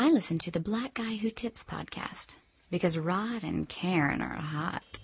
I 0.00 0.10
listen 0.10 0.38
to 0.38 0.52
the 0.52 0.60
Black 0.60 0.94
Guy 0.94 1.16
Who 1.16 1.28
Tips 1.28 1.64
podcast 1.64 2.36
because 2.70 2.96
Rod 2.96 3.42
and 3.42 3.68
Karen 3.68 4.22
are 4.22 4.36
hot. 4.36 5.00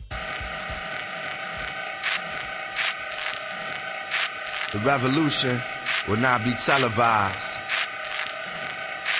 The 4.72 4.78
revolution 4.86 5.60
will 6.06 6.18
not 6.18 6.44
be 6.44 6.52
televised. 6.52 7.58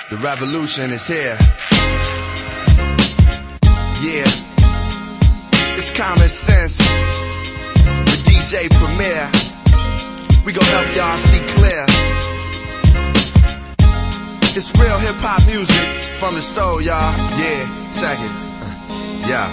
The 0.09 0.15
revolution 0.15 0.91
is 0.91 1.05
here. 1.07 1.37
Yeah. 4.01 4.31
It's 5.75 5.93
common 5.93 6.29
sense. 6.29 6.77
The 6.77 8.23
DJ 8.23 8.69
Premier. 8.79 9.29
We 10.45 10.53
gon' 10.53 10.63
help 10.63 10.95
y'all 10.95 11.17
see 11.17 11.41
clear. 11.59 12.14
It's 14.55 14.71
real 14.79 14.97
hip 14.97 15.19
hop 15.19 15.43
music 15.51 15.75
from 16.15 16.35
the 16.35 16.41
soul, 16.41 16.79
y'all. 16.79 17.11
Yeah, 17.35 17.67
it. 17.67 17.91
Uh, 17.91 19.27
Yeah. 19.27 19.51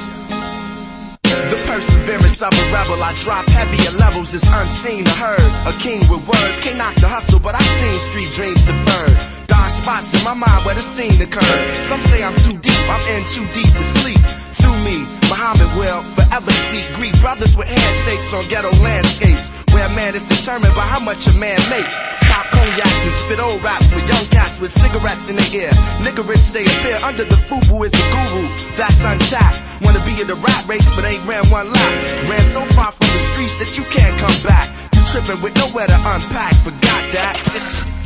The 1.51 1.59
perseverance 1.67 2.39
of 2.39 2.55
a 2.55 2.65
rebel, 2.71 3.03
I 3.03 3.11
drop 3.19 3.43
heavier 3.51 3.99
levels, 3.99 4.33
it's 4.33 4.47
unseen 4.47 5.03
or 5.03 5.19
heard. 5.19 5.51
A 5.67 5.75
king 5.83 6.07
with 6.07 6.23
words, 6.23 6.63
can't 6.63 6.79
knock 6.79 6.95
the 7.03 7.09
hustle, 7.11 7.41
but 7.43 7.59
I've 7.59 7.73
seen 7.83 7.99
street 7.99 8.31
dreams 8.31 8.63
deferred. 8.63 9.19
Dark 9.51 9.75
spots 9.75 10.15
in 10.15 10.23
my 10.23 10.39
mind 10.39 10.63
where 10.63 10.79
the 10.79 10.87
scene 10.87 11.19
occurred. 11.19 11.67
Some 11.83 11.99
say 11.99 12.23
I'm 12.23 12.39
too 12.39 12.55
deep, 12.63 12.83
I'm 12.87 13.03
in 13.11 13.27
too 13.27 13.43
deep 13.51 13.75
to 13.75 13.83
sleep. 13.83 14.23
Through 14.63 14.79
me, 14.87 15.03
Muhammad 15.27 15.67
will 15.75 16.07
forever 16.15 16.55
speak. 16.55 16.87
Greet 16.95 17.19
brothers 17.19 17.59
with 17.59 17.67
handshakes 17.67 18.31
on 18.31 18.47
ghetto 18.47 18.71
landscapes, 18.79 19.51
where 19.75 19.83
a 19.83 19.93
man 19.99 20.15
is 20.15 20.23
determined 20.23 20.79
by 20.79 20.87
how 20.87 21.03
much 21.03 21.27
a 21.27 21.35
man 21.43 21.59
makes. 21.75 22.22
Pop 22.33 22.49
cognacs 22.49 23.05
and 23.05 23.13
spit 23.13 23.39
old 23.39 23.61
raps 23.61 23.93
with 23.93 24.09
young 24.09 24.27
cats 24.33 24.57
with 24.57 24.73
cigarettes 24.73 25.29
in 25.29 25.37
their 25.37 25.53
ear. 25.53 25.73
Licorice 26.01 26.49
they 26.51 26.65
appear 26.65 26.97
under 27.05 27.25
the 27.29 27.37
fubu 27.45 27.85
is 27.85 27.93
a 27.93 28.05
guru. 28.09 28.49
That's 28.73 29.05
untapped. 29.05 29.61
Wanna 29.85 30.01
be 30.09 30.17
in 30.17 30.27
the 30.27 30.41
rat 30.41 30.65
race, 30.65 30.89
but 30.97 31.05
ain't 31.05 31.21
ran 31.29 31.45
one 31.53 31.69
lap. 31.69 31.93
Ran 32.33 32.41
so 32.41 32.65
far 32.73 32.89
from 32.89 33.09
the 33.13 33.21
streets 33.21 33.57
that 33.61 33.77
you 33.77 33.85
can't 33.93 34.17
come 34.17 34.39
back. 34.49 34.73
You 34.97 35.05
tripping 35.05 35.45
with 35.45 35.53
nowhere 35.61 35.87
to 35.93 35.99
unpack. 36.09 36.57
Forgot 36.65 37.03
that. 37.13 37.37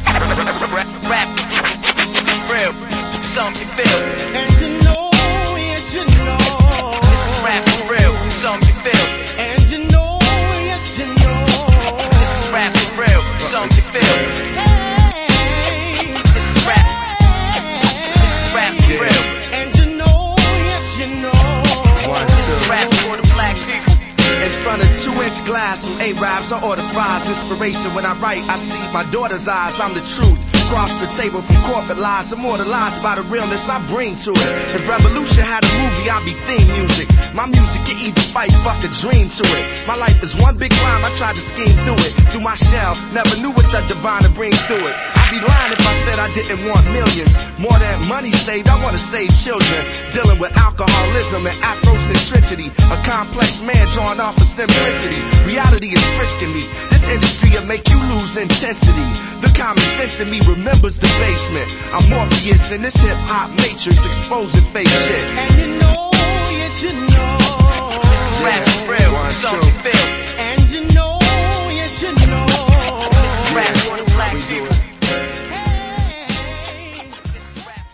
rap, 0.75 0.89
rap, 1.07 1.29
real, 2.51 2.73
something 3.23 3.69
feel. 3.79 4.03
And 4.35 4.51
you 4.61 4.69
know, 4.83 5.16
inch 25.23 25.45
glass, 25.45 25.85
some 25.85 26.01
A-Rabs, 26.01 26.53
I 26.53 26.63
order 26.63 26.83
fries. 26.83 27.29
Inspiration 27.29 27.95
when 27.95 28.07
I 28.07 28.19
write, 28.19 28.43
I 28.49 28.57
see 28.57 28.81
my 28.93 29.05
daughter's 29.11 29.49
eyes. 29.49 29.81
I'm 29.81 29.95
the 29.95 30.01
truth. 30.01 30.56
Across 30.67 30.99
the 30.99 31.07
table 31.07 31.43
from 31.43 31.63
corporate 31.63 31.99
lies, 31.99 32.33
immortalized 32.33 33.01
by 33.01 33.15
the 33.15 33.23
realness 33.31 33.69
I 33.71 33.79
bring 33.87 34.17
to 34.27 34.35
it. 34.35 34.51
If 34.75 34.83
Revolution 34.91 35.47
had 35.47 35.63
a 35.63 35.71
movie, 35.79 36.11
I'd 36.11 36.27
be 36.27 36.35
theme 36.43 36.67
music. 36.75 37.07
My 37.39 37.47
music 37.47 37.87
can 37.87 38.03
even 38.03 38.19
fight, 38.35 38.51
fuck 38.67 38.83
a 38.83 38.91
dream 38.91 39.31
to 39.31 39.45
it. 39.47 39.63
My 39.87 39.95
life 39.95 40.19
is 40.27 40.35
one 40.35 40.59
big 40.59 40.75
crime, 40.75 41.07
I 41.07 41.15
tried 41.15 41.39
to 41.39 41.41
scheme 41.41 41.71
through 41.87 42.03
it. 42.03 42.13
Through 42.35 42.43
my 42.43 42.59
shell, 42.59 42.99
never 43.15 43.31
knew 43.39 43.55
what 43.55 43.71
the 43.71 43.79
divine 43.87 44.27
brings 44.27 44.27
to 44.27 44.35
bring 44.35 44.53
through 44.67 44.83
it. 44.91 44.95
I'd 45.15 45.31
be 45.31 45.39
lying 45.39 45.71
if 45.71 45.83
I 45.87 45.95
said 46.03 46.19
I 46.19 46.29
didn't 46.35 46.67
want 46.67 46.83
millions. 46.91 47.39
More 47.63 47.79
than 47.79 47.97
money 48.11 48.35
saved, 48.35 48.67
I 48.67 48.75
wanna 48.83 48.99
save 48.99 49.31
children. 49.39 49.81
Dealing 50.11 50.43
with 50.43 50.51
alcoholism 50.59 51.47
and 51.47 51.57
Afrocentricity. 51.63 52.75
A 52.91 52.99
complex 53.07 53.63
man 53.63 53.87
drawn 53.95 54.19
off 54.19 54.35
of 54.35 54.47
simplicity. 54.47 55.23
Reality 55.47 55.95
is 55.95 56.03
frisking 56.19 56.51
me. 56.51 56.67
This 56.91 57.07
industry 57.07 57.55
will 57.55 57.67
make 57.67 57.87
you 57.87 58.03
lose 58.11 58.37
intensity. 58.37 59.07
The 59.43 59.51
common 59.55 59.83
sense 59.95 60.19
in 60.21 60.31
me 60.31 60.41
remembers 60.57 60.99
the 60.99 61.07
basement. 61.21 61.69
I'm 61.93 62.09
Morpheus 62.11 62.73
in 62.73 62.83
this 62.83 62.97
hip 62.97 63.17
hop 63.29 63.51
matrix, 63.51 64.05
exposing 64.05 64.65
fake 64.73 64.89
shit. 64.89 65.25
And 65.37 65.55
you 65.61 65.69
know, 65.79 66.11
yes 66.57 66.83
you 66.83 66.93
know. 66.93 67.37
This 68.01 68.23
is 68.33 68.43
rap 68.45 68.65
for 68.65 68.93
real, 68.93 69.13
One, 69.13 69.31
something 69.31 69.61
two. 69.61 69.91
feel. 69.91 70.07
And 70.41 70.71
you 70.73 70.81
know, 70.95 71.19
yes 71.71 72.03
you 72.03 72.13
know. 72.27 72.47
This 72.49 73.35
is 73.37 73.55
rap 73.55 73.77
for 73.85 73.97
the 74.01 74.05
black 74.17 74.37
people. 74.49 74.75
Hey. 75.53 77.11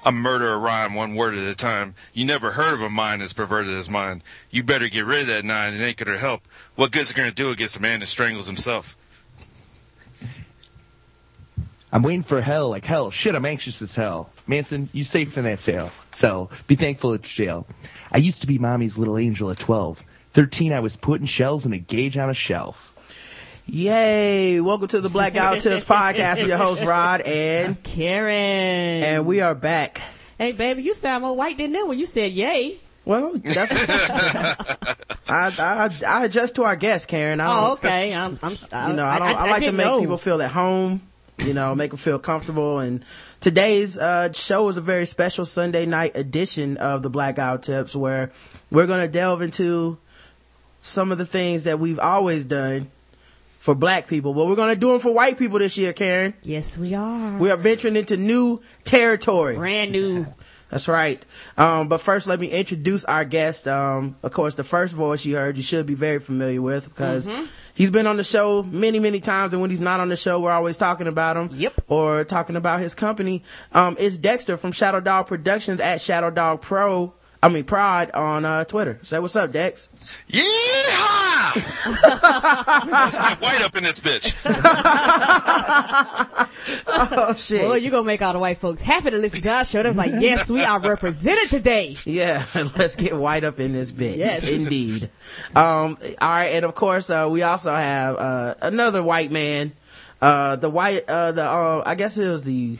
A 0.04 0.12
rhyme 0.58 0.94
one 0.94 1.14
word 1.14 1.34
at 1.34 1.48
a 1.48 1.54
time. 1.56 1.94
You 2.12 2.24
never 2.24 2.52
heard 2.52 2.74
of 2.74 2.82
a 2.82 2.90
mind 2.90 3.22
as 3.22 3.32
perverted 3.32 3.72
as 3.72 3.88
mine. 3.90 4.22
You 4.50 4.62
better 4.62 4.88
get 4.88 5.04
rid 5.04 5.22
of 5.22 5.26
that 5.28 5.44
nine. 5.44 5.74
It 5.74 5.84
ain't 5.84 5.96
gonna 5.96 6.18
help. 6.18 6.42
What 6.76 6.92
good's 6.92 7.10
it 7.10 7.16
gonna 7.16 7.32
do 7.32 7.50
against 7.50 7.76
a 7.76 7.82
man 7.82 8.00
that 8.00 8.06
strangles 8.06 8.46
himself? 8.46 8.96
I'm 11.94 12.02
waiting 12.02 12.22
for 12.22 12.40
hell 12.40 12.70
like 12.70 12.84
hell. 12.84 13.10
Shit, 13.10 13.34
I'm 13.34 13.44
anxious 13.44 13.82
as 13.82 13.94
hell. 13.94 14.30
Manson, 14.46 14.88
you 14.94 15.04
safe 15.04 15.36
in 15.36 15.44
that 15.44 15.58
cell. 15.58 15.90
So 16.12 16.48
Be 16.66 16.74
thankful 16.74 17.12
it's 17.12 17.28
jail. 17.28 17.66
I 18.10 18.16
used 18.18 18.40
to 18.40 18.46
be 18.46 18.56
mommy's 18.58 18.96
little 18.96 19.18
angel 19.18 19.50
at 19.50 19.58
12. 19.58 19.98
13, 20.34 20.72
I 20.72 20.80
was 20.80 20.96
putting 20.96 21.26
shells 21.26 21.66
in 21.66 21.74
a 21.74 21.78
gauge 21.78 22.16
on 22.16 22.30
a 22.30 22.34
shelf. 22.34 22.76
Yay! 23.66 24.60
Welcome 24.60 24.88
to 24.88 25.00
the 25.02 25.10
Blackout 25.10 25.60
Tips 25.60 25.84
podcast 25.88 26.38
with 26.38 26.48
your 26.48 26.56
host 26.56 26.82
Rod 26.82 27.20
and 27.20 27.80
Karen. 27.82 29.02
and 29.04 29.26
we 29.26 29.40
are 29.40 29.54
back. 29.54 30.00
hey, 30.38 30.52
baby, 30.52 30.82
you 30.82 30.94
sound 30.94 31.22
more 31.22 31.36
white 31.36 31.58
than 31.58 31.72
that 31.72 31.86
when 31.86 31.98
you 31.98 32.06
said 32.06 32.32
yay. 32.32 32.78
Well, 33.04 33.34
that's 33.34 33.72
I, 35.28 35.52
I 35.58 35.90
I 36.06 36.24
adjust 36.24 36.54
to 36.56 36.64
our 36.64 36.76
guests, 36.76 37.06
Karen. 37.06 37.40
I 37.40 37.46
don't, 37.46 37.64
Oh, 37.64 37.72
okay. 37.74 38.14
I'm, 38.14 38.38
I'm, 38.42 38.54
I, 38.72 38.88
you 38.90 38.96
know, 38.96 39.04
I 39.06 39.18
don't. 39.18 39.28
I, 39.28 39.50
like 39.50 39.62
to 39.64 39.72
make 39.72 39.84
know. 39.86 40.00
people 40.00 40.18
feel 40.18 40.40
at 40.40 40.50
home. 40.52 41.02
You 41.44 41.54
know, 41.54 41.74
make 41.74 41.90
them 41.90 41.98
feel 41.98 42.18
comfortable. 42.18 42.78
And 42.78 43.04
today's 43.40 43.98
uh, 43.98 44.32
show 44.32 44.68
is 44.68 44.76
a 44.76 44.80
very 44.80 45.06
special 45.06 45.44
Sunday 45.44 45.86
night 45.86 46.12
edition 46.16 46.76
of 46.76 47.02
the 47.02 47.10
Blackout 47.10 47.64
Tips, 47.64 47.96
where 47.96 48.30
we're 48.70 48.86
going 48.86 49.04
to 49.04 49.12
delve 49.12 49.42
into 49.42 49.98
some 50.80 51.12
of 51.12 51.18
the 51.18 51.26
things 51.26 51.64
that 51.64 51.78
we've 51.78 51.98
always 51.98 52.44
done 52.44 52.90
for 53.62 53.76
black 53.76 54.08
people, 54.08 54.34
but 54.34 54.46
we're 54.48 54.56
going 54.56 54.74
to 54.74 54.80
do 54.80 54.90
them 54.90 54.98
for 54.98 55.14
white 55.14 55.38
people 55.38 55.60
this 55.60 55.78
year, 55.78 55.92
Karen. 55.92 56.34
Yes, 56.42 56.76
we 56.76 56.94
are. 56.94 57.38
We 57.38 57.48
are 57.48 57.56
venturing 57.56 57.94
into 57.94 58.16
new 58.16 58.60
territory. 58.82 59.54
brand 59.54 59.92
new. 59.92 60.26
That's 60.72 60.88
right. 60.88 61.22
Um, 61.58 61.88
but 61.88 62.00
first, 62.00 62.26
let 62.26 62.40
me 62.40 62.48
introduce 62.48 63.04
our 63.04 63.26
guest. 63.26 63.68
Um, 63.68 64.16
of 64.22 64.32
course, 64.32 64.54
the 64.54 64.64
first 64.64 64.94
voice 64.94 65.22
you 65.22 65.36
heard, 65.36 65.58
you 65.58 65.62
should 65.62 65.84
be 65.84 65.92
very 65.92 66.18
familiar 66.18 66.62
with 66.62 66.88
because 66.88 67.28
he's 67.74 67.90
been 67.90 68.06
on 68.06 68.16
the 68.16 68.24
show 68.24 68.62
many, 68.62 68.98
many 68.98 69.20
times. 69.20 69.52
And 69.52 69.60
when 69.60 69.68
he's 69.68 69.82
not 69.82 70.00
on 70.00 70.08
the 70.08 70.16
show, 70.16 70.40
we're 70.40 70.50
always 70.50 70.78
talking 70.78 71.08
about 71.08 71.36
him. 71.36 71.50
Yep. 71.52 71.74
Or 71.88 72.24
talking 72.24 72.56
about 72.56 72.80
his 72.80 72.94
company. 72.94 73.42
Um, 73.72 73.98
it's 74.00 74.16
Dexter 74.16 74.56
from 74.56 74.72
Shadow 74.72 75.00
Dog 75.00 75.26
Productions 75.26 75.78
at 75.78 76.00
Shadow 76.00 76.30
Dog 76.30 76.62
Pro. 76.62 77.12
I 77.42 77.48
mean, 77.48 77.64
Pride 77.64 78.12
on 78.12 78.44
uh, 78.44 78.64
Twitter. 78.64 78.98
Say 79.02 79.18
what's 79.18 79.34
up, 79.34 79.50
Dex. 79.52 79.88
Yeehaw! 80.30 81.54
Let's 82.86 83.18
get 83.18 83.40
white 83.40 83.62
up 83.62 83.74
in 83.76 83.82
this 83.82 83.98
bitch. 83.98 84.32
Oh 87.14 87.34
shit. 87.34 87.62
Well, 87.62 87.76
you 87.76 87.90
gonna 87.90 88.04
make 88.04 88.22
all 88.22 88.32
the 88.32 88.38
white 88.38 88.60
folks 88.60 88.80
happy 88.80 89.10
to 89.10 89.18
listen 89.18 89.40
to 89.40 89.50
our 89.50 89.64
show. 89.64 89.82
They 89.82 89.88
was 89.88 89.98
like, 89.98 90.12
yes, 90.18 90.50
we 90.50 90.62
are 90.62 90.78
represented 90.78 91.50
today. 91.50 91.96
Yeah, 92.04 92.46
let's 92.76 92.94
get 92.94 93.16
white 93.16 93.42
up 93.42 93.58
in 93.58 93.72
this 93.72 93.90
bitch. 93.90 94.16
Yes. 94.16 94.48
Indeed. 94.48 95.10
Um, 95.56 95.98
all 96.20 96.28
right, 96.28 96.52
and 96.52 96.64
of 96.64 96.74
course, 96.74 97.10
uh, 97.10 97.28
we 97.30 97.42
also 97.42 97.74
have, 97.74 98.16
uh, 98.16 98.54
another 98.62 99.02
white 99.02 99.32
man, 99.32 99.72
uh, 100.20 100.56
the 100.56 100.70
white, 100.70 101.08
uh, 101.08 101.32
the, 101.32 101.44
uh, 101.44 101.82
I 101.84 101.96
guess 101.96 102.16
it 102.16 102.28
was 102.28 102.44
the 102.44 102.78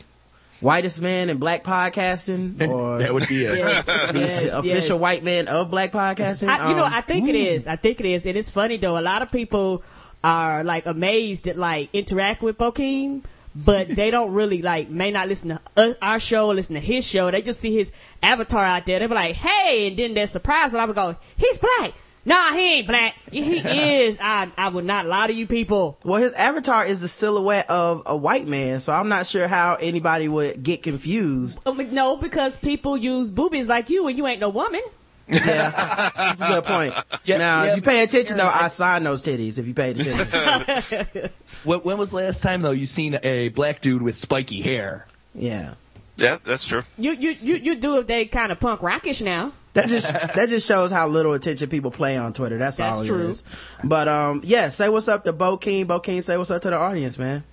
whitest 0.63 1.01
man 1.01 1.29
in 1.29 1.37
black 1.37 1.63
podcasting, 1.63 2.67
or 2.67 2.99
that 2.99 3.13
would 3.13 3.27
be 3.27 3.45
it. 3.45 3.53
Yes, 3.57 3.85
the 3.85 4.19
yes, 4.19 4.53
official 4.53 4.95
yes. 4.97 5.01
white 5.01 5.23
man 5.23 5.47
of 5.47 5.69
black 5.69 5.91
podcasting. 5.91 6.47
I, 6.49 6.69
you 6.69 6.75
know, 6.75 6.85
Um, 6.85 6.93
I 6.93 7.01
think 7.01 7.27
it 7.29 7.35
is. 7.35 7.67
I 7.67 7.75
think 7.75 7.99
it 7.99 8.05
is. 8.05 8.25
And 8.25 8.37
it's 8.37 8.49
funny 8.49 8.77
though. 8.77 8.97
A 8.97 9.01
lot 9.01 9.21
of 9.21 9.31
people 9.31 9.83
are 10.23 10.63
like 10.63 10.85
amazed 10.85 11.47
at 11.47 11.57
like 11.57 11.89
interact 11.93 12.41
with 12.41 12.57
Bokeen, 12.57 13.23
but 13.55 13.87
they 13.89 14.09
don't 14.09 14.31
really 14.33 14.61
like 14.61 14.89
may 14.89 15.11
not 15.11 15.27
listen 15.27 15.49
to 15.49 15.61
uh, 15.77 15.93
our 16.01 16.19
show 16.19 16.47
or 16.47 16.55
listen 16.55 16.75
to 16.75 16.79
his 16.81 17.05
show. 17.05 17.29
They 17.29 17.41
just 17.41 17.59
see 17.59 17.75
his 17.75 17.91
avatar 18.21 18.63
out 18.63 18.85
there. 18.85 18.99
They 18.99 19.07
be 19.07 19.13
like, 19.13 19.35
"Hey," 19.35 19.87
and 19.87 19.97
then 19.97 20.13
they're 20.13 20.27
surprised, 20.27 20.73
and 20.73 20.81
I 20.81 20.85
would 20.85 20.95
go, 20.95 21.15
"He's 21.37 21.57
black." 21.57 21.93
Nah, 22.25 22.53
he 22.53 22.75
ain't 22.75 22.87
black. 22.87 23.15
He 23.31 23.57
is. 24.05 24.17
I 24.21 24.49
I 24.57 24.69
would 24.69 24.85
not 24.85 25.05
lie 25.05 25.27
to 25.27 25.33
you 25.33 25.45
people. 25.45 25.97
well, 26.05 26.21
his 26.21 26.33
avatar 26.33 26.85
is 26.85 27.01
the 27.01 27.07
silhouette 27.09 27.69
of 27.69 28.03
a 28.05 28.15
white 28.15 28.47
man, 28.47 28.79
so 28.79 28.93
I'm 28.93 29.09
not 29.09 29.27
sure 29.27 29.47
how 29.47 29.75
anybody 29.75 30.27
would 30.29 30.63
get 30.63 30.83
confused. 30.83 31.59
Um, 31.65 31.93
no, 31.93 32.15
because 32.17 32.55
people 32.57 32.95
use 32.95 33.29
boobies 33.29 33.67
like 33.67 33.89
you, 33.89 34.07
and 34.07 34.17
you 34.17 34.25
ain't 34.27 34.39
no 34.39 34.49
woman. 34.49 34.81
Yeah, 35.27 35.71
that's 36.15 36.41
a 36.41 36.47
good 36.47 36.63
point. 36.65 36.93
Yeah, 37.25 37.37
now, 37.37 37.63
yeah. 37.63 37.69
if 37.71 37.75
you 37.77 37.81
pay 37.81 38.03
attention, 38.03 38.35
though, 38.35 38.51
I 38.53 38.67
signed 38.67 39.05
those 39.05 39.23
titties. 39.23 39.57
If 39.57 39.65
you 39.67 39.73
paid 39.73 39.97
attention, 39.97 41.29
When, 41.63 41.79
when 41.79 41.97
was 41.97 42.09
the 42.09 42.17
last 42.17 42.43
time 42.43 42.61
though 42.61 42.71
you 42.71 42.85
seen 42.85 43.17
a 43.23 43.47
black 43.49 43.79
dude 43.81 44.01
with 44.01 44.17
spiky 44.17 44.61
hair? 44.61 45.07
yeah. 45.33 45.75
Yeah, 46.15 46.37
that's 46.43 46.63
true. 46.65 46.83
You 46.97 47.13
you 47.13 47.31
you 47.31 47.55
you 47.55 47.75
do 47.75 47.97
if 47.97 48.05
they 48.07 48.25
kind 48.25 48.51
of 48.51 48.59
punk 48.59 48.83
rockish 48.83 49.21
now. 49.21 49.51
That 49.73 49.89
just 49.89 50.13
that 50.13 50.49
just 50.49 50.67
shows 50.67 50.91
how 50.91 51.07
little 51.07 51.33
attention 51.33 51.69
people 51.69 51.89
play 51.91 52.15
on 52.17 52.33
Twitter. 52.33 52.57
That's, 52.57 52.77
That's 52.77 52.97
all 52.97 53.01
it 53.03 53.07
true. 53.07 53.27
is. 53.29 53.43
But 53.83 54.07
um, 54.07 54.41
yeah, 54.43 54.69
say 54.69 54.89
what's 54.89 55.07
up 55.07 55.23
to 55.25 55.33
Bokeen. 55.33 55.87
Bo 55.87 55.99
King, 55.99 56.21
say 56.21 56.37
what's 56.37 56.51
up 56.51 56.61
to 56.61 56.69
the 56.69 56.77
audience, 56.77 57.17
man. 57.17 57.43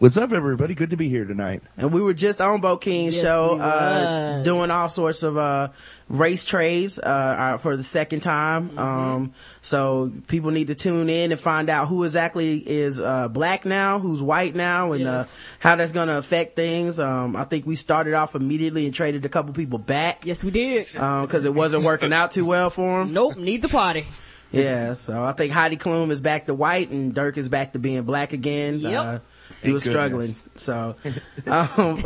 What's 0.00 0.16
up, 0.16 0.32
everybody? 0.32 0.74
Good 0.74 0.88
to 0.90 0.96
be 0.96 1.10
here 1.10 1.26
tonight. 1.26 1.62
And 1.76 1.92
we 1.92 2.00
were 2.00 2.14
just 2.14 2.40
on 2.40 2.62
Bokeen's 2.62 3.16
Yes, 3.16 3.22
show, 3.22 3.56
we 3.56 3.60
uh, 3.60 4.42
doing 4.42 4.70
all 4.70 4.88
sorts 4.88 5.22
of, 5.22 5.36
uh, 5.36 5.68
race 6.08 6.42
trades, 6.46 6.98
uh, 6.98 7.02
uh, 7.02 7.56
for 7.58 7.76
the 7.76 7.82
second 7.82 8.20
time. 8.20 8.70
Mm-hmm. 8.70 8.78
Um, 8.78 9.32
so 9.60 10.10
people 10.26 10.52
need 10.52 10.68
to 10.68 10.74
tune 10.74 11.10
in 11.10 11.32
and 11.32 11.38
find 11.38 11.68
out 11.68 11.88
who 11.88 12.04
exactly 12.04 12.56
is, 12.66 12.98
uh, 12.98 13.28
black 13.28 13.66
now, 13.66 13.98
who's 13.98 14.22
white 14.22 14.54
now, 14.54 14.92
and, 14.92 15.02
Yes. 15.04 15.38
uh, 15.38 15.68
how 15.68 15.76
that's 15.76 15.92
gonna 15.92 16.16
affect 16.16 16.56
things. 16.56 16.98
Um, 16.98 17.36
I 17.36 17.44
think 17.44 17.66
we 17.66 17.76
started 17.76 18.14
off 18.14 18.34
immediately 18.34 18.86
and 18.86 18.94
traded 18.94 19.26
a 19.26 19.28
couple 19.28 19.52
people 19.52 19.78
back. 19.78 20.24
Yes, 20.24 20.42
we 20.42 20.50
did. 20.50 20.86
Um, 20.96 21.28
cause 21.28 21.44
it 21.44 21.52
wasn't 21.52 21.84
working 21.84 22.14
out 22.14 22.30
too 22.30 22.46
well 22.46 22.70
for 22.70 23.04
them. 23.04 23.12
Nope, 23.12 23.36
need 23.36 23.60
the 23.60 23.68
party. 23.68 24.06
Yeah, 24.50 24.94
so 24.94 25.22
I 25.22 25.32
think 25.32 25.52
Heidi 25.52 25.76
Klum 25.76 26.10
is 26.10 26.22
back 26.22 26.46
to 26.46 26.54
white 26.54 26.88
and 26.88 27.14
Dirk 27.14 27.36
is 27.36 27.50
back 27.50 27.74
to 27.74 27.78
being 27.78 28.02
black 28.04 28.32
again. 28.32 28.80
Yep. 28.80 29.22
Uh, 29.50 29.54
he 29.62 29.72
was 29.72 29.84
goodness. 29.84 29.92
struggling. 30.00 30.36
So, 30.56 30.96
um, 31.46 31.98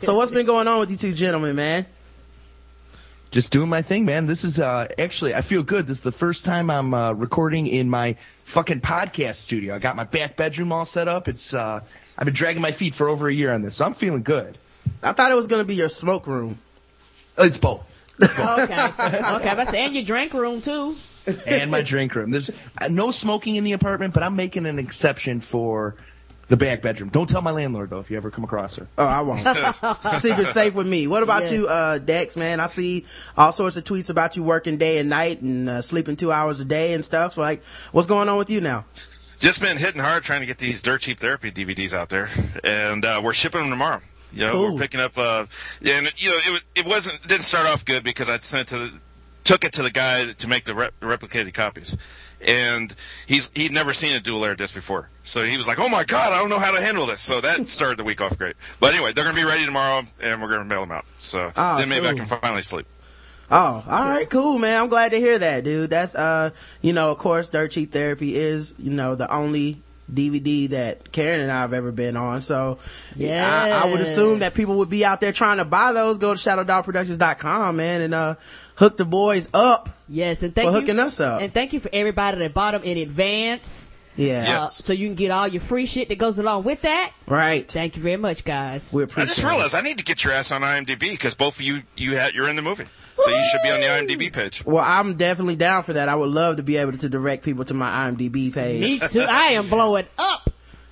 so 0.00 0.16
what's 0.16 0.30
been 0.30 0.46
going 0.46 0.68
on 0.68 0.80
with 0.80 0.90
you 0.90 0.96
two 0.96 1.12
gentlemen, 1.12 1.56
man? 1.56 1.86
Just 3.30 3.50
doing 3.50 3.68
my 3.68 3.82
thing, 3.82 4.04
man. 4.04 4.26
This 4.26 4.44
is 4.44 4.60
uh 4.60 4.86
actually 4.96 5.34
I 5.34 5.42
feel 5.42 5.64
good. 5.64 5.88
This 5.88 5.98
is 5.98 6.04
the 6.04 6.12
first 6.12 6.44
time 6.44 6.70
I'm 6.70 6.94
uh, 6.94 7.12
recording 7.14 7.66
in 7.66 7.90
my 7.90 8.16
fucking 8.52 8.80
podcast 8.80 9.36
studio. 9.36 9.74
I 9.74 9.80
got 9.80 9.96
my 9.96 10.04
back 10.04 10.36
bedroom 10.36 10.70
all 10.70 10.84
set 10.86 11.08
up. 11.08 11.26
It's 11.26 11.52
uh 11.52 11.80
I've 12.16 12.24
been 12.26 12.34
dragging 12.34 12.62
my 12.62 12.70
feet 12.72 12.94
for 12.94 13.08
over 13.08 13.28
a 13.28 13.34
year 13.34 13.52
on 13.52 13.62
this, 13.62 13.78
so 13.78 13.84
I'm 13.84 13.94
feeling 13.94 14.22
good. 14.22 14.56
I 15.02 15.12
thought 15.14 15.32
it 15.32 15.34
was 15.34 15.48
gonna 15.48 15.64
be 15.64 15.74
your 15.74 15.88
smoke 15.88 16.28
room. 16.28 16.58
It's 17.38 17.58
both. 17.58 17.90
Okay, 18.22 18.86
okay. 19.00 19.54
But 19.56 19.66
say, 19.66 19.84
and 19.84 19.92
your 19.92 20.04
drink 20.04 20.32
room 20.34 20.60
too. 20.62 20.94
and 21.46 21.72
my 21.72 21.82
drink 21.82 22.14
room. 22.14 22.30
There's 22.30 22.50
uh, 22.78 22.86
no 22.86 23.10
smoking 23.10 23.56
in 23.56 23.64
the 23.64 23.72
apartment, 23.72 24.14
but 24.14 24.22
I'm 24.22 24.36
making 24.36 24.66
an 24.66 24.78
exception 24.78 25.40
for 25.40 25.96
the 26.48 26.56
back 26.56 26.82
bedroom. 26.82 27.08
Don't 27.10 27.28
tell 27.28 27.40
my 27.42 27.50
landlord 27.50 27.90
though 27.90 28.00
if 28.00 28.10
you 28.10 28.16
ever 28.16 28.30
come 28.30 28.44
across 28.44 28.76
her. 28.76 28.86
Oh, 28.98 29.06
I 29.06 29.20
won't. 29.22 29.40
Secret 30.20 30.48
safe 30.48 30.74
with 30.74 30.86
me. 30.86 31.06
What 31.06 31.22
about 31.22 31.42
Yes. 31.42 31.52
you, 31.52 31.66
uh, 31.68 31.98
Dex, 31.98 32.36
man? 32.36 32.60
I 32.60 32.66
see 32.66 33.04
all 33.36 33.52
sorts 33.52 33.76
of 33.76 33.84
tweets 33.84 34.10
about 34.10 34.36
you 34.36 34.42
working 34.42 34.76
day 34.78 34.98
and 34.98 35.08
night 35.08 35.40
and 35.40 35.68
uh, 35.68 35.82
sleeping 35.82 36.16
two 36.16 36.32
hours 36.32 36.60
a 36.60 36.64
day 36.64 36.92
and 36.94 37.04
stuff. 37.04 37.34
So, 37.34 37.40
like, 37.40 37.64
what's 37.92 38.06
going 38.08 38.28
on 38.28 38.38
with 38.38 38.50
you 38.50 38.60
now? 38.60 38.84
Just 39.40 39.60
been 39.60 39.76
hitting 39.76 40.00
hard 40.00 40.22
trying 40.22 40.40
to 40.40 40.46
get 40.46 40.58
these 40.58 40.80
dirt 40.80 41.02
cheap 41.02 41.18
therapy 41.18 41.50
DVDs 41.50 41.92
out 41.92 42.08
there, 42.08 42.28
and 42.62 43.04
uh, 43.04 43.20
we're 43.22 43.32
shipping 43.34 43.60
them 43.60 43.70
tomorrow. 43.70 44.00
You 44.32 44.46
know, 44.46 44.52
Cool. 44.52 44.72
we're 44.72 44.78
picking 44.80 45.00
up. 45.00 45.16
Uh, 45.18 45.46
and 45.86 46.12
you 46.16 46.30
know, 46.30 46.38
it 46.46 46.52
was, 46.52 46.64
it 46.74 46.86
wasn't 46.86 47.16
it 47.16 47.28
didn't 47.28 47.44
start 47.44 47.66
off 47.66 47.84
good 47.84 48.04
because 48.04 48.28
I 48.28 48.38
sent 48.38 48.68
it 48.72 48.74
to 48.74 48.78
the, 48.78 49.00
took 49.44 49.64
it 49.64 49.72
to 49.74 49.82
the 49.82 49.90
guy 49.90 50.32
to 50.32 50.48
make 50.48 50.64
the 50.64 50.74
rep, 50.74 50.94
replicated 51.00 51.52
copies, 51.52 51.96
and 52.44 52.94
he's 53.26 53.50
he'd 53.54 53.72
never 53.72 53.92
seen 53.92 54.14
a 54.14 54.20
dual 54.20 54.40
layer 54.40 54.54
disc 54.54 54.74
before, 54.74 55.08
so 55.22 55.42
he 55.44 55.56
was 55.56 55.66
like, 55.66 55.78
"Oh 55.78 55.88
my 55.88 56.04
god, 56.04 56.32
I 56.32 56.38
don't 56.38 56.48
know 56.50 56.58
how 56.58 56.72
to 56.72 56.80
handle 56.80 57.06
this." 57.06 57.20
So 57.20 57.40
that 57.40 57.66
started 57.68 57.98
the 57.98 58.04
week 58.04 58.20
off 58.20 58.38
great. 58.38 58.56
But 58.80 58.94
anyway, 58.94 59.12
they're 59.12 59.24
gonna 59.24 59.36
be 59.36 59.44
ready 59.44 59.64
tomorrow, 59.64 60.02
and 60.20 60.40
we're 60.42 60.50
gonna 60.50 60.64
mail 60.64 60.80
them 60.80 60.92
out. 60.92 61.04
So 61.18 61.52
Ah, 61.56 61.78
then 61.78 61.88
maybe 61.88 62.06
I 62.06 62.14
can 62.14 62.26
finally 62.26 62.62
sleep. 62.62 62.86
Oh, 63.50 63.84
all 63.86 64.04
right, 64.04 64.28
cool, 64.28 64.58
man. 64.58 64.82
I'm 64.82 64.88
glad 64.88 65.12
to 65.12 65.18
hear 65.18 65.38
that, 65.38 65.64
dude. 65.64 65.90
That's, 65.90 66.14
uh, 66.14 66.50
you 66.80 66.94
know, 66.94 67.10
of 67.10 67.18
course, 67.18 67.50
Dirt 67.50 67.72
Cheap 67.72 67.92
Therapy 67.92 68.34
is, 68.34 68.72
you 68.78 68.90
know, 68.90 69.14
the 69.14 69.30
only 69.30 69.82
DVD 70.12 70.68
that 70.70 71.12
Karen 71.12 71.40
and 71.40 71.50
I 71.50 71.60
have 71.60 71.72
ever 71.72 71.92
been 71.92 72.16
on. 72.16 72.42
So, 72.42 72.78
I, 73.18 73.70
I 73.70 73.90
would 73.90 74.00
assume 74.00 74.40
that 74.40 74.54
people 74.54 74.78
would 74.78 74.90
be 74.90 75.04
out 75.04 75.20
there 75.20 75.32
trying 75.32 75.58
to 75.58 75.64
buy 75.64 75.92
those. 75.92 76.18
Go 76.18 76.34
to 76.34 76.38
shadowdogproductions.com, 76.38 77.76
man, 77.76 78.00
and, 78.00 78.14
uh, 78.14 78.34
hook 78.76 78.96
the 78.96 79.04
boys 79.04 79.48
up. 79.54 79.88
Yes, 80.08 80.42
and 80.42 80.54
thank 80.54 80.68
For 80.68 80.74
you 80.74 80.80
hooking 80.80 80.98
us 80.98 81.20
up. 81.20 81.40
And 81.40 81.52
thank 81.52 81.72
you 81.72 81.80
for 81.80 81.90
everybody 81.92 82.38
that 82.38 82.52
bought 82.54 82.72
them 82.72 82.82
in 82.82 82.98
advance. 82.98 83.90
Yeah. 84.16 84.44
Yeah. 84.44 84.62
Uh, 84.62 84.66
so 84.66 84.92
you 84.92 85.08
can 85.08 85.16
get 85.16 85.30
all 85.30 85.48
your 85.48 85.60
free 85.60 85.86
shit 85.86 86.08
that 86.08 86.18
goes 86.18 86.38
along 86.38 86.64
with 86.64 86.82
that. 86.82 87.12
Right. 87.26 87.68
Thank 87.70 87.96
you 87.96 88.02
very 88.02 88.16
much, 88.16 88.44
guys. 88.44 88.92
We 88.94 89.02
I 89.02 89.04
appreciate 89.04 89.26
just 89.26 89.38
it. 89.40 89.46
realized 89.46 89.74
I 89.74 89.80
need 89.80 89.98
to 89.98 90.04
get 90.04 90.22
your 90.22 90.32
ass 90.32 90.52
on 90.52 90.62
IMDb 90.62 91.10
because 91.10 91.34
both 91.34 91.56
of 91.56 91.62
you 91.62 91.82
you 91.96 92.16
had 92.16 92.34
you're 92.34 92.48
in 92.48 92.56
the 92.56 92.62
movie, 92.62 92.84
so 93.16 93.30
you 93.30 93.44
should 93.50 93.62
be 93.62 93.70
on 93.70 93.80
the 93.80 93.86
IMDb 93.86 94.32
page. 94.32 94.64
Well, 94.64 94.84
I'm 94.84 95.16
definitely 95.16 95.56
down 95.56 95.82
for 95.82 95.92
that. 95.94 96.08
I 96.08 96.14
would 96.14 96.30
love 96.30 96.56
to 96.56 96.62
be 96.62 96.76
able 96.76 96.92
to 96.92 97.08
direct 97.08 97.44
people 97.44 97.64
to 97.66 97.74
my 97.74 98.10
IMDb 98.10 98.52
page. 98.52 98.82
Me 98.82 98.98
too. 98.98 99.20
I 99.20 99.52
am 99.52 99.68
blowing 99.68 100.06
up. 100.18 100.50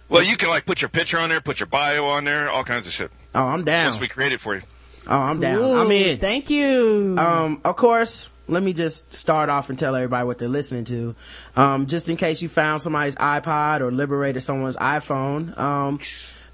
Well, 0.09 0.23
you 0.23 0.37
can 0.37 0.49
like 0.51 0.67
put 0.67 0.83
your 0.83 0.91
picture 0.91 1.19
on 1.19 1.31
there, 1.31 1.41
put 1.41 1.59
your 1.61 1.67
bio 1.67 2.05
on 2.05 2.25
there, 2.25 2.51
all 2.51 2.65
kinds 2.65 2.87
of 2.87 2.93
shit. 2.93 3.11
Oh, 3.35 3.47
I'm 3.47 3.65
down. 3.65 3.87
Once 3.87 4.01
we 4.01 4.09
create 4.09 4.33
it 4.33 4.41
for 4.41 4.55
you. 4.55 4.63
Oh, 5.09 5.19
I'm 5.19 5.41
down. 5.41 5.59
Ooh, 5.59 5.81
I'm 5.81 5.91
in. 5.91 6.19
Thank 6.19 6.51
you. 6.51 7.17
Um, 7.19 7.61
of 7.65 7.77
course, 7.77 8.29
let 8.47 8.63
me 8.63 8.73
just 8.73 9.13
start 9.15 9.49
off 9.49 9.71
and 9.71 9.79
tell 9.79 9.97
everybody 9.97 10.27
what 10.27 10.39
they're 10.39 10.49
listening 10.49 10.85
to. 10.85 11.15
Um, 11.57 11.87
just 11.87 12.09
in 12.09 12.17
case 12.17 12.43
you 12.43 12.49
found 12.49 12.83
somebody's 12.83 13.17
iPod 13.17 13.81
or 13.81 13.91
liberated 13.91 14.43
someone's 14.43 14.77
iPhone. 14.77 15.57
Um, 15.59 15.99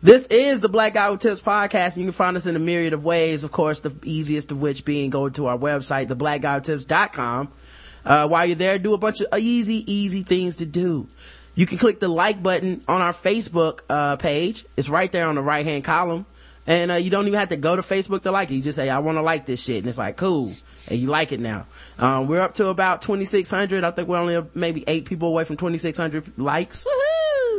this 0.01 0.27
is 0.29 0.61
the 0.61 0.69
Black 0.69 0.95
Guy 0.95 1.09
Who 1.09 1.17
Tips 1.17 1.43
podcast. 1.43 1.95
And 1.95 1.99
you 1.99 2.05
can 2.05 2.13
find 2.13 2.37
us 2.37 2.47
in 2.47 2.55
a 2.55 2.61
myriad 2.61 2.93
of 2.93 3.05
ways. 3.05 3.45
Of 3.45 3.51
course, 3.51 3.81
the 3.81 3.95
easiest 4.05 4.53
of 4.53 4.61
which 4.61 4.85
being 4.85 5.11
go 5.11 5.29
to 5.29 5.47
our 5.47 5.59
website, 5.59 6.07
theblackguywhotips.com. 6.07 7.49
Uh, 8.05 8.29
while 8.29 8.47
you're 8.47 8.57
there, 8.57 8.79
do 8.79 8.95
a 8.95 8.99
bunch 8.99 9.21
of 9.21 9.39
easy, 9.39 9.85
easy 9.93 10.23
things 10.23 10.57
to 10.57 10.67
do. 10.67 11.09
You 11.55 11.67
can 11.67 11.79
click 11.79 11.99
the 11.99 12.09
like 12.09 12.43
button 12.43 12.81
on 12.87 13.01
our 13.01 13.13
Facebook, 13.13 13.81
uh, 13.91 14.17
page. 14.17 14.65
It's 14.77 14.89
right 14.89 15.11
there 15.11 15.27
on 15.27 15.35
the 15.35 15.43
right 15.43 15.67
hand 15.67 15.83
column. 15.83 16.25
And, 16.67 16.93
uh, 16.93 16.95
you 16.95 17.11
don't 17.11 17.27
even 17.27 17.39
have 17.39 17.49
to 17.49 17.57
go 17.57 17.75
to 17.75 17.83
Facebook 17.83 18.23
to 18.23 18.31
like 18.31 18.51
it. 18.51 18.55
You 18.55 18.63
just 18.63 18.77
say, 18.77 18.91
I 18.91 19.01
want 19.01 19.19
to 19.19 19.23
like 19.23 19.47
this 19.47 19.63
shit. 19.63 19.79
And 19.79 19.89
it's 19.89 19.99
like, 19.99 20.17
cool. 20.17 20.53
And 20.89 20.99
you 20.99 21.09
like 21.09 21.33
it 21.33 21.41
now. 21.41 21.67
Um, 21.99 22.29
we're 22.29 22.41
up 22.41 22.55
to 22.55 22.69
about 22.69 23.03
2,600. 23.03 23.83
I 23.83 23.91
think 23.91 24.09
we're 24.09 24.19
only 24.19 24.47
maybe 24.55 24.85
eight 24.87 25.07
people 25.07 25.29
away 25.29 25.45
from 25.45 25.57
2,600 25.57 26.39
likes. 26.39 26.87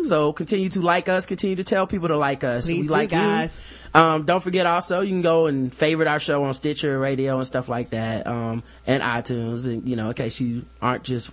So 0.05 0.33
continue 0.33 0.69
to 0.69 0.81
like 0.81 1.09
us. 1.09 1.25
Continue 1.25 1.55
to 1.57 1.63
tell 1.63 1.87
people 1.87 2.07
to 2.09 2.17
like 2.17 2.43
us. 2.43 2.65
Please 2.65 2.83
we 2.83 2.87
do, 2.87 2.93
like 2.93 3.09
guys. 3.09 3.63
you. 3.93 4.01
Um, 4.01 4.23
don't 4.23 4.41
forget 4.41 4.65
also, 4.65 5.01
you 5.01 5.09
can 5.09 5.21
go 5.21 5.47
and 5.47 5.73
favorite 5.73 6.07
our 6.07 6.19
show 6.19 6.43
on 6.43 6.53
Stitcher 6.53 6.99
Radio 6.99 7.37
and 7.37 7.47
stuff 7.47 7.69
like 7.69 7.91
that. 7.91 8.27
Um, 8.27 8.63
and 8.87 9.03
iTunes. 9.03 9.67
And, 9.67 9.87
you 9.87 9.95
know, 9.95 10.09
in 10.09 10.13
case 10.13 10.39
you 10.39 10.65
aren't 10.81 11.03
just 11.03 11.31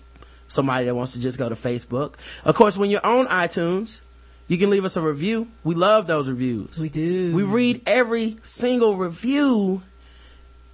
somebody 0.48 0.84
that 0.86 0.94
wants 0.94 1.12
to 1.12 1.20
just 1.20 1.38
go 1.38 1.48
to 1.48 1.54
Facebook. 1.54 2.14
Of 2.44 2.54
course, 2.54 2.76
when 2.76 2.90
you're 2.90 3.04
on 3.04 3.26
iTunes, 3.26 4.00
you 4.48 4.58
can 4.58 4.70
leave 4.70 4.84
us 4.84 4.96
a 4.96 5.00
review. 5.00 5.48
We 5.64 5.74
love 5.74 6.06
those 6.06 6.28
reviews. 6.28 6.80
we 6.80 6.88
do. 6.88 7.34
We 7.34 7.42
read 7.42 7.82
every 7.86 8.36
single 8.42 8.96
review. 8.96 9.82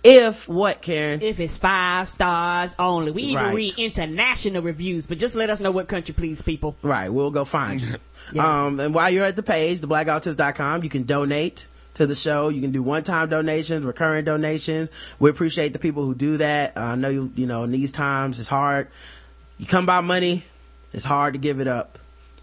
If 0.04 0.48
what, 0.48 0.82
Karen? 0.82 1.22
if 1.22 1.38
it's 1.38 1.56
five 1.56 2.08
stars 2.08 2.74
only. 2.78 3.12
We 3.12 3.22
even 3.22 3.44
Right. 3.44 3.54
read 3.54 3.74
international 3.78 4.62
reviews, 4.62 5.06
but 5.06 5.18
just 5.18 5.36
let 5.36 5.48
us 5.48 5.60
know 5.60 5.70
what 5.70 5.86
country, 5.86 6.12
please, 6.12 6.42
people. 6.42 6.76
Right, 6.82 7.08
we'll 7.08 7.30
go 7.30 7.44
find 7.44 7.80
you. 7.80 7.94
Yes. 8.32 8.44
Um, 8.44 8.78
and 8.78 8.94
while 8.94 9.10
you're 9.10 9.24
at 9.24 9.34
the 9.34 9.42
page, 9.42 9.80
theblackouttist.com, 9.80 10.84
you 10.84 10.88
can 10.88 11.02
donate 11.02 11.66
to 11.94 12.06
the 12.06 12.14
show. 12.14 12.48
You 12.50 12.60
can 12.60 12.70
do 12.70 12.80
one-time 12.82 13.28
donations, 13.28 13.84
recurring 13.84 14.24
donations. 14.24 14.90
We 15.18 15.28
appreciate 15.28 15.72
the 15.72 15.80
people 15.80 16.04
who 16.04 16.14
do 16.14 16.36
that. 16.36 16.76
Uh, 16.76 16.80
I 16.80 16.94
know 16.94 17.08
you, 17.08 17.32
you 17.34 17.46
know, 17.46 17.64
in 17.64 17.72
these 17.72 17.90
times 17.90 18.38
it's 18.38 18.48
hard. 18.48 18.86
You 19.58 19.66
come 19.66 19.86
by 19.86 20.00
money, 20.02 20.44
it's 20.92 21.04
hard 21.04 21.34
to 21.34 21.38
give 21.38 21.58
it 21.60 21.66
up. 21.66 21.98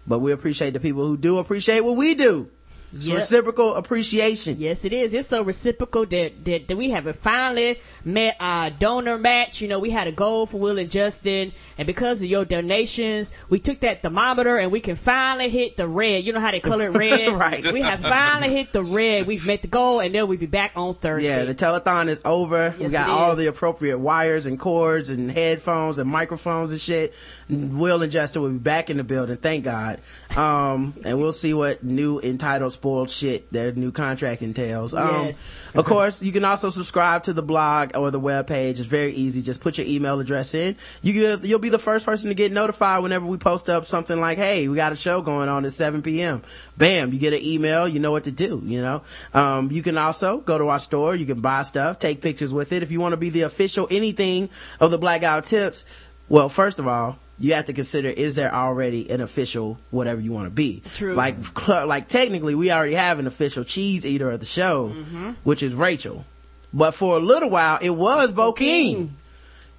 But 0.06 0.18
we 0.18 0.32
appreciate 0.32 0.74
the 0.74 0.80
people 0.80 1.06
who 1.06 1.16
do 1.16 1.38
appreciate 1.38 1.80
what 1.80 1.96
we 1.96 2.14
do. 2.14 2.48
It's 2.94 3.06
Yep. 3.06 3.16
reciprocal 3.18 3.74
appreciation. 3.74 4.56
Yes, 4.58 4.84
it 4.84 4.92
is. 4.92 5.14
It's 5.14 5.28
so 5.28 5.42
reciprocal 5.42 6.06
that, 6.06 6.44
that, 6.44 6.68
that 6.68 6.76
we 6.76 6.90
have 6.90 7.14
finally 7.16 7.78
met 8.04 8.36
our 8.40 8.70
donor 8.70 9.16
match. 9.18 9.60
You 9.60 9.68
know, 9.68 9.78
we 9.78 9.90
had 9.90 10.06
a 10.08 10.12
goal 10.12 10.46
for 10.46 10.58
Will 10.58 10.78
and 10.78 10.90
Justin, 10.90 11.52
and 11.78 11.86
because 11.86 12.22
of 12.22 12.28
your 12.28 12.44
donations, 12.44 13.32
we 13.48 13.58
took 13.60 13.80
that 13.80 14.02
thermometer 14.02 14.56
and 14.58 14.72
we 14.72 14.80
can 14.80 14.96
finally 14.96 15.48
hit 15.48 15.76
the 15.76 15.86
red. 15.86 16.24
You 16.24 16.32
know 16.32 16.40
how 16.40 16.50
they 16.50 16.60
color 16.60 16.86
it 16.86 16.90
red? 16.96 17.32
Right. 17.32 17.72
We 17.72 17.80
have 17.82 18.00
finally 18.00 18.52
hit 18.54 18.72
the 18.72 18.82
red. 18.82 19.26
We've 19.26 19.46
met 19.46 19.62
the 19.62 19.68
goal, 19.68 20.00
and 20.00 20.14
then 20.14 20.26
we'll 20.26 20.38
be 20.38 20.46
back 20.46 20.72
on 20.74 20.94
Thursday. 20.94 21.28
Yeah, 21.28 21.44
the 21.44 21.54
telethon 21.54 22.08
is 22.08 22.20
over. 22.24 22.74
we 22.78 22.88
got 22.88 23.08
all 23.08 23.36
the 23.36 23.46
appropriate 23.46 23.98
wires 23.98 24.46
and 24.46 24.58
cords 24.58 25.10
and 25.10 25.30
headphones 25.30 25.98
and 25.98 26.10
microphones 26.10 26.72
and 26.72 26.80
shit. 26.80 27.14
Will 27.48 28.02
and 28.02 28.10
Justin 28.10 28.42
will 28.42 28.50
be 28.50 28.58
back 28.58 28.90
in 28.90 28.96
the 28.96 29.04
building, 29.04 29.36
thank 29.36 29.64
God. 29.64 30.00
Um, 30.36 30.94
and 31.04 31.18
we'll 31.20 31.32
see 31.32 31.54
what 31.54 31.84
new 31.84 32.20
entitled 32.20 32.72
spoiled 32.80 33.10
shit 33.10 33.52
their 33.52 33.72
new 33.72 33.92
contract 33.92 34.40
entails. 34.40 34.94
Um, 34.94 35.26
Yes. 35.26 35.74
of 35.76 35.84
course, 35.84 36.22
you 36.22 36.32
can 36.32 36.46
also 36.46 36.70
subscribe 36.70 37.24
to 37.24 37.34
the 37.34 37.42
blog 37.42 37.94
or 37.94 38.10
the 38.10 38.18
web 38.18 38.46
page. 38.46 38.80
It's 38.80 38.88
very 38.88 39.12
easy. 39.12 39.42
Just 39.42 39.60
put 39.60 39.76
your 39.76 39.86
email 39.86 40.18
address 40.18 40.54
in. 40.54 40.76
You 41.02 41.12
get, 41.12 41.44
you'll 41.44 41.58
be 41.58 41.68
the 41.68 41.78
first 41.78 42.06
person 42.06 42.30
to 42.30 42.34
get 42.34 42.52
notified 42.52 43.02
whenever 43.02 43.26
we 43.26 43.36
post 43.36 43.68
up 43.68 43.84
something 43.84 44.18
like, 44.18 44.38
"Hey, 44.38 44.66
we 44.66 44.76
got 44.76 44.94
a 44.94 44.96
show 44.96 45.20
going 45.20 45.50
on 45.50 45.66
at 45.66 45.74
7 45.74 46.00
p.m." 46.00 46.40
Bam, 46.78 47.12
you 47.12 47.18
get 47.18 47.34
an 47.34 47.42
email. 47.42 47.86
You 47.86 48.00
know 48.00 48.12
what 48.12 48.24
to 48.24 48.30
do. 48.30 48.62
You 48.64 48.80
know. 48.80 49.02
Um, 49.34 49.70
you 49.70 49.82
can 49.82 49.98
also 49.98 50.38
go 50.38 50.56
to 50.56 50.68
our 50.68 50.78
store. 50.78 51.14
You 51.14 51.26
can 51.26 51.40
buy 51.42 51.62
stuff, 51.62 51.98
take 51.98 52.22
pictures 52.22 52.54
with 52.54 52.72
it. 52.72 52.82
If 52.82 52.90
you 52.90 53.00
want 53.00 53.12
to 53.12 53.18
be 53.18 53.28
the 53.28 53.42
official 53.42 53.88
anything 53.90 54.48
of 54.80 54.90
the 54.90 54.98
Blackout 54.98 55.44
Tips, 55.44 55.84
well, 56.30 56.48
first 56.48 56.78
of 56.78 56.88
all, 56.88 57.18
you 57.40 57.54
have 57.54 57.64
to 57.64 57.72
consider 57.72 58.08
is 58.08 58.34
there 58.36 58.54
already 58.54 59.10
an 59.10 59.20
official 59.20 59.78
whatever 59.90 60.20
you 60.20 60.30
want 60.32 60.46
to 60.46 60.50
be. 60.50 60.82
True. 60.94 61.14
Like 61.14 61.66
like 61.68 62.06
technically 62.08 62.54
we 62.54 62.70
already 62.70 62.94
have 62.94 63.18
an 63.18 63.26
official 63.26 63.64
cheese 63.64 64.04
eater 64.06 64.30
of 64.30 64.38
the 64.40 64.46
show, 64.46 64.90
Mm-hmm. 64.90 65.30
which 65.42 65.62
is 65.62 65.74
Rachel. 65.74 66.24
But 66.72 66.92
for 66.92 67.16
a 67.16 67.20
little 67.20 67.50
while 67.50 67.78
it 67.82 67.90
was 67.90 68.32
Bokeen. 68.32 69.08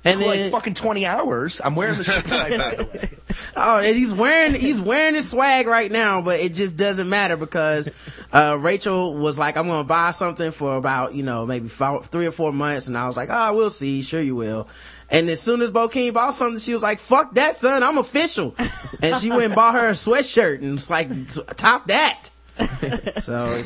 And 0.03 0.19
For 0.19 0.27
then 0.27 0.51
like 0.51 0.51
fucking 0.51 0.73
20 0.73 1.05
hours. 1.05 1.61
I'm 1.63 1.75
wearing 1.75 1.95
the 1.95 2.03
shirt 2.03 2.23
by 2.27 2.49
the 2.49 2.89
way. 2.91 3.17
Oh, 3.55 3.77
and 3.79 3.95
he's 3.95 4.11
wearing 4.13 4.55
he's 4.59 4.81
wearing 4.81 5.13
his 5.13 5.29
swag 5.29 5.67
right 5.67 5.91
now, 5.91 6.21
but 6.23 6.39
it 6.39 6.55
just 6.55 6.75
doesn't 6.75 7.07
matter 7.07 7.37
because 7.37 7.87
uh, 8.33 8.57
Rachel 8.59 9.13
was 9.15 9.37
like, 9.37 9.57
"I'm 9.57 9.67
gonna 9.67 9.83
buy 9.83 10.09
something 10.11 10.49
for 10.49 10.75
about 10.75 11.13
you 11.13 11.21
know 11.21 11.45
maybe 11.45 11.67
five, 11.67 12.05
three 12.07 12.25
or 12.25 12.31
four 12.31 12.51
months," 12.51 12.87
and 12.87 12.97
I 12.97 13.05
was 13.05 13.15
like, 13.15 13.29
"Ah, 13.29 13.53
we'll 13.53 13.69
see. 13.69 14.01
Sure, 14.01 14.19
you 14.19 14.35
will." 14.35 14.67
And 15.11 15.29
as 15.29 15.41
soon 15.41 15.61
as 15.61 15.71
Bokeen 15.71 16.13
bought 16.13 16.33
something, 16.33 16.59
she 16.59 16.73
was 16.73 16.81
like, 16.81 16.99
"Fuck 16.99 17.35
that, 17.35 17.57
son! 17.57 17.83
I'm 17.83 17.97
official," 17.97 18.55
and 19.01 19.17
she 19.17 19.29
went 19.29 19.43
and 19.43 19.55
bought 19.55 19.75
her 19.75 19.89
a 19.89 19.91
sweatshirt 19.91 20.59
and 20.59 20.75
it's 20.75 20.89
like, 20.89 21.09
"Top 21.57 21.87
that." 21.87 22.29
so 23.19 23.61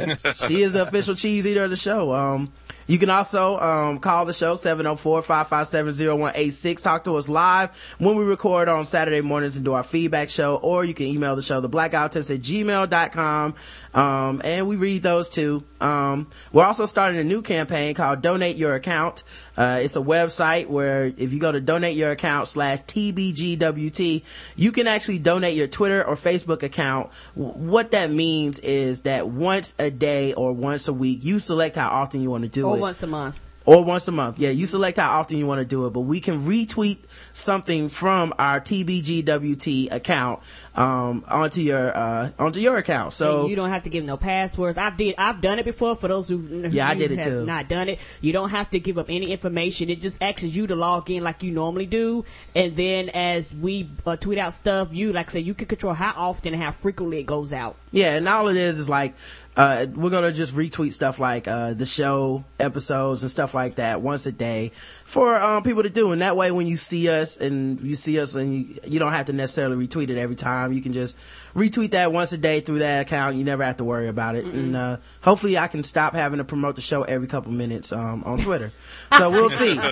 she 0.47 0.61
is 0.61 0.73
the 0.73 0.83
official 0.83 1.15
cheese 1.15 1.45
eater 1.45 1.65
of 1.65 1.69
the 1.69 1.75
show. 1.75 2.13
Um, 2.13 2.51
you 2.87 2.99
can 2.99 3.09
also 3.09 3.59
um, 3.59 3.99
call 3.99 4.25
the 4.25 4.33
show 4.33 4.55
704-557-0186. 4.55 6.83
Talk 6.83 7.05
to 7.05 7.15
us 7.15 7.29
live 7.29 7.95
when 7.97 8.15
we 8.15 8.23
record 8.23 8.69
on 8.69 8.85
Saturday 8.85 9.21
mornings 9.21 9.55
and 9.55 9.65
do 9.65 9.73
our 9.73 9.81
feedback 9.83 10.29
show, 10.29 10.57
or 10.57 10.85
you 10.85 10.93
can 10.93 11.07
email 11.07 11.35
the 11.35 11.41
show, 11.41 11.61
the 11.61 11.69
blackout 11.69 12.11
tips 12.11 12.29
at 12.29 12.41
gmail.com. 12.41 13.55
Um, 13.93 14.41
and 14.43 14.67
we 14.67 14.75
read 14.75 15.03
those 15.03 15.29
too. 15.29 15.63
Um, 15.81 16.27
we're 16.51 16.65
also 16.65 16.85
starting 16.85 17.19
a 17.19 17.23
new 17.23 17.41
campaign 17.41 17.95
called 17.95 18.21
Donate 18.21 18.55
Your 18.55 18.75
Account. 18.75 19.23
Uh, 19.57 19.79
it's 19.81 19.95
a 19.95 20.01
website 20.01 20.67
where 20.67 21.05
if 21.05 21.33
you 21.33 21.39
go 21.39 21.51
to 21.51 21.61
donate 21.61 21.95
your 21.95 22.11
account 22.11 22.47
slash 22.47 22.83
TBGWT, 22.83 24.23
you 24.55 24.71
can 24.71 24.87
actually 24.87 25.19
donate 25.19 25.55
your 25.55 25.67
Twitter 25.67 26.03
or 26.03 26.15
Facebook 26.15 26.63
account. 26.63 27.11
What 27.35 27.91
that 27.91 28.11
means 28.11 28.59
is 28.59 29.03
that 29.03 29.27
once 29.27 29.75
a 29.79 29.91
day 29.91 30.33
or 30.33 30.53
once 30.53 30.87
a 30.87 30.93
week, 30.93 31.23
you 31.23 31.39
select 31.39 31.75
how 31.75 31.89
often 31.89 32.21
you 32.21 32.31
want 32.31 32.43
to 32.43 32.49
do 32.49 32.67
Or 32.67 32.74
it 32.74 32.74
once 32.79 33.03
a 33.03 33.07
month. 33.07 33.39
or 33.65 33.83
once 33.83 34.07
a 34.07 34.11
month. 34.11 34.37
Yeah, 34.37 34.49
you 34.51 34.65
select 34.67 34.97
how 34.97 35.19
often 35.19 35.37
you 35.37 35.47
want 35.47 35.59
to 35.59 35.65
do 35.65 35.87
it, 35.87 35.89
but 35.93 36.01
we 36.01 36.19
can 36.19 36.39
retweet 36.45 36.99
something 37.31 37.89
from 37.89 38.33
our 38.37 38.59
TBGWT 38.61 39.91
account 39.91 40.41
um, 40.75 41.23
onto 41.27 41.61
your 41.61 41.95
uh, 41.95 42.31
onto 42.37 42.59
your 42.59 42.77
account. 42.77 43.13
So 43.13 43.41
And 43.41 43.49
you 43.49 43.55
don't 43.55 43.69
have 43.69 43.83
to 43.83 43.89
give 43.89 44.03
no 44.03 44.17
passwords. 44.17 44.77
I've 44.77 44.97
did 44.97 45.15
I've 45.17 45.41
done 45.41 45.59
it 45.59 45.65
before. 45.65 45.95
For 45.95 46.07
those 46.07 46.27
who 46.27 46.37
Yeah, 46.69 46.89
I 46.89 46.95
did 46.95 47.11
it 47.11 47.19
have 47.19 47.27
too. 47.27 47.45
Not 47.45 47.69
done 47.69 47.89
it. 47.89 47.99
You 48.21 48.33
don't 48.33 48.49
have 48.49 48.69
to 48.71 48.79
give 48.79 48.97
up 48.97 49.07
any 49.09 49.31
information. 49.31 49.89
It 49.89 50.01
just 50.01 50.21
asks 50.21 50.43
you 50.43 50.67
to 50.67 50.75
log 50.75 51.09
in 51.09 51.23
like 51.23 51.43
you 51.43 51.51
normally 51.51 51.85
do, 51.85 52.25
and 52.55 52.75
then 52.75 53.09
as 53.09 53.53
we 53.53 53.89
uh, 54.05 54.17
tweet 54.17 54.37
out 54.37 54.53
stuff, 54.53 54.89
you 54.91 55.13
like 55.13 55.29
I 55.29 55.33
said, 55.33 55.45
you 55.45 55.53
can 55.53 55.67
control 55.67 55.93
how 55.93 56.13
often 56.15 56.53
and 56.53 56.61
how 56.61 56.71
frequently 56.71 57.19
it 57.19 57.25
goes 57.25 57.53
out. 57.53 57.77
Yeah, 57.91 58.15
and 58.15 58.27
all 58.27 58.49
it 58.49 58.57
is 58.57 58.79
is 58.79 58.89
like 58.89 59.15
uh, 59.55 59.85
we're 59.95 60.09
gonna 60.09 60.33
just 60.33 60.53
retweet 60.53 60.91
stuff 60.91 61.19
like 61.19 61.47
uh, 61.47 61.73
the 61.73 61.85
show 61.85 62.43
episodes 62.59 63.21
and 63.21 63.31
stuff 63.31 63.53
like 63.53 63.75
that 63.75 64.01
once 64.01 64.25
a 64.25 64.31
day 64.31 64.71
for 65.15 65.35
um, 65.39 65.63
people 65.63 65.83
to 65.83 65.89
do, 65.89 66.11
and 66.11 66.21
that 66.21 66.35
way 66.35 66.51
when 66.51 66.67
you 66.67 66.75
see 66.75 67.07
us 67.07 67.37
and 67.37 67.79
you 67.79 67.95
see 67.95 68.19
us 68.19 68.35
and 68.35 68.53
you, 68.53 68.75
you 68.85 68.99
don't 68.99 69.13
have 69.13 69.27
to 69.27 69.33
necessarily 69.33 69.87
retweet 69.87 70.09
it 70.09 70.17
every 70.17 70.35
time. 70.35 70.64
You 70.73 70.81
can 70.81 70.93
just 70.93 71.17
retweet 71.55 71.91
that 71.91 72.11
once 72.11 72.31
a 72.33 72.37
day 72.37 72.59
through 72.61 72.79
that 72.79 73.01
account. 73.01 73.35
You 73.35 73.43
never 73.43 73.63
have 73.63 73.77
to 73.77 73.83
worry 73.83 74.07
about 74.07 74.35
it, 74.35 74.45
and 74.45 74.75
uh, 74.75 74.97
hopefully 75.21 75.57
I 75.57 75.67
can 75.67 75.83
stop 75.83 76.13
having 76.13 76.37
to 76.37 76.43
promote 76.43 76.75
the 76.75 76.81
show 76.81 77.03
every 77.03 77.27
couple 77.27 77.51
minutes 77.51 77.91
um, 77.91 78.23
on 78.25 78.37
Twitter. 78.39 78.71
so 79.17 79.29
we'll 79.31 79.49
see. 79.49 79.79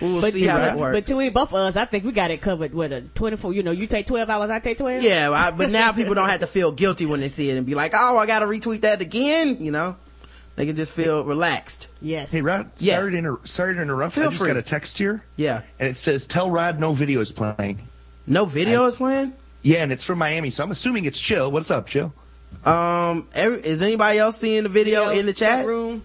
We'll 0.00 0.22
see 0.22 0.44
how 0.46 0.58
that 0.58 0.76
works. 0.78 0.96
But 0.96 1.06
between 1.06 1.32
both 1.32 1.50
of 1.50 1.56
us, 1.56 1.76
I 1.76 1.84
think 1.84 2.04
we 2.04 2.12
got 2.12 2.30
it 2.30 2.40
covered 2.40 2.74
with 2.74 2.92
a 2.92 3.00
twenty 3.14 3.36
four. 3.36 3.52
You 3.52 3.62
know, 3.62 3.70
you 3.70 3.86
take 3.86 4.06
twelve 4.06 4.28
hours, 4.30 4.50
I 4.50 4.58
take 4.60 4.78
twelve. 4.78 5.02
Yeah, 5.02 5.30
I, 5.30 5.50
but 5.50 5.70
now 5.70 5.92
people 5.92 6.14
don't 6.14 6.28
have 6.28 6.40
to 6.40 6.46
feel 6.46 6.72
guilty 6.72 7.06
when 7.06 7.20
they 7.20 7.28
see 7.28 7.50
it 7.50 7.56
and 7.56 7.66
be 7.66 7.74
like, 7.74 7.92
"Oh, 7.94 8.16
I 8.16 8.26
got 8.26 8.40
to 8.40 8.46
retweet 8.46 8.82
that 8.82 9.00
again." 9.00 9.58
You 9.60 9.70
know, 9.72 9.96
they 10.56 10.66
can 10.66 10.76
just 10.76 10.92
feel 10.92 11.24
relaxed. 11.24 11.88
Yes. 12.02 12.32
Hey, 12.32 12.40
Rod, 12.42 12.70
Yeah. 12.78 12.96
sorry, 12.96 13.12
to 13.12 13.18
inter- 13.18 13.38
sorry 13.44 13.74
to 13.76 13.82
interrupt. 13.82 14.14
Feel 14.14 14.24
I 14.24 14.26
just 14.28 14.38
free. 14.38 14.48
got 14.48 14.56
a 14.56 14.62
text 14.62 14.98
here, 14.98 15.22
Yeah, 15.36 15.62
and 15.78 15.88
it 15.88 15.96
says, 15.96 16.26
tell 16.26 16.50
Rod 16.50 16.78
no 16.80 16.92
video 16.94 17.20
is 17.20 17.32
playing. 17.32 17.80
no 18.26 18.44
video 18.46 18.86
is 18.86 18.96
playing. 18.96 19.32
Yeah, 19.62 19.82
and 19.82 19.92
it's 19.92 20.04
from 20.04 20.18
Miami, 20.18 20.50
so 20.50 20.62
I'm 20.62 20.70
assuming 20.70 21.04
it's 21.04 21.20
chill. 21.20 21.50
What's 21.52 21.70
up, 21.70 21.86
chill? 21.86 22.12
Um, 22.64 23.28
every, 23.34 23.58
is 23.60 23.82
anybody 23.82 24.18
else 24.18 24.38
seeing 24.38 24.62
the 24.62 24.68
video 24.68 25.08
in 25.10 25.26
the 25.26 25.32
chat? 25.32 25.66
room? 25.66 26.02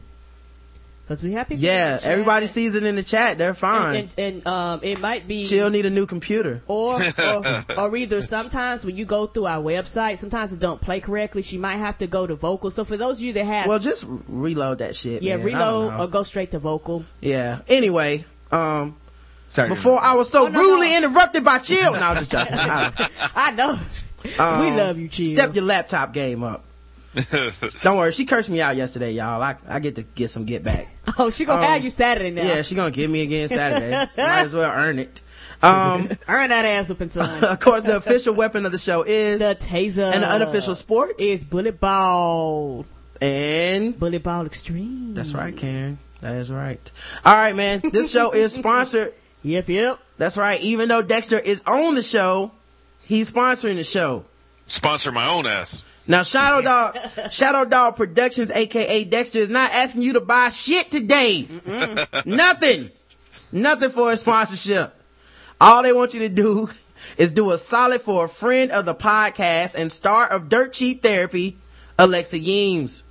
Because 1.03 1.21
we 1.21 1.33
have 1.33 1.47
people. 1.47 1.63
Yeah, 1.63 1.89
in 1.89 1.95
the 1.95 2.01
chat. 2.01 2.11
everybody 2.11 2.47
sees 2.47 2.73
it 2.73 2.83
in 2.83 2.95
the 2.95 3.03
chat. 3.03 3.37
They're 3.37 3.53
fine. 3.53 3.95
And, 3.95 4.15
and, 4.17 4.35
and 4.37 4.47
um, 4.47 4.79
it 4.81 4.99
might 4.99 5.27
be 5.27 5.45
She'll 5.45 5.69
need 5.69 5.85
a 5.85 5.89
new 5.91 6.07
computer. 6.07 6.61
or, 6.67 6.99
or 6.99 7.43
or 7.77 7.95
either 7.95 8.21
sometimes 8.23 8.83
when 8.85 8.97
you 8.97 9.05
go 9.05 9.27
through 9.27 9.45
our 9.45 9.61
website, 9.61 10.17
sometimes 10.17 10.51
it 10.51 10.59
don't 10.59 10.81
play 10.81 10.99
correctly. 10.99 11.43
She 11.43 11.59
might 11.59 11.77
have 11.77 11.99
to 11.99 12.07
go 12.07 12.25
to 12.25 12.35
Vokle. 12.35 12.71
So 12.71 12.83
for 12.83 12.97
those 12.97 13.19
of 13.19 13.23
you 13.23 13.33
that 13.33 13.45
have, 13.45 13.67
Well, 13.67 13.77
just 13.79 14.03
reload 14.27 14.79
that 14.79 14.95
shit. 14.95 15.21
yeah, 15.21 15.37
man. 15.37 15.45
Reload 15.45 15.93
or 15.99 16.07
go 16.07 16.23
straight 16.23 16.51
to 16.51 16.59
Vokle. 16.59 17.03
Yeah. 17.21 17.59
Anyway, 17.67 18.25
um, 18.51 18.95
Sorry. 19.55 19.69
before 19.69 19.99
I 20.01 20.13
was 20.13 20.29
so 20.29 20.45
Oh, 20.45 20.49
no, 20.49 20.59
rudely 20.59 20.89
no. 20.91 20.97
interrupted 20.97 21.43
by 21.43 21.59
Chill. 21.59 21.93
No, 21.93 21.99
I'm 21.99 22.17
just 22.17 22.31
joking. 22.31 22.53
I- 22.57 23.09
I 23.35 23.51
know. 23.51 23.79
um, 24.39 24.59
we 24.59 24.71
love 24.71 24.97
you, 24.97 25.07
Chill. 25.07 25.27
Step 25.27 25.55
your 25.55 25.63
laptop 25.65 26.13
game 26.13 26.43
up. 26.43 26.63
Don't 27.81 27.95
worry, 27.97 28.11
she 28.11 28.25
cursed 28.25 28.49
me 28.49 28.59
out 28.61 28.75
yesterday, 28.75 29.11
y'all. 29.13 29.41
I, 29.41 29.55
I 29.69 29.79
get 29.79 29.95
to 29.95 30.03
get 30.03 30.29
some 30.29 30.43
get 30.43 30.63
back. 30.65 30.85
oh, 31.17 31.29
she 31.29 31.45
gonna 31.45 31.61
um, 31.61 31.67
have 31.67 31.81
you 31.83 31.89
Saturday 31.89 32.29
now. 32.31 32.43
Yeah, 32.43 32.61
she 32.61 32.75
gonna 32.75 32.91
give 32.91 33.09
me 33.09 33.21
again 33.21 33.47
Saturday. 33.47 33.91
Might 34.17 34.41
as 34.41 34.53
well 34.53 34.69
earn 34.69 34.99
it. 34.99 35.21
Um, 35.63 36.09
Earn 36.27 36.49
that 36.49 36.65
ass 36.65 36.91
up 36.91 36.99
and 36.99 37.09
son. 37.09 37.43
of 37.45 37.59
course, 37.61 37.85
the 37.85 37.95
official 37.95 38.33
weapon 38.35 38.65
of 38.65 38.73
the 38.73 38.77
show 38.77 39.03
is 39.03 39.39
the 39.39 39.55
taser. 39.55 40.11
and 40.13 40.21
the 40.21 40.29
unofficial 40.29 40.75
sport 40.75 41.19
is 41.21 41.45
bullet 41.45 41.79
ball. 41.79 42.85
and 43.21 43.97
Bullet 43.97 44.21
ball 44.21 44.45
extreme. 44.45 45.13
that's 45.13 45.33
right, 45.33 45.55
Karen. 45.55 45.97
That 46.19 46.35
is 46.35 46.51
right. 46.51 46.91
All 47.23 47.33
right, 47.35 47.55
man. 47.55 47.81
This 47.93 48.11
show 48.11 48.31
is 48.31 48.53
sponsored. 48.53 49.13
Yep, 49.45 49.69
yep. 49.69 49.99
That's 50.17 50.37
right. 50.37 50.59
Even 50.61 50.89
though 50.89 51.03
Dexter 51.03 51.37
is 51.37 51.61
on 51.67 51.93
the 51.93 52.01
show, 52.01 52.51
he's 53.03 53.31
sponsoring 53.31 53.75
the 53.75 53.83
show. 53.83 54.25
Sponsor 54.65 55.11
my 55.11 55.27
own 55.27 55.45
ass. 55.45 55.83
Now, 56.07 56.23
Shadow 56.23 56.63
Dog, 56.63 56.97
Shadow 57.29 57.63
Dog 57.69 57.95
Productions, 57.95 58.49
aka 58.49 59.03
Dexter, 59.03 59.37
is 59.37 59.51
not 59.51 59.71
asking 59.71 60.01
you 60.01 60.13
to 60.13 60.21
buy 60.21 60.49
shit 60.49 60.89
today. 60.89 61.47
Nothing. 62.25 62.89
Nothing 63.51 63.91
for 63.91 64.11
a 64.11 64.17
sponsorship. 64.17 64.95
All 65.61 65.83
they 65.83 65.93
want 65.93 66.15
you 66.15 66.21
to 66.21 66.29
do 66.29 66.69
is 67.17 67.31
do 67.31 67.51
a 67.51 67.59
solid 67.59 68.01
for 68.01 68.25
a 68.25 68.29
friend 68.29 68.71
of 68.71 68.85
the 68.85 68.95
podcast 68.95 69.75
and 69.75 69.93
star 69.93 70.27
of 70.27 70.49
Dirt 70.49 70.73
Cheap 70.73 71.03
Therapy, 71.03 71.57
Alexa 71.99 72.39
Yeames. 72.39 73.03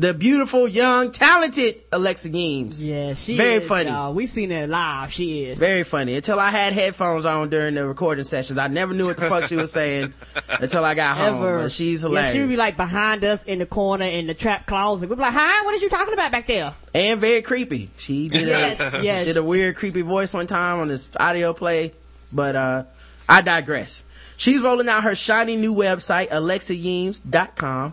The 0.00 0.14
beautiful, 0.14 0.66
young, 0.66 1.12
talented 1.12 1.74
Alexa 1.92 2.30
Yeames. 2.30 2.82
Yeah, 2.82 3.12
she 3.12 3.36
Very 3.36 3.56
is, 3.62 3.68
funny. 3.68 3.90
y'all. 3.90 4.14
We 4.14 4.26
seen 4.26 4.50
her 4.50 4.66
live. 4.66 5.12
She 5.12 5.44
is. 5.44 5.58
Very 5.58 5.82
funny. 5.82 6.14
Until 6.14 6.40
I 6.40 6.48
had 6.48 6.72
headphones 6.72 7.26
on 7.26 7.50
during 7.50 7.74
the 7.74 7.86
recording 7.86 8.24
sessions, 8.24 8.58
I 8.58 8.68
never 8.68 8.94
knew 8.94 9.04
what 9.04 9.18
the 9.18 9.26
fuck 9.28 9.44
she 9.44 9.56
was 9.56 9.70
saying 9.72 10.14
until 10.48 10.86
I 10.86 10.94
got 10.94 11.18
home. 11.18 11.44
Ever. 11.44 11.58
But 11.64 11.72
she's 11.72 12.02
Yeah, 12.02 12.22
she 12.32 12.40
would 12.40 12.48
be 12.48 12.56
like 12.56 12.78
behind 12.78 13.26
us 13.26 13.44
in 13.44 13.58
the 13.58 13.66
corner 13.66 14.06
in 14.06 14.26
the 14.26 14.32
trap 14.32 14.64
closet. 14.64 15.10
We'd 15.10 15.16
be 15.16 15.20
like, 15.20 15.34
"Hi, 15.34 15.64
what 15.66 15.74
is 15.74 15.82
you 15.82 15.90
talking 15.90 16.14
about 16.14 16.32
back 16.32 16.46
there?" 16.46 16.72
and 16.94 17.20
very 17.20 17.42
creepy. 17.42 17.90
She 17.98 18.30
did 18.30 18.44
a, 18.44 18.46
Yes, 18.46 18.96
yes. 19.02 19.26
did 19.26 19.36
a 19.36 19.42
weird 19.44 19.76
creepy 19.76 20.00
voice 20.00 20.32
one 20.32 20.46
time 20.46 20.78
on 20.80 20.88
this 20.88 21.10
audio 21.20 21.52
play, 21.52 21.92
but 22.32 22.56
uh 22.56 22.84
I 23.28 23.42
digress. 23.42 24.06
She's 24.38 24.62
rolling 24.62 24.88
out 24.88 25.04
her 25.04 25.14
shiny 25.14 25.56
new 25.56 25.74
website, 25.74 26.30
alexayeames.com. 26.30 27.92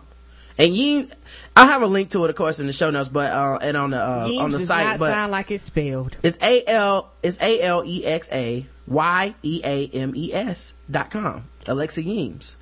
And 0.59 0.73
Yeames, 0.73 1.13
I'll 1.57 1.67
have 1.67 1.81
a 1.81 1.87
link 1.87 2.11
to 2.11 2.23
it, 2.25 2.29
of 2.29 2.35
course, 2.35 2.59
in 2.59 2.67
the 2.67 2.73
show 2.73 2.89
notes, 2.91 3.09
but 3.09 3.31
uh, 3.31 3.57
and 3.61 3.75
on 3.75 3.89
the 3.91 4.01
uh, 4.01 4.27
Yeems 4.27 4.41
on 4.41 4.51
the 4.51 4.57
does 4.59 4.67
site. 4.67 4.85
not 4.85 4.99
But 4.99 5.11
sound 5.11 5.31
like 5.31 5.49
it's 5.51 5.63
spelled. 5.63 6.17
it's 6.23 6.37
A 6.41 6.63
L 6.67 7.11
it's 7.23 7.41
A 7.41 7.61
L 7.61 7.83
E 7.85 8.05
X 8.05 8.29
A 8.31 8.65
Y 8.87 9.35
E 9.43 9.61
A 9.63 9.87
M 9.87 10.13
E 10.15 10.33
S 10.33 10.75
dot 10.89 11.09
com. 11.11 11.45
Alexa 11.65 12.01
Yeames. 12.03 12.55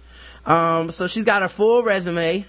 Um, 0.46 0.92
so 0.92 1.08
she's 1.08 1.26
got 1.26 1.44
a 1.44 1.50
full 1.50 1.84
resume, 1.84 2.46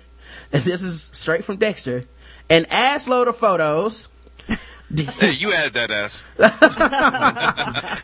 and 0.53 0.63
this 0.63 0.83
is 0.83 1.11
straight 1.13 1.45
from 1.45 1.57
Dexter. 1.57 2.05
An 2.49 2.67
ass 2.71 3.09
load 3.09 3.27
of 3.29 3.37
photos, 3.37 4.09
Hey, 5.19 5.33
you 5.33 5.53
added 5.53 5.75
that 5.75 5.91
ass. 5.91 6.23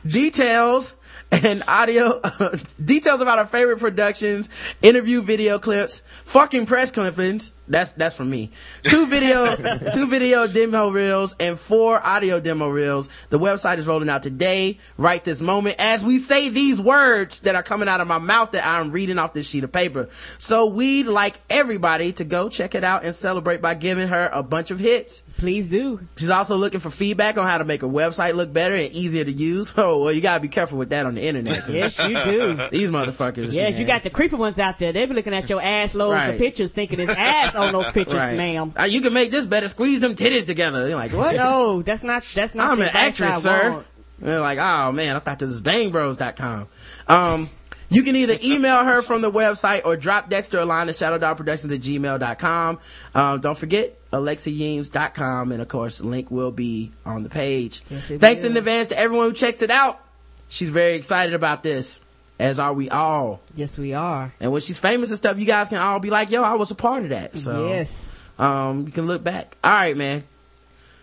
details 0.06 0.94
and 1.33 1.62
audio 1.67 2.21
details 2.85 3.23
about 3.23 3.39
our 3.39 3.47
favorite 3.47 3.79
productions, 3.79 4.51
interview 4.83 5.23
video 5.23 5.59
clips, 5.59 6.01
fucking 6.25 6.67
press 6.67 6.91
clippings. 6.91 7.53
That's 7.69 7.93
that's 7.93 8.17
from 8.17 8.29
me. 8.29 8.51
Two 8.83 9.07
video 9.07 9.57
two 9.95 10.09
video 10.09 10.47
demo 10.47 10.91
reels 10.91 11.35
and 11.41 11.59
four 11.59 12.05
audio 12.05 12.39
demo 12.39 12.69
reels. 12.69 13.09
The 13.31 13.39
website 13.39 13.79
is 13.79 13.87
rolling 13.87 14.11
out 14.11 14.23
today, 14.23 14.79
right 14.99 15.25
this 15.25 15.41
moment, 15.41 15.77
as 15.79 16.05
we 16.05 16.19
say 16.19 16.51
these 16.51 16.81
words 16.81 17.41
that 17.41 17.55
are 17.55 17.62
coming 17.62 17.89
out 17.89 18.03
of 18.03 18.09
my 18.09 18.19
mouth 18.19 18.53
that 18.53 18.67
I'm 18.67 18.91
reading 18.91 19.19
off 19.19 19.33
this 19.33 19.49
sheet 19.49 19.65
of 19.65 19.73
paper. 19.73 20.11
So 20.37 20.67
we'd 20.67 21.07
like 21.07 21.41
everybody 21.49 22.12
to 22.15 22.25
go 22.25 22.51
check 22.51 22.75
it 22.75 22.85
out 22.85 23.05
and 23.05 23.15
celebrate 23.15 23.62
by 23.62 23.75
giving 23.75 24.09
her 24.09 24.29
a 24.33 24.43
bunch 24.43 24.71
of 24.71 24.79
hits. 24.79 25.23
Please 25.42 25.68
do. 25.68 25.99
She's 26.16 26.30
also 26.30 26.56
looking 26.56 26.78
for 26.78 26.88
feedback 26.88 27.37
on 27.37 27.44
how 27.44 27.58
to 27.58 27.64
make 27.64 27.80
her 27.80 27.88
website 27.88 28.34
look 28.34 28.52
better 28.52 28.76
and 28.76 28.92
easier 28.92 29.25
to 29.25 29.32
use. 29.32 29.75
Oh, 29.82 30.04
well, 30.04 30.12
you 30.12 30.20
gotta 30.20 30.38
be 30.38 30.46
careful 30.46 30.78
with 30.78 30.90
that 30.90 31.04
on 31.04 31.16
the 31.16 31.22
internet. 31.25 31.68
Yes, 31.68 31.99
you 31.99 32.14
do. 32.14 32.68
These 32.70 32.90
motherfuckers. 32.90 33.52
Yes, 33.52 33.72
man. 33.72 33.80
you 33.80 33.87
got 33.88 34.04
the 34.04 34.11
creepy 34.11 34.37
ones 34.37 34.61
out 34.61 34.78
there. 34.78 34.92
They 34.92 35.04
be 35.06 35.14
looking 35.14 35.34
at 35.34 35.50
your 35.50 35.61
ass 35.61 35.96
loads 35.96 36.12
Right. 36.14 36.28
of 36.34 36.38
pictures, 36.38 36.70
thinking 36.70 37.00
it's 37.00 37.11
ass 37.12 37.56
on 37.56 37.72
those 37.72 37.90
pictures, 37.90 38.20
Right. 38.20 38.37
ma'am. 38.37 38.72
Uh, 38.78 38.84
you 38.84 39.00
can 39.00 39.12
make 39.12 39.32
this 39.32 39.46
better. 39.46 39.66
Squeeze 39.66 40.00
them 40.00 40.14
titties 40.14 40.46
together. 40.46 40.87
You're 40.88 40.96
like, 40.96 41.12
what? 41.12 41.34
No, 41.34 41.82
that's 41.82 42.04
not. 42.04 42.22
That's 42.34 42.54
not. 42.54 42.70
I'm 42.70 42.80
an 42.80 42.90
actress, 42.92 43.44
I 43.44 43.61
sir. 43.72 43.84
They're 44.20 44.40
like, 44.40 44.58
oh 44.58 44.92
man, 44.92 45.16
I 45.16 45.18
thought 45.18 45.40
this 45.40 45.49
was 45.49 45.61
bangbros.com. 45.61 46.68
Um, 47.08 47.50
you 47.92 48.02
can 48.02 48.16
either 48.16 48.37
email 48.42 48.84
her 48.84 49.02
from 49.02 49.20
the 49.22 49.30
website 49.30 49.82
or 49.84 49.96
drop 49.96 50.28
Dexter 50.30 50.58
a 50.61 50.64
line 50.64 50.88
at 50.88 50.94
shadowdogproductions 50.94 51.75
at 51.75 51.80
gmail.com. 51.80 52.78
Um, 53.14 53.40
don't 53.40 53.56
forget 53.58 53.96
alexayeames.com 54.11 55.52
and 55.52 55.62
of 55.62 55.68
course 55.68 55.99
the 55.99 56.06
link 56.06 56.30
will 56.30 56.50
be 56.52 56.90
on 57.04 57.22
the 57.22 57.28
page. 57.28 57.82
Yes, 57.90 58.08
Thanks 58.11 58.42
will. 58.42 58.50
in 58.52 58.56
advance 58.56 58.88
to 58.88 58.99
everyone 58.99 59.28
who 59.28 59.32
checks 59.34 59.62
it 59.62 59.70
out. 59.70 60.00
She's 60.49 60.70
very 60.70 60.94
excited 60.94 61.34
about 61.34 61.62
this, 61.62 62.00
as 62.38 62.61
are 62.61 62.72
we 62.75 62.90
all. 62.90 63.40
Yes, 63.54 63.78
we 63.78 63.94
are. 63.94 64.32
And 64.40 64.52
when 64.52 64.61
she's 64.61 64.78
famous 64.78 65.08
and 65.08 65.16
stuff, 65.18 65.38
you 65.38 65.46
guys 65.46 65.68
can 65.70 65.78
all 65.78 65.99
be 65.99 66.11
like, 66.11 66.30
yo, 66.30 66.42
I 66.42 66.54
was 66.54 66.70
a 66.70 66.75
part 66.75 67.04
of 67.04 67.08
that. 67.11 67.37
So, 67.37 67.68
Yes. 67.68 68.28
um, 68.38 68.84
you 68.87 68.92
can 68.92 69.06
look 69.06 69.25
back. 69.25 69.56
All 69.64 69.70
right, 69.72 69.96
man. 69.96 70.25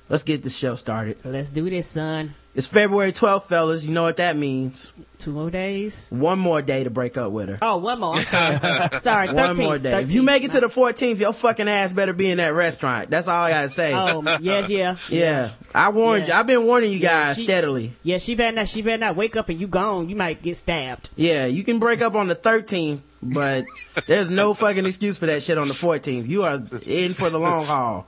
Let's 0.08 0.24
get 0.24 0.44
this 0.44 0.56
show 0.58 0.76
started. 0.76 1.18
Let's 1.24 1.50
do 1.50 1.68
this, 1.70 1.88
son. 1.88 2.34
It's 2.60 2.68
February 2.68 3.14
12th, 3.14 3.44
fellas. 3.46 3.86
You 3.86 3.94
know 3.94 4.04
what 4.04 4.18
that 4.18 4.36
means. 4.36 4.92
Two 5.18 5.32
more 5.32 5.50
days. 5.50 6.08
One 6.10 6.40
more 6.40 6.62
day 6.62 6.84
to 6.84 6.90
break 6.90 7.16
up 7.16 7.32
with 7.32 7.48
her. 7.48 7.58
Oh, 7.62 7.78
one 7.78 8.02
more. 8.02 8.20
Sorry. 8.22 9.00
Sorry, 9.00 9.28
13th, 9.30 9.34
One 9.34 9.58
more 9.60 9.78
day. 9.78 10.02
If 10.04 10.14
you 10.14 10.24
make 10.24 10.44
it 10.44 10.52
to 10.52 10.60
the 10.60 10.68
14th, 10.68 11.20
your 11.22 11.32
fucking 11.32 11.70
ass 11.70 11.94
better 11.94 12.12
be 12.12 12.30
in 12.30 12.38
that 12.40 12.50
restaurant. 12.54 13.10
That's 13.12 13.30
all 13.30 13.44
I 13.46 13.52
gotta 13.52 13.70
say. 13.70 13.94
Oh, 13.96 14.22
yeah, 14.42 14.68
yeah. 14.68 14.98
yeah. 15.10 15.52
I 15.74 15.88
warned 15.88 16.28
Yeah. 16.28 16.34
you. 16.34 16.40
I've 16.42 16.48
been 16.48 16.66
warning 16.66 16.92
you 16.92 16.98
Yeah, 17.00 17.28
guys 17.28 17.38
she- 17.38 17.44
steadily. 17.44 17.94
Yeah, 18.04 18.18
she 18.18 18.36
better 18.36 18.54
not. 18.54 18.68
She 18.68 18.82
better 18.82 18.98
not 18.98 19.16
wake 19.16 19.38
up 19.38 19.48
and 19.48 19.58
you 19.58 19.68
gone. 19.68 20.10
You 20.10 20.18
might 20.18 20.42
get 20.42 20.58
stabbed. 20.58 21.12
Yeah, 21.16 21.46
you 21.46 21.64
can 21.64 21.80
break 21.80 22.02
up 22.02 22.14
on 22.16 22.28
the 22.28 22.36
13th, 22.36 23.00
but 23.24 23.64
there's 24.06 24.30
no 24.30 24.54
fucking 24.54 24.86
excuse 24.86 25.18
for 25.18 25.28
that 25.28 25.44
shit 25.44 25.58
on 25.58 25.70
the 25.70 25.74
14th. 25.74 26.28
You 26.28 26.44
are 26.44 26.56
in 26.86 27.14
for 27.14 27.30
the 27.30 27.40
long 27.40 27.64
haul. 27.64 28.06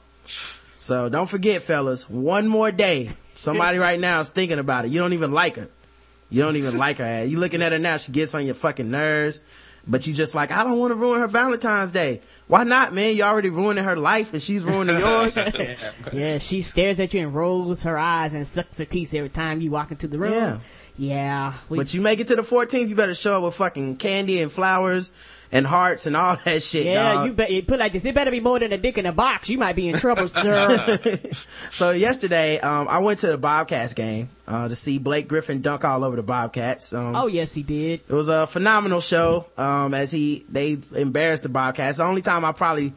So 0.77 1.07
don't 1.07 1.29
forget, 1.29 1.61
fellas, 1.61 2.09
one 2.09 2.49
more 2.49 2.73
day. 2.73 3.11
Somebody 3.41 3.79
right 3.79 3.99
now 3.99 4.19
is 4.19 4.29
thinking 4.29 4.59
about 4.59 4.85
it. 4.85 4.91
You 4.91 4.99
don't 4.99 5.13
even 5.13 5.31
like 5.31 5.55
her. 5.55 5.67
You 6.29 6.43
don't 6.43 6.55
even 6.57 6.77
like 6.77 6.97
her. 6.97 7.25
You 7.25 7.39
looking 7.39 7.61
at 7.61 7.71
her 7.71 7.79
now, 7.79 7.97
she 7.97 8.11
gets 8.11 8.35
on 8.35 8.45
your 8.45 8.55
fucking 8.55 8.89
nerves. 8.89 9.39
But 9.87 10.05
you 10.05 10.13
just 10.13 10.35
like, 10.35 10.51
I 10.51 10.63
don't 10.63 10.77
want 10.77 10.91
to 10.91 10.95
ruin 10.95 11.21
her 11.21 11.27
Valentine's 11.27 11.91
Day. 11.91 12.21
Why 12.47 12.63
not, 12.63 12.93
man? 12.93 13.15
You 13.15 13.23
already 13.23 13.49
ruining 13.49 13.83
her 13.83 13.95
life 13.97 14.31
and 14.31 14.41
she's 14.41 14.63
ruining 14.63 14.99
yours. 14.99 15.35
Yeah, 16.13 16.37
she 16.37 16.61
stares 16.61 16.99
at 16.99 17.15
you 17.15 17.21
and 17.21 17.33
rolls 17.33 17.81
her 17.81 17.97
eyes 17.97 18.35
and 18.35 18.45
sucks 18.45 18.77
her 18.77 18.85
teeth 18.85 19.13
every 19.15 19.29
time 19.29 19.59
you 19.59 19.71
walk 19.71 19.89
into 19.89 20.07
the 20.07 20.19
room. 20.19 20.33
Yeah. 20.33 20.59
Yeah. 20.97 21.53
We, 21.67 21.77
But 21.79 21.95
you 21.95 22.01
make 22.01 22.19
it 22.19 22.27
to 22.27 22.35
the 22.35 22.43
14th, 22.43 22.89
you 22.89 22.95
better 22.95 23.15
show 23.15 23.37
up 23.37 23.43
with 23.43 23.55
fucking 23.55 23.97
candy 23.97 24.39
and 24.41 24.51
flowers 24.51 25.11
and 25.51 25.65
hearts 25.67 26.05
and 26.05 26.15
all 26.15 26.37
that 26.45 26.63
shit, 26.63 26.85
yeah, 26.85 27.13
dog. 27.13 27.25
you 27.27 27.33
bet. 27.33 27.51
You 27.51 27.63
put 27.63 27.79
like 27.79 27.91
this. 27.91 28.05
It 28.05 28.15
better 28.15 28.31
be 28.31 28.39
more 28.39 28.59
than 28.59 28.71
a 28.71 28.77
dick 28.77 28.97
in 28.97 29.05
a 29.05 29.11
box. 29.11 29.49
You 29.49 29.57
might 29.57 29.75
be 29.75 29.89
in 29.89 29.97
trouble, 29.97 30.27
sir. 30.29 30.97
So 31.71 31.91
yesterday, 31.91 32.59
um, 32.59 32.87
I 32.89 32.99
went 32.99 33.19
to 33.21 33.27
the 33.27 33.37
Bobcats 33.37 33.93
game, 33.93 34.29
uh, 34.47 34.67
to 34.67 34.75
see 34.75 34.97
Blake 34.97 35.27
Griffin 35.27 35.61
dunk 35.61 35.83
all 35.85 36.03
over 36.03 36.15
the 36.15 36.23
Bobcats. 36.23 36.93
Um, 36.93 37.15
oh 37.15 37.27
yes, 37.27 37.53
he 37.53 37.63
did. 37.63 38.01
it 38.07 38.13
was 38.13 38.27
a 38.29 38.45
phenomenal 38.47 38.99
show, 39.01 39.45
um, 39.57 39.93
as 39.93 40.11
he, 40.11 40.45
they 40.49 40.77
embarrassed 40.95 41.43
the 41.43 41.49
Bobcats. 41.49 41.97
The 41.97 42.03
only 42.03 42.21
time 42.21 42.43
I 42.45 42.51
probably 42.51 42.93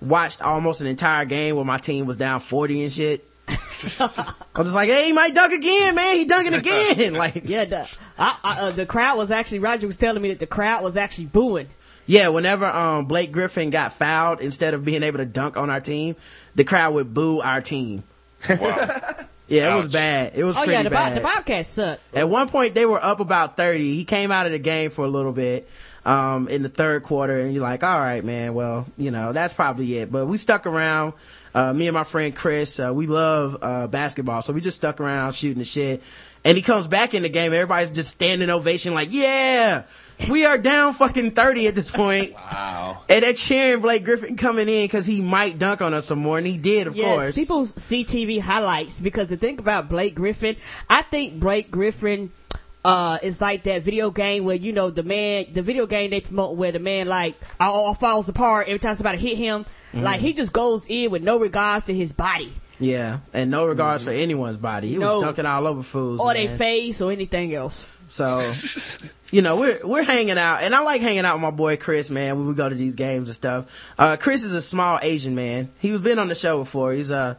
watched 0.00 0.42
almost 0.42 0.80
an 0.80 0.86
entire 0.86 1.24
game 1.24 1.56
where 1.56 1.64
my 1.64 1.78
team 1.78 2.06
was 2.06 2.16
down 2.16 2.40
40 2.40 2.84
and 2.84 2.92
shit. 2.92 3.24
I 3.48 4.28
was 4.56 4.66
just 4.66 4.74
like, 4.74 4.88
hey, 4.90 5.06
he 5.06 5.12
might 5.12 5.34
dunk 5.34 5.52
again, 5.52 5.94
man. 5.94 6.16
He 6.16 6.24
dunking 6.26 6.54
again. 6.54 7.14
Like, 7.14 7.48
Yeah, 7.48 7.64
the 7.64 7.98
I, 8.18 8.36
I, 8.44 8.60
uh, 8.60 8.70
the 8.70 8.84
crowd 8.84 9.16
was 9.16 9.30
actually. 9.30 9.60
Roger 9.60 9.86
was 9.86 9.96
telling 9.96 10.20
me 10.20 10.28
that 10.28 10.38
the 10.40 10.46
crowd 10.46 10.82
was 10.82 10.96
actually 10.96 11.26
booing. 11.26 11.68
Yeah, 12.08 12.28
whenever 12.28 12.64
um 12.66 13.04
Blake 13.04 13.30
Griffin 13.30 13.70
got 13.70 13.92
fouled, 13.92 14.40
instead 14.40 14.74
of 14.74 14.84
being 14.84 15.02
able 15.04 15.18
to 15.18 15.26
dunk 15.26 15.56
on 15.56 15.68
our 15.70 15.80
team, 15.80 16.16
the 16.56 16.64
crowd 16.64 16.94
would 16.94 17.12
boo 17.14 17.40
our 17.40 17.60
team. 17.60 18.02
Wow. 18.48 19.00
Yeah, 19.50 19.72
it 19.74 19.78
was 19.78 19.88
bad. 19.88 20.32
It 20.34 20.44
was 20.44 20.56
Oh 20.58 20.60
pretty 20.60 20.72
yeah, 20.74 20.82
the, 20.82 20.90
Bob, 20.90 21.08
bad. 21.08 21.16
the 21.16 21.20
Bobcats 21.22 21.70
suck. 21.70 22.00
At 22.12 22.28
one 22.28 22.50
point, 22.50 22.74
they 22.74 22.84
were 22.84 23.02
up 23.02 23.18
about 23.20 23.56
thirty. 23.56 23.94
He 23.94 24.04
came 24.04 24.30
out 24.30 24.44
of 24.44 24.52
the 24.52 24.58
game 24.58 24.90
for 24.90 25.06
a 25.06 25.08
little 25.08 25.32
bit 25.32 25.66
um 26.08 26.48
in 26.48 26.62
the 26.62 26.68
third 26.68 27.02
quarter, 27.02 27.38
and 27.38 27.52
you're 27.52 27.62
like, 27.62 27.84
all 27.84 28.00
right, 28.00 28.24
man. 28.24 28.54
Well, 28.54 28.86
you 28.96 29.10
know 29.10 29.32
that's 29.32 29.54
probably 29.54 29.98
it. 29.98 30.10
But 30.10 30.26
we 30.26 30.38
stuck 30.38 30.66
around. 30.66 31.12
Uh, 31.54 31.72
me 31.72 31.88
and 31.88 31.94
my 31.94 32.04
friend 32.04 32.36
Chris, 32.36 32.78
uh, 32.78 32.92
we 32.94 33.06
love 33.06 33.56
uh, 33.62 33.86
basketball, 33.88 34.42
so 34.42 34.52
we 34.52 34.60
just 34.60 34.76
stuck 34.76 35.00
around 35.00 35.32
shooting 35.32 35.58
the 35.58 35.64
shit. 35.64 36.02
And 36.44 36.56
he 36.56 36.62
comes 36.62 36.86
back 36.86 37.14
in 37.14 37.22
the 37.24 37.28
game. 37.28 37.52
Everybody's 37.52 37.90
just 37.90 38.10
standing 38.10 38.48
ovation, 38.48 38.94
like, 38.94 39.08
yeah, 39.10 39.82
we 40.30 40.44
are 40.46 40.56
down 40.56 40.92
fucking 40.92 41.32
thirty 41.32 41.66
at 41.66 41.74
this 41.74 41.90
point. 41.90 42.34
Wow. 42.48 43.02
And 43.08 43.22
they're 43.24 43.32
cheering 43.32 43.80
Blake 43.80 44.04
Griffin 44.04 44.36
coming 44.36 44.68
in 44.68 44.84
because 44.84 45.04
he 45.06 45.20
might 45.20 45.58
dunk 45.58 45.80
on 45.82 45.94
us 45.94 46.06
some 46.06 46.18
more, 46.20 46.38
and 46.38 46.46
he 46.46 46.56
did, 46.58 46.86
of 46.86 46.94
Yes, 46.96 47.06
course. 47.16 47.34
people 47.34 47.66
see 47.66 48.04
TV 48.04 48.40
highlights 48.40 49.00
because 49.00 49.28
the 49.28 49.36
thing 49.36 49.58
about 49.58 49.88
Blake 49.88 50.14
Griffin, 50.14 50.56
I 50.88 51.02
think 51.02 51.40
Blake 51.40 51.70
Griffin 51.70 52.30
uh 52.84 53.18
is 53.22 53.40
like 53.40 53.64
that 53.64 53.82
video 53.82 54.10
game 54.10 54.44
where 54.44 54.56
you 54.56 54.72
know 54.72 54.90
the 54.90 55.02
man 55.02 55.46
the 55.52 55.62
video 55.62 55.86
game 55.86 56.10
they 56.10 56.20
promote 56.20 56.56
where 56.56 56.70
the 56.72 56.78
man 56.78 57.08
like 57.08 57.34
all 57.58 57.92
falls 57.94 58.28
apart 58.28 58.68
every 58.68 58.78
time 58.78 58.94
somebody 58.94 59.18
hit 59.18 59.36
him 59.36 59.64
Mm-hmm. 59.92 60.04
like 60.04 60.20
he 60.20 60.34
just 60.34 60.52
goes 60.52 60.84
in 60.86 61.10
with 61.10 61.22
no 61.22 61.38
regards 61.38 61.86
to 61.86 61.94
his 61.94 62.12
body 62.12 62.52
yeah, 62.80 63.18
and 63.32 63.50
no 63.50 63.66
regards 63.66 64.04
for 64.04 64.10
anyone's 64.10 64.58
body. 64.58 64.86
He 64.88 64.94
Mm-hmm. 64.94 65.02
No. 65.02 65.14
was 65.16 65.24
dunking 65.24 65.46
all 65.46 65.66
over 65.66 65.82
fools. 65.82 66.20
or 66.20 66.32
their 66.34 66.48
face 66.48 67.00
or 67.02 67.10
anything 67.10 67.52
else 67.54 67.86
So, 68.06 68.52
you 69.32 69.42
know, 69.42 69.58
we're 69.58 69.78
we're 69.84 70.02
hanging 70.04 70.38
out, 70.38 70.62
and 70.62 70.74
I 70.74 70.80
like 70.82 71.00
hanging 71.00 71.24
out 71.24 71.34
with 71.36 71.42
my 71.42 71.50
boy 71.50 71.76
Chris, 71.76 72.08
man. 72.10 72.38
When 72.38 72.46
we 72.46 72.54
go 72.54 72.68
to 72.68 72.74
these 72.76 72.94
games 72.94 73.28
and 73.28 73.34
stuff. 73.34 73.92
Uh, 73.98 74.16
Chris 74.20 74.44
is 74.44 74.54
a 74.54 74.62
small 74.62 74.98
Asian 75.02 75.34
man. 75.34 75.70
He 75.80 75.90
was 75.90 76.00
been 76.02 76.18
on 76.20 76.28
the 76.28 76.34
show 76.36 76.58
before. 76.58 76.92
He's 76.92 77.10
uh 77.10 77.34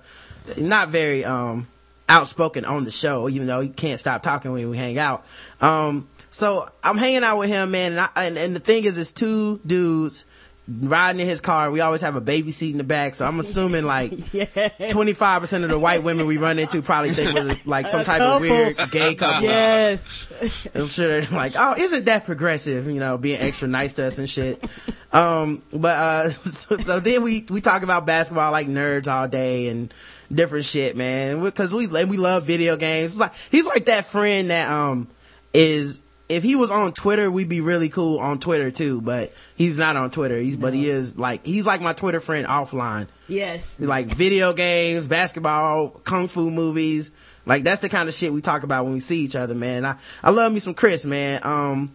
not 0.57 0.89
very 0.89 1.23
um 1.23 1.67
outspoken 2.09 2.65
on 2.65 2.83
the 2.83 2.91
show, 2.91 3.29
even 3.29 3.47
though 3.47 3.61
he 3.61 3.69
can't 3.69 3.99
stop 3.99 4.23
talking 4.23 4.51
when 4.51 4.69
we 4.69 4.77
hang 4.77 4.97
out. 4.97 5.25
Um, 5.61 6.09
so 6.31 6.67
I'm 6.83 6.97
hanging 6.97 7.23
out 7.23 7.37
with 7.37 7.49
him, 7.49 7.71
man, 7.71 7.93
and, 7.93 8.01
I, 8.01 8.09
and 8.25 8.37
and 8.37 8.55
the 8.55 8.59
thing 8.59 8.83
is, 8.83 8.97
it's 8.97 9.11
two 9.11 9.59
dudes 9.65 10.25
riding 10.69 11.21
in 11.21 11.27
his 11.27 11.41
car. 11.41 11.71
We 11.71 11.81
always 11.81 12.01
have 12.01 12.15
a 12.15 12.21
baby 12.21 12.51
seat 12.51 12.71
in 12.71 12.77
the 12.77 12.83
back, 12.83 13.15
so 13.15 13.25
I'm 13.25 13.39
assuming 13.39 13.85
like 13.85 14.11
yeah 14.33 14.45
25% 14.45 15.63
of 15.63 15.69
the 15.69 15.79
white 15.79 16.03
women 16.03 16.27
we 16.27 16.37
run 16.37 16.59
into 16.59 16.81
probably 16.81 17.11
think 17.11 17.33
we're 17.33 17.57
like 17.65 17.87
some 17.87 18.03
type 18.03 18.21
of 18.21 18.41
weird 18.41 18.77
gay 18.91 19.15
couple. 19.15 19.43
yes 19.43 20.29
I'm 20.75 20.87
sure 20.87 21.21
they're 21.21 21.37
like, 21.37 21.53
oh, 21.57 21.75
isn't 21.77 22.05
that 22.05 22.25
progressive? 22.25 22.87
You 22.87 22.99
know, 22.99 23.17
being 23.17 23.39
extra 23.39 23.67
nice 23.67 23.93
to 23.93 24.05
us 24.05 24.19
and 24.19 24.29
shit. 24.29 24.63
Um, 25.11 25.63
but, 25.71 25.97
uh, 25.97 26.29
so, 26.29 26.77
so 26.77 26.99
then 26.99 27.23
we, 27.23 27.45
we 27.49 27.61
talk 27.61 27.83
about 27.83 28.05
basketball 28.05 28.51
like 28.51 28.67
nerds 28.67 29.11
all 29.11 29.27
day 29.27 29.69
and 29.69 29.93
different 30.31 30.65
shit, 30.65 30.95
man. 30.95 31.49
Cause 31.51 31.73
we, 31.73 31.87
we 31.87 32.17
love 32.17 32.43
video 32.43 32.77
games. 32.77 33.13
It's 33.13 33.19
like, 33.19 33.35
he's 33.51 33.65
like 33.65 33.85
that 33.85 34.05
friend 34.05 34.49
that, 34.49 34.69
um, 34.69 35.07
is, 35.53 36.01
if 36.29 36.43
he 36.43 36.55
was 36.55 36.69
on 36.69 36.93
Twitter, 36.93 37.29
we'd 37.29 37.49
be 37.49 37.59
really 37.59 37.89
cool 37.89 38.19
on 38.19 38.39
Twitter 38.39 38.69
too, 38.69 39.01
but 39.01 39.33
he's 39.55 39.79
not 39.79 39.97
on 39.97 40.11
Twitter. 40.11 40.37
He's, 40.37 40.55
but 40.55 40.75
he 40.75 40.87
is 40.87 41.17
like, 41.17 41.43
he's 41.43 41.65
like 41.65 41.81
my 41.81 41.93
Twitter 41.93 42.19
friend 42.19 42.47
offline 42.47 43.07
yes 43.27 43.79
like 43.79 44.05
video 44.05 44.53
games, 44.53 45.07
basketball, 45.07 45.89
kung 45.89 46.27
fu 46.27 46.51
movies. 46.51 47.11
Like 47.45 47.63
that's 47.63 47.81
the 47.81 47.89
kind 47.89 48.07
of 48.07 48.13
shit 48.13 48.31
we 48.31 48.41
talk 48.41 48.63
about 48.63 48.85
when 48.85 48.93
we 48.93 48.99
see 48.99 49.21
each 49.21 49.35
other, 49.35 49.55
man. 49.55 49.85
I, 49.85 49.97
I 50.23 50.29
love 50.29 50.53
me 50.53 50.59
some 50.59 50.75
Chris, 50.75 51.03
man. 51.03 51.41
Um, 51.43 51.91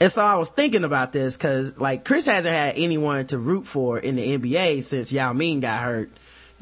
and 0.00 0.10
so 0.10 0.24
I 0.24 0.36
was 0.36 0.48
thinking 0.48 0.84
about 0.84 1.12
this 1.12 1.36
cause 1.36 1.78
like 1.78 2.04
Chris 2.04 2.24
hasn't 2.24 2.54
had 2.54 2.74
anyone 2.76 3.26
to 3.26 3.38
root 3.38 3.66
for 3.66 3.98
in 3.98 4.16
the 4.16 4.38
NBA 4.38 4.84
since 4.84 5.12
Yao 5.12 5.34
Ming 5.34 5.60
got 5.60 5.82
hurt. 5.82 6.10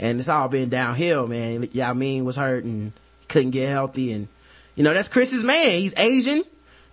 And 0.00 0.18
it's 0.18 0.29
all 0.29 0.48
been 0.48 0.70
downhill, 0.70 1.29
man. 1.29 1.68
Yao 1.72 1.94
Ming 1.94 2.24
was 2.24 2.37
hurt 2.37 2.64
and 2.64 2.92
couldn't 3.29 3.53
get 3.53 3.68
healthy 3.68 4.11
and, 4.11 4.27
you 4.74 4.83
know, 4.83 4.92
that's 4.92 5.07
Chris's 5.07 5.44
man. 5.44 5.79
He's 5.79 5.94
Asian 5.96 6.42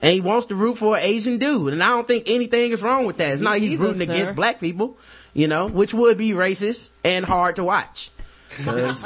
and 0.01 0.13
he 0.13 0.21
wants 0.21 0.47
to 0.47 0.55
root 0.55 0.77
for 0.77 0.97
an 0.97 1.03
Asian 1.03 1.37
dude. 1.37 1.73
And 1.73 1.83
I 1.83 1.89
don't 1.89 2.07
think 2.07 2.23
anything 2.27 2.71
is 2.71 2.81
wrong 2.81 3.05
with 3.05 3.17
that. 3.17 3.33
It's 3.33 3.41
not 3.41 3.51
like 3.51 3.61
he's 3.61 3.73
Either, 3.73 3.83
rooting 3.83 4.07
sir. 4.07 4.13
against 4.13 4.35
black 4.35 4.59
people, 4.59 4.97
you 5.33 5.47
know, 5.47 5.67
which 5.67 5.93
would 5.93 6.17
be 6.17 6.31
racist 6.31 6.89
and 7.03 7.25
hard 7.25 7.57
to 7.57 7.63
watch. 7.63 8.09
Cause 8.63 9.05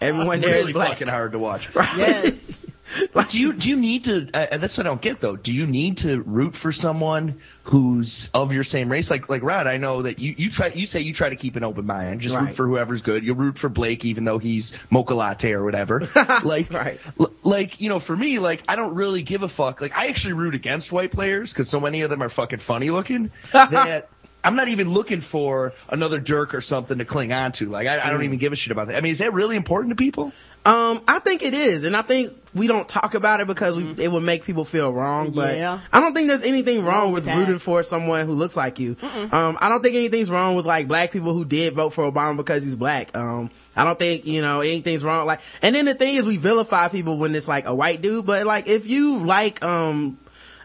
everyone 0.00 0.40
there 0.40 0.50
is 0.54 0.60
really 0.66 0.72
black. 0.72 0.88
fucking 0.90 1.08
hard 1.08 1.32
to 1.32 1.38
watch. 1.38 1.68
yes 1.74 2.70
Like, 3.14 3.30
do 3.30 3.38
you 3.38 3.52
do 3.52 3.68
you 3.68 3.76
need 3.76 4.04
to? 4.04 4.28
Uh, 4.32 4.58
that's 4.58 4.76
what 4.78 4.86
I 4.86 4.90
don't 4.90 5.02
get 5.02 5.20
though. 5.20 5.36
Do 5.36 5.52
you 5.52 5.66
need 5.66 5.98
to 5.98 6.20
root 6.22 6.54
for 6.54 6.72
someone 6.72 7.40
who's 7.64 8.28
of 8.32 8.52
your 8.52 8.64
same 8.64 8.90
race? 8.90 9.10
Like 9.10 9.28
like 9.28 9.42
Rod, 9.42 9.66
I 9.66 9.76
know 9.76 10.02
that 10.02 10.18
you 10.18 10.34
you 10.36 10.50
try 10.50 10.68
you 10.68 10.86
say 10.86 11.00
you 11.00 11.12
try 11.12 11.28
to 11.30 11.36
keep 11.36 11.56
an 11.56 11.64
open 11.64 11.86
mind. 11.86 12.20
Just 12.20 12.34
Right. 12.34 12.48
root 12.48 12.56
for 12.56 12.66
whoever's 12.66 13.02
good. 13.02 13.24
You'll 13.24 13.36
root 13.36 13.58
for 13.58 13.68
Blake 13.68 14.04
even 14.04 14.24
though 14.24 14.38
he's 14.38 14.72
mocha 14.90 15.14
latte 15.14 15.52
or 15.52 15.64
whatever. 15.64 16.02
like 16.44 16.70
Right. 16.72 16.98
l- 17.20 17.32
like 17.42 17.80
you 17.80 17.88
know 17.88 18.00
for 18.00 18.16
me 18.16 18.38
like 18.38 18.62
I 18.68 18.76
don't 18.76 18.94
really 18.94 19.22
give 19.22 19.42
a 19.42 19.48
fuck. 19.48 19.80
Like 19.80 19.92
I 19.94 20.06
actually 20.08 20.34
root 20.34 20.54
against 20.54 20.90
white 20.92 21.12
players 21.12 21.52
because 21.52 21.70
so 21.70 21.80
many 21.80 22.02
of 22.02 22.10
them 22.10 22.22
are 22.22 22.30
fucking 22.30 22.60
funny 22.66 22.90
looking 22.90 23.30
that. 23.52 24.08
I'm 24.44 24.54
not 24.56 24.68
even 24.68 24.88
looking 24.88 25.20
for 25.20 25.72
another 25.88 26.20
Dirk 26.20 26.54
or 26.54 26.60
something 26.60 26.98
to 26.98 27.04
cling 27.04 27.32
on 27.32 27.52
to. 27.52 27.66
Like, 27.66 27.86
I, 27.88 28.06
I 28.06 28.10
don't 28.10 28.22
even 28.22 28.38
give 28.38 28.52
a 28.52 28.56
shit 28.56 28.70
about 28.70 28.86
that. 28.88 28.96
I 28.96 29.00
mean, 29.00 29.12
is 29.12 29.18
that 29.18 29.32
really 29.32 29.56
important 29.56 29.90
to 29.90 30.02
people? 30.02 30.32
Um, 30.64 31.02
I 31.08 31.18
think 31.18 31.42
it 31.42 31.54
is, 31.54 31.84
and 31.84 31.96
I 31.96 32.02
think 32.02 32.32
we 32.54 32.66
don't 32.66 32.88
talk 32.88 33.14
about 33.14 33.40
it 33.40 33.46
because 33.46 33.74
we, 33.76 33.90
it 34.04 34.12
would 34.12 34.22
make 34.22 34.44
people 34.44 34.64
feel 34.64 34.92
wrong. 34.92 35.32
But 35.32 35.50
Mm-hmm. 35.50 35.58
Yeah. 35.58 35.78
I 35.92 36.00
don't 36.00 36.14
think 36.14 36.28
there's 36.28 36.42
anything 36.42 36.84
wrong, 36.84 36.86
Wrong 36.86 37.12
with 37.12 37.24
with 37.24 37.34
that. 37.34 37.38
rooting 37.38 37.58
for 37.58 37.82
someone 37.82 38.26
who 38.26 38.32
looks 38.32 38.56
like 38.56 38.78
you. 38.78 38.96
Um, 39.32 39.56
I 39.60 39.68
don't 39.68 39.82
think 39.82 39.96
anything's 39.96 40.30
wrong 40.30 40.54
with 40.56 40.66
like 40.66 40.86
black 40.88 41.10
people 41.10 41.32
who 41.32 41.44
did 41.44 41.74
vote 41.74 41.90
for 41.90 42.10
Obama 42.10 42.36
because 42.36 42.64
he's 42.64 42.76
black. 42.76 43.16
Um, 43.16 43.50
I 43.76 43.84
don't 43.84 43.98
think, 43.98 44.26
you 44.26 44.40
know, 44.42 44.60
anything's 44.60 45.04
wrong. 45.04 45.26
Like, 45.26 45.40
and 45.62 45.74
then 45.74 45.84
the 45.86 45.94
thing 45.94 46.14
is 46.16 46.26
we 46.26 46.36
vilify 46.36 46.88
people 46.88 47.18
when 47.18 47.34
it's 47.34 47.48
like 47.48 47.66
a 47.66 47.74
white 47.74 48.02
dude, 48.02 48.26
but 48.26 48.46
like 48.46 48.68
if 48.68 48.86
you 48.86 49.18
like, 49.24 49.64
um, 49.64 50.18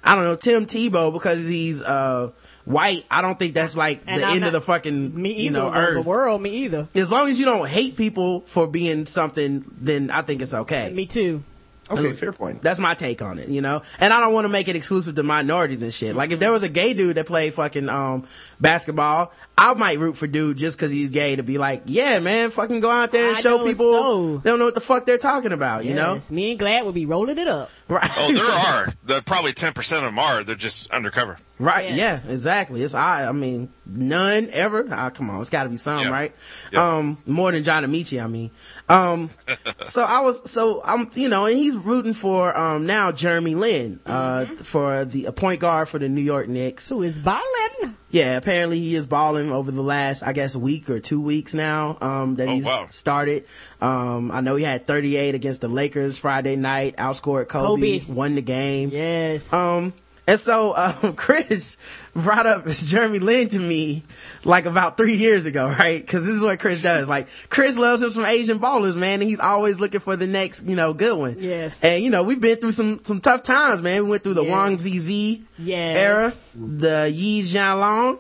I 0.04 0.16
don't 0.16 0.26
know, 0.26 0.36
Tim 0.36 0.66
Tebow 0.66 1.14
because 1.14 1.48
he's, 1.48 1.82
uh, 1.82 2.32
white, 2.66 3.06
I 3.12 3.22
don't 3.22 3.38
think 3.38 3.54
that's 3.54 3.76
like 3.76 4.02
And 4.08 4.22
the 4.22 4.26
I'm 4.28 4.36
end 4.38 4.46
of 4.46 4.54
the 4.54 4.62
fucking, 4.62 5.20
Me 5.22 5.32
either. 5.32 5.42
you 5.42 5.50
know, 5.52 5.74
earth. 5.74 5.96
The 6.04 6.10
world, 6.10 6.42
me 6.42 6.50
either. 6.66 6.88
As 6.96 7.12
long 7.12 7.30
as 7.30 7.40
you 7.40 7.46
don't 7.46 7.68
hate 7.68 7.96
people 7.98 8.42
for 8.42 8.68
being 8.68 9.06
something, 9.06 9.66
then 9.80 10.10
I 10.12 10.22
think 10.22 10.42
it's 10.42 10.54
okay. 10.54 10.92
Me 10.94 11.06
too. 11.06 11.44
Okay, 11.92 12.14
fair 12.14 12.32
point. 12.32 12.62
That's 12.62 12.80
my 12.80 12.96
take 12.96 13.22
on 13.22 13.38
it, 13.40 13.50
you 13.50 13.60
know? 13.62 13.82
And 14.00 14.14
I 14.14 14.22
don't 14.22 14.34
want 14.34 14.46
to 14.46 14.50
make 14.50 14.70
it 14.70 14.76
exclusive 14.78 15.16
to 15.16 15.24
minorities 15.24 15.84
and 15.84 15.94
shit. 15.94 16.16
Like 16.16 16.32
if 16.32 16.40
there 16.40 16.52
was 16.52 16.64
a 16.64 16.70
gay 16.70 16.94
dude 16.94 17.18
that 17.18 17.26
played 17.26 17.54
fucking, 17.54 17.90
um, 17.90 18.26
basketball, 18.62 19.34
I 19.58 19.74
might 19.76 20.00
root 20.00 20.18
for 20.18 20.26
dude 20.26 20.58
just 20.58 20.80
cause 20.80 20.90
he's 20.92 21.12
gay 21.12 21.36
to 21.36 21.44
be 21.44 21.58
like, 21.60 21.84
yeah, 21.86 22.20
man, 22.20 22.50
fucking 22.50 22.80
go 22.80 22.90
out 22.90 23.12
there 23.12 23.30
and 23.30 23.38
I 23.38 23.40
show 23.40 23.60
people 23.64 23.76
so. 23.94 24.38
they 24.38 24.50
don't 24.50 24.58
know 24.60 24.66
what 24.66 24.74
the 24.74 24.82
fuck 24.82 25.06
they're 25.06 25.20
talking 25.20 25.52
about, 25.52 25.86
you 25.86 25.94
know? 25.94 26.20
Me 26.32 26.52
and 26.52 26.60
Glad 26.60 26.86
would 26.86 26.96
be 26.96 27.06
rolling 27.06 27.38
it 27.38 27.48
up. 27.48 27.70
Right. 27.88 28.10
Oh, 28.18 28.34
there 28.34 28.44
are. 28.88 28.94
The, 29.06 29.22
probably 29.22 29.54
10% 29.54 29.78
of 29.98 30.04
them 30.04 30.18
are. 30.18 30.44
They're 30.44 30.56
just 30.56 30.90
undercover. 30.90 31.38
Right. 31.60 31.94
Yes. 31.94 32.26
Yeah, 32.28 32.34
exactly. 32.34 32.82
It's 32.82 32.96
I. 32.96 33.30
I 33.30 33.32
mean, 33.32 33.72
none 33.86 34.50
ever. 34.52 34.88
Ah, 34.92 35.12
come 35.12 35.30
on. 35.30 35.40
It's 35.40 35.52
got 35.52 35.64
to 35.64 35.70
be 35.70 35.78
some, 35.78 36.00
Yeah. 36.00 36.10
right? 36.10 36.36
Yeah. 36.72 36.96
Um, 36.98 37.18
more 37.28 37.52
than 37.52 37.64
John 37.64 37.84
Amaechi. 37.86 38.22
I 38.22 38.28
mean, 38.28 38.50
um, 38.90 39.30
so 39.86 40.04
I 40.04 40.22
was, 40.22 40.50
so 40.50 40.82
I'm, 40.84 41.12
you 41.14 41.30
know, 41.30 41.46
and 41.46 41.58
he's 41.58 41.76
rooting 41.78 42.14
for 42.14 42.58
um 42.58 42.88
now 42.88 43.12
Jeremy 43.12 43.54
Lin, 43.56 44.00
uh, 44.08 44.46
Mm-hmm. 44.46 44.56
for 44.56 45.06
the 45.06 45.26
a 45.26 45.32
point 45.32 45.60
guard 45.62 45.88
for 45.90 46.00
the 46.00 46.10
New 46.10 46.22
York 46.22 46.48
Knicks. 46.48 46.90
Who 46.90 47.04
is 47.04 47.20
balling? 47.20 47.96
Yeah, 48.14 48.38
apparently 48.38 48.78
he 48.80 48.94
is 48.94 49.08
balling 49.08 49.52
over 49.52 49.72
the 49.72 49.82
last, 49.82 50.22
I 50.22 50.34
guess, 50.34 50.56
week 50.56 50.88
or 50.88 51.00
two 51.00 51.20
weeks 51.20 51.56
now. 51.56 51.98
Um, 52.00 52.36
that 52.36 52.48
Oh, 52.48 52.52
he's 52.54 52.64
wow. 52.66 52.86
started. 52.92 53.46
Um, 53.82 54.32
I 54.32 54.40
know 54.42 54.56
he 54.56 54.64
had 54.64 54.86
38 54.86 55.34
against 55.34 55.62
the 55.62 55.68
Lakers 55.68 56.16
Friday 56.20 56.56
night, 56.56 56.96
outscored 56.98 57.48
Kobe, 57.48 58.00
Kobe. 58.02 58.14
won 58.14 58.36
the 58.36 58.44
game. 58.44 58.92
Yes. 58.94 59.52
Um, 59.52 59.94
and 60.28 60.40
so, 60.40 60.76
um, 60.76 61.14
Chris 61.16 61.78
brought 62.14 62.46
up 62.46 62.66
Jeremy 62.68 63.20
Lin 63.20 63.50
to 63.50 63.60
me 63.60 64.04
like 64.46 64.66
about 64.66 64.96
three 64.98 65.16
years 65.16 65.46
ago, 65.46 65.68
right? 65.68 66.06
Cause 66.08 66.26
this 66.26 66.36
is 66.36 66.42
what 66.44 66.60
Chris 66.60 66.82
does. 66.82 67.10
Like, 67.10 67.28
Chris 67.50 67.78
loves 67.78 68.02
him 68.02 68.12
some 68.12 68.26
Asian 68.26 68.60
ballers, 68.60 68.96
man, 68.96 69.22
and 69.22 69.30
he's 69.30 69.40
always 69.40 69.80
looking 69.80 70.00
for 70.00 70.16
the 70.16 70.28
next, 70.28 70.66
you 70.68 70.76
know, 70.76 70.94
good 70.94 71.18
one. 71.18 71.36
Yes. 71.40 71.84
And, 71.84 72.04
you 72.04 72.10
know, 72.10 72.24
we've 72.24 72.40
been 72.42 72.58
through 72.58 72.72
some, 72.72 73.04
some 73.04 73.20
tough 73.20 73.44
times, 73.44 73.82
man. 73.82 74.04
We 74.06 74.10
went 74.12 74.24
through 74.24 74.36
the 74.36 74.46
Yeah. 74.46 74.52
Wang 74.52 74.78
Zhizhi 74.78 75.42
Yes. 75.60 75.98
era, 75.98 76.34
the 76.80 77.12
Yi 77.14 77.42
Jianlian, 77.44 78.20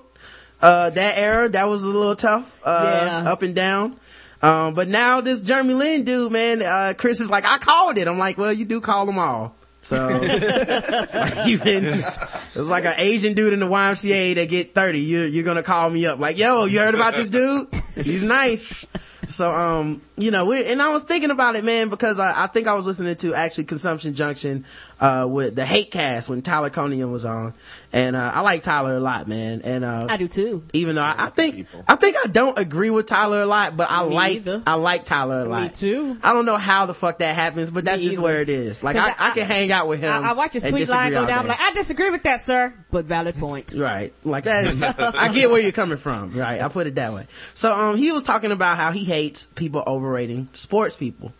uh, 0.61 0.89
that 0.89 1.17
era, 1.17 1.49
that 1.49 1.67
was 1.67 1.83
a 1.83 1.87
little 1.89 2.15
tough, 2.15 2.59
uh, 2.65 3.21
Yeah. 3.23 3.31
up 3.31 3.41
and 3.41 3.53
down. 3.55 3.97
Um, 4.41 4.73
but 4.73 4.89
now 4.89 5.21
this 5.21 5.39
Jeremy 5.39 5.73
Lin 5.73 6.03
dude, 6.03 6.31
man, 6.33 6.61
uh, 6.61 6.93
Chris 6.97 7.21
is 7.21 7.29
like, 7.29 7.45
I 7.45 7.57
called 7.59 7.97
it. 7.97 8.09
I'm 8.09 8.17
like, 8.19 8.37
well, 8.37 8.51
you 8.51 8.65
do 8.65 8.81
call 8.81 9.05
them 9.05 9.17
all. 9.17 9.55
So, 9.83 10.21
it's 10.23 12.55
like 12.55 12.85
an 12.85 12.93
Asian 12.97 13.33
dude 13.33 13.51
in 13.51 13.59
the 13.59 13.67
YMCA 13.67 14.35
that 14.35 14.47
get 14.47 14.73
30. 14.73 14.99
You're, 14.99 15.27
you're 15.27 15.43
gonna 15.43 15.61
call 15.61 15.89
me 15.89 16.05
up 16.05 16.19
like, 16.19 16.37
yo, 16.37 16.63
you 16.65 16.79
heard 16.79 16.95
about 16.95 17.15
this 17.15 17.29
dude? 17.29 17.67
He's 17.95 18.23
nice. 18.23 18.87
So, 19.33 19.49
um, 19.51 20.01
you 20.17 20.31
know, 20.31 20.45
we 20.45 20.63
and 20.65 20.81
I 20.81 20.89
was 20.89 21.03
thinking 21.03 21.31
about 21.31 21.55
it, 21.55 21.63
man, 21.63 21.89
because 21.89 22.19
I, 22.19 22.43
I 22.43 22.47
think 22.47 22.67
I 22.67 22.73
was 22.75 22.85
listening 22.85 23.15
to 23.15 23.33
actually 23.33 23.63
Consumption 23.63 24.13
Junction, 24.13 24.65
uh, 24.99 25.25
with 25.29 25.55
the 25.55 25.65
Hate 25.65 25.91
Cast 25.91 26.29
when 26.29 26.41
Tyler 26.41 26.69
Conium 26.69 27.11
was 27.11 27.25
on. 27.25 27.53
And, 27.93 28.15
uh, 28.15 28.31
I 28.33 28.41
like 28.41 28.63
Tyler 28.63 28.95
a 28.97 28.99
lot, 28.99 29.27
man. 29.27 29.61
And, 29.63 29.83
uh, 29.85 30.07
I 30.09 30.17
do 30.17 30.27
too. 30.27 30.63
even 30.73 30.95
though 30.95 31.03
I, 31.03 31.15
I 31.25 31.29
think 31.29 31.67
I 31.87 31.95
think 31.95 32.15
I 32.23 32.27
don't 32.27 32.57
agree 32.59 32.89
with 32.89 33.05
Tyler 33.07 33.41
a 33.41 33.45
lot, 33.45 33.75
but 33.77 33.89
I 33.89 34.07
Me 34.07 34.13
like 34.15 34.35
either. 34.37 34.63
I 34.67 34.75
like 34.75 35.05
Tyler 35.05 35.41
a 35.41 35.45
lot. 35.45 35.73
too. 35.73 36.17
I 36.21 36.33
don't 36.33 36.45
know 36.45 36.57
how 36.57 36.85
the 36.85 36.93
fuck 36.93 37.19
that 37.19 37.33
happens, 37.35 37.71
but 37.71 37.85
that's 37.85 37.99
Me 38.01 38.05
just 38.09 38.13
either. 38.15 38.23
where 38.23 38.41
it 38.41 38.49
is. 38.49 38.83
Like 38.83 38.95
I, 38.97 39.09
'Cause 39.11 39.15
I, 39.19 39.27
I- 39.29 39.31
can 39.31 39.45
hang 39.45 39.71
out 39.71 39.87
with 39.87 40.01
him. 40.01 40.11
I, 40.11 40.29
I 40.29 40.33
watch 40.33 40.53
his 40.53 40.63
and 40.63 40.71
tweet 40.73 40.89
line 40.89 41.11
go 41.11 41.25
down. 41.25 41.39
I'm 41.39 41.47
like, 41.47 41.59
I 41.61 41.71
disagree 41.71 42.09
with 42.09 42.23
that, 42.23 42.41
sir, 42.41 42.73
but 42.91 43.05
valid 43.05 43.35
point. 43.35 43.73
Right. 43.75 44.13
Like 44.23 44.43
that 44.43 44.65
is, 44.65 44.83
I 44.97 45.29
get 45.29 45.49
where 45.49 45.61
you're 45.61 45.71
coming 45.71 45.97
from. 45.97 46.33
Right. 46.37 46.61
I 46.61 46.67
put 46.67 46.87
it 46.87 46.95
that 46.95 47.13
way. 47.13 47.25
So, 47.53 47.73
um, 47.73 47.95
he 47.97 48.11
was 48.11 48.23
talking 48.23 48.51
about 48.51 48.77
how 48.77 48.91
he 48.91 49.03
hates 49.13 49.45
people 49.45 49.83
overrating 49.85 50.49
sports 50.53 50.95
people. 50.95 51.33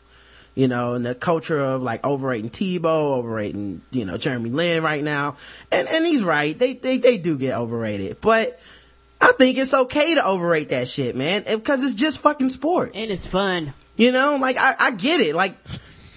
You 0.55 0.67
know, 0.67 0.93
and 0.93 1.03
the 1.03 1.15
culture 1.15 1.59
of 1.59 1.81
like 1.81 2.05
overrating 2.05 2.51
Tebow, 2.51 3.17
overrating, 3.17 3.81
you 3.89 4.05
know, 4.05 4.17
Jeremy 4.17 4.51
Lin 4.51 4.83
right 4.83 5.03
now. 5.03 5.35
And, 5.71 5.87
and 5.87 6.05
he's 6.05 6.23
right. 6.23 6.55
They, 6.55 6.73
they, 6.73 6.97
they 6.97 7.17
do 7.17 7.39
get 7.39 7.55
overrated. 7.57 8.21
But 8.21 8.59
I 9.19 9.31
think 9.31 9.57
it's 9.57 9.73
okay 9.73 10.13
to 10.13 10.23
overrate 10.23 10.69
that 10.69 10.87
shit, 10.87 11.15
man. 11.15 11.43
Because 11.43 11.83
it's 11.83 11.95
just 11.95 12.19
fucking 12.19 12.49
sports. 12.49 12.91
And 12.93 13.09
it's 13.09 13.25
fun. 13.25 13.73
You 13.97 14.11
know, 14.11 14.37
like 14.39 14.57
I, 14.59 14.75
I 14.79 14.91
get 14.91 15.21
it. 15.21 15.33
Like, 15.33 15.55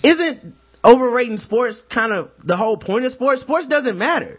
isn't 0.03 0.55
overrating 0.85 1.39
sports 1.39 1.81
kind 1.83 2.13
of 2.13 2.31
the 2.45 2.59
whole 2.59 2.77
point 2.77 3.07
of 3.07 3.13
sports? 3.13 3.41
Sports 3.41 3.69
doesn't 3.69 3.97
matter. 3.97 4.39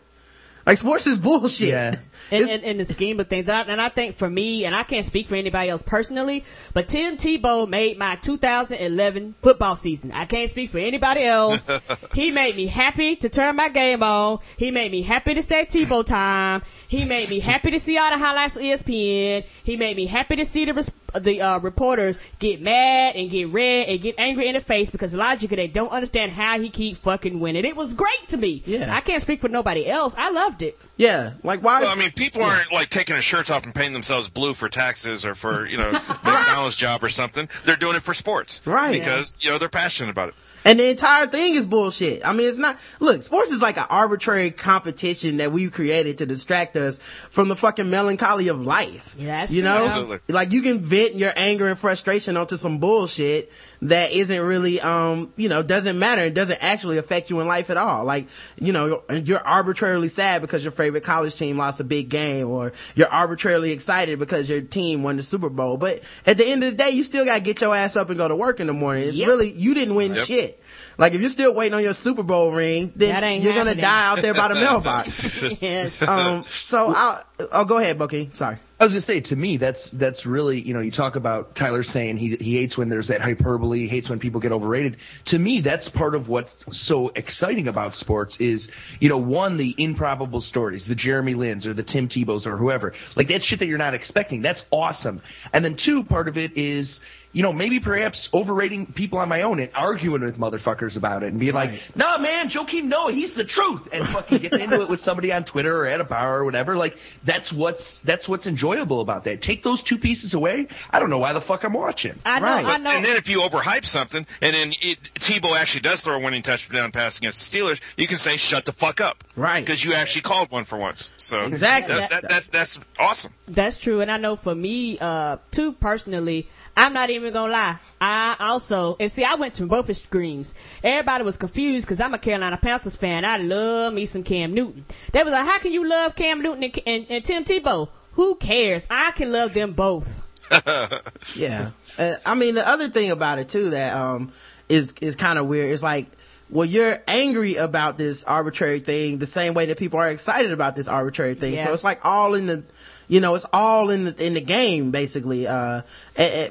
Like 0.68 0.78
sports 0.78 1.08
is 1.08 1.18
bullshit. 1.18 1.70
Yeah. 1.70 1.96
In, 2.32 2.50
in, 2.50 2.62
in 2.62 2.78
the 2.78 2.86
scheme 2.86 3.20
of 3.20 3.28
things. 3.28 3.48
And 3.48 3.58
I, 3.58 3.62
and 3.62 3.82
I 3.82 3.90
think 3.90 4.16
for 4.16 4.30
me, 4.30 4.66
and 4.66 4.76
I 4.76 4.84
can't 4.84 5.06
speak 5.06 5.28
for 5.28 5.36
anybody 5.36 5.70
else 5.70 5.82
personally, 5.82 6.44
but 6.74 6.88
Tim 6.88 7.18
Tebow 7.18 7.68
made 7.68 7.98
my 7.98 8.16
2011 8.18 9.36
football 9.42 9.76
season. 9.76 10.12
I 10.12 10.26
can't 10.26 10.50
speak 10.50 10.70
for 10.70 10.80
anybody 10.80 11.24
else. 11.24 11.70
he 12.14 12.32
made 12.32 12.56
me 12.56 12.68
happy 12.68 13.16
to 13.18 13.30
turn 13.30 13.56
my 13.56 13.70
game 13.70 14.04
on. 14.04 14.40
He 14.58 14.72
made 14.72 14.92
me 14.92 15.02
happy 15.02 15.34
to 15.34 15.42
say 15.42 15.66
Tebow 15.66 16.06
time. 16.06 16.62
He 16.88 17.06
made 17.06 17.30
me 17.30 17.40
happy 17.40 17.72
to 17.72 17.80
see 17.80 17.98
all 17.98 18.10
the 18.12 18.18
highlights 18.18 18.58
on 18.58 18.64
E 18.64 18.74
ESPN. 18.74 19.46
He 19.64 19.78
made 19.78 19.98
me 19.98 20.06
happy 20.06 20.36
to 20.38 20.46
see 20.46 20.66
the 20.66 20.74
res- 20.74 20.92
the 21.20 21.42
uh, 21.42 21.60
reporters 21.60 22.18
get 22.40 22.62
mad 22.62 23.16
and 23.16 23.30
get 23.32 23.48
red 23.50 23.88
and 23.88 24.02
get 24.02 24.16
angry 24.18 24.48
in 24.48 24.54
the 24.54 24.62
face 24.62 24.90
because 24.90 25.14
logically 25.16 25.56
they 25.56 25.68
don't 25.68 25.90
understand 25.92 26.32
how 26.32 26.60
he 26.60 26.70
keep 26.70 26.98
fucking 26.98 27.40
winning. 27.40 27.66
It 27.66 27.76
was 27.76 27.94
great 27.94 28.28
to 28.30 28.38
me. 28.38 28.62
Yeah. 28.66 28.94
I 28.94 29.02
can't 29.02 29.22
speak 29.22 29.40
for 29.42 29.48
nobody 29.50 29.88
else. 29.88 30.16
I 30.18 30.30
loved 30.32 30.62
it. 30.62 30.78
yeah. 30.98 31.34
Like 31.44 31.62
why? 31.62 31.82
Well, 31.82 31.96
I 31.96 31.96
mean, 32.00 32.12
people 32.18 32.44
aren't 32.44 32.72
like 32.72 32.90
taking 32.90 33.14
their 33.14 33.22
shirts 33.22 33.50
off 33.50 33.66
and 33.66 33.74
painting 33.74 33.94
themselves 33.94 34.30
blue 34.30 34.54
for 34.54 34.68
taxes 34.70 35.26
or 35.26 35.36
for 35.36 35.66
you 35.68 35.78
know 35.78 35.92
McDonald's 35.92 36.76
job 36.86 37.04
or 37.04 37.10
something. 37.10 37.48
They're 37.66 37.76
doing 37.76 37.96
it 37.96 38.02
for 38.04 38.14
sports, 38.14 38.62
Right. 38.66 38.92
Because 38.92 39.38
you 39.40 39.50
know 39.50 39.58
they're 39.58 39.70
passionate 39.70 40.10
about 40.10 40.30
it. 40.30 40.36
And 40.66 40.80
the 40.80 40.90
entire 40.90 41.28
thing 41.28 41.56
is 41.56 41.66
bullshit. 41.66 42.28
I 42.28 42.34
mean, 42.34 42.50
it's 42.50 42.58
not, 42.58 42.78
look, 43.00 43.24
sports 43.24 43.52
is 43.52 43.62
like 43.62 43.78
an 43.78 43.86
arbitrary 43.90 44.52
competition 44.52 45.38
that 45.38 45.54
we've 45.54 45.72
created 45.72 46.18
to 46.18 46.26
distract 46.26 46.76
us 46.76 47.00
from 47.00 47.48
the 47.48 47.56
fucking 47.56 47.90
melancholy 47.90 48.50
of 48.50 48.60
life. 48.66 49.16
Yeah, 49.18 49.28
that's 49.28 49.54
you 49.54 49.62
true. 49.62 49.70
know? 49.70 49.86
Absolutely. 49.86 50.20
Like 50.28 50.52
you 50.52 50.62
can 50.62 50.80
vent 50.82 51.16
your 51.16 51.32
anger 51.38 51.70
and 51.70 51.80
frustration 51.80 52.36
onto 52.36 52.58
some 52.58 52.80
bullshit 52.80 53.50
that 53.84 54.12
isn't 54.12 54.42
really, 54.42 54.82
um, 54.82 55.32
you 55.36 55.50
know, 55.50 55.62
doesn't 55.64 55.98
matter. 56.00 56.24
It 56.24 56.34
doesn't 56.34 56.64
actually 56.64 56.98
affect 56.98 57.30
you 57.30 57.40
in 57.40 57.48
life 57.48 57.70
at 57.70 57.78
all. 57.78 58.06
Like, 58.06 58.28
you 58.60 58.74
know, 58.74 59.04
you're 59.10 59.40
arbitrarily 59.46 60.08
sad 60.08 60.42
because 60.42 60.64
your 60.64 60.72
favorite 60.72 61.04
college 61.04 61.36
team 61.36 61.58
lost 61.58 61.80
a 61.80 61.84
big 61.84 62.10
game 62.10 62.50
or 62.50 62.74
you're 62.96 63.10
arbitrarily 63.10 63.72
excited 63.72 64.18
because 64.20 64.50
your 64.50 64.62
team 64.62 65.04
won 65.04 65.18
the 65.18 65.24
Super 65.24 65.50
Bowl. 65.50 65.78
But 65.78 66.02
at 66.26 66.38
the 66.38 66.46
end 66.48 66.64
of 66.64 66.72
the 66.72 66.78
day, 66.78 66.90
you 66.90 67.04
still 67.04 67.26
gotta 67.26 67.42
get 67.42 67.62
your 67.62 67.76
ass 67.76 67.96
up 67.96 68.10
and 68.10 68.18
go 68.18 68.28
to 68.28 68.36
work 68.36 68.60
in 68.60 68.68
the 68.68 68.74
morning. 68.74 69.08
It's 69.08 69.18
Yep. 69.20 69.28
really, 69.28 69.52
you 69.52 69.74
didn't 69.74 69.96
win 69.96 70.16
Yep. 70.16 70.26
shit. 70.26 70.64
Like 70.98 71.14
if 71.14 71.22
you're 71.22 71.30
still 71.30 71.54
waiting 71.54 71.76
on 71.76 71.84
your 71.84 71.94
Super 71.94 72.24
Bowl 72.24 72.52
ring, 72.52 72.92
then 72.96 73.42
you're 73.42 73.54
gonna 73.54 73.76
die 73.76 74.08
out 74.08 74.22
there 74.22 74.34
by 74.34 74.48
the 74.48 74.56
mailbox. 74.56 75.42
yes. 75.62 76.02
um, 76.02 76.44
so 76.48 76.94
I'll, 76.96 77.24
oh, 77.52 77.66
go 77.66 77.78
ahead, 77.78 77.98
Boki. 78.00 78.34
Sorry. 78.34 78.58
I 78.80 78.84
was 78.84 78.94
gonna 78.94 79.02
say 79.02 79.22
to 79.22 79.36
me 79.36 79.58
that's 79.58 79.90
that's 79.90 80.26
really 80.28 80.60
you 80.60 80.74
know 80.76 80.82
you 80.82 80.92
talk 80.92 81.16
about 81.16 81.56
Tyler 81.56 81.82
saying 81.82 82.18
he 82.18 82.36
he 82.36 82.58
hates 82.58 82.78
when 82.78 82.90
there's 82.90 83.08
that 83.08 83.22
hyperbole, 83.22 83.80
he 83.80 83.88
hates 83.88 84.08
when 84.08 84.20
people 84.20 84.40
get 84.40 84.52
overrated. 84.52 84.98
To 85.26 85.40
me, 85.40 85.62
that's 85.62 85.90
part 85.90 86.14
of 86.14 86.28
what's 86.28 86.56
so 86.72 87.10
exciting 87.16 87.68
about 87.68 87.96
sports 87.96 88.38
is 88.40 88.70
you 89.00 89.10
know 89.10 89.18
one 89.18 89.58
the 89.58 89.74
improbable 89.80 90.42
stories, 90.42 90.88
the 90.88 90.94
Jeremy 90.94 91.34
Lins 91.34 91.66
or 91.66 91.74
the 91.74 91.84
Tim 91.84 92.08
Tebows 92.08 92.46
or 92.46 92.56
whoever, 92.56 92.94
like 93.16 93.30
that 93.30 93.42
shit 93.44 93.60
that 93.60 93.66
you're 93.66 93.80
not 93.80 93.96
expecting. 93.96 94.44
That's 94.44 94.64
awesome. 94.72 95.24
And 95.54 95.66
then 95.66 95.76
two, 95.76 96.04
part 96.04 96.28
of 96.28 96.38
it 96.38 96.56
is 96.56 97.00
you 97.34 97.44
know 97.44 97.54
maybe 97.54 97.80
perhaps 97.80 98.30
overrating 98.34 98.86
people 98.88 99.20
on 99.20 99.30
my 99.30 99.42
own 99.44 99.60
and 99.60 99.70
arguing 99.76 100.24
with 100.24 100.38
motherfuckers 100.38 100.98
about 100.98 101.24
it 101.24 101.28
and 101.28 101.40
being 101.40 101.54
like, 101.54 101.80
nah 101.96 102.18
man, 102.18 102.50
Joakim 102.50 102.86
Noah, 102.86 103.12
he's 103.12 103.34
the 103.36 103.46
truth, 103.46 103.88
and 103.92 104.08
fucking 104.08 104.40
getting 104.40 104.62
into 104.62 104.82
it 104.82 104.90
with 104.90 105.00
somebody 105.00 105.32
on 105.32 105.44
Twitter 105.44 105.82
or 105.82 105.86
at 105.86 106.02
a 106.02 106.04
bar 106.04 106.40
or 106.40 106.46
whatever. 106.46 106.76
Like 106.76 106.98
that's 107.24 107.52
what's 107.54 108.00
that's 108.02 108.28
what's 108.28 108.48
enjoyable 108.48 109.02
about 109.02 109.26
that. 109.26 109.42
Take 109.42 109.64
those 109.64 109.84
two 109.84 109.98
pieces 109.98 110.34
away. 110.34 110.68
I 110.90 111.00
don't 111.00 111.10
know 111.10 111.20
why 111.20 111.34
the 111.34 111.42
fuck 111.42 111.64
I'm 111.64 111.74
watching. 111.74 112.14
I 112.26 112.40
know. 112.40 112.46
Right. 112.46 112.66
I 112.66 112.78
know. 112.78 112.92
And 112.92 113.06
then 113.06 113.18
if 113.18 113.30
you 113.30 113.42
overhype 113.42 113.86
something, 113.86 114.26
and 114.42 114.56
then 114.56 114.74
it, 114.82 115.00
Tebow 115.16 115.58
actually 115.58 115.82
does 115.82 116.02
throw 116.02 116.16
a 116.16 116.24
winning 116.24 116.42
touchdown 116.42 116.92
pass 116.92 117.18
against 117.18 117.52
the 117.52 117.58
Steelers, 117.60 117.82
you 117.98 118.08
can 118.08 118.18
say 118.18 118.38
shut 118.38 118.66
the 118.66 118.72
fuck 118.72 119.02
up, 119.02 119.24
Right. 119.36 119.64
Because 119.64 119.84
you 119.84 119.94
actually 119.94 120.22
called 120.22 120.52
one 120.52 120.64
for 120.64 120.78
once. 120.78 121.12
So 121.18 121.42
Exactly. 121.42 121.96
that, 121.96 122.10
that, 122.10 122.22
that, 122.30 122.48
that's 122.52 122.80
awesome. 123.00 123.34
That's 123.48 123.78
true, 123.78 124.02
and 124.02 124.12
I 124.12 124.18
know 124.18 124.36
for 124.36 124.56
me, 124.56 124.98
uh, 125.00 125.38
too 125.52 125.74
personally, 125.74 126.48
I'm 126.78 126.94
not 126.94 127.10
even 127.10 127.34
gonna 127.34 127.52
lie. 127.52 127.80
I 128.00 128.36
also, 128.40 128.96
and 129.00 129.12
see, 129.12 129.24
I 129.24 129.36
went 129.36 129.56
to 129.56 129.66
both 129.66 129.90
extremes. 129.90 130.54
Everybody 130.84 131.24
was 131.24 131.36
confused 131.36 131.88
because 131.88 132.00
I'm 132.00 132.14
a 132.14 132.20
Carolina 132.20 132.58
Panthers 132.58 132.96
fan. 132.96 133.26
I 133.26 133.38
love 133.38 133.94
me 133.94 134.06
some 134.06 134.24
Cam 134.24 134.54
Newton. 134.54 134.86
They 135.12 135.24
was 135.24 135.32
like, 135.32 135.46
how 135.46 135.58
can 135.58 135.72
you 135.72 135.90
love 135.90 136.16
Cam 136.16 136.42
Newton 136.44 136.64
and, 136.64 136.80
and, 136.86 137.06
and 137.10 137.26
Tim 137.26 137.44
Tebow? 137.44 137.90
Who 138.14 138.36
cares? 138.36 138.88
I 138.90 139.12
can 139.12 139.32
love 139.32 139.54
them 139.54 139.74
both. 139.74 140.24
Yeah. 141.36 141.72
Uh, 141.98 142.14
I 142.26 142.36
mean, 142.36 142.56
the 142.56 142.68
other 142.68 142.90
thing 142.90 143.12
about 143.12 143.40
it 143.40 143.50
too 143.50 143.72
that, 143.72 143.94
um, 143.96 144.32
is, 144.70 144.94
is 145.02 145.16
kind 145.16 145.38
of 145.40 145.48
weird. 145.48 145.72
It's 145.72 145.84
like, 145.84 146.08
well, 146.50 146.66
you're 146.66 147.04
angry 147.08 147.56
about 147.56 147.98
this 147.98 148.24
arbitrary 148.24 148.80
thing 148.80 149.18
the 149.18 149.26
same 149.26 149.54
way 149.54 149.66
that 149.66 149.78
people 149.78 150.00
are 150.00 150.08
excited 150.08 150.52
about 150.52 150.76
this 150.76 150.88
arbitrary 150.88 151.34
thing. 151.34 151.56
Yeah. 151.56 151.66
So 151.66 151.74
it's 151.74 151.84
like 151.84 152.06
all 152.06 152.36
in 152.36 152.46
the, 152.46 152.64
you 153.08 153.22
know, 153.22 153.36
it's 153.36 153.46
all 153.54 153.90
in 153.90 154.06
the, 154.06 154.26
in 154.26 154.34
the 154.34 154.42
game, 154.42 154.92
basically. 154.92 155.48
Uh, 155.48 155.82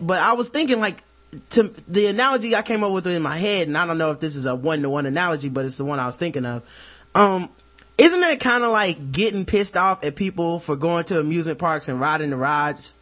but 0.01 0.21
I 0.21 0.33
was 0.33 0.49
thinking 0.49 0.81
like, 0.81 1.03
to 1.51 1.65
the 1.87 2.07
analogy 2.07 2.55
I 2.55 2.63
came 2.63 2.83
up 2.83 2.93
with 2.93 3.07
in 3.07 3.23
my 3.23 3.37
head, 3.37 3.69
and 3.69 3.77
I 3.77 3.87
don't 3.87 3.99
know 3.99 4.11
if 4.11 4.21
this 4.21 4.37
is 4.37 4.47
a 4.47 4.55
one 4.55 4.83
to 4.83 4.91
one 4.91 5.07
analogy, 5.07 5.49
but 5.49 5.65
it's 5.65 5.77
the 5.77 5.85
one 5.85 5.99
I 5.99 6.07
was 6.07 6.17
thinking 6.17 6.47
of. 6.47 6.63
Um, 7.15 7.51
isn't 7.99 8.23
it 8.23 8.41
kind 8.41 8.65
of 8.65 8.73
like 8.73 9.13
getting 9.13 9.45
pissed 9.45 9.77
off 9.77 10.05
at 10.05 10.17
people 10.17 10.61
for 10.61 10.77
going 10.77 11.05
to 11.07 11.21
amusement 11.21 11.59
parks 11.59 11.89
and 11.89 12.01
riding 12.01 12.31
the 12.31 12.37
rides? 12.37 12.95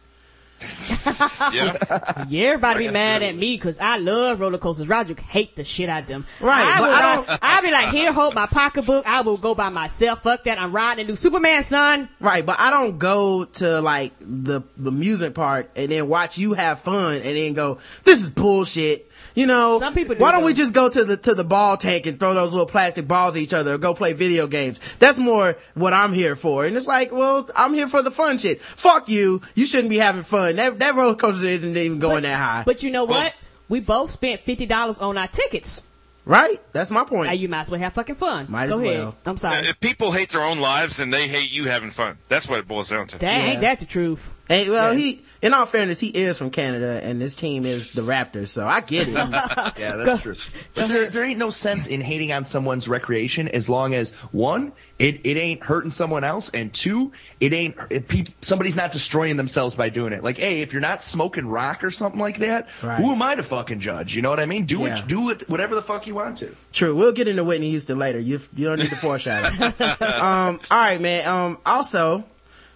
Yeah. 0.61 2.25
Yeah, 2.27 2.47
everybody 2.47 2.87
be 2.87 2.93
mad 2.93 3.21
at 3.23 3.35
me 3.35 3.55
because 3.55 3.77
I 3.79 3.97
love 3.97 4.39
roller 4.39 4.57
coasters. 4.57 4.87
Roger 4.87 5.15
hate 5.15 5.55
the 5.55 5.63
shit 5.63 5.89
out 5.89 6.03
of 6.03 6.07
them. 6.07 6.25
Right, 6.41 6.65
I 6.65 6.79
but 6.79 6.87
will 6.87 6.95
I 6.95 7.15
don't- 7.15 7.39
I'll 7.41 7.61
be 7.61 7.71
like, 7.71 7.89
here, 7.89 8.11
hold 8.11 8.33
my 8.33 8.45
pocketbook. 8.47 9.05
I 9.05 9.21
will 9.21 9.37
go 9.37 9.53
by 9.53 9.69
myself. 9.69 10.23
Fuck 10.23 10.45
that. 10.45 10.59
I'm 10.59 10.71
riding 10.71 11.05
a 11.05 11.07
new 11.07 11.15
Superman, 11.15 11.63
son. 11.63 12.09
Right, 12.19 12.45
but 12.45 12.59
I 12.59 12.71
don't 12.71 12.97
go 12.97 13.45
to 13.45 13.81
like 13.81 14.13
the, 14.19 14.61
the 14.77 14.89
amusement 14.89 15.35
park 15.35 15.69
and 15.75 15.91
then 15.91 16.07
watch 16.07 16.37
you 16.37 16.53
have 16.53 16.79
fun 16.79 17.15
and 17.17 17.37
then 17.37 17.53
go, 17.53 17.75
this 18.03 18.21
is 18.23 18.29
bullshit. 18.29 19.11
You 19.35 19.45
know, 19.45 19.79
Some 19.79 19.93
people 19.93 20.15
do, 20.15 20.21
why 20.21 20.31
don't 20.31 20.41
though. 20.41 20.45
we 20.47 20.53
just 20.53 20.73
go 20.73 20.89
to 20.89 21.03
the, 21.03 21.17
to 21.17 21.35
the 21.35 21.43
ball 21.43 21.75
tank 21.75 22.05
and 22.05 22.17
throw 22.19 22.33
those 22.33 22.53
little 22.53 22.65
plastic 22.67 23.05
balls 23.07 23.35
at 23.35 23.41
each 23.41 23.53
other 23.53 23.73
or 23.73 23.77
go 23.77 23.93
play 23.93 24.13
video 24.13 24.47
games? 24.47 24.79
That's 24.95 25.17
more 25.17 25.57
what 25.73 25.91
I'm 25.93 26.13
here 26.13 26.35
for. 26.37 26.65
And 26.65 26.75
it's 26.77 26.87
like, 26.87 27.11
well, 27.11 27.49
I'm 27.55 27.73
here 27.73 27.89
for 27.89 28.01
the 28.01 28.11
fun 28.11 28.37
shit. 28.37 28.61
Fuck 28.61 29.09
you. 29.09 29.41
You 29.53 29.65
shouldn't 29.65 29.89
be 29.89 29.97
having 29.97 30.23
fun. 30.23 30.55
That, 30.55 30.79
that 30.79 30.95
roller 30.95 31.15
coaster 31.15 31.47
isn't 31.47 31.75
even 31.75 31.99
going 31.99 32.23
that 32.23 32.37
high. 32.37 32.63
But 32.65 32.81
you 32.81 32.91
know 32.91 33.03
oh. 33.03 33.07
what? 33.07 33.33
We 33.67 33.81
both 33.81 34.11
spent 34.11 34.45
$50 34.45 35.01
on 35.01 35.17
our 35.17 35.27
tickets. 35.27 35.81
right? 36.23 36.59
That's 36.71 36.91
my 36.91 37.03
point. 37.03 37.27
Now 37.27 37.33
you 37.33 37.49
might 37.49 37.61
as 37.61 37.71
well 37.71 37.79
have 37.79 37.93
fucking 37.93 38.15
fun. 38.15 38.45
Might 38.49 38.67
Go 38.67 38.75
as 38.75 38.79
ahead. 38.79 38.99
well. 38.99 39.15
I'm 39.25 39.37
sorry. 39.37 39.67
If 39.67 39.79
people 39.79 40.11
hate 40.11 40.29
their 40.29 40.43
own 40.43 40.59
lives, 40.59 40.99
and 40.99 41.11
they 41.11 41.27
hate 41.27 41.51
you 41.51 41.65
having 41.65 41.91
fun. 41.91 42.17
That's 42.29 42.47
what 42.47 42.59
it 42.59 42.67
boils 42.67 42.89
down 42.89 43.07
to. 43.07 43.17
Dang, 43.17 43.49
ain't 43.49 43.61
that 43.61 43.79
the 43.79 43.85
truth? 43.85 44.34
And, 44.47 44.69
well, 44.69 44.93
he, 44.93 45.23
in 45.41 45.53
all 45.55 45.65
fairness, 45.65 45.99
he 45.99 46.07
is 46.09 46.37
from 46.37 46.51
Canada 46.51 46.99
and 47.03 47.19
his 47.19 47.35
team 47.35 47.65
is 47.65 47.93
the 47.93 48.01
Raptors, 48.03 48.49
so 48.49 48.67
I 48.67 48.81
get 48.81 49.07
it. 49.07 49.15
Yeah, 49.77 49.97
that's 49.97 50.21
true. 50.21 50.35
But 50.75 50.87
there, 50.87 51.09
there 51.09 51.25
ain't 51.25 51.39
no 51.39 51.49
sense 51.49 51.87
in 51.87 51.99
hating 52.01 52.31
on 52.31 52.45
someone's 52.45 52.87
recreation 52.87 53.47
as 53.47 53.67
long 53.67 53.93
as 53.93 54.11
one, 54.31 54.71
it, 54.99 55.21
it 55.25 55.37
ain't 55.37 55.63
hurting 55.63 55.91
someone 55.91 56.23
else, 56.23 56.49
and 56.53 56.73
two, 56.73 57.11
it 57.39 57.51
ain't 57.53 57.75
it, 57.89 58.07
pe- 58.07 58.23
somebody's 58.41 58.75
not 58.75 58.91
destroying 58.91 59.35
themselves 59.35 59.75
by 59.75 59.89
doing 59.89 60.13
it. 60.13 60.23
Like, 60.23 60.37
hey, 60.37 60.61
if 60.61 60.71
you're 60.71 60.81
not 60.81 61.03
smoking 61.03 61.47
rock 61.47 61.83
or 61.83 61.91
something 61.91 62.19
like 62.19 62.37
that, 62.39 62.67
Right. 62.83 62.99
who 62.99 63.11
am 63.11 63.21
I 63.21 63.35
to 63.35 63.43
fucking 63.43 63.79
judge? 63.79 64.15
You 64.15 64.21
know 64.21 64.29
what 64.29 64.39
I 64.39 64.45
mean? 64.45 64.65
Do 64.65 64.81
Yeah. 64.81 64.99
it, 64.99 65.07
do 65.07 65.29
it, 65.31 65.49
whatever 65.49 65.75
the 65.75 65.81
fuck 65.81 66.07
you 66.07 66.15
want 66.15 66.37
to. 66.37 66.55
True. 66.71 66.95
We'll 66.95 67.11
get 67.13 67.27
into 67.27 67.43
Whitney 67.43 67.71
Houston 67.71 67.97
later. 67.99 68.19
You 68.19 68.39
you 68.55 68.67
don't 68.67 68.79
need 68.79 68.89
to 68.89 68.95
foreshadow. 68.95 69.47
um. 70.05 70.59
All 70.71 70.77
right, 70.77 71.01
man. 71.01 71.27
Um. 71.27 71.57
Also, 71.65 72.23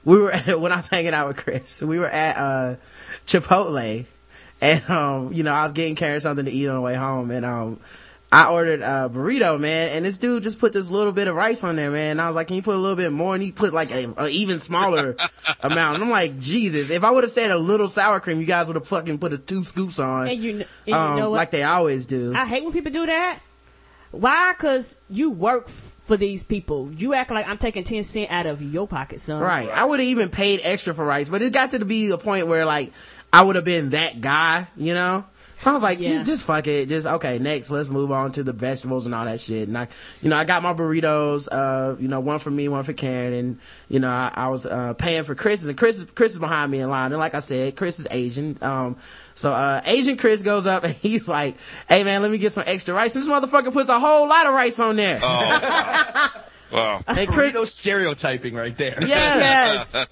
we 0.05 0.17
were 0.17 0.31
when 0.57 0.71
I 0.71 0.77
was 0.77 0.87
hanging 0.87 1.13
out 1.13 1.27
with 1.27 1.37
Chris. 1.37 1.81
We 1.81 1.99
were 1.99 2.09
at 2.09 2.37
uh 2.37 2.75
Chipotle, 3.25 4.05
and 4.61 4.89
um. 4.89 5.33
You 5.33 5.43
know, 5.43 5.53
I 5.53 5.63
was 5.63 5.73
getting 5.73 5.95
Karen 5.95 6.19
something 6.19 6.45
to 6.45 6.51
eat 6.51 6.67
on 6.67 6.75
the 6.75 6.81
way 6.81 6.95
home, 6.95 7.31
and 7.31 7.45
um. 7.45 7.79
I 8.31 8.51
ordered 8.51 8.81
a 8.83 9.09
burrito, 9.11 9.59
man, 9.59 9.89
and 9.89 10.05
this 10.05 10.19
dude 10.19 10.43
just 10.43 10.59
put 10.59 10.71
this 10.71 10.91
little 10.91 11.11
bit 11.11 11.27
of 11.27 11.33
rice 11.35 11.63
on 11.63 11.77
there, 11.77 11.89
man. 11.89 12.11
And 12.11 12.21
I 12.21 12.27
was 12.27 12.35
like, 12.35 12.45
can 12.45 12.57
you 12.57 12.61
put 12.61 12.75
a 12.75 12.77
little 12.77 12.95
bit 12.95 13.11
more? 13.11 13.33
And 13.33 13.41
he 13.43 13.51
put 13.51 13.73
like 13.73 13.89
a, 13.89 14.13
a 14.17 14.27
even 14.29 14.59
smaller 14.59 15.15
amount. 15.61 15.95
And 15.95 16.03
I'm 16.03 16.11
like, 16.11 16.39
Jesus, 16.39 16.91
if 16.91 17.03
I 17.03 17.09
would 17.09 17.23
have 17.23 17.31
said 17.31 17.49
a 17.49 17.57
little 17.57 17.87
sour 17.87 18.19
cream, 18.19 18.39
you 18.39 18.45
guys 18.45 18.67
would 18.67 18.75
have 18.75 18.87
fucking 18.87 19.17
put 19.17 19.33
a 19.33 19.39
two 19.39 19.63
scoops 19.63 19.97
on. 19.97 20.27
And 20.27 20.39
you, 20.43 20.51
kn- 20.57 20.67
and 20.85 20.95
um, 20.95 21.15
you 21.15 21.21
know 21.21 21.29
what? 21.31 21.37
like 21.37 21.49
they 21.49 21.63
always 21.63 22.05
do. 22.05 22.35
I 22.35 22.45
hate 22.45 22.63
when 22.63 22.71
people 22.71 22.91
do 22.91 23.07
that. 23.07 23.39
Why? 24.11 24.53
Cause 24.59 24.99
you 25.09 25.31
work 25.31 25.65
f- 25.69 25.95
for 26.09 26.17
these 26.17 26.43
people. 26.43 26.91
You 26.91 27.13
act 27.13 27.29
like 27.29 27.47
I'm 27.47 27.59
taking 27.59 27.83
10 27.83 28.03
cent 28.03 28.31
out 28.31 28.47
of 28.47 28.63
your 28.63 28.87
pocket, 28.87 29.21
son. 29.21 29.41
Right. 29.43 29.69
I 29.69 29.85
would 29.85 29.99
have 29.99 30.07
even 30.09 30.29
paid 30.29 30.59
extra 30.63 30.91
for 30.91 31.05
rice, 31.05 31.29
but 31.29 31.43
it 31.43 31.53
got 31.53 31.69
to 31.71 31.85
be 31.85 32.09
a 32.09 32.17
point 32.17 32.47
where 32.47 32.65
like 32.65 32.91
I 33.31 33.43
would 33.43 33.55
have 33.55 33.63
been 33.63 33.91
that 33.91 34.19
guy, 34.19 34.67
you 34.75 34.95
know? 34.95 35.23
So 35.59 35.69
I 35.69 35.73
was 35.73 35.83
like, 35.83 35.99
Yeah. 35.99 36.11
just, 36.11 36.25
just 36.25 36.43
fuck 36.45 36.65
it. 36.67 36.87
Just, 36.89 37.05
okay, 37.05 37.37
next, 37.37 37.69
let's 37.69 37.89
move 37.89 38.11
on 38.13 38.31
to 38.31 38.43
the 38.43 38.53
vegetables 38.53 39.05
and 39.05 39.13
all 39.13 39.25
that 39.25 39.39
shit. 39.41 39.67
And 39.67 39.77
I, 39.77 39.87
you 40.21 40.29
know, 40.29 40.37
I 40.37 40.45
got 40.45 40.63
my 40.63 40.73
burritos, 40.73 41.47
uh, 41.51 41.97
you 41.99 42.07
know, 42.07 42.21
one 42.21 42.39
for 42.39 42.49
me, 42.49 42.67
one 42.69 42.83
for 42.83 42.93
Karen. 42.93 43.33
And, 43.33 43.59
you 43.89 43.99
know, 43.99 44.09
I, 44.09 44.31
I 44.33 44.47
was, 44.47 44.65
uh, 44.65 44.93
paying 44.93 45.23
for 45.25 45.35
Chris's 45.35 45.67
and 45.67 45.77
Chris, 45.77 45.97
is- 45.97 46.09
Chris 46.15 46.31
is 46.31 46.39
behind 46.39 46.71
me 46.71 46.79
in 46.79 46.89
line. 46.89 47.11
And 47.11 47.19
like 47.19 47.35
I 47.35 47.39
said, 47.41 47.75
Chris 47.75 47.99
is 47.99 48.07
Asian. 48.09 48.57
Um, 48.61 48.95
so, 49.35 49.51
uh, 49.53 49.81
Asian 49.85 50.15
Chris 50.15 50.41
goes 50.43 50.65
up 50.65 50.85
and 50.85 50.93
he's 51.01 51.27
like, 51.27 51.57
hey 51.89 52.03
man, 52.05 52.21
let 52.21 52.31
me 52.31 52.37
get 52.37 52.53
some 52.53 52.63
extra 52.65 52.93
rice. 52.93 53.13
And 53.15 53.23
this 53.23 53.29
motherfucker 53.29 53.73
puts 53.73 53.89
a 53.89 53.99
whole 53.99 54.29
lot 54.29 54.47
of 54.47 54.53
rice 54.53 54.79
on 54.79 54.95
there. 54.95 55.19
Oh, 55.21 56.29
Wow. 56.71 57.01
and 57.07 57.27
Chris, 57.27 57.53
Burrito 57.55 57.65
stereotyping 57.65 58.53
right 58.53 58.77
there. 58.77 58.95
yeah. 59.01 59.83
Yes. 59.89 60.07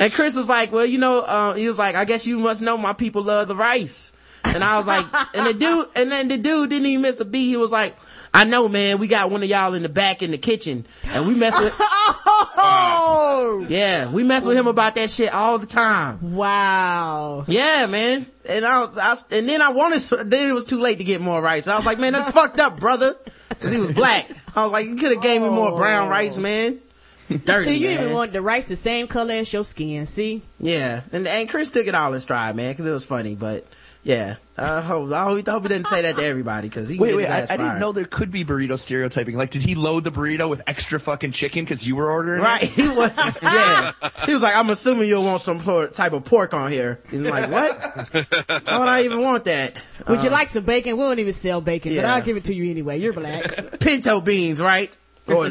And 0.00 0.12
Chris 0.12 0.34
was 0.36 0.48
like, 0.48 0.72
well, 0.72 0.84
you 0.84 0.98
know, 0.98 1.20
uh, 1.20 1.54
he 1.54 1.68
was 1.68 1.78
like, 1.78 1.94
I 1.94 2.04
guess 2.04 2.26
you 2.26 2.38
must 2.40 2.60
know 2.60 2.76
my 2.76 2.92
people 2.92 3.22
love 3.22 3.48
the 3.48 3.56
rice. 3.56 4.12
And 4.44 4.62
I 4.62 4.76
was 4.76 4.86
like, 4.86 5.06
and 5.34 5.46
the 5.46 5.54
dude, 5.54 5.86
and 5.96 6.10
then 6.10 6.28
the 6.28 6.38
dude 6.38 6.70
didn't 6.70 6.86
even 6.86 7.02
miss 7.02 7.20
a 7.20 7.24
beat. 7.24 7.46
He 7.46 7.56
was 7.56 7.72
like, 7.72 7.96
I 8.34 8.44
know, 8.44 8.68
man, 8.68 8.98
we 8.98 9.08
got 9.08 9.30
one 9.30 9.42
of 9.42 9.48
y'all 9.48 9.74
in 9.74 9.82
the 9.82 9.88
back 9.88 10.22
in 10.22 10.30
the 10.30 10.38
kitchen 10.38 10.86
and 11.08 11.26
we 11.26 11.34
mess 11.34 11.58
with, 11.58 11.76
oh! 11.80 13.66
yeah, 13.68 14.10
we 14.10 14.24
mess 14.24 14.46
with 14.46 14.56
him 14.56 14.66
about 14.66 14.94
that 14.94 15.10
shit 15.10 15.34
all 15.34 15.58
the 15.58 15.66
time. 15.66 16.34
Wow. 16.34 17.44
Yeah, 17.46 17.86
man. 17.90 18.26
And 18.48 18.64
I, 18.64 18.84
was- 18.84 18.98
I 18.98 19.36
and 19.36 19.48
then 19.48 19.60
I 19.60 19.70
wanted, 19.70 20.00
then 20.30 20.48
it 20.48 20.52
was 20.52 20.64
too 20.64 20.80
late 20.80 20.98
to 20.98 21.04
get 21.04 21.20
more 21.20 21.42
rice. 21.42 21.66
I 21.66 21.76
was 21.76 21.84
like, 21.84 21.98
man, 21.98 22.14
that's 22.14 22.30
fucked 22.34 22.58
up, 22.58 22.80
brother. 22.80 23.14
Cause 23.60 23.70
he 23.70 23.78
was 23.78 23.92
black. 23.92 24.30
I 24.56 24.64
was 24.64 24.72
like, 24.72 24.86
you 24.86 24.96
could 24.96 25.12
have 25.12 25.22
gave 25.22 25.42
me 25.42 25.48
more 25.48 25.76
brown 25.76 26.08
oh. 26.08 26.10
rice, 26.10 26.38
man. 26.38 26.80
Dirty, 27.28 27.64
See, 27.64 27.76
you 27.76 27.88
man. 27.88 28.00
even 28.00 28.12
want 28.12 28.32
the 28.32 28.42
rice 28.42 28.68
the 28.68 28.76
same 28.76 29.06
color 29.06 29.34
as 29.34 29.52
your 29.52 29.64
skin. 29.64 30.06
See? 30.06 30.42
Yeah, 30.58 31.02
and 31.12 31.26
and 31.26 31.48
Chris 31.48 31.70
took 31.70 31.86
it 31.86 31.94
all 31.94 32.12
in 32.12 32.20
stride, 32.20 32.56
man, 32.56 32.72
because 32.72 32.86
it 32.86 32.90
was 32.90 33.04
funny. 33.04 33.34
But 33.34 33.64
yeah, 34.04 34.36
I 34.58 34.80
hope 34.80 35.12
I 35.12 35.22
hope, 35.22 35.62
he 35.62 35.68
didn't 35.68 35.86
say 35.86 36.02
that 36.02 36.16
to 36.16 36.24
everybody 36.24 36.68
because 36.68 36.88
he 36.88 36.96
can 36.96 37.02
Wait, 37.06 37.16
wait, 37.16 37.22
his 37.22 37.30
I, 37.30 37.40
ass 37.42 37.50
I 37.50 37.56
didn't 37.56 37.78
know 37.78 37.92
there 37.92 38.04
could 38.04 38.32
be 38.32 38.44
burrito 38.44 38.78
stereotyping. 38.78 39.36
Like, 39.36 39.50
did 39.50 39.62
he 39.62 39.76
load 39.76 40.02
the 40.02 40.10
burrito 40.10 40.50
with 40.50 40.60
extra 40.66 40.98
fucking 40.98 41.32
chicken 41.32 41.64
because 41.64 41.86
you 41.86 41.94
were 41.94 42.10
ordering 42.10 42.40
it? 42.40 42.44
Right, 42.44 42.62
he 42.68 42.88
was. 42.88 43.12
Yeah, 43.42 43.92
he 44.26 44.34
was 44.34 44.42
like, 44.42 44.56
"I'm 44.56 44.70
assuming 44.70 45.08
you'll 45.08 45.24
want 45.24 45.40
some 45.40 45.60
por- 45.60 45.86
type 45.86 46.12
of 46.12 46.24
pork 46.24 46.52
on 46.52 46.72
here." 46.72 47.00
And 47.12 47.28
I'm 47.28 47.32
like, 47.32 47.50
"What? 47.50 48.24
Why 48.64 48.78
would 48.78 48.88
I 48.88 49.04
even 49.04 49.20
want 49.20 49.44
that?" 49.44 49.80
Would 50.08 50.22
you 50.24 50.30
uh, 50.30 50.32
like 50.32 50.48
some 50.48 50.64
bacon? 50.64 50.96
We 50.96 51.04
don't 51.04 51.18
even 51.20 51.32
sell 51.32 51.60
bacon, 51.60 51.94
but. 51.94 52.04
I'll 52.04 52.22
give 52.22 52.36
it 52.36 52.44
to 52.44 52.54
you 52.54 52.70
anyway. 52.70 52.98
You're 52.98 53.12
black. 53.12 53.78
Pinto 53.78 54.20
beans, 54.20 54.60
right? 54.60 54.94
Or 55.28 55.46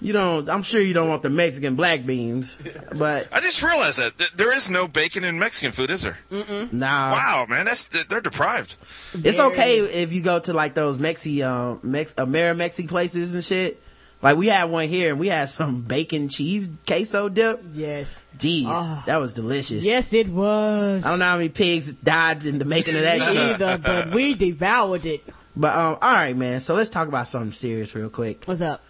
you 0.00 0.12
don't. 0.12 0.48
I'm 0.48 0.62
sure 0.62 0.80
you 0.80 0.94
don't 0.94 1.08
want 1.08 1.22
the 1.22 1.30
Mexican 1.30 1.74
black 1.74 2.06
beans, 2.06 2.56
but 2.94 3.28
I 3.32 3.40
just 3.40 3.62
realized 3.62 3.98
that 3.98 4.16
Th- 4.18 4.30
there 4.32 4.54
is 4.56 4.70
no 4.70 4.86
bacon 4.86 5.24
in 5.24 5.38
Mexican 5.38 5.72
food, 5.72 5.90
is 5.90 6.02
there? 6.02 6.18
nah. 6.30 7.12
Wow, 7.12 7.46
man, 7.48 7.64
that's 7.64 7.86
they're 8.08 8.20
deprived. 8.20 8.76
It's 9.14 9.40
okay 9.40 9.78
if 9.80 10.12
you 10.12 10.20
go 10.22 10.38
to 10.40 10.52
like 10.52 10.74
those 10.74 10.98
Mexi, 10.98 11.44
um, 11.44 11.80
Mex, 11.82 12.14
Amerimexi 12.14 12.88
places 12.88 13.34
and 13.34 13.42
shit. 13.44 13.82
Like 14.22 14.36
we 14.38 14.46
had 14.46 14.70
one 14.70 14.88
here 14.88 15.10
and 15.10 15.18
we 15.20 15.28
had 15.28 15.48
some 15.48 15.82
bacon 15.82 16.28
cheese 16.28 16.70
queso 16.86 17.28
dip. 17.28 17.62
yes. 17.72 18.18
Jeez, 18.38 19.04
that 19.06 19.16
was 19.16 19.32
delicious. 19.34 19.84
Yes, 19.84 20.12
it 20.12 20.28
was. 20.28 21.04
I 21.06 21.10
don't 21.10 21.18
know 21.18 21.24
how 21.24 21.36
many 21.36 21.48
pigs 21.48 21.92
died 21.92 22.44
in 22.44 22.58
the 22.58 22.64
making 22.66 22.94
of 22.94 23.02
that 23.02 23.18
Me 23.20 23.24
shit. 23.26 23.36
either, 23.60 23.78
but 23.78 24.10
we 24.10 24.34
devoured 24.34 25.06
it. 25.06 25.22
But, 25.56 25.74
um, 25.76 25.94
alright 25.94 26.36
man, 26.36 26.60
so 26.60 26.74
let's 26.74 26.90
talk 26.90 27.08
about 27.08 27.28
something 27.28 27.52
serious 27.52 27.94
real 27.94 28.10
quick. 28.10 28.44
What's 28.44 28.60
up? 28.60 28.82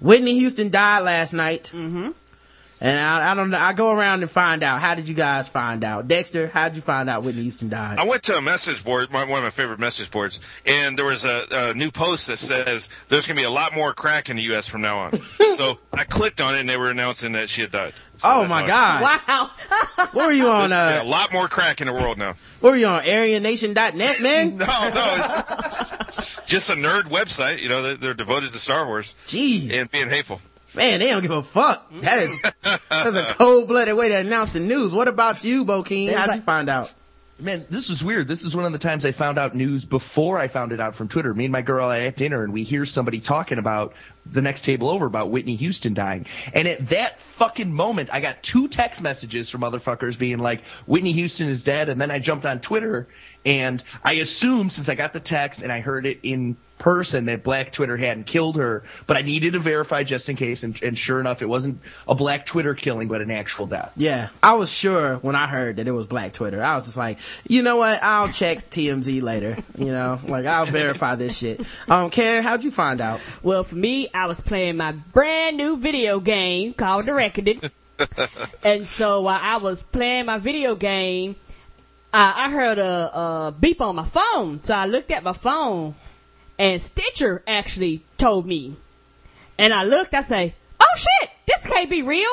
Whitney 0.00 0.38
Houston 0.38 0.70
died 0.70 1.00
last 1.00 1.32
night. 1.32 1.70
Mm-hmm. 1.74 2.10
And 2.84 2.98
I, 2.98 3.30
I 3.30 3.34
don't 3.36 3.50
know, 3.50 3.60
I 3.60 3.74
go 3.74 3.92
around 3.92 4.22
and 4.22 4.30
find 4.30 4.64
out. 4.64 4.80
How 4.80 4.96
did 4.96 5.08
you 5.08 5.14
guys 5.14 5.48
find 5.48 5.84
out? 5.84 6.08
Dexter, 6.08 6.48
how 6.48 6.68
did 6.68 6.74
you 6.74 6.82
find 6.82 7.08
out 7.08 7.22
Whitney 7.22 7.42
Houston 7.42 7.68
died? 7.68 8.00
I 8.00 8.04
went 8.04 8.24
to 8.24 8.36
a 8.36 8.40
message 8.42 8.84
board, 8.84 9.12
my, 9.12 9.20
one 9.24 9.38
of 9.38 9.44
my 9.44 9.50
favorite 9.50 9.78
message 9.78 10.10
boards, 10.10 10.40
and 10.66 10.98
there 10.98 11.04
was 11.04 11.24
a, 11.24 11.44
a 11.52 11.74
new 11.74 11.92
post 11.92 12.26
that 12.26 12.38
says 12.38 12.88
there's 13.08 13.28
going 13.28 13.36
to 13.36 13.40
be 13.40 13.46
a 13.46 13.50
lot 13.50 13.72
more 13.72 13.92
crack 13.94 14.30
in 14.30 14.36
the 14.36 14.42
U.S. 14.42 14.66
from 14.66 14.80
now 14.80 14.98
on. 14.98 15.22
so 15.54 15.78
I 15.92 16.02
clicked 16.02 16.40
on 16.40 16.56
it, 16.56 16.60
and 16.60 16.68
they 16.68 16.76
were 16.76 16.90
announcing 16.90 17.30
that 17.32 17.48
she 17.48 17.60
had 17.60 17.70
died. 17.70 17.94
So 18.16 18.28
oh 18.28 18.48
my 18.48 18.62
how 18.62 18.64
I- 18.64 18.66
god. 18.66 19.20
Wow. 19.28 19.50
What 20.12 20.26
were 20.26 20.32
you 20.32 20.48
on, 20.48 20.68
There's 20.68 20.72
gonna 20.72 20.92
be 20.94 20.98
uh, 20.98 21.04
a 21.04 21.08
lot 21.08 21.32
more 21.32 21.46
crack 21.46 21.80
in 21.80 21.86
the 21.86 21.92
world 21.92 22.18
now. 22.18 22.34
what 22.58 22.70
were 22.72 22.76
you 22.76 22.86
on, 22.88 23.04
AryanNation.net, 23.04 24.20
man? 24.20 24.56
No, 24.58 24.66
no, 24.66 25.14
it's 25.18 25.48
just, 25.50 26.46
just 26.48 26.70
a 26.70 26.74
nerd 26.74 27.02
website. 27.04 27.60
You 27.62 27.68
know, 27.68 27.82
they're, 27.82 27.94
they're 27.94 28.14
devoted 28.14 28.50
to 28.52 28.58
Star 28.58 28.86
Wars 28.88 29.14
Jeez. 29.28 29.72
and 29.72 29.88
being 29.88 30.10
hateful. 30.10 30.40
Man, 30.74 31.00
they 31.00 31.08
don't 31.08 31.22
give 31.22 31.30
a 31.30 31.42
fuck. 31.42 31.90
That 32.00 32.22
is, 32.22 32.34
that's 32.62 33.16
a 33.16 33.34
cold 33.36 33.68
blooded 33.68 33.96
way 33.96 34.08
to 34.08 34.18
announce 34.18 34.50
the 34.50 34.60
news. 34.60 34.92
What 34.92 35.08
about 35.08 35.44
you, 35.44 35.64
Bokeen? 35.64 36.12
How'd 36.12 36.36
you 36.36 36.40
find 36.42 36.68
out? 36.68 36.92
Man, 37.38 37.66
this 37.70 37.90
is 37.90 38.04
weird. 38.04 38.28
This 38.28 38.44
is 38.44 38.54
one 38.54 38.66
of 38.66 38.72
the 38.72 38.78
times 38.78 39.04
I 39.04 39.10
found 39.10 39.36
out 39.36 39.52
news 39.56 39.84
before 39.84 40.38
I 40.38 40.46
found 40.46 40.70
it 40.70 40.80
out 40.80 40.94
from 40.94 41.08
Twitter. 41.08 41.34
Me 41.34 41.46
and 41.46 41.52
my 41.52 41.62
girl 41.62 41.90
are 41.90 41.96
at 41.96 42.16
dinner 42.16 42.44
and 42.44 42.52
we 42.52 42.62
hear 42.62 42.84
somebody 42.84 43.20
talking 43.20 43.58
about 43.58 43.94
the 44.24 44.40
next 44.40 44.64
table 44.64 44.88
over 44.88 45.06
about 45.06 45.32
Whitney 45.32 45.56
Houston 45.56 45.92
dying. 45.92 46.26
And 46.54 46.68
at 46.68 46.90
that 46.90 47.14
fucking 47.38 47.72
moment, 47.72 48.10
I 48.12 48.20
got 48.20 48.44
two 48.44 48.68
text 48.68 49.02
messages 49.02 49.50
from 49.50 49.62
motherfuckers 49.62 50.16
being 50.16 50.38
like, 50.38 50.62
Whitney 50.86 51.12
Houston 51.14 51.48
is 51.48 51.64
dead. 51.64 51.88
And 51.88 52.00
then 52.00 52.12
I 52.12 52.20
jumped 52.20 52.44
on 52.44 52.60
Twitter 52.60 53.08
and 53.44 53.82
I 54.04 54.14
assumed 54.14 54.72
since 54.72 54.88
I 54.88 54.94
got 54.94 55.12
the 55.12 55.20
text 55.20 55.62
and 55.62 55.72
I 55.72 55.80
heard 55.80 56.06
it 56.06 56.20
in 56.22 56.56
person 56.82 57.26
that 57.26 57.44
black 57.44 57.72
Twitter 57.72 57.96
hadn't 57.96 58.24
killed 58.24 58.56
her, 58.56 58.82
but 59.06 59.16
I 59.16 59.22
needed 59.22 59.52
to 59.52 59.60
verify 59.60 60.02
just 60.02 60.28
in 60.28 60.36
case. 60.36 60.64
And, 60.64 60.80
and 60.82 60.98
sure 60.98 61.20
enough, 61.20 61.40
it 61.40 61.46
wasn't 61.46 61.80
a 62.08 62.14
black 62.14 62.44
Twitter 62.44 62.74
killing, 62.74 63.06
but 63.06 63.20
an 63.20 63.30
actual 63.30 63.66
death. 63.66 63.92
Yeah, 63.96 64.28
I 64.42 64.54
was 64.54 64.70
sure 64.70 65.16
when 65.18 65.36
I 65.36 65.46
heard 65.46 65.76
that 65.76 65.86
it 65.86 65.92
was 65.92 66.06
Black 66.06 66.32
Twitter. 66.32 66.62
I 66.62 66.74
was 66.74 66.86
just 66.86 66.96
like, 66.96 67.20
you 67.46 67.62
know 67.62 67.76
what? 67.76 68.02
I'll 68.02 68.28
check 68.28 68.68
TMZ 68.68 69.22
later. 69.22 69.56
You 69.78 69.92
know, 69.92 70.20
like 70.26 70.44
I'll 70.44 70.66
verify 70.66 71.14
this 71.14 71.38
shit. 71.38 71.60
Um, 71.88 72.10
Karen, 72.10 72.42
how'd 72.42 72.64
you 72.64 72.72
find 72.72 73.00
out? 73.00 73.20
Well, 73.42 73.62
for 73.62 73.76
me, 73.76 74.08
I 74.12 74.26
was 74.26 74.40
playing 74.40 74.76
my 74.76 74.92
brand 74.92 75.56
new 75.56 75.76
video 75.76 76.18
game 76.18 76.74
called 76.74 77.06
The 77.06 77.14
Reckoning. 77.14 77.62
and 78.64 78.84
so 78.84 79.20
while 79.20 79.38
I 79.40 79.58
was 79.58 79.84
playing 79.84 80.26
my 80.26 80.38
video 80.38 80.74
game, 80.74 81.36
I, 82.12 82.46
I 82.46 82.50
heard 82.50 82.78
a, 82.78 83.16
a 83.16 83.54
beep 83.58 83.80
on 83.80 83.94
my 83.94 84.04
phone. 84.04 84.62
So 84.64 84.74
I 84.74 84.86
looked 84.86 85.12
at 85.12 85.22
my 85.22 85.32
phone 85.32 85.94
and 86.62 86.80
Stitcher 86.80 87.42
actually 87.44 88.04
told 88.18 88.46
me. 88.46 88.76
And 89.58 89.74
I 89.74 89.82
looked, 89.82 90.14
I 90.14 90.20
say, 90.20 90.54
oh 90.78 90.96
shit, 90.96 91.30
this 91.44 91.66
can't 91.66 91.90
be 91.90 92.02
real. 92.02 92.30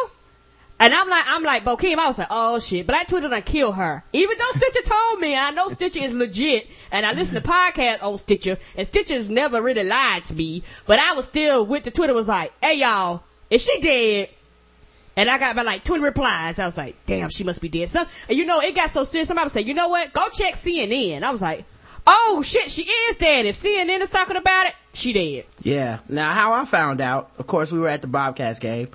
And 0.80 0.94
I'm 0.94 1.10
like, 1.10 1.24
I'm 1.28 1.44
like, 1.44 1.66
Bokeen, 1.66 1.98
I 1.98 2.06
was 2.06 2.20
like, 2.20 2.28
oh 2.30 2.60
shit, 2.60 2.86
Black 2.86 3.08
Twitter 3.08 3.28
done 3.28 3.42
kill 3.42 3.72
her. 3.72 4.04
Even 4.14 4.38
though 4.38 4.60
Stitcher 4.60 4.88
told 4.88 5.20
me, 5.20 5.36
I 5.36 5.50
know 5.50 5.68
Stitcher 5.70 6.04
is 6.04 6.14
legit, 6.14 6.68
and 6.92 7.08
I 7.08 7.14
listen 7.14 7.42
to 7.42 7.42
podcasts 7.42 8.04
on 8.04 8.20
Stitcher, 8.20 8.60
and 8.78 8.86
Stitcher's 8.86 9.32
never 9.32 9.64
really 9.64 9.84
lied 9.84 10.26
to 10.26 10.36
me, 10.36 10.62
but 10.86 11.00
I 11.00 11.14
was 11.14 11.26
still 11.26 11.66
with 11.66 11.84
the 11.84 11.92
Twitter 11.92 12.14
was 12.14 12.28
like, 12.28 12.54
hey 12.62 12.76
y'all, 12.76 13.24
is 13.50 13.64
she 13.64 13.82
dead? 13.82 14.30
And 15.18 15.28
I 15.28 15.40
got 15.40 15.54
about 15.54 15.66
like 15.66 15.84
20 15.84 16.04
replies. 16.04 16.60
I 16.60 16.68
was 16.68 16.78
like, 16.78 16.96
damn, 17.08 17.30
she 17.30 17.44
must 17.44 17.62
be 17.62 17.68
dead. 17.68 17.90
Some, 17.90 18.06
and 18.30 18.38
you 18.38 18.46
know, 18.46 18.62
it 18.62 18.76
got 18.76 18.92
so 18.92 19.04
serious. 19.04 19.28
Somebody 19.28 19.50
said, 19.50 19.68
you 19.68 19.74
know 19.74 19.88
what? 19.88 20.14
Go 20.14 20.30
check 20.30 20.54
CNN. 20.54 21.24
I 21.24 21.32
was 21.32 21.42
like, 21.42 21.66
oh 22.10 22.42
shit, 22.44 22.72
she 22.72 22.84
is 22.84 23.18
dead. 23.18 23.46
If 23.46 23.56
CNN 23.56 24.02
is 24.02 24.10
talking 24.10 24.36
about 24.36 24.68
it, 24.68 24.74
she 24.94 25.14
dead. 25.14 25.46
Yeah. 25.62 26.00
Now, 26.10 26.32
how 26.32 26.54
I 26.54 26.66
found 26.66 27.02
out, 27.02 27.32
of 27.38 27.48
course, 27.48 27.72
we 27.72 27.80
were 27.80 27.88
at 27.88 28.02
the 28.02 28.08
Bobcats 28.08 28.60
game, 28.60 28.90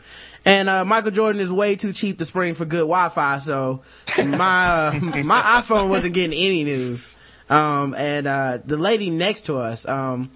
and 0.45 0.69
uh, 0.69 0.85
Michael 0.85 1.13
Jordan 1.13 1.41
is 1.41 1.53
way 1.53 1.77
too 1.77 1.93
cheap 1.93 2.19
to 2.19 2.25
spring 2.25 2.55
for 2.55 2.65
good 2.65 2.81
Wi-Fi, 2.81 3.39
so 3.39 3.83
my 4.19 4.67
uh, 4.67 5.01
my 5.25 5.41
iPhone 5.41 5.89
wasn't 5.89 6.15
getting 6.15 6.39
any 6.39 6.65
news. 6.65 7.17
Um, 7.49 7.95
and 7.95 8.27
uh, 8.27 8.59
the 8.65 8.77
lady 8.77 9.11
next 9.11 9.43
to 9.43 9.59
us, 9.59 9.87
um, 9.87 10.31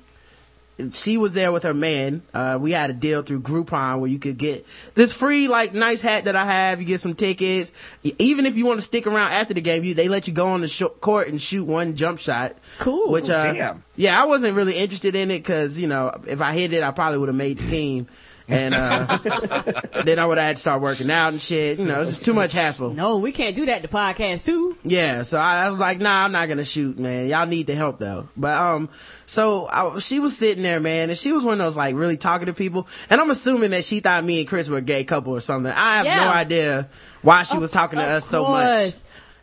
she 0.92 1.18
was 1.18 1.34
there 1.34 1.50
with 1.50 1.64
her 1.64 1.74
man. 1.74 2.22
Uh, 2.32 2.58
we 2.60 2.72
had 2.72 2.90
a 2.90 2.92
deal 2.92 3.22
through 3.22 3.40
Groupon 3.40 3.98
where 4.00 4.08
you 4.10 4.18
could 4.18 4.38
get 4.38 4.66
this 4.94 5.12
free, 5.12 5.48
like, 5.48 5.74
nice 5.74 6.00
hat 6.00 6.24
that 6.24 6.36
I 6.36 6.44
have. 6.44 6.80
You 6.80 6.86
get 6.86 7.00
some 7.00 7.14
tickets. 7.14 7.72
Even 8.18 8.46
if 8.46 8.56
you 8.56 8.64
want 8.64 8.78
to 8.78 8.82
stick 8.86 9.06
around 9.06 9.32
after 9.32 9.54
the 9.54 9.60
game, 9.60 9.84
you, 9.84 9.94
they 9.94 10.08
let 10.08 10.28
you 10.28 10.34
go 10.34 10.48
on 10.48 10.60
the 10.60 10.68
sh- 10.68 10.82
court 11.00 11.28
and 11.28 11.40
shoot 11.40 11.64
one 11.64 11.96
jump 11.96 12.18
shot. 12.18 12.56
Cool. 12.78 13.10
Which, 13.10 13.28
uh, 13.28 13.52
Damn. 13.52 13.84
yeah, 13.96 14.20
I 14.20 14.26
wasn't 14.26 14.54
really 14.54 14.74
interested 14.74 15.14
in 15.14 15.30
it 15.30 15.38
because, 15.38 15.80
you 15.80 15.88
know, 15.88 16.16
if 16.26 16.40
I 16.40 16.52
hit 16.52 16.72
it, 16.72 16.82
I 16.82 16.90
probably 16.92 17.18
would 17.18 17.28
have 17.28 17.36
made 17.36 17.58
the 17.58 17.66
team. 17.66 18.06
And, 18.48 18.74
uh, 18.74 19.18
then 20.04 20.18
I 20.18 20.24
would 20.24 20.38
have 20.38 20.46
had 20.46 20.56
to 20.56 20.60
start 20.60 20.80
working 20.80 21.10
out 21.10 21.32
and 21.32 21.40
shit. 21.42 21.78
You 21.78 21.84
know, 21.84 22.00
it's 22.00 22.10
just 22.10 22.24
too 22.24 22.32
much 22.32 22.52
hassle. 22.52 22.90
No, 22.94 23.18
we 23.18 23.30
can't 23.30 23.54
do 23.54 23.66
that 23.66 23.82
to 23.82 23.88
podcast 23.88 24.46
too. 24.46 24.76
Yeah, 24.84 25.20
so 25.22 25.38
I, 25.38 25.66
I 25.66 25.70
was 25.70 25.78
like, 25.80 25.98
nah, 25.98 26.24
I'm 26.24 26.32
not 26.32 26.48
gonna 26.48 26.64
shoot, 26.64 26.98
man. 26.98 27.28
Y'all 27.28 27.46
need 27.46 27.66
the 27.66 27.74
help 27.74 27.98
though. 27.98 28.28
But, 28.36 28.56
um, 28.56 28.88
so 29.26 29.66
I, 29.70 29.98
she 29.98 30.18
was 30.18 30.36
sitting 30.36 30.62
there, 30.62 30.80
man, 30.80 31.10
and 31.10 31.18
she 31.18 31.30
was 31.32 31.44
one 31.44 31.52
of 31.54 31.58
those 31.58 31.76
like 31.76 31.94
really 31.94 32.16
talkative 32.16 32.56
people. 32.56 32.88
And 33.10 33.20
I'm 33.20 33.30
assuming 33.30 33.70
that 33.72 33.84
she 33.84 34.00
thought 34.00 34.24
me 34.24 34.40
and 34.40 34.48
Chris 34.48 34.68
were 34.70 34.78
a 34.78 34.82
gay 34.82 35.04
couple 35.04 35.34
or 35.34 35.40
something. 35.40 35.70
I 35.72 35.96
have 35.98 36.06
Yeah. 36.06 36.24
no 36.24 36.30
idea 36.30 36.88
why 37.22 37.42
she 37.42 37.56
Of- 37.56 37.60
was 37.60 37.70
talking 37.70 37.98
to 37.98 38.04
us 38.04 38.24
so 38.24 38.48
much. 38.48 38.94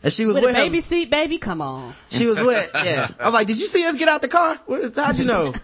And 0.04 0.14
she 0.14 0.26
was 0.28 0.36
With, 0.36 0.44
with, 0.46 0.56
a 0.56 0.60
him. 0.60 0.66
baby 0.66 0.82
seat, 0.82 1.10
baby, 1.10 1.40
come 1.40 1.62
on. 1.62 1.94
She 2.12 2.28
was 2.28 2.40
with, 2.40 2.72
yeah. 2.84 3.08
I 3.20 3.26
was 3.26 3.34
like, 3.34 3.48
did 3.48 3.60
you 3.60 3.66
see 3.66 3.86
us 3.88 3.96
get 3.96 4.08
out 4.08 4.22
the 4.22 4.28
car? 4.28 4.60
How'd 4.96 5.18
you 5.18 5.26
know? 5.26 5.54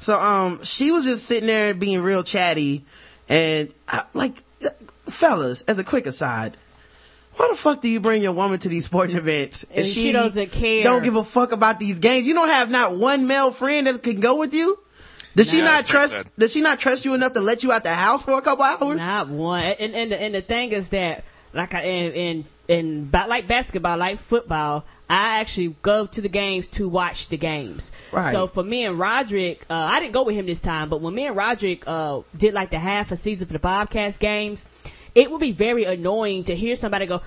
so, 0.00 0.18
um, 0.18 0.64
she 0.64 0.90
was 0.90 1.04
just 1.04 1.24
sitting 1.26 1.46
there 1.46 1.72
being 1.74 2.02
real 2.02 2.24
chatty 2.24 2.84
and 3.28 3.72
I, 3.86 4.02
like, 4.12 4.42
uh, 4.64 4.70
fellas, 5.08 5.62
as 5.62 5.78
a 5.78 5.84
quick 5.84 6.06
aside, 6.06 6.56
why 7.36 7.48
the 7.48 7.56
fuck 7.56 7.80
do 7.80 7.88
you 7.88 8.00
bring 8.00 8.20
your 8.22 8.32
woman 8.32 8.58
to 8.58 8.68
these 8.68 8.86
sporting 8.86 9.16
events 9.16 9.64
And 9.74 9.86
she 9.86 10.10
doesn't 10.12 10.50
care. 10.52 10.82
Don't 10.82 11.02
give 11.04 11.14
a 11.16 11.24
fuck 11.24 11.52
about 11.52 11.78
these 11.78 11.98
games. 12.00 12.26
You 12.26 12.34
don't 12.34 12.48
have 12.48 12.70
not 12.70 12.96
one 12.96 13.26
male 13.26 13.50
friend 13.52 13.86
that 13.86 14.02
can 14.02 14.20
go 14.20 14.34
with 14.36 14.52
you. 14.52 14.78
Does 15.36 15.48
she 15.50 15.58
Yeah, 15.58 15.64
not 15.64 15.86
trust? 15.86 16.12
sad. 16.12 16.26
Does 16.36 16.52
she 16.52 16.60
not 16.60 16.80
trust 16.80 17.04
you 17.04 17.14
enough 17.14 17.34
to 17.34 17.40
let 17.40 17.62
you 17.62 17.70
out 17.72 17.84
the 17.84 17.94
house 17.94 18.24
for 18.24 18.36
a 18.36 18.42
couple 18.42 18.64
hours? 18.64 18.98
Not 19.06 19.28
one. 19.28 19.62
And 19.62 19.94
and 19.94 20.10
the, 20.12 20.20
and 20.20 20.34
the 20.34 20.42
thing 20.42 20.72
is 20.72 20.88
that 20.88 21.24
like 21.54 21.72
I 21.72 21.82
in 21.82 22.12
in 22.12 22.44
ba- 22.70 23.26
like 23.28 23.48
basketball, 23.48 23.98
like 23.98 24.18
football, 24.20 24.84
I 25.08 25.40
actually 25.40 25.74
go 25.82 26.06
to 26.06 26.20
the 26.20 26.28
games 26.28 26.68
to 26.68 26.88
watch 26.88 27.28
the 27.28 27.36
games. 27.36 27.90
Right. 28.12 28.32
So 28.32 28.46
for 28.46 28.62
me 28.62 28.84
and 28.84 28.98
Roderick, 28.98 29.66
uh, 29.68 29.74
I 29.74 29.98
didn't 29.98 30.12
go 30.12 30.22
with 30.22 30.36
him 30.36 30.46
this 30.46 30.60
time, 30.60 30.88
but 30.88 31.00
when 31.00 31.14
me 31.14 31.26
and 31.26 31.36
Roderick 31.36 31.82
uh, 31.86 32.20
did 32.36 32.54
like 32.54 32.70
the 32.70 32.78
half 32.78 33.10
a 33.10 33.16
season 33.16 33.46
for 33.48 33.52
the 33.54 33.58
Bobcats 33.58 34.18
games, 34.18 34.66
it 35.14 35.30
would 35.30 35.40
be 35.40 35.50
very 35.52 35.84
annoying 35.84 36.44
to 36.44 36.54
hear 36.54 36.76
somebody 36.76 37.06
go. 37.06 37.16
And 37.16 37.22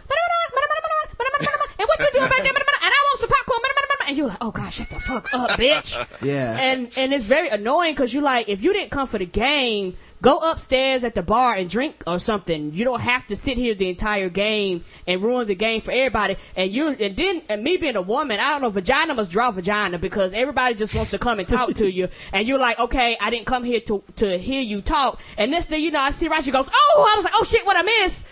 what 1.88 1.99
you 1.99 2.08
doing 2.13 2.29
back 2.29 2.43
there? 2.43 2.53
And 2.53 2.58
I 2.58 3.03
want 3.10 3.19
some 3.19 3.29
popcorn. 3.29 3.60
And 4.06 4.17
you're 4.17 4.27
like, 4.27 4.38
oh 4.41 4.51
god, 4.51 4.69
shut 4.71 4.89
the 4.89 4.99
fuck 4.99 5.34
up, 5.34 5.51
bitch. 5.51 5.97
Yeah. 6.23 6.58
And 6.60 6.91
and 6.97 7.13
it's 7.13 7.25
very 7.25 7.49
annoying 7.49 7.93
because 7.93 8.13
you're 8.13 8.23
like, 8.23 8.47
if 8.49 8.63
you 8.63 8.71
didn't 8.73 8.91
come 8.91 9.08
for 9.08 9.17
the 9.17 9.25
game, 9.25 9.95
go 10.23 10.38
upstairs 10.38 11.03
at 11.03 11.15
the 11.15 11.21
bar 11.21 11.53
and 11.53 11.69
drink 11.69 12.01
or 12.07 12.17
something. 12.17 12.73
You 12.73 12.86
don't 12.86 13.01
have 13.01 13.27
to 13.27 13.36
sit 13.36 13.57
here 13.57 13.75
the 13.75 13.89
entire 13.89 14.29
game 14.29 14.83
and 15.05 15.21
ruin 15.21 15.45
the 15.47 15.53
game 15.53 15.81
for 15.81 15.91
everybody. 15.91 16.38
And 16.55 16.71
you 16.71 16.88
and 16.88 17.15
then 17.15 17.43
and 17.49 17.62
me 17.62 17.75
being 17.77 17.97
a 17.97 18.01
woman, 18.01 18.39
I 18.39 18.51
don't 18.51 18.62
know, 18.62 18.69
vagina 18.69 19.13
must 19.13 19.31
draw 19.31 19.51
vagina 19.51 19.99
because 19.99 20.33
everybody 20.33 20.75
just 20.75 20.95
wants 20.95 21.12
to 21.12 21.19
come 21.19 21.39
and 21.39 21.47
talk 21.47 21.75
to 21.75 21.91
you. 21.91 22.07
And 22.31 22.47
you're 22.47 22.59
like, 22.59 22.79
okay, 22.79 23.17
I 23.19 23.29
didn't 23.29 23.45
come 23.45 23.63
here 23.63 23.81
to 23.81 24.01
to 24.15 24.38
hear 24.38 24.62
you 24.62 24.81
talk. 24.81 25.19
And 25.38 25.51
next 25.51 25.67
thing 25.67 25.83
you 25.83 25.91
know, 25.91 25.99
I 25.99 26.12
see 26.12 26.29
Rashi 26.29 26.51
goes, 26.51 26.71
oh, 26.73 27.12
I 27.13 27.17
was 27.17 27.25
like, 27.25 27.33
oh 27.36 27.43
shit, 27.43 27.65
what 27.65 27.75
I 27.75 27.81
missed. 27.81 28.25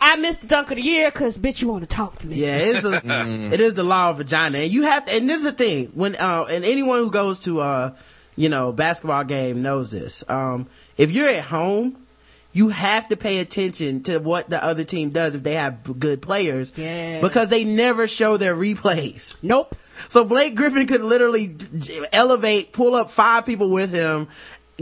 I 0.00 0.14
missed 0.16 0.42
the 0.42 0.46
dunk 0.46 0.70
of 0.70 0.76
the 0.76 0.82
year 0.82 1.10
because 1.10 1.38
bitch, 1.38 1.62
you 1.62 1.68
want 1.68 1.82
to 1.82 1.88
talk 1.88 2.18
to 2.20 2.26
me. 2.26 2.36
Yeah, 2.36 2.58
it's 2.58 2.84
a, 2.84 3.00
it 3.52 3.60
is 3.60 3.74
the 3.74 3.82
law 3.82 4.10
of 4.10 4.18
vagina, 4.18 4.58
and 4.58 4.70
you 4.70 4.82
have 4.82 5.06
to. 5.06 5.12
And 5.12 5.28
this 5.28 5.38
is 5.38 5.44
the 5.44 5.52
thing 5.52 5.86
when 5.94 6.14
uh, 6.14 6.46
and 6.48 6.64
anyone 6.64 6.98
who 6.98 7.10
goes 7.10 7.40
to 7.40 7.60
uh, 7.60 7.96
you 8.38 8.48
know, 8.48 8.70
basketball 8.70 9.24
game 9.24 9.62
knows 9.62 9.90
this. 9.90 10.22
Um, 10.28 10.68
if 10.98 11.10
you're 11.12 11.28
at 11.28 11.44
home, 11.44 11.96
you 12.52 12.70
have 12.70 13.08
to 13.08 13.16
pay 13.16 13.38
attention 13.38 14.02
to 14.04 14.18
what 14.18 14.50
the 14.50 14.62
other 14.62 14.82
team 14.82 15.10
does 15.10 15.34
if 15.34 15.42
they 15.42 15.54
have 15.54 15.98
good 16.00 16.20
players, 16.20 16.72
Yes. 16.76 17.22
because 17.22 17.50
they 17.50 17.62
never 17.62 18.06
show 18.08 18.36
their 18.36 18.54
replays. 18.56 19.36
Nope. 19.42 19.74
So 20.08 20.24
Blake 20.24 20.54
Griffin 20.54 20.86
could 20.86 21.02
literally 21.02 21.54
elevate, 22.12 22.72
pull 22.72 22.94
up 22.94 23.10
five 23.10 23.44
people 23.46 23.70
with 23.70 23.92
him. 23.92 24.28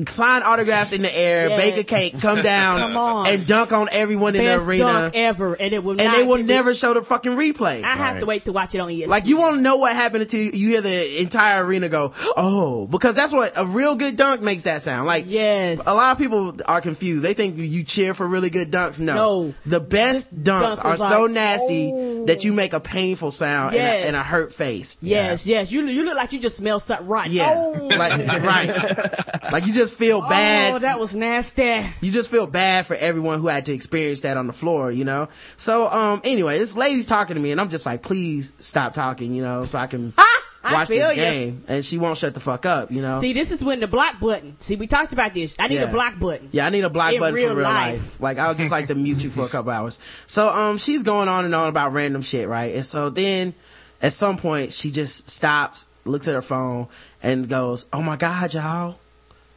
Sign 0.07 0.43
autographs 0.43 0.93
in 0.93 1.01
the 1.01 1.17
air, 1.19 1.49
Yeah. 1.49 1.57
bake 1.57 1.79
a 1.79 1.83
cake, 1.85 2.21
come 2.21 2.43
down, 2.43 2.93
Come 2.93 3.27
and 3.27 3.47
dunk 3.47 3.73
on 3.73 3.89
everyone 3.91 4.37
in 4.37 4.45
the 4.45 4.51
Best 4.51 4.67
arena, 4.69 4.85
dunk 4.85 5.15
ever, 5.17 5.55
and 5.55 5.73
it 5.73 5.83
will 5.83 5.93
and 5.93 6.05
not 6.05 6.17
they 6.17 6.23
will 6.23 6.37
be- 6.37 6.43
never 6.43 6.75
show 6.75 6.93
the 6.93 7.01
fucking 7.01 7.33
replay. 7.33 7.83
I 7.83 7.97
have 7.97 8.19
to 8.21 8.27
wait 8.27 8.45
to 8.45 8.53
watch 8.53 8.75
it 8.75 8.79
on 8.79 8.91
ESPN. 8.91 9.09
Like 9.09 9.27
you 9.27 9.39
want 9.39 9.57
to 9.57 9.63
know 9.63 9.77
what 9.77 9.97
happened 9.97 10.21
until 10.23 10.41
you 10.55 10.69
hear 10.69 10.83
the 10.83 11.23
entire 11.23 11.65
arena 11.65 11.89
go, 11.89 12.13
oh, 12.37 12.87
because 12.87 13.15
that's 13.15 13.33
what 13.33 13.55
a 13.57 13.65
real 13.65 13.95
good 13.95 14.19
dunk 14.19 14.43
makes 14.43 14.65
that 14.65 14.83
sound. 14.83 15.07
Like 15.07 15.25
Yes. 15.27 15.87
a 15.87 15.95
lot 15.95 16.13
of 16.13 16.19
people 16.19 16.57
are 16.67 16.83
confused. 16.83 17.25
They 17.25 17.33
think 17.33 17.57
you 17.57 17.83
cheer 17.83 18.13
for 18.13 18.27
really 18.27 18.51
good 18.51 18.71
dunks. 18.71 19.01
No, 19.01 19.15
No. 19.15 19.55
the 19.65 19.81
best 19.81 20.29
dunks 20.45 20.77
dunks 20.77 20.85
are 20.85 20.95
is 20.95 21.01
so 21.01 21.27
nasty 21.27 21.91
oh. 21.95 22.27
that 22.27 22.45
you 22.45 22.53
make 22.53 22.75
a 22.75 22.81
painful 22.81 23.31
sound 23.31 23.75
and, 23.75 23.83
a, 23.83 24.07
and 24.09 24.15
a 24.17 24.23
hurt 24.23 24.53
face. 24.53 24.99
Yes, 25.01 25.47
yes. 25.47 25.73
You 25.73 25.87
you 25.87 26.05
look 26.05 26.17
like 26.17 26.33
you 26.35 26.39
just 26.39 26.59
smell 26.59 26.81
something 26.81 27.07
right. 27.07 27.31
Yeah, 27.31 27.55
Oh, 27.57 27.73
like 27.97 28.43
right. 28.43 29.23
Like 29.53 29.67
you 29.67 29.73
just 29.73 29.86
feel 29.95 30.23
oh, 30.25 30.29
bad. 30.29 30.75
Oh, 30.75 30.79
that 30.79 30.99
was 30.99 31.15
nasty. 31.15 31.85
you 32.01 32.11
just 32.11 32.31
feel 32.31 32.47
bad 32.47 32.87
for 32.87 32.95
everyone 32.97 33.41
who 33.41 33.49
had 33.49 33.67
to 33.67 33.73
experience 33.73 34.23
that 34.23 34.37
on 34.37 34.47
the 34.47 34.53
floor, 34.53 34.91
you 34.91 35.05
know? 35.05 35.29
So, 35.57 35.89
um, 35.91 36.21
anyway, 36.25 36.59
this 36.59 36.77
lady's 36.77 37.07
talking 37.07 37.35
to 37.35 37.41
me 37.41 37.53
and 37.53 37.61
I'm 37.61 37.69
just 37.69 37.87
like, 37.87 38.03
please 38.03 38.53
stop 38.61 38.95
talking, 38.95 39.35
you 39.35 39.43
know, 39.43 39.65
so 39.65 39.79
I 39.79 39.87
can 39.87 40.13
watch 40.65 40.89
this 40.89 41.15
game. 41.15 41.65
And 41.69 41.85
she 41.85 41.99
won't 41.99 42.19
shut 42.19 42.35
the 42.35 42.41
fuck 42.41 42.67
up, 42.67 42.91
you 42.91 43.03
know? 43.03 43.21
See, 43.21 43.33
this 43.33 43.53
is 43.53 43.63
when 43.63 43.81
the 43.81 43.87
block 43.87 44.19
button. 44.21 44.57
See, 44.61 44.77
we 44.77 44.87
talked 44.87 45.13
about 45.13 45.35
this. 45.35 45.57
I 45.59 45.69
need 45.69 45.77
Yeah. 45.77 45.83
a 45.83 45.93
block 45.93 46.19
button. 46.19 46.49
Yeah, 46.53 46.67
I 46.67 46.71
need 46.71 46.85
a 46.85 46.91
block 46.91 47.13
In 47.13 47.21
button 47.21 47.35
real 47.35 47.51
for 47.51 47.57
real 47.57 47.65
life. 47.65 48.01
life. 48.01 48.21
Like, 48.21 48.39
I 48.39 48.49
would 48.49 48.59
just 48.59 48.73
like 48.73 48.89
to 48.89 48.95
mute 48.95 49.23
you 49.23 49.31
for 49.31 49.45
a 49.45 49.49
couple 49.49 49.71
hours. 49.71 49.99
So, 50.27 50.49
um, 50.49 50.79
she's 50.79 51.03
going 51.03 51.29
on 51.29 51.45
and 51.45 51.55
on 51.55 51.69
about 51.69 51.93
random 51.93 52.23
shit, 52.23 52.49
right? 52.49 52.75
And 52.75 52.85
so 52.85 53.11
then, 53.11 53.55
at 54.03 54.13
some 54.13 54.37
point, 54.37 54.73
she 54.73 54.91
just 54.91 55.31
stops, 55.31 55.89
looks 56.05 56.29
at 56.29 56.35
her 56.35 56.43
phone, 56.43 56.89
and 57.23 57.49
goes, 57.49 57.87
"Oh 57.93 58.03
my 58.03 58.17
god, 58.17 58.53
y'all!" 58.53 58.97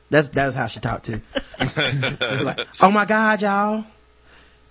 That's 0.10 0.30
that's 0.30 0.56
how 0.56 0.68
she 0.68 0.80
talked 0.80 1.06
to. 1.06 1.22
Like, 2.44 2.68
oh 2.82 2.92
my 2.92 3.06
god, 3.06 3.42
y'all! 3.42 3.84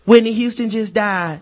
Whitney 0.05 0.33
Houston 0.33 0.71
just 0.71 0.95
died, 0.95 1.41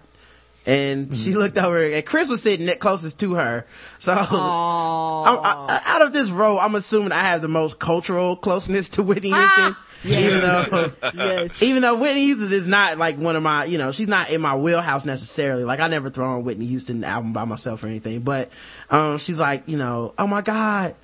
And 0.67 1.15
she 1.15 1.35
looked 1.35 1.57
over 1.57 1.83
and 1.83 2.05
Chris 2.05 2.29
was 2.29 2.43
sitting 2.43 2.67
ne- 2.67 2.75
closest 2.77 3.21
to 3.21 3.35
her. 3.35 3.65
So 3.99 4.13
I'm- 4.13 4.27
I- 4.29 5.81
out 5.87 6.03
of 6.03 6.13
this 6.13 6.31
row, 6.31 6.59
I'm 6.59 6.75
assuming 6.75 7.13
I 7.13 7.21
have 7.21 7.41
the 7.43 7.49
most 7.49 7.79
cultural 7.79 8.37
closeness 8.37 8.89
to 8.91 9.03
Whitney 9.03 9.31
Houston. 9.33 9.77
Even 10.05 10.41
though, 10.41 10.91
yes. 11.15 11.63
even 11.63 11.83
though 11.83 11.99
Whitney 11.99 12.25
Houston 12.27 12.53
is 12.53 12.67
not 12.67 12.99
like 12.99 13.17
one 13.17 13.35
of 13.37 13.43
my, 13.43 13.65
you 13.65 13.79
know, 13.79 13.93
she's 13.93 14.09
not 14.09 14.31
in 14.31 14.41
my 14.41 14.55
wheelhouse 14.57 15.05
necessarily. 15.05 15.65
Like 15.65 15.81
I 15.81 15.89
never 15.89 16.11
throw 16.11 16.27
on 16.35 16.45
Whitney 16.45 16.67
Houston 16.67 17.03
album 17.05 17.33
by 17.33 17.45
myself 17.45 17.83
or 17.83 17.87
anything, 17.87 18.21
but, 18.21 18.51
um, 18.91 19.19
she's 19.19 19.41
like, 19.41 19.63
you 19.69 19.77
know, 19.79 20.13
oh 20.19 20.27
my 20.27 20.43
God, 20.43 20.95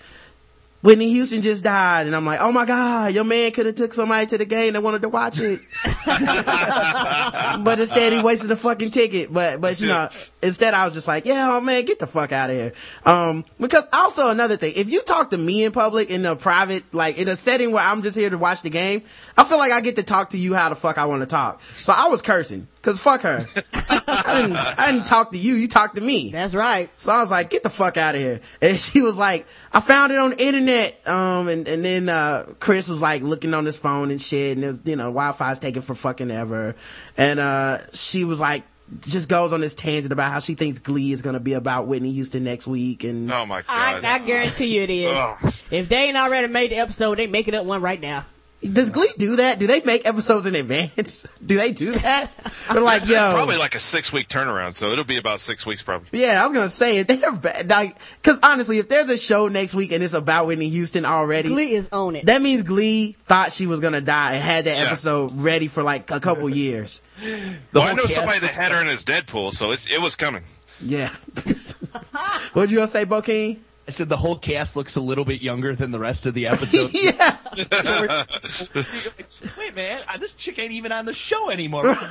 Whitney 0.82 1.10
Houston 1.10 1.42
just 1.42 1.62
died. 1.64 2.06
And 2.06 2.14
I'm 2.14 2.26
like, 2.26 2.40
oh 2.40 2.52
my 2.52 2.66
God, 2.66 3.14
your 3.14 3.24
man 3.24 3.52
could 3.52 3.66
have 3.66 3.76
took 3.76 3.92
somebody 3.92 4.26
to 4.26 4.38
the 4.38 4.44
game 4.44 4.72
that 4.74 4.82
wanted 4.82 5.02
to 5.02 5.08
watch 5.08 5.38
it. 5.38 5.60
but 7.64 7.78
instead 7.78 8.12
he 8.12 8.20
wasted 8.20 8.50
a 8.50 8.56
fucking 8.56 8.90
ticket. 8.90 9.32
But, 9.32 9.60
but 9.60 9.80
you 9.80 9.86
know, 9.86 10.08
instead 10.42 10.74
I 10.74 10.84
was 10.84 10.94
just 10.94 11.08
like, 11.08 11.24
yeah, 11.24 11.56
oh 11.56 11.60
man, 11.60 11.84
get 11.84 12.00
the 12.00 12.06
fuck 12.06 12.32
out 12.32 12.50
of 12.50 12.56
here. 12.56 12.72
Um, 13.06 13.44
because 13.60 13.86
also 13.92 14.30
another 14.30 14.56
thing, 14.56 14.74
if 14.76 14.88
you 14.90 15.02
talk 15.02 15.30
to 15.30 15.38
me 15.38 15.64
in 15.64 15.72
public 15.72 16.10
in 16.10 16.26
a 16.26 16.34
private, 16.34 16.82
like 16.92 17.16
in 17.16 17.28
a 17.28 17.36
setting 17.36 17.70
where 17.70 17.86
I'm 17.86 18.02
just 18.02 18.18
here 18.18 18.30
to 18.30 18.38
watch 18.38 18.62
the 18.62 18.70
game, 18.70 19.04
I 19.36 19.44
feel 19.44 19.58
like 19.58 19.72
I 19.72 19.80
get 19.80 19.96
to 19.96 20.02
talk 20.02 20.30
to 20.30 20.38
you 20.38 20.54
how 20.54 20.68
the 20.68 20.76
fuck 20.76 20.98
I 20.98 21.06
want 21.06 21.22
to 21.22 21.26
talk. 21.26 21.62
So 21.62 21.92
I 21.96 22.08
was 22.08 22.22
cursing. 22.22 22.66
Cause 22.82 23.00
fuck 23.00 23.22
her. 23.22 23.46
I 23.72 24.40
didn't, 24.42 24.56
I 24.56 24.90
didn't 24.90 25.04
talk 25.06 25.30
to 25.30 25.38
you, 25.38 25.54
you 25.54 25.68
talked 25.68 25.94
to 25.94 26.00
me. 26.00 26.30
That's 26.32 26.54
right. 26.54 26.90
So 26.96 27.12
I 27.12 27.20
was 27.20 27.30
like, 27.30 27.48
get 27.48 27.62
the 27.62 27.70
fuck 27.70 27.96
out 27.96 28.14
of 28.16 28.20
here. 28.20 28.40
And 28.60 28.78
she 28.78 29.02
was 29.02 29.16
like, 29.16 29.46
I 29.72 29.80
found 29.80 30.12
it 30.12 30.18
on 30.18 30.30
the 30.30 30.42
internet. 30.42 31.06
Um, 31.06 31.48
and, 31.48 31.68
and 31.68 31.84
then, 31.84 32.08
uh, 32.08 32.52
Chris 32.58 32.88
was 32.88 33.00
like 33.00 33.22
looking 33.22 33.54
on 33.54 33.64
his 33.64 33.78
phone 33.78 34.10
and 34.10 34.20
shit. 34.20 34.56
And, 34.56 34.66
was, 34.66 34.80
you 34.84 34.96
know, 34.96 35.04
Wi-Fi's 35.04 35.60
taking 35.60 35.82
for 35.82 35.94
fucking 35.94 36.30
ever. 36.30 36.74
And, 37.16 37.38
uh, 37.38 37.78
she 37.92 38.24
was 38.24 38.40
like, 38.40 38.64
just 39.00 39.28
goes 39.28 39.52
on 39.52 39.60
this 39.60 39.74
tangent 39.74 40.12
about 40.12 40.32
how 40.32 40.40
she 40.40 40.54
thinks 40.54 40.78
Glee 40.78 41.12
is 41.12 41.22
going 41.22 41.34
to 41.34 41.40
be 41.40 41.54
about 41.54 41.86
Whitney 41.86 42.12
Houston 42.12 42.44
next 42.44 42.66
week. 42.66 43.04
And 43.04 43.32
Oh 43.32 43.46
my 43.46 43.62
god. 43.62 44.04
I 44.04 44.18
guarantee 44.18 44.76
you 44.76 44.82
it 44.82 44.90
is. 44.90 45.64
If 45.70 45.88
they 45.88 46.08
ain't 46.08 46.16
already 46.16 46.48
made 46.48 46.72
the 46.72 46.76
episode, 46.76 47.16
they 47.18 47.26
making 47.26 47.54
up 47.54 47.64
one 47.64 47.80
right 47.80 48.00
now. 48.00 48.26
Does 48.62 48.90
Glee 48.90 49.10
do 49.18 49.36
that? 49.36 49.58
Do 49.58 49.66
they 49.66 49.80
make 49.80 50.06
episodes 50.06 50.46
in 50.46 50.54
advance? 50.54 51.26
do 51.46 51.56
they 51.56 51.72
do 51.72 51.92
that? 51.92 52.30
They're 52.70 52.80
like, 52.92 53.06
yo. 53.06 53.32
Probably 53.34 53.56
like 53.56 53.74
a 53.74 53.80
six 53.80 54.12
week 54.12 54.28
turnaround, 54.28 54.74
so 54.74 54.90
it'll 54.90 55.04
be 55.04 55.16
about 55.16 55.40
six 55.40 55.66
weeks 55.66 55.82
probably. 55.82 56.20
Yeah, 56.22 56.42
I 56.42 56.46
was 56.46 56.54
gonna 56.54 56.68
say 56.68 56.98
if 56.98 57.06
they're 57.08 57.32
bad, 57.32 57.68
like, 57.68 57.96
cause 58.22 58.38
honestly, 58.42 58.78
if 58.78 58.88
there's 58.88 59.10
a 59.10 59.16
show 59.16 59.48
next 59.48 59.74
week 59.74 59.90
and 59.92 60.02
it's 60.02 60.14
about 60.14 60.46
Whitney 60.46 60.68
Houston 60.68 61.04
already, 61.04 61.48
Glee 61.48 61.74
is 61.74 61.88
on 61.92 62.14
it. 62.16 62.26
that 62.26 62.40
means 62.40 62.62
Glee 62.62 63.16
thought 63.24 63.52
she 63.52 63.66
was 63.66 63.80
gonna 63.80 64.00
die 64.00 64.34
and 64.34 64.42
had 64.42 64.64
that 64.66 64.76
Yeah. 64.78 64.84
episode 64.86 65.32
ready 65.40 65.66
for 65.66 65.82
like 65.82 66.10
a 66.10 66.20
couple 66.20 66.48
years. 66.54 67.00
The 67.20 67.56
Well, 67.72 67.82
I 67.82 67.94
know 67.94 68.04
somebody 68.06 68.38
that 68.40 68.50
had 68.50 68.70
her 68.70 68.76
like- 68.78 68.86
in 68.86 68.90
his 68.92 69.04
Deadpool, 69.04 69.52
so 69.52 69.72
it's, 69.72 69.90
it 69.90 70.00
was 70.00 70.14
coming. 70.16 70.42
Yeah. 70.84 71.08
What'd 72.52 72.70
you 72.70 72.76
gonna 72.78 72.88
say, 72.88 73.04
Bokeen? 73.04 73.58
I 73.88 73.90
said 73.90 74.08
the 74.08 74.16
whole 74.16 74.38
cast 74.38 74.76
looks 74.76 74.94
a 74.96 75.00
little 75.00 75.24
bit 75.24 75.42
younger 75.42 75.74
than 75.74 75.90
the 75.90 75.98
rest 75.98 76.24
of 76.26 76.34
the 76.34 76.46
episode. 76.46 76.90
yeah. 76.92 77.36
Wait, 79.58 79.74
man, 79.74 80.00
uh, 80.08 80.18
this 80.18 80.32
chick 80.34 80.58
ain't 80.58 80.72
even 80.72 80.92
on 80.92 81.04
the 81.04 81.14
show 81.14 81.50
anymore. 81.50 81.96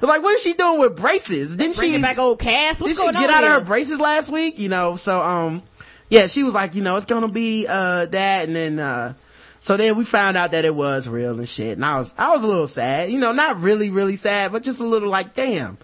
Like, 0.00 0.22
what 0.22 0.36
is 0.36 0.42
she 0.42 0.52
doing 0.52 0.78
with 0.78 0.96
braces? 0.96 1.56
Didn't 1.56 1.74
she 1.74 1.80
Bringing 1.80 2.02
back 2.02 2.18
old 2.18 2.38
cast. 2.38 2.80
What's 2.80 2.96
did 2.96 3.04
she 3.04 3.12
get 3.12 3.30
on 3.30 3.34
out 3.34 3.44
of 3.44 3.50
her 3.50 3.60
braces 3.66 3.98
last 3.98 4.30
week? 4.30 4.58
You 4.58 4.68
know, 4.68 4.94
so 4.94 5.20
um, 5.20 5.62
yeah, 6.08 6.28
she 6.28 6.44
was 6.44 6.54
like, 6.54 6.76
you 6.76 6.82
know, 6.82 6.96
it's 6.96 7.06
gonna 7.06 7.26
be 7.28 7.66
uh 7.68 8.06
that, 8.06 8.46
and 8.46 8.54
then 8.54 8.78
uh, 8.78 9.14
so 9.58 9.76
then 9.76 9.96
we 9.96 10.04
found 10.04 10.36
out 10.36 10.52
that 10.52 10.64
it 10.64 10.74
was 10.74 11.08
real 11.08 11.36
and 11.38 11.48
shit, 11.48 11.76
and 11.76 11.84
I 11.84 11.98
was 11.98 12.14
I 12.16 12.30
was 12.30 12.44
a 12.44 12.46
little 12.46 12.68
sad, 12.68 13.10
you 13.10 13.18
know, 13.18 13.32
not 13.32 13.60
really 13.60 13.90
really 13.90 14.16
sad, 14.16 14.52
but 14.52 14.62
just 14.62 14.80
a 14.80 14.86
little 14.86 15.08
like, 15.08 15.34
damn, 15.34 15.78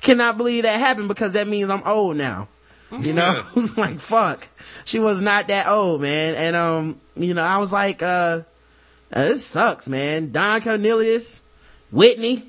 cannot 0.00 0.36
believe 0.36 0.64
that 0.64 0.80
happened 0.80 1.06
because 1.06 1.34
that 1.34 1.46
means 1.46 1.70
I'm 1.70 1.84
old 1.86 2.16
now. 2.16 2.48
You 3.00 3.14
know, 3.14 3.42
I 3.50 3.54
was 3.54 3.78
like 3.78 4.00
fuck. 4.00 4.46
She 4.84 4.98
was 4.98 5.22
not 5.22 5.48
that 5.48 5.66
old, 5.66 6.02
man, 6.02 6.34
and 6.34 6.54
um, 6.54 7.00
you 7.16 7.32
know, 7.32 7.42
I 7.42 7.56
was 7.56 7.72
like, 7.72 8.02
uh, 8.02 8.42
uh 9.12 9.24
this 9.24 9.46
sucks, 9.46 9.88
man. 9.88 10.30
Don 10.30 10.60
Cornelius, 10.60 11.40
Whitney, 11.90 12.44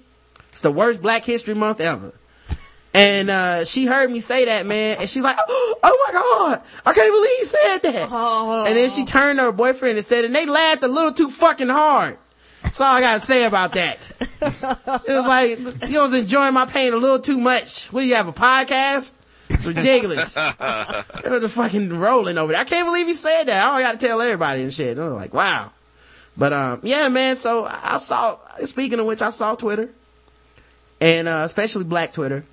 it's 0.51 0.59
the 0.59 0.71
worst 0.71 1.01
Black 1.01 1.23
History 1.23 1.55
Month 1.55 1.79
ever. 1.79 2.13
And 2.93 3.29
uh, 3.29 3.65
she 3.65 3.85
heard 3.85 4.11
me 4.11 4.19
say 4.19 4.45
that, 4.45 4.65
man, 4.65 4.97
and 4.99 5.09
she's 5.09 5.23
like, 5.23 5.37
"Oh 5.47 6.05
my 6.07 6.13
god, 6.13 6.61
I 6.85 6.93
can't 6.93 7.13
believe 7.13 7.39
he 7.39 7.45
said 7.45 7.77
that." 7.79 8.11
And 8.67 8.77
then 8.77 8.89
she 8.89 9.05
turned 9.05 9.39
to 9.39 9.45
her 9.45 9.51
boyfriend 9.51 9.97
and 9.97 10.05
said, 10.05 10.25
"And 10.25 10.35
they 10.35 10.45
laughed 10.45 10.83
a 10.83 10.87
little 10.87 11.13
too 11.13 11.29
fucking 11.29 11.69
hard." 11.69 12.17
That's 12.61 12.81
all 12.81 12.95
I 12.95 13.01
gotta 13.01 13.19
say 13.19 13.45
about 13.45 13.73
that. 13.73 14.11
it 14.19 15.07
was 15.07 15.27
like 15.27 15.89
you 15.89 16.01
was 16.01 16.13
enjoying 16.13 16.53
my 16.53 16.65
pain 16.65 16.93
a 16.93 16.97
little 16.97 17.19
too 17.19 17.37
much. 17.37 17.87
What 17.93 18.01
do 18.01 18.07
you 18.07 18.15
have 18.15 18.27
a 18.27 18.33
podcast? 18.33 19.13
It's 19.65 19.75
ridiculous. 19.77 20.37
it 20.37 21.29
was 21.31 21.41
just 21.41 21.55
fucking 21.55 21.89
rolling 21.97 22.37
over 22.37 22.51
there. 22.51 22.61
I 22.61 22.65
can't 22.65 22.87
believe 22.87 23.07
he 23.07 23.13
said 23.15 23.45
that. 23.45 23.63
I 23.63 23.81
gotta 23.81 23.97
tell 23.97 24.21
everybody 24.21 24.61
and 24.63 24.73
shit. 24.73 24.97
I 24.97 25.05
was 25.05 25.13
like, 25.13 25.33
wow. 25.33 25.71
But 26.37 26.53
um, 26.53 26.79
yeah, 26.83 27.07
man. 27.09 27.35
So 27.35 27.65
I 27.65 27.97
saw. 27.97 28.37
Speaking 28.65 28.99
of 28.99 29.05
which, 29.05 29.21
I 29.21 29.29
saw 29.29 29.55
Twitter, 29.55 29.89
and 30.99 31.27
uh, 31.27 31.41
especially 31.45 31.83
Black 31.83 32.13
Twitter. 32.13 32.43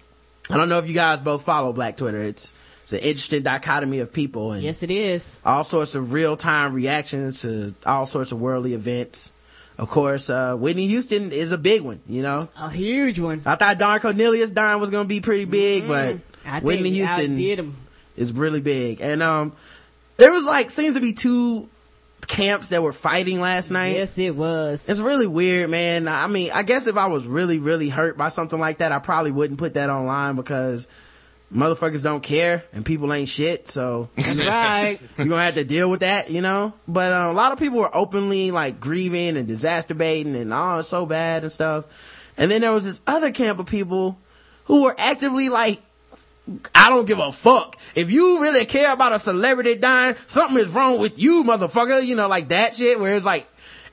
I 0.49 0.57
don't 0.57 0.69
know 0.69 0.79
if 0.79 0.89
you 0.89 0.95
guys 0.95 1.21
both 1.21 1.43
follow 1.43 1.73
Black 1.73 1.97
Twitter. 1.97 2.19
It's 2.19 2.53
it's 2.83 2.93
an 2.93 2.99
interesting 2.99 3.43
dichotomy 3.43 4.01
of 4.01 4.13
people 4.13 4.53
and 4.53 4.63
Yes, 4.63 4.83
it 4.83 4.91
is. 4.91 5.41
all 5.45 5.63
sorts 5.65 5.95
of 5.95 6.13
real 6.13 6.37
time 6.37 6.75
reactions 6.75 7.43
to 7.43 7.75
all 7.87 8.05
sorts 8.05 8.33
of 8.33 8.41
worldly 8.41 8.75
events. 8.75 9.33
Of 9.79 9.89
course, 9.89 10.29
uh, 10.29 10.57
Whitney 10.57 10.89
Houston 10.89 11.33
is 11.33 11.53
a 11.53 11.59
big 11.59 11.81
one. 11.83 12.01
You 12.07 12.23
know, 12.23 12.49
A 12.59 12.69
huge 12.69 13.19
one. 13.19 13.41
I 13.47 13.55
thought 13.55 13.79
Don 13.79 13.99
Cornelius 14.01 14.51
Don 14.51 14.79
was 14.81 14.91
gonna 14.91 15.09
be 15.09 15.21
pretty 15.21 15.47
big, 15.47 15.87
but 15.89 16.19
I 16.51 16.61
Whitney 16.61 16.91
Houston 16.91 17.37
him. 17.37 17.77
is 18.17 18.33
really 18.33 18.61
big. 18.61 19.01
And 19.01 19.23
um, 19.23 19.53
there 20.17 20.33
was 20.33 20.45
like 20.45 20.71
seems 20.71 20.95
to 20.95 21.01
be 21.01 21.13
two 21.13 21.69
camps 22.27 22.71
that 22.71 22.83
were 22.83 22.93
fighting 22.93 23.41
last 23.41 23.71
night. 23.71 23.97
Yes, 23.97 24.19
it 24.19 24.35
was. 24.35 24.89
It's 24.89 25.01
really 25.01 25.27
weird, 25.27 25.71
man. 25.71 26.09
I 26.09 26.27
mean, 26.27 26.51
I 26.53 26.63
guess 26.63 26.87
if 26.87 26.97
I 26.97 27.07
was 27.07 27.27
really, 27.27 27.59
really 27.59 27.89
hurt 27.89 28.17
by 28.17 28.29
something 28.29 28.59
like 28.59 28.79
that, 28.79 28.93
I 28.93 28.99
probably 28.99 29.33
wouldn't 29.33 29.59
put 29.59 29.75
that 29.75 29.91
online 29.91 30.37
because 30.37 30.89
motherfuckers 31.53 32.05
don't 32.05 32.23
care 32.23 32.65
and 32.73 32.85
people 32.85 33.13
ain't 33.13 33.29
shit. 33.29 33.69
So 33.69 34.09
right. 34.17 34.99
you're 35.19 35.29
gonna 35.29 35.43
have 35.43 35.55
to 35.55 35.65
deal 35.65 35.91
with 35.91 36.01
that, 36.01 36.31
you 36.31 36.41
know. 36.41 36.73
But 36.87 37.13
uh, 37.13 37.29
a 37.31 37.33
lot 37.33 37.53
of 37.53 37.59
people 37.59 37.79
were 37.79 37.95
openly 37.95 38.51
like 38.51 38.81
grieving 38.81 39.37
and 39.37 39.47
disaster 39.47 39.95
baiting 39.95 40.37
and 40.37 40.53
oh, 40.53 40.79
it's 40.79 40.89
so 40.89 41.07
bad 41.07 41.43
and 41.43 41.53
stuff. 41.53 42.33
And 42.37 42.51
then 42.51 42.61
there 42.61 42.73
was 42.73 42.85
this 42.85 43.03
other 43.07 43.33
camp 43.33 43.59
of 43.59 43.67
people 43.67 44.17
who 44.65 44.85
were 44.85 44.95
actively 44.99 45.49
like, 45.49 45.83
I 46.75 46.91
don't 46.91 47.07
give 47.07 47.19
a 47.19 47.31
fuck. 47.33 47.77
If 47.95 48.11
you 48.11 48.41
really 48.43 48.65
care 48.65 48.93
about 48.93 49.13
a 49.13 49.19
celebrity 49.19 49.77
dying, 49.77 50.17
something 50.27 50.59
is 50.59 50.73
wrong 50.75 50.99
with 50.99 51.19
you, 51.19 51.45
motherfucker. 51.45 52.05
You 52.05 52.17
know, 52.17 52.29
like 52.29 52.49
that 52.49 52.75
shit 52.75 52.99
where 52.99 53.17
it's 53.17 53.27
like 53.27 53.47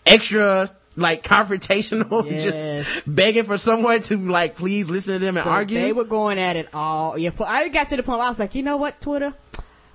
extra 0.05 0.69
like 0.95 1.21
confrontational, 1.23 2.25
Yes. 2.31 2.43
just 2.43 3.15
begging 3.15 3.43
for 3.43 3.57
someone 3.59 4.01
to 4.03 4.17
like 4.31 4.55
please 4.57 4.89
listen 4.89 5.13
to 5.13 5.19
them 5.19 5.37
and 5.37 5.43
So 5.43 5.49
argue. 5.51 5.79
They 5.79 5.93
were 5.93 6.05
going 6.05 6.39
at 6.39 6.55
it 6.55 6.69
all. 6.73 7.17
Yeah, 7.17 7.29
I 7.45 7.69
got 7.69 7.89
to 7.89 7.97
the 7.97 8.03
point 8.03 8.17
where 8.19 8.25
I 8.25 8.29
was 8.29 8.39
like, 8.39 8.55
you 8.55 8.63
know 8.63 8.77
what, 8.77 8.99
Twitter? 8.99 9.33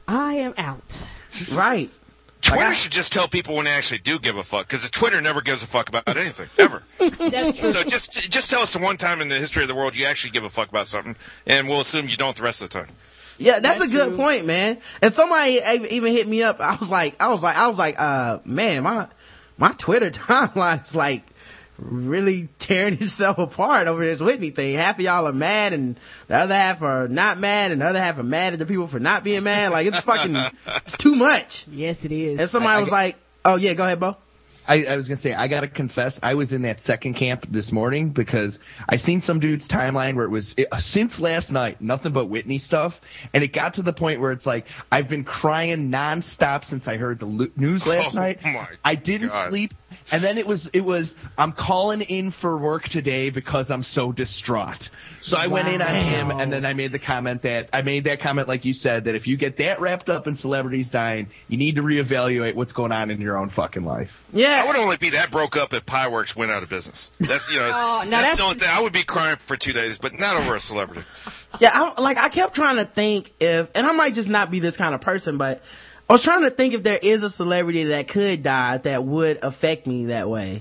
I 0.07 0.35
am 0.35 0.55
out. 0.57 1.07
right. 1.55 1.91
Twitter 2.43 2.65
I- 2.65 2.73
should 2.73 2.93
just 2.93 3.13
tell 3.13 3.29
people 3.29 3.55
when 3.57 3.65
they 3.65 3.71
actually 3.71 3.99
do 3.99 4.19
give 4.19 4.37
a 4.37 4.43
fuck, 4.43 4.67
because 4.69 4.89
Twitter 4.91 5.21
never 5.21 5.41
gives 5.41 5.63
a 5.63 5.67
fuck 5.67 5.89
about 5.89 6.07
anything 6.17 6.49
ever. 6.59 6.83
That's 6.99 7.61
true. 7.61 7.71
so 7.71 7.83
just 7.85 8.31
just 8.31 8.51
tell 8.51 8.61
us 8.61 8.73
the 8.75 8.79
one 8.81 8.97
time 8.99 9.21
in 9.21 9.29
the 9.29 9.39
history 9.39 9.63
of 9.63 9.69
the 9.69 9.75
world 9.75 9.97
you 9.97 10.05
actually 10.07 10.31
give 10.33 10.45
a 10.45 10.51
fuck 10.51 10.69
about 10.69 10.87
something, 10.87 11.17
and 11.47 11.69
we'll 11.69 11.81
assume 11.81 12.09
you 12.09 12.17
don't 12.17 12.37
the 12.37 12.43
rest 12.43 12.61
of 12.63 12.69
the 12.71 12.75
time. 12.85 12.95
Yeah, 13.39 13.61
that's, 13.61 13.81
That's 13.81 13.91
a 13.93 13.97
good 13.97 14.09
true. 14.09 14.17
point, 14.19 14.45
man. 14.47 14.79
And 15.01 15.13
somebody 15.13 15.59
even 15.91 16.13
hit 16.13 16.29
me 16.29 16.43
up. 16.43 16.61
I 16.61 16.77
was 16.77 16.91
like, 16.93 17.21
I 17.21 17.29
was 17.29 17.43
like, 17.43 17.57
I 17.57 17.67
was 17.67 17.79
like, 17.79 17.97
uh, 17.99 18.39
man, 18.45 18.83
my, 18.85 19.09
my 19.59 19.73
Twitter 19.79 20.11
timeline 20.11 20.83
is 20.83 20.95
like 20.95 21.25
really 21.85 22.49
tearing 22.59 22.95
itself 23.01 23.39
apart 23.39 23.87
over 23.87 24.01
this 24.05 24.21
Whitney 24.21 24.51
thing. 24.51 24.75
Half 24.77 24.99
of 24.99 25.05
y'all 25.05 25.27
are 25.29 25.33
mad 25.33 25.73
and 25.73 25.97
the 26.29 26.37
other 26.37 26.55
half 26.55 26.83
are 26.83 27.09
not 27.09 27.39
mad 27.39 27.73
and 27.73 27.81
the 27.81 27.87
other 27.87 28.01
half 28.01 28.19
are 28.19 28.23
mad 28.23 28.53
at 28.53 28.59
the 28.59 28.67
people 28.67 28.87
for 28.87 29.01
not 29.01 29.25
being 29.25 29.43
mad. 29.45 29.73
Like 29.73 29.87
it's 29.87 30.01
fucking, 30.01 30.37
it's 30.67 30.97
too 30.97 31.15
much. 31.15 31.67
yes, 31.69 32.05
it 32.05 32.13
is. 32.13 32.41
And 32.41 32.49
somebody 32.49 32.75
I- 32.75 32.77
I 32.77 32.81
was 32.81 32.89
get- 32.91 32.95
like, 32.97 33.17
oh 33.45 33.57
yeah, 33.57 33.75
go 33.75 33.85
ahead, 33.85 34.01
Bo. 34.01 34.17
I, 34.65 34.85
I 34.85 34.97
was 34.97 35.09
gonna 35.09 35.19
say 35.21 35.35
I 35.35 35.49
gotta 35.49 35.67
confess 35.67 36.21
I 36.23 36.35
was 36.35 36.53
in 36.53 36.63
that 36.63 36.81
second 36.81 37.15
camp 37.15 37.47
this 37.51 37.73
morning 37.73 38.11
because 38.11 38.61
I 38.89 38.97
seen 38.97 39.21
some 39.21 39.41
dude's 39.41 39.67
timeline 39.67 40.15
where 40.15 40.25
it 40.25 40.29
was 40.31 40.55
it, 40.57 40.69
since 40.79 41.19
last 41.19 41.51
night 41.51 41.81
nothing 41.81 42.13
but 42.13 42.27
Whitney 42.27 42.59
stuff 42.59 42.95
and 43.35 43.43
it 43.43 43.53
got 43.53 43.75
to 43.75 43.83
the 43.83 43.93
point 43.93 44.21
where 44.21 44.31
it's 44.31 44.47
like 44.47 44.67
I've 44.93 45.09
been 45.09 45.25
crying 45.25 45.91
nonstop 45.91 46.65
since 46.65 46.87
I 46.87 46.97
heard 46.97 47.19
the 47.19 47.27
lo- 47.27 47.49
news 47.57 47.85
last 47.85 48.15
Oh, 48.17 48.21
night. 48.21 48.39
my 48.45 48.69
I 48.85 48.95
didn't 48.95 49.31
God. 49.31 49.51
sleep 49.51 49.75
And 50.11 50.23
then 50.23 50.39
it 50.39 50.47
was 50.47 50.69
it 50.73 50.81
was 50.83 51.15
I'm 51.39 51.53
calling 51.53 52.01
in 52.03 52.31
for 52.31 52.57
work 52.57 52.85
today 52.89 53.31
because 53.31 53.71
I'm 53.71 53.83
so 53.83 54.13
distraught. 54.13 54.91
So 55.21 55.37
I 55.37 55.47
went 55.47 55.69
in 55.69 55.81
on 55.83 55.95
him 55.95 56.31
and 56.31 56.53
then 56.53 56.65
I 56.67 56.73
made 56.75 56.93
the 56.93 56.99
comment 56.99 57.43
that 57.43 57.69
I 57.73 57.83
made 57.83 58.05
that 58.05 58.21
comment 58.21 58.49
like 58.49 58.65
you 58.65 58.73
said 58.75 59.05
that 59.05 59.15
if 59.15 59.27
you 59.27 59.37
get 59.37 59.59
that 59.59 59.81
wrapped 59.81 60.09
up 60.09 60.27
in 60.27 60.37
celebrities 60.37 60.91
dying, 60.91 61.29
you 61.49 61.57
need 61.59 61.77
to 61.77 61.83
reevaluate 61.83 62.55
what's 62.55 62.73
going 62.73 62.93
on 62.93 63.11
in 63.11 63.21
your 63.21 63.37
own 63.39 63.51
fucking 63.51 63.85
life. 63.85 64.11
Yeah, 64.33 64.47
I 64.47 64.51
Yeah. 64.51 64.67
would 64.67 64.77
only 64.77 64.97
be 64.97 65.11
that 65.11 65.31
broke 65.31 65.57
up 65.57 65.73
if 65.73 65.87
Pie 65.87 66.09
Works 66.09 66.35
went 66.35 66.51
out 66.51 66.63
of 66.63 66.69
business. 66.69 67.13
That's 67.21 67.51
you 67.53 67.59
know 67.61 67.71
Oh, 67.75 67.99
that's, 68.01 68.11
that's- 68.11 68.37
the 68.39 68.43
only 68.45 68.55
thing. 68.57 68.69
I 68.71 68.81
would 68.81 68.93
be 68.93 69.03
crying 69.05 69.37
for 69.37 69.57
two 69.57 69.73
days, 69.73 69.99
but 69.99 70.19
not 70.19 70.37
over 70.37 70.57
a 70.57 70.61
celebrity. 70.61 71.03
Yeah, 71.61 71.71
I, 71.73 72.01
like 72.01 72.19
I 72.19 72.29
kept 72.29 72.55
trying 72.55 72.77
to 72.77 72.85
think 72.85 73.33
if, 73.39 73.71
and 73.75 73.87
I 73.87 73.93
might 73.93 74.15
just 74.15 74.29
not 74.31 74.51
be 74.51 74.59
this 74.59 74.77
kind 74.77 74.95
of 74.95 75.01
person, 75.03 75.37
but 75.39 75.63
I 76.13 76.15
was 76.15 76.23
trying 76.23 76.43
to 76.43 76.51
think 76.51 76.75
if 76.75 76.83
there 76.83 76.99
is 77.03 77.23
a 77.23 77.31
celebrity 77.31 77.85
that 77.85 78.07
could 78.07 78.43
die 78.43 78.77
that 78.77 79.03
would 79.03 79.39
affect 79.43 79.87
me 79.87 80.05
that 80.07 80.29
way. 80.29 80.61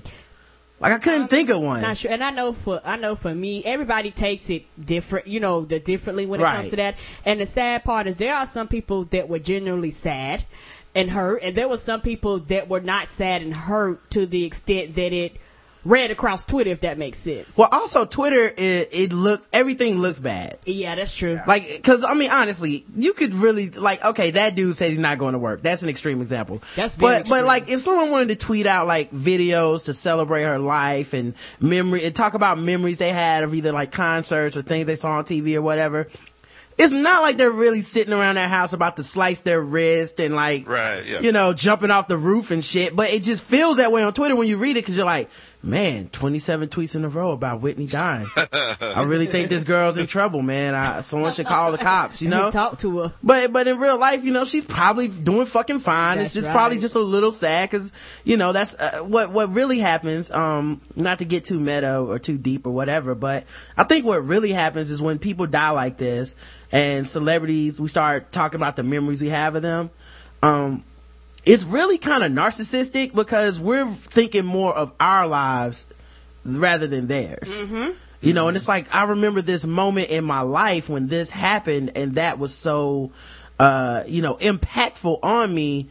Like 0.80 0.92
I 0.94 0.98
couldn't 0.98 1.28
think 1.28 1.50
of 1.50 1.60
one. 1.60 1.82
Not 1.82 1.98
sure, 1.98 2.10
and 2.10 2.24
I 2.24 2.30
know 2.30 2.54
for 2.54 2.80
I 2.86 2.96
know 2.96 3.14
for 3.16 3.34
me, 3.34 3.62
everybody 3.62 4.10
takes 4.10 4.48
it 4.48 4.64
different, 4.82 5.26
you 5.26 5.40
know, 5.40 5.66
the 5.66 5.78
differently 5.78 6.24
when 6.24 6.40
it 6.40 6.44
Right. 6.44 6.56
comes 6.56 6.70
to 6.70 6.76
that. 6.76 6.96
And 7.26 7.38
the 7.38 7.44
sad 7.44 7.84
part 7.84 8.06
is 8.06 8.16
there 8.16 8.34
are 8.34 8.46
some 8.46 8.66
people 8.66 9.04
that 9.04 9.28
were 9.28 9.38
genuinely 9.40 9.90
sad 9.90 10.46
and 10.94 11.10
hurt, 11.10 11.42
and 11.42 11.54
there 11.54 11.68
were 11.68 11.76
some 11.76 12.00
people 12.00 12.38
that 12.38 12.70
were 12.70 12.80
not 12.80 13.08
sad 13.08 13.42
and 13.42 13.52
hurt 13.52 14.10
to 14.12 14.24
the 14.24 14.44
extent 14.46 14.94
that 14.94 15.12
it 15.12 15.36
read 15.84 16.10
across 16.10 16.44
Twitter, 16.44 16.70
if 16.70 16.80
that 16.80 16.98
makes 16.98 17.18
sense. 17.18 17.58
Well, 17.58 17.68
also 17.72 18.04
Twitter, 18.04 18.52
it, 18.56 18.88
it 18.92 19.12
looks 19.12 19.48
everything 19.52 19.98
looks 19.98 20.20
bad. 20.20 20.58
yeah, 20.66 20.94
that's 20.94 21.16
true. 21.16 21.40
Like, 21.46 21.82
cause 21.82 22.04
I 22.04 22.14
mean, 22.14 22.30
honestly, 22.30 22.84
you 22.96 23.12
could 23.14 23.34
really 23.34 23.70
like, 23.70 24.04
okay, 24.04 24.30
that 24.32 24.54
dude 24.54 24.76
said 24.76 24.90
he's 24.90 24.98
not 24.98 25.18
going 25.18 25.32
to 25.32 25.38
work. 25.38 25.62
That's 25.62 25.82
an 25.82 25.88
extreme 25.88 26.20
example. 26.20 26.62
That's 26.76 26.96
but 26.96 27.22
extreme. 27.22 27.40
but 27.40 27.46
like, 27.46 27.68
if 27.68 27.80
someone 27.80 28.10
wanted 28.10 28.28
to 28.28 28.36
tweet 28.46 28.66
out 28.66 28.86
like 28.86 29.10
videos 29.10 29.86
to 29.86 29.94
celebrate 29.94 30.42
her 30.42 30.58
life 30.58 31.12
and 31.14 31.34
memory 31.60 32.04
and 32.04 32.14
talk 32.14 32.34
about 32.34 32.58
memories 32.58 32.98
they 32.98 33.10
had 33.10 33.42
of 33.44 33.54
either 33.54 33.72
like 33.72 33.90
concerts 33.92 34.56
or 34.56 34.62
things 34.62 34.86
they 34.86 34.96
saw 34.96 35.18
on 35.18 35.24
TV 35.24 35.56
or 35.56 35.62
whatever. 35.62 36.08
It's 36.78 36.90
not 36.92 37.20
like 37.22 37.36
they're 37.36 37.50
really 37.50 37.82
sitting 37.82 38.14
around 38.14 38.36
their 38.36 38.48
house 38.48 38.72
about 38.72 38.96
to 38.96 39.04
slice 39.04 39.42
their 39.42 39.60
wrist 39.60 40.18
and 40.20 40.34
like, 40.34 40.66
Right, 40.66 41.04
yeah. 41.04 41.20
you 41.20 41.30
know, 41.30 41.52
jumping 41.52 41.90
off 41.90 42.08
the 42.08 42.16
roof 42.16 42.50
and 42.50 42.64
shit. 42.64 42.96
But 42.96 43.10
it 43.10 43.22
just 43.22 43.44
feels 43.44 43.76
that 43.76 43.92
way 43.92 44.02
on 44.02 44.14
Twitter 44.14 44.34
when 44.34 44.48
you 44.48 44.56
read 44.56 44.70
it 44.70 44.80
because 44.80 44.96
you're 44.96 45.04
like, 45.06 45.28
man, 45.62 46.08
27 46.08 46.68
tweets 46.68 46.96
in 46.96 47.04
a 47.04 47.08
row 47.08 47.30
about 47.30 47.60
Whitney 47.60 47.86
dying. 47.86 48.26
I 48.36 49.04
really 49.06 49.26
think 49.26 49.48
this 49.48 49.64
girl's 49.64 49.96
in 49.96 50.06
trouble, 50.06 50.42
man. 50.42 50.74
I, 50.74 51.02
someone 51.02 51.32
should 51.32 51.46
call 51.46 51.72
the 51.72 51.78
cops, 51.78 52.20
you 52.20 52.28
know? 52.30 52.50
talk 52.50 52.78
to 52.80 52.98
her. 52.98 53.12
But 53.22 53.52
but 53.52 53.68
in 53.68 53.78
real 53.78 53.98
life, 53.98 54.24
you 54.24 54.32
know, 54.32 54.44
she's 54.44 54.64
probably 54.64 55.08
doing 55.08 55.46
fucking 55.46 55.78
fine. 55.78 56.18
That's 56.18 56.28
it's 56.28 56.34
just 56.34 56.46
right. 56.48 56.54
probably 56.54 56.78
just 56.78 56.96
a 56.96 57.00
little 57.00 57.32
sad 57.32 57.70
because 57.70 57.92
you 58.24 58.36
know 58.36 58.52
that's 58.52 58.74
uh, 58.74 59.00
what 59.02 59.30
what 59.30 59.50
really 59.50 59.78
happens. 59.78 60.30
Um, 60.30 60.80
not 60.96 61.20
to 61.20 61.24
get 61.24 61.44
too 61.44 61.60
meta 61.60 62.00
or 62.00 62.18
too 62.18 62.38
deep 62.38 62.66
or 62.66 62.70
whatever, 62.70 63.14
but 63.14 63.44
I 63.76 63.84
think 63.84 64.04
what 64.04 64.24
really 64.24 64.52
happens 64.52 64.90
is 64.90 65.00
when 65.00 65.18
people 65.18 65.46
die 65.46 65.70
like 65.70 65.96
this 65.96 66.34
and 66.70 67.06
celebrities, 67.06 67.80
we 67.80 67.88
start 67.88 68.32
talking 68.32 68.56
about 68.56 68.76
the 68.76 68.82
memories 68.82 69.22
we 69.22 69.28
have 69.28 69.54
of 69.54 69.62
them. 69.62 69.90
Um, 70.42 70.84
it's 71.44 71.64
really 71.64 71.98
kind 71.98 72.22
of 72.22 72.30
narcissistic 72.32 73.14
because 73.14 73.58
we're 73.58 73.86
thinking 73.86 74.44
more 74.44 74.74
of 74.74 74.92
our 75.00 75.26
lives 75.26 75.86
rather 76.44 76.86
than 76.86 77.06
theirs. 77.06 77.58
You 78.20 78.32
know, 78.34 78.46
and 78.48 78.56
it's 78.56 78.68
like 78.68 78.94
I 78.94 79.04
remember 79.04 79.42
this 79.42 79.66
moment 79.66 80.10
in 80.10 80.24
my 80.24 80.42
life 80.42 80.88
when 80.88 81.08
this 81.08 81.30
happened, 81.30 81.92
and 81.96 82.14
that 82.14 82.38
was 82.38 82.54
so, 82.54 83.10
uh, 83.58 84.04
you 84.06 84.22
know, 84.22 84.34
impactful 84.36 85.18
on 85.24 85.52
me. 85.52 85.88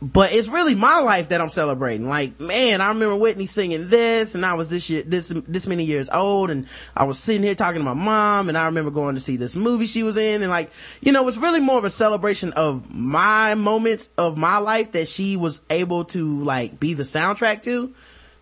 But 0.00 0.32
it's 0.32 0.48
really 0.48 0.76
my 0.76 1.00
life 1.00 1.30
that 1.30 1.40
I'm 1.40 1.48
celebrating. 1.48 2.08
Like, 2.08 2.38
man, 2.38 2.80
I 2.80 2.86
remember 2.88 3.16
Whitney 3.16 3.46
singing 3.46 3.88
this, 3.88 4.36
and 4.36 4.46
I 4.46 4.54
was 4.54 4.70
this 4.70 4.88
year, 4.88 5.02
this 5.02 5.30
this 5.48 5.66
many 5.66 5.82
years 5.82 6.08
old, 6.08 6.50
and 6.50 6.68
I 6.96 7.02
was 7.02 7.18
sitting 7.18 7.42
here 7.42 7.56
talking 7.56 7.80
to 7.80 7.84
my 7.84 7.94
mom, 7.94 8.48
and 8.48 8.56
I 8.56 8.66
remember 8.66 8.92
going 8.92 9.16
to 9.16 9.20
see 9.20 9.36
this 9.36 9.56
movie 9.56 9.86
she 9.86 10.04
was 10.04 10.16
in, 10.16 10.42
and 10.42 10.50
like, 10.50 10.70
you 11.00 11.10
know, 11.10 11.26
it's 11.26 11.36
really 11.36 11.58
more 11.58 11.78
of 11.78 11.84
a 11.84 11.90
celebration 11.90 12.52
of 12.52 12.94
my 12.94 13.56
moments 13.56 14.08
of 14.16 14.36
my 14.36 14.58
life 14.58 14.92
that 14.92 15.08
she 15.08 15.36
was 15.36 15.62
able 15.68 16.04
to 16.04 16.44
like 16.44 16.78
be 16.78 16.94
the 16.94 17.02
soundtrack 17.02 17.64
to, 17.64 17.92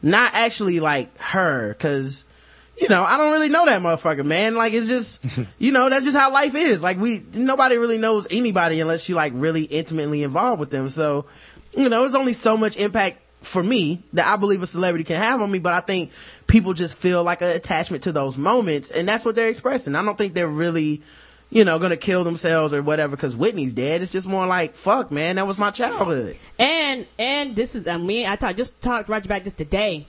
not 0.03 0.35
actually 0.35 0.79
like 0.81 1.17
her, 1.17 1.73
because 1.73 2.26
you 2.81 2.89
know, 2.89 3.03
I 3.03 3.17
don't 3.17 3.33
really 3.33 3.49
know 3.49 3.65
that 3.67 3.81
motherfucker, 3.81 4.25
man. 4.25 4.55
Like, 4.55 4.73
it's 4.73 4.89
just, 4.89 5.25
you 5.59 5.73
know, 5.73 5.89
that's 5.89 6.05
just 6.05 6.17
how 6.17 6.33
life 6.33 6.55
is. 6.55 6.83
Like, 6.83 6.99
we, 6.99 7.23
nobody 7.35 7.77
really 7.79 7.99
knows 7.99 8.27
anybody 8.31 8.81
unless 8.81 9.09
you 9.09 9.15
like 9.15 9.33
really 9.35 9.65
intimately 9.65 10.23
involved 10.23 10.61
with 10.61 10.71
them. 10.71 10.89
So, 10.89 11.27
you 11.77 11.89
know, 11.89 12.01
there's 12.01 12.15
only 12.15 12.33
so 12.33 12.57
much 12.57 12.77
impact 12.77 13.21
for 13.41 13.63
me 13.63 14.03
that 14.13 14.27
I 14.27 14.37
believe 14.37 14.63
a 14.63 14.67
celebrity 14.67 15.05
can 15.05 15.21
have 15.21 15.41
on 15.41 15.51
me, 15.51 15.59
but 15.59 15.73
I 15.73 15.81
think 15.81 16.13
people 16.47 16.75
just 16.75 16.97
feel 16.97 17.23
like 17.23 17.43
an 17.43 17.55
attachment 17.57 18.03
to 18.05 18.13
those 18.13 18.37
moments, 18.37 18.91
and 18.91 19.07
that's 19.07 19.25
what 19.25 19.37
they're 19.37 19.49
expressing. 19.49 19.95
I 19.95 20.05
don't 20.05 20.19
think 20.19 20.35
they're 20.35 20.49
really, 20.49 21.03
you 21.51 21.65
know, 21.65 21.79
gonna 21.79 21.97
kill 21.97 22.25
themselves 22.25 22.75
or 22.75 22.83
whatever 22.83 23.15
because 23.15 23.37
Whitney's 23.37 23.75
dead. 23.75 24.03
It's 24.03 24.11
just 24.11 24.27
more 24.27 24.47
like, 24.47 24.75
fuck, 24.75 25.11
man, 25.13 25.37
that 25.37 25.47
was 25.47 25.59
my 25.59 25.71
childhood. 25.71 26.37
And 26.59 27.07
and 27.19 27.55
this 27.55 27.75
is 27.75 27.87
I 27.87 27.99
mean 27.99 28.27
I 28.27 28.37
talked 28.37 28.57
just 28.57 28.81
talked 28.83 29.09
right 29.09 29.25
about 29.25 29.45
this 29.45 29.55
today. 29.55 30.07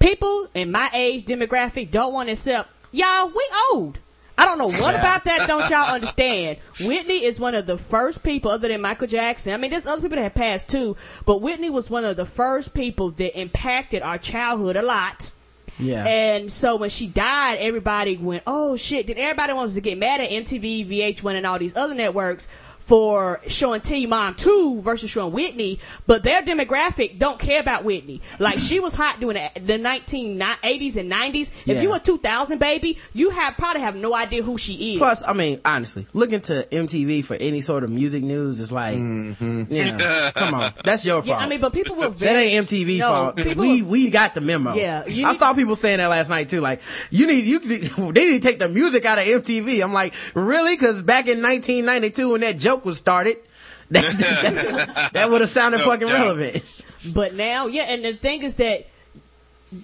People 0.00 0.48
in 0.54 0.72
my 0.72 0.90
age 0.92 1.24
demographic 1.24 1.90
don't 1.90 2.12
want 2.12 2.28
to 2.28 2.32
accept 2.32 2.70
y'all. 2.90 3.28
We 3.28 3.46
old. 3.70 3.98
I 4.36 4.46
don't 4.46 4.56
know 4.56 4.70
what 4.70 4.94
about 4.94 5.24
that. 5.24 5.46
Don't 5.46 5.68
y'all 5.68 5.94
understand? 5.94 6.56
Whitney 6.80 7.24
is 7.24 7.38
one 7.38 7.54
of 7.54 7.66
the 7.66 7.76
first 7.76 8.24
people, 8.24 8.50
other 8.50 8.68
than 8.68 8.80
Michael 8.80 9.06
Jackson. 9.06 9.52
I 9.52 9.58
mean, 9.58 9.70
there's 9.70 9.86
other 9.86 10.00
people 10.00 10.16
that 10.16 10.22
have 10.22 10.34
passed 10.34 10.70
too, 10.70 10.96
but 11.26 11.42
Whitney 11.42 11.68
was 11.68 11.90
one 11.90 12.04
of 12.06 12.16
the 12.16 12.24
first 12.24 12.72
people 12.72 13.10
that 13.10 13.38
impacted 13.38 14.00
our 14.00 14.16
childhood 14.16 14.76
a 14.76 14.82
lot. 14.82 15.32
Yeah. 15.78 16.04
And 16.04 16.50
so 16.50 16.76
when 16.76 16.88
she 16.90 17.06
died, 17.06 17.58
everybody 17.60 18.16
went, 18.16 18.42
"Oh 18.46 18.76
shit!" 18.76 19.06
Then 19.06 19.18
everybody 19.18 19.52
wants 19.52 19.74
to 19.74 19.80
get 19.80 19.98
mad 19.98 20.20
at 20.20 20.30
MTV, 20.30 20.88
VH1, 20.88 21.34
and 21.34 21.46
all 21.46 21.58
these 21.58 21.76
other 21.76 21.94
networks 21.94 22.48
for 22.90 23.40
showing 23.46 23.80
Teen 23.80 24.08
Mom 24.08 24.34
2 24.34 24.80
versus 24.80 25.08
showing 25.10 25.32
Whitney, 25.32 25.78
but 26.08 26.24
their 26.24 26.42
demographic 26.42 27.20
don't 27.20 27.38
care 27.38 27.60
about 27.60 27.84
Whitney. 27.84 28.20
Like 28.40 28.58
she 28.58 28.80
was 28.80 28.94
hot 28.94 29.20
during 29.20 29.36
the, 29.54 29.60
the 29.60 29.78
1980s 29.78 30.96
and 30.96 31.08
90s. 31.12 31.40
If 31.40 31.66
Yeah. 31.68 31.82
you 31.82 31.92
a 31.94 32.00
2000 32.00 32.58
baby, 32.58 32.98
you 33.12 33.30
have 33.30 33.56
probably 33.56 33.82
have 33.82 33.94
no 33.94 34.12
idea 34.12 34.42
who 34.42 34.58
she 34.58 34.94
is. 34.94 34.98
Plus, 34.98 35.22
I 35.24 35.34
mean, 35.34 35.60
honestly, 35.64 36.08
looking 36.14 36.40
to 36.40 36.66
MTV 36.72 37.24
for 37.24 37.34
any 37.34 37.60
sort 37.60 37.84
of 37.84 37.90
music 37.90 38.24
news 38.24 38.58
is 38.58 38.72
like, 38.72 38.98
mm-hmm. 38.98 39.72
you 39.72 39.92
know, 39.92 40.30
come 40.34 40.54
on, 40.54 40.72
that's 40.84 41.06
your 41.06 41.22
fault. 41.22 41.26
yeah, 41.28 41.36
I 41.36 41.46
mean, 41.46 41.60
but 41.60 41.72
people 41.72 41.94
were 41.94 42.08
That 42.08 42.34
ain't 42.34 42.66
MTV 42.68 42.98
No, 42.98 43.06
fault. 43.08 43.36
people 43.36 43.54
We 43.62 43.82
were- 43.82 43.88
we 43.88 44.10
got 44.10 44.34
the 44.34 44.40
memo. 44.40 44.74
Yeah, 44.74 45.04
I 45.06 45.08
need- 45.08 45.36
saw 45.36 45.54
people 45.54 45.76
saying 45.76 45.98
that 45.98 46.08
last 46.10 46.28
night 46.28 46.48
too. 46.48 46.60
Like, 46.60 46.80
you 47.10 47.28
need 47.28 47.44
you 47.44 47.60
they 48.12 48.30
need 48.30 48.42
to 48.42 48.48
take 48.48 48.58
the 48.58 48.68
music 48.68 49.04
out 49.04 49.18
of 49.18 49.24
MTV. 49.26 49.80
I'm 49.80 49.92
like, 49.92 50.12
really? 50.34 50.74
Because 50.74 51.02
back 51.02 51.28
in 51.28 51.40
1992 51.40 52.30
when 52.32 52.40
that 52.40 52.58
joke 52.58 52.79
was 52.84 52.98
started, 52.98 53.36
that 53.90 55.10
that, 55.12 55.30
would 55.30 55.40
have 55.40 55.50
sounded 55.50 55.78
No 55.78 55.84
fucking 55.84 56.08
doubt. 56.08 56.20
relevant. 56.20 56.82
But 57.14 57.34
now, 57.34 57.66
yeah, 57.66 57.82
and 57.84 58.04
the 58.04 58.12
thing 58.14 58.42
is 58.42 58.54
that 58.56 58.86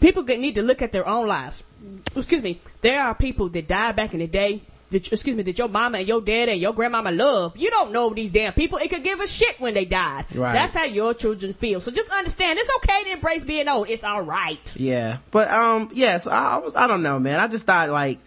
people 0.01 0.23
get- 0.23 0.41
need 0.41 0.55
to 0.57 0.63
look 0.63 0.83
at 0.83 0.93
their 0.93 1.07
own 1.07 1.27
lives. 1.27 1.65
Excuse 2.15 2.43
me. 2.43 2.61
There 2.83 3.03
are 3.03 3.15
people 3.15 3.49
that 3.51 3.67
died 3.69 3.97
back 3.97 4.13
in 4.15 4.21
the 4.21 4.27
day. 4.27 4.63
That, 4.91 5.11
excuse 5.13 5.35
me, 5.35 5.43
that 5.43 5.59
your 5.59 5.69
mama 5.69 5.99
and 5.99 6.07
your 6.07 6.21
dad 6.21 6.49
and 6.49 6.61
your 6.61 6.73
grandmama 6.73 7.11
love. 7.11 7.57
You 7.57 7.71
don't 7.71 7.91
know 7.91 8.11
these 8.15 8.31
damn 8.31 8.53
people. 8.53 8.79
It 8.79 8.89
could 8.89 9.03
give 9.03 9.19
a 9.19 9.27
shit 9.27 9.59
when 9.59 9.75
they 9.75 9.85
died. 9.85 10.27
Right. 10.33 10.53
That's 10.53 10.75
how 10.75 10.85
your 10.85 11.13
children 11.13 11.55
feel. 11.55 11.81
So 11.81 11.91
just 11.91 12.11
understand, 12.13 12.61
it's 12.61 12.71
okay 12.77 13.03
to 13.05 13.11
embrace 13.11 13.43
being 13.43 13.69
old. 13.69 13.89
It's 13.91 14.05
all 14.05 14.23
right. 14.23 14.77
Yeah, 14.79 15.19
but 15.33 15.51
um, 15.51 15.91
yes, 15.93 16.29
I, 16.29 16.55
I 16.55 16.59
was. 16.59 16.77
I 16.77 16.87
don't 16.87 17.03
know, 17.03 17.19
man. 17.19 17.41
I 17.41 17.49
just 17.49 17.67
thought 17.67 17.91
like 17.91 18.21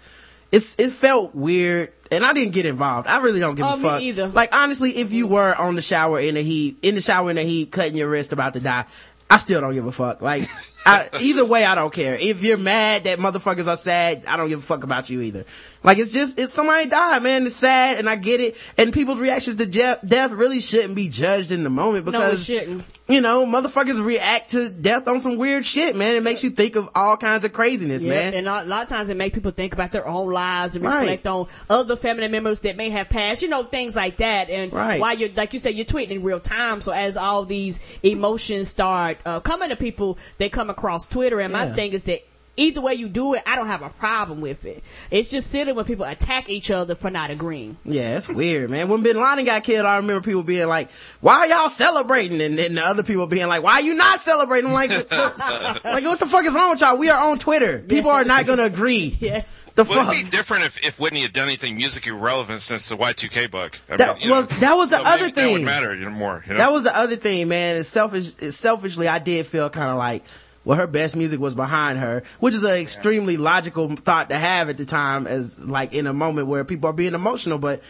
it's 0.51 0.75
it 0.79 0.91
felt 0.91 1.35
weird, 1.35 1.91
and 2.11 2.25
I 2.25 2.33
didn't 2.33 2.53
get 2.53 2.65
involved. 2.65 3.07
I 3.07 3.17
really 3.19 3.39
don't 3.39 3.55
give 3.55 3.65
Oh, 3.65 3.73
a 3.73 3.77
me 3.77 3.83
fuck. 3.83 4.01
either. 4.01 4.27
Like 4.27 4.53
honestly, 4.55 4.97
if 4.97 5.11
you 5.11 5.27
were 5.27 5.55
on 5.55 5.75
the 5.75 5.81
shower 5.81 6.19
in 6.19 6.35
the 6.35 6.41
heat, 6.41 6.77
in 6.81 6.95
the 6.95 7.01
shower 7.01 7.29
in 7.29 7.35
the 7.35 7.43
heat, 7.43 7.71
cutting 7.71 7.95
your 7.95 8.09
wrist 8.09 8.31
about 8.33 8.53
to 8.53 8.59
die, 8.59 8.85
I 9.29 9.37
still 9.37 9.61
don't 9.61 9.73
give 9.73 9.85
a 9.85 9.91
fuck. 9.91 10.21
Like. 10.21 10.43
I, 10.85 11.09
either 11.21 11.43
way, 11.45 11.65
I 11.65 11.75
don't 11.75 11.93
care. 11.93 12.15
If 12.15 12.41
you're 12.41 12.57
mad 12.57 13.03
that 13.03 13.19
motherfuckers 13.19 13.67
are 13.67 13.75
sad, 13.75 14.23
I 14.25 14.37
don't 14.37 14.47
give 14.47 14.59
a 14.59 14.61
fuck 14.61 14.85
about 14.85 15.09
you 15.09 15.19
either. 15.21 15.43
Like 15.83 15.97
it's 15.97 16.11
just, 16.11 16.39
it's 16.39 16.53
somebody 16.53 16.87
died, 16.89 17.21
man. 17.21 17.45
It's 17.45 17.57
sad 17.57 17.99
and 17.99 18.09
I 18.09 18.15
get 18.15 18.39
it. 18.39 18.55
And 18.77 18.93
people's 18.93 19.19
reactions 19.19 19.57
to 19.57 19.65
je- 19.65 19.95
death 20.07 20.31
really 20.31 20.61
shouldn't 20.61 20.95
be 20.95 21.09
judged 21.09 21.51
in 21.51 21.63
the 21.65 21.69
moment 21.69 22.05
because 22.05 22.45
shouldn't. 22.45 22.85
You 23.09 23.21
know, 23.21 23.45
motherfuckers 23.45 24.03
react 24.03 24.51
to 24.51 24.69
death 24.69 25.07
on 25.07 25.19
some 25.19 25.37
weird 25.37 25.65
shit, 25.65 25.95
man. 25.95 26.15
It 26.15 26.23
makes 26.23 26.43
you 26.43 26.51
think 26.51 26.75
of 26.75 26.87
all 26.93 27.17
kinds 27.17 27.43
of 27.43 27.51
craziness, 27.53 28.03
Yeah, 28.03 28.13
man. 28.13 28.33
and 28.35 28.47
a 28.47 28.63
lot 28.63 28.83
of 28.83 28.87
times 28.89 29.09
it 29.09 29.17
makes 29.17 29.33
people 29.33 29.51
think 29.51 29.73
about 29.73 29.91
their 29.91 30.07
own 30.07 30.31
lives 30.31 30.75
and 30.75 30.85
Right. 30.85 31.01
reflect 31.01 31.27
on 31.27 31.47
other 31.69 31.95
family 31.95 32.27
members 32.27 32.61
that 32.61 32.77
may 32.77 32.89
have 32.91 33.09
passed, 33.09 33.41
you 33.41 33.49
know, 33.49 33.63
things 33.63 33.95
like 33.95 34.17
that. 34.17 34.49
And 34.49 34.71
Right. 34.71 34.99
while 35.01 35.17
you're, 35.17 35.29
like 35.35 35.53
you 35.53 35.59
said, 35.59 35.75
you're 35.75 35.85
tweeting 35.85 36.11
in 36.11 36.23
real 36.23 36.39
time. 36.39 36.81
So 36.81 36.91
as 36.91 37.17
all 37.17 37.45
these 37.45 37.79
emotions 38.03 38.67
start 38.69 39.17
uh, 39.25 39.39
coming 39.39 39.69
to 39.69 39.75
people, 39.75 40.17
they 40.37 40.47
come 40.49 40.69
across 40.69 41.07
Twitter. 41.07 41.39
And 41.39 41.51
my 41.51 41.65
thing 41.71 41.93
is 41.93 42.03
that 42.03 42.21
either 42.59 42.81
way 42.81 42.93
you 42.93 43.07
do 43.09 43.33
it, 43.33 43.41
I 43.45 43.55
don't 43.55 43.67
have 43.67 43.81
a 43.81 43.89
problem 43.89 44.41
with 44.41 44.65
it. 44.65 44.83
It's 45.09 45.29
just 45.31 45.49
silly 45.49 45.71
when 45.71 45.85
people 45.85 46.05
attack 46.05 46.49
each 46.49 46.69
other 46.71 46.93
for 46.95 47.09
not 47.09 47.31
agreeing. 47.31 47.77
Yeah, 47.85 48.17
it's 48.17 48.29
weird, 48.29 48.69
man. 48.69 48.87
When 48.89 49.01
Bin 49.03 49.17
Laden 49.19 49.45
got 49.45 49.63
killed, 49.63 49.85
I 49.85 49.97
remember 49.97 50.21
people 50.21 50.43
being 50.43 50.67
like, 50.67 50.91
"Why 51.21 51.37
are 51.39 51.47
y'all 51.47 51.69
celebrating?" 51.69 52.41
And 52.41 52.57
then 52.57 52.75
the 52.75 52.85
other 52.85 53.03
people 53.03 53.25
being 53.27 53.47
like, 53.47 53.63
"Why 53.63 53.73
are 53.73 53.81
you 53.81 53.95
not 53.95 54.19
celebrating?" 54.19 54.67
I'm 54.69 54.73
like, 54.73 54.89
like 55.11 56.03
what 56.03 56.19
the 56.19 56.25
fuck 56.27 56.45
is 56.45 56.53
wrong 56.53 56.71
with 56.71 56.81
y'all? 56.81 56.97
We 56.97 57.09
are 57.09 57.29
on 57.31 57.39
Twitter. 57.39 57.79
People 57.79 58.11
are 58.11 58.23
not 58.25 58.45
gonna 58.45 58.63
agree. 58.63 59.17
Yes. 59.29 59.61
The 59.75 59.83
Well, 59.83 60.05
fuck. 60.05 60.13
it'd 60.15 60.25
be 60.25 60.29
different 60.31 60.65
if, 60.65 60.83
if 60.85 60.99
Whitney 60.99 61.21
had 61.21 61.33
done 61.33 61.47
anything 61.47 61.75
musically 61.75 62.11
relevant 62.11 62.61
since 62.61 62.89
the 62.89 62.97
Y2K 62.97 63.49
bug. 63.51 63.75
I 63.89 63.97
That- 63.97 64.21
you 64.21 64.31
well, 64.31 64.43
that 64.43 64.73
was 64.73 64.89
the 64.89 64.97
so 64.97 65.03
other 65.05 65.23
maybe 65.25 65.31
That 65.35 65.47
would 65.47 65.55
thing. 65.57 65.65
matter 65.65 65.95
you 65.95 66.09
more. 66.09 66.43
You 66.47 66.53
know? 66.53 66.57
That 66.59 66.71
was 66.71 66.83
the 66.83 66.97
other 66.97 67.15
thing, 67.15 67.47
man. 67.47 67.77
It's 67.77 67.87
selfish. 67.89 68.31
It's 68.39 68.57
selfishly, 68.57 69.07
I 69.07 69.19
did 69.19 69.45
feel 69.45 69.69
kind 69.69 69.89
of 69.91 69.97
like, 69.97 70.23
well, 70.69 70.77
her 70.77 70.85
best 70.85 71.15
music 71.15 71.39
was 71.39 71.55
behind 71.55 71.97
her, 71.97 72.21
which 72.39 72.53
is 72.53 72.63
an 72.63 72.77
extremely 72.77 73.37
logical 73.37 73.95
thought 73.95 74.29
to 74.29 74.37
have 74.37 74.69
at 74.69 74.77
the 74.77 74.85
time, 74.85 75.25
as 75.25 75.57
like 75.57 75.95
in 75.95 76.05
a 76.05 76.13
moment 76.13 76.45
where 76.45 76.63
people 76.63 76.87
are 76.91 76.93
being 76.93 77.15
emotional. 77.15 77.57
But 77.57 77.81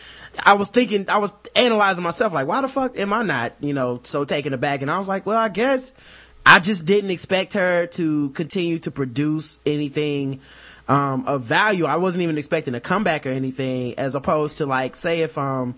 I 0.45 0.53
was 0.53 0.69
thinking, 0.69 1.09
I 1.09 1.17
was 1.17 1.33
analyzing 1.57 2.05
myself, 2.05 2.31
like, 2.31 2.47
why 2.47 2.61
the 2.61 2.69
fuck 2.69 2.97
am 2.97 3.11
I 3.11 3.23
not, 3.23 3.51
you 3.59 3.73
know, 3.73 3.99
so 4.03 4.23
taken 4.23 4.53
aback? 4.53 4.81
And 4.81 4.89
I 4.89 4.97
was 4.97 5.09
like, 5.09 5.25
well, 5.25 5.37
I 5.37 5.49
guess 5.49 5.91
I 6.45 6.59
just 6.59 6.85
didn't 6.85 7.09
expect 7.09 7.51
her 7.51 7.85
to 7.85 8.29
continue 8.29 8.79
to 8.79 8.91
produce 8.91 9.59
anything 9.65 10.39
um, 10.87 11.27
of 11.27 11.41
value. 11.41 11.83
I 11.83 11.97
wasn't 11.97 12.21
even 12.21 12.37
expecting 12.37 12.75
a 12.75 12.79
comeback 12.79 13.25
or 13.25 13.31
anything, 13.31 13.95
as 13.99 14.15
opposed 14.15 14.59
to 14.59 14.65
like, 14.65 14.95
say 14.95 15.19
if 15.19 15.37
um. 15.37 15.77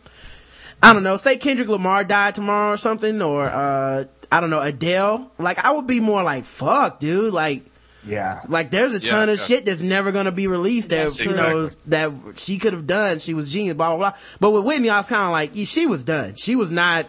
I 0.83 0.93
don't 0.93 1.03
know, 1.03 1.15
say 1.15 1.37
Kendrick 1.37 1.67
Lamar 1.67 2.03
died 2.03 2.33
tomorrow 2.33 2.73
or 2.73 2.77
something, 2.77 3.21
or, 3.21 3.45
uh, 3.45 4.05
I 4.32 4.39
don't 4.39 4.49
know, 4.49 4.61
Adele. 4.61 5.29
Like, 5.38 5.63
I 5.65 5.71
would 5.71 5.88
be 5.88 5.99
more 5.99 6.23
like, 6.23 6.45
fuck, 6.45 6.99
dude. 6.99 7.34
Like, 7.34 7.63
Yeah. 8.07 8.41
like 8.47 8.71
there's 8.71 8.95
a 8.95 8.99
Yeah, 8.99 9.09
ton 9.11 9.29
of 9.29 9.39
yeah. 9.39 9.45
shit 9.45 9.65
that's 9.65 9.82
never 9.82 10.11
gonna 10.11 10.32
be 10.32 10.47
released 10.47 10.89
that, 10.89 11.03
That's 11.09 11.19
you 11.19 11.34
true. 11.34 11.36
know, 11.36 11.69
that 11.88 12.11
she 12.38 12.57
could 12.57 12.73
have 12.73 12.88
done. 12.88 13.19
She 13.19 13.34
was 13.34 13.51
genius, 13.51 13.75
blah, 13.75 13.89
blah, 13.95 13.97
blah. 14.11 14.19
But 14.39 14.51
with 14.51 14.63
Whitney, 14.65 14.89
I 14.89 14.97
was 14.99 15.07
kind 15.09 15.23
of 15.25 15.32
like, 15.32 15.51
yeah, 15.53 15.65
she 15.65 15.86
was 15.86 16.03
done. 16.03 16.36
She 16.36 16.55
was 16.55 16.71
not, 16.71 17.07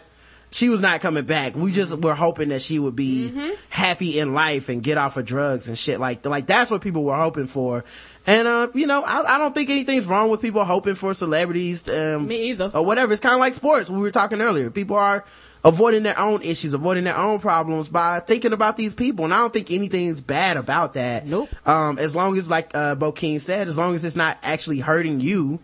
she 0.51 0.69
was 0.69 0.83
not 0.83 1.01
coming 1.01 1.25
back. 1.25 1.55
We 1.57 1.73
just 1.73 1.97
were 1.97 2.15
hoping 2.15 2.51
that 2.51 2.61
she 2.61 2.79
would 2.79 2.95
be 2.97 3.31
Mm-hmm. 3.31 3.51
happy 3.71 4.19
in 4.19 4.35
life 4.35 4.69
and 4.69 4.83
get 4.83 4.99
off 4.99 5.17
of 5.17 5.25
drugs 5.25 5.67
and 5.69 5.79
shit 5.79 5.99
like, 5.99 6.27
like 6.27 6.47
that's 6.47 6.71
what 6.71 6.83
people 6.83 7.05
were 7.05 7.17
hoping 7.17 7.47
for. 7.47 7.85
And, 8.27 8.47
uh, 8.47 8.69
you 8.75 8.87
know, 8.87 9.03
I, 9.03 9.37
I 9.37 9.39
don't 9.39 9.55
think 9.55 9.71
anything's 9.71 10.07
wrong 10.07 10.29
with 10.29 10.43
people 10.43 10.63
hoping 10.65 10.95
for 10.97 11.15
celebrities, 11.15 11.89
um, 11.89 12.27
Me 12.29 12.51
either. 12.51 12.71
or 12.75 12.85
whatever. 12.85 13.13
It's 13.13 13.23
kind 13.23 13.35
of 13.35 13.41
like 13.41 13.55
sports. 13.55 13.89
We 13.89 13.99
were 13.99 14.11
talking 14.11 14.41
earlier. 14.43 14.69
People 14.71 14.97
are 14.97 15.25
avoiding 15.65 16.03
their 16.03 16.19
own 16.19 16.43
issues, 16.43 16.75
avoiding 16.75 17.05
their 17.05 17.17
own 17.17 17.39
problems 17.39 17.89
by 17.89 18.21
thinking 18.21 18.53
about 18.53 18.77
these 18.77 18.95
people. 18.95 19.25
And 19.25 19.33
I 19.33 19.39
don't 19.39 19.53
think 19.53 19.71
anything's 19.71 20.21
bad 20.21 20.57
about 20.57 20.95
that. 20.95 21.27
Nope. 21.27 21.49
Um, 21.67 21.99
as 21.99 22.17
long 22.17 22.37
as, 22.37 22.51
like, 22.51 22.75
uh, 22.75 22.97
Bokeen 22.97 23.41
said, 23.41 23.69
as 23.69 23.79
long 23.79 23.95
as 23.95 24.05
it's 24.05 24.17
not 24.17 24.39
actually 24.43 24.81
hurting 24.81 25.21
you, 25.21 25.61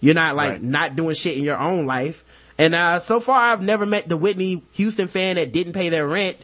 you're 0.00 0.14
not 0.14 0.36
like 0.36 0.52
Right. 0.52 0.62
not 0.62 0.96
doing 0.96 1.14
shit 1.14 1.36
in 1.36 1.44
your 1.44 1.58
own 1.58 1.86
life. 1.86 2.24
And, 2.58 2.74
uh, 2.74 2.98
so 2.98 3.20
far 3.20 3.52
I've 3.52 3.62
never 3.62 3.86
met 3.86 4.08
the 4.08 4.16
Whitney 4.16 4.62
Houston 4.72 5.08
fan 5.08 5.36
that 5.36 5.52
didn't 5.52 5.72
pay 5.74 5.88
their 5.88 6.06
rent 6.06 6.36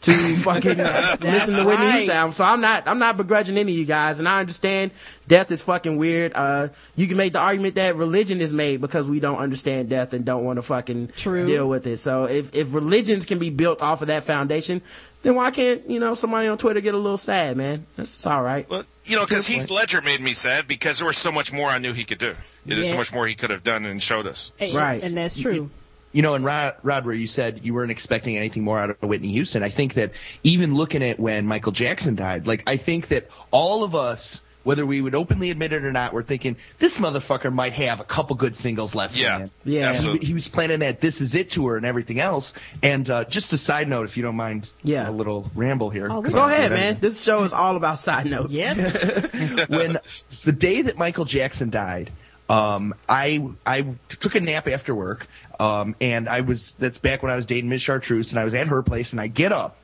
to 0.00 0.12
fucking 0.36 0.76
listen 1.20 1.56
to 1.56 1.64
Whitney 1.64 1.84
right. 1.86 1.92
Houston 1.94 2.16
album. 2.16 2.32
So 2.32 2.44
I'm 2.44 2.60
not, 2.60 2.86
I'm 2.86 2.98
not 2.98 3.16
begrudging 3.16 3.58
any 3.58 3.72
of 3.72 3.78
you 3.78 3.84
guys. 3.84 4.18
And 4.20 4.28
I 4.28 4.40
understand 4.40 4.92
death 5.26 5.50
is 5.50 5.62
fucking 5.62 5.96
weird. 5.96 6.32
Uh, 6.34 6.68
you 6.96 7.06
can 7.08 7.16
make 7.16 7.32
the 7.32 7.40
argument 7.40 7.74
that 7.74 7.96
religion 7.96 8.40
is 8.40 8.52
made 8.52 8.80
because 8.80 9.06
we 9.06 9.18
don't 9.20 9.38
understand 9.38 9.88
death 9.88 10.12
and 10.12 10.24
don't 10.24 10.44
want 10.44 10.56
to 10.58 10.62
fucking 10.62 11.08
True. 11.08 11.46
deal 11.46 11.68
with 11.68 11.86
it. 11.86 11.98
So 11.98 12.24
if, 12.24 12.54
if 12.54 12.72
religions 12.72 13.24
can 13.24 13.38
be 13.38 13.50
built 13.50 13.82
off 13.82 14.00
of 14.02 14.08
that 14.08 14.24
foundation, 14.24 14.82
then 15.22 15.34
why 15.34 15.50
can't, 15.50 15.88
you 15.90 15.98
know, 15.98 16.14
somebody 16.14 16.46
on 16.48 16.58
Twitter 16.58 16.80
get 16.80 16.94
a 16.94 16.98
little 16.98 17.16
sad, 17.18 17.56
man? 17.56 17.86
That's 17.96 18.24
all 18.24 18.42
right. 18.42 18.68
Well, 18.70 18.84
you 19.04 19.16
know, 19.16 19.26
because 19.26 19.48
Good 19.48 19.54
Heath 19.54 19.70
Ledger 19.70 20.00
made 20.02 20.20
me 20.20 20.32
sad 20.32 20.68
because 20.68 20.98
there 20.98 21.06
was 21.06 21.18
so 21.18 21.32
much 21.32 21.52
more 21.52 21.68
I 21.68 21.78
knew 21.78 21.92
he 21.92 22.04
could 22.04 22.18
do. 22.18 22.34
There's 22.66 22.90
so 22.90 22.96
much 22.96 23.12
more 23.12 23.26
he 23.26 23.34
could 23.34 23.50
have 23.50 23.64
done 23.64 23.84
and 23.84 24.02
showed 24.02 24.26
us. 24.26 24.52
And- 24.60 24.74
Right. 24.74 25.02
And 25.02 25.16
that's 25.16 25.38
true. 25.38 25.70
You 26.12 26.22
know, 26.22 26.34
and 26.34 26.44
Rod, 26.44 26.74
Rod, 26.82 27.04
where 27.04 27.14
you 27.14 27.26
said 27.26 27.60
you 27.62 27.74
weren't 27.74 27.90
expecting 27.90 28.36
anything 28.36 28.64
more 28.64 28.78
out 28.80 28.90
of 28.90 28.96
Whitney 29.02 29.32
Houston, 29.32 29.62
I 29.62 29.70
think 29.70 29.94
that 29.94 30.12
even 30.42 30.74
looking 30.74 31.02
at 31.02 31.20
when 31.20 31.46
Michael 31.46 31.72
Jackson 31.72 32.14
died, 32.14 32.46
like 32.46 32.62
I 32.66 32.78
think 32.78 33.08
that 33.08 33.28
all 33.50 33.84
of 33.84 33.94
us, 33.94 34.40
whether 34.64 34.84
we 34.86 35.00
would 35.02 35.14
openly 35.14 35.50
admit 35.50 35.72
it 35.72 35.84
or 35.84 35.92
not, 35.92 36.12
we're 36.14 36.22
thinking 36.22 36.56
this 36.78 36.98
motherfucker 36.98 37.52
might 37.52 37.74
have 37.74 38.00
a 38.00 38.04
couple 38.04 38.36
good 38.36 38.56
singles 38.56 38.94
left. 38.94 39.16
Yeah. 39.18 39.40
in. 39.42 39.50
Yeah. 39.64 39.92
He, 39.94 40.18
he 40.18 40.34
was 40.34 40.48
planning 40.48 40.80
that 40.80 41.00
"This 41.00 41.20
Is 41.20 41.34
It" 41.34 41.50
tour 41.50 41.76
and 41.76 41.84
everything 41.84 42.20
else. 42.20 42.54
And 42.82 43.08
uh, 43.10 43.24
just 43.24 43.52
a 43.52 43.58
side 43.58 43.86
note, 43.88 44.08
if 44.08 44.16
you 44.16 44.22
don't 44.22 44.36
mind, 44.36 44.70
Yeah. 44.82 45.08
a 45.08 45.12
little 45.12 45.50
ramble 45.54 45.90
here. 45.90 46.08
Oh, 46.10 46.22
Go 46.22 46.46
ahead, 46.48 46.70
man. 46.72 46.98
This 47.00 47.22
show 47.22 47.44
is 47.44 47.52
all 47.52 47.76
about 47.76 47.98
side 47.98 48.26
notes. 48.26 48.52
Yes. 48.54 49.22
when 49.68 49.98
the 50.44 50.52
day 50.58 50.82
that 50.82 50.96
Michael 50.96 51.26
Jackson 51.26 51.68
died, 51.70 52.12
um, 52.50 52.94
I 53.08 53.46
I 53.66 53.94
took 54.08 54.34
a 54.34 54.40
nap 54.40 54.68
after 54.68 54.94
work, 54.94 55.26
um, 55.58 55.94
and 56.00 56.28
I 56.28 56.40
was 56.42 56.72
that's 56.78 56.98
back 56.98 57.22
when 57.22 57.32
I 57.32 57.36
was 57.36 57.46
dating 57.46 57.68
Miss 57.70 57.82
Chartreuse, 57.82 58.30
and 58.30 58.38
I 58.38 58.44
was 58.44 58.54
at 58.54 58.68
her 58.68 58.82
place, 58.82 59.12
and 59.12 59.20
I 59.20 59.28
get 59.28 59.52
up, 59.52 59.76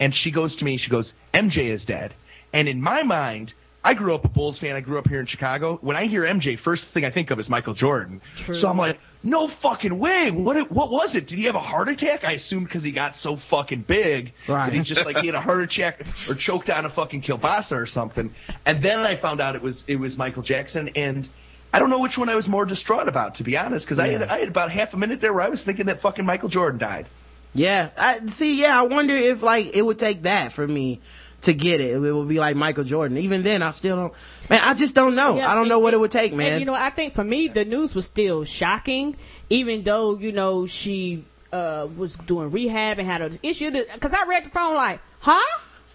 and 0.00 0.14
she 0.14 0.30
goes 0.32 0.56
to 0.56 0.64
me, 0.64 0.76
she 0.78 0.90
goes, 0.90 1.12
MJ 1.32 1.70
is 1.70 1.84
dead, 1.84 2.14
and 2.52 2.68
in 2.68 2.80
my 2.80 3.02
mind. 3.02 3.54
I 3.84 3.94
grew 3.94 4.14
up 4.14 4.24
a 4.24 4.28
Bulls 4.28 4.60
fan. 4.60 4.76
I 4.76 4.80
grew 4.80 4.96
up 4.96 5.08
here 5.08 5.18
in 5.18 5.26
Chicago. 5.26 5.76
When 5.80 5.96
I 5.96 6.06
hear 6.06 6.22
MJ, 6.22 6.56
first 6.56 6.94
thing 6.94 7.04
I 7.04 7.10
think 7.10 7.32
of 7.32 7.40
is 7.40 7.48
Michael 7.48 7.74
Jordan. 7.74 8.20
True. 8.36 8.54
So 8.54 8.68
I'm 8.68 8.76
like, 8.78 8.96
no 9.24 9.48
fucking 9.48 9.98
way. 9.98 10.30
What 10.30 10.70
what 10.70 10.92
was 10.92 11.16
it? 11.16 11.26
Did 11.26 11.36
he 11.36 11.46
have 11.46 11.56
a 11.56 11.60
heart 11.60 11.88
attack? 11.88 12.22
I 12.22 12.34
assumed 12.34 12.68
because 12.68 12.84
he 12.84 12.92
got 12.92 13.16
so 13.16 13.36
fucking 13.50 13.82
big 13.88 14.34
Right. 14.46 14.66
that 14.66 14.72
he 14.72 14.84
just 14.84 15.04
like 15.04 15.16
he 15.16 15.26
had 15.26 15.34
a 15.34 15.40
heart 15.40 15.62
attack 15.62 16.06
or 16.28 16.36
choked 16.36 16.70
on 16.70 16.84
a 16.84 16.90
fucking 16.90 17.22
kielbasa 17.22 17.72
or 17.72 17.86
something. 17.86 18.32
And 18.64 18.80
then 18.84 19.00
I 19.00 19.20
found 19.20 19.40
out 19.40 19.56
it 19.56 19.62
was 19.62 19.82
it 19.88 19.96
was 19.96 20.16
Michael 20.16 20.44
Jackson, 20.44 20.90
and 20.94 21.28
I 21.72 21.78
don't 21.78 21.90
know 21.90 22.00
which 22.00 22.18
one 22.18 22.28
I 22.28 22.34
was 22.34 22.48
more 22.48 22.66
distraught 22.66 23.08
about, 23.08 23.36
to 23.36 23.44
be 23.44 23.56
honest, 23.56 23.86
because 23.86 23.98
I 23.98 24.08
had 24.08 24.22
I 24.22 24.40
had 24.40 24.48
about 24.48 24.70
half 24.70 24.92
a 24.92 24.96
minute 24.96 25.20
there 25.20 25.32
where 25.32 25.42
I 25.42 25.48
was 25.48 25.64
thinking 25.64 25.86
that 25.86 26.02
fucking 26.02 26.24
Michael 26.24 26.48
Jordan 26.48 26.78
died. 26.78 27.06
Yeah. 27.54 27.90
I 27.96 28.26
see, 28.26 28.60
yeah, 28.60 28.78
I 28.78 28.82
wonder 28.82 29.14
if 29.14 29.42
like 29.42 29.74
it 29.74 29.82
would 29.82 29.98
take 29.98 30.22
that 30.22 30.52
for 30.52 30.66
me 30.66 31.00
to 31.42 31.52
get 31.52 31.80
it. 31.80 31.92
It 32.02 32.12
would 32.12 32.28
be 32.28 32.38
like 32.38 32.56
Michael 32.56 32.84
Jordan. 32.84 33.18
Even 33.18 33.42
then 33.42 33.62
I 33.62 33.70
still 33.70 33.96
don't 33.96 34.14
man, 34.50 34.60
I 34.62 34.74
just 34.74 34.94
don't 34.94 35.14
know. 35.14 35.36
Yeah, 35.36 35.50
I 35.50 35.54
don't 35.54 35.68
know 35.68 35.78
what 35.78 35.94
it 35.94 36.00
would 36.00 36.10
take, 36.10 36.34
man. 36.34 36.52
And 36.52 36.60
you 36.60 36.66
know, 36.66 36.74
I 36.74 36.90
think 36.90 37.14
for 37.14 37.24
me, 37.24 37.48
the 37.48 37.64
news 37.64 37.94
was 37.94 38.06
still 38.06 38.44
shocking, 38.44 39.16
even 39.50 39.82
though 39.82 40.18
you 40.18 40.32
know 40.32 40.66
she 40.66 41.24
uh, 41.52 41.88
was 41.96 42.16
doing 42.16 42.50
rehab 42.50 42.98
and 42.98 43.08
had 43.08 43.22
an 43.22 43.38
issue. 43.42 43.70
Because 43.70 44.12
I 44.12 44.24
read 44.26 44.44
the 44.44 44.50
phone 44.50 44.74
like, 44.74 45.00
huh? 45.20 45.40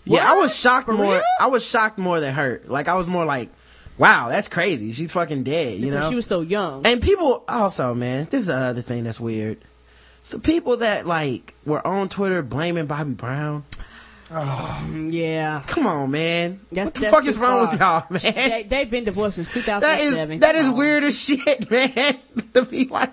yeah, 0.06 0.32
I 0.32 0.36
was 0.36 0.58
shocked 0.58 0.86
For 0.86 0.94
more 0.94 1.14
real? 1.14 1.22
I 1.40 1.48
was 1.48 1.66
shocked 1.68 1.98
more 1.98 2.20
than 2.20 2.34
hurt. 2.34 2.70
Like 2.70 2.88
I 2.88 2.96
was 2.96 3.08
more 3.08 3.26
like, 3.26 3.50
wow, 3.98 4.30
that's 4.30 4.48
crazy. 4.48 4.92
She's 4.94 5.12
fucking 5.12 5.44
dead, 5.44 5.80
you 5.80 5.88
Because 5.88 6.06
know? 6.06 6.10
she 6.10 6.16
was 6.16 6.26
so 6.26 6.42
young. 6.42 6.86
And 6.86 7.02
people 7.02 7.44
also, 7.48 7.94
man, 7.94 8.28
this 8.30 8.42
is 8.44 8.50
another 8.50 8.82
thing 8.82 9.04
that's 9.04 9.20
weird. 9.20 9.58
The 10.30 10.40
people 10.40 10.78
that 10.78 11.08
like 11.08 11.56
were 11.66 11.86
on 11.86 12.10
Twitter 12.10 12.42
blaming 12.42 12.86
Bobby 12.86 13.12
Brown. 13.14 13.64
Oh, 14.30 14.86
yeah, 15.10 15.64
Come 15.68 15.88
on, 15.88 16.12
man. 16.12 16.60
That's- 16.72 16.88
what 16.88 16.94
the 16.96 17.00
that's 17.00 17.16
fuck 17.16 17.26
is 17.26 17.38
wrong 17.38 17.70
with 17.70 17.80
y'all, 17.80 18.04
man? 18.10 18.20
they, 18.22 18.64
they've 18.68 18.90
been 18.90 19.06
divorced 19.06 19.36
since 19.36 19.48
That 19.54 19.64
2007. 19.80 20.32
is 20.34 20.40
that 20.42 20.56
is 20.56 20.70
weird 20.70 21.04
as 21.06 21.18
shit, 21.18 21.72
man. 21.72 22.18
to 22.54 22.64
be 22.66 22.86
like, 22.88 23.10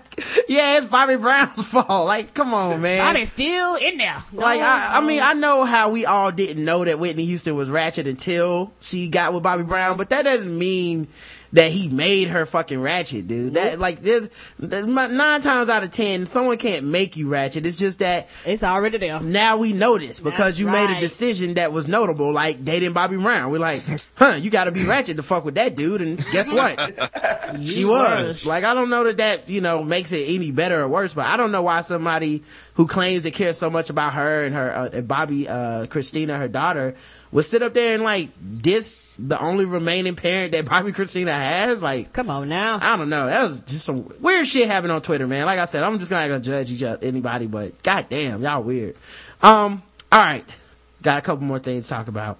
yeah, 0.49 0.77
it's 0.79 0.87
Bobby 0.87 1.15
Brown's 1.15 1.65
fault. 1.71 2.05
Like, 2.07 2.33
come 2.33 2.53
on, 2.53 2.81
man. 2.81 2.99
Bobby's 2.99 3.31
still 3.31 3.75
in 3.75 3.97
there. 3.97 4.21
like, 4.33 4.59
I, 4.59 4.97
I 4.97 5.01
mean, 5.01 5.21
I 5.23 5.33
know 5.33 5.63
how 5.63 5.89
we 5.89 6.05
all 6.05 6.31
didn't 6.33 6.65
know 6.65 6.83
that 6.83 6.99
Whitney 6.99 7.25
Houston 7.27 7.55
was 7.55 7.69
ratchet 7.69 8.07
until 8.07 8.73
she 8.81 9.07
got 9.07 9.33
with 9.33 9.41
Bobby 9.43 9.63
Brown, 9.63 9.95
but 9.95 10.09
that 10.09 10.23
doesn't 10.23 10.57
mean 10.57 11.07
that 11.53 11.71
he 11.71 11.87
made 11.87 12.27
her 12.29 12.45
fucking 12.45 12.81
ratchet, 12.81 13.27
dude. 13.27 13.55
That 13.55 13.79
like, 13.79 14.01
there's 14.01 14.29
there's 14.59 14.85
nine 14.85 15.41
times 15.41 15.69
out 15.69 15.83
of 15.83 15.91
ten, 15.91 16.25
someone 16.25 16.57
can't 16.57 16.85
make 16.85 17.17
you 17.17 17.29
ratchet. 17.29 17.65
It's 17.65 17.77
just 17.77 17.99
that 17.99 18.27
it's 18.45 18.63
already 18.63 18.97
there. 18.97 19.19
now 19.19 19.57
we 19.57 19.73
notice 19.73 20.19
because 20.19 20.37
That's 20.37 20.59
you 20.59 20.67
made 20.67 20.95
a 20.95 20.99
decision 20.99 21.55
that 21.55 21.71
was 21.71 21.87
notable, 21.87 22.31
like 22.31 22.63
dating 22.63 22.93
Bobby 22.93 23.17
Brown. 23.17 23.51
We're 23.51 23.59
like, 23.59 23.81
huh, 24.15 24.35
you 24.39 24.49
gotta 24.49 24.71
be 24.71 24.83
ratchet 24.85 25.17
to 25.17 25.23
fuck 25.23 25.45
with 25.45 25.55
that 25.55 25.75
dude, 25.75 26.01
and 26.01 26.17
guess 26.31 26.51
what? 26.51 26.79
she 27.65 27.85
was. 27.85 28.25
was. 28.25 28.45
Like, 28.45 28.63
I 28.63 28.73
don't 28.73 28.89
know 28.89 29.03
that 29.05 29.17
that, 29.17 29.49
you 29.49 29.61
know, 29.61 29.83
makes 29.83 30.11
it 30.11 30.25
any 30.27 30.51
better 30.51 30.81
or 30.81 30.87
worse, 30.87 31.13
but 31.13 31.25
I 31.25 31.37
don't 31.37 31.51
know 31.51 31.61
why 31.61 31.81
somebody 31.81 32.43
who 32.73 32.87
claims 32.87 33.23
to 33.23 33.31
care 33.31 33.53
so 33.53 33.69
much 33.69 33.89
about 33.89 34.13
her 34.13 34.43
and 34.43 34.55
her, 34.55 34.75
uh, 34.75 34.89
and 34.91 35.07
Bobbi, 35.07 35.47
uh, 35.47 35.85
Kristina, 35.87 36.37
her 36.37 36.47
daughter, 36.47 36.95
would 37.31 37.45
sit 37.45 37.61
up 37.61 37.73
there 37.73 37.95
and 37.95 38.03
like 38.03 38.29
diss 38.61 39.04
the 39.17 39.39
only 39.39 39.65
remaining 39.65 40.15
parent 40.15 40.51
that 40.51 40.65
Bobbi 40.65 40.93
Kristina 40.93 41.31
has. 41.31 41.81
Like, 41.81 42.11
Come 42.13 42.29
on 42.29 42.49
now. 42.49 42.79
I 42.81 42.97
don't 42.97 43.09
know. 43.09 43.27
That 43.27 43.43
was 43.43 43.61
just 43.61 43.85
some 43.85 44.11
weird 44.19 44.45
shit 44.47 44.67
happening 44.67 44.95
on 44.95 45.01
Twitter, 45.01 45.25
man. 45.27 45.45
Like 45.45 45.59
I 45.59 45.65
said, 45.65 45.83
I'm 45.83 45.99
just 45.99 46.11
not 46.11 46.27
gonna 46.27 46.39
judge 46.41 46.71
each 46.71 46.83
other, 46.83 47.05
anybody, 47.05 47.47
but 47.47 47.81
goddamn, 47.83 48.41
y'all 48.41 48.61
weird. 48.61 48.95
Um, 49.41 49.81
all 50.11 50.19
right, 50.19 50.55
got 51.01 51.19
a 51.19 51.21
couple 51.21 51.45
more 51.45 51.59
things 51.59 51.85
to 51.85 51.89
talk 51.93 52.07
about. 52.07 52.37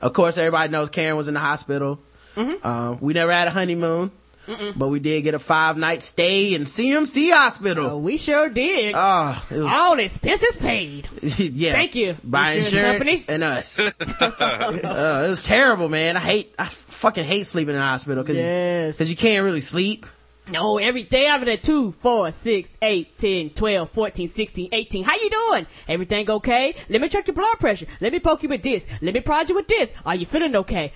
Of 0.00 0.12
course, 0.12 0.36
everybody 0.38 0.70
knows 0.70 0.90
Karen 0.90 1.16
was 1.16 1.28
in 1.28 1.34
the 1.34 1.40
hospital. 1.40 1.98
Uh, 2.36 2.96
we 3.00 3.12
never 3.12 3.32
had 3.32 3.48
a 3.48 3.50
honeymoon. 3.52 4.10
But 4.76 4.88
we 4.88 4.98
did 5.00 5.22
get 5.22 5.34
a 5.34 5.38
five 5.38 5.76
night 5.76 6.02
stay 6.02 6.54
in 6.54 6.62
CMC 6.62 7.32
Hospital. 7.32 7.86
Oh, 7.86 7.98
we 7.98 8.16
sure 8.16 8.48
did. 8.48 8.94
Oh, 8.96 9.46
it 9.50 9.58
was, 9.58 9.72
All 9.72 9.98
expenses 9.98 10.56
paid. 10.56 11.08
yeah. 11.38 11.72
Thank 11.72 11.94
you, 11.94 12.16
By 12.22 12.52
insurance 12.52 12.74
insurance, 12.74 12.98
company. 12.98 13.24
and 13.28 13.42
us. 13.44 13.78
uh, 14.20 15.22
it 15.26 15.28
was 15.28 15.42
terrible, 15.42 15.88
man. 15.88 16.16
I 16.16 16.20
hate, 16.20 16.54
I 16.58 16.64
fucking 16.66 17.24
hate 17.24 17.46
sleeping 17.46 17.74
in 17.74 17.80
a 17.80 17.84
hospital 17.84 18.22
because 18.22 18.36
Yes. 18.36 19.00
you 19.08 19.16
can't 19.16 19.44
really 19.44 19.60
sleep. 19.60 20.06
No, 20.46 20.76
every 20.76 21.04
day 21.04 21.26
I'm 21.26 21.42
at 21.48 21.62
2, 21.62 21.92
4, 21.92 22.30
6, 22.30 22.76
8, 22.82 23.16
10, 23.18 23.50
12, 23.50 23.88
14, 23.90 24.28
16, 24.28 24.68
18. 24.72 25.02
How 25.04 25.14
you 25.14 25.30
doing? 25.30 25.66
Everything 25.88 26.28
okay? 26.30 26.74
Let 26.90 27.00
me 27.00 27.08
check 27.08 27.26
your 27.26 27.34
blood 27.34 27.58
pressure. 27.58 27.86
Let 28.02 28.12
me 28.12 28.20
poke 28.20 28.42
you 28.42 28.50
with 28.50 28.62
this. 28.62 29.00
Let 29.00 29.14
me 29.14 29.20
prod 29.20 29.48
you 29.48 29.54
with 29.54 29.68
this. 29.68 29.94
Are 30.04 30.14
you 30.14 30.26
feeling 30.26 30.54
okay? 30.56 30.92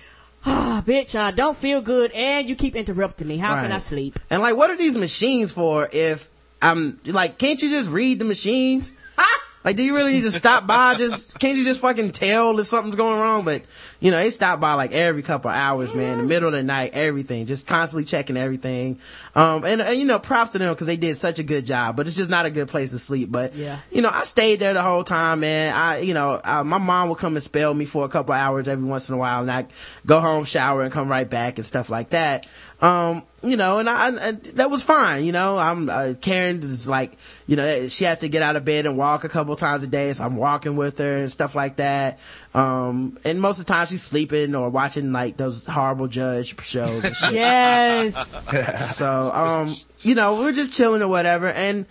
Ah, 0.46 0.82
bitch, 0.86 1.18
I 1.18 1.30
don't 1.30 1.56
feel 1.56 1.80
good 1.80 2.12
and 2.12 2.48
you 2.48 2.54
keep 2.54 2.76
interrupting 2.76 3.28
me. 3.28 3.38
How 3.38 3.60
can 3.62 3.72
I 3.72 3.78
sleep? 3.78 4.18
And 4.30 4.42
like, 4.42 4.56
what 4.56 4.70
are 4.70 4.76
these 4.76 4.96
machines 4.96 5.50
for 5.52 5.88
if 5.92 6.30
I'm 6.62 7.00
like, 7.04 7.38
can't 7.38 7.60
you 7.60 7.70
just 7.70 7.88
read 7.90 8.18
the 8.18 8.24
machines? 8.24 8.92
Like, 9.64 9.76
do 9.76 9.82
you 9.82 9.94
really 9.94 10.12
need 10.12 10.22
to 10.22 10.30
stop 10.30 10.66
by? 10.66 10.94
Just, 10.94 11.38
can't 11.38 11.58
you 11.58 11.64
just 11.64 11.80
fucking 11.80 12.12
tell 12.12 12.58
if 12.60 12.68
something's 12.68 12.94
going 12.96 13.18
wrong? 13.20 13.44
But, 13.44 13.66
you 14.00 14.10
know, 14.12 14.16
they 14.16 14.30
stop 14.30 14.60
by 14.60 14.74
like 14.74 14.92
every 14.92 15.22
couple 15.22 15.50
of 15.50 15.56
hours, 15.56 15.92
man, 15.92 16.12
in 16.12 16.18
the 16.18 16.24
middle 16.24 16.48
of 16.48 16.54
the 16.54 16.62
night, 16.62 16.92
everything, 16.94 17.44
just 17.46 17.66
constantly 17.66 18.04
checking 18.04 18.36
everything. 18.36 18.98
Um, 19.34 19.64
and, 19.64 19.82
and 19.82 19.98
you 19.98 20.04
know, 20.04 20.20
props 20.20 20.52
to 20.52 20.58
them 20.58 20.72
because 20.72 20.86
they 20.86 20.96
did 20.96 21.16
such 21.18 21.38
a 21.40 21.42
good 21.42 21.66
job, 21.66 21.96
but 21.96 22.06
it's 22.06 22.16
just 22.16 22.30
not 22.30 22.46
a 22.46 22.50
good 22.50 22.68
place 22.68 22.92
to 22.92 22.98
sleep. 22.98 23.30
But, 23.32 23.54
Yeah. 23.54 23.78
you 23.90 24.00
know, 24.00 24.10
I 24.12 24.24
stayed 24.24 24.60
there 24.60 24.74
the 24.74 24.82
whole 24.82 25.02
time, 25.04 25.40
man. 25.40 25.74
I, 25.74 25.98
you 25.98 26.14
know, 26.14 26.40
I, 26.42 26.62
my 26.62 26.78
mom 26.78 27.08
would 27.08 27.18
come 27.18 27.34
and 27.34 27.42
spell 27.42 27.74
me 27.74 27.84
for 27.84 28.04
a 28.04 28.08
couple 28.08 28.34
of 28.34 28.40
hours 28.40 28.68
every 28.68 28.84
once 28.84 29.08
in 29.08 29.16
a 29.16 29.18
while 29.18 29.42
and 29.42 29.50
I 29.50 29.66
go 30.06 30.20
home, 30.20 30.44
shower 30.44 30.82
and 30.82 30.92
come 30.92 31.08
right 31.08 31.28
back 31.28 31.58
and 31.58 31.66
stuff 31.66 31.90
like 31.90 32.10
that. 32.10 32.46
Um, 32.80 33.24
you 33.42 33.56
know, 33.56 33.78
and 33.78 33.88
I, 33.88 34.08
and 34.08 34.42
that 34.54 34.70
was 34.70 34.84
fine, 34.84 35.24
you 35.24 35.32
know, 35.32 35.58
I'm, 35.58 35.88
uh, 35.90 36.14
Karen 36.20 36.58
is 36.60 36.88
like, 36.88 37.16
you 37.48 37.56
know, 37.56 37.88
she 37.88 38.04
has 38.04 38.20
to 38.20 38.28
get 38.28 38.40
out 38.42 38.54
of 38.54 38.64
bed 38.64 38.86
and 38.86 38.96
walk 38.96 39.24
a 39.24 39.28
couple 39.28 39.54
times 39.56 39.82
a 39.82 39.88
day, 39.88 40.12
so 40.12 40.24
I'm 40.24 40.36
walking 40.36 40.76
with 40.76 40.98
her 40.98 41.16
and 41.18 41.30
stuff 41.32 41.56
like 41.56 41.76
that. 41.76 42.20
Um, 42.54 43.18
and 43.24 43.40
most 43.40 43.58
of 43.58 43.66
the 43.66 43.72
time 43.72 43.86
she's 43.86 44.02
sleeping 44.02 44.54
or 44.54 44.70
watching 44.70 45.10
like 45.12 45.36
those 45.36 45.66
horrible 45.66 46.06
judge 46.06 46.60
shows 46.64 47.04
and 47.04 47.16
shit. 47.16 47.32
Yes. 47.32 48.48
So, 48.94 49.32
um, 49.32 49.74
you 50.00 50.14
know, 50.14 50.36
we're 50.40 50.52
just 50.52 50.72
chilling 50.72 51.02
or 51.02 51.08
whatever, 51.08 51.48
and 51.48 51.86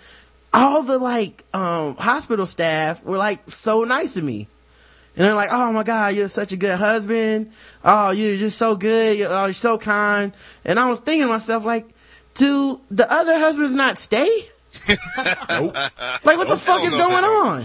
all 0.54 0.84
the 0.84 0.98
like, 0.98 1.44
um, 1.54 1.96
hospital 1.98 2.46
staff 2.46 3.04
were 3.04 3.18
like 3.18 3.50
so 3.50 3.84
nice 3.84 4.14
to 4.14 4.22
me. 4.22 4.48
And 5.18 5.26
they're 5.26 5.34
like, 5.34 5.50
oh 5.52 5.74
my 5.74 5.82
God, 5.82 6.14
you're 6.14 6.28
such 6.28 6.52
a 6.52 6.58
good 6.58 6.78
husband. 6.78 7.52
Oh, 7.84 8.12
you're 8.12 8.38
just 8.38 8.56
so 8.56 8.76
good. 8.76 9.18
You're, 9.18 9.30
oh, 9.32 9.46
you're 9.46 9.54
so 9.54 9.80
kind. 9.80 10.32
And 10.64 10.78
I 10.78 10.88
was 10.88 11.00
thinking 11.00 11.24
to 11.24 11.28
myself, 11.28 11.66
like, 11.66 11.88
do 12.36 12.80
the 12.92 13.12
other 13.12 13.40
husbands 13.40 13.74
not 13.74 13.98
stay? 13.98 14.30
Like, 15.50 16.38
what 16.38 16.48
the 16.48 16.58
fuck 16.58 16.84
is 16.84 16.92
going 16.92 17.24
on? 17.24 17.64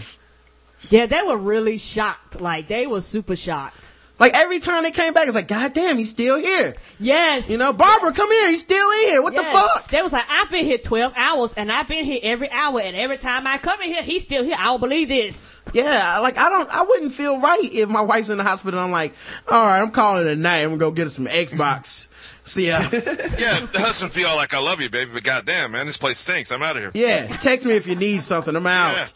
yeah, 0.88 1.04
they 1.04 1.22
were 1.22 1.36
really 1.36 1.76
shocked. 1.76 2.40
Like, 2.40 2.68
they 2.68 2.86
were 2.86 3.02
super 3.02 3.36
shocked. 3.36 3.91
Like, 4.18 4.34
every 4.34 4.60
time 4.60 4.84
they 4.84 4.92
came 4.92 5.14
back, 5.14 5.26
it's 5.26 5.34
like, 5.34 5.48
God 5.48 5.72
damn, 5.74 5.98
he's 5.98 6.10
still 6.10 6.38
here. 6.38 6.74
Yes. 7.00 7.50
You 7.50 7.58
know, 7.58 7.72
Barbara, 7.72 8.12
come 8.12 8.30
here. 8.30 8.50
He's 8.50 8.60
still 8.62 8.90
in 9.02 9.08
here. 9.08 9.22
What 9.22 9.34
the 9.34 9.42
fuck? 9.42 9.88
They 9.88 10.00
was 10.00 10.12
like, 10.12 10.26
I've 10.28 10.48
been 10.50 10.64
here 10.64 10.78
12 10.78 11.12
hours 11.16 11.54
and 11.54 11.72
I've 11.72 11.88
been 11.88 12.04
here 12.04 12.20
every 12.22 12.48
hour 12.50 12.80
and 12.80 12.94
every 12.94 13.16
time 13.16 13.46
I 13.48 13.58
come 13.58 13.80
in 13.82 13.88
here, 13.92 14.02
he's 14.02 14.22
still 14.22 14.44
here. 14.44 14.54
I 14.58 14.64
don't 14.66 14.80
believe 14.80 15.08
this. 15.08 15.56
Yeah, 15.72 16.18
like 16.20 16.36
I 16.38 16.50
don't, 16.50 16.68
I 16.70 16.82
wouldn't 16.82 17.12
feel 17.12 17.40
right 17.40 17.60
if 17.64 17.88
my 17.88 18.02
wife's 18.02 18.28
in 18.28 18.36
the 18.38 18.44
hospital. 18.44 18.78
and 18.78 18.84
I'm 18.84 18.92
like, 18.92 19.14
all 19.48 19.64
right, 19.66 19.80
I'm 19.80 19.90
calling 19.90 20.26
it 20.26 20.32
a 20.32 20.36
night. 20.36 20.58
I'm 20.58 20.68
gonna 20.68 20.78
go 20.78 20.90
get 20.90 21.06
us 21.06 21.14
some 21.16 21.26
Xbox. 21.26 22.08
See 22.46 22.66
ya. 22.68 22.80
Yeah, 22.92 23.58
the 23.72 23.78
husband 23.80 24.12
feel 24.12 24.28
like 24.36 24.52
I 24.54 24.58
love 24.60 24.80
you, 24.80 24.90
baby, 24.90 25.10
but 25.14 25.24
goddamn, 25.24 25.72
man, 25.72 25.86
this 25.86 25.96
place 25.96 26.18
stinks. 26.18 26.52
I'm 26.52 26.62
out 26.62 26.76
of 26.76 26.82
here. 26.82 26.90
yeah, 26.94 27.26
text 27.26 27.64
me 27.66 27.74
if 27.74 27.86
you 27.86 27.96
need 27.96 28.22
something. 28.22 28.54
I'm 28.54 28.66
out. 28.66 28.92
Yeah. 28.94 29.08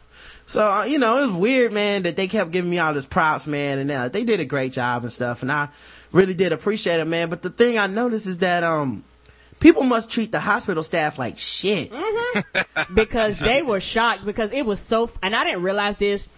So 0.46 0.66
uh, 0.66 0.84
you 0.84 0.98
know, 0.98 1.22
it 1.22 1.26
was 1.26 1.36
weird, 1.36 1.72
man, 1.72 2.04
that 2.04 2.16
they 2.16 2.28
kept 2.28 2.52
giving 2.52 2.70
me 2.70 2.78
all 2.78 2.94
this 2.94 3.04
props, 3.04 3.46
man, 3.46 3.78
and 3.78 3.90
uh, 3.90 4.08
they 4.08 4.24
did 4.24 4.40
a 4.40 4.44
great 4.44 4.72
job 4.72 5.02
and 5.02 5.12
stuff, 5.12 5.42
and 5.42 5.50
I 5.50 5.68
really 6.12 6.34
did 6.34 6.52
appreciate 6.52 7.00
it, 7.00 7.06
man. 7.06 7.28
But 7.28 7.42
the 7.42 7.50
thing 7.50 7.78
I 7.78 7.88
noticed 7.88 8.28
is 8.28 8.38
that 8.38 8.62
um, 8.62 9.02
people 9.58 9.82
must 9.82 10.10
treat 10.10 10.30
the 10.30 10.38
hospital 10.38 10.84
staff 10.84 11.18
like 11.18 11.36
shit. 11.36 11.92
because 12.94 13.38
they 13.38 13.62
were 13.62 13.80
shocked 13.80 14.24
because 14.24 14.52
it 14.52 14.64
was 14.64 14.78
so, 14.78 15.10
and 15.20 15.34
I 15.34 15.44
didn't 15.44 15.62
realize 15.62 15.96
this. 15.96 16.28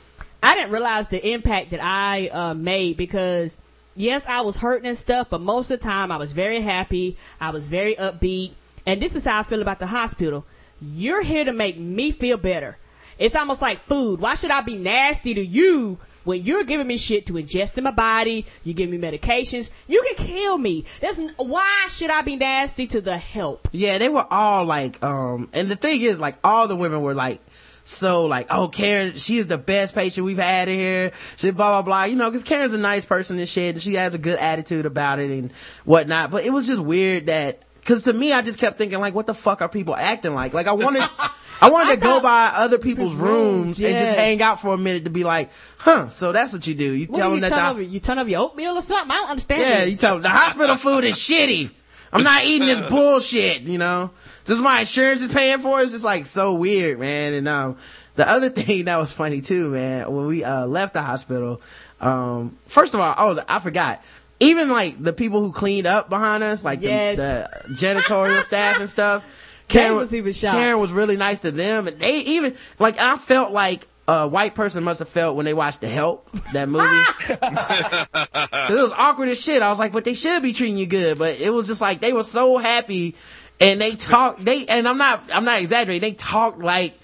I 0.42 0.54
didn't 0.54 0.70
realize 0.70 1.08
the 1.08 1.32
impact 1.32 1.70
that 1.70 1.82
I 1.82 2.28
uh, 2.28 2.54
made 2.54 2.96
because 2.96 3.58
yes, 3.94 4.24
I 4.26 4.40
was 4.40 4.56
hurting 4.56 4.88
and 4.88 4.96
stuff, 4.96 5.28
but 5.28 5.40
most 5.40 5.70
of 5.70 5.80
the 5.80 5.84
time 5.84 6.10
I 6.10 6.16
was 6.16 6.32
very 6.32 6.60
happy. 6.60 7.16
I 7.40 7.50
was 7.50 7.68
very 7.68 7.94
upbeat. 7.96 8.52
And 8.86 9.02
this 9.02 9.16
is 9.16 9.24
how 9.26 9.40
I 9.40 9.42
feel 9.42 9.60
about 9.60 9.80
the 9.80 9.86
hospital. 9.86 10.46
You're 10.80 11.22
here 11.22 11.44
to 11.44 11.52
make 11.52 11.76
me 11.76 12.10
feel 12.10 12.38
better. 12.38 12.78
It's 13.18 13.34
almost 13.34 13.62
like 13.62 13.84
food. 13.86 14.20
Why 14.20 14.34
should 14.34 14.50
I 14.50 14.60
be 14.60 14.76
nasty 14.76 15.34
to 15.34 15.44
you 15.44 15.98
when 16.24 16.44
you're 16.44 16.64
giving 16.64 16.86
me 16.86 16.96
shit 16.98 17.26
to 17.26 17.34
ingest 17.34 17.76
in 17.76 17.84
my 17.84 17.90
body? 17.90 18.46
You 18.64 18.74
give 18.74 18.90
me 18.90 18.98
medications. 18.98 19.70
You 19.86 20.02
can 20.02 20.26
kill 20.26 20.58
me. 20.58 20.84
There's, 21.00 21.20
why 21.36 21.86
should 21.90 22.10
I 22.10 22.22
be 22.22 22.36
nasty 22.36 22.86
to 22.88 23.00
the 23.00 23.18
help? 23.18 23.68
Yeah, 23.72 23.98
they 23.98 24.08
were 24.08 24.26
all 24.30 24.64
like, 24.64 25.02
um, 25.02 25.48
and 25.52 25.68
the 25.68 25.76
thing 25.76 26.02
is, 26.02 26.20
like, 26.20 26.36
all 26.44 26.68
the 26.68 26.76
women 26.76 27.02
were 27.02 27.14
like, 27.14 27.40
so 27.88 28.26
like, 28.26 28.48
oh, 28.50 28.68
Karen, 28.68 29.16
she 29.16 29.38
is 29.38 29.46
the 29.46 29.56
best 29.56 29.94
patient 29.94 30.26
we've 30.26 30.36
had 30.36 30.68
in 30.68 30.78
here. 30.78 31.12
She 31.38 31.50
blah, 31.50 31.70
blah, 31.70 31.82
blah, 31.82 32.04
you 32.04 32.16
know, 32.16 32.30
cause 32.30 32.44
Karen's 32.44 32.74
a 32.74 32.78
nice 32.78 33.06
person 33.06 33.38
and 33.38 33.48
shit, 33.48 33.76
and 33.76 33.82
she 33.82 33.94
has 33.94 34.14
a 34.14 34.18
good 34.18 34.38
attitude 34.38 34.84
about 34.84 35.18
it 35.18 35.30
and 35.30 35.52
whatnot, 35.86 36.30
but 36.30 36.44
it 36.44 36.50
was 36.50 36.66
just 36.66 36.82
weird 36.82 37.28
that, 37.28 37.64
cause 37.86 38.02
to 38.02 38.12
me, 38.12 38.34
I 38.34 38.42
just 38.42 38.58
kept 38.58 38.76
thinking 38.76 39.00
like, 39.00 39.14
what 39.14 39.26
the 39.26 39.32
fuck 39.32 39.62
are 39.62 39.70
people 39.70 39.96
acting 39.96 40.34
like? 40.34 40.52
Like, 40.52 40.66
I 40.66 40.72
wanted, 40.72 41.02
I 41.60 41.70
wanted 41.70 41.92
I 41.92 41.94
to 41.96 42.00
go 42.00 42.20
by 42.20 42.52
other 42.54 42.78
people's 42.78 43.14
rooms 43.14 43.66
Rooms, 43.78 43.80
and 43.80 43.98
just 43.98 44.14
hang 44.14 44.40
out 44.42 44.60
for 44.60 44.74
a 44.74 44.78
minute 44.78 45.04
to 45.06 45.10
be 45.10 45.24
like, 45.24 45.50
huh, 45.78 46.08
so 46.08 46.32
that's 46.32 46.52
what 46.52 46.66
you 46.66 46.74
do. 46.74 46.92
You 46.92 47.06
What 47.06 47.16
tell 47.16 47.30
do 47.30 47.40
them 47.40 47.44
you 47.44 47.50
that 47.50 47.56
turn 47.56 47.64
the, 47.64 47.70
over? 47.70 47.82
You 47.82 48.00
turn 48.00 48.18
over 48.18 48.30
your 48.30 48.40
oatmeal 48.42 48.76
or 48.76 48.82
something? 48.82 49.10
I 49.10 49.14
don't 49.14 49.30
understand. 49.30 49.60
yeah, 49.62 49.84
this. 49.84 49.90
you 49.90 49.96
tell 49.96 50.18
the 50.20 50.28
hospital 50.28 50.76
food 50.76 51.04
is 51.04 51.16
shitty. 51.16 51.70
I'm 52.12 52.22
not 52.22 52.44
eating 52.44 52.66
this 52.66 52.80
bullshit, 52.88 53.62
you 53.62 53.76
know. 53.78 54.10
Just 54.46 54.62
my 54.62 54.80
insurance 54.80 55.20
is 55.20 55.32
paying 55.32 55.58
for 55.58 55.80
it. 55.80 55.82
It's 55.82 55.92
just 55.92 56.04
like 56.06 56.24
so 56.26 56.54
weird, 56.54 56.98
man. 56.98 57.34
And 57.34 57.46
um, 57.48 57.76
the 58.14 58.26
other 58.28 58.48
thing 58.50 58.86
that 58.86 58.96
was 58.96 59.12
funny 59.12 59.40
too, 59.42 59.70
man, 59.70 60.10
when 60.12 60.26
we 60.26 60.42
uh 60.44 60.66
left 60.66 60.94
the 60.94 61.02
hospital, 61.02 61.60
um, 62.00 62.56
first 62.66 62.94
of 62.94 63.00
all, 63.00 63.14
oh, 63.18 63.42
I 63.48 63.58
forgot. 63.58 64.02
Even 64.40 64.70
like 64.70 65.02
the 65.02 65.12
people 65.12 65.40
who 65.40 65.50
cleaned 65.50 65.88
up 65.88 66.08
behind 66.08 66.44
us, 66.44 66.64
like 66.64 66.80
Yes. 66.80 67.16
the, 67.16 67.50
the 67.68 67.74
janitorial 67.74 68.40
staff 68.42 68.78
and 68.78 68.88
stuff. 68.88 69.24
They 69.68 69.90
was 69.90 70.14
even 70.14 70.32
shocked. 70.32 70.56
Karen 70.56 70.80
was 70.80 70.92
really 70.92 71.16
nice 71.16 71.40
to 71.40 71.50
them, 71.50 71.88
and 71.88 71.98
they 71.98 72.20
even 72.20 72.56
like 72.78 72.98
I 72.98 73.16
felt 73.16 73.52
like 73.52 73.86
a 74.08 74.26
white 74.26 74.54
person 74.54 74.82
must 74.84 75.00
have 75.00 75.08
felt 75.08 75.36
when 75.36 75.44
they 75.44 75.52
watched 75.52 75.82
The 75.82 75.88
Help, 75.88 76.30
that 76.54 76.68
movie. 76.68 76.84
it 77.28 78.82
was 78.82 78.92
awkward 78.96 79.28
as 79.28 79.40
shit. 79.40 79.60
I 79.60 79.68
was 79.68 79.78
like, 79.78 79.92
but 79.92 80.04
they 80.04 80.14
should 80.14 80.42
be 80.42 80.54
treating 80.54 80.78
you 80.78 80.86
good. 80.86 81.18
But 81.18 81.38
it 81.38 81.52
was 81.52 81.66
just 81.66 81.82
like 81.82 82.00
they 82.00 82.14
were 82.14 82.24
so 82.24 82.56
happy, 82.56 83.14
and 83.60 83.80
they 83.80 83.92
talked. 83.92 84.44
They 84.44 84.66
and 84.66 84.88
I'm 84.88 84.98
not. 84.98 85.22
I'm 85.32 85.44
not 85.44 85.60
exaggerating. 85.60 86.00
They 86.00 86.14
talked 86.14 86.60
like 86.60 86.98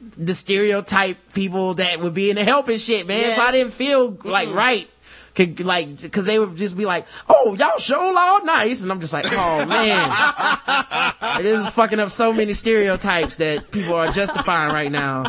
the 0.00 0.34
stereotype 0.34 1.18
people 1.34 1.74
that 1.74 2.00
would 2.00 2.14
be 2.14 2.30
in 2.30 2.36
the 2.36 2.44
help 2.44 2.68
and 2.68 2.80
shit, 2.80 3.06
man. 3.06 3.32
So 3.34 3.42
I 3.42 3.52
didn't 3.52 3.72
feel 3.72 4.16
like 4.24 4.50
right. 4.52 4.88
Could, 5.36 5.60
like, 5.60 6.10
cause 6.10 6.24
they 6.24 6.38
would 6.38 6.56
just 6.56 6.76
be 6.76 6.86
like, 6.86 7.06
oh, 7.28 7.54
y'all 7.58 7.78
show 7.78 8.16
all 8.16 8.44
nice. 8.44 8.82
And 8.82 8.90
I'm 8.90 9.00
just 9.00 9.12
like, 9.12 9.26
oh 9.28 9.66
man. 9.66 11.42
this 11.42 11.66
is 11.66 11.74
fucking 11.74 12.00
up 12.00 12.10
so 12.10 12.32
many 12.32 12.54
stereotypes 12.54 13.36
that 13.36 13.70
people 13.70 13.94
are 13.94 14.08
justifying 14.08 14.72
right 14.72 14.90
now. 14.90 15.24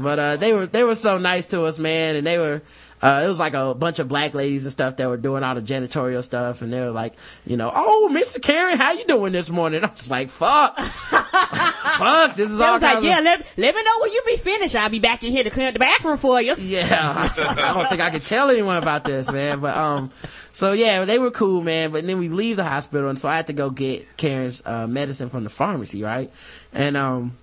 But, 0.00 0.18
uh, 0.18 0.36
they 0.36 0.52
were, 0.54 0.66
they 0.66 0.82
were 0.82 0.94
so 0.94 1.18
nice 1.18 1.46
to 1.48 1.64
us, 1.64 1.78
man. 1.78 2.16
And 2.16 2.26
they 2.26 2.38
were, 2.38 2.62
uh, 3.02 3.22
it 3.24 3.28
was 3.28 3.38
like 3.38 3.54
a 3.54 3.74
bunch 3.74 3.98
of 3.98 4.08
black 4.08 4.32
ladies 4.34 4.64
and 4.64 4.72
stuff 4.72 4.96
that 4.96 5.08
were 5.08 5.16
doing 5.16 5.42
all 5.42 5.54
the 5.54 5.60
janitorial 5.62 6.22
stuff. 6.22 6.62
And 6.62 6.72
they 6.72 6.80
were 6.80 6.90
like, 6.90 7.14
you 7.46 7.56
know, 7.56 7.70
oh, 7.74 8.08
Mr. 8.12 8.40
Karen, 8.40 8.78
how 8.78 8.92
you 8.92 9.04
doing 9.04 9.32
this 9.32 9.50
morning? 9.50 9.84
I'm 9.84 9.90
just 9.90 10.10
like, 10.10 10.30
fuck. 10.30 10.78
fuck. 10.78 12.36
This 12.36 12.50
is 12.50 12.58
They 12.58 12.64
all 12.64 12.74
was 12.74 12.82
like, 12.82 13.04
yeah, 13.04 13.18
of- 13.18 13.24
let, 13.24 13.40
let 13.58 13.74
me 13.74 13.82
know 13.82 13.98
when 14.00 14.12
you 14.12 14.22
be 14.26 14.36
finished. 14.36 14.74
I'll 14.76 14.88
be 14.88 15.00
back 15.00 15.22
in 15.22 15.32
here 15.32 15.44
to 15.44 15.50
clean 15.50 15.66
up 15.66 15.74
the 15.74 15.80
bathroom 15.80 16.16
for 16.16 16.40
you. 16.40 16.54
Yeah, 16.64 17.12
I 17.16 17.72
don't 17.74 17.88
think 17.88 18.00
I 18.00 18.10
could 18.10 18.22
tell 18.22 18.48
anyone 18.50 18.76
about 18.76 19.04
this, 19.04 19.30
man. 19.30 19.60
But 19.60 19.76
um, 19.76 20.10
so 20.52 20.72
yeah, 20.72 21.04
they 21.04 21.18
were 21.18 21.30
cool, 21.30 21.62
man. 21.62 21.92
But 21.92 22.06
then 22.06 22.18
we 22.18 22.28
leave 22.28 22.56
the 22.56 22.64
hospital, 22.64 23.10
and 23.10 23.18
so 23.18 23.28
I 23.28 23.36
had 23.36 23.46
to 23.48 23.52
go 23.52 23.70
get 23.70 24.16
Karen's 24.16 24.64
uh, 24.66 24.86
medicine 24.86 25.28
from 25.28 25.44
the 25.44 25.50
pharmacy, 25.50 26.02
right? 26.02 26.32
And 26.72 26.96
um, 26.96 27.36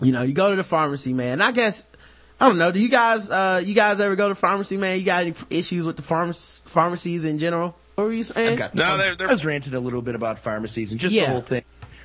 you 0.00 0.12
know, 0.12 0.22
you 0.22 0.32
go 0.34 0.50
to 0.50 0.56
the 0.56 0.64
pharmacy, 0.64 1.12
man. 1.12 1.40
I 1.42 1.52
guess 1.52 1.84
I 2.40 2.48
don't 2.48 2.58
know. 2.58 2.72
Do 2.72 2.80
you 2.80 2.88
guys 2.88 3.30
uh, 3.30 3.62
you 3.64 3.74
guys 3.74 4.00
ever 4.00 4.16
go 4.16 4.28
to 4.28 4.34
pharmacy, 4.34 4.76
man? 4.76 4.98
You 4.98 5.04
got 5.04 5.22
any 5.22 5.34
issues 5.50 5.84
with 5.86 5.96
the 5.96 6.02
pharmac- 6.02 6.62
pharmacies 6.62 7.24
in 7.24 7.38
general? 7.38 7.76
What 7.96 8.04
were 8.04 8.12
you 8.12 8.24
saying? 8.24 8.52
I've 8.54 8.58
got- 8.58 8.74
No, 8.74 8.96
they're- 8.96 9.14
they're- 9.14 9.28
I 9.28 9.32
was 9.32 9.44
ranting 9.44 9.74
a 9.74 9.80
little 9.80 10.00
bit 10.00 10.14
about 10.14 10.42
pharmacies 10.42 10.90
and 10.90 10.98
just 10.98 11.12
Yeah. 11.12 11.26
the 11.26 11.30
whole 11.32 11.40
thing. 11.42 11.62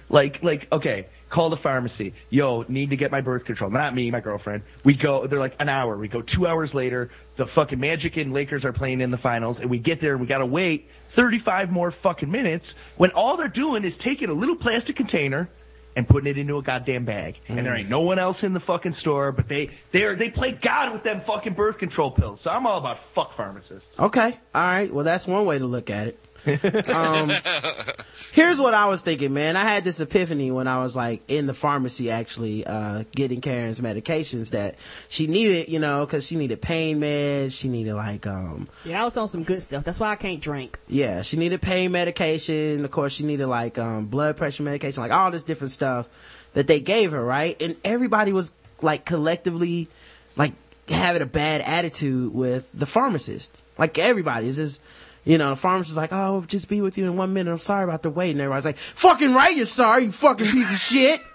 Like, 0.09 0.43
like, 0.43 0.67
okay, 0.71 1.07
call 1.29 1.49
the 1.49 1.57
pharmacy. 1.57 2.13
Yo, 2.29 2.63
need 2.67 2.89
to 2.91 2.95
get 2.97 3.11
my 3.11 3.21
birth 3.21 3.45
control. 3.45 3.71
Not 3.71 3.95
me, 3.95 4.11
my 4.11 4.19
girlfriend. 4.19 4.63
We 4.83 4.93
go, 4.95 5.25
they're 5.25 5.39
like 5.39 5.55
an 5.59 5.69
hour. 5.69 5.97
We 5.97 6.09
go 6.09 6.21
two 6.21 6.45
hours 6.45 6.73
later. 6.73 7.09
The 7.37 7.45
fucking 7.55 7.79
Magic 7.79 8.15
and 8.17 8.31
Lakers 8.33 8.65
are 8.65 8.73
playing 8.73 9.01
in 9.01 9.09
the 9.09 9.17
finals 9.17 9.57
and 9.59 9.69
we 9.69 9.77
get 9.79 10.01
there 10.01 10.11
and 10.11 10.21
we 10.21 10.27
gotta 10.27 10.45
wait 10.45 10.89
35 11.15 11.71
more 11.71 11.91
fucking 12.03 12.29
minutes 12.29 12.65
when 12.97 13.11
all 13.11 13.37
they're 13.37 13.47
doing 13.47 13.83
is 13.85 13.93
taking 14.03 14.29
a 14.29 14.33
little 14.33 14.57
plastic 14.57 14.95
container 14.97 15.49
and 15.95 16.07
putting 16.07 16.29
it 16.29 16.37
into 16.37 16.57
a 16.57 16.63
goddamn 16.63 17.05
bag. 17.05 17.35
And 17.47 17.65
there 17.65 17.75
ain't 17.75 17.89
no 17.89 18.01
one 18.01 18.19
else 18.19 18.37
in 18.41 18.53
the 18.53 18.59
fucking 18.59 18.95
store, 19.01 19.31
but 19.31 19.47
they, 19.47 19.69
they're, 19.93 20.15
they 20.15 20.29
play 20.29 20.51
God 20.51 20.91
with 20.91 21.03
them 21.03 21.21
fucking 21.21 21.53
birth 21.53 21.77
control 21.77 22.11
pills. 22.11 22.39
So 22.43 22.49
I'm 22.49 22.65
all 22.67 22.79
about 22.79 22.97
fuck 23.13 23.35
pharmacists. 23.37 23.87
Okay. 23.97 24.37
All 24.53 24.61
right. 24.61 24.93
Well, 24.93 25.05
that's 25.05 25.27
one 25.27 25.45
way 25.45 25.59
to 25.59 25.65
look 25.65 25.89
at 25.89 26.07
it. 26.07 26.19
Um, 26.47 27.29
here's 28.33 28.59
what 28.59 28.73
I 28.73 28.85
was 28.87 29.01
thinking, 29.01 29.33
man. 29.33 29.55
I 29.55 29.61
had 29.61 29.83
this 29.83 29.99
epiphany 29.99 30.51
when 30.51 30.67
I 30.67 30.79
was 30.79 30.95
like 30.95 31.21
in 31.27 31.47
the 31.47 31.53
pharmacy 31.53 32.11
actually, 32.11 32.65
uh, 32.65 33.03
getting 33.15 33.41
Karen's 33.41 33.79
medications 33.81 34.51
that 34.51 34.75
she 35.09 35.27
needed, 35.27 35.69
you 35.69 35.79
know, 35.79 36.05
cause 36.05 36.25
she 36.25 36.35
needed 36.35 36.61
pain 36.61 36.99
meds. 36.99 37.57
She 37.59 37.67
needed 37.67 37.93
like, 37.95 38.27
um, 38.27 38.67
Yeah, 38.85 39.01
I 39.01 39.05
was 39.05 39.17
on 39.17 39.27
some 39.27 39.43
good 39.43 39.61
stuff. 39.61 39.83
That's 39.83 39.99
why 39.99 40.11
I 40.11 40.15
can't 40.15 40.41
drink. 40.41 40.79
yeah, 40.87 41.21
she 41.21 41.37
needed 41.37 41.61
pain 41.61 41.91
medication. 41.91 42.83
Of 42.85 42.91
course, 42.91 43.13
she 43.13 43.23
needed 43.25 43.47
like, 43.47 43.77
um, 43.77 44.05
blood 44.05 44.37
pressure 44.37 44.63
medication, 44.63 45.01
like 45.01 45.11
all 45.11 45.31
this 45.31 45.43
different 45.43 45.71
stuff 45.73 46.49
that 46.53 46.67
they 46.67 46.79
gave 46.79 47.11
her, 47.11 47.23
right? 47.23 47.59
And 47.61 47.75
everybody 47.83 48.31
was 48.31 48.53
like 48.81 49.05
collectively, 49.05 49.87
like 50.35 50.53
having 50.87 51.21
a 51.21 51.25
bad 51.25 51.61
attitude 51.61 52.33
with 52.33 52.69
the 52.73 52.85
pharmacist. 52.85 53.57
Like 53.77 53.97
everybody 53.97 54.47
is 54.47 54.55
just, 54.57 54.81
you 55.25 55.39
know, 55.39 55.49
the 55.49 55.55
pharmacist 55.55 55.91
is 55.91 55.97
like, 55.97 56.13
oh, 56.13 56.45
just 56.47 56.69
be 56.69 56.81
with 56.81 56.97
you 56.97 57.05
in 57.05 57.17
one 57.17 57.33
minute. 57.33 57.51
I'm 57.51 57.57
sorry 57.57 57.83
about 57.83 58.03
the 58.03 58.11
wait. 58.11 58.31
And 58.31 58.41
everybody's 58.41 58.65
like, 58.65 58.77
fucking 58.77 59.33
right, 59.33 59.55
you're 59.55 59.65
sorry, 59.65 60.05
you 60.05 60.11
fucking 60.11 60.45
piece 60.45 60.71
of 60.71 60.79
shit. 60.79 61.21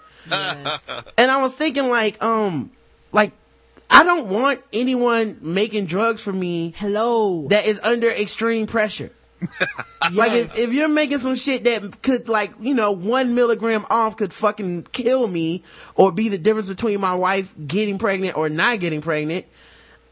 And 1.17 1.31
I 1.31 1.41
was 1.41 1.53
thinking 1.53 1.89
like, 1.89 2.23
um, 2.23 2.71
like, 3.11 3.31
I 3.89 4.03
don't 4.03 4.29
want 4.29 4.61
anyone 4.71 5.37
making 5.41 5.87
drugs 5.87 6.23
for 6.23 6.31
me 6.31 6.73
Hello. 6.77 7.47
that 7.49 7.65
is 7.65 7.79
under 7.83 8.09
extreme 8.09 8.67
pressure. 8.67 9.11
Like 10.13 10.31
if, 10.33 10.57
if 10.57 10.73
you're 10.73 10.89
making 10.89 11.19
some 11.19 11.35
shit 11.35 11.63
that 11.65 12.01
could 12.01 12.27
like, 12.27 12.51
you 12.59 12.73
know, 12.73 12.91
one 12.91 13.35
milligram 13.35 13.85
off 13.89 14.17
could 14.17 14.33
fucking 14.33 14.87
kill 14.91 15.27
me 15.27 15.63
or 15.95 16.11
be 16.11 16.27
the 16.27 16.39
difference 16.39 16.69
between 16.69 16.99
my 16.99 17.13
wife 17.13 17.53
getting 17.67 17.99
pregnant 17.99 18.35
or 18.35 18.49
not 18.49 18.79
getting 18.79 19.01
pregnant. 19.01 19.45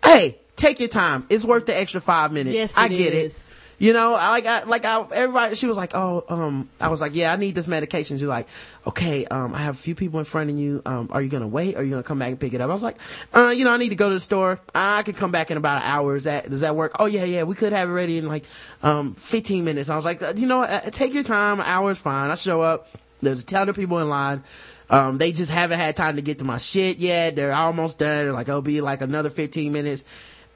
Hey, 0.03 0.37
take 0.55 0.79
your 0.79 0.89
time. 0.89 1.25
It's 1.29 1.43
worth 1.43 1.65
the 1.65 1.75
extra 1.75 2.01
five 2.01 2.31
minutes. 2.31 2.55
Yes, 2.55 2.77
I 2.77 2.87
get 2.87 3.13
is. 3.13 3.51
it. 3.51 3.58
You 3.79 3.93
know, 3.93 4.11
like, 4.11 4.45
I, 4.45 4.63
like, 4.63 4.83
I, 4.83 5.05
everybody, 5.13 5.55
she 5.55 5.65
was 5.65 5.77
like, 5.77 5.91
oh, 5.95 6.25
um, 6.27 6.69
I 6.81 6.89
was 6.89 6.99
like, 6.99 7.15
yeah, 7.15 7.31
I 7.31 7.37
need 7.37 7.55
this 7.55 7.67
medication. 7.69 8.17
She's 8.17 8.27
like, 8.27 8.47
okay, 8.85 9.25
um, 9.25 9.55
I 9.55 9.59
have 9.59 9.75
a 9.75 9.77
few 9.77 9.95
people 9.95 10.19
in 10.19 10.25
front 10.25 10.49
of 10.49 10.57
you. 10.57 10.81
Um, 10.85 11.07
are 11.11 11.21
you 11.21 11.29
gonna 11.29 11.47
wait? 11.47 11.75
Or 11.75 11.79
are 11.79 11.83
you 11.83 11.91
gonna 11.91 12.03
come 12.03 12.19
back 12.19 12.27
and 12.27 12.39
pick 12.39 12.53
it 12.53 12.59
up? 12.59 12.69
I 12.69 12.73
was 12.73 12.83
like, 12.83 12.97
uh, 13.33 13.53
you 13.55 13.63
know, 13.63 13.71
I 13.71 13.77
need 13.77 13.89
to 13.89 13.95
go 13.95 14.09
to 14.09 14.15
the 14.15 14.19
store. 14.19 14.59
I 14.75 15.03
could 15.03 15.15
come 15.15 15.31
back 15.31 15.49
in 15.49 15.55
about 15.55 15.81
an 15.81 15.87
hour. 15.87 16.17
Is 16.17 16.25
that, 16.25 16.49
does 16.49 16.59
that 16.59 16.75
work? 16.75 16.97
Oh 16.99 17.05
yeah, 17.05 17.23
yeah, 17.23 17.43
we 17.43 17.55
could 17.55 17.71
have 17.71 17.87
it 17.87 17.93
ready 17.93 18.17
in 18.17 18.27
like, 18.27 18.43
um, 18.83 19.15
15 19.15 19.63
minutes. 19.63 19.89
I 19.89 19.95
was 19.95 20.03
like, 20.03 20.21
uh, 20.21 20.33
you 20.35 20.45
know? 20.45 20.61
Uh, 20.61 20.81
take 20.81 21.13
your 21.13 21.23
time. 21.23 21.61
An 21.61 21.65
hour 21.65 21.91
is 21.91 21.99
fine. 21.99 22.31
I 22.31 22.35
show 22.35 22.61
up. 22.61 22.89
There's 23.21 23.43
a 23.43 23.45
ton 23.45 23.69
of 23.69 23.77
people 23.77 23.99
in 23.99 24.09
line. 24.09 24.43
Um, 24.89 25.17
they 25.19 25.31
just 25.31 25.51
haven't 25.51 25.79
had 25.79 25.95
time 25.95 26.17
to 26.17 26.21
get 26.21 26.39
to 26.39 26.45
my 26.45 26.57
shit 26.57 26.97
yet. 26.97 27.37
They're 27.37 27.53
almost 27.53 27.99
done. 27.99 28.25
They're 28.25 28.33
like, 28.33 28.49
it'll 28.49 28.61
be 28.61 28.81
like 28.81 28.99
another 28.99 29.29
15 29.29 29.71
minutes. 29.71 30.03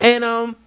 And, 0.01 0.25
um, 0.25 0.57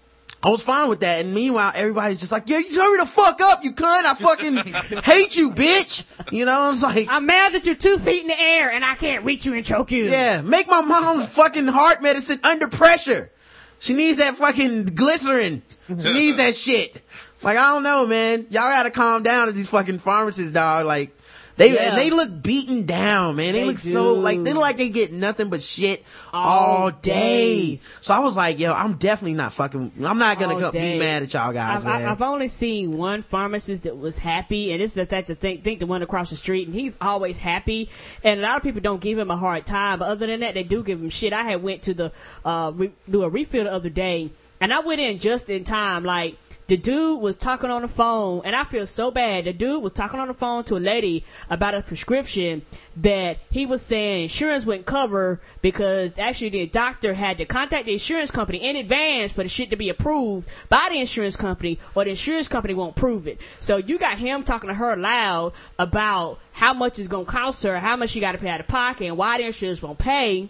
I 0.43 0.51
was 0.51 0.63
fine 0.63 0.89
with 0.89 1.01
that. 1.01 1.25
And 1.25 1.35
meanwhile, 1.35 1.73
everybody's 1.75 2.21
just 2.21 2.31
like, 2.31 2.49
yeah, 2.49 2.59
you 2.59 2.81
hurry 2.81 2.99
the 2.99 3.07
fuck 3.07 3.41
up, 3.41 3.65
you 3.65 3.73
cunt. 3.73 4.05
I 4.05 4.15
fucking 4.15 4.57
hate 5.03 5.37
you, 5.37 5.51
bitch. 5.51 6.05
You 6.33 6.45
know, 6.45 6.53
I 6.53 6.69
was 6.69 6.83
like, 6.83 7.09
I'm 7.11 7.27
mad 7.27 7.53
that 7.55 7.67
you're 7.67 7.75
two 7.75 7.99
feet 7.99 8.23
in 8.23 8.29
the 8.29 8.39
air 8.41 8.71
and 8.71 8.85
I 8.85 8.95
can't 8.95 9.25
reach 9.25 9.45
you 9.47 9.55
and 9.55 9.65
choke 9.65 9.91
you. 9.91 10.05
yeah, 10.05 10.43
make 10.43 10.69
my 10.69 10.83
mom's 10.83 11.27
fucking 11.27 11.67
heart 11.67 12.03
medicine 12.03 12.39
under 12.45 12.69
pressure. 12.69 13.31
She 13.79 13.93
needs 13.95 14.19
that 14.19 14.37
fucking 14.37 14.87
glycerin. 14.87 15.63
She 15.89 15.95
needs 16.13 16.37
that 16.37 16.55
shit. 16.55 17.03
Like, 17.43 17.59
I 17.59 17.75
don't 17.75 17.83
know, 17.83 18.07
man. 18.07 18.47
Y'all 18.51 18.63
gotta 18.71 18.91
calm 18.91 19.23
down 19.23 19.49
at 19.49 19.55
these 19.55 19.69
fucking 19.69 19.99
pharmacists, 19.99 20.53
dog. 20.53 20.87
Like, 20.87 21.16
they, 21.57 21.75
Yeah. 21.75 21.89
and 21.91 21.99
they 21.99 22.11
look 22.11 22.43
beaten 22.43 22.85
down, 22.85 23.37
man. 23.37 23.53
They, 23.53 23.61
They 23.61 23.65
look 23.67 23.79
so, 23.79 24.15
like, 24.15 24.43
they 24.45 24.53
look 24.53 24.63
like 24.63 24.77
they 24.77 24.89
get 24.89 25.13
nothing 25.13 25.49
but 25.49 25.63
shit 25.63 26.05
All 26.33 26.47
all, 26.83 26.91
day. 26.91 27.77
day. 27.77 27.81
So 28.01 28.15
I 28.15 28.19
was 28.21 28.37
like, 28.37 28.59
yo, 28.59 28.73
I'm 28.73 28.95
definitely 28.95 29.35
not 29.35 29.53
fucking, 29.53 29.93
I'm 30.05 30.19
not 30.19 30.39
gonna 30.39 30.71
be 30.71 30.99
mad 30.99 31.23
at 31.23 31.33
y'all 31.33 31.53
guys, 31.53 31.85
I've. 31.85 32.07
I've 32.07 32.23
only 32.23 32.49
seen 32.49 32.97
one 32.97 33.23
pharmacist 33.23 33.85
that 33.85 33.97
was 33.97 34.19
happy, 34.19 34.73
and 34.73 34.81
this 34.81 34.97
is 34.97 35.07
that 35.09 35.27
to 35.27 35.35
think, 35.35 35.65
think 35.65 35.81
the 35.81 35.87
one 35.87 36.03
across 36.03 36.31
the 36.31 36.37
street, 36.37 36.67
and 36.67 36.75
he's 36.75 36.97
always 37.01 37.37
happy. 37.39 37.89
And 38.23 38.41
a 38.41 38.43
lot 38.43 38.57
of 38.57 38.63
people 38.63 38.81
don't 38.81 39.01
give 39.01 39.19
him 39.19 39.31
a 39.31 39.37
hard 39.37 39.67
time, 39.67 39.99
but 39.99 40.09
other 40.09 40.27
than 40.27 40.41
that, 40.41 40.55
they 40.55 40.63
do 40.63 40.83
give 40.83 41.01
him 41.01 41.11
shit. 41.11 41.33
I 41.33 41.43
had 41.43 41.63
went 41.63 41.83
to 41.83 41.95
the 41.95 42.13
uh 42.45 42.73
re- 42.75 42.93
do 43.11 43.23
a 43.23 43.29
refill 43.29 43.65
the 43.65 43.73
other 43.73 43.91
day, 43.91 44.31
and 44.61 44.73
I 44.73 44.81
went 44.81 45.01
in 45.01 45.19
just 45.19 45.49
in 45.51 45.65
time. 45.65 46.05
Like 46.05 46.37
the 46.69 46.77
dude 46.77 47.21
was 47.21 47.37
talking 47.37 47.71
on 47.71 47.83
the 47.83 47.89
phone, 47.89 48.43
and 48.45 48.57
I 48.57 48.65
feel 48.65 48.87
so 48.87 49.11
bad. 49.11 49.45
The 49.45 49.53
dude 49.53 49.83
was 49.83 49.93
talking 49.93 50.19
on 50.19 50.29
the 50.29 50.35
phone 50.35 50.65
to 50.65 50.77
a 50.77 50.79
lady 50.79 51.25
about 51.49 51.75
a 51.75 51.83
prescription 51.83 52.63
that 52.97 53.39
he 53.51 53.67
was 53.67 53.83
saying 53.83 54.25
insurance 54.25 54.67
wouldn't 54.67 54.87
cover 54.87 55.41
because 55.63 56.19
actually 56.19 56.49
the 56.49 56.67
doctor 56.67 57.15
had 57.15 57.39
to 57.39 57.45
contact 57.45 57.87
the 57.87 57.93
insurance 57.93 58.31
company 58.31 58.59
in 58.59 58.77
advance 58.77 59.33
for 59.33 59.43
the 59.43 59.49
shit 59.49 59.71
to 59.71 59.77
be 59.77 59.89
approved 59.89 60.49
by 60.69 60.89
the 60.91 60.99
insurance 60.99 61.37
company, 61.37 61.79
or 61.95 62.05
the 62.05 62.11
insurance 62.11 62.49
company 62.49 62.75
won't 62.75 62.97
prove 62.97 63.29
it. 63.29 63.41
So 63.61 63.77
you 63.77 63.99
got 63.99 64.19
him 64.19 64.43
talking 64.43 64.69
to 64.69 64.75
her 64.75 64.97
loud 64.97 65.53
about 65.79 66.41
how 66.53 66.73
much 66.73 66.99
it's 66.99 67.09
gonna 67.09 67.25
cost 67.25 67.63
her, 67.63 67.79
how 67.79 67.97
much 67.97 68.11
she 68.11 68.21
got 68.21 68.33
to 68.33 68.39
pay 68.39 68.49
out 68.49 68.61
of 68.61 68.67
pocket, 68.67 69.07
and 69.07 69.17
why 69.17 69.39
the 69.39 69.45
insurance 69.45 69.83
won't 69.83 69.99
pay. 69.99 70.49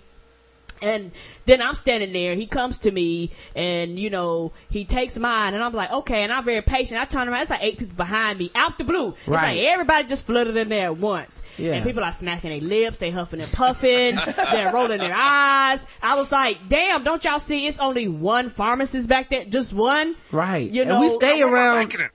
And 0.82 1.10
then 1.46 1.62
I'm 1.62 1.74
standing 1.74 2.12
there. 2.12 2.34
He 2.34 2.46
comes 2.46 2.78
to 2.80 2.90
me, 2.90 3.30
and 3.54 3.98
you 3.98 4.10
know 4.10 4.52
he 4.70 4.84
takes 4.84 5.18
mine, 5.18 5.54
and 5.54 5.62
I'm 5.62 5.72
like, 5.72 5.90
okay. 5.92 6.22
And 6.22 6.32
I'm 6.32 6.44
very 6.44 6.62
patient. 6.62 7.00
I 7.00 7.04
turn 7.04 7.28
around. 7.28 7.42
It's 7.42 7.50
like 7.50 7.62
eight 7.62 7.78
people 7.78 7.96
behind 7.96 8.38
me, 8.38 8.50
out 8.54 8.78
the 8.78 8.84
blue. 8.84 9.10
It's 9.10 9.26
Right. 9.28 9.56
like 9.56 9.66
everybody 9.72 10.06
just 10.08 10.26
flooded 10.26 10.56
in 10.56 10.68
there 10.68 10.86
at 10.86 10.96
once. 10.98 11.42
Yeah. 11.58 11.74
And 11.74 11.84
people 11.84 12.02
are 12.04 12.12
smacking 12.12 12.50
their 12.50 12.60
lips, 12.60 12.98
they 12.98 13.10
huffing 13.10 13.40
and 13.40 13.52
puffing, 13.52 14.16
they're 14.52 14.72
rolling 14.72 14.98
their 14.98 15.14
eyes. 15.14 15.86
I 16.02 16.16
was 16.16 16.30
like, 16.32 16.68
damn, 16.68 17.02
don't 17.04 17.22
y'all 17.24 17.38
see? 17.38 17.66
It's 17.66 17.78
only 17.78 18.08
one 18.08 18.48
pharmacist 18.50 19.08
back 19.08 19.30
there, 19.30 19.44
just 19.44 19.72
one. 19.72 20.14
Right. 20.30 20.70
You 20.70 20.82
and 20.82 20.90
know, 20.90 21.00
we 21.00 21.08
stay 21.10 21.42
What 21.44 21.54
am 21.54 21.54
I 21.54 21.82
around. 21.84 22.10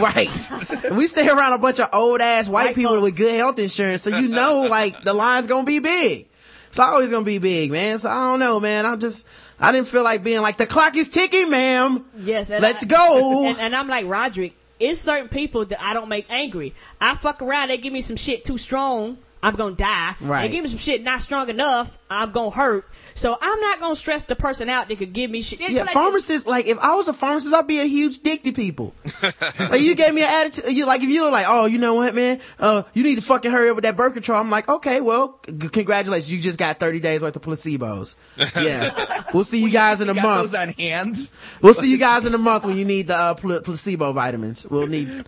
Right. 0.00 0.30
We 0.92 1.06
stay 1.06 1.28
around 1.28 1.52
a 1.54 1.58
bunch 1.58 1.80
of 1.80 1.88
old 1.92 2.20
ass 2.20 2.48
white 2.48 2.66
White 2.66 2.74
people 2.74 2.92
folks. 2.92 3.02
with 3.02 3.16
good 3.16 3.34
health 3.36 3.58
insurance, 3.58 4.02
so 4.02 4.16
you 4.16 4.28
know, 4.28 4.62
like, 4.62 5.02
the 5.04 5.12
line's 5.14 5.46
gonna 5.46 5.64
be 5.66 5.78
big. 5.78 6.28
It's 6.74 6.80
always 6.80 7.08
gonna 7.08 7.24
be 7.24 7.38
big, 7.38 7.70
man. 7.70 7.98
So 8.00 8.10
I 8.10 8.14
don't 8.32 8.40
know, 8.40 8.58
man. 8.58 8.84
I'm 8.84 8.98
just, 8.98 9.28
I 9.60 9.70
didn't 9.70 9.86
feel 9.86 10.02
like 10.02 10.24
being 10.24 10.42
like, 10.42 10.56
the 10.56 10.66
clock 10.66 10.96
is 10.96 11.08
ticking, 11.08 11.48
ma'am. 11.48 12.04
Yes, 12.18 12.50
Let's 12.50 12.82
I- 12.82 12.86
go. 12.88 13.46
And, 13.50 13.58
and 13.60 13.76
I'm 13.76 13.86
like 13.86 14.06
Roderick. 14.06 14.54
It's 14.80 14.98
certain 15.00 15.28
people 15.28 15.64
that 15.66 15.80
I 15.80 15.94
don't 15.94 16.08
make 16.08 16.26
angry. 16.28 16.74
I 17.00 17.14
fuck 17.14 17.42
around. 17.42 17.68
They 17.68 17.78
give 17.78 17.92
me 17.92 18.00
some 18.00 18.16
shit 18.16 18.44
too 18.44 18.58
strong. 18.58 19.18
I'm 19.44 19.54
gonna 19.56 19.74
die. 19.74 20.14
Right. 20.22 20.46
They 20.46 20.52
give 20.54 20.62
me 20.64 20.70
some 20.70 20.78
shit 20.78 21.02
not 21.02 21.20
strong 21.20 21.50
enough. 21.50 21.98
I'm 22.10 22.32
gonna 22.32 22.50
hurt. 22.50 22.88
So 23.14 23.36
I'm 23.40 23.60
not 23.60 23.78
gonna 23.80 23.94
stress 23.94 24.24
the 24.24 24.36
person 24.36 24.68
out 24.70 24.88
that 24.88 24.96
could 24.98 25.12
give 25.12 25.30
me 25.30 25.42
shit. 25.42 25.60
It's 25.60 25.70
Yeah, 25.70 25.82
like- 25.82 25.92
pharmacists, 25.92 26.46
like, 26.48 26.66
if 26.66 26.78
I 26.78 26.94
was 26.94 27.08
a 27.08 27.12
pharmacist, 27.12 27.52
I'd 27.54 27.66
be 27.66 27.80
a 27.80 27.84
huge 27.84 28.20
dick 28.20 28.42
to 28.44 28.52
people. 28.52 28.94
like, 29.58 29.80
you 29.82 29.94
gave 29.94 30.14
me 30.14 30.22
an 30.22 30.30
attitude, 30.30 30.72
you, 30.72 30.86
like, 30.86 31.02
if 31.02 31.08
you 31.10 31.24
were 31.24 31.30
like, 31.30 31.46
oh, 31.48 31.66
you 31.66 31.78
know 31.78 31.94
what, 31.94 32.14
man, 32.14 32.40
uh, 32.58 32.84
you 32.94 33.02
need 33.02 33.16
to 33.16 33.20
fucking 33.22 33.50
hurry 33.50 33.68
up 33.68 33.76
with 33.76 33.84
that 33.84 33.96
birth 33.96 34.14
control, 34.14 34.40
I'm 34.40 34.50
like, 34.50 34.68
okay, 34.68 35.00
well, 35.00 35.38
c- 35.46 35.68
congratulations, 35.68 36.32
you 36.32 36.40
just 36.40 36.58
got 36.58 36.80
30 36.80 37.00
days 37.00 37.20
worth 37.22 37.36
of 37.36 37.42
placebos. 37.42 38.14
Yeah. 38.64 39.22
we'll 39.34 39.44
see 39.44 39.62
you 39.62 39.70
guys 39.70 40.00
in 40.00 40.08
a 40.08 40.14
You 40.14 40.22
got 40.22 40.28
month. 40.28 40.50
those 40.52 40.60
on 40.60 40.68
hand. 40.70 41.16
We'll 41.60 41.74
see 41.74 41.90
you 41.90 41.98
guys 41.98 42.24
in 42.24 42.34
a 42.34 42.38
month 42.38 42.64
when 42.64 42.76
you 42.76 42.84
need 42.84 43.08
the 43.08 43.16
uh, 43.16 43.34
pl- 43.34 43.60
placebo 43.60 44.12
vitamins. 44.12 44.66
We'll 44.68 44.86
need. 44.86 45.26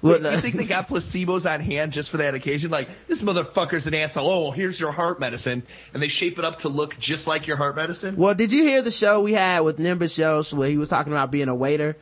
We'll, 0.00 0.22
you 0.22 0.40
think 0.40 0.54
they 0.56 0.66
got 0.66 0.86
placebos 0.88 1.44
on 1.44 1.60
hand 1.60 1.90
just 1.92 2.10
for 2.10 2.18
that 2.18 2.34
occasion? 2.34 2.70
Like, 2.70 2.88
this 3.08 3.20
motherfucker's 3.20 3.86
an 3.88 3.94
asshole. 3.94 4.48
Oh, 4.48 4.50
here's 4.52 4.78
your 4.78 4.92
heart 4.92 5.18
medicine. 5.18 5.64
And 5.92 6.00
they 6.02 6.08
shape 6.08 6.38
it 6.38 6.44
up 6.44 6.60
to 6.60 6.68
look 6.68 6.96
just 7.00 7.26
like 7.26 7.46
your 7.48 7.56
heart 7.56 7.74
medicine? 7.74 8.14
well, 8.16 8.34
did 8.34 8.52
you 8.52 8.62
hear 8.62 8.80
the 8.82 8.92
show 8.92 9.20
we 9.22 9.32
had 9.32 9.60
with 9.60 9.78
Nimbus 9.80 10.14
shows 10.14 10.54
where 10.54 10.68
he 10.68 10.76
was 10.78 10.88
talking 10.88 11.12
about 11.12 11.30
being 11.32 11.48
a 11.48 11.54
waiter? 11.54 11.96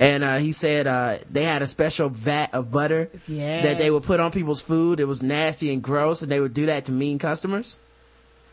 And 0.00 0.22
uh, 0.22 0.36
he 0.36 0.52
said 0.52 0.86
uh, 0.86 1.18
they 1.30 1.42
had 1.42 1.62
a 1.62 1.66
special 1.66 2.08
vat 2.08 2.54
of 2.54 2.70
butter 2.70 3.10
Yes. 3.26 3.64
that 3.64 3.78
they 3.78 3.90
would 3.90 4.04
put 4.04 4.20
on 4.20 4.30
people's 4.30 4.60
food. 4.62 5.00
It 5.00 5.06
was 5.06 5.22
nasty 5.22 5.72
and 5.72 5.82
gross, 5.82 6.22
and 6.22 6.30
they 6.30 6.38
would 6.40 6.54
do 6.54 6.66
that 6.66 6.84
to 6.84 6.92
mean 6.92 7.18
customers. 7.18 7.78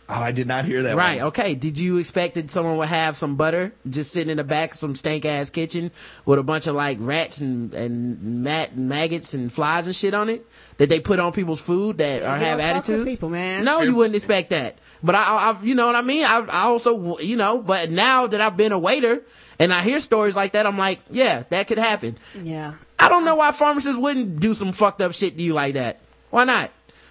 Oh, 0.07 0.13
I 0.13 0.31
did 0.31 0.45
not 0.47 0.65
hear 0.65 0.83
that 0.83 0.95
Right. 0.95 1.17
one. 1.17 1.27
Okay. 1.29 1.55
Did 1.55 1.79
you 1.79 1.97
expect 1.97 2.35
that 2.35 2.51
someone 2.51 2.77
would 2.77 2.89
have 2.89 3.17
some 3.17 3.37
butter 3.37 3.73
just 3.89 4.11
sitting 4.11 4.29
in 4.29 4.37
the 4.37 4.43
back 4.43 4.73
of 4.73 4.77
some 4.77 4.93
stank 4.95 5.25
ass 5.25 5.49
kitchen 5.49 5.89
with 6.25 6.37
a 6.37 6.43
bunch 6.43 6.67
of 6.67 6.75
like 6.75 6.99
rats 7.01 7.41
and 7.41 7.73
and 7.73 8.21
mat 8.43 8.77
maggots 8.77 9.33
and 9.33 9.51
flies 9.51 9.87
and 9.87 9.95
shit 9.95 10.13
on 10.13 10.29
it 10.29 10.45
that 10.77 10.89
they 10.89 10.99
put 10.99 11.17
on 11.19 11.31
people's 11.31 11.59
food 11.59 11.97
that 11.97 12.21
are 12.21 12.37
have 12.37 12.59
don't 12.59 12.67
fuck 12.67 12.75
with 12.87 12.89
attitudes? 12.89 13.09
people, 13.17 13.29
man. 13.29 13.63
No, 13.65 13.81
you 13.81 13.95
wouldn't 13.95 14.15
expect 14.15 14.51
that. 14.51 14.77
But 15.01 15.15
I, 15.15 15.23
I, 15.23 15.51
I 15.51 15.61
you 15.63 15.73
know 15.73 15.87
what 15.87 15.95
I 15.95 16.01
mean. 16.01 16.23
I, 16.23 16.37
I 16.51 16.61
also, 16.65 17.17
you 17.17 17.35
know, 17.35 17.57
but 17.57 17.89
now 17.89 18.27
that 18.27 18.39
I've 18.41 18.55
been 18.57 18.73
a 18.73 18.79
waiter 18.79 19.23
and 19.57 19.73
I 19.73 19.81
hear 19.81 19.99
stories 19.99 20.35
like 20.35 20.51
that, 20.51 20.67
I'm 20.67 20.77
like, 20.77 20.99
yeah, 21.09 21.43
that 21.49 21.67
could 21.67 21.79
happen. 21.79 22.15
yeah. 22.43 22.73
I 22.99 23.09
don't 23.09 23.25
know 23.25 23.35
why 23.35 23.51
pharmacists 23.51 23.97
wouldn't 23.97 24.39
do 24.39 24.53
some 24.53 24.71
fucked 24.71 25.01
up 25.01 25.13
shit 25.13 25.35
to 25.35 25.43
you 25.43 25.53
like 25.53 25.73
that. 25.73 25.99
Why 26.29 26.43
not? 26.43 26.69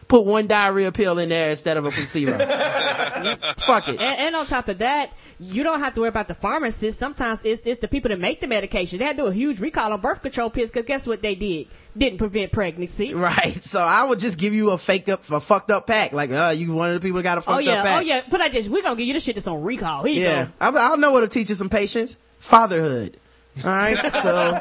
Put 0.09 0.25
one 0.25 0.47
diarrhea 0.47 0.93
pill 0.93 1.19
in 1.19 1.29
there 1.29 1.51
instead 1.51 1.77
of 1.77 1.85
a 1.87 1.91
placebo. 1.91 2.33
Fuck 3.59 3.89
it. 3.89 4.01
And, 4.01 4.19
and 4.21 4.37
on 4.37 4.47
top 4.47 4.69
of 4.69 4.79
that, 4.79 5.13
you 5.41 5.63
don't 5.63 5.81
have 5.81 5.95
to 5.95 6.01
worry 6.01 6.09
about 6.09 6.29
the 6.29 6.35
pharmacist. 6.35 6.99
Sometimes 6.99 7.45
it's, 7.45 7.63
it's 7.67 7.81
the 7.81 7.89
people 7.89 8.09
that 8.11 8.21
make 8.21 8.41
the 8.41 8.47
medication. 8.47 8.99
They 8.99 9.05
had 9.05 9.17
to 9.17 9.23
do 9.25 9.27
a 9.29 9.33
huge 9.33 9.61
recall 9.61 9.93
on 9.93 10.01
birth 10.01 10.23
control 10.23 10.51
pills 10.51 10.71
because 10.71 10.87
guess 10.87 11.07
what 11.07 11.23
they 11.23 11.35
did? 11.35 11.69
Didn't 11.97 12.19
prevent 12.19 12.53
pregnancy. 12.53 13.15
Right. 13.15 13.63
So 13.63 13.81
I 13.83 14.05
would 14.05 14.19
just 14.19 14.39
give 14.39 14.53
you 14.53 14.71
a 14.71 14.79
fake 14.79 15.09
up, 15.09 15.29
a 15.31 15.41
fucked 15.41 15.71
up 15.71 15.87
pack. 15.87 16.13
Like, 16.13 16.31
uh, 16.31 16.53
you 16.57 16.75
one 16.75 16.91
of 16.91 17.01
the 17.01 17.07
people 17.07 17.17
that 17.19 17.23
got 17.25 17.39
a 17.39 17.41
fucked 17.41 17.57
Oh 17.57 17.61
yeah, 17.61 17.79
up 17.81 17.85
pack. 17.85 17.99
oh 17.99 18.01
yeah. 18.01 18.21
Put 18.23 18.41
like 18.41 18.53
this. 18.53 18.69
We're 18.69 18.83
gonna 18.83 18.97
give 18.97 19.07
you 19.09 19.15
the 19.15 19.21
shit 19.21 19.35
that's 19.37 19.47
on 19.49 19.63
recall. 19.63 20.05
Here 20.05 20.15
you 20.15 20.23
Yeah. 20.23 20.45
go. 20.45 20.51
I, 20.79 20.93
I 20.93 20.97
know 20.97 21.13
what 21.13 21.21
to 21.23 21.29
teach 21.29 21.49
you 21.49 21.55
some 21.55 21.71
patience. 21.71 22.19
Fatherhood. 22.39 23.19
All 23.63 23.71
right. 23.71 23.97
So 23.97 24.59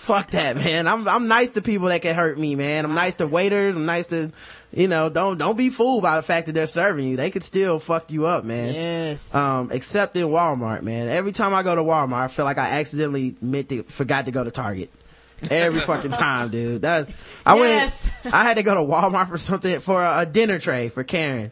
fuck 0.00 0.30
that, 0.30 0.56
man. 0.56 0.88
I'm, 0.88 1.06
I'm 1.06 1.28
nice 1.28 1.50
to 1.50 1.62
people 1.62 1.88
that 1.88 2.00
can 2.02 2.14
hurt 2.14 2.38
me, 2.38 2.54
man. 2.54 2.84
I'm 2.84 2.94
nice 2.94 3.16
to 3.16 3.26
waiters. 3.26 3.76
I'm 3.76 3.84
nice 3.84 4.06
to, 4.08 4.32
you 4.72 4.88
know, 4.88 5.10
don't, 5.10 5.36
don't 5.38 5.58
be 5.58 5.68
fooled 5.68 6.02
by 6.02 6.16
the 6.16 6.22
fact 6.22 6.46
that 6.46 6.52
they're 6.52 6.66
serving 6.66 7.06
you. 7.06 7.16
They 7.16 7.30
could 7.30 7.44
still 7.44 7.78
fuck 7.78 8.10
you 8.10 8.26
up, 8.26 8.44
man. 8.44 8.74
Yes. 8.74 9.34
Um, 9.34 9.68
except 9.70 10.16
in 10.16 10.26
Walmart, 10.28 10.82
man. 10.82 11.08
Every 11.08 11.32
time 11.32 11.52
I 11.54 11.62
go 11.62 11.74
to 11.74 11.82
Walmart, 11.82 12.12
I 12.24 12.28
feel 12.28 12.46
like 12.46 12.58
I 12.58 12.70
accidentally 12.80 13.36
meant 13.42 13.68
to, 13.68 13.82
forgot 13.82 14.24
to 14.24 14.30
go 14.30 14.44
to 14.44 14.50
Target. 14.50 14.90
Every 15.50 15.80
fucking 15.80 16.10
time, 16.12 16.50
dude. 16.50 16.82
That 16.82 17.08
I 17.46 17.56
Yes. 17.58 18.10
went. 18.24 18.34
I 18.34 18.44
had 18.44 18.58
to 18.58 18.62
go 18.62 18.74
to 18.74 18.80
Walmart 18.82 19.28
for 19.28 19.38
something 19.38 19.80
for 19.80 20.02
a, 20.02 20.20
a 20.20 20.26
dinner 20.26 20.58
tray 20.58 20.88
for 20.90 21.02
Karen. 21.02 21.50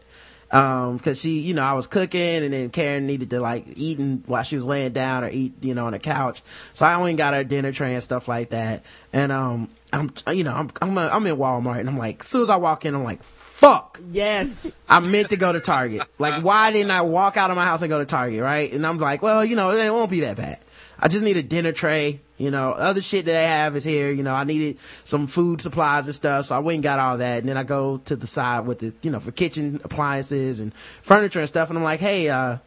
Um, 0.50 0.98
cause 0.98 1.20
she, 1.20 1.40
you 1.40 1.52
know, 1.52 1.62
I 1.62 1.74
was 1.74 1.86
cooking 1.86 2.42
and 2.42 2.52
then 2.52 2.70
Karen 2.70 3.06
needed 3.06 3.30
to 3.30 3.40
like 3.40 3.66
eating 3.76 4.22
while 4.26 4.42
she 4.42 4.56
was 4.56 4.64
laying 4.64 4.92
down 4.92 5.24
or 5.24 5.28
eat, 5.28 5.62
you 5.62 5.74
know, 5.74 5.86
on 5.86 5.92
the 5.92 5.98
couch. 5.98 6.42
So 6.72 6.86
I 6.86 6.96
went 6.96 7.10
and 7.10 7.18
got 7.18 7.34
her 7.34 7.44
dinner 7.44 7.70
tray 7.70 7.94
and 7.94 8.02
stuff 8.02 8.28
like 8.28 8.50
that. 8.50 8.82
And, 9.12 9.30
um, 9.30 9.68
I'm, 9.92 10.10
you 10.32 10.44
know, 10.44 10.54
I'm, 10.54 10.70
I'm, 10.80 10.96
I'm 10.96 11.26
in 11.26 11.36
Walmart 11.36 11.80
and 11.80 11.88
I'm 11.88 11.98
like, 11.98 12.20
as 12.20 12.26
soon 12.26 12.42
as 12.42 12.50
I 12.50 12.56
walk 12.56 12.84
in, 12.84 12.94
I'm 12.94 13.04
like, 13.04 13.22
fuck. 13.22 14.00
yes. 14.10 14.76
I 14.88 15.00
meant 15.00 15.30
to 15.30 15.36
go 15.36 15.52
to 15.52 15.60
Target. 15.60 16.02
Like, 16.18 16.42
why 16.42 16.72
didn't 16.72 16.90
I 16.90 17.02
walk 17.02 17.36
out 17.36 17.50
of 17.50 17.56
my 17.56 17.64
house 17.64 17.82
and 17.82 17.90
go 17.90 17.98
to 17.98 18.06
Target, 18.06 18.42
right? 18.42 18.72
And 18.72 18.86
I'm 18.86 18.98
like, 18.98 19.22
well, 19.22 19.44
you 19.44 19.56
know, 19.56 19.70
it 19.70 19.90
won't 19.90 20.10
be 20.10 20.20
that 20.20 20.36
bad. 20.36 20.60
I 20.98 21.08
just 21.08 21.24
need 21.24 21.36
a 21.36 21.42
dinner 21.42 21.72
tray. 21.72 22.20
You 22.38 22.52
know, 22.52 22.70
other 22.70 23.02
shit 23.02 23.26
that 23.26 23.32
they 23.32 23.46
have 23.46 23.74
is 23.74 23.82
here. 23.82 24.12
You 24.12 24.22
know, 24.22 24.34
I 24.34 24.44
needed 24.44 24.78
some 25.02 25.26
food 25.26 25.60
supplies 25.60 26.06
and 26.06 26.14
stuff. 26.14 26.46
So 26.46 26.56
I 26.56 26.60
went 26.60 26.76
and 26.76 26.82
got 26.84 27.00
all 27.00 27.18
that. 27.18 27.40
And 27.40 27.48
then 27.48 27.56
I 27.56 27.64
go 27.64 27.98
to 27.98 28.14
the 28.16 28.28
side 28.28 28.64
with 28.64 28.78
the, 28.78 28.94
you 29.02 29.10
know, 29.10 29.18
for 29.18 29.32
kitchen 29.32 29.80
appliances 29.82 30.60
and 30.60 30.72
furniture 30.72 31.40
and 31.40 31.48
stuff. 31.48 31.68
And 31.68 31.76
I'm 31.76 31.84
like, 31.84 31.98
hey, 31.98 32.28
uh, 32.28 32.58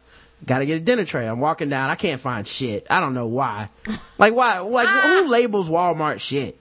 gotta 0.44 0.66
get 0.66 0.76
a 0.76 0.80
dinner 0.80 1.06
tray. 1.06 1.26
I'm 1.26 1.40
walking 1.40 1.70
down. 1.70 1.88
I 1.88 1.94
can't 1.94 2.20
find 2.20 2.46
shit. 2.46 2.86
I 2.90 3.00
don't 3.00 3.14
know 3.14 3.26
why. 3.26 3.68
Like, 4.18 4.34
why? 4.34 4.60
Like, 4.60 4.86
who 4.86 5.26
labels 5.26 5.68
Walmart 5.68 6.20
shit? 6.20 6.56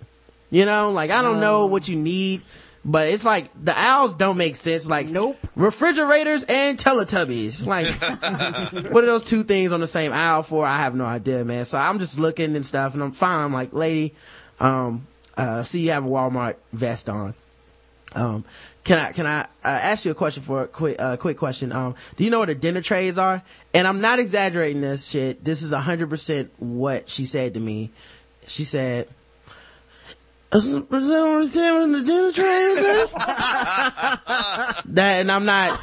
You 0.50 0.66
know, 0.66 0.90
like, 0.90 1.12
I 1.12 1.22
don't 1.22 1.40
know 1.40 1.68
what 1.68 1.88
you 1.88 1.96
need. 1.96 2.42
But 2.84 3.10
it's 3.10 3.24
like 3.26 3.52
the 3.64 3.78
owls 3.78 4.16
don't 4.16 4.38
make 4.38 4.56
sense. 4.56 4.90
Like 4.90 5.08
Nope. 5.08 5.38
refrigerators 5.56 6.44
and 6.46 6.78
Teletubbies. 6.78 7.66
Like 7.66 7.88
what 8.92 9.04
are 9.04 9.08
those 9.08 9.24
two 9.24 9.44
things 9.44 9.72
on 9.72 9.80
the 9.82 9.88
same 9.88 10.12
aisle 10.12 10.42
for? 10.44 10.66
I 10.66 10.78
have 10.78 10.96
no 10.96 11.06
idea, 11.06 11.46
man. 11.46 11.66
So 11.66 11.78
I'm 11.78 12.00
just 12.00 12.18
looking 12.20 12.56
and 12.56 12.66
stuff, 12.66 12.96
and 12.96 13.04
I'm 13.04 13.12
fine. 13.12 13.46
I'm 13.46 13.54
like, 13.54 13.72
lady, 13.72 14.16
um, 14.60 15.06
uh, 15.38 15.62
see 15.62 15.82
you 15.82 15.92
have 15.92 16.06
a 16.06 16.10
Walmart 16.10 16.56
vest 16.74 17.08
on. 17.08 17.36
Um, 18.14 18.44
can 18.84 18.98
I 18.98 19.12
can 19.12 19.28
I 19.28 19.42
uh, 19.42 19.46
ask 19.64 20.04
you 20.04 20.12
a 20.12 20.16
question 20.16 20.42
for 20.42 20.64
a 20.64 20.68
quick 20.68 21.00
uh, 21.00 21.18
quick 21.18 21.38
question? 21.38 21.72
Um, 21.72 21.96
do 22.18 22.24
you 22.24 22.32
know 22.32 22.40
what 22.40 22.48
the 22.48 22.56
dinner 22.56 22.82
trays 22.82 23.18
are? 23.20 23.44
And 23.76 23.88
I'm 23.88 24.02
not 24.02 24.18
exaggerating 24.18 24.82
this 24.82 25.08
shit. 25.08 25.44
This 25.44 25.62
is 25.62 25.72
hundred 25.72 26.10
percent 26.10 26.52
what 26.58 27.10
she 27.10 27.26
said 27.26 27.54
to 27.54 27.60
me. 27.60 27.92
She 28.48 28.64
said. 28.64 29.08
Is 30.54 30.66
that 30.70 30.86
what 30.90 31.02
it 31.02 31.48
said 31.48 31.72
on 31.72 31.92
the 31.94 32.02
dinner 32.02 32.32
tray? 32.34 32.76
that 34.94 35.22
and 35.22 35.32
I'm 35.32 35.46
not 35.46 35.80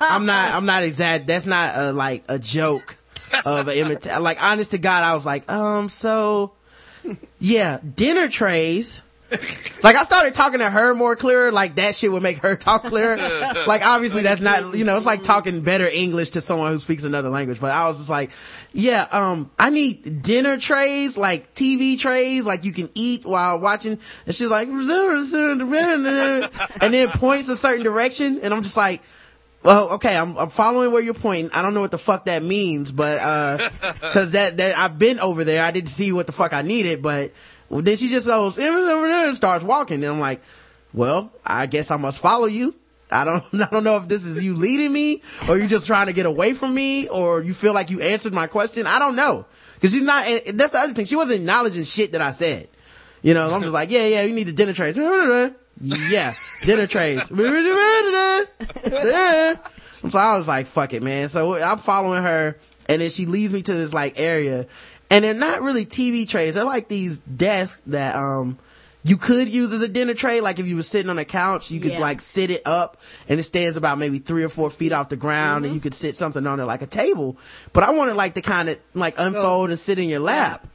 I'm 0.00 0.24
not 0.24 0.54
I'm 0.54 0.64
not 0.64 0.84
exact 0.84 1.26
that's 1.26 1.46
not 1.46 1.76
a, 1.76 1.92
like 1.92 2.24
a 2.28 2.38
joke 2.38 2.96
of 3.44 3.68
an 3.68 3.76
imita- 3.76 4.20
like 4.20 4.42
honest 4.42 4.70
to 4.70 4.78
God 4.78 5.04
I 5.04 5.12
was 5.12 5.26
like 5.26 5.50
um 5.50 5.90
so 5.90 6.52
yeah 7.38 7.78
dinner 7.94 8.28
trays 8.28 9.02
like 9.82 9.96
I 9.96 10.02
started 10.02 10.34
talking 10.34 10.60
to 10.60 10.68
her 10.68 10.94
more 10.94 11.16
clearer 11.16 11.52
like 11.52 11.76
that 11.76 11.94
shit 11.94 12.10
would 12.10 12.22
make 12.22 12.38
her 12.38 12.56
talk 12.56 12.84
clearer 12.84 13.16
like 13.66 13.84
obviously 13.84 14.22
that's 14.22 14.40
not 14.40 14.74
you 14.74 14.84
know 14.84 14.96
it's 14.96 15.06
like 15.06 15.22
talking 15.22 15.62
better 15.62 15.88
English 15.88 16.30
to 16.30 16.40
someone 16.40 16.72
who 16.72 16.78
speaks 16.78 17.04
another 17.04 17.28
language 17.28 17.60
but 17.60 17.70
I 17.70 17.86
was 17.86 17.98
just 17.98 18.10
like 18.10 18.30
yeah 18.72 19.06
um 19.10 19.50
I 19.58 19.70
need 19.70 20.22
dinner 20.22 20.58
trays 20.58 21.16
like 21.16 21.54
TV 21.54 21.98
trays 21.98 22.44
like 22.44 22.64
you 22.64 22.72
can 22.72 22.90
eat 22.94 23.24
while 23.24 23.60
watching 23.60 23.98
and 24.26 24.34
she's 24.34 24.50
like 24.50 24.68
and 26.82 26.94
then 26.94 27.08
points 27.10 27.48
a 27.48 27.56
certain 27.56 27.84
direction 27.84 28.40
and 28.42 28.52
I'm 28.52 28.62
just 28.62 28.76
like 28.76 29.02
well, 29.62 29.90
okay, 29.90 30.16
I'm, 30.16 30.38
I'm 30.38 30.48
following 30.48 30.90
where 30.90 31.02
you're 31.02 31.12
pointing. 31.12 31.52
I 31.52 31.60
don't 31.60 31.74
know 31.74 31.82
what 31.82 31.90
the 31.90 31.98
fuck 31.98 32.24
that 32.24 32.42
means, 32.42 32.90
but, 32.90 33.20
uh, 33.20 33.58
cause 34.00 34.32
that, 34.32 34.56
that, 34.56 34.78
I've 34.78 34.98
been 34.98 35.20
over 35.20 35.44
there. 35.44 35.62
I 35.62 35.70
didn't 35.70 35.90
see 35.90 36.12
what 36.12 36.26
the 36.26 36.32
fuck 36.32 36.54
I 36.54 36.62
needed, 36.62 37.02
but 37.02 37.32
well, 37.70 37.82
then 37.82 37.96
she 37.96 38.08
just 38.08 38.26
goes, 38.26 38.58
and 38.58 39.36
starts 39.36 39.64
walking. 39.64 40.02
And 40.04 40.12
I'm 40.12 40.20
like, 40.20 40.42
well, 40.92 41.32
I 41.46 41.66
guess 41.66 41.92
I 41.92 41.96
must 41.96 42.20
follow 42.20 42.46
you. 42.46 42.74
I 43.12 43.24
don't, 43.24 43.44
I 43.54 43.68
don't 43.70 43.84
know 43.84 43.96
if 43.96 44.08
this 44.08 44.24
is 44.24 44.42
you 44.42 44.54
leading 44.54 44.92
me 44.92 45.22
or 45.48 45.56
you 45.56 45.68
just 45.68 45.86
trying 45.86 46.08
to 46.08 46.12
get 46.12 46.26
away 46.26 46.52
from 46.52 46.74
me 46.74 47.08
or 47.08 47.42
you 47.42 47.54
feel 47.54 47.72
like 47.72 47.90
you 47.90 48.00
answered 48.00 48.34
my 48.34 48.48
question. 48.48 48.86
I 48.86 48.98
don't 48.98 49.16
know. 49.16 49.46
Cause 49.80 49.92
she's 49.92 50.02
not, 50.02 50.26
that's 50.52 50.72
the 50.72 50.78
other 50.78 50.92
thing. 50.92 51.06
She 51.06 51.16
wasn't 51.16 51.40
acknowledging 51.40 51.84
shit 51.84 52.12
that 52.12 52.20
I 52.20 52.32
said. 52.32 52.68
You 53.22 53.34
know, 53.34 53.50
I'm 53.50 53.60
just 53.60 53.72
like, 53.72 53.90
yeah, 53.90 54.06
yeah, 54.06 54.22
you 54.22 54.34
need 54.34 54.46
the 54.48 54.52
dinner 54.52 54.72
trays. 54.72 54.98
Yeah, 55.82 56.34
dinner 56.62 56.86
trays. 56.86 57.24
so 60.10 60.18
I 60.18 60.36
was 60.36 60.46
like, 60.46 60.66
fuck 60.66 60.92
it, 60.92 61.02
man. 61.02 61.30
So 61.30 61.54
I'm 61.54 61.78
following 61.78 62.22
her 62.22 62.58
and 62.86 63.00
then 63.00 63.08
she 63.08 63.24
leads 63.24 63.54
me 63.54 63.62
to 63.62 63.72
this 63.72 63.94
like 63.94 64.20
area 64.20 64.66
and 65.10 65.24
they're 65.24 65.34
not 65.34 65.60
really 65.62 65.84
TV 65.84 66.28
trays. 66.28 66.54
They're 66.54 66.64
like 66.64 66.88
these 66.88 67.18
desks 67.18 67.82
that, 67.86 68.16
um, 68.16 68.58
you 69.02 69.16
could 69.16 69.48
use 69.48 69.72
as 69.72 69.80
a 69.80 69.88
dinner 69.88 70.12
tray. 70.12 70.42
Like 70.42 70.58
if 70.58 70.66
you 70.66 70.76
were 70.76 70.82
sitting 70.82 71.08
on 71.08 71.18
a 71.18 71.24
couch, 71.24 71.70
you 71.70 71.80
could 71.80 71.92
Yeah. 71.92 72.00
like 72.00 72.20
sit 72.20 72.50
it 72.50 72.60
up 72.66 72.98
and 73.30 73.40
it 73.40 73.44
stands 73.44 73.78
about 73.78 73.96
maybe 73.98 74.18
three 74.18 74.44
or 74.44 74.50
four 74.50 74.68
feet 74.70 74.92
off 74.92 75.08
the 75.08 75.16
ground 75.16 75.64
and 75.64 75.72
you 75.74 75.80
could 75.80 75.94
sit 75.94 76.16
something 76.16 76.46
on 76.46 76.60
it 76.60 76.64
like 76.64 76.82
a 76.82 76.86
table. 76.86 77.38
But 77.72 77.84
I 77.84 77.92
wanted 77.92 78.16
like 78.16 78.34
to 78.34 78.42
kind 78.42 78.68
of 78.68 78.78
like 78.92 79.14
unfold 79.16 79.70
and 79.70 79.78
sit 79.78 79.98
in 79.98 80.08
your 80.08 80.20
lap. 80.20 80.66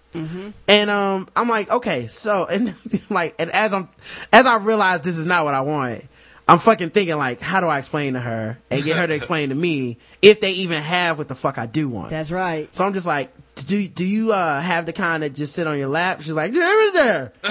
And 0.67 0.89
um, 0.89 1.27
I'm 1.36 1.49
like, 1.49 1.69
okay, 1.69 2.07
so 2.07 2.45
and 2.49 2.73
like, 3.11 3.36
and 3.38 3.51
as 3.51 3.73
I'm, 3.73 3.89
as 4.33 4.47
I 4.47 4.57
realize 4.57 5.01
this 5.01 5.17
is 5.17 5.25
not 5.27 5.45
what 5.45 5.53
I 5.53 5.61
want, 5.61 6.03
I'm 6.47 6.57
fucking 6.59 6.91
thinking 6.91 7.17
like, 7.17 7.41
how 7.41 7.59
do 7.61 7.67
I 7.67 7.77
explain 7.79 8.13
to 8.13 8.21
her 8.21 8.57
and 8.71 8.83
get 8.83 8.97
her 8.97 9.05
to 9.05 9.13
explain 9.21 9.49
to 9.49 9.55
me 9.55 9.97
if 10.21 10.41
they 10.41 10.51
even 10.53 10.81
have 10.81 11.17
what 11.19 11.27
the 11.27 11.36
fuck 11.36 11.57
I 11.59 11.65
do 11.67 11.89
want? 11.89 12.09
That's 12.11 12.31
right. 12.31 12.73
So 12.73 12.86
I'm 12.86 12.93
just 12.93 13.05
like, 13.05 13.31
do 13.56 13.88
do 13.88 14.06
you 14.06 14.32
uh 14.34 14.60
have 14.60 14.86
the 14.86 14.93
kind 14.93 15.24
that 15.24 15.34
just 15.34 15.53
sit 15.53 15.68
on 15.68 15.78
your 15.78 15.88
lap? 15.88 16.22
She's 16.22 16.34
like, 16.34 16.51
there, 16.51 16.91
there. 16.91 17.34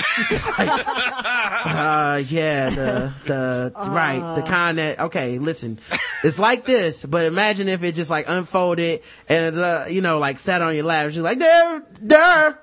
like, 0.59 0.87
uh, 0.87 2.23
yeah, 2.29 2.71
the 2.71 3.13
the 3.27 3.73
right, 3.89 4.35
the 4.37 4.43
kind 4.43 4.79
that 4.79 4.99
okay, 5.01 5.39
listen, 5.39 5.79
it's 6.23 6.39
like 6.39 6.67
this, 6.67 7.05
but 7.05 7.25
imagine 7.25 7.69
if 7.69 7.83
it 7.83 7.95
just 7.95 8.11
like 8.11 8.27
unfolded 8.29 9.01
and 9.29 9.57
uh, 9.57 9.85
you 9.89 10.03
know 10.03 10.19
like 10.19 10.39
sat 10.39 10.63
on 10.63 10.75
your 10.75 10.85
lap. 10.85 11.11
She's 11.11 11.19
like, 11.21 11.39
there, 11.39 11.83
there. 12.01 12.61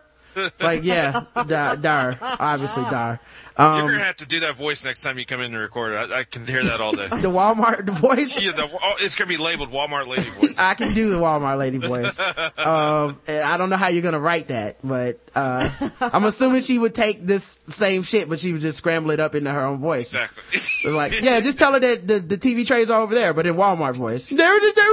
Like 0.62 0.84
yeah, 0.84 1.26
dar, 1.48 1.76
dar, 1.76 2.18
obviously 2.22 2.84
dar. 2.84 3.20
You're 3.58 3.68
Um, 3.68 3.88
gonna 3.88 4.04
have 4.04 4.18
to 4.18 4.26
do 4.26 4.39
that 4.41 4.56
voice 4.56 4.84
next 4.86 5.02
time 5.02 5.18
you 5.20 5.26
come 5.26 5.41
in 5.41 5.52
to 5.52 5.58
record. 5.60 5.93
I, 5.93 6.20
I 6.20 6.24
can 6.24 6.47
hear 6.47 6.64
that 6.64 6.80
all 6.82 6.93
day. 6.93 7.08
the 7.10 7.30
Walmart 7.30 7.89
voice. 7.89 8.41
yeah, 8.43 8.52
the, 8.54 8.64
oh, 8.72 8.93
it's 8.99 9.16
gonna 9.16 9.28
be 9.28 9.38
labeled 9.38 9.72
Walmart 9.72 10.08
lady 10.08 10.22
voice. 10.24 10.58
I 10.60 10.74
can 10.74 10.93
do 10.93 11.10
the 11.10 11.18
Walmart 11.18 11.58
lady 11.58 11.78
voice. 11.78 12.20
Um, 12.58 13.20
and 13.28 13.43
I 13.43 13.58
don't 13.58 13.70
know 13.70 13.78
how 13.78 13.88
you're 13.88 14.04
gonna 14.04 14.20
write 14.20 14.49
that, 14.49 14.78
but 14.84 15.20
uh, 15.36 15.70
I'm 16.02 16.24
assuming 16.26 16.62
she 16.62 16.78
would 16.78 16.93
take 16.93 17.26
this 17.26 17.43
same 17.43 18.04
shit, 18.04 18.30
but 18.30 18.39
she 18.39 18.52
would 18.52 18.62
just 18.62 18.78
scramble 18.78 19.12
it 19.12 19.20
up 19.20 19.36
into 19.36 19.52
her 19.52 19.66
own 19.66 19.80
voice. 19.80 20.14
Exactly. 20.14 20.91
Like, 20.91 21.22
yeah, 21.22 21.39
just 21.41 21.58
tell 21.60 21.74
her 21.74 21.80
that 21.80 22.08
the, 22.08 22.20
the 22.20 22.38
TV 22.38 22.66
trays 22.66 22.89
are 22.89 23.02
over 23.02 23.14
there, 23.16 23.34
but 23.34 23.45
in 23.45 23.56
Walmart 23.56 23.95
voice. 23.95 24.30
There 24.30 24.58
it 24.58 24.64
is, 24.64 24.76
there 24.76 24.91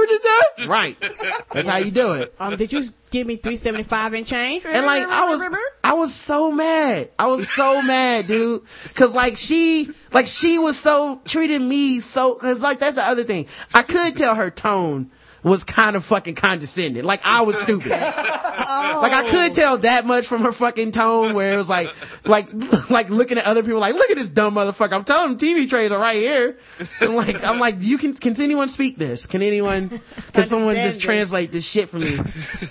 there. 0.57 0.67
Right. 0.67 1.09
That's 1.53 1.67
how 1.67 1.77
you 1.77 1.91
do 1.91 2.13
it. 2.13 2.33
Um, 2.39 2.55
did 2.55 2.71
you 2.73 2.89
give 3.11 3.25
me 3.27 3.35
three 3.37 3.55
seventy 3.55 3.83
five 3.83 4.13
and 4.13 4.25
change? 4.25 4.65
And 4.65 4.85
like, 4.85 5.07
I 5.07 5.25
was, 5.25 5.41
I 5.83 5.93
was 5.93 6.13
so 6.13 6.51
mad. 6.51 7.09
I 7.17 7.27
was 7.27 7.49
so 7.49 7.81
mad, 7.81 8.27
dude. 8.27 8.48
Cause 8.95 9.13
like 9.13 9.37
she, 9.37 9.89
like 10.11 10.27
she 10.27 10.57
was 10.57 10.77
so, 10.77 11.21
treating 11.25 11.67
me 11.67 11.99
so, 11.99 12.35
cause 12.35 12.61
like 12.61 12.79
that's 12.79 12.95
the 12.95 13.03
other 13.03 13.23
thing. 13.23 13.47
I 13.73 13.83
could 13.83 14.17
tell 14.17 14.35
her 14.35 14.49
tone 14.49 15.11
was 15.43 15.63
kind 15.63 15.95
of 15.95 16.03
fucking 16.05 16.35
condescending. 16.35 17.03
Like 17.03 17.21
I 17.25 17.41
was 17.41 17.59
stupid. 17.59 17.91
Like 17.91 19.13
I 19.13 19.29
could 19.29 19.53
tell 19.53 19.77
that 19.79 20.05
much 20.05 20.25
from 20.27 20.41
her 20.41 20.51
fucking 20.51 20.91
tone 20.91 21.33
where 21.33 21.53
it 21.53 21.57
was 21.57 21.69
like, 21.69 21.93
like, 22.27 22.49
like 22.89 23.09
looking 23.09 23.37
at 23.37 23.45
other 23.45 23.63
people 23.63 23.79
like, 23.79 23.95
look 23.95 24.09
at 24.09 24.17
this 24.17 24.29
dumb 24.29 24.55
motherfucker. 24.55 24.93
I'm 24.93 25.03
telling 25.03 25.37
them 25.37 25.37
TV 25.37 25.69
trays 25.69 25.91
are 25.91 25.99
right 25.99 26.17
here. 26.17 26.57
And 27.01 27.15
like, 27.15 27.43
I'm 27.43 27.59
like, 27.59 27.75
you 27.79 27.97
can, 27.97 28.13
can 28.13 28.39
anyone 28.41 28.69
speak 28.69 28.97
this? 28.97 29.27
Can 29.27 29.41
anyone, 29.41 29.89
can 30.33 30.43
someone 30.43 30.75
just 30.75 31.01
translate 31.01 31.51
this 31.51 31.69
shit 31.69 31.89
for 31.89 31.99
me? 31.99 32.17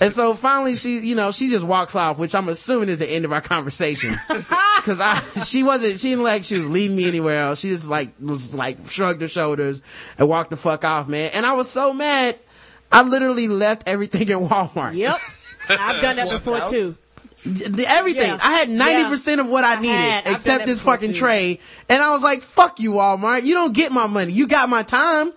And 0.01 0.11
so 0.11 0.33
finally 0.33 0.75
she, 0.75 0.99
you 0.99 1.15
know, 1.15 1.31
she 1.31 1.49
just 1.49 1.65
walks 1.65 1.95
off, 1.95 2.17
which 2.17 2.35
I'm 2.35 2.49
assuming 2.49 2.89
is 2.89 2.99
the 2.99 3.09
end 3.09 3.25
of 3.25 3.33
our 3.33 3.41
conversation. 3.41 4.15
Cause 4.83 5.01
I, 5.01 5.19
she 5.45 5.63
wasn't, 5.63 5.99
she 5.99 6.09
didn't 6.09 6.23
like 6.23 6.43
she 6.43 6.57
was 6.57 6.69
leading 6.69 6.95
me 6.95 7.07
anywhere 7.07 7.41
else. 7.41 7.59
She 7.59 7.69
just 7.69 7.89
like, 7.89 8.13
was 8.19 8.53
like, 8.53 8.77
shrugged 8.87 9.21
her 9.21 9.27
shoulders 9.27 9.81
and 10.17 10.27
walked 10.27 10.51
the 10.51 10.57
fuck 10.57 10.85
off, 10.85 11.07
man. 11.07 11.31
And 11.33 11.45
I 11.45 11.53
was 11.53 11.69
so 11.69 11.93
mad. 11.93 12.37
I 12.91 13.03
literally 13.03 13.47
left 13.47 13.87
everything 13.87 14.29
in 14.29 14.47
Walmart. 14.47 14.95
Yep. 14.95 15.17
I've 15.69 16.01
done 16.01 16.15
that 16.15 16.29
before 16.29 16.67
too. 16.69 16.95
The- 17.45 17.85
everything. 17.87 18.29
Yeah. 18.29 18.39
I 18.41 18.53
had 18.53 18.69
90% 18.69 19.39
of 19.39 19.47
what 19.47 19.63
I 19.63 19.75
I 19.75 19.79
needed 19.79 19.95
had. 19.95 20.27
Except 20.27 20.65
this 20.65 20.81
fucking 20.81 21.13
too. 21.13 21.19
tray. 21.19 21.59
And 21.87 22.01
I 22.01 22.13
was 22.13 22.23
like, 22.23 22.41
fuck 22.41 22.79
you, 22.79 22.93
Walmart. 22.93 23.43
You 23.43 23.53
don't 23.53 23.73
get 23.73 23.91
my 23.91 24.07
money. 24.07 24.31
You 24.31 24.47
got 24.47 24.69
my 24.69 24.83
time. 24.83 25.31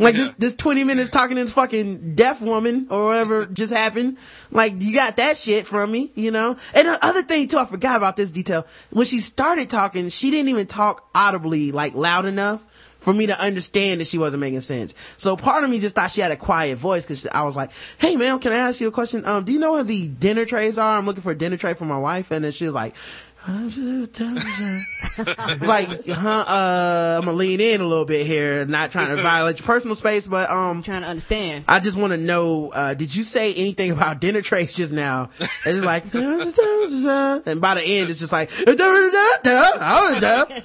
Like 0.00 0.14
this, 0.14 0.30
this 0.32 0.54
20 0.54 0.84
minutes 0.84 1.10
talking 1.10 1.36
to 1.36 1.42
this 1.42 1.52
fucking 1.52 2.14
deaf 2.14 2.40
woman 2.40 2.86
or 2.88 3.06
whatever 3.06 3.46
just 3.52 3.72
happened. 3.74 4.18
Like 4.52 4.74
you 4.80 4.94
got 4.94 5.16
that 5.16 5.36
shit 5.36 5.66
from 5.66 5.90
me, 5.90 6.12
you 6.14 6.30
know? 6.30 6.56
And 6.74 6.86
the 6.88 7.04
other 7.04 7.22
thing 7.22 7.48
too, 7.48 7.58
I 7.58 7.64
forgot 7.64 7.96
about 7.96 8.16
this 8.16 8.30
detail. 8.30 8.64
When 8.90 9.06
she 9.06 9.18
started 9.18 9.68
talking, 9.68 10.08
she 10.08 10.30
didn't 10.30 10.50
even 10.50 10.66
talk 10.66 11.08
audibly, 11.14 11.72
like 11.72 11.96
loud 11.96 12.26
enough 12.26 12.64
for 12.98 13.14
me 13.14 13.26
to 13.26 13.40
understand 13.40 14.00
that 14.00 14.06
she 14.06 14.18
wasn't 14.18 14.40
making 14.40 14.60
sense. 14.60 14.94
So 15.16 15.36
part 15.36 15.64
of 15.64 15.70
me 15.70 15.78
just 15.80 15.94
thought 15.94 16.10
she 16.10 16.20
had 16.20 16.32
a 16.32 16.36
quiet 16.36 16.78
voice 16.78 17.04
because 17.04 17.26
I 17.28 17.42
was 17.42 17.56
like, 17.56 17.70
"Hey, 17.98 18.16
ma'am, 18.16 18.38
can 18.38 18.52
I 18.52 18.56
ask 18.56 18.80
you 18.80 18.88
a 18.88 18.92
question? 18.92 19.24
Um, 19.24 19.44
do 19.44 19.52
you 19.52 19.58
know 19.58 19.72
where 19.72 19.84
the 19.84 20.08
dinner 20.08 20.44
trays 20.44 20.78
are? 20.78 20.98
I'm 20.98 21.06
looking 21.06 21.22
for 21.22 21.32
a 21.32 21.38
dinner 21.38 21.56
tray 21.56 21.74
for 21.74 21.84
my 21.84 21.98
wife." 21.98 22.30
And 22.30 22.44
then 22.44 22.52
she 22.52 22.66
was 22.66 22.74
like. 22.74 22.94
like, 25.60 26.06
huh, 26.06 26.44
uh, 26.46 27.16
I'm 27.18 27.24
gonna 27.24 27.36
lean 27.36 27.60
in 27.60 27.80
a 27.80 27.86
little 27.86 28.04
bit 28.04 28.26
here, 28.26 28.64
not 28.66 28.92
trying 28.92 29.16
to 29.16 29.22
violate 29.22 29.58
your 29.58 29.66
personal 29.66 29.96
space, 29.96 30.26
but, 30.26 30.50
um, 30.50 30.82
trying 30.82 31.02
to 31.02 31.08
understand. 31.08 31.64
I 31.66 31.80
just 31.80 31.96
want 31.96 32.12
to 32.12 32.18
know, 32.18 32.70
uh, 32.70 32.94
did 32.94 33.14
you 33.14 33.24
say 33.24 33.54
anything 33.54 33.90
about 33.90 34.20
dinner 34.20 34.42
trays 34.42 34.74
just 34.74 34.92
now? 34.92 35.30
And 35.64 35.78
it's 35.78 35.86
like, 35.86 36.04
and 37.46 37.60
by 37.60 37.74
the 37.74 37.82
end, 37.82 38.10
it's 38.10 38.20
just 38.20 38.32
like, 38.32 38.50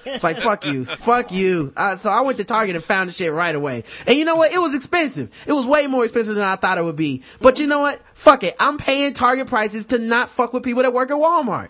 it's 0.06 0.24
like, 0.24 0.38
fuck 0.38 0.66
you, 0.66 0.86
fuck 0.86 1.32
you. 1.32 1.72
Uh, 1.76 1.96
so 1.96 2.10
I 2.10 2.22
went 2.22 2.38
to 2.40 2.44
Target 2.44 2.76
and 2.76 2.84
found 2.84 3.10
the 3.10 3.14
shit 3.14 3.32
right 3.32 3.56
away. 3.56 3.84
And 4.06 4.18
you 4.18 4.26
know 4.26 4.36
what? 4.36 4.52
It 4.52 4.60
was 4.60 4.76
expensive. 4.76 5.44
It 5.48 5.54
was 5.54 5.66
way 5.66 5.88
more 5.88 6.04
expensive 6.04 6.36
than 6.36 6.44
I 6.44 6.58
thought 6.58 6.78
it 6.78 6.84
would 6.84 6.98
be. 6.98 7.24
But 7.40 7.60
you 7.60 7.68
know 7.68 7.80
what? 7.80 8.02
Fuck 8.14 8.44
it. 8.44 8.56
I'm 8.60 8.78
paying 8.78 9.14
Target 9.14 9.48
prices 9.48 9.86
to 9.88 10.00
not 10.00 10.30
fuck 10.30 10.54
with 10.54 10.64
people 10.64 10.84
that 10.84 10.94
work 10.94 11.12
at 11.12 11.18
Walmart. 11.18 11.70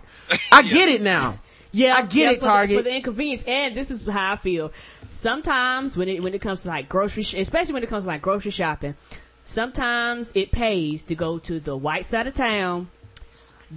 I 0.51 0.63
get 0.67 0.89
it 0.89 1.01
now. 1.01 1.39
Yeah, 1.71 1.95
I 1.95 2.01
get 2.03 2.13
yeah, 2.15 2.29
it, 2.31 2.35
for 2.35 2.39
the- 2.41 2.45
Target. 2.47 2.77
for 2.77 2.83
the 2.83 2.95
inconvenience. 2.95 3.43
And 3.47 3.73
this 3.75 3.89
is 3.89 4.07
how 4.07 4.33
I 4.33 4.35
feel. 4.35 4.71
Sometimes 5.07 5.97
when 5.97 6.07
it 6.07 6.21
when 6.23 6.33
it 6.33 6.41
comes 6.41 6.63
to 6.63 6.69
like 6.69 6.87
grocery, 6.89 7.23
sh- 7.23 7.33
especially 7.35 7.73
when 7.73 7.83
it 7.83 7.89
comes 7.89 8.03
to 8.03 8.07
like 8.07 8.21
grocery 8.21 8.51
shopping, 8.51 8.95
sometimes 9.43 10.31
it 10.35 10.51
pays 10.51 11.03
to 11.05 11.15
go 11.15 11.39
to 11.39 11.59
the 11.59 11.75
white 11.75 12.05
side 12.05 12.27
of 12.27 12.35
town 12.35 12.89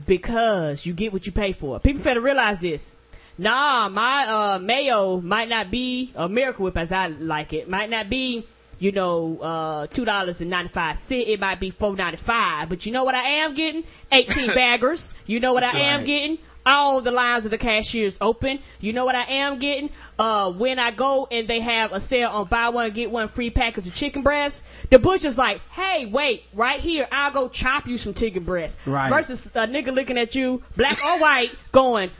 because 0.07 0.85
you 0.87 0.93
get 0.93 1.13
what 1.13 1.27
you 1.27 1.33
pay 1.33 1.53
for. 1.53 1.81
People 1.81 2.03
better 2.03 2.21
realize 2.21 2.59
this. 2.61 2.97
Nah, 3.39 3.89
my 3.89 4.27
uh, 4.27 4.59
mayo 4.59 5.21
might 5.21 5.49
not 5.49 5.71
be 5.71 6.13
a 6.15 6.29
miracle 6.29 6.65
whip 6.65 6.77
as 6.79 6.93
I 6.93 7.09
like 7.09 7.53
it. 7.53 7.69
Might 7.69 7.91
not 7.91 8.09
be, 8.09 8.47
you 8.79 8.93
know, 8.93 9.39
uh, 9.41 9.87
two 9.87 10.05
dollars 10.05 10.41
and 10.41 10.51
ninety 10.51 10.69
five 10.69 10.99
cent. 10.99 11.27
It 11.27 11.41
might 11.41 11.61
be 11.61 11.71
four 11.71 11.95
ninety 11.97 12.19
five. 12.19 12.69
But 12.69 12.87
you 12.87 12.93
know 12.93 13.05
what 13.05 13.15
I 13.15 13.23
am 13.23 13.55
getting? 13.55 13.85
Eighteen 14.13 14.49
baggers. 14.55 15.15
You 15.27 15.41
know 15.41 15.53
what 15.53 15.63
I 15.65 15.79
am 15.79 16.05
getting? 16.05 16.39
All 16.69 17.01
the 17.01 17.13
lines 17.13 17.45
of 17.45 17.53
the 17.53 17.59
cashiers 17.59 18.19
open. 18.21 18.59
You 18.81 18.93
know 18.93 19.05
what 19.05 19.15
I 19.15 19.23
am 19.23 19.61
getting? 19.61 19.89
Uh, 20.19 20.51
when 20.51 20.81
I 20.81 20.91
go 20.91 21.29
and 21.31 21.47
they 21.47 21.61
have 21.61 21.93
a 21.93 22.01
sale 22.01 22.29
on 22.31 22.49
buy 22.49 22.71
one 22.71 22.91
get 22.91 23.13
one 23.13 23.29
free 23.29 23.51
package 23.51 23.87
of 23.87 23.95
chicken 23.95 24.23
breast, 24.23 24.65
the 24.91 24.99
butcher's 24.99 25.39
like, 25.39 25.61
"Hey, 25.71 26.07
wait, 26.07 26.43
right 26.53 26.81
here, 26.81 27.07
I'll 27.13 27.31
go 27.31 27.49
chop 27.49 27.87
you 27.87 27.97
some 27.97 28.15
chicken 28.15 28.43
breast." 28.43 28.81
Right. 28.85 29.09
Versus 29.11 29.47
a 29.47 29.69
nigga 29.69 29.95
looking 29.95 30.19
at 30.19 30.35
you, 30.35 30.61
black 30.77 30.99
or 31.05 31.21
white, 31.21 31.53
going, 31.71 32.11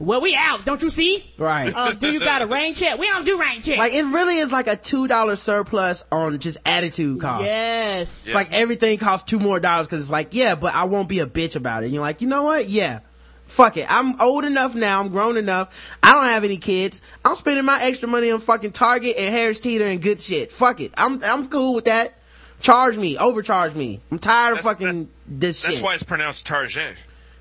"Well, 0.00 0.20
we 0.20 0.34
out, 0.34 0.64
don't 0.64 0.82
you 0.82 0.90
see?" 0.90 1.30
Right. 1.38 1.72
Um, 1.74 1.96
do 1.96 2.10
you 2.12 2.18
got 2.18 2.42
a 2.42 2.46
rain 2.46 2.74
check? 2.74 2.98
We 2.98 3.06
don't 3.06 3.24
do 3.24 3.38
rain 3.38 3.62
check. 3.62 3.78
Like 3.78 3.92
it 3.92 4.02
really 4.04 4.38
is 4.38 4.50
like 4.50 4.66
a 4.66 4.74
two 4.76 5.06
dollar 5.06 5.36
surplus 5.36 6.04
on 6.10 6.38
just 6.40 6.58
attitude 6.66 7.20
cost. 7.20 7.44
yes. 7.44 8.26
It's 8.26 8.34
like 8.34 8.52
everything 8.52 8.98
costs 8.98 9.28
two 9.30 9.38
more 9.38 9.60
dollars 9.60 9.86
because 9.86 10.00
it's 10.00 10.10
like, 10.10 10.34
yeah, 10.34 10.54
but 10.56 10.74
I 10.74 10.84
won't 10.84 11.08
be 11.08 11.20
a 11.20 11.26
bitch 11.26 11.54
about 11.54 11.82
it. 11.82 11.86
And 11.86 11.94
you're 11.94 12.02
like, 12.02 12.20
you 12.22 12.26
know 12.28 12.42
what? 12.42 12.68
Yeah. 12.68 13.00
Fuck 13.46 13.76
it. 13.76 13.86
I'm 13.90 14.20
old 14.20 14.44
enough 14.44 14.76
now. 14.76 15.00
I'm 15.00 15.08
grown 15.08 15.36
enough. 15.36 15.96
I 16.04 16.12
don't 16.12 16.24
have 16.24 16.44
any 16.44 16.56
kids. 16.56 17.02
I'm 17.24 17.34
spending 17.34 17.64
my 17.64 17.82
extra 17.82 18.08
money 18.08 18.30
on 18.30 18.38
fucking 18.40 18.70
Target 18.70 19.16
and 19.18 19.34
Harris 19.34 19.58
Teeter 19.58 19.86
and 19.86 20.00
good 20.00 20.20
shit. 20.20 20.52
Fuck 20.52 20.80
it. 20.80 20.92
I'm, 20.96 21.22
I'm 21.24 21.48
cool 21.48 21.74
with 21.74 21.86
that. 21.86 22.14
Charge 22.60 22.96
me. 22.96 23.18
Overcharge 23.18 23.74
me. 23.74 24.00
I'm 24.12 24.18
tired 24.20 24.58
of 24.58 24.60
fucking 24.60 24.86
that's- 24.86 25.08
this 25.26 25.60
shit. 25.62 25.70
That's 25.70 25.82
why 25.82 25.94
it's 25.94 26.04
pronounced 26.04 26.46
Target. 26.46 26.94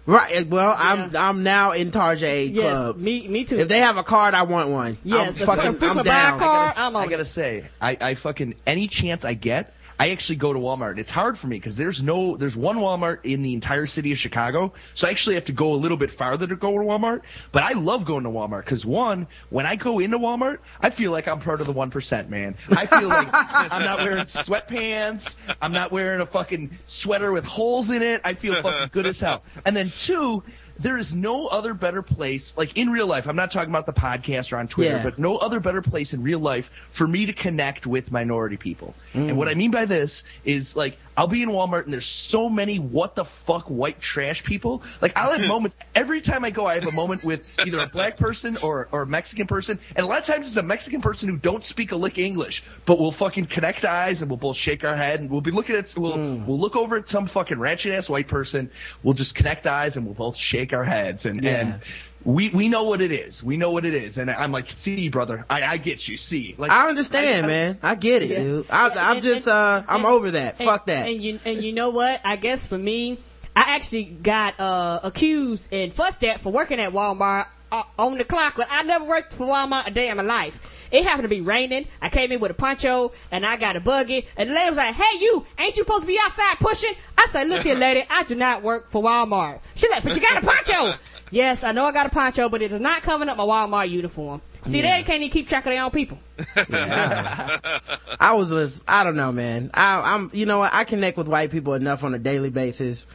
Right. 0.10 0.32
Eh, 0.36 0.44
well, 0.50 0.76
I'm, 0.78 1.16
I'm 1.16 1.44
now 1.44 1.72
in 1.72 1.92
Tarjay 1.92 2.54
Yes, 2.54 2.64
club. 2.74 2.98
me, 2.98 3.28
me 3.28 3.46
too. 3.46 3.58
If 3.58 3.68
they 3.68 3.80
have 3.80 3.98
a 3.98 4.04
card, 4.04 4.34
I 4.34 4.44
want 4.44 4.70
one. 4.70 4.98
yes, 5.04 5.20
I'm 5.20 5.30
if- 5.30 5.46
fucking, 5.46 5.74
if 5.76 5.84
I'm 5.84 5.98
could 5.98 6.06
buy 6.06 6.12
a 6.28 6.30
down. 6.32 6.40
car, 6.40 6.74
I'm 6.76 6.96
I 6.96 7.04
on. 7.04 7.10
gotta 7.10 7.26
say, 7.26 7.66
I, 7.82 7.98
I 8.02 8.16
fucking 8.16 8.56
any 8.68 8.88
chance 8.88 9.24
I 9.26 9.34
get, 9.34 9.74
I 10.00 10.12
actually 10.12 10.38
go 10.38 10.54
to 10.54 10.60
Walmart. 10.60 10.98
It's 10.98 11.10
hard 11.10 11.38
for 11.38 11.48
me 11.48 11.58
because 11.58 11.76
there's 11.76 12.02
no, 12.02 12.38
there's 12.38 12.56
one 12.56 12.78
Walmart 12.78 13.26
in 13.26 13.44
the 13.44 13.54
entire 13.54 13.86
city 13.86 14.14
of 14.14 14.18
Chicago, 14.18 14.74
so 14.96 15.08
I 15.08 15.12
actually 15.12 15.36
have 15.36 15.46
to 15.46 15.52
go 15.52 15.74
a 15.74 15.76
little 15.76 15.98
bit 15.98 16.12
farther 16.12 16.48
to 16.48 16.56
go 16.56 16.72
to 16.72 16.78
Walmart. 16.78 17.22
But 17.52 17.64
I 17.64 17.74
love 17.74 18.06
going 18.06 18.24
to 18.24 18.30
Walmart 18.30 18.64
because 18.64 18.86
one, 18.86 19.28
when 19.50 19.66
I 19.66 19.76
go 19.76 20.00
into 20.00 20.18
Walmart, 20.18 20.60
I 20.80 20.90
feel 20.90 21.12
like 21.12 21.28
I'm 21.28 21.42
part 21.42 21.60
of 21.60 21.68
the 21.68 21.74
one 21.74 21.92
percent, 21.92 22.30
man. 22.30 22.56
I 22.70 22.86
feel 22.86 23.10
like 23.10 23.28
I'm 23.34 23.84
not 23.84 24.00
wearing 24.00 24.24
sweatpants, 24.24 25.34
I'm 25.62 25.74
not 25.74 25.92
wearing 25.92 26.22
a 26.22 26.26
fucking 26.26 26.78
sweater 26.88 27.34
with 27.34 27.44
holes 27.44 27.90
in 27.90 28.02
it. 28.02 28.22
I 28.24 28.36
feel 28.36 28.62
fucking 28.62 28.92
good 28.94 29.06
as 29.06 29.20
hell. 29.20 29.44
And 29.66 29.76
then 29.76 29.90
two. 29.90 30.44
There 30.82 30.98
is 30.98 31.14
no 31.14 31.48
other 31.48 31.74
better 31.74 32.02
place, 32.02 32.54
like 32.56 32.78
in 32.78 32.90
real 32.90 33.08
life. 33.08 33.26
I'm 33.28 33.36
not 33.36 33.52
talking 33.52 33.70
about 33.70 33.86
the 33.86 33.94
podcast 33.94 34.52
or 34.54 34.58
on 34.58 34.68
Twitter, 34.68 34.98
Yeah. 34.98 35.04
but 35.04 35.20
no 35.20 35.38
other 35.38 35.60
better 35.60 35.82
place 35.82 36.14
in 36.14 36.24
real 36.24 36.40
life 36.40 36.66
for 36.98 37.08
me 37.08 37.26
to 37.26 37.34
connect 37.34 37.86
with 37.86 38.12
minority 38.12 38.58
people. 38.58 38.96
And 39.14 39.32
mm. 39.32 39.36
what 39.36 39.48
I 39.48 39.56
mean 39.56 39.72
by 39.72 39.86
this 39.86 40.24
is 40.46 40.76
like 40.76 40.98
I'll 41.20 41.28
be 41.28 41.44
in 41.44 41.50
Walmart 41.50 41.84
and 41.84 41.92
there's 41.92 42.08
so 42.08 42.48
many 42.48 42.78
what 42.78 43.14
the 43.14 43.26
fuck 43.46 43.66
white 43.66 44.00
trash 44.00 44.42
people. 44.46 44.82
Like 45.02 45.12
I'll 45.18 45.38
have 45.38 45.46
moments 45.50 45.76
every 45.94 46.22
time 46.22 46.46
I 46.46 46.50
go. 46.50 46.66
I 46.66 46.76
have 46.76 46.88
a 46.88 46.94
moment 46.94 47.26
with 47.26 47.46
either 47.66 47.80
a 47.80 47.90
black 47.90 48.16
person 48.16 48.56
or 48.64 48.88
or 48.94 49.02
a 49.02 49.06
Mexican 49.06 49.46
person, 49.46 49.82
and 49.98 50.06
a 50.06 50.08
lot 50.08 50.22
of 50.22 50.26
times 50.26 50.48
it's 50.48 50.56
a 50.56 50.64
Mexican 50.64 51.02
person 51.02 51.28
who 51.28 51.36
don't 51.36 51.66
speak 51.66 51.92
a 51.92 51.98
lick 51.98 52.18
English, 52.18 52.64
but 52.88 52.98
we'll 52.98 53.12
fucking 53.12 53.48
connect 53.48 53.84
eyes 53.84 54.22
and 54.22 54.32
we'll 54.32 54.40
both 54.40 54.56
shake 54.56 54.86
our 54.86 54.96
head 54.96 55.20
and 55.20 55.30
we'll 55.30 55.42
be 55.42 55.52
looking 55.52 55.76
at 55.76 55.88
we'll 55.98 56.16
hmm. 56.16 56.48
we'll 56.48 56.60
look 56.60 56.78
over 56.78 56.96
at 56.96 57.10
some 57.10 57.28
fucking 57.28 57.60
ratchet 57.60 57.92
ass 57.92 58.08
white 58.08 58.30
person. 58.30 58.72
We'll 59.04 59.14
just 59.14 59.36
connect 59.36 59.68
eyes 59.68 59.98
and 59.98 60.06
we'll 60.06 60.16
both 60.16 60.38
shake 60.38 60.72
our 60.72 60.86
heads 60.86 61.26
and 61.26 61.44
Yeah. 61.44 61.50
and. 61.60 61.82
We 62.26 62.50
we 62.50 62.68
know 62.68 62.84
what 62.84 63.02
it 63.02 63.12
is. 63.14 63.42
We 63.42 63.56
know 63.56 63.72
what 63.72 63.86
it 63.86 63.94
is, 63.94 64.18
and 64.18 64.30
I'm 64.30 64.52
like, 64.52 64.70
see, 64.70 65.08
brother, 65.10 65.46
I, 65.50 65.64
I 65.64 65.78
get 65.78 66.06
you. 66.08 66.18
See, 66.18 66.54
like 66.58 66.70
I 66.70 66.90
understand, 66.90 67.48
man. 67.48 67.78
I 67.82 67.96
get 67.96 68.22
it, 68.24 68.30
Yeah. 68.32 68.40
dude. 68.40 68.66
I, 68.70 68.90
I'm 68.90 69.16
And- 69.18 69.24
just, 69.24 69.48
and- 69.48 69.56
uh, 69.56 69.84
I'm 69.88 69.98
and- 69.98 70.06
over 70.06 70.32
that. 70.32 70.56
and- 70.60 70.68
Fuck 70.70 70.88
that. 70.88 71.08
And 71.08 71.24
you 71.24 71.40
and 71.46 71.64
you 71.64 71.72
know 71.72 71.90
what? 71.92 72.20
I 72.26 72.36
guess 72.36 72.66
for 72.66 72.78
me, 72.78 73.20
I 73.56 73.76
actually 73.76 74.04
got 74.04 74.60
uh, 74.60 75.00
accused 75.04 75.74
and 75.74 75.94
fussed 75.94 76.24
at 76.26 76.42
for 76.42 76.52
working 76.52 76.80
at 76.82 76.92
Walmart 76.92 77.48
uh, 77.72 77.84
on 77.98 78.18
the 78.18 78.26
clock, 78.26 78.56
but 78.58 78.68
I 78.70 78.84
never 78.84 79.06
worked 79.06 79.32
for 79.32 79.48
Walmart 79.48 79.88
a 79.88 79.92
day 79.92 80.10
in 80.10 80.18
my 80.18 80.24
life. 80.24 80.88
It 80.92 81.04
happened 81.04 81.24
to 81.24 81.30
be 81.30 81.40
raining. 81.42 81.86
I 82.02 82.10
came 82.10 82.32
in 82.32 82.40
with 82.40 82.50
a 82.50 82.56
poncho 82.56 83.12
and 83.32 83.46
I 83.46 83.58
got 83.58 83.76
a 83.76 83.80
buggy, 83.80 84.26
and 84.36 84.50
the 84.50 84.54
lady 84.56 84.70
was 84.72 84.78
like, 84.78 84.96
"Hey, 84.96 85.20
you 85.20 85.46
ain't 85.58 85.78
you 85.78 85.84
supposed 85.84 86.02
to 86.02 86.08
be 86.08 86.20
outside 86.22 86.58
pushing?" 86.60 86.94
I 87.18 87.28
said, 87.28 87.48
"Look 87.48 87.62
here, 87.62 87.76
lady, 87.78 88.04
I 88.10 88.24
do 88.24 88.36
not 88.36 88.62
work 88.64 88.90
for 88.90 89.02
Walmart." 89.04 89.60
She's 89.76 89.90
like, 89.92 90.04
"But 90.04 90.16
you 90.16 90.22
got 90.22 90.44
a 90.44 90.46
poncho." 90.46 90.96
Yes, 91.32 91.64
I 91.64 91.72
know 91.72 91.86
I 91.86 91.92
got 91.92 92.06
a 92.06 92.10
poncho, 92.10 92.50
but 92.50 92.62
it 92.62 92.72
is 92.72 92.80
not 92.80 93.02
covering 93.02 93.30
up 93.30 93.38
my 93.38 93.44
Walmart 93.46 93.90
uniform. 93.90 94.42
See, 94.62 94.82
they 94.82 95.04
can't 95.04 95.22
even 95.22 95.30
keep 95.30 95.48
track 95.48 95.66
of 95.66 95.72
their 95.72 95.84
own 95.84 95.92
people. 95.92 96.18
I 96.58 98.34
was 98.36 98.50
just, 98.50 98.84
I 98.88 99.04
don't 99.04 99.16
know, 99.16 99.32
man. 99.32 99.72
I, 99.74 100.14
I'm, 100.16 100.30
you 100.34 100.46
know 100.46 100.60
what? 100.60 100.74
I 100.74 100.84
connect 100.84 101.18
with 101.18 101.28
white 101.28 101.52
people 101.52 101.74
enough 101.74 102.04
on 102.04 102.14
a 102.14 102.20
daily 102.20 102.50
basis. 102.50 103.08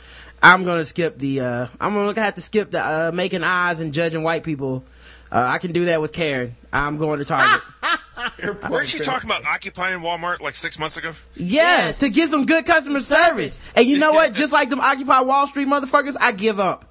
I'm 0.43 0.65
gonna 0.65 0.85
skip 0.85 1.19
the, 1.19 1.41
uh, 1.41 1.67
I'm 1.81 1.95
gonna 1.95 2.19
have 2.21 2.35
to 2.37 2.41
skip 2.41 2.71
the, 2.71 2.81
uh, 2.81 3.13
making 3.15 3.43
eyes 3.45 3.81
and 3.81 3.93
judging 3.93 4.23
white 4.23 4.45
people. 4.45 4.85
Uh, 5.33 5.45
I 5.49 5.59
can 5.59 5.73
do 5.73 5.87
that 5.87 6.01
with 6.01 6.13
Karen. 6.13 6.55
I'm 6.73 6.97
going 6.97 7.19
to 7.19 7.25
Target. 7.25 7.61
Weren't 8.71 8.95
you 8.95 9.01
talking 9.01 9.29
about 9.29 9.45
occupying 9.45 10.01
Walmart 10.01 10.41
like 10.41 10.55
six 10.55 10.79
months 10.79 10.97
ago? 10.97 11.13
yeah, 11.35 11.89
Yes. 11.89 12.01
to 12.01 12.09
get 12.09 12.29
some 12.29 12.47
good 12.47 12.65
customer 12.67 13.01
service. 13.01 13.73
And 13.75 13.87
you 13.87 13.99
know 13.99 14.13
what? 14.13 14.33
Just 14.35 14.53
like 14.53 14.69
them 14.71 14.81
Occupy 14.81 15.21
Wall 15.23 15.47
Street 15.47 15.67
motherfuckers, 15.67 16.17
I 16.21 16.33
give 16.33 16.61
up. 16.61 16.85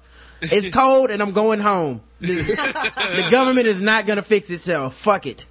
It's 0.52 0.68
cold 0.74 1.10
and 1.10 1.22
I'm 1.22 1.32
going 1.32 1.60
home. 1.60 2.00
The, 2.20 2.34
the 2.34 3.28
government 3.30 3.66
is 3.66 3.80
not 3.80 4.06
gonna 4.06 4.22
fix 4.22 4.50
itself. 4.50 4.94
Fuck 4.94 5.26
it. 5.26 5.46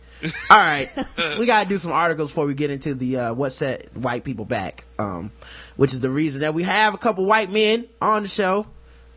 All 0.49 0.57
right, 0.57 0.89
we 1.37 1.45
gotta 1.45 1.67
do 1.67 1.77
some 1.77 1.91
articles 1.91 2.31
before 2.31 2.45
we 2.45 2.53
get 2.53 2.71
into 2.71 2.95
the 2.95 3.17
uh, 3.17 3.33
what 3.33 3.51
set 3.51 3.95
white 3.95 4.23
people 4.23 4.45
back, 4.45 4.85
um, 4.97 5.31
which 5.75 5.93
is 5.93 5.99
the 5.99 6.09
reason 6.09 6.41
that 6.41 6.53
we 6.53 6.63
have 6.63 6.93
a 6.93 6.97
couple 6.97 7.25
white 7.25 7.51
men 7.51 7.85
on 8.01 8.23
the 8.23 8.29
show 8.29 8.65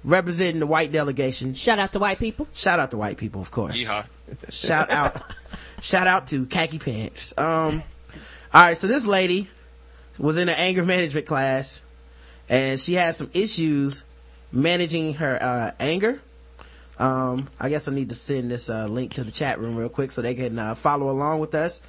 representing 0.02 0.60
the 0.60 0.66
white 0.66 0.90
delegation. 0.92 1.54
Shout 1.54 1.78
out 1.78 1.92
to 1.92 1.98
white 1.98 2.18
people. 2.18 2.48
Shout 2.52 2.80
out 2.80 2.90
to 2.90 2.96
white 2.96 3.18
people, 3.18 3.40
of 3.40 3.50
course. 3.50 3.80
Yeehaw. 3.82 4.06
Shout 4.50 4.90
out, 4.90 5.22
shout 5.80 6.06
out 6.06 6.26
to 6.28 6.46
khaki 6.46 6.78
pants. 6.78 7.36
Um, 7.38 7.82
all 8.52 8.62
right, 8.62 8.76
so 8.76 8.86
this 8.86 9.06
lady 9.06 9.48
was 10.18 10.38
in 10.38 10.48
an 10.48 10.56
anger 10.56 10.84
management 10.84 11.26
class, 11.26 11.82
and 12.48 12.80
she 12.80 12.94
had 12.94 13.14
some 13.14 13.30
issues 13.34 14.02
managing 14.56 15.14
her 15.14 15.40
uh, 15.40 15.70
anger. 15.78 16.20
Um, 16.98 17.48
I 17.60 17.68
guess 17.68 17.88
I 17.88 17.92
need 17.92 18.08
to 18.08 18.14
send 18.14 18.50
this 18.50 18.70
uh, 18.70 18.86
link 18.86 19.14
to 19.14 19.24
the 19.24 19.30
chat 19.30 19.60
room 19.60 19.76
real 19.76 19.90
quick 19.90 20.10
so 20.10 20.22
they 20.22 20.34
can 20.34 20.58
uh, 20.58 20.74
follow 20.74 21.10
along 21.10 21.40
with 21.40 21.54
us. 21.54 21.82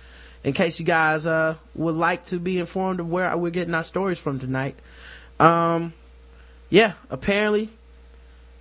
In 0.44 0.54
case 0.54 0.80
you 0.80 0.86
guys 0.86 1.26
uh, 1.26 1.56
would 1.76 1.96
like 1.96 2.26
to 2.26 2.40
be 2.40 2.60
informed 2.60 3.00
of 3.00 3.10
where 3.10 3.36
we're 3.38 3.52
getting 3.52 3.74
our 3.74 3.84
stories 3.84 4.20
from 4.20 4.38
tonight. 4.38 4.76
Um, 5.40 5.94
yeah, 6.70 6.94
apparently, 7.10 7.70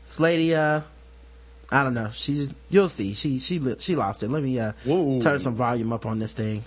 this 0.04 0.20
lady, 0.20 0.54
uh, 0.54 0.82
I 1.70 1.82
don't 1.82 1.94
know. 1.94 2.10
She's 2.12 2.54
you'll 2.70 2.88
see. 2.88 3.14
She 3.14 3.38
she 3.38 3.60
she 3.78 3.96
lost 3.96 4.22
it. 4.22 4.30
Let 4.30 4.42
me 4.42 4.58
uh 4.58 4.72
turn 5.20 5.40
some 5.40 5.54
volume 5.54 5.92
up 5.92 6.06
on 6.06 6.18
this 6.18 6.32
thing. 6.32 6.64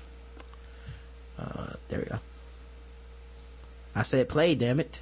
Uh, 1.37 1.73
there 1.87 1.99
we 1.99 2.05
go. 2.05 2.19
I 3.95 4.03
said 4.03 4.27
play, 4.29 4.55
damn 4.55 4.79
it. 4.79 4.99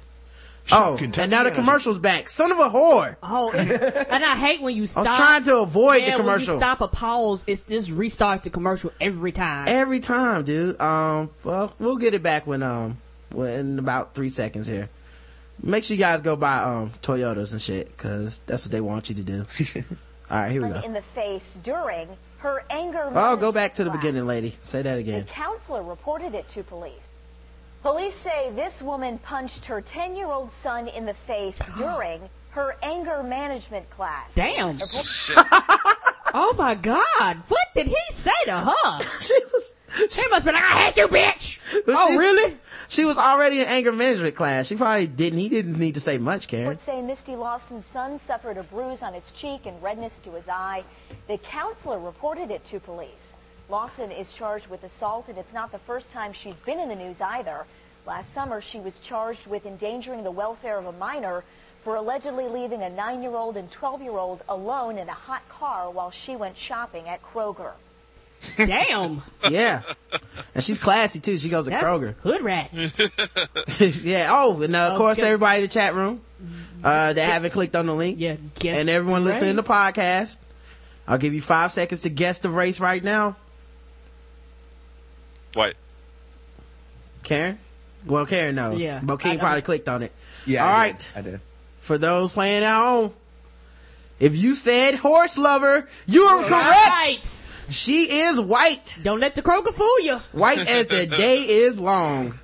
Oh, 0.72 0.96
Kentucky 0.98 1.22
and 1.22 1.30
now 1.30 1.44
the 1.44 1.50
commercial's 1.50 1.98
back. 1.98 2.28
Son 2.28 2.52
of 2.52 2.58
a 2.58 2.68
whore. 2.68 3.16
Oh, 3.22 3.50
and 3.52 4.24
I 4.24 4.36
hate 4.36 4.60
when 4.60 4.76
you 4.76 4.86
stop. 4.86 5.06
I 5.06 5.14
stop. 5.14 5.18
was 5.18 5.28
trying 5.28 5.42
to 5.44 5.62
avoid 5.62 6.02
yeah, 6.02 6.10
the 6.10 6.16
commercial. 6.16 6.54
When 6.54 6.60
you 6.60 6.66
stop 6.66 6.80
a 6.80 6.88
pause, 6.88 7.44
it 7.46 7.66
just 7.68 7.90
restarts 7.90 8.42
the 8.42 8.50
commercial 8.50 8.92
every 9.00 9.32
time. 9.32 9.68
Every 9.68 10.00
time, 10.00 10.44
dude. 10.44 10.80
Um, 10.80 11.30
well, 11.44 11.72
we'll 11.78 11.96
get 11.96 12.14
it 12.14 12.22
back 12.22 12.46
when 12.46 12.62
um, 12.62 12.98
well, 13.32 13.48
in 13.48 13.78
about 13.78 14.14
three 14.14 14.28
seconds 14.28 14.66
here. 14.66 14.88
Make 15.62 15.84
sure 15.84 15.96
you 15.96 16.00
guys 16.00 16.20
go 16.20 16.36
buy 16.36 16.58
um 16.58 16.92
Toyotas 17.02 17.52
and 17.52 17.60
shit, 17.60 17.96
cause 17.96 18.38
that's 18.46 18.66
what 18.66 18.72
they 18.72 18.80
want 18.80 19.08
you 19.08 19.16
to 19.16 19.22
do. 19.22 19.46
All 20.30 20.38
right, 20.38 20.52
here 20.52 20.62
we 20.62 20.68
go. 20.68 20.80
in 20.80 20.92
the 20.92 21.02
face 21.02 21.58
during 21.64 22.08
her 22.38 22.64
anger. 22.70 23.10
Oh, 23.14 23.36
go 23.36 23.50
back 23.50 23.74
to 23.74 23.84
the 23.84 23.90
beginning, 23.90 24.26
lady. 24.26 24.54
Say 24.62 24.82
that 24.82 24.98
again. 24.98 25.24
The 25.24 25.32
counselor 25.32 25.82
reported 25.82 26.34
it 26.34 26.48
to 26.50 26.62
police. 26.62 27.08
Police 27.82 28.14
say 28.14 28.50
this 28.54 28.82
woman 28.82 29.18
punched 29.18 29.64
her 29.66 29.80
10-year-old 29.80 30.50
son 30.52 30.88
in 30.88 31.06
the 31.06 31.14
face 31.14 31.58
during 31.78 32.28
her 32.50 32.76
anger 32.82 33.22
management 33.22 33.88
class. 33.90 34.30
Damn. 34.34 34.78
Oh 36.34 36.54
my 36.58 36.74
God! 36.74 37.38
What 37.48 37.68
did 37.74 37.86
he 37.86 37.96
say 38.10 38.30
to 38.44 38.52
her? 38.58 38.98
She 39.20 39.34
was. 39.50 39.74
He 40.14 40.28
must 40.28 40.44
be 40.44 40.52
like, 40.52 40.62
"I 40.62 40.82
hate 40.82 40.96
you, 40.98 41.08
bitch." 41.08 41.58
Oh, 41.88 42.06
she- 42.10 42.18
really? 42.18 42.58
She 42.88 43.06
was 43.06 43.16
already 43.16 43.62
in 43.62 43.66
anger 43.66 43.92
management 43.92 44.34
class. 44.34 44.66
She 44.66 44.76
probably 44.76 45.06
didn't. 45.06 45.38
He 45.38 45.48
didn't 45.48 45.78
need 45.78 45.94
to 45.94 46.00
say 46.00 46.18
much, 46.18 46.46
Karen. 46.46 46.68
Reports 46.68 46.84
say 46.84 47.00
Misty 47.00 47.34
Lawson's 47.34 47.86
son 47.86 48.18
suffered 48.18 48.58
a 48.58 48.62
bruise 48.64 49.02
on 49.02 49.14
his 49.14 49.30
cheek 49.32 49.64
and 49.64 49.82
redness 49.82 50.18
to 50.20 50.30
his 50.32 50.46
eye. 50.50 50.84
The 51.28 51.38
counselor 51.38 51.98
reported 51.98 52.50
it 52.50 52.62
to 52.66 52.78
police. 52.78 53.27
Lawson 53.68 54.10
is 54.10 54.32
charged 54.32 54.68
with 54.68 54.82
assault, 54.84 55.26
and 55.28 55.36
it's 55.38 55.52
not 55.52 55.72
the 55.72 55.78
first 55.80 56.10
time 56.10 56.32
she's 56.32 56.54
been 56.54 56.78
in 56.80 56.88
the 56.88 56.94
news 56.96 57.20
either. 57.20 57.66
Last 58.06 58.32
summer, 58.32 58.60
she 58.62 58.80
was 58.80 58.98
charged 58.98 59.46
with 59.46 59.66
endangering 59.66 60.24
the 60.24 60.30
welfare 60.30 60.78
of 60.78 60.86
a 60.86 60.92
minor 60.92 61.44
for 61.84 61.96
allegedly 61.96 62.48
leaving 62.48 62.82
a 62.82 62.86
9-year-old 62.90 63.56
and 63.56 63.70
12-year-old 63.70 64.42
alone 64.48 64.96
in 64.98 65.08
a 65.08 65.12
hot 65.12 65.46
car 65.48 65.90
while 65.90 66.10
she 66.10 66.34
went 66.34 66.56
shopping 66.56 67.08
at 67.08 67.20
Kroger. 67.22 67.72
Damn. 68.56 69.22
Yeah, 69.50 69.82
and 70.54 70.62
she's 70.62 70.80
classy 70.82 71.20
too. 71.20 71.38
She 71.38 71.48
goes 71.48 71.64
to 71.64 71.70
That's 71.70 71.82
Kroger. 71.84 72.14
hood 72.16 72.42
rat. 72.42 72.70
yeah. 74.04 74.28
Oh, 74.30 74.60
and 74.60 74.76
uh, 74.76 74.90
of 74.90 74.98
course, 74.98 75.18
Okay. 75.18 75.26
everybody 75.26 75.56
in 75.58 75.62
the 75.62 75.68
chat 75.72 75.94
room 75.94 76.20
uh, 76.84 77.12
that 77.14 77.24
haven't 77.24 77.52
clicked 77.52 77.74
on 77.76 77.86
the 77.86 77.94
link, 77.94 78.16
Yeah. 78.20 78.36
Guess 78.58 78.78
and 78.78 78.90
everyone 78.90 79.24
the 79.24 79.30
listening 79.30 79.56
to 79.56 79.62
the 79.62 79.68
podcast, 79.68 80.36
I'll 81.06 81.18
give 81.18 81.32
you 81.34 81.40
five 81.40 81.72
seconds 81.72 82.02
to 82.02 82.10
guess 82.10 82.40
the 82.40 82.50
race 82.50 82.78
right 82.80 83.02
now. 83.02 83.36
White. 85.54 85.76
Karen. 87.22 87.58
Well, 88.06 88.26
Karen 88.26 88.54
knows. 88.54 88.80
Yeah. 88.80 89.00
But 89.02 89.18
King 89.20 89.32
I- 89.32 89.34
I 89.34 89.38
probably 89.38 89.56
was- 89.56 89.64
clicked 89.64 89.88
on 89.88 90.02
it. 90.02 90.12
Yeah. 90.46 90.64
All 90.66 90.72
I 90.74 90.78
right. 90.78 90.98
Did. 90.98 91.06
I 91.16 91.20
did. 91.30 91.40
For 91.78 91.98
those 91.98 92.32
playing 92.32 92.64
at 92.64 92.74
home, 92.76 93.12
if 94.20 94.34
you 94.36 94.54
said 94.54 94.94
horse 94.96 95.38
lover, 95.38 95.88
you 96.06 96.22
are 96.24 96.44
correct. 96.44 96.88
Right. 96.90 97.18
She 97.70 98.04
is 98.20 98.40
white. 98.40 98.96
Don't 99.02 99.20
let 99.20 99.34
the 99.34 99.42
Kroger 99.42 99.72
fool 99.72 100.00
you. 100.00 100.16
White 100.32 100.58
as 100.58 100.86
the 100.86 101.06
day 101.18 101.42
is 101.42 101.78
long. 101.80 102.38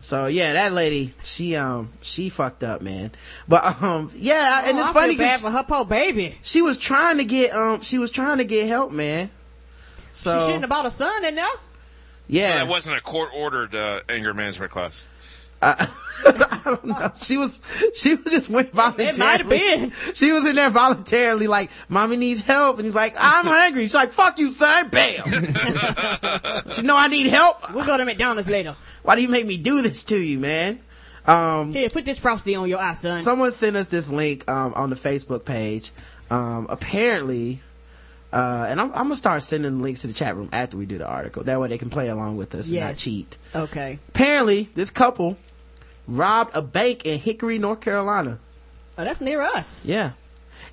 So 0.00 0.26
yeah, 0.26 0.52
that 0.52 0.72
lady, 0.72 1.14
she 1.22 1.56
um, 1.56 1.90
she 2.02 2.28
fucked 2.28 2.62
up, 2.62 2.82
man. 2.82 3.10
But 3.48 3.82
um, 3.82 4.10
yeah, 4.14 4.64
and 4.68 4.76
Oh, 4.76 4.80
it's 4.80 4.90
I 4.90 4.92
funny 4.92 5.16
feel 5.16 5.26
bad 5.26 5.32
'cause 5.40 5.40
for 5.42 5.50
her 5.50 5.62
poor 5.62 5.84
baby. 5.86 6.38
she 6.42 6.60
was 6.60 6.76
trying 6.76 7.16
to 7.18 7.24
get 7.24 7.52
um, 7.54 7.80
she 7.80 7.96
was 7.98 8.10
trying 8.10 8.38
to 8.38 8.44
get 8.44 8.68
help, 8.68 8.92
man. 8.92 9.30
So 10.12 10.38
she 10.40 10.44
shouldn't 10.46 10.62
have 10.64 10.70
bought 10.70 10.84
a 10.86 10.90
son 10.90 11.24
in 11.24 11.36
there. 11.36 11.46
Yeah, 12.26 12.58
That 12.58 12.68
wasn't 12.68 12.96
a 12.96 13.00
court 13.00 13.30
ordered 13.34 13.74
uh, 13.74 14.00
anger 14.08 14.34
management 14.34 14.70
class. 14.72 15.06
I 15.64 16.60
don't 16.64 16.84
know. 16.84 17.12
She 17.14 17.38
was 17.38 17.62
she 17.94 18.16
was 18.16 18.32
just 18.32 18.50
went 18.50 18.70
voluntarily. 18.72 19.10
It 19.14 19.18
might 19.18 19.40
have 19.40 19.48
been. 19.48 19.92
She 20.12 20.30
was 20.30 20.46
in 20.46 20.56
there 20.56 20.68
voluntarily, 20.68 21.46
like, 21.46 21.70
"Mommy 21.88 22.18
needs 22.18 22.42
help," 22.42 22.76
and 22.76 22.84
he's 22.84 22.94
like, 22.94 23.14
"I'm 23.18 23.46
hungry." 23.46 23.82
She's 23.82 23.94
like, 23.94 24.12
"Fuck 24.12 24.38
you, 24.38 24.50
son!" 24.50 24.88
Bam. 24.88 25.24
she 26.70 26.82
know 26.82 26.96
I 26.96 27.08
need 27.08 27.28
help. 27.28 27.72
We'll 27.72 27.86
go 27.86 27.96
to 27.96 28.04
McDonald's 28.04 28.48
later. 28.48 28.76
Why 29.02 29.16
do 29.16 29.22
you 29.22 29.28
make 29.28 29.46
me 29.46 29.56
do 29.56 29.80
this 29.80 30.04
to 30.04 30.18
you, 30.18 30.38
man? 30.38 30.80
Um, 31.26 31.72
Here, 31.72 31.88
put 31.88 32.04
this 32.04 32.18
frosty 32.18 32.54
on 32.54 32.68
your 32.68 32.78
eye, 32.78 32.92
son. 32.92 33.14
someone 33.22 33.50
sent 33.50 33.76
us 33.76 33.88
this 33.88 34.12
link 34.12 34.48
um, 34.50 34.74
on 34.74 34.90
the 34.90 34.96
Facebook 34.96 35.46
page. 35.46 35.90
Um, 36.30 36.66
apparently, 36.68 37.60
uh, 38.34 38.66
and 38.68 38.80
I'm, 38.80 38.88
I'm 38.88 39.04
gonna 39.04 39.16
start 39.16 39.42
sending 39.44 39.80
links 39.80 40.00
to 40.02 40.08
the 40.08 40.12
chat 40.12 40.34
room 40.36 40.48
after 40.52 40.76
we 40.76 40.86
do 40.86 40.98
the 40.98 41.06
article. 41.06 41.44
That 41.44 41.60
way 41.60 41.68
they 41.68 41.78
can 41.78 41.88
play 41.90 42.08
along 42.08 42.36
with 42.36 42.54
us 42.54 42.70
and 42.70 42.80
not 42.80 42.96
cheat. 42.96 43.38
okay. 43.54 43.98
Apparently, 44.08 44.68
this 44.74 44.90
couple 44.90 45.36
robbed 46.08 46.54
a 46.54 46.60
bank 46.60 47.06
in 47.06 47.18
Hickory, 47.20 47.58
North 47.58 47.80
Carolina. 47.80 48.38
Oh, 48.98 49.04
that's 49.04 49.20
near 49.20 49.40
us. 49.40 49.86
Yeah. 49.86 50.12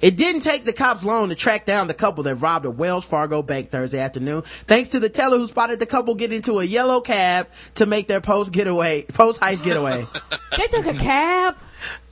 It 0.02 0.18
didn't 0.18 0.42
take 0.42 0.66
the 0.66 0.74
cops 0.74 1.06
long 1.06 1.30
to 1.30 1.36
track 1.36 1.66
down 1.68 1.86
the 1.88 1.94
couple 1.94 2.24
that 2.24 2.36
robbed 2.36 2.66
a 2.66 2.72
Wells 2.72 3.06
Fargo 3.06 3.44
bank 3.44 3.70
Thursday 3.70 4.00
afternoon, 4.00 4.42
thanks 4.42 4.90
to 4.90 5.00
the 5.00 5.10
teller 5.10 5.38
who 5.38 5.46
spotted 5.48 5.80
the 5.80 5.86
couple 5.86 6.16
get 6.16 6.34
into 6.34 6.60
a 6.60 6.64
yellow 6.64 7.02
cab 7.02 7.48
to 7.76 7.86
make 7.86 8.08
their 8.08 8.22
post 8.22 8.52
getaway, 8.52 9.04
post 9.04 9.40
heist 9.40 9.64
getaway. 9.64 10.06
They 10.58 10.68
took 10.68 10.86
a 10.88 10.94
cab. 10.94 11.56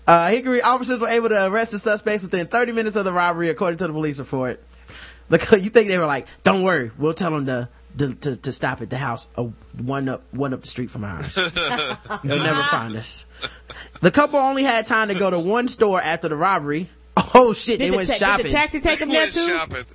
Uh, 0.07 0.29
Hickory 0.29 0.61
officers 0.61 0.99
were 0.99 1.07
able 1.09 1.29
to 1.29 1.47
arrest 1.47 1.71
the 1.71 1.79
suspects 1.79 2.23
within 2.23 2.47
30 2.47 2.71
minutes 2.71 2.95
of 2.95 3.03
the 3.05 3.11
robbery, 3.13 3.49
according 3.49 3.79
to 3.79 3.87
the 3.87 3.93
police 3.93 4.17
report. 4.17 4.63
Look, 5.29 5.51
you 5.51 5.69
think 5.69 5.87
they 5.89 5.97
were 5.97 6.05
like, 6.05 6.27
"Don't 6.43 6.63
worry, 6.63 6.91
we'll 6.97 7.13
tell 7.13 7.31
them 7.31 7.45
to 7.45 7.69
to, 7.97 8.13
to, 8.13 8.35
to 8.37 8.51
stop 8.51 8.81
at 8.81 8.89
the 8.89 8.97
house 8.97 9.27
uh, 9.37 9.43
one 9.77 10.09
up 10.09 10.23
one 10.33 10.53
up 10.53 10.61
the 10.61 10.67
street 10.67 10.89
from 10.89 11.03
ours. 11.03 11.35
They'll 12.23 12.43
never 12.43 12.63
find 12.63 12.95
us." 12.95 13.25
The 14.01 14.11
couple 14.11 14.39
only 14.39 14.63
had 14.63 14.87
time 14.87 15.09
to 15.09 15.15
go 15.15 15.29
to 15.29 15.39
one 15.39 15.67
store 15.67 16.01
after 16.01 16.27
the 16.29 16.35
robbery. 16.35 16.89
Oh 17.35 17.53
shit, 17.53 17.79
Did, 17.79 17.85
they 17.85 17.89
the, 17.91 17.95
went 17.97 18.07
ta- 18.09 18.13
did 18.13 18.19
shopping. 18.19 18.45
the 18.45 18.51
taxi 18.51 18.79
take 18.81 18.99
him 18.99 19.09
there 19.09 19.27
too? 19.27 19.47
shopping. 19.47 19.85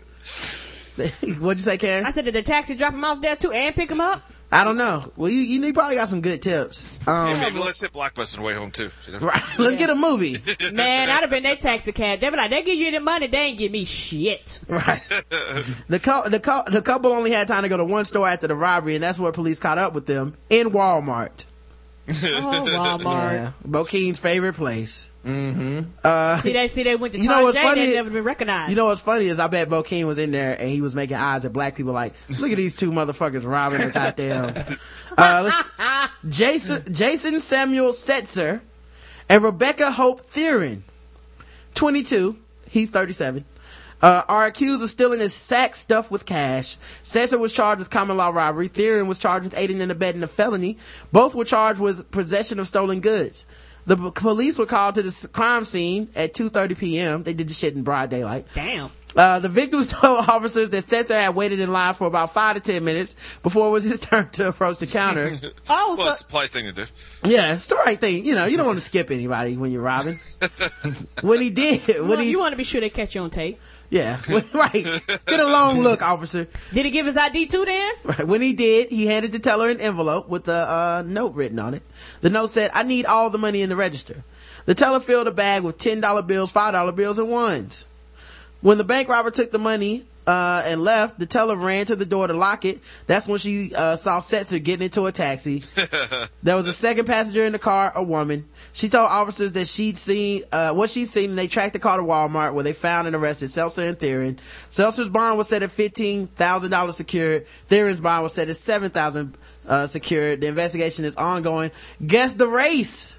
What'd 1.40 1.58
you 1.58 1.64
say, 1.64 1.78
Karen? 1.78 2.06
I 2.06 2.10
said, 2.10 2.24
did 2.26 2.34
the 2.34 2.42
taxi 2.42 2.76
drop 2.76 2.92
him 2.94 3.04
off 3.04 3.20
there 3.20 3.34
too 3.34 3.50
and 3.50 3.74
pick 3.74 3.90
him 3.90 4.00
up? 4.00 4.22
I 4.52 4.62
don't 4.62 4.76
know. 4.76 5.10
Well, 5.16 5.30
you 5.30 5.40
you 5.40 5.72
probably 5.72 5.96
got 5.96 6.08
some 6.08 6.20
good 6.20 6.40
tips. 6.40 7.00
Um, 7.08 7.40
Maybe 7.40 7.58
let's 7.58 7.80
hit 7.80 7.92
Blockbuster 7.92 8.36
on 8.38 8.42
the 8.42 8.46
way 8.46 8.54
home 8.54 8.70
too. 8.70 8.90
you 9.06 9.12
know? 9.14 9.18
right, 9.26 9.42
let's 9.58 9.76
get 9.76 9.90
a 9.90 9.94
movie. 9.94 10.36
Man, 10.72 11.10
I'd 11.10 11.22
have 11.22 11.30
been 11.30 11.42
their 11.42 11.56
taxi 11.56 11.92
cab. 11.92 12.20
They 12.20 12.30
be 12.30 12.36
like, 12.36 12.50
they 12.50 12.62
give 12.62 12.78
you 12.78 12.90
the 12.92 13.00
money, 13.00 13.26
they 13.26 13.38
ain't 13.46 13.58
give 13.58 13.72
me 13.72 13.84
shit. 13.84 14.60
Right. 14.68 15.02
the 15.88 16.00
cou- 16.00 16.28
the 16.28 16.40
cou- 16.40 16.70
the 16.70 16.82
couple 16.82 17.12
only 17.12 17.32
had 17.32 17.48
time 17.48 17.62
to 17.64 17.68
go 17.68 17.76
to 17.76 17.84
one 17.84 18.04
store 18.04 18.28
after 18.28 18.46
the 18.46 18.54
robbery, 18.54 18.94
and 18.94 19.02
that's 19.02 19.18
where 19.18 19.32
police 19.32 19.58
caught 19.58 19.78
up 19.78 19.92
with 19.92 20.06
them 20.06 20.36
in 20.50 20.68
Walmart. 20.70 21.46
Oh, 22.08 22.12
Walmart. 22.12 23.32
Yeah, 23.32 23.52
Bokeen's 23.66 24.18
favorite 24.18 24.54
place. 24.54 25.08
See, 25.24 26.52
they 26.52 26.68
see 26.68 26.82
they 26.82 26.96
went 26.96 27.14
to 27.14 27.20
You 27.20 27.28
know 27.28 27.34
Target, 27.34 27.44
what's 27.44 27.58
funny? 27.58 27.86
they 27.86 27.94
never 27.94 28.10
been 28.10 28.24
recognized. 28.24 28.70
You 28.70 28.76
know 28.76 28.86
what's 28.86 29.00
funny 29.00 29.26
is 29.26 29.38
I 29.38 29.46
bet 29.46 29.68
Bokeen 29.70 30.04
was 30.04 30.18
in 30.18 30.30
there 30.32 30.58
and 30.60 30.68
he 30.68 30.80
was 30.82 30.94
making 30.94 31.16
eyes 31.16 31.44
at 31.44 31.52
black 31.52 31.76
people 31.76 31.92
like, 31.92 32.14
look 32.40 32.50
at 32.50 32.56
these 32.56 32.76
two 32.76 32.90
motherfuckers 32.90 33.48
robbing 33.48 33.80
a 33.80 33.90
goddamn. 33.90 34.54
Uh, 35.16 35.42
let's, 35.44 36.12
Jason 36.28 36.92
Jason 36.92 37.38
Samuel 37.38 37.92
Setzer 37.92 38.60
and 39.28 39.44
Rebecca 39.44 39.92
Hope 39.92 40.22
Theron, 40.22 40.82
22, 41.74 42.36
he's 42.68 42.90
37. 42.90 43.44
Uh, 44.02 44.22
are 44.28 44.46
accused 44.46 44.82
of 44.82 44.90
stealing 44.90 45.20
his 45.20 45.32
sack 45.32 45.74
stuffed 45.76 46.10
with 46.10 46.26
cash. 46.26 46.76
Setzer 47.04 47.38
was 47.38 47.52
charged 47.52 47.78
with 47.78 47.90
common 47.90 48.16
law 48.16 48.30
robbery. 48.30 48.66
Theron 48.68 49.06
was 49.06 49.20
charged 49.20 49.44
with 49.44 49.56
aiding 49.56 49.80
and 49.80 49.92
abetting 49.92 50.22
a 50.24 50.26
felony. 50.26 50.78
Both 51.12 51.34
were 51.36 51.44
charged 51.44 51.78
with 51.80 52.10
possession 52.10 52.58
of 52.58 52.66
stolen 52.66 53.00
goods. 53.00 53.46
The 53.86 53.96
police 54.12 54.58
were 54.58 54.66
called 54.66 54.94
to 54.94 55.02
the 55.02 55.28
crime 55.32 55.64
scene 55.64 56.08
at 56.16 56.32
2.30 56.32 56.78
p.m. 56.78 57.22
They 57.22 57.34
did 57.34 57.48
the 57.48 57.54
shit 57.54 57.74
in 57.74 57.82
broad 57.82 58.10
daylight. 58.10 58.46
Damn. 58.54 58.90
Uh, 59.16 59.38
the 59.38 59.48
victims 59.48 59.88
told 59.92 60.28
officers 60.28 60.70
that 60.70 60.84
Setzer 60.84 61.20
had 61.20 61.34
waited 61.34 61.60
in 61.60 61.72
line 61.72 61.94
for 61.94 62.06
about 62.06 62.32
five 62.32 62.56
to 62.56 62.60
ten 62.60 62.84
minutes 62.84 63.16
before 63.42 63.68
it 63.68 63.70
was 63.70 63.84
his 63.84 64.00
turn 64.00 64.28
to 64.30 64.48
approach 64.48 64.78
the 64.78 64.86
counter. 64.86 65.30
Oh, 65.68 65.94
well, 65.96 65.96
so, 65.96 66.08
it's 66.08 66.22
a 66.22 66.26
polite 66.26 66.50
thing 66.50 66.64
to 66.66 66.72
do. 66.72 66.84
yeah, 67.24 67.54
it's 67.54 67.68
the 67.68 67.76
right 67.76 67.98
thing. 67.98 68.24
You 68.24 68.34
know, 68.34 68.44
you 68.44 68.56
don't 68.56 68.66
want 68.66 68.78
to 68.78 68.84
skip 68.84 69.10
anybody 69.10 69.56
when 69.56 69.70
you're 69.70 69.82
robbing. 69.82 70.16
when 71.22 71.40
he 71.40 71.50
did, 71.50 71.86
when 72.00 72.08
well, 72.08 72.18
he, 72.18 72.30
you 72.30 72.38
want 72.38 72.52
to 72.52 72.56
be 72.56 72.64
sure 72.64 72.80
they 72.80 72.90
catch 72.90 73.14
you 73.14 73.22
on 73.22 73.30
tape. 73.30 73.60
Yeah, 73.94 74.20
right. 74.54 74.72
Get 75.26 75.38
a 75.38 75.46
long 75.46 75.80
look, 75.80 76.02
officer. 76.02 76.48
Did 76.72 76.84
he 76.84 76.90
give 76.90 77.06
his 77.06 77.16
ID 77.16 77.46
too 77.46 77.64
then? 77.64 77.92
Right. 78.02 78.26
When 78.26 78.42
he 78.42 78.52
did, 78.52 78.88
he 78.88 79.06
handed 79.06 79.30
the 79.30 79.38
teller 79.38 79.68
an 79.68 79.80
envelope 79.80 80.28
with 80.28 80.48
a 80.48 80.52
uh, 80.52 81.04
note 81.06 81.34
written 81.34 81.60
on 81.60 81.74
it. 81.74 81.82
The 82.20 82.28
note 82.28 82.50
said, 82.50 82.72
I 82.74 82.82
need 82.82 83.06
all 83.06 83.30
the 83.30 83.38
money 83.38 83.62
in 83.62 83.68
the 83.68 83.76
register. 83.76 84.24
The 84.66 84.74
teller 84.74 84.98
filled 84.98 85.28
a 85.28 85.30
bag 85.30 85.62
with 85.62 85.78
$10 85.78 86.26
bills, 86.26 86.52
$5 86.52 86.96
bills, 86.96 87.20
and 87.20 87.28
ones. 87.28 87.86
When 88.62 88.78
the 88.78 88.84
bank 88.84 89.08
robber 89.08 89.30
took 89.30 89.52
the 89.52 89.58
money, 89.60 90.06
uh, 90.26 90.62
and 90.64 90.82
left, 90.82 91.18
the 91.18 91.26
teller 91.26 91.56
ran 91.56 91.86
to 91.86 91.96
the 91.96 92.06
door 92.06 92.26
to 92.26 92.32
lock 92.32 92.64
it. 92.64 92.80
That's 93.06 93.28
when 93.28 93.38
she, 93.38 93.74
uh, 93.74 93.96
saw 93.96 94.20
Setzer 94.20 94.62
getting 94.62 94.84
into 94.84 95.06
a 95.06 95.12
taxi. 95.12 95.62
there 96.42 96.56
was 96.56 96.66
a 96.66 96.72
second 96.72 97.06
passenger 97.06 97.44
in 97.44 97.52
the 97.52 97.58
car, 97.58 97.92
a 97.94 98.02
woman. 98.02 98.46
She 98.72 98.88
told 98.88 99.08
officers 99.10 99.52
that 99.52 99.68
she'd 99.68 99.96
seen, 99.96 100.44
uh, 100.52 100.72
what 100.72 100.90
she'd 100.90 101.06
seen 101.06 101.30
and 101.30 101.38
they 101.38 101.46
tracked 101.46 101.74
the 101.74 101.78
car 101.78 101.98
to 101.98 102.02
Walmart 102.02 102.54
where 102.54 102.64
they 102.64 102.72
found 102.72 103.06
and 103.06 103.14
arrested 103.14 103.50
Setzer 103.50 103.88
and 103.88 103.98
Theron. 103.98 104.36
Setzer's 104.36 105.08
bond 105.08 105.38
was 105.38 105.48
set 105.48 105.62
at 105.62 105.70
$15,000 105.70 106.92
secured. 106.92 107.46
Theron's 107.68 108.00
bond 108.00 108.22
was 108.22 108.32
set 108.34 108.48
at 108.48 108.56
7000 108.56 109.36
uh, 109.66 109.86
secured. 109.86 110.40
The 110.40 110.46
investigation 110.46 111.04
is 111.04 111.16
ongoing. 111.16 111.70
Guess 112.04 112.34
the 112.34 112.48
race. 112.48 113.14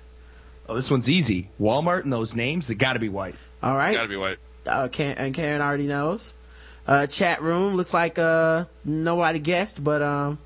Oh, 0.67 0.75
this 0.75 0.89
one's 0.89 1.09
easy. 1.09 1.49
Walmart 1.59 2.03
and 2.03 2.11
those 2.13 2.35
names, 2.35 2.67
they 2.67 2.73
gotta 2.75 2.99
be 2.99 3.09
white. 3.09 3.35
All 3.61 3.75
right. 3.75 3.95
Gotta 3.95 4.07
be 4.09 4.15
white. 4.17 4.37
uh, 4.67 4.87
Karen, 4.87 5.17
and 5.17 5.33
Karen 5.33 5.61
already 5.61 5.87
knows. 5.87 6.33
Uh, 6.87 7.07
chat 7.07 7.41
room 7.41 7.75
looks 7.75 7.93
like 7.93 8.19
uh 8.19 8.65
nobody 8.83 9.39
guessed, 9.39 9.83
but 9.83 10.01
um, 10.03 10.37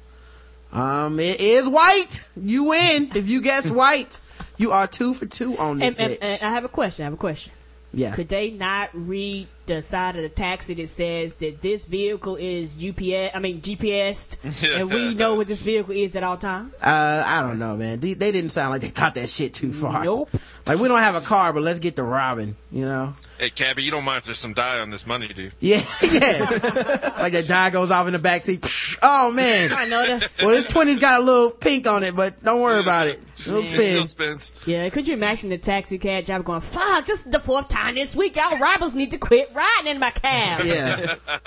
um, 0.71 1.19
it 1.19 1.39
is 1.39 1.67
white. 1.67 2.25
You 2.37 2.65
win 2.65 3.11
if 3.15 3.27
you 3.27 3.41
guessed 3.41 3.69
white. 3.83 4.19
You 4.57 4.71
are 4.71 4.87
two 4.87 5.13
for 5.13 5.25
two 5.25 5.57
on 5.57 5.79
this 5.79 5.95
And, 5.95 6.11
and, 6.11 6.23
and 6.23 6.43
I 6.43 6.51
have 6.51 6.63
a 6.63 6.69
question. 6.69 7.03
I 7.03 7.07
have 7.07 7.13
a 7.13 7.17
question. 7.17 7.51
yeah, 7.93 8.13
Could 8.15 8.29
they 8.29 8.51
not 8.51 8.89
read 8.93 9.47
the 9.75 9.81
side 9.81 10.15
of 10.15 10.21
the 10.21 10.29
taxi 10.29 10.73
that 10.75 10.87
says 10.89 11.33
that 11.35 11.61
this 11.61 11.85
vehicle 11.85 12.35
is 12.35 12.75
UPS? 12.75 13.35
I 13.35 13.39
mean 13.39 13.61
GPS, 13.61 14.37
and 14.77 14.91
we 14.91 15.13
know 15.15 15.35
what 15.35 15.47
this 15.47 15.61
vehicle 15.61 15.93
is 15.93 16.15
at 16.15 16.23
all 16.23 16.37
times. 16.37 16.81
uh, 16.83 17.23
I 17.25 17.41
don't 17.41 17.59
know, 17.59 17.75
man. 17.77 17.99
They, 17.99 18.13
they 18.13 18.31
didn't 18.31 18.51
sound 18.51 18.71
like 18.71 18.81
they 18.81 18.87
thought 18.87 19.15
that 19.15 19.29
shit 19.29 19.53
too 19.53 19.73
far. 19.73 20.03
Nope. 20.03 20.29
Like 20.65 20.79
we 20.79 20.87
don't 20.87 20.99
have 20.99 21.15
a 21.15 21.21
car, 21.21 21.53
but 21.53 21.63
let's 21.63 21.79
get 21.79 21.95
to 21.95 22.03
robbing. 22.03 22.55
You 22.71 22.85
know? 22.85 23.13
Hey, 23.39 23.49
Cabby, 23.49 23.83
you 23.83 23.91
don't 23.91 24.03
mind 24.05 24.19
if 24.19 24.25
there's 24.25 24.37
some 24.39 24.53
dye 24.53 24.79
on 24.79 24.89
this 24.91 25.07
money, 25.07 25.27
do 25.29 25.43
you? 25.43 25.51
Yeah, 25.59 25.83
yeah. 26.11 27.13
like 27.17 27.33
that 27.33 27.45
dye 27.47 27.69
goes 27.69 27.89
off 27.91 28.07
in 28.07 28.13
the 28.13 28.19
backseat. 28.19 28.97
Oh 29.01 29.31
man. 29.31 29.73
I 29.73 29.85
know 29.87 30.05
that. 30.05 30.29
Well, 30.39 30.49
this 30.49 30.65
twenty's 30.65 30.99
got 30.99 31.21
a 31.21 31.23
little 31.23 31.51
pink 31.51 31.87
on 31.87 32.03
it, 32.03 32.15
but 32.15 32.43
don't 32.43 32.61
worry 32.61 32.79
about 32.79 33.07
it. 33.07 33.19
It'll 33.41 33.59
It 33.59 33.65
still 33.65 34.05
spins. 34.07 34.53
Yeah, 34.65 34.89
could 34.89 35.07
you 35.07 35.13
imagine 35.13 35.49
the 35.49 35.57
taxi 35.57 35.97
cab 35.97 36.25
driver 36.25 36.43
going, 36.43 36.61
"Fuck, 36.61 37.05
this 37.05 37.25
is 37.25 37.31
the 37.31 37.39
fourth 37.39 37.69
time 37.69 37.95
this 37.95 38.15
week. 38.15 38.35
Y'all 38.35 38.57
robbers 38.57 38.93
need 38.93 39.11
to 39.11 39.17
quit 39.17 39.51
riding 39.53 39.91
in 39.91 39.99
my 39.99 40.11
cab." 40.11 40.65
Yeah. 40.65 41.15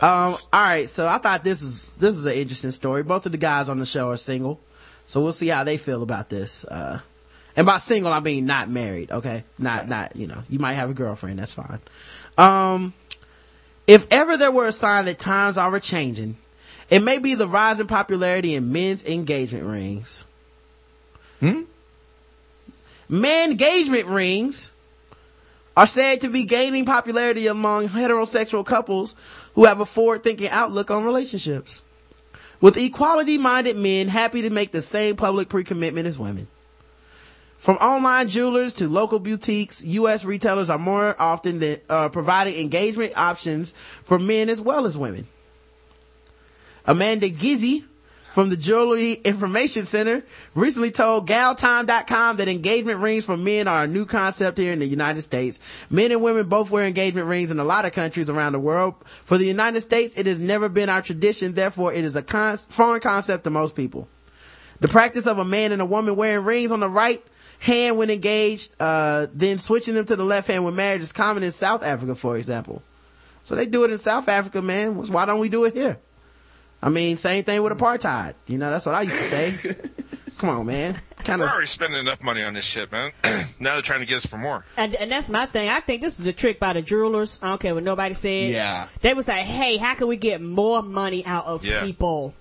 um, 0.00 0.36
all 0.52 0.62
right. 0.62 0.88
So 0.88 1.08
I 1.08 1.18
thought 1.18 1.44
this 1.44 1.62
is, 1.62 1.88
this 1.96 2.16
is 2.16 2.26
an 2.26 2.34
interesting 2.34 2.70
story. 2.70 3.02
Both 3.02 3.26
of 3.26 3.32
the 3.32 3.38
guys 3.38 3.68
on 3.68 3.78
the 3.78 3.86
show 3.86 4.10
are 4.10 4.16
single. 4.16 4.60
So 5.06 5.20
we'll 5.20 5.32
see 5.32 5.48
how 5.48 5.64
they 5.64 5.76
feel 5.76 6.02
about 6.02 6.30
this. 6.30 6.64
Uh, 6.64 7.00
and 7.56 7.66
by 7.66 7.78
single, 7.78 8.12
I 8.12 8.20
mean 8.20 8.46
not 8.46 8.68
married. 8.68 9.10
Okay. 9.10 9.44
Not, 9.58 9.88
not, 9.88 10.16
you 10.16 10.26
know, 10.26 10.42
you 10.48 10.58
might 10.58 10.74
have 10.74 10.90
a 10.90 10.94
girlfriend. 10.94 11.38
That's 11.38 11.52
fine. 11.52 11.80
Um, 12.38 12.94
if 13.86 14.06
ever 14.10 14.36
there 14.36 14.50
were 14.50 14.66
a 14.66 14.72
sign 14.72 15.04
that 15.04 15.18
times 15.18 15.58
are 15.58 15.78
changing, 15.78 16.36
it 16.90 17.02
may 17.02 17.18
be 17.18 17.34
the 17.34 17.48
rise 17.48 17.80
in 17.80 17.86
popularity 17.86 18.54
in 18.54 18.72
men's 18.72 19.04
engagement 19.04 19.64
rings. 19.64 20.24
Hmm? 21.44 21.62
Men 23.06 23.50
engagement 23.50 24.06
rings 24.06 24.70
are 25.76 25.86
said 25.86 26.22
to 26.22 26.30
be 26.30 26.44
gaining 26.44 26.86
popularity 26.86 27.48
among 27.48 27.90
heterosexual 27.90 28.64
couples 28.64 29.14
who 29.54 29.66
have 29.66 29.80
a 29.80 29.84
forward-thinking 29.84 30.48
outlook 30.48 30.90
on 30.90 31.04
relationships. 31.04 31.82
With 32.62 32.78
equality-minded 32.78 33.76
men 33.76 34.08
happy 34.08 34.40
to 34.42 34.50
make 34.50 34.72
the 34.72 34.80
same 34.80 35.16
public 35.16 35.50
pre-commitment 35.50 36.06
as 36.06 36.18
women. 36.18 36.46
From 37.58 37.76
online 37.76 38.28
jewelers 38.28 38.72
to 38.74 38.88
local 38.88 39.18
boutiques, 39.18 39.84
U.S. 39.84 40.24
retailers 40.24 40.70
are 40.70 40.78
more 40.78 41.14
often 41.20 41.58
than, 41.58 41.80
uh, 41.90 42.08
providing 42.08 42.56
engagement 42.56 43.12
options 43.16 43.72
for 43.72 44.18
men 44.18 44.48
as 44.48 44.62
well 44.62 44.86
as 44.86 44.96
women. 44.96 45.26
Amanda 46.86 47.28
Gizzi 47.28 47.84
from 48.34 48.48
the 48.50 48.56
Jewelry 48.56 49.12
Information 49.12 49.84
Center 49.84 50.24
recently 50.56 50.90
told 50.90 51.28
galtime.com 51.28 52.36
that 52.38 52.48
engagement 52.48 52.98
rings 52.98 53.26
for 53.26 53.36
men 53.36 53.68
are 53.68 53.84
a 53.84 53.86
new 53.86 54.04
concept 54.04 54.58
here 54.58 54.72
in 54.72 54.80
the 54.80 54.86
United 54.86 55.22
States. 55.22 55.60
Men 55.88 56.10
and 56.10 56.20
women 56.20 56.48
both 56.48 56.68
wear 56.68 56.84
engagement 56.84 57.28
rings 57.28 57.52
in 57.52 57.60
a 57.60 57.64
lot 57.64 57.84
of 57.84 57.92
countries 57.92 58.28
around 58.28 58.54
the 58.54 58.58
world. 58.58 58.96
For 59.04 59.38
the 59.38 59.46
United 59.46 59.82
States, 59.82 60.18
it 60.18 60.26
has 60.26 60.40
never 60.40 60.68
been 60.68 60.88
our 60.88 61.00
tradition. 61.00 61.54
Therefore, 61.54 61.92
it 61.92 62.04
is 62.04 62.16
a 62.16 62.24
con- 62.24 62.56
foreign 62.56 63.00
concept 63.00 63.44
to 63.44 63.50
most 63.50 63.76
people. 63.76 64.08
The 64.80 64.88
practice 64.88 65.28
of 65.28 65.38
a 65.38 65.44
man 65.44 65.70
and 65.70 65.80
a 65.80 65.86
woman 65.86 66.16
wearing 66.16 66.44
rings 66.44 66.72
on 66.72 66.80
the 66.80 66.90
right 66.90 67.24
hand 67.60 67.98
when 67.98 68.10
engaged, 68.10 68.72
uh, 68.80 69.28
then 69.32 69.58
switching 69.58 69.94
them 69.94 70.06
to 70.06 70.16
the 70.16 70.24
left 70.24 70.48
hand 70.48 70.64
when 70.64 70.74
married 70.74 71.02
is 71.02 71.12
common 71.12 71.44
in 71.44 71.52
South 71.52 71.84
Africa, 71.84 72.16
for 72.16 72.36
example. 72.36 72.82
So 73.44 73.54
they 73.54 73.66
do 73.66 73.84
it 73.84 73.92
in 73.92 73.98
South 73.98 74.28
Africa, 74.28 74.60
man. 74.60 74.96
Why 74.96 75.24
don't 75.24 75.38
we 75.38 75.48
do 75.48 75.66
it 75.66 75.74
here? 75.74 75.98
I 76.84 76.90
mean, 76.90 77.16
same 77.16 77.44
thing 77.44 77.62
with 77.62 77.72
apartheid. 77.72 78.34
You 78.46 78.58
know, 78.58 78.70
that's 78.70 78.84
what 78.84 78.94
I 78.94 79.02
used 79.02 79.16
to 79.16 79.22
say. 79.22 79.58
Come 80.38 80.50
on, 80.50 80.66
man. 80.66 81.00
Kind 81.24 81.40
We're 81.40 81.46
of. 81.46 81.52
already 81.52 81.66
spending 81.66 81.98
enough 81.98 82.22
money 82.22 82.42
on 82.42 82.52
this 82.52 82.64
shit, 82.64 82.92
man. 82.92 83.10
now 83.58 83.72
they're 83.72 83.80
trying 83.82 84.00
to 84.00 84.06
get 84.06 84.16
us 84.18 84.26
for 84.26 84.36
more. 84.36 84.66
And, 84.76 84.94
and 84.96 85.10
that's 85.10 85.30
my 85.30 85.46
thing. 85.46 85.70
I 85.70 85.80
think 85.80 86.02
this 86.02 86.20
is 86.20 86.26
a 86.26 86.32
trick 86.34 86.60
by 86.60 86.74
the 86.74 86.82
jewelers. 86.82 87.40
I 87.42 87.48
don't 87.48 87.60
care 87.60 87.74
what 87.74 87.84
nobody 87.84 88.12
said. 88.12 88.50
Yeah. 88.52 88.88
They 89.00 89.14
was 89.14 89.28
like, 89.28 89.44
hey, 89.46 89.78
how 89.78 89.94
can 89.94 90.08
we 90.08 90.16
get 90.18 90.42
more 90.42 90.82
money 90.82 91.24
out 91.24 91.46
of 91.46 91.64
Yeah. 91.64 91.82
people? 91.84 92.34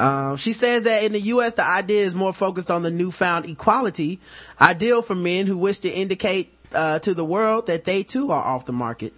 Um, 0.00 0.36
she 0.38 0.52
says 0.52 0.82
that 0.84 1.04
in 1.04 1.12
the 1.12 1.20
U.S., 1.20 1.54
the 1.54 1.64
idea 1.64 2.02
is 2.02 2.16
more 2.16 2.32
focused 2.32 2.72
on 2.72 2.82
the 2.82 2.90
newfound 2.90 3.46
equality, 3.46 4.18
ideal 4.60 5.02
for 5.02 5.14
men 5.14 5.46
who 5.46 5.56
wish 5.56 5.78
to 5.80 5.88
indicate 5.88 6.52
uh, 6.74 6.98
to 6.98 7.14
the 7.14 7.24
world 7.24 7.66
that 7.68 7.84
they 7.84 8.02
too 8.02 8.32
are 8.32 8.42
off 8.42 8.66
the 8.66 8.72
market. 8.72 9.12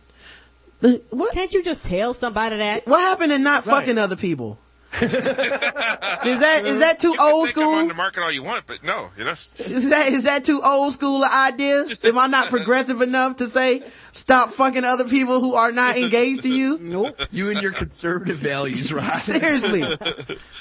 What? 0.81 1.33
Can't 1.33 1.55
you 1.55 1.63
just 1.63 1.83
tell 1.85 2.13
somebody 2.13 2.59
that? 2.59 2.87
What 2.87 3.01
happened 3.01 3.33
to 3.33 3.39
not 3.39 3.65
Right. 3.65 3.77
fucking 3.79 3.97
other 3.97 4.17
people? 4.17 4.59
is 5.03 6.41
that 6.41 6.63
is 6.65 6.79
that 6.81 6.99
too 7.01 7.09
You 7.09 7.17
can 7.17 7.33
old 7.33 7.47
think 7.47 7.59
I'm 7.59 7.65
on 7.65 7.75
school? 7.79 7.89
the 7.89 7.95
market 7.95 8.23
all 8.23 8.33
you 8.33 8.43
want, 8.43 8.67
but 8.67 8.83
no, 8.83 9.11
you 9.17 9.25
know. 9.25 9.33
Is 9.33 9.91
that 9.91 10.09
is 10.09 10.25
that 10.25 10.45
too 10.45 10.61
old 10.65 10.93
school 10.93 11.23
an 11.25 11.31
idea? 11.33 11.87
Am 12.05 12.19
I 12.19 12.27
not 12.27 12.49
progressive 12.49 13.01
enough 13.03 13.37
to 13.37 13.47
say 13.49 13.83
stop 14.13 14.51
fucking 14.51 14.85
other 14.85 15.05
people 15.09 15.41
who 15.41 15.55
are 15.55 15.73
not 15.73 15.97
engaged 15.99 16.43
to 16.43 16.49
you? 16.49 16.79
Nope. 16.79 17.21
You 17.31 17.51
and 17.51 17.61
your 17.61 17.73
conservative 17.73 18.39
values, 18.39 18.93
right? 18.93 19.17
Seriously. 19.19 19.85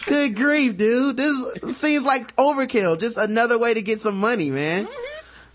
Good 0.06 0.36
grief, 0.36 0.78
dude. 0.78 1.18
This 1.18 1.78
seems 1.78 2.06
like 2.06 2.36
overkill. 2.36 3.00
Just 3.00 3.18
another 3.18 3.58
way 3.58 3.74
to 3.74 3.82
get 3.82 4.00
some 4.00 4.18
money, 4.20 4.50
man. 4.52 4.88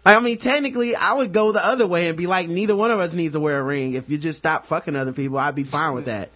Like, 0.04 0.16
I 0.16 0.20
mean, 0.20 0.38
technically, 0.38 0.96
I 0.96 1.12
would 1.12 1.32
go 1.34 1.52
the 1.52 1.64
other 1.64 1.86
way 1.86 2.08
and 2.08 2.16
be 2.16 2.26
like, 2.26 2.48
neither 2.48 2.74
one 2.74 2.90
of 2.90 3.00
us 3.00 3.12
needs 3.12 3.34
to 3.34 3.40
wear 3.40 3.60
a 3.60 3.62
ring. 3.62 3.92
If 3.92 4.08
you 4.08 4.16
just 4.16 4.38
stop 4.38 4.64
fucking 4.64 4.96
other 4.96 5.12
people, 5.12 5.36
I'd 5.38 5.54
be 5.54 5.64
fine 5.64 5.94
with 5.94 6.06
that. 6.06 6.30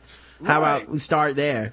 How 0.44 0.58
about 0.58 0.88
we 0.90 0.98
start 0.98 1.36
there? 1.36 1.72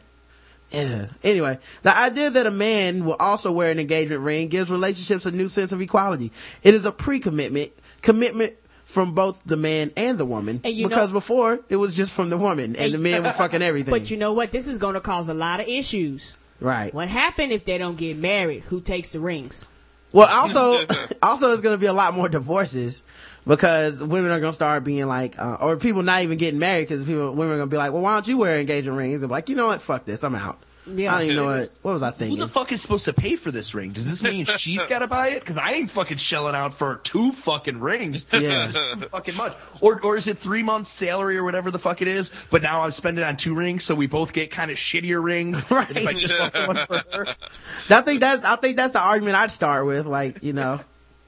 Yeah. 0.71 1.07
Anyway, 1.23 1.59
the 1.83 1.95
idea 1.95 2.29
that 2.29 2.45
a 2.45 2.51
man 2.51 3.05
will 3.05 3.15
also 3.19 3.51
wear 3.51 3.71
an 3.71 3.79
engagement 3.79 4.21
ring 4.21 4.47
gives 4.47 4.71
relationships 4.71 5.25
a 5.25 5.31
new 5.31 5.47
sense 5.47 5.71
of 5.71 5.81
equality. 5.81 6.31
It 6.63 6.73
is 6.73 6.85
a 6.85 6.91
pre-commitment, 6.91 7.71
commitment 8.01 8.53
from 8.85 9.13
both 9.13 9.41
the 9.45 9.57
man 9.57 9.91
and 9.95 10.17
the 10.17 10.25
woman. 10.25 10.61
And 10.63 10.77
because 10.77 11.09
know- 11.09 11.15
before, 11.15 11.59
it 11.69 11.75
was 11.75 11.95
just 11.95 12.13
from 12.13 12.29
the 12.29 12.37
woman 12.37 12.75
and 12.75 12.93
the 12.93 12.97
man 12.97 13.23
was 13.23 13.33
uh, 13.33 13.37
fucking 13.37 13.61
uh, 13.61 13.65
everything. 13.65 13.91
But 13.91 14.11
you 14.11 14.17
know 14.17 14.33
what? 14.33 14.51
This 14.51 14.67
is 14.67 14.77
going 14.77 14.95
to 14.95 15.01
cause 15.01 15.29
a 15.29 15.33
lot 15.33 15.59
of 15.59 15.67
issues. 15.67 16.35
right. 16.59 16.93
What 16.93 17.09
happened 17.09 17.51
if 17.51 17.65
they 17.65 17.77
don't 17.77 17.97
get 17.97 18.17
married? 18.17 18.63
Who 18.63 18.81
takes 18.81 19.11
the 19.11 19.19
rings? 19.19 19.67
Well, 20.13 20.27
also, 20.27 20.85
also, 21.23 21.51
it's 21.51 21.61
going 21.61 21.73
to 21.73 21.79
be 21.79 21.85
a 21.85 21.93
lot 21.93 22.13
more 22.13 22.27
divorces 22.27 23.01
because 23.45 24.03
women 24.03 24.31
are 24.31 24.39
going 24.39 24.51
to 24.51 24.55
start 24.55 24.83
being 24.83 25.07
like, 25.07 25.39
uh, 25.39 25.57
or 25.59 25.77
people 25.77 26.03
not 26.03 26.21
even 26.21 26.37
getting 26.37 26.59
married 26.59 26.87
because 26.87 27.03
people, 27.03 27.33
women 27.33 27.53
are 27.53 27.57
going 27.57 27.69
to 27.69 27.73
be 27.73 27.77
like, 27.77 27.91
well, 27.91 28.01
why 28.01 28.13
don't 28.13 28.27
you 28.27 28.37
wear 28.37 28.59
engagement 28.59 28.97
rings? 28.97 29.21
And 29.21 29.29
be 29.29 29.31
like, 29.31 29.49
you 29.49 29.55
know 29.55 29.67
what? 29.67 29.81
Fuck 29.81 30.05
this. 30.05 30.23
I'm 30.23 30.35
out. 30.35 30.59
Yeah. 30.87 31.13
I 31.13 31.19
don't 31.19 31.29
even 31.29 31.35
know 31.37 31.45
what, 31.45 31.79
what 31.83 31.93
was 31.93 32.03
I 32.03 32.11
thinking. 32.11 32.37
Who 32.37 32.45
the 32.45 32.51
fuck 32.51 32.71
is 32.71 32.81
supposed 32.81 33.05
to 33.05 33.13
pay 33.13 33.35
for 33.35 33.51
this 33.51 33.73
ring? 33.73 33.91
Does 33.91 34.09
this 34.09 34.21
mean 34.23 34.45
she's 34.45 34.83
gotta 34.87 35.07
buy 35.07 35.29
it? 35.29 35.45
Cause 35.45 35.57
I 35.57 35.73
ain't 35.73 35.91
fucking 35.91 36.17
shelling 36.17 36.55
out 36.55 36.77
for 36.77 37.01
two 37.03 37.33
fucking 37.45 37.79
rings. 37.79 38.25
Yeah. 38.33 38.65
It's 38.65 38.73
just 38.73 38.99
too 38.99 39.07
fucking 39.09 39.37
much. 39.37 39.55
Or, 39.79 40.01
or 40.01 40.17
is 40.17 40.27
it 40.27 40.39
three 40.39 40.63
months 40.63 40.91
salary 40.91 41.37
or 41.37 41.43
whatever 41.43 41.69
the 41.69 41.79
fuck 41.79 42.01
it 42.01 42.07
is, 42.07 42.31
but 42.49 42.63
now 42.63 42.81
I'm 42.81 42.91
spending 42.91 43.23
on 43.23 43.37
two 43.37 43.53
rings 43.53 43.83
so 43.83 43.93
we 43.93 44.07
both 44.07 44.33
get 44.33 44.51
kind 44.51 44.71
of 44.71 44.77
shittier 44.77 45.23
rings? 45.23 45.61
Right. 45.71 45.89
If 45.91 46.07
I 46.07 46.13
just 46.13 46.37
want 46.37 46.67
one 46.67 46.87
for 46.87 47.17
her? 47.17 47.27
I 47.89 48.01
think 48.01 48.19
that's, 48.19 48.43
I 48.43 48.55
think 48.57 48.75
that's 48.75 48.91
the 48.93 48.99
argument 48.99 49.37
I'd 49.37 49.51
start 49.51 49.85
with. 49.85 50.05
Like, 50.05 50.43
you 50.43 50.51
know, 50.51 50.81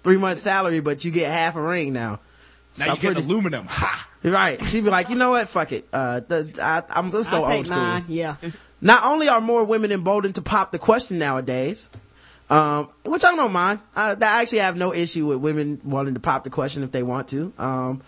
three 0.03 0.17
months 0.17 0.41
salary, 0.41 0.79
but 0.79 1.03
you 1.05 1.11
get 1.11 1.31
half 1.31 1.55
a 1.55 1.61
ring 1.61 1.93
now. 1.93 2.19
Now 2.77 2.85
So 2.85 2.91
you 2.93 2.99
get 2.99 3.13
pretty- 3.15 3.21
aluminum. 3.29 3.65
Ha! 3.67 4.07
Right. 4.23 4.63
She'd 4.63 4.83
be 4.85 4.89
like, 4.89 5.09
you 5.09 5.15
know 5.17 5.31
what? 5.31 5.49
Fuck 5.49 5.73
it. 5.73 5.87
Uh, 5.91 6.21
the, 6.21 6.57
I, 6.61 6.83
I'm, 6.97 7.11
let's 7.11 7.27
go 7.27 7.43
I'll 7.43 7.49
take 7.49 7.57
old 7.57 7.67
school. 7.67 7.77
mine. 7.79 8.05
Yeah. 8.07 8.37
Not 8.81 9.03
only 9.03 9.27
are 9.27 9.41
more 9.41 9.63
women 9.65 9.91
emboldened 9.91 10.35
to 10.35 10.41
pop 10.41 10.71
the 10.71 10.79
question 10.79 11.17
nowadays, 11.19 11.89
um, 12.49 12.87
which 13.05 13.23
I 13.25 13.35
don't 13.35 13.51
mind. 13.51 13.79
I, 13.95 14.11
I 14.11 14.41
actually 14.41 14.59
have 14.59 14.77
no 14.77 14.93
issue 14.93 15.25
with 15.27 15.39
women 15.39 15.81
wanting 15.83 16.13
to 16.13 16.19
pop 16.21 16.43
the 16.45 16.49
question 16.49 16.83
if 16.83 16.91
they 16.91 17.03
want 17.03 17.27
to. 17.29 17.51
Um, 17.57 18.01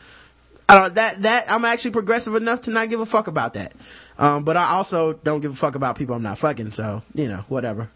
I 0.68 0.76
don't, 0.82 0.96
that, 0.96 1.22
that, 1.24 1.46
I'm 1.52 1.64
actually 1.66 1.92
progressive 1.92 2.34
enough 2.36 2.62
to 2.62 2.72
not 2.72 2.90
give 2.90 3.00
a 3.02 3.06
fuck 3.06 3.28
about 3.28 3.54
that. 3.54 3.74
Um, 4.18 4.44
but 4.46 4.56
I 4.58 4.72
also 4.72 5.14
don't 5.14 5.42
give 5.42 5.52
a 5.52 5.56
fuck 5.56 5.76
about 5.76 5.98
people 5.98 6.16
I'm 6.16 6.24
not 6.24 6.38
fucking, 6.38 6.72
so, 6.72 7.04
you 7.14 7.28
know, 7.28 7.44
whatever. 7.50 7.90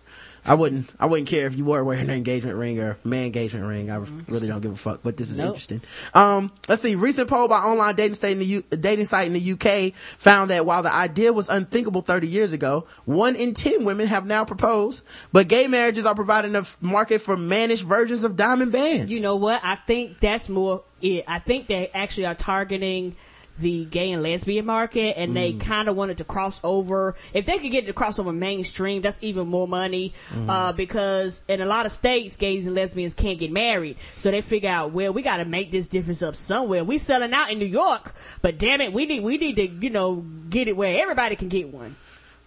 I 0.46 0.54
wouldn't, 0.56 0.90
I 1.00 1.06
wouldn't 1.06 1.28
care 1.28 1.46
if 1.48 1.56
you 1.56 1.66
were 1.66 1.84
wearing 1.84 2.10
an 2.10 2.16
engagement 2.16 2.58
ring 2.58 2.80
or 2.80 2.98
man 3.04 3.26
engagement 3.28 3.66
ring. 3.66 3.92
I 3.92 3.98
really 4.28 4.48
don't 4.48 4.62
give 4.62 4.72
a 4.72 4.76
fuck, 4.76 5.02
but 5.04 5.18
this 5.18 5.30
is 5.30 5.38
Nope. 5.38 5.48
interesting. 5.50 5.82
Um, 6.14 6.52
let's 6.68 6.82
see. 6.82 6.96
Recent 6.96 7.30
poll 7.30 7.48
by 7.48 7.60
online 7.60 7.96
dating 7.96 8.16
site 8.16 8.32
in 8.34 8.40
the 8.40 8.46
U- 8.46 8.64
dating 8.72 9.06
site 9.06 9.28
in 9.28 9.34
the 9.34 9.52
UK 9.54 9.94
found 9.96 10.50
that 10.52 10.66
while 10.66 10.82
the 10.84 10.94
idea 10.94 11.34
was 11.34 11.50
unthinkable 11.50 12.02
30 12.02 12.28
years 12.28 12.54
ago, 12.54 12.86
one 13.06 13.36
in 13.36 13.54
10 13.54 13.84
women 13.86 14.08
have 14.08 14.26
now 14.26 14.46
proposed, 14.46 15.04
but 15.32 15.48
gay 15.48 15.68
marriages 15.68 16.06
are 16.06 16.16
providing 16.16 16.56
a 16.56 16.60
f- 16.60 16.78
market 16.82 17.22
for 17.22 17.36
mannish 17.38 17.82
versions 17.82 18.24
of 18.24 18.36
diamond 18.36 18.72
bands. 18.72 19.12
You 19.12 19.22
know 19.22 19.36
what? 19.36 19.62
I 19.64 19.76
think 19.76 20.20
that's 20.20 20.50
more 20.50 20.84
it. 21.02 21.24
I 21.28 21.40
think 21.40 21.68
they 21.68 21.90
actually 21.94 22.26
are 22.26 22.36
targeting 22.36 23.16
the 23.60 23.86
gay 23.86 24.12
and 24.12 24.24
lesbian 24.24 24.66
market 24.66 25.18
and 25.18 25.36
they 25.36 25.54
Mm. 25.54 25.60
kind 25.62 25.88
of 25.90 25.96
wanted 25.96 26.18
to 26.20 26.24
cross 26.24 26.60
over. 26.64 27.16
If 27.34 27.46
they 27.46 27.58
could 27.60 27.72
get 27.72 27.84
it 27.84 27.88
to 27.88 27.94
cross 27.94 28.20
over 28.20 28.32
mainstream, 28.32 29.02
that's 29.02 29.18
even 29.22 29.48
more 29.48 29.68
money. 29.68 30.14
Mm-hmm. 30.32 30.50
Uh, 30.50 30.72
because 30.74 31.44
in 31.48 31.62
a 31.62 31.66
lot 31.66 31.86
of 31.86 31.92
states, 31.92 32.38
gays 32.38 32.66
and 32.68 32.76
lesbians 32.76 33.14
can't 33.14 33.38
get 33.40 33.52
married. 33.52 33.98
So 34.16 34.32
they 34.32 34.42
figure 34.42 34.70
out, 34.70 34.92
well, 34.92 35.14
we 35.14 35.22
got 35.22 35.38
to 35.38 35.46
make 35.46 35.72
this 35.72 35.88
difference 35.88 36.22
up 36.22 36.36
somewhere. 36.36 36.84
We 36.84 36.98
selling 36.98 37.34
out 37.34 37.52
in 37.52 37.60
New 37.60 37.66
York, 37.66 38.14
but 38.42 38.58
damn 38.58 38.82
it, 38.82 38.94
we 38.94 39.06
need, 39.06 39.24
we 39.24 39.38
need 39.38 39.56
to, 39.58 39.68
you 39.68 39.90
know, 39.90 40.26
get 40.50 40.68
it 40.68 40.78
where 40.78 41.02
everybody 41.02 41.36
can 41.36 41.48
get 41.50 41.74
one. 41.74 41.96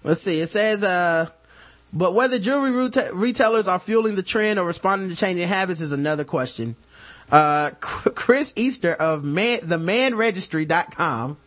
Let's 0.05 0.21
see. 0.23 0.41
It 0.41 0.49
says, 0.49 0.83
uh, 0.83 1.29
but 1.93 2.15
whether 2.15 2.39
jewelry 2.39 2.71
reta- 2.71 3.11
retailers 3.13 3.69
are 3.69 3.79
fueling 3.79 4.15
the 4.15 4.23
trend 4.23 4.59
or 4.59 4.67
responding 4.67 5.11
to 5.11 5.17
changing 5.17 5.47
habits 5.47 5.81
is 5.81 5.93
another 5.93 6.25
question. 6.25 6.75
Uh, 7.33 7.71
Chris 7.81 8.53
Easter 8.57 8.93
of 8.93 9.25
man, 9.25 9.61
themanregistry.com 9.61 11.39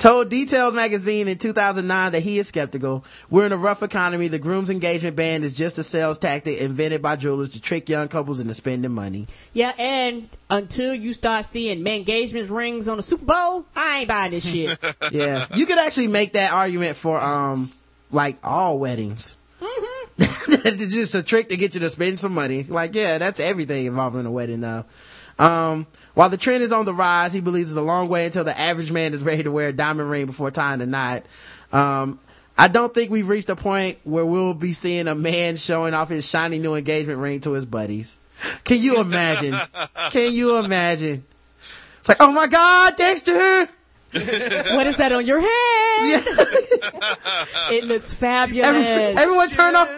told 0.00 0.30
Details 0.30 0.72
magazine 0.72 1.28
in 1.28 1.36
2009 1.36 2.12
that 2.12 2.22
he 2.22 2.38
is 2.38 2.48
skeptical. 2.48 3.04
We're 3.28 3.44
in 3.44 3.52
a 3.52 3.56
rough 3.58 3.82
economy. 3.82 4.28
The 4.28 4.38
groom's 4.38 4.70
engagement 4.70 5.14
band 5.14 5.44
is 5.44 5.52
just 5.52 5.76
a 5.78 5.82
sales 5.82 6.18
tactic 6.18 6.58
invented 6.58 7.02
by 7.02 7.16
jewelers 7.16 7.50
to 7.50 7.60
trick 7.60 7.88
young 7.90 8.08
couples 8.08 8.40
into 8.40 8.54
spending 8.54 8.92
money. 8.92 9.26
Yeah, 9.52 9.74
and 9.76 10.30
until 10.48 10.94
you 10.94 11.12
start 11.12 11.44
seeing 11.44 11.86
engagement 11.86 12.48
rings 12.48 12.88
on 12.88 12.96
the 12.96 13.02
Super 13.02 13.26
Bowl, 13.26 13.66
I 13.76 13.98
ain't 13.98 14.08
buying 14.08 14.30
this 14.30 14.50
shit. 14.50 14.78
Yeah. 15.12 15.46
you 15.54 15.66
could 15.66 15.78
actually 15.78 16.08
make 16.08 16.32
that 16.32 16.52
argument 16.52 16.96
for, 16.96 17.20
um, 17.20 17.70
like 18.10 18.38
all 18.42 18.78
weddings. 18.78 19.36
it's 20.18 20.94
just 20.94 21.14
a 21.14 21.22
trick 21.22 21.50
to 21.50 21.56
get 21.56 21.74
you 21.74 21.80
to 21.80 21.90
spend 21.90 22.18
some 22.20 22.32
money. 22.32 22.62
Like, 22.62 22.94
yeah, 22.94 23.18
that's 23.18 23.40
everything 23.40 23.86
involving 23.86 24.24
a 24.24 24.30
wedding 24.30 24.60
though. 24.60 24.84
Um, 25.40 25.86
while 26.14 26.28
the 26.28 26.36
trend 26.36 26.62
is 26.62 26.70
on 26.70 26.84
the 26.84 26.92
rise, 26.92 27.32
he 27.32 27.40
believes 27.40 27.70
it's 27.70 27.78
a 27.78 27.82
long 27.82 28.08
way 28.08 28.26
until 28.26 28.44
the 28.44 28.58
average 28.58 28.92
man 28.92 29.14
is 29.14 29.22
ready 29.22 29.42
to 29.44 29.50
wear 29.50 29.68
a 29.68 29.72
diamond 29.72 30.10
ring 30.10 30.26
before 30.26 30.50
tying 30.50 30.80
the 30.80 30.86
knot. 30.86 31.22
Um, 31.72 32.20
I 32.58 32.68
don't 32.68 32.92
think 32.92 33.10
we've 33.10 33.28
reached 33.28 33.48
a 33.48 33.56
point 33.56 33.98
where 34.04 34.26
we'll 34.26 34.52
be 34.52 34.74
seeing 34.74 35.08
a 35.08 35.14
man 35.14 35.56
showing 35.56 35.94
off 35.94 36.10
his 36.10 36.28
shiny 36.28 36.58
new 36.58 36.74
engagement 36.74 37.20
ring 37.20 37.40
to 37.40 37.52
his 37.52 37.64
buddies. 37.64 38.18
Can 38.64 38.80
you 38.80 39.00
imagine? 39.00 39.54
Can 40.10 40.34
you 40.34 40.58
imagine? 40.58 41.24
It's 42.00 42.08
like, 42.08 42.18
oh 42.20 42.32
my 42.32 42.46
God, 42.46 42.96
Dexter! 42.96 43.66
what 44.12 44.86
is 44.86 44.96
that 44.96 45.12
on 45.12 45.24
your 45.24 45.40
head? 45.40 45.48
it 47.72 47.84
looks 47.84 48.12
fabulous. 48.12 48.66
Every- 48.66 49.22
everyone 49.22 49.50
turn 49.50 49.76
off, 49.76 49.88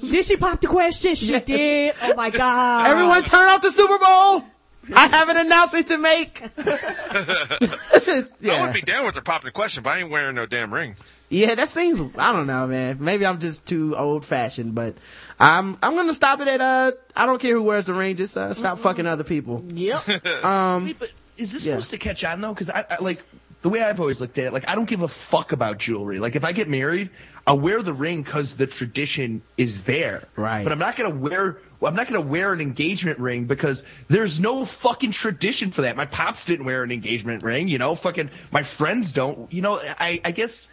Did 0.00 0.24
she 0.24 0.36
pop 0.36 0.60
the 0.60 0.66
question? 0.66 1.14
She 1.14 1.38
did. 1.38 1.94
Oh 2.02 2.14
my 2.16 2.30
god. 2.30 2.88
everyone 2.88 3.22
turn 3.22 3.48
off 3.48 3.62
the 3.62 3.70
Super 3.70 3.98
Bowl! 3.98 4.44
I 4.94 5.06
have 5.08 5.28
an 5.28 5.36
announcement 5.36 5.88
to 5.88 5.98
make. 5.98 6.42
I 6.58 8.24
yeah. 8.40 8.64
would 8.64 8.74
be 8.74 8.82
down 8.82 9.06
with 9.06 9.14
her 9.14 9.20
popping 9.20 9.46
the 9.48 9.52
question, 9.52 9.82
but 9.82 9.90
I 9.90 10.00
ain't 10.00 10.10
wearing 10.10 10.34
no 10.34 10.46
damn 10.46 10.72
ring. 10.72 10.96
Yeah, 11.30 11.54
that 11.56 11.68
seems, 11.68 12.16
I 12.16 12.32
don't 12.32 12.46
know, 12.46 12.66
man. 12.66 12.96
Maybe 13.00 13.26
I'm 13.26 13.38
just 13.38 13.66
too 13.66 13.94
old 13.96 14.24
fashioned, 14.24 14.74
but 14.74 14.94
I'm, 15.38 15.76
I'm 15.82 15.94
gonna 15.94 16.14
stop 16.14 16.40
it 16.40 16.48
at, 16.48 16.60
uh, 16.60 16.92
I 17.14 17.26
don't 17.26 17.38
care 17.40 17.54
who 17.54 17.62
wears 17.62 17.86
the 17.86 17.94
ring, 17.94 18.16
just, 18.16 18.36
uh, 18.36 18.54
stop 18.54 18.78
fucking 18.78 19.06
other 19.06 19.24
people. 19.24 19.62
Yep. 19.66 19.98
Um, 20.44 20.84
Wait, 20.84 20.98
but 20.98 21.10
is 21.36 21.52
this 21.52 21.64
Yeah. 21.64 21.74
supposed 21.74 21.90
to 21.90 21.98
catch 21.98 22.24
on 22.24 22.40
though? 22.40 22.54
Because 22.54 22.70
I, 22.70 22.84
I 22.90 23.02
like 23.02 23.22
the 23.62 23.68
way 23.68 23.82
I've 23.82 24.00
always 24.00 24.20
looked 24.20 24.38
at 24.38 24.46
it. 24.46 24.52
Like 24.52 24.64
I 24.68 24.74
don't 24.74 24.88
give 24.88 25.02
a 25.02 25.08
fuck 25.30 25.52
about 25.52 25.78
jewelry. 25.78 26.18
Like 26.18 26.36
if 26.36 26.44
I 26.44 26.52
get 26.52 26.68
married, 26.68 27.10
I'll 27.46 27.58
wear 27.60 27.82
the 27.82 27.92
ring 27.92 28.22
because 28.22 28.54
the 28.56 28.66
tradition 28.66 29.42
is 29.56 29.82
there. 29.84 30.24
Right. 30.36 30.62
But 30.62 30.72
I'm 30.72 30.78
not 30.78 30.96
gonna 30.96 31.14
wear. 31.14 31.58
I'm 31.86 31.94
not 31.94 32.08
gonna 32.08 32.20
wear 32.20 32.52
an 32.52 32.60
engagement 32.60 33.18
ring 33.18 33.44
because 33.46 33.84
there's 34.08 34.40
no 34.40 34.66
fucking 34.82 35.12
tradition 35.12 35.70
for 35.70 35.82
that. 35.82 35.96
My 35.96 36.06
pops 36.06 36.44
didn't 36.44 36.66
wear 36.66 36.82
an 36.82 36.90
engagement 36.90 37.42
ring. 37.42 37.68
You 37.68 37.78
know, 37.78 37.94
fucking 37.94 38.30
my 38.50 38.62
friends 38.62 39.12
don't. 39.12 39.52
You 39.52 39.62
know, 39.62 39.74
I, 39.76 40.20
I 40.24 40.32
guess. 40.32 40.68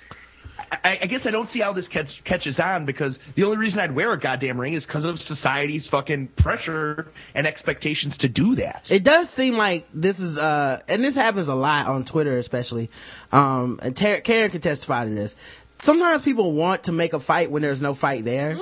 I, 0.72 1.00
I 1.02 1.06
guess 1.08 1.26
I 1.26 1.32
don't 1.32 1.50
see 1.50 1.60
how 1.60 1.74
this 1.74 1.90
catch, 1.90 2.24
catches 2.24 2.60
on 2.62 2.86
because 2.86 3.20
the 3.36 3.44
only 3.44 3.58
reason 3.58 3.80
I'd 3.80 3.94
wear 3.94 4.14
a 4.14 4.20
goddamn 4.20 4.60
ring 4.60 4.74
is 4.74 4.86
because 4.86 5.04
of 5.04 5.20
society's 5.22 5.90
fucking 5.90 6.30
pressure 6.38 7.12
and 7.34 7.46
expectations 7.46 8.20
to 8.20 8.30
do 8.30 8.56
that. 8.56 8.90
It 8.90 9.04
does 9.04 9.30
seem 9.30 9.58
like 9.58 9.86
this 9.94 10.22
is, 10.22 10.38
uh, 10.38 10.82
and 10.88 11.04
this 11.04 11.16
happens 11.16 11.50
a 11.50 11.56
lot 11.56 11.88
on 11.88 12.06
Twitter, 12.06 12.38
especially. 12.38 12.90
Um, 13.34 13.80
and 13.84 13.96
Karen 13.96 14.22
can 14.24 14.62
testify 14.62 15.04
to 15.04 15.12
this. 15.12 15.36
Sometimes 15.78 16.22
people 16.22 16.54
want 16.54 16.86
to 16.86 16.92
make 16.92 17.14
a 17.14 17.20
fight 17.20 17.52
when 17.52 17.62
there's 17.62 17.82
no 17.82 17.94
fight 17.94 18.24
there. 18.24 18.58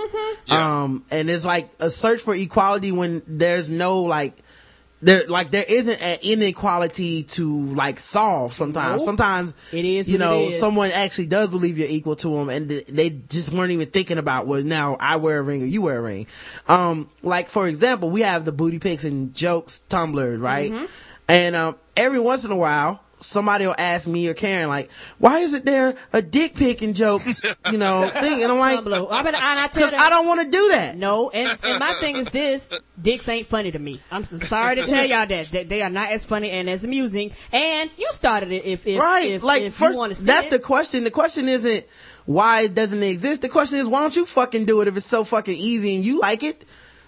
Um, 0.50 1.06
and 1.12 1.30
it's 1.30 1.46
like 1.46 1.70
a 1.80 1.90
search 1.90 2.22
for 2.22 2.36
equality 2.36 2.92
when 2.92 3.22
there's 3.28 3.70
no 3.70 4.02
like, 4.02 4.34
there, 5.02 5.28
like 5.28 5.52
there 5.52 5.66
isn't 5.68 6.02
an 6.02 6.20
inequality 6.24 7.24
to 7.24 7.74
like 7.76 8.00
solve 8.00 8.54
sometimes. 8.54 9.02
Nope. 9.02 9.06
Sometimes 9.06 9.54
It 9.72 9.86
is 9.86 10.10
you 10.10 10.18
know, 10.18 10.48
is. 10.48 10.60
someone 10.60 10.92
actually 10.92 11.28
does 11.28 11.50
believe 11.50 11.78
you're 11.78 11.90
equal 11.90 12.16
to 12.18 12.30
them 12.30 12.50
and 12.50 12.70
they 12.70 13.10
just 13.10 13.52
weren't 13.52 13.72
even 13.72 13.90
thinking 13.90 14.18
about, 14.18 14.48
well, 14.48 14.64
now 14.64 14.96
I 15.00 15.18
wear 15.18 15.40
a 15.40 15.42
ring 15.42 15.62
or 15.62 15.66
you 15.66 15.82
wear 15.82 16.00
a 16.00 16.02
ring. 16.02 16.26
Um, 16.68 17.10
like 17.22 17.50
for 17.50 17.68
example, 17.68 18.10
we 18.10 18.22
have 18.22 18.44
the 18.44 18.52
booty 18.52 18.80
pics 18.80 19.04
and 19.04 19.36
jokes 19.36 19.84
Tumblr, 19.90 20.42
right? 20.42 20.72
Mm-hmm. 20.72 20.86
And, 21.28 21.56
um, 21.56 21.76
every 21.96 22.20
once 22.20 22.44
in 22.44 22.52
a 22.52 22.58
while, 22.58 23.03
somebody 23.24 23.66
will 23.66 23.76
ask 23.78 24.08
me 24.08 24.28
or 24.28 24.34
Karen, 24.34 24.70
like, 24.70 24.92
why 25.20 25.40
isn't 25.40 25.66
there 25.66 25.96
a 26.12 26.22
dick 26.22 26.56
pic 26.56 26.82
and 26.82 26.96
jokes, 26.96 27.42
you 27.72 27.78
know, 27.78 28.10
thing? 28.10 28.44
And 28.44 28.52
I'm 28.52 28.60
like, 28.60 28.80
Tumblr. 28.80 29.12
I 29.12 29.24
better, 29.24 29.38
and 29.38 29.60
I 29.60 29.68
tell 29.68 29.84
cause 29.84 29.92
them- 29.92 30.02
I 30.02 30.10
don't 30.10 30.28
want 30.28 30.42
to 30.42 30.50
do 30.50 30.70
that. 30.70 30.98
No, 30.98 31.30
and, 31.30 31.58
and 31.64 31.80
my 31.80 31.94
thing 31.94 32.16
is 32.18 32.30
this: 32.30 32.70
dicks 33.02 33.28
ain't 33.30 33.48
funny 33.48 33.72
to 33.72 33.80
me. 33.80 34.00
I'm 34.12 34.24
sorry 34.42 34.76
to 34.76 34.84
tell 34.86 35.06
y'all 35.06 35.26
that, 35.26 35.48
that 35.52 35.70
they 35.70 35.82
are 35.82 35.90
not 35.90 36.12
as 36.12 36.26
funny 36.26 36.52
and 36.52 36.70
as 36.70 36.84
amusing. 36.84 37.32
And 37.52 37.90
you 37.98 38.08
started 38.12 38.52
it 38.52 38.66
if 38.66 38.86
if 38.86 39.00
right 39.00 39.32
if, 39.32 39.44
like 39.44 39.62
if 39.64 39.74
first 39.74 39.94
you 39.94 39.98
want 39.98 40.16
to 40.16 40.24
that's 40.24 40.48
it. 40.48 40.52
the 40.52 40.60
question 40.60 41.04
the 41.04 41.12
question 41.12 41.48
isn't 41.48 41.86
why 42.26 42.68
doesn't 42.68 43.02
it 43.02 43.08
exist 43.10 43.42
the 43.42 43.50
question 43.50 43.80
is 43.80 43.88
why 43.88 44.00
don't 44.02 44.16
you 44.16 44.26
fucking 44.26 44.66
do 44.66 44.82
it 44.82 44.88
if 44.88 44.98
it's 44.98 45.06
so 45.06 45.24
fucking 45.24 45.58
easy 45.58 45.96
and 45.96 46.04
you 46.06 46.20
like 46.20 46.44
it 46.44 46.66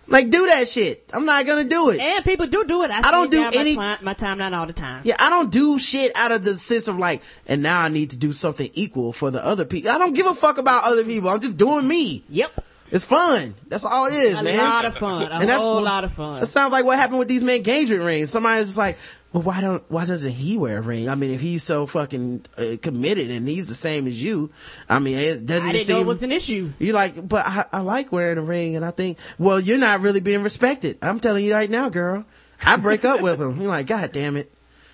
like 0.08 0.30
do 0.30 0.46
that 0.48 0.68
shit. 0.68 1.10
I'm 1.14 1.26
not 1.26 1.46
gonna 1.46 1.64
do 1.64 1.90
it. 1.90 2.00
And 2.00 2.24
people 2.26 2.48
do 2.48 2.64
do 2.66 2.84
it. 2.84 2.92
I, 2.92 3.00
I 3.00 3.12
don't 3.12 3.32
do 3.32 3.44
any- 3.54 3.76
my, 3.76 3.96
time, 3.96 4.06
my 4.06 4.14
timeline 4.14 4.58
all 4.58 4.66
the 4.68 4.74
time. 4.74 5.02
yeah 5.04 5.16
i 5.20 5.30
don't 5.30 5.52
do 5.52 5.80
shit 5.80 6.12
out 6.16 6.32
of 6.32 6.44
the 6.44 6.54
sense 6.54 6.88
of 6.88 6.98
like 6.98 7.22
and 7.48 7.62
now 7.64 7.80
i 7.82 7.88
need 7.90 8.12
to 8.12 8.18
do 8.18 8.32
something 8.32 8.70
equal 8.74 9.12
for 9.12 9.32
the 9.32 9.44
other 9.44 9.66
people. 9.66 9.90
I 9.92 9.98
don't 9.98 10.14
give 10.14 10.28
a 10.28 10.36
fuck 10.36 10.58
about 10.58 10.84
other 10.86 11.04
people. 11.04 11.30
I'm 11.30 11.40
just 11.42 11.58
doing 11.58 11.88
me. 11.88 12.24
Yep, 12.30 12.52
it's 12.92 13.06
fun. 13.06 13.56
That's 13.68 13.84
all 13.86 14.06
it 14.08 14.14
is 14.14 14.40
a 14.40 14.44
man. 14.44 14.58
lot 14.58 14.86
of 14.86 14.98
fun, 14.98 15.24
a 15.32 15.36
And 15.36 15.50
that's 15.50 15.62
whole 15.62 15.76
what- 15.76 15.84
lot 15.84 16.04
of 16.04 16.14
fun. 16.14 16.40
That 16.40 16.46
sounds 16.46 16.72
like 16.72 16.86
what 16.86 16.98
happened 17.00 17.20
with 17.20 17.28
these 17.28 17.44
men 17.44 17.56
engagement 17.58 18.04
rings. 18.04 18.30
Somebody's 18.32 18.68
just 18.68 18.78
like, 18.78 18.98
well, 19.36 19.44
why 19.44 19.60
don't, 19.60 19.84
why 19.92 20.06
doesn't 20.06 20.32
he 20.32 20.58
wear 20.58 20.78
a 20.78 20.82
ring? 20.82 21.10
I 21.10 21.16
mean, 21.16 21.32
if 21.32 21.42
he's 21.42 21.62
so 21.62 21.86
fucking 21.86 22.46
uh, 22.58 22.78
committed 22.82 23.30
and 23.30 23.46
he's 23.46 23.68
the 23.68 23.74
same 23.74 24.08
as 24.08 24.24
you, 24.24 24.50
I 24.88 25.00
mean, 25.00 25.18
it 25.18 25.46
doesn't 25.46 25.68
I 25.68 25.74
didn't 25.74 25.88
seem, 25.88 25.96
know 25.98 26.02
it 26.04 26.08
was 26.08 26.24
an 26.24 26.32
issue. 26.32 26.72
you're 26.80 26.96
like, 26.96 27.28
but 27.28 27.46
I, 27.46 27.66
I 27.74 27.80
like 27.82 28.14
wearing 28.14 28.38
a 28.38 28.42
ring 28.42 28.78
and 28.78 28.86
I 28.86 28.92
think, 28.92 29.18
well, 29.38 29.60
you're 29.60 29.78
not 29.78 30.00
really 30.00 30.22
being 30.22 30.42
respected. 30.42 31.00
I'm 31.02 31.20
telling 31.20 31.44
you 31.44 31.54
right 31.54 31.70
now, 31.70 31.90
girl. 31.90 32.24
I 32.62 32.78
break 32.78 33.04
up 33.04 33.20
with 33.20 33.42
him. 33.42 33.60
You're 33.60 33.68
like, 33.68 33.88
God 33.88 34.14
damn 34.14 34.38
it. 34.38 34.54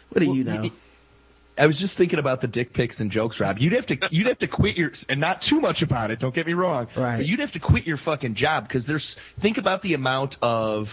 What 0.09 0.21
do 0.21 0.33
you 0.33 0.43
know? 0.43 0.71
I 1.59 1.67
was 1.67 1.77
just 1.77 1.95
thinking 1.95 2.17
about 2.17 2.41
the 2.41 2.47
dick 2.47 2.73
pics 2.73 2.99
and 2.99 3.11
jokes, 3.11 3.39
Rob. 3.39 3.59
You'd 3.59 3.73
have 3.73 3.85
to 3.87 3.97
you'd 4.09 4.25
have 4.25 4.39
to 4.39 4.47
quit 4.47 4.75
your 4.75 4.91
and 5.07 5.19
not 5.19 5.43
too 5.43 5.59
much 5.59 5.83
about 5.83 6.09
it. 6.09 6.19
Don't 6.19 6.33
get 6.33 6.47
me 6.47 6.53
wrong. 6.53 6.87
Right. 6.95 7.17
But 7.17 7.27
you'd 7.27 7.41
have 7.41 7.51
to 7.51 7.59
quit 7.59 7.85
your 7.85 7.97
fucking 7.97 8.33
job 8.33 8.67
because 8.67 8.87
there's 8.87 9.17
think 9.39 9.59
about 9.59 9.83
the 9.83 9.93
amount 9.93 10.37
of 10.41 10.87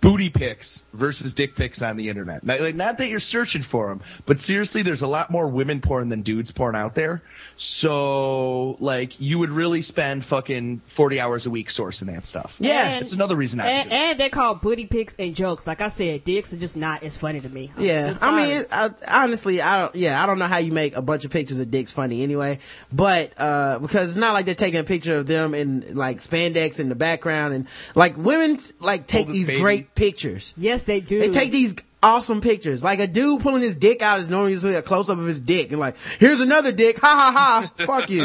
booty 0.00 0.30
pics 0.30 0.82
versus 0.92 1.34
dick 1.34 1.56
pics 1.56 1.82
on 1.82 1.96
the 1.96 2.08
internet. 2.08 2.44
Not, 2.44 2.60
like, 2.60 2.74
not 2.74 2.98
that 2.98 3.08
you're 3.08 3.20
searching 3.20 3.62
for 3.62 3.88
them, 3.88 4.02
but 4.26 4.38
seriously, 4.38 4.82
there's 4.82 5.02
a 5.02 5.06
lot 5.06 5.30
more 5.30 5.48
women 5.48 5.80
porn 5.80 6.08
than 6.08 6.22
dudes 6.22 6.52
porn 6.52 6.76
out 6.76 6.94
there. 6.94 7.22
So, 7.56 8.76
like, 8.80 9.20
you 9.20 9.38
would 9.38 9.50
really 9.50 9.82
spend 9.82 10.24
fucking 10.24 10.82
40 10.96 11.20
hours 11.20 11.46
a 11.46 11.50
week 11.50 11.68
sourcing 11.68 12.06
that 12.06 12.24
stuff. 12.24 12.54
Yeah. 12.58 12.98
It's 13.00 13.12
another 13.12 13.36
reason 13.36 13.58
not 13.58 13.64
to 13.64 13.70
And, 13.70 13.90
do 13.90 13.96
and 13.96 14.20
they 14.20 14.28
call 14.28 14.54
booty 14.54 14.86
pics 14.86 15.14
and 15.18 15.34
jokes. 15.34 15.66
Like 15.66 15.80
I 15.80 15.88
said, 15.88 16.24
dicks 16.24 16.52
are 16.52 16.58
just 16.58 16.76
not 16.76 17.02
as 17.02 17.16
funny 17.16 17.40
to 17.40 17.48
me. 17.48 17.70
Yeah, 17.78 18.14
I 18.20 18.36
mean, 18.36 18.64
I, 18.70 18.90
honestly, 19.08 19.60
I 19.60 19.80
don't. 19.80 19.94
Yeah, 19.94 20.22
I 20.22 20.26
don't 20.26 20.38
know 20.38 20.46
how 20.46 20.58
you 20.58 20.72
make 20.72 20.96
a 20.96 21.02
bunch 21.02 21.24
of 21.24 21.30
pictures 21.30 21.60
of 21.60 21.70
dicks 21.70 21.92
funny 21.92 22.22
anyway. 22.22 22.58
But 22.92 23.32
uh 23.38 23.78
because 23.78 24.08
it's 24.08 24.16
not 24.16 24.34
like 24.34 24.46
they're 24.46 24.54
taking 24.54 24.80
a 24.80 24.84
picture 24.84 25.16
of 25.16 25.26
them 25.26 25.54
in 25.54 25.94
like 25.96 26.18
spandex 26.18 26.80
in 26.80 26.88
the 26.88 26.94
background 26.94 27.54
and 27.54 27.68
like 27.94 28.16
women 28.16 28.58
like 28.78 29.06
take 29.06 29.26
Holding 29.26 29.32
these 29.32 29.48
baby. 29.48 29.60
Great 29.80 29.94
pictures. 29.94 30.54
yes, 30.56 30.84
they 30.84 31.00
do. 31.00 31.18
They 31.18 31.30
take 31.30 31.52
these 31.52 31.74
awesome 32.02 32.40
pictures. 32.40 32.82
Like 32.82 32.98
a 32.98 33.06
dude 33.06 33.42
pulling 33.42 33.60
his 33.62 33.76
dick 33.76 34.00
out 34.00 34.20
is 34.20 34.30
normally 34.30 34.54
a 34.74 34.80
close 34.82 35.10
up 35.10 35.18
of 35.18 35.26
his 35.26 35.40
dick 35.40 35.70
and 35.70 35.78
like, 35.78 35.96
here's 36.18 36.40
another 36.40 36.72
dick. 36.72 36.98
Ha 36.98 37.06
ha 37.06 37.66
ha. 37.76 37.84
Fuck 37.84 38.08
you. 38.08 38.22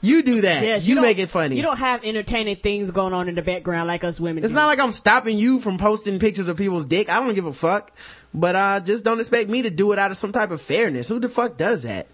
you 0.00 0.22
do 0.22 0.40
that. 0.40 0.62
Yes, 0.62 0.86
you 0.86 0.94
don't- 0.94 1.02
make 1.02 1.18
it 1.18 1.28
funny. 1.28 1.56
You 1.56 1.62
don't 1.62 1.78
have 1.78 2.04
entertaining 2.04 2.56
things 2.56 2.90
going 2.90 3.12
on 3.12 3.28
in 3.28 3.34
the 3.34 3.42
background 3.42 3.88
like 3.88 4.02
us 4.04 4.18
women. 4.20 4.44
It's 4.44 4.52
do. 4.52 4.56
not 4.56 4.66
like 4.66 4.78
I'm 4.78 4.92
stopping 4.92 5.36
you 5.36 5.58
from 5.58 5.76
posting 5.78 6.18
pictures 6.18 6.48
of 6.48 6.56
people's 6.56 6.86
dick. 6.86 7.10
I 7.10 7.20
don't 7.20 7.34
give 7.34 7.46
a 7.46 7.52
fuck. 7.52 7.92
But 8.32 8.56
uh 8.56 8.80
just 8.80 9.04
don't 9.04 9.18
expect 9.18 9.50
me 9.50 9.62
to 9.62 9.70
do 9.70 9.92
it 9.92 9.98
out 9.98 10.10
of 10.10 10.16
some 10.16 10.32
type 10.32 10.50
of 10.50 10.62
fairness. 10.62 11.08
Who 11.08 11.18
the 11.20 11.28
fuck 11.28 11.56
does 11.56 11.82
that? 11.82 12.06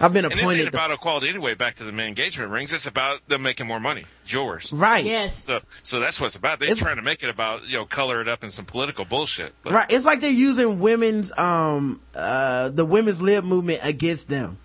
I've 0.00 0.12
been 0.12 0.24
appointed. 0.24 0.30
And 0.30 0.30
this 0.32 0.40
appointed 0.40 0.60
ain't 0.60 0.68
about 0.74 0.90
equality 0.92 1.28
anyway. 1.28 1.54
Back 1.54 1.74
to 1.76 1.84
the 1.84 1.90
engagement 1.98 2.50
rings. 2.52 2.72
It's 2.72 2.86
about 2.86 3.26
them 3.28 3.42
making 3.42 3.66
more 3.66 3.80
money. 3.80 4.04
Yours. 4.26 4.72
Right. 4.72 5.04
Yes. 5.04 5.38
So, 5.38 5.58
so 5.82 6.00
that's 6.00 6.20
what 6.20 6.26
it's 6.28 6.36
about. 6.36 6.58
They're 6.60 6.68
It's- 6.70 6.82
trying 6.82 6.96
to 6.96 7.02
make 7.02 7.22
it 7.22 7.28
about, 7.30 7.66
you 7.68 7.76
know, 7.78 7.84
color 7.84 8.20
it 8.20 8.28
up 8.28 8.44
in 8.44 8.50
some 8.50 8.64
political 8.64 9.04
bullshit. 9.04 9.54
But 9.62 9.72
Right. 9.72 9.86
It's 9.90 10.04
like 10.04 10.20
they're 10.20 10.30
using 10.30 10.78
women's 10.80 11.36
um 11.38 12.00
uh 12.14 12.68
the 12.70 12.84
women's 12.84 13.20
lib 13.22 13.44
movement 13.44 13.80
against 13.82 14.28
them. 14.28 14.58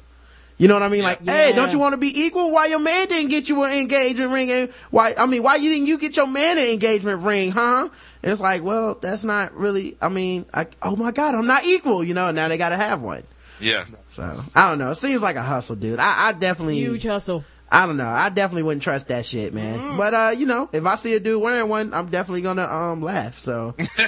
You 0.59 0.67
know 0.67 0.75
what 0.75 0.83
I 0.83 0.87
mean? 0.87 1.01
Like, 1.01 1.25
hey, 1.25 1.49
Yeah. 1.49 1.55
don't 1.55 1.73
you 1.73 1.79
want 1.79 1.93
to 1.93 1.97
be 1.97 2.21
equal? 2.21 2.51
Why 2.51 2.67
your 2.67 2.79
man 2.79 3.07
didn't 3.07 3.31
get 3.31 3.49
you 3.49 3.63
an 3.63 3.73
engagement 3.73 4.31
ring? 4.31 4.51
And 4.51 4.69
why? 4.91 5.15
I 5.17 5.25
mean, 5.25 5.41
why 5.41 5.55
you 5.55 5.69
didn't 5.71 5.87
you 5.87 5.97
get 5.97 6.15
your 6.15 6.27
man 6.27 6.59
an 6.59 6.67
engagement 6.67 7.23
ring? 7.23 7.51
Huh? 7.51 7.89
And 8.21 8.31
it's 8.31 8.39
like, 8.39 8.61
well, 8.63 8.93
that's 9.01 9.23
not 9.25 9.55
really. 9.55 9.97
I 9.99 10.09
mean, 10.09 10.45
I, 10.53 10.67
oh 10.83 10.95
my 10.95 11.11
god, 11.11 11.33
I'm 11.33 11.47
not 11.47 11.65
equal. 11.65 12.03
You 12.03 12.13
know, 12.13 12.29
now 12.31 12.47
they 12.47 12.59
got 12.59 12.69
to 12.69 12.77
have 12.77 13.01
one. 13.01 13.23
Yeah. 13.59 13.85
So 14.07 14.39
I 14.55 14.69
don't 14.69 14.77
know. 14.79 14.91
It 14.91 14.95
seems 14.95 15.21
like 15.21 15.35
a 15.35 15.41
hustle, 15.41 15.75
dude. 15.75 15.99
I, 15.99 16.29
I 16.29 16.31
definitely 16.33 16.75
huge 16.77 17.03
hustle. 17.03 17.43
I 17.71 17.87
don't 17.87 17.97
know. 17.97 18.07
I 18.07 18.29
definitely 18.29 18.63
wouldn't 18.63 18.83
trust 18.83 19.07
that 19.07 19.25
shit, 19.25 19.51
man. 19.51 19.97
But 19.97 20.13
uh, 20.13 20.33
you 20.37 20.45
know, 20.45 20.69
if 20.71 20.85
I 20.85 20.95
see 20.95 21.15
a 21.15 21.19
dude 21.19 21.41
wearing 21.41 21.67
one, 21.69 21.91
I'm 21.93 22.07
definitely 22.09 22.41
gonna 22.41 22.65
um 22.65 23.01
laugh. 23.01 23.39
So 23.39 23.73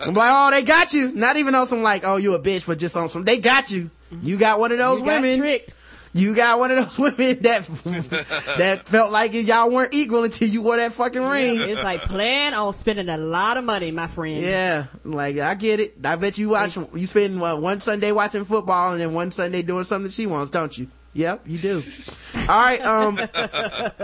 I'm 0.00 0.14
like, 0.14 0.30
oh, 0.32 0.50
they 0.50 0.62
got 0.62 0.94
you. 0.94 1.12
Not 1.12 1.36
even 1.36 1.54
on 1.54 1.66
some 1.66 1.82
like, 1.82 2.02
oh, 2.06 2.16
you 2.16 2.34
a 2.34 2.40
bitch, 2.40 2.66
but 2.66 2.78
just 2.78 2.96
on 2.96 3.08
some, 3.10 3.24
they 3.24 3.38
got 3.38 3.70
you. 3.70 3.90
You 4.22 4.36
got 4.38 4.58
one 4.58 4.72
of 4.72 4.78
those 4.78 5.00
You 5.00 5.06
got 5.06 5.22
women. 5.22 5.38
tricked. 5.38 5.74
You 6.16 6.36
got 6.36 6.60
one 6.60 6.70
of 6.70 6.76
those 6.76 6.98
women 7.18 7.42
that 7.42 7.66
that 8.58 8.88
felt 8.88 9.10
like 9.10 9.34
y'all 9.34 9.68
weren't 9.68 9.92
equal 9.92 10.22
until 10.22 10.48
you 10.48 10.62
wore 10.62 10.76
that 10.76 10.92
fucking 10.92 11.20
ring. 11.20 11.58
It's 11.58 11.82
like 11.82 12.02
plan 12.02 12.54
on 12.54 12.72
spending 12.72 13.08
a 13.08 13.18
lot 13.18 13.56
of 13.56 13.64
money, 13.64 13.90
my 13.90 14.06
friend. 14.06 14.40
Yeah, 14.40 14.86
like 15.04 15.38
I 15.38 15.56
get 15.56 15.80
it. 15.80 15.96
I 16.04 16.14
bet 16.14 16.38
you 16.38 16.50
watch. 16.50 16.76
You 16.76 17.06
spend 17.08 17.40
what, 17.40 17.60
one 17.60 17.80
Sunday 17.80 18.12
watching 18.12 18.44
football 18.44 18.92
and 18.92 19.00
then 19.00 19.12
one 19.12 19.32
Sunday 19.32 19.62
doing 19.62 19.82
something 19.82 20.10
she 20.10 20.26
wants, 20.26 20.52
don't 20.52 20.76
you? 20.78 20.86
Yep, 21.14 21.42
you 21.46 21.58
do. 21.58 21.82
All 22.48 22.60
right. 22.60 22.80
Um, 22.80 23.18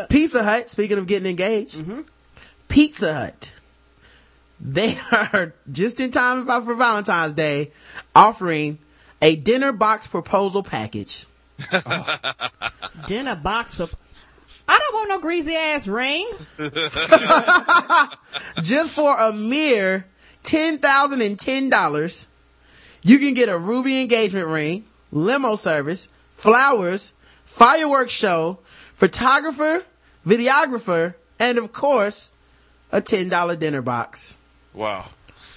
Pizza 0.09 0.43
Hut. 0.43 0.69
Speaking 0.69 0.99
of 0.99 1.07
getting 1.07 1.31
engaged, 1.31 1.83
Pizza 2.69 3.15
Hut. 3.15 3.53
They 4.63 4.99
are 5.11 5.55
just 5.73 6.01
in 6.01 6.11
time 6.11 6.45
for 6.45 6.75
Valentine's 6.75 7.33
Day, 7.33 7.71
offering 8.15 8.79
a 9.23 9.37
dinner 9.37 9.73
box 9.73 10.07
proposal 10.07 10.63
package. 10.63 11.25
Dinner 13.07 13.37
box 13.37 13.77
for. 13.77 13.89
I 14.69 14.79
don't 14.79 14.95
want 14.95 15.09
no 15.09 15.21
greasy 15.21 15.57
ass 15.57 15.89
ring. 15.89 16.29
just 18.63 18.95
for 18.95 19.19
a 19.19 19.33
mere 19.33 20.07
ten 20.43 20.79
thousand 20.79 21.23
and 21.23 21.39
ten 21.39 21.71
dollars, 21.71 22.29
you 23.03 23.19
can 23.19 23.35
get 23.35 23.49
a 23.49 23.59
ruby 23.59 24.01
engagement 24.01 24.47
ring, 24.47 24.85
limo 25.11 25.57
service, 25.57 26.09
flowers, 26.35 27.13
fireworks 27.45 28.13
show, 28.13 28.59
photographer, 28.95 29.85
videographer, 30.27 31.15
and 31.39 31.59
of 31.59 31.73
course, 31.73 32.31
a 32.93 33.01
ten 33.01 33.29
dollar 33.29 33.57
dinner 33.57 33.83
box. 33.83 34.37
Wow. 34.73 35.07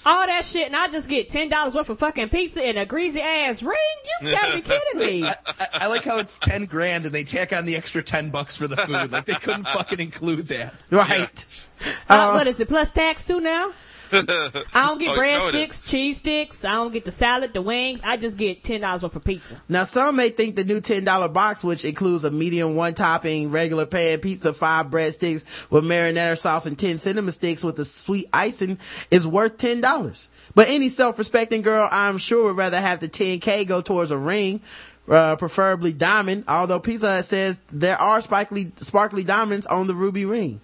All 0.06 0.26
that 0.26 0.44
shit, 0.44 0.68
and 0.68 0.76
I 0.76 0.88
just 0.88 1.10
get 1.10 1.30
ten 1.30 1.50
dollars 1.50 1.76
worth 1.76 1.90
of 1.90 2.00
fucking 2.00 2.30
pizza 2.30 2.62
and 2.62 2.78
a 2.78 2.86
greasy 2.86 3.22
ass 3.22 3.64
ring. 3.64 3.78
You 4.22 4.32
gotta 4.32 4.56
be 4.56 4.62
kidding 4.62 5.00
me. 5.00 5.26
I, 5.26 5.36
I 5.74 5.88
like 5.88 6.04
how 6.04 6.18
it's 6.18 6.38
ten 6.40 6.66
grand 6.66 7.06
and 7.06 7.14
they 7.14 7.24
tack 7.24 7.54
on 7.54 7.66
the 7.66 7.76
extra 7.76 8.04
ten 8.04 8.30
bucks 8.30 8.58
for 8.58 8.68
the 8.68 8.78
food. 8.78 9.12
Like 9.12 9.26
they 9.26 9.36
couldn't 9.36 9.68
fucking 9.68 10.00
include 10.00 10.48
that. 10.48 10.74
Right. 10.92 11.68
Uh, 12.10 12.32
what 12.34 12.48
is 12.48 12.60
it? 12.60 12.68
Plus 12.68 12.92
tax 12.92 13.26
too 13.26 13.40
now. 13.40 13.72
I 14.74 14.88
don't 14.88 15.00
get 15.00 15.10
Oh, 15.10 15.22
you 15.22 15.32
know 15.32 15.48
it 15.50 15.54
breadsticks, 15.54 15.88
cheese 15.88 16.18
sticks. 16.18 16.64
I 16.64 16.74
don't 16.74 16.94
get 16.94 17.06
the 17.06 17.12
salad, 17.12 17.54
the 17.54 17.62
wings. 17.62 18.02
I 18.04 18.18
just 18.18 18.38
get 18.38 18.64
ten 18.64 18.82
dollars 18.82 19.04
worth 19.04 19.16
of 19.16 19.24
pizza. 19.24 19.62
Now 19.68 19.84
some 19.84 20.16
may 20.16 20.30
think 20.30 20.56
the 20.56 20.64
new 20.64 20.82
ten 20.82 21.04
dollar 21.04 21.28
box, 21.30 21.64
which 21.64 21.84
includes 21.84 22.24
a 22.24 22.32
medium 22.32 22.76
one 22.76 22.94
topping, 22.94 23.50
regular 23.52 23.86
pan 23.86 24.20
pizza, 24.20 24.54
five 24.54 24.88
breadsticks 24.88 25.70
with 25.72 25.84
marinara 25.84 26.38
sauce 26.38 26.66
and 26.66 26.78
ten 26.78 26.98
cinnamon 26.98 27.32
sticks 27.32 27.64
with 27.64 27.80
a 27.80 27.86
sweet 27.86 28.28
icing, 28.32 28.78
is 29.10 29.28
worth 29.28 29.58
ten 29.58 29.82
dollars. 29.82 30.28
But 30.56 30.70
any 30.70 30.90
self-respecting 30.90 31.64
girl, 31.64 31.88
I'm 31.92 32.18
sure, 32.18 32.46
would 32.46 32.58
rather 32.58 32.80
have 32.80 33.00
the 33.00 33.08
ten 33.08 33.40
k 33.40 33.66
go 33.66 33.82
towards 33.82 34.12
a 34.12 34.18
ring, 34.18 34.62
uh, 35.10 35.36
preferably 35.38 35.94
diamond. 35.94 36.44
Although 36.48 36.80
Pizza 36.80 37.16
Hut 37.16 37.26
says 37.26 37.60
there 37.72 38.00
are 38.00 38.22
sparkly 38.22 38.72
sparkly 38.78 39.24
diamonds 39.24 39.66
on 39.66 39.88
the 39.88 39.96
ruby 39.96 40.26
ring. 40.26 40.62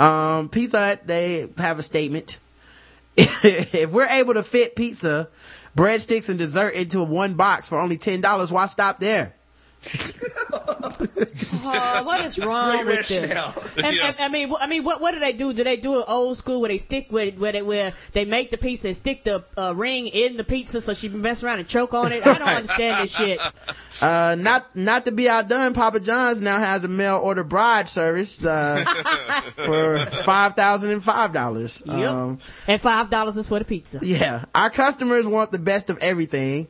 Um, 0.00 0.48
Pizza 0.48 0.78
Hut, 0.78 1.06
they 1.06 1.48
have 1.58 1.78
a 1.78 1.82
statement. 1.82 2.38
if 3.16 3.90
we're 3.90 4.06
able 4.08 4.34
to 4.34 4.42
fit 4.42 4.74
pizza, 4.74 5.28
breadsticks, 5.76 6.30
and 6.30 6.38
dessert 6.38 6.70
into 6.70 7.02
one 7.02 7.34
box 7.34 7.68
for 7.68 7.78
only 7.78 7.98
ten 7.98 8.22
dollars, 8.22 8.50
why 8.50 8.66
stop 8.66 8.98
there? 8.98 9.34
Uh, 11.02 12.02
what 12.04 12.24
is 12.24 12.38
wrong 12.38 12.84
Great 12.84 12.86
with 12.98 13.08
this? 13.08 13.30
And, 13.76 13.96
Yeah. 13.96 14.06
and- 14.08 14.16
I 14.18 14.28
mean, 14.28 14.52
I 14.60 14.66
mean, 14.66 14.84
what 14.84 15.00
what 15.00 15.12
do 15.12 15.20
they 15.20 15.32
do? 15.32 15.52
Do 15.52 15.64
they 15.64 15.76
do 15.76 16.00
it 16.00 16.04
old 16.08 16.36
school 16.36 16.60
where 16.60 16.68
they 16.68 16.78
stick 16.78 17.06
with 17.10 17.36
where 17.38 17.52
they 17.52 17.62
where 17.62 17.92
they 18.12 18.24
make 18.24 18.50
the 18.50 18.58
pizza 18.58 18.88
and 18.88 18.96
stick 18.96 19.24
the 19.24 19.44
uh, 19.56 19.72
ring 19.74 20.08
in 20.08 20.36
the 20.36 20.44
pizza 20.44 20.80
so 20.80 20.94
she 20.94 21.08
can 21.08 21.20
mess 21.22 21.42
around 21.44 21.58
and 21.60 21.68
choke 21.68 21.94
on 21.94 22.12
it? 22.12 22.26
I 22.26 22.38
don't 22.38 22.48
understand 22.48 23.02
this 23.02 23.14
shit. 23.16 23.40
Uh, 24.02 24.34
not 24.38 24.74
not 24.74 25.04
to 25.04 25.12
be 25.12 25.28
outdone, 25.28 25.74
Papa 25.74 26.00
John's 26.00 26.40
now 26.40 26.58
has 26.58 26.84
a 26.84 26.88
mail 26.88 27.18
order 27.22 27.44
bride 27.44 27.86
service 27.86 28.42
uh, 28.42 28.82
for 29.56 29.98
five 29.98 30.54
thousand 30.54 30.90
and 30.92 31.04
five 31.04 31.34
dollars. 31.34 31.82
Yep. 31.84 32.10
Um, 32.10 32.38
and 32.66 32.80
five 32.80 33.10
dollars 33.10 33.36
is 33.36 33.46
for 33.46 33.58
the 33.58 33.64
pizza. 33.66 33.98
yeah, 34.00 34.46
our 34.54 34.70
customers 34.70 35.26
want 35.26 35.52
the 35.52 35.58
best 35.58 35.90
of 35.90 35.98
everything, 35.98 36.68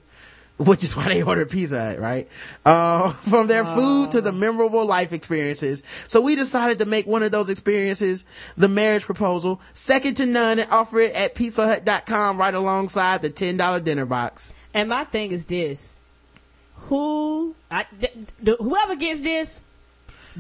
which 0.61 0.85
is 0.85 0.95
why 0.95 1.09
they 1.09 1.23
ordered 1.23 1.49
Pizza 1.49 1.82
Hut, 1.82 1.99
right? 1.99 2.28
Uh, 2.65 3.11
from 3.23 3.47
their 3.47 3.65
food 3.65 4.11
to 4.11 4.20
the 4.20 4.32
memorable 4.32 4.85
life 4.85 5.12
experiences. 5.12 5.82
So 6.07 6.20
we 6.20 6.37
decided 6.37 6.78
to 6.81 6.85
make 6.85 7.07
one 7.07 7.23
of 7.23 7.32
those 7.32 7.49
experiences 7.49 8.27
the 8.59 8.69
marriage 8.69 9.05
proposal, 9.05 9.61
second 9.73 10.16
to 10.19 10.27
none, 10.27 10.59
and 10.59 10.70
offer 10.70 11.01
it 11.01 11.15
at 11.15 11.35
PizzaHut.com 11.35 12.37
right 12.37 12.55
alongside 12.55 13.23
the 13.23 13.31
ten 13.31 13.57
dollar 13.57 13.81
dinner 13.81 14.05
box. 14.05 14.53
And 14.74 14.91
my 14.91 15.05
thing 15.05 15.32
is 15.32 15.47
this: 15.47 15.95
who, 16.74 17.55
I, 17.70 17.87
th- 17.99 18.12
th- 18.45 18.59
whoever 18.59 18.97
gets 18.97 19.20
this, 19.20 19.62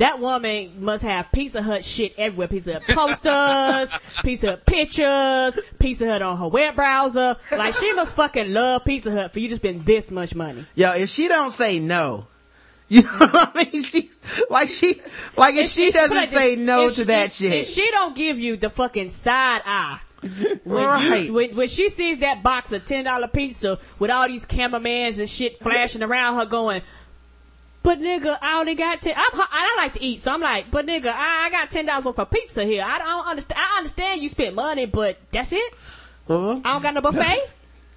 that 0.00 0.18
woman 0.18 0.72
must 0.82 1.04
have 1.04 1.30
Pizza 1.32 1.62
Hut 1.62 1.84
shit 1.84 2.14
everywhere. 2.18 2.48
Pizza 2.48 2.74
Hut 2.74 2.82
posters, 2.88 3.90
Pizza 4.24 4.48
Hut 4.50 4.66
pictures, 4.66 5.58
Pizza 5.78 6.06
Hut 6.10 6.22
on 6.22 6.36
her 6.38 6.48
web 6.48 6.74
browser. 6.74 7.36
Like 7.52 7.74
she 7.74 7.92
must 7.92 8.14
fucking 8.14 8.52
love 8.52 8.84
Pizza 8.84 9.10
Hut 9.12 9.32
for 9.32 9.38
you 9.40 9.48
to 9.50 9.56
spend 9.56 9.84
this 9.86 10.10
much 10.10 10.34
money. 10.34 10.64
Yo, 10.74 10.92
if 10.94 11.08
she 11.08 11.28
don't 11.28 11.52
say 11.52 11.78
no, 11.78 12.26
you 12.88 13.02
know 13.02 13.08
what 13.08 13.52
I 13.54 13.64
mean? 13.72 13.84
She, 13.84 14.10
like 14.50 14.68
she, 14.68 14.94
like 15.36 15.54
if, 15.54 15.68
she 15.68 15.86
If- 15.86 15.94
doesn't 15.94 16.16
like, 16.16 16.28
say 16.28 16.56
no 16.56 16.88
to 16.88 16.94
she- 16.94 17.02
that 17.04 17.26
if- 17.26 17.32
shit, 17.34 17.52
if 17.52 17.66
she 17.68 17.88
don't 17.92 18.14
give 18.16 18.38
you 18.38 18.56
the 18.56 18.68
fucking 18.70 19.10
side 19.10 19.62
eye. 19.64 20.00
When, 20.64 20.84
Right. 20.84 21.24
you, 21.28 21.32
when, 21.32 21.56
when 21.56 21.68
she 21.68 21.88
sees 21.88 22.18
that 22.18 22.42
box 22.42 22.72
of 22.72 22.84
ten 22.84 23.04
dollar 23.04 23.26
pizza 23.26 23.78
with 23.98 24.10
all 24.10 24.28
these 24.28 24.44
cameramans 24.44 25.18
and 25.18 25.26
shit 25.26 25.58
flashing 25.58 26.02
around 26.02 26.36
her, 26.36 26.44
going, 26.44 26.82
"But 27.82 28.00
nigga, 28.00 28.36
I 28.40 28.60
only 28.60 28.74
got 28.74 29.02
ten. 29.02 29.14
I'm, 29.16 29.30
I 29.34 29.74
like 29.78 29.94
to 29.94 30.02
eat, 30.02 30.20
so 30.20 30.32
I'm 30.32 30.40
like, 30.40 30.70
but 30.70 30.86
nigga, 30.86 31.12
I, 31.14 31.46
I 31.46 31.50
got 31.50 31.70
ten 31.70 31.86
dollars 31.86 32.04
worth 32.04 32.18
of 32.18 32.30
pizza 32.30 32.64
here. 32.64 32.84
I 32.86 32.98
don't 32.98 33.26
understand. 33.26 33.60
I 33.60 33.76
understand 33.78 34.22
you 34.22 34.28
spent 34.28 34.54
money, 34.54 34.86
but 34.86 35.18
that's 35.32 35.52
it. 35.52 35.74
Uh-huh. 36.28 36.60
I 36.64 36.72
don't 36.72 36.82
got 36.82 36.94
no 36.94 37.00
buffet. 37.00 37.40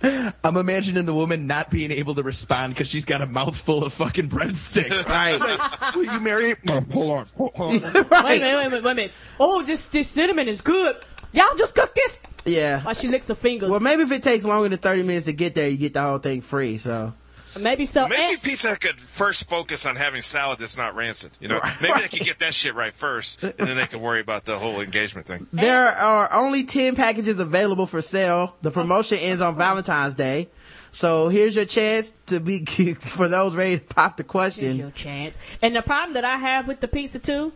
I'm 0.43 0.57
imagining 0.57 1.05
the 1.05 1.13
woman 1.13 1.47
not 1.47 1.71
being 1.71 1.91
able 1.91 2.15
to 2.15 2.23
respond 2.23 2.73
because 2.73 2.89
she's 2.89 3.05
got 3.05 3.21
a 3.21 3.25
mouthful 3.25 3.85
of 3.85 3.93
fucking 3.93 4.29
breadsticks. 4.29 5.05
right? 5.07 5.95
Will 5.95 6.03
you 6.03 6.19
marry? 6.19 6.55
Oh, 6.69 6.81
hold 6.91 7.11
on. 7.11 7.25
Hold 7.37 7.51
on. 7.55 7.69
Wait 7.71 7.83
a 7.83 7.89
minute, 7.89 8.09
wait 8.11 8.41
a 8.43 8.69
minute, 8.69 8.83
wait 8.83 8.91
a 8.91 8.95
minute. 8.95 9.11
Oh, 9.39 9.63
this 9.63 9.87
this 9.87 10.09
cinnamon 10.09 10.49
is 10.49 10.61
good. 10.61 10.97
Y'all 11.31 11.55
just 11.57 11.73
cook 11.73 11.95
this. 11.95 12.19
Yeah. 12.45 12.81
While 12.81 12.93
she 12.93 13.07
licks 13.07 13.27
her 13.29 13.35
fingers. 13.35 13.69
Well, 13.69 13.79
maybe 13.79 14.03
if 14.03 14.11
it 14.11 14.23
takes 14.23 14.43
longer 14.43 14.69
than 14.69 14.77
30 14.77 15.03
minutes 15.03 15.25
to 15.27 15.33
get 15.33 15.55
there, 15.55 15.69
you 15.69 15.77
get 15.77 15.93
the 15.93 16.01
whole 16.01 16.17
thing 16.17 16.41
free, 16.41 16.77
so. 16.77 17.13
Maybe 17.59 17.85
so. 17.85 18.07
Maybe 18.07 18.33
And- 18.33 18.41
Pizza 18.41 18.69
Hut 18.69 18.81
could 18.81 19.01
first 19.01 19.49
focus 19.49 19.85
on 19.85 19.95
having 19.95 20.21
salad 20.21 20.59
that's 20.59 20.77
not 20.77 20.95
rancid. 20.95 21.31
You 21.39 21.47
know, 21.47 21.59
maybe 21.81 21.99
they 22.01 22.07
could 22.07 22.25
get 22.25 22.39
that 22.39 22.53
shit 22.53 22.75
right 22.75 22.93
first, 22.93 23.43
and 23.43 23.53
then 23.57 23.77
they 23.77 23.85
can 23.87 24.01
worry 24.01 24.21
about 24.21 24.45
the 24.45 24.57
whole 24.57 24.81
engagement 24.81 25.27
thing. 25.27 25.47
There 25.63 25.87
are 25.89 26.31
only 26.33 26.63
10 26.63 26.95
packages 26.95 27.39
available 27.39 27.85
for 27.85 28.01
sale. 28.01 28.55
The 28.61 28.71
promotion 28.71 29.17
ends 29.19 29.41
on 29.41 29.55
Valentine's 29.55 30.13
Day. 30.15 30.49
So 30.91 31.29
here's 31.29 31.55
your 31.55 31.65
chance 31.65 32.13
to 32.27 32.39
be, 32.39 32.65
for 32.99 33.27
those 33.27 33.55
ready 33.55 33.79
to 33.79 33.83
pop 33.85 34.17
the 34.17 34.23
Here's 34.23 34.29
question. 34.29 34.77
your 34.77 34.91
chance. 34.91 35.37
And 35.61 35.75
the 35.75 35.81
problem 35.81 36.13
that 36.13 36.25
I 36.25 36.35
have 36.37 36.67
with 36.67 36.81
the 36.81 36.87
pizza 36.87 37.19
too, 37.19 37.51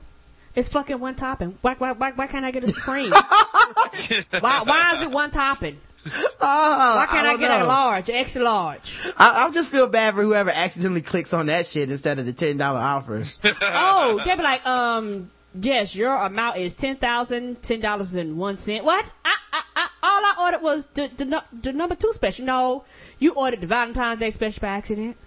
is 0.56 0.68
fucking 0.70 1.00
one 1.00 1.14
topping. 1.14 1.56
Why, 1.62 1.76
why, 1.76 1.92
why, 1.92 2.12
why 2.12 2.26
can't 2.26 2.44
I 2.44 2.50
get 2.50 2.64
a 2.64 2.68
supreme? 2.70 3.12
why, 3.12 4.64
why 4.66 4.94
is 4.96 5.02
it 5.04 5.12
one 5.12 5.30
topping? 5.30 5.80
Why 6.38 7.08
can't 7.10 7.26
I, 7.28 7.32
don't 7.32 7.40
get 7.40 7.62
a 7.62 7.66
large, 7.66 8.10
extra 8.10 8.44
large? 8.44 8.98
I, 9.18 9.46
I 9.46 9.52
just 9.52 9.72
feel 9.72 9.88
bad 9.88 10.14
for 10.14 10.22
whoever 10.22 10.52
accidentally 10.52 11.02
clicks 11.02 11.34
on 11.34 11.48
that 11.48 11.66
shit 11.66 11.90
instead 11.90 12.20
of 12.20 12.26
the 12.26 12.34
$10 12.34 12.62
offers. 12.62 13.42
oh, 13.62 14.22
they'd 14.24 14.36
be 14.36 14.44
like, 14.44 14.66
um, 14.66 15.30
yes, 15.60 15.96
your 15.96 16.16
amount 16.16 16.58
is 16.58 16.74
ten 16.74 16.96
thousand, 16.98 17.62
ten 17.62 17.80
dollars 17.80 18.16
and 18.16 18.38
one 18.38 18.58
cent. 18.58 18.86
What? 18.86 19.06
I, 19.26 19.36
I, 19.54 19.62
I, 19.76 19.90
all 20.04 20.22
I 20.22 20.46
ordered 20.46 20.64
was 20.64 20.88
the, 20.88 21.10
the 21.18 21.44
the 21.62 21.74
number 21.74 21.96
two 21.96 22.14
special. 22.14 22.46
No, 22.46 22.84
you 23.20 23.34
ordered 23.34 23.62
the 23.62 23.68
Valentine's 23.68 24.20
Day 24.20 24.30
special 24.30 24.62
by 24.62 24.68
accident. 24.70 25.18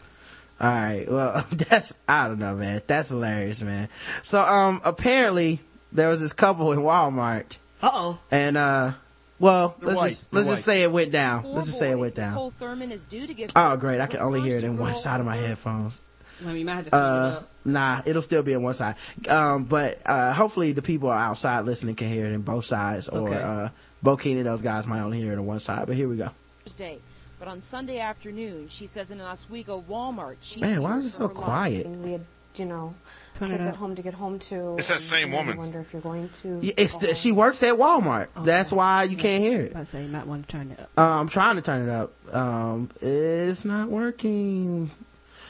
All 0.60 0.68
right. 0.68 1.06
Well, 1.10 1.44
that's 1.52 1.98
I 2.08 2.28
don't 2.28 2.38
know, 2.38 2.54
man. 2.54 2.82
That's 2.86 3.08
hilarious, 3.08 3.60
man. 3.62 3.88
So, 4.22 4.40
um, 4.40 4.80
apparently 4.84 5.60
there 5.92 6.08
was 6.08 6.20
this 6.20 6.32
couple 6.32 6.72
in 6.72 6.80
Walmart, 6.80 7.58
Uh 7.82 7.90
oh. 7.92 8.18
and 8.30 8.56
uh, 8.56 8.92
well, 9.40 9.74
let's 9.80 9.98
white. 9.98 10.08
just 10.10 10.30
They're 10.30 10.42
let's 10.42 10.50
just 10.60 10.68
white. 10.68 10.74
say 10.74 10.82
it 10.84 10.92
went 10.92 11.10
down. 11.12 11.42
Four 11.42 11.54
Let's 11.54 11.66
just 11.66 11.78
say 11.80 11.90
it 11.90 11.98
went 11.98 12.14
down. 12.14 12.32
Nicole 12.34 12.52
Thurman 12.52 12.92
is 12.92 13.04
due 13.06 13.26
to 13.26 13.34
give 13.34 13.50
Oh, 13.56 13.76
great! 13.76 14.00
I 14.00 14.06
can 14.06 14.20
only 14.20 14.40
hear 14.40 14.56
it 14.58 14.64
in 14.64 14.76
one 14.78 14.94
side 14.94 15.18
of 15.20 15.26
my 15.26 15.36
headphones. 15.36 16.00
I 16.46 16.52
you 16.52 16.64
might 16.64 16.76
have 16.76 16.84
to 16.86 16.90
turn 16.90 17.00
it 17.00 17.04
Uh, 17.04 17.36
up. 17.38 17.48
nah, 17.66 18.02
it'll 18.06 18.22
still 18.22 18.42
be 18.42 18.54
on 18.54 18.62
one 18.62 18.72
side. 18.74 18.94
Um, 19.28 19.64
but 19.64 19.98
uh, 20.06 20.32
hopefully 20.32 20.72
the 20.72 20.80
people 20.82 21.10
outside 21.10 21.66
listening 21.66 21.96
can 21.96 22.08
hear 22.08 22.24
it 22.26 22.32
in 22.32 22.40
both 22.42 22.64
sides, 22.64 23.08
or 23.08 23.28
Okay. 23.28 23.36
uh, 23.42 23.68
Bokeen 24.02 24.36
and 24.38 24.46
those 24.46 24.62
guys 24.62 24.86
might 24.86 25.00
only 25.00 25.18
hear 25.20 25.32
it 25.32 25.38
on 25.38 25.44
one 25.44 25.60
side. 25.60 25.86
But 25.86 25.96
here 25.96 26.08
we 26.08 26.16
go. 26.16 26.30
Thursday. 26.64 26.98
But 27.38 27.48
on 27.48 27.60
Sunday 27.62 27.98
afternoon, 28.00 28.68
she 28.68 28.86
says 28.86 29.10
in 29.10 29.20
an 29.20 29.26
Oswego 29.26 29.82
Walmart, 29.88 30.36
she 30.42 30.60
Man, 30.60 30.82
why 30.82 30.96
is 30.98 31.06
it 31.06 31.10
so 31.10 31.28
her 31.28 31.34
life. 31.34 31.42
quiet? 31.44 31.86
Had, 31.86 32.24
you 32.56 32.64
know, 32.66 32.94
Turn 32.94 32.94
it 32.94 33.19
kids 33.48 33.66
up. 33.66 33.74
at 33.74 33.76
home 33.76 33.94
to 33.94 34.02
get 34.02 34.14
home 34.14 34.38
to. 34.40 34.76
It's 34.78 34.88
that 34.88 34.94
and 34.94 35.02
same 35.02 35.32
I 35.32 35.36
woman. 35.38 35.56
wonder 35.56 35.80
if 35.80 35.92
you're 35.92 36.02
going 36.02 36.28
to. 36.42 36.58
Yeah, 36.62 36.72
It's 36.76 36.96
the, 36.96 37.14
she 37.14 37.32
works 37.32 37.62
at 37.62 37.74
Walmart. 37.76 38.28
That's 38.44 38.72
why 38.72 39.04
you 39.04 39.16
can't 39.16 39.42
hear 39.42 39.60
it. 39.62 39.76
I 39.76 39.84
say 39.84 40.02
you 40.02 40.08
might 40.08 40.26
want 40.26 40.46
to 40.48 40.52
turn 40.56 40.70
it 40.70 40.80
up. 40.80 40.90
Uh, 40.98 41.20
I'm 41.20 41.28
trying 41.28 41.56
to 41.56 41.62
turn 41.62 41.88
it 41.88 41.92
up. 41.92 42.12
Um, 42.34 42.90
it's 43.00 43.64
not 43.64 43.88
working. 43.88 44.90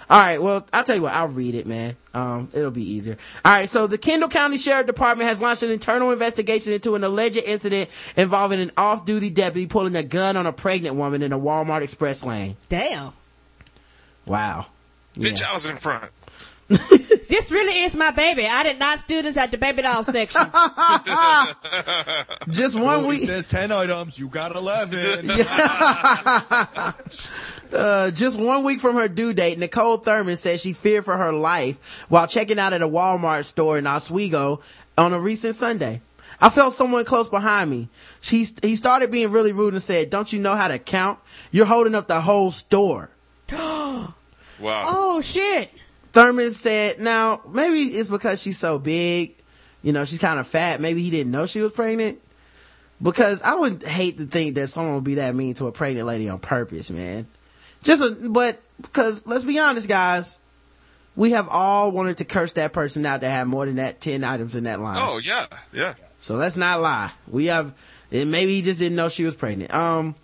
All 0.09 0.19
right. 0.21 0.43
Well, 0.43 0.67
I'll 0.73 0.83
tell 0.83 0.97
you 0.97 1.03
what. 1.03 1.13
I'll 1.13 1.29
read 1.29 1.55
it, 1.55 1.67
man. 1.69 1.95
Um, 2.15 2.49
it'll 2.53 2.73
be 2.73 2.83
easier. 2.83 3.17
All 3.45 3.53
right. 3.53 3.69
So 3.69 3.87
the 3.87 3.97
Kendall 3.99 4.29
County 4.29 4.57
Sheriff 4.57 4.87
Department 4.89 5.29
has 5.29 5.41
launched 5.41 5.63
an 5.63 5.71
internal 5.71 6.11
investigation 6.11 6.73
into 6.73 6.97
an 6.97 7.05
alleged 7.05 7.37
incident 7.37 7.91
involving 8.17 8.59
an 8.61 8.73
off-duty 8.77 9.31
deputy 9.31 9.69
pulling 9.69 9.95
a 9.95 10.03
gun 10.03 10.37
on 10.37 10.47
a 10.47 10.53
pregnant 10.53 10.97
woman 10.97 11.23
in 11.23 11.33
a 11.33 11.39
Walmart 11.39 11.83
express 11.83 12.25
lane. 12.25 12.57
Damn. 12.69 13.13
Wow. 14.27 14.67
Bitch, 15.15 15.43
I 15.45 15.53
was 15.55 15.67
in 15.67 15.77
front. 15.77 16.11
This 17.31 17.53
really 17.53 17.83
is 17.83 17.95
my 17.95 18.11
baby. 18.11 18.45
I 18.47 18.65
did 18.65 18.81
not 18.81 18.99
students 18.99 19.37
at 19.37 19.53
the 19.53 19.57
baby 19.57 19.83
doll 19.83 20.03
section. 20.03 20.43
Just 22.49 22.77
one 22.79 23.05
It 23.05 23.09
week. 23.09 23.27
There's 23.29 23.47
10 23.47 23.71
items, 23.71 24.19
you 24.19 24.27
got 24.27 24.57
11. 24.57 25.31
Uh, 27.73 28.11
just 28.11 28.37
one 28.37 28.65
week 28.65 28.81
from 28.81 28.97
her 28.97 29.07
due 29.07 29.33
date, 29.33 29.57
Nicole 29.57 29.97
Thurman 29.97 30.37
says 30.37 30.61
she 30.61 30.73
feared 30.73 31.05
for 31.05 31.17
her 31.17 31.33
life 31.33 32.05
while 32.09 32.27
checking 32.27 32.59
out 32.59 32.73
at 32.73 32.83
a 32.83 32.89
Walmart 32.89 33.45
store 33.45 33.79
in 33.79 33.87
Oswego 33.87 34.61
on 34.99 35.13
a 35.13 35.21
recent 35.21 35.55
Sunday. 35.55 36.01
I 36.41 36.51
felt 36.51 36.73
someone 36.73 37.05
close 37.05 37.29
behind 37.29 37.71
me. 37.71 37.89
She, 38.21 38.45
he 38.61 38.75
started 38.75 39.13
being 39.13 39.31
really 39.31 39.53
rude 39.53 39.75
and 39.75 39.81
said, 39.81 40.11
don't 40.11 40.33
you 40.33 40.41
know 40.41 40.57
how 40.57 40.67
to 40.67 40.81
count? 40.81 41.21
You're 41.53 41.67
holding 41.67 41.95
up 41.95 42.09
the 42.09 42.21
whole 42.21 42.51
store. 42.51 43.11
Wow. 44.61 44.83
oh 44.85 45.21
shit. 45.23 45.71
Thurman 46.13 46.51
said, 46.51 46.99
now, 46.99 47.41
maybe 47.49 47.95
it's 47.95 48.09
because 48.09 48.43
she's 48.43 48.59
so 48.59 48.79
big. 48.79 49.35
You 49.83 49.93
know, 49.93 50.05
she's 50.05 50.19
kind 50.19 50.39
of 50.39 50.47
fat. 50.47 50.81
Maybe 50.81 51.03
he 51.03 51.11
didn't 51.11 51.33
know 51.33 51.47
she 51.47 51.61
was 51.61 51.73
pregnant. 51.73 52.21
Because 53.03 53.41
I 53.43 53.55
would 53.55 53.83
hate 53.83 54.19
to 54.19 54.27
think 54.27 54.57
that 54.57 54.69
someone 54.69 54.95
would 54.97 55.05
be 55.05 55.15
that 55.15 55.35
mean 55.35 55.55
to 55.55 55.67
a 55.69 55.73
pregnant 55.73 56.07
lady 56.07 56.29
on 56.29 56.39
purpose, 56.39 56.91
man. 56.91 57.27
Just 57.83 58.03
a, 58.03 58.11
but, 58.29 58.61
because 58.81 59.27
let's 59.27 59.45
be 59.45 59.59
honest, 59.59 59.89
guys. 59.89 60.39
We 61.17 61.33
have 61.33 61.49
all 61.49 61.93
wanted 61.93 62.19
to 62.19 62.25
curse 62.25 62.53
that 62.53 62.73
person 62.73 63.05
out 63.05 63.23
that 63.23 63.31
had 63.31 63.49
more 63.49 63.67
than 63.67 63.77
that 63.77 64.01
10 64.01 64.23
items 64.23 64.55
in 64.55 64.65
that 64.65 64.81
line. 64.81 64.97
Oh 65.01 65.19
yeah, 65.19 65.47
yeah. 65.73 65.95
So 66.19 66.37
let's 66.37 66.57
not 66.57 66.81
lie. 66.81 67.11
We 67.27 67.47
have, 67.47 67.75
and 68.13 68.31
maybe 68.31 68.55
he 68.55 68.63
just 68.63 68.79
didn't 68.79 68.97
know 68.97 69.09
she 69.09 69.25
was 69.25 69.35
pregnant. 69.35 69.75
Um, 69.75 70.15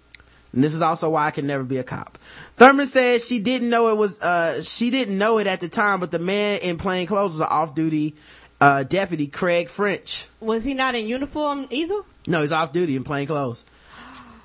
and 0.52 0.62
this 0.62 0.74
is 0.74 0.82
also 0.82 1.10
why 1.10 1.26
I 1.26 1.30
can 1.32 1.46
never 1.46 1.64
be 1.64 1.78
a 1.78 1.84
cop. 1.84 2.18
Thurman 2.56 2.86
said 2.86 3.20
she 3.20 3.38
didn't 3.38 3.68
know 3.68 3.88
it 3.88 3.96
was, 3.96 4.20
uh, 4.22 4.62
she 4.62 4.90
didn't 4.90 5.18
know 5.18 5.38
it 5.38 5.46
at 5.46 5.60
the 5.60 5.68
time, 5.68 6.00
but 6.00 6.10
the 6.10 6.18
man 6.18 6.60
in 6.60 6.78
plain 6.78 7.06
clothes 7.06 7.32
was 7.32 7.40
an 7.40 7.48
off-duty, 7.50 8.16
uh, 8.60 8.82
deputy, 8.84 9.26
Craig 9.26 9.68
French. 9.68 10.26
Was 10.40 10.64
he 10.64 10.72
not 10.72 10.94
in 10.94 11.06
uniform 11.06 11.66
either? 11.70 12.00
No, 12.26 12.40
he's 12.40 12.52
off 12.52 12.72
duty 12.72 12.96
in 12.96 13.04
plain 13.04 13.26
clothes. 13.26 13.64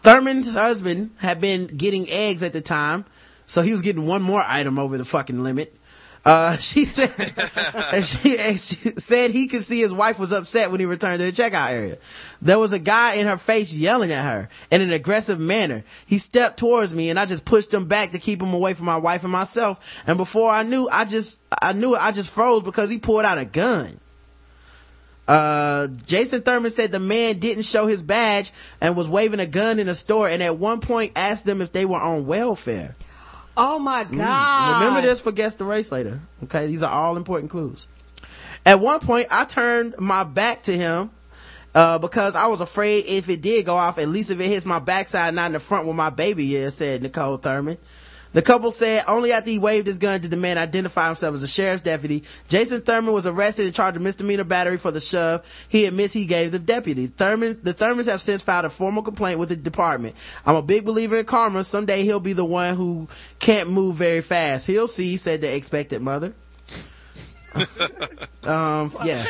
Thurman's 0.02 0.52
husband 0.52 1.12
had 1.18 1.40
been 1.40 1.68
getting 1.68 2.10
eggs 2.10 2.44
at 2.44 2.54
the 2.54 2.62
time, 2.62 3.06
so 3.46 3.62
he 3.62 3.72
was 3.72 3.82
getting 3.82 4.06
one 4.06 4.22
more 4.22 4.44
item 4.46 4.78
over 4.78 4.98
the 4.98 5.06
fucking 5.06 5.42
limit. 5.42 5.74
Uh, 6.24 6.58
she 6.60 6.86
said, 6.86 7.34
she, 8.06 8.38
she 8.58 8.92
said 8.98 9.32
he 9.32 9.48
could 9.48 9.64
see 9.64 9.80
his 9.80 9.94
wife 9.94 10.20
was 10.20 10.32
upset 10.32 10.70
when 10.70 10.80
he 10.80 10.86
returned 10.86 11.20
to 11.20 11.26
the 11.26 11.32
checkout 11.32 11.72
area. 11.72 11.98
There 12.42 12.60
was 12.60 12.74
a 12.74 12.80
guy 12.80 13.16
in 13.16 13.28
her 13.28 13.38
face 13.38 13.74
yelling 13.74 14.12
at 14.12 14.24
her 14.24 14.50
in 14.70 14.82
an 14.82 14.92
aggressive 14.92 15.40
manner. 15.40 15.84
He 16.06 16.20
stepped 16.20 16.58
towards 16.58 16.94
me 16.94 17.10
and 17.10 17.20
I 17.20 17.26
just 17.26 17.46
pushed 17.46 17.74
him 17.74 17.86
back 17.86 18.12
to 18.12 18.20
keep 18.20 18.42
him 18.42 18.54
away 18.54 18.74
from 18.74 18.86
my 18.86 18.98
wife 18.98 19.24
and 19.24 19.32
myself. 19.32 20.02
And 20.06 20.18
before 20.18 20.52
I 20.52 20.64
knew, 20.64 20.88
I 20.92 21.06
just, 21.06 21.40
I 21.62 21.74
knew 21.74 21.96
it, 21.96 22.02
I 22.02 22.12
just 22.12 22.30
froze 22.30 22.64
because 22.64 22.90
he 22.90 23.00
pulled 23.00 23.26
out 23.26 23.38
a 23.38 23.46
gun. 23.46 24.00
Uh, 25.28 25.88
Jason 26.06 26.42
Thurman 26.42 26.72
said 26.72 26.92
the 26.92 27.00
man 27.00 27.40
didn't 27.40 27.64
show 27.64 27.88
his 27.88 28.04
badge 28.04 28.52
and 28.82 28.96
was 28.96 29.08
waving 29.08 29.40
a 29.40 29.46
gun 29.46 29.80
in 29.80 29.88
a 29.88 29.96
store 29.96 30.28
and 30.28 30.44
at 30.44 30.58
one 30.58 30.82
point 30.82 31.14
asked 31.16 31.46
them 31.46 31.62
if 31.62 31.72
they 31.72 31.86
were 31.86 32.00
on 32.00 32.26
welfare. 32.26 32.94
Oh 33.56 33.80
my 33.80 34.04
god. 34.04 34.82
Remember 34.82 35.02
this 35.02 35.22
for 35.22 35.32
guess 35.32 35.56
the 35.56 35.66
race 35.66 35.92
later. 35.92 36.20
Okay, 36.44 36.68
these 36.68 36.84
are 36.84 36.92
all 36.92 37.18
important 37.18 37.52
clues. 37.52 37.88
At 38.66 38.80
one 38.80 39.00
point, 39.00 39.28
I 39.32 39.46
turned 39.46 39.96
my 39.98 40.24
back 40.24 40.64
to 40.64 40.78
him, 40.78 41.10
uh, 41.74 41.98
because 41.98 42.36
I 42.36 42.48
was 42.48 42.62
afraid 42.62 43.06
if 43.08 43.30
it 43.30 43.42
did 43.42 43.66
go 43.66 43.76
off, 43.76 43.98
at 43.98 44.08
least 44.08 44.30
if 44.30 44.40
it 44.40 44.48
hits 44.48 44.66
my 44.66 44.80
backside, 44.80 45.34
not 45.34 45.48
in 45.48 45.54
the 45.54 45.60
front 45.60 45.86
where 45.86 45.96
my 45.96 46.10
baby 46.10 46.56
is, 46.56 46.76
said 46.76 47.02
Nicole 47.02 47.38
Thurman. 47.38 47.78
The 48.34 48.42
couple 48.42 48.72
said 48.72 49.04
only 49.08 49.34
after 49.34 49.50
he 49.50 49.60
waved 49.60 49.88
his 49.88 49.98
gun 49.98 50.22
did 50.22 50.32
the 50.32 50.38
man 50.38 50.58
identify 50.58 51.08
himself 51.08 51.36
as 51.36 51.44
a 51.44 51.48
sheriff's 51.48 51.84
deputy. 51.84 52.24
Jason 52.48 52.82
Thurman 52.82 53.14
was 53.14 53.28
arrested 53.28 53.66
and 53.66 53.76
charged 53.76 53.98
with 53.98 54.04
misdemeanor 54.04 54.46
battery 54.46 54.78
for 54.78 54.92
the 54.92 55.02
shove 55.02 55.46
he 55.68 55.86
admits 55.86 56.14
he 56.14 56.26
gave 56.26 56.52
the 56.52 56.60
deputy. 56.60 57.08
Thurman, 57.08 57.60
the 57.64 57.74
Thurmans 57.74 58.10
have 58.10 58.22
since 58.22 58.42
filed 58.42 58.66
a 58.66 58.70
formal 58.70 59.04
complaint 59.04 59.40
with 59.40 59.50
the 59.50 59.56
department. 59.58 60.16
I'm 60.46 60.56
a 60.56 60.62
big 60.62 60.86
believer 60.86 61.18
in 61.18 61.26
karma. 61.26 61.64
Someday 61.64 62.04
he'll 62.04 62.20
be 62.20 62.34
the 62.34 62.46
one 62.46 62.76
who 62.76 63.08
can't 63.40 63.70
move 63.70 63.96
very 63.96 64.22
fast. 64.22 64.68
He'll 64.68 64.88
see, 64.88 65.18
said 65.18 65.42
the 65.42 65.54
expected 65.54 66.02
mother. 66.02 66.34
um, 68.44 68.96
yeah. 69.04 69.26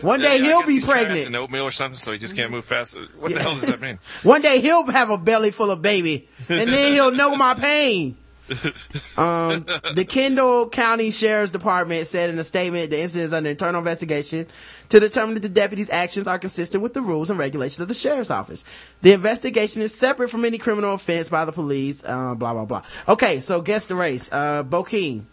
One 0.00 0.20
day 0.20 0.38
Yeah, 0.38 0.44
he'll 0.44 0.62
be 0.62 0.74
he's 0.74 0.86
pregnant. 0.86 1.26
An 1.26 1.34
oatmeal 1.34 1.64
or 1.64 1.70
something, 1.70 1.98
so 1.98 2.12
he 2.12 2.18
just 2.18 2.34
can't 2.34 2.50
move 2.50 2.64
fast. 2.64 2.96
What 3.18 3.34
the 3.34 3.40
hell 3.40 3.52
does 3.52 3.66
that 3.66 3.82
mean? 3.82 3.98
One 4.22 4.40
day 4.40 4.60
he'll 4.62 4.86
have 4.86 5.10
a 5.10 5.18
belly 5.18 5.50
full 5.50 5.70
of 5.70 5.82
baby, 5.82 6.26
and 6.48 6.70
then 6.70 6.94
he'll 6.94 7.12
know 7.12 7.36
my 7.36 7.52
pain. 7.52 8.16
Um, 9.16 9.64
the 9.94 10.04
Kendall 10.06 10.68
County 10.68 11.10
Sheriff's 11.10 11.50
Department 11.50 12.06
said 12.06 12.28
in 12.28 12.38
a 12.38 12.44
statement 12.44 12.90
the 12.90 13.00
incident 13.00 13.26
is 13.26 13.32
under 13.32 13.48
internal 13.48 13.78
investigation 13.78 14.46
to 14.90 15.00
determine 15.00 15.34
that 15.34 15.40
the 15.40 15.48
deputy's 15.48 15.88
actions 15.88 16.28
are 16.28 16.38
consistent 16.38 16.82
with 16.82 16.92
the 16.92 17.00
rules 17.00 17.30
and 17.30 17.38
regulations 17.38 17.80
of 17.80 17.88
the 17.88 17.94
sheriff's 17.94 18.30
office. 18.30 18.64
The 19.00 19.12
investigation 19.12 19.80
is 19.80 19.94
separate 19.94 20.28
from 20.28 20.44
any 20.44 20.58
criminal 20.58 20.92
offense 20.92 21.30
by 21.30 21.46
the 21.46 21.52
police, 21.52 22.04
uh, 22.04 22.34
blah, 22.34 22.52
blah, 22.52 22.66
blah. 22.66 22.82
Okay, 23.08 23.40
so 23.40 23.62
guess 23.62 23.86
the 23.86 23.94
race. 23.94 24.30
Uh, 24.30 24.62
Bokeen. 24.62 25.24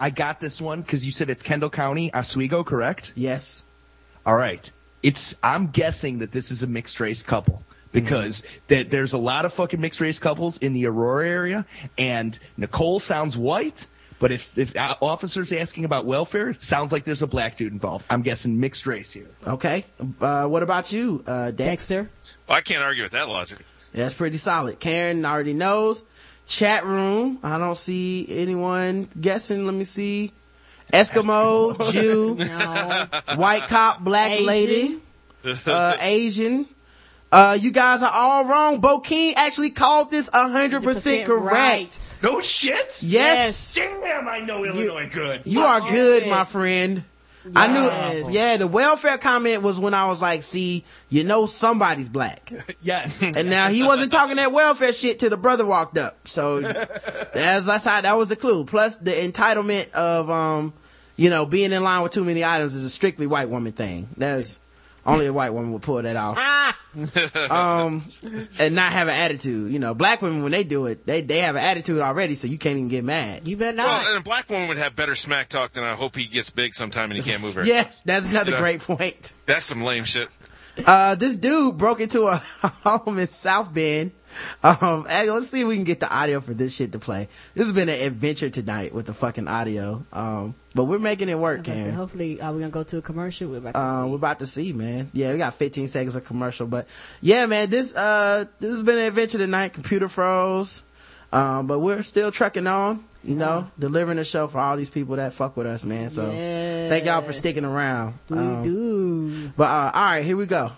I 0.00 0.10
got 0.10 0.40
this 0.40 0.60
one 0.60 0.82
because 0.82 1.04
you 1.04 1.12
said 1.12 1.30
it's 1.30 1.42
Kendall 1.42 1.70
County, 1.70 2.12
Oswego, 2.12 2.64
correct? 2.64 3.12
Yes. 3.14 3.62
All 4.26 4.36
right. 4.36 4.68
It's. 5.02 5.34
I'm 5.42 5.68
guessing 5.68 6.18
that 6.20 6.32
this 6.32 6.50
is 6.50 6.64
a 6.64 6.66
mixed 6.66 6.98
race 6.98 7.22
couple 7.22 7.62
because 7.92 8.42
that 8.68 8.90
there's 8.90 9.12
a 9.12 9.18
lot 9.18 9.44
of 9.44 9.52
fucking 9.54 9.80
mixed 9.80 10.00
race 10.00 10.18
couples 10.18 10.58
in 10.58 10.72
the 10.74 10.86
Aurora 10.86 11.28
area, 11.28 11.66
and 11.96 12.38
Nicole 12.56 13.00
sounds 13.00 13.36
white, 13.36 13.86
But 14.20 14.32
if 14.32 14.42
if 14.56 14.74
uh, 14.76 14.96
officers 15.00 15.52
asking 15.52 15.84
about 15.84 16.04
welfare, 16.06 16.50
it 16.50 16.60
sounds 16.60 16.90
like 16.92 17.04
there's 17.04 17.22
a 17.22 17.26
black 17.26 17.56
dude 17.56 17.72
involved. 17.72 18.04
I'm 18.10 18.22
guessing 18.22 18.58
mixed 18.58 18.86
race 18.86 19.12
here. 19.12 19.28
Okay. 19.46 19.84
Uh, 20.20 20.46
what 20.46 20.62
about 20.62 20.92
you, 20.92 21.22
uh, 21.26 21.50
Dex? 21.52 21.88
Dexter. 21.88 22.10
Well, 22.48 22.58
I 22.58 22.60
can't 22.60 22.82
argue 22.82 23.04
with 23.04 23.12
that 23.12 23.28
logic. 23.28 23.58
That's 23.92 24.14
pretty 24.14 24.36
solid. 24.36 24.80
Karen 24.80 25.24
already 25.24 25.54
knows. 25.54 26.04
Chat 26.46 26.84
room. 26.84 27.38
I 27.42 27.58
don't 27.58 27.76
see 27.78 28.26
anyone 28.28 29.08
guessing. 29.20 29.64
Let 29.66 29.74
me 29.74 29.84
see. 29.84 30.32
Eskimo, 30.92 31.76
Jew, 31.92 32.34
white 33.36 33.68
cop, 33.68 34.00
black 34.00 34.30
Asian. 34.32 34.46
lady, 34.46 35.00
uh, 35.66 35.96
Asian. 36.00 36.66
Uh, 37.30 37.58
you 37.60 37.70
guys 37.70 38.02
are 38.02 38.10
all 38.12 38.46
wrong. 38.46 38.80
Bokeen 38.80 39.34
actually 39.36 39.70
called 39.70 40.10
this 40.10 40.30
hundred 40.32 40.82
percent 40.82 41.26
correct. 41.26 41.52
Right. 41.52 42.16
No 42.22 42.40
shit. 42.40 42.86
Yes. 43.00 43.74
Damn, 43.74 44.26
I 44.28 44.40
know 44.40 44.64
Illinois 44.64 45.10
good. 45.12 45.42
You 45.44 45.60
are 45.62 45.80
good, 45.80 46.26
my 46.26 46.44
friend. 46.44 47.04
I 47.54 47.66
Yes. 47.66 48.26
knew, 48.28 48.32
yeah, 48.34 48.56
the 48.58 48.66
welfare 48.66 49.16
comment 49.16 49.62
was 49.62 49.78
when 49.78 49.94
I 49.94 50.06
was 50.06 50.20
like, 50.20 50.42
see, 50.42 50.84
you 51.08 51.24
know 51.24 51.46
somebody's 51.46 52.08
black. 52.08 52.52
Yes. 52.82 53.22
And 53.22 53.48
now 53.50 53.68
he 53.68 53.82
wasn't 53.82 54.12
talking 54.12 54.36
that 54.36 54.52
welfare 54.52 54.92
shit 54.92 55.18
till 55.18 55.30
the 55.30 55.36
brother 55.36 55.64
walked 55.66 55.96
up. 55.98 56.28
So 56.28 56.60
that's, 56.60 57.66
that's 57.66 57.84
how, 57.84 58.00
that 58.00 58.16
was 58.16 58.28
the 58.28 58.36
clue. 58.36 58.64
Plus 58.64 58.96
the 58.96 59.10
entitlement 59.12 59.90
of, 59.92 60.30
um, 60.30 60.72
you 61.16 61.28
know, 61.30 61.44
being 61.46 61.72
in 61.72 61.82
line 61.82 62.02
with 62.02 62.12
too 62.12 62.24
many 62.24 62.44
items 62.44 62.74
is 62.74 62.84
a 62.84 62.90
strictly 62.90 63.26
white 63.26 63.48
woman 63.48 63.72
thing. 63.72 64.08
That's, 64.16 64.58
only 65.08 65.26
a 65.26 65.32
white 65.32 65.50
woman 65.52 65.72
would 65.72 65.82
pull 65.82 66.00
that 66.02 66.16
off. 66.16 66.38
um, 67.50 68.04
and 68.58 68.74
not 68.74 68.92
have 68.92 69.08
an 69.08 69.14
attitude. 69.14 69.72
You 69.72 69.78
know, 69.78 69.94
black 69.94 70.22
women, 70.22 70.42
when 70.42 70.52
they 70.52 70.64
do 70.64 70.86
it, 70.86 71.06
they, 71.06 71.20
they 71.20 71.38
have 71.40 71.56
an 71.56 71.62
attitude 71.62 72.00
already, 72.00 72.34
so 72.34 72.46
you 72.46 72.58
can't 72.58 72.76
even 72.78 72.88
get 72.88 73.04
mad. 73.04 73.46
You 73.46 73.56
better 73.56 73.76
not. 73.76 73.86
Well, 73.86 74.08
and 74.14 74.18
a 74.20 74.22
black 74.22 74.48
woman 74.48 74.68
would 74.68 74.78
have 74.78 74.94
better 74.96 75.14
smack 75.14 75.48
talk 75.48 75.72
than 75.72 75.84
I 75.84 75.94
hope 75.94 76.16
he 76.16 76.26
gets 76.26 76.50
big 76.50 76.74
sometime 76.74 77.10
and 77.10 77.22
he 77.22 77.28
can't 77.28 77.42
move 77.42 77.54
her. 77.56 77.64
Yes, 77.68 78.00
that's 78.04 78.30
another 78.30 78.52
Yeah. 78.52 78.58
great 78.60 78.80
point. 78.80 79.34
That's 79.44 79.64
some 79.64 79.82
lame 79.82 80.04
shit. 80.04 80.28
Uh, 80.86 81.14
this 81.16 81.36
dude 81.36 81.76
broke 81.76 82.00
into 82.00 82.26
a 82.26 82.36
home 82.62 83.18
in 83.18 83.26
South 83.26 83.72
Bend. 83.74 84.12
Um, 84.62 85.04
let's 85.08 85.48
see 85.48 85.62
if 85.62 85.66
we 85.66 85.74
can 85.74 85.84
get 85.84 86.00
the 86.00 86.14
audio 86.14 86.40
for 86.40 86.54
this 86.54 86.74
shit 86.76 86.92
to 86.92 86.98
play. 86.98 87.28
This 87.54 87.66
has 87.66 87.72
been 87.72 87.88
an 87.88 88.00
adventure 88.00 88.48
tonight 88.48 88.94
with 88.94 89.06
the 89.06 89.12
fucking 89.14 89.48
audio. 89.48 90.04
Um, 90.12 90.54
but 90.78 90.84
we're 90.84 91.00
making 91.00 91.28
it 91.28 91.36
work, 91.36 91.64
Karen. 91.64 91.92
hopefully, 91.92 92.40
are 92.40 92.52
we 92.52 92.60
gonna 92.60 92.70
go 92.70 92.84
to 92.84 92.98
a 92.98 93.02
commercial? 93.02 93.48
We're 93.48 93.56
about 93.58 93.74
to 93.74 93.80
Uh, 93.80 94.04
see. 94.04 94.08
we're 94.10 94.14
about 94.16 94.38
to 94.38 94.46
see, 94.46 94.72
man. 94.72 95.10
Yeah, 95.12 95.32
we 95.32 95.38
got 95.38 95.54
15 95.54 95.88
seconds 95.88 96.14
of 96.14 96.24
commercial, 96.24 96.68
but 96.68 96.86
yeah, 97.20 97.46
man, 97.46 97.68
this, 97.68 97.96
uh, 97.96 98.44
this 98.60 98.70
has 98.70 98.82
been 98.84 98.96
an 98.98 99.06
adventure 99.06 99.38
tonight. 99.38 99.72
Computer 99.72 100.06
froze. 100.08 100.84
Um, 101.32 101.66
but 101.66 101.80
we're 101.80 102.02
still 102.02 102.30
trucking 102.30 102.66
on, 102.68 103.04
you 103.24 103.34
know, 103.34 103.68
delivering 103.78 104.18
a 104.18 104.24
show 104.24 104.46
for 104.46 104.60
all 104.60 104.76
these 104.78 104.88
people 104.88 105.16
that 105.16 105.32
fuck 105.34 105.56
with 105.58 105.66
us, 105.66 105.84
man. 105.84 106.08
So 106.10 106.24
thank 106.88 107.04
y'all 107.06 107.20
for 107.22 107.32
sticking 107.34 107.64
around. 107.66 108.14
We 108.30 108.38
Um, 108.38 108.62
do. 108.62 109.48
But, 109.56 109.64
uh, 109.64 109.90
all 109.94 110.04
right, 110.04 110.24
here 110.24 110.36
we 110.38 110.46
go. 110.46 110.72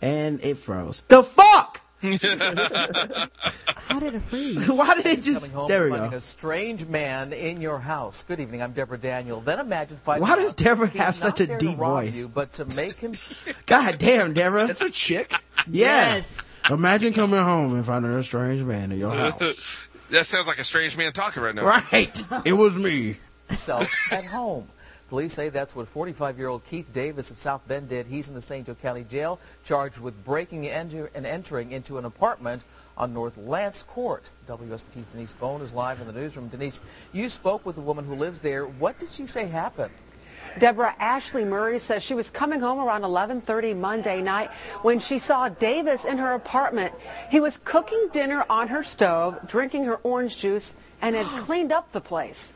And 0.00 0.38
it 0.44 0.58
froze. 0.58 1.02
The 1.08 1.24
fuck? 1.24 1.67
How 2.00 3.98
did 3.98 4.14
it 4.14 4.22
freeze? 4.22 4.68
Why 4.70 4.94
did 4.94 5.06
it 5.06 5.22
just, 5.22 5.42
Coming 5.42 5.56
home 5.56 5.68
there 5.68 5.84
we 5.84 5.90
finding 5.90 6.10
go. 6.10 6.16
a 6.16 6.20
strange 6.20 6.86
man 6.86 7.32
in 7.32 7.60
your 7.60 7.78
house. 7.80 8.22
Good 8.22 8.38
evening, 8.40 8.62
I'm 8.62 8.72
Deborah 8.72 8.98
Daniel. 8.98 9.40
Then 9.40 9.58
imagine 9.58 9.96
finding 9.96 10.28
Why 10.28 10.36
does 10.36 10.50
out 10.50 10.56
Deborah 10.56 10.88
he's 10.88 11.00
have 11.00 11.16
such 11.16 11.40
not 11.40 11.40
a 11.40 11.46
there 11.46 11.58
to 11.58 11.66
deep 11.66 11.78
rob 11.78 12.04
voice? 12.04 12.18
You, 12.20 12.28
but 12.28 12.52
to 12.54 12.64
make 12.76 12.96
him 12.96 13.12
God 13.66 13.98
damn, 13.98 14.32
Deborah. 14.32 14.66
That's 14.68 14.80
a 14.80 14.90
chick. 14.90 15.32
Yeah. 15.70 16.14
Yes. 16.14 16.58
Imagine 16.70 17.12
coming 17.12 17.40
home 17.42 17.74
and 17.74 17.84
finding 17.84 18.12
a 18.12 18.22
strange 18.22 18.62
man 18.62 18.92
in 18.92 18.98
your 18.98 19.14
house. 19.14 19.84
that 20.10 20.24
sounds 20.26 20.46
like 20.46 20.58
a 20.58 20.64
strange 20.64 20.96
man 20.96 21.12
talking 21.12 21.42
right 21.42 21.54
now. 21.54 21.64
right. 21.64 22.22
It 22.44 22.52
was 22.52 22.76
me. 22.76 23.16
So 23.50 23.82
at 24.12 24.24
home. 24.26 24.68
Police 25.08 25.32
say 25.32 25.48
that's 25.48 25.74
what 25.74 25.86
45-year-old 25.86 26.64
Keith 26.66 26.92
Davis 26.92 27.30
of 27.30 27.38
South 27.38 27.66
Bend 27.66 27.88
did. 27.88 28.06
He's 28.06 28.28
in 28.28 28.34
the 28.34 28.42
St. 28.42 28.66
Joe 28.66 28.74
County 28.74 29.04
Jail, 29.04 29.40
charged 29.64 29.98
with 29.98 30.22
breaking 30.24 30.68
and 30.68 30.92
entering 31.14 31.72
into 31.72 31.96
an 31.96 32.04
apartment 32.04 32.62
on 32.96 33.14
North 33.14 33.38
Lance 33.38 33.82
Court. 33.82 34.28
WSBT's 34.46 35.06
Denise 35.06 35.32
Bone 35.32 35.62
is 35.62 35.72
live 35.72 36.00
in 36.00 36.06
the 36.06 36.12
newsroom. 36.12 36.48
Denise, 36.48 36.82
you 37.12 37.30
spoke 37.30 37.64
with 37.64 37.76
the 37.76 37.80
woman 37.80 38.04
who 38.04 38.14
lives 38.14 38.40
there. 38.40 38.66
What 38.66 38.98
did 38.98 39.10
she 39.10 39.24
say 39.24 39.46
happened? 39.46 39.94
Deborah 40.58 40.94
Ashley 40.98 41.44
Murray 41.44 41.78
says 41.78 42.02
she 42.02 42.14
was 42.14 42.30
coming 42.30 42.60
home 42.60 42.78
around 42.78 43.02
11:30 43.02 43.76
Monday 43.76 44.20
night 44.20 44.50
when 44.82 44.98
she 44.98 45.18
saw 45.18 45.48
Davis 45.48 46.04
in 46.04 46.18
her 46.18 46.32
apartment. 46.34 46.92
He 47.30 47.40
was 47.40 47.58
cooking 47.64 48.08
dinner 48.12 48.44
on 48.50 48.68
her 48.68 48.82
stove, 48.82 49.38
drinking 49.46 49.84
her 49.84 49.96
orange 50.02 50.36
juice, 50.36 50.74
and 51.00 51.14
had 51.14 51.26
cleaned 51.44 51.72
up 51.72 51.92
the 51.92 52.00
place. 52.00 52.52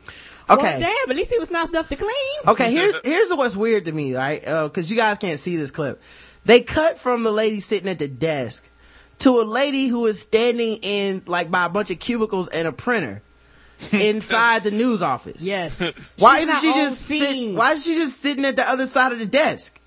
Okay. 0.49 0.61
Well, 0.63 0.79
damn, 0.79 1.11
at 1.11 1.15
least 1.15 1.31
it 1.31 1.39
was 1.39 1.51
not 1.51 1.69
enough 1.69 1.89
to 1.89 1.95
clean. 1.95 2.11
Okay, 2.47 2.71
here's 2.71 2.95
here's 3.03 3.29
what's 3.29 3.55
weird 3.55 3.85
to 3.85 3.91
me, 3.91 4.15
right? 4.15 4.45
Uh, 4.47 4.67
because 4.67 4.89
you 4.91 4.97
guys 4.97 5.17
can't 5.17 5.39
see 5.39 5.55
this 5.55 5.71
clip. 5.71 6.01
They 6.45 6.61
cut 6.61 6.97
from 6.97 7.23
the 7.23 7.31
lady 7.31 7.59
sitting 7.61 7.87
at 7.89 7.99
the 7.99 8.07
desk 8.07 8.69
to 9.19 9.39
a 9.39 9.43
lady 9.43 9.87
who 9.87 10.05
is 10.07 10.19
standing 10.21 10.79
in 10.81 11.21
like 11.25 11.49
by 11.49 11.65
a 11.65 11.69
bunch 11.69 11.91
of 11.91 11.99
cubicles 11.99 12.49
and 12.49 12.67
a 12.67 12.71
printer 12.73 13.21
inside 13.93 14.63
the 14.63 14.71
news 14.71 15.01
office. 15.01 15.43
Yes. 15.43 16.15
Why 16.19 16.39
She's 16.41 16.49
isn't 16.49 16.61
she 16.61 16.73
just 16.73 17.01
sit. 17.01 17.53
Why 17.55 17.71
is 17.73 17.83
she 17.85 17.95
just 17.95 18.19
sitting 18.19 18.45
at 18.45 18.55
the 18.55 18.67
other 18.69 18.87
side 18.87 19.13
of 19.13 19.19
the 19.19 19.25
desk? 19.25 19.79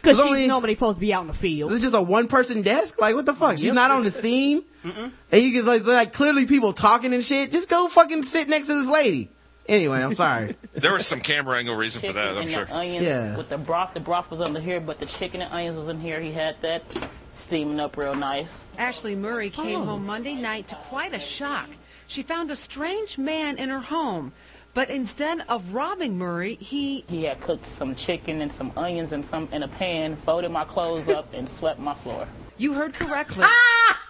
Because 0.00 0.18
There's 0.18 0.28
she's 0.28 0.36
only- 0.36 0.46
normally 0.48 0.74
supposed 0.74 0.98
to 0.98 1.00
be 1.00 1.14
out 1.14 1.22
in 1.22 1.28
the 1.28 1.32
field. 1.32 1.72
Is 1.72 1.78
it 1.78 1.82
just 1.82 1.94
a 1.94 2.02
one 2.02 2.28
person 2.28 2.62
desk? 2.62 3.00
Like 3.00 3.14
what 3.14 3.24
the 3.26 3.32
fuck? 3.34 3.58
She's 3.58 3.72
not 3.72 3.90
on 3.90 4.04
the 4.04 4.10
scene, 4.10 4.62
and 4.84 5.12
you 5.42 5.50
get 5.50 5.64
like, 5.64 5.84
like 5.86 6.12
clearly 6.12 6.46
people 6.46 6.72
talking 6.74 7.14
and 7.14 7.24
shit. 7.24 7.50
Just 7.50 7.70
go 7.70 7.88
fucking 7.88 8.22
sit 8.22 8.48
next 8.48 8.66
to 8.68 8.74
this 8.74 8.90
lady. 8.90 9.30
Anyway, 9.66 10.00
I'm 10.02 10.14
sorry. 10.14 10.56
There 10.74 10.92
was 10.92 11.06
some 11.06 11.20
camera 11.20 11.58
angle 11.58 11.74
reason 11.76 12.00
for 12.02 12.12
that, 12.12 12.36
I'm 12.36 12.42
and 12.42 12.50
sure. 12.50 12.64
the 12.66 12.74
onions 12.74 13.06
Yeah. 13.06 13.36
with 13.36 13.48
the 13.48 13.56
broth. 13.58 13.94
The 13.94 14.00
broth 14.00 14.30
was 14.30 14.40
under 14.40 14.60
here, 14.60 14.80
but 14.80 14.98
the 15.00 15.06
chicken 15.06 15.40
and 15.40 15.52
onions 15.52 15.78
was 15.78 15.88
in 15.88 16.00
here. 16.00 16.20
He 16.20 16.32
had 16.32 16.56
that 16.62 16.82
steaming 17.36 17.80
up 17.80 17.96
real 17.96 18.14
nice. 18.14 18.64
Ashley 18.76 19.14
Murray 19.14 19.50
came 19.50 19.80
Oh. 19.82 19.84
home 19.84 20.06
Monday 20.06 20.34
night 20.34 20.68
to 20.68 20.74
quite 20.74 21.14
a 21.14 21.18
shock. 21.20 21.68
She 22.06 22.22
found 22.22 22.50
a 22.50 22.56
strange 22.56 23.16
man 23.18 23.56
in 23.56 23.70
her 23.70 23.80
home, 23.80 24.32
but 24.74 24.90
instead 24.90 25.42
of 25.48 25.72
robbing 25.72 26.18
Murray, 26.18 26.56
he 26.56 27.04
He 27.08 27.24
had 27.24 27.40
cooked 27.40 27.66
some 27.66 27.94
chicken 27.94 28.42
and 28.42 28.52
some 28.52 28.72
onions 28.76 29.12
and 29.12 29.24
some 29.24 29.48
in 29.52 29.62
a 29.62 29.68
pan, 29.68 30.16
folded 30.16 30.50
my 30.50 30.64
clothes 30.64 31.08
up, 31.08 31.32
and 31.32 31.48
swept 31.48 31.78
my 31.80 31.94
floor. 31.94 32.26
you 32.58 32.74
heard 32.74 32.92
correctly. 32.94 33.44
ah! 33.46 34.00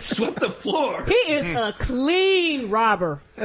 Swept 0.00 0.38
the 0.40 0.50
floor. 0.62 1.04
He 1.06 1.14
is 1.32 1.56
a 1.56 1.72
clean 1.72 2.68
robber. 2.70 3.20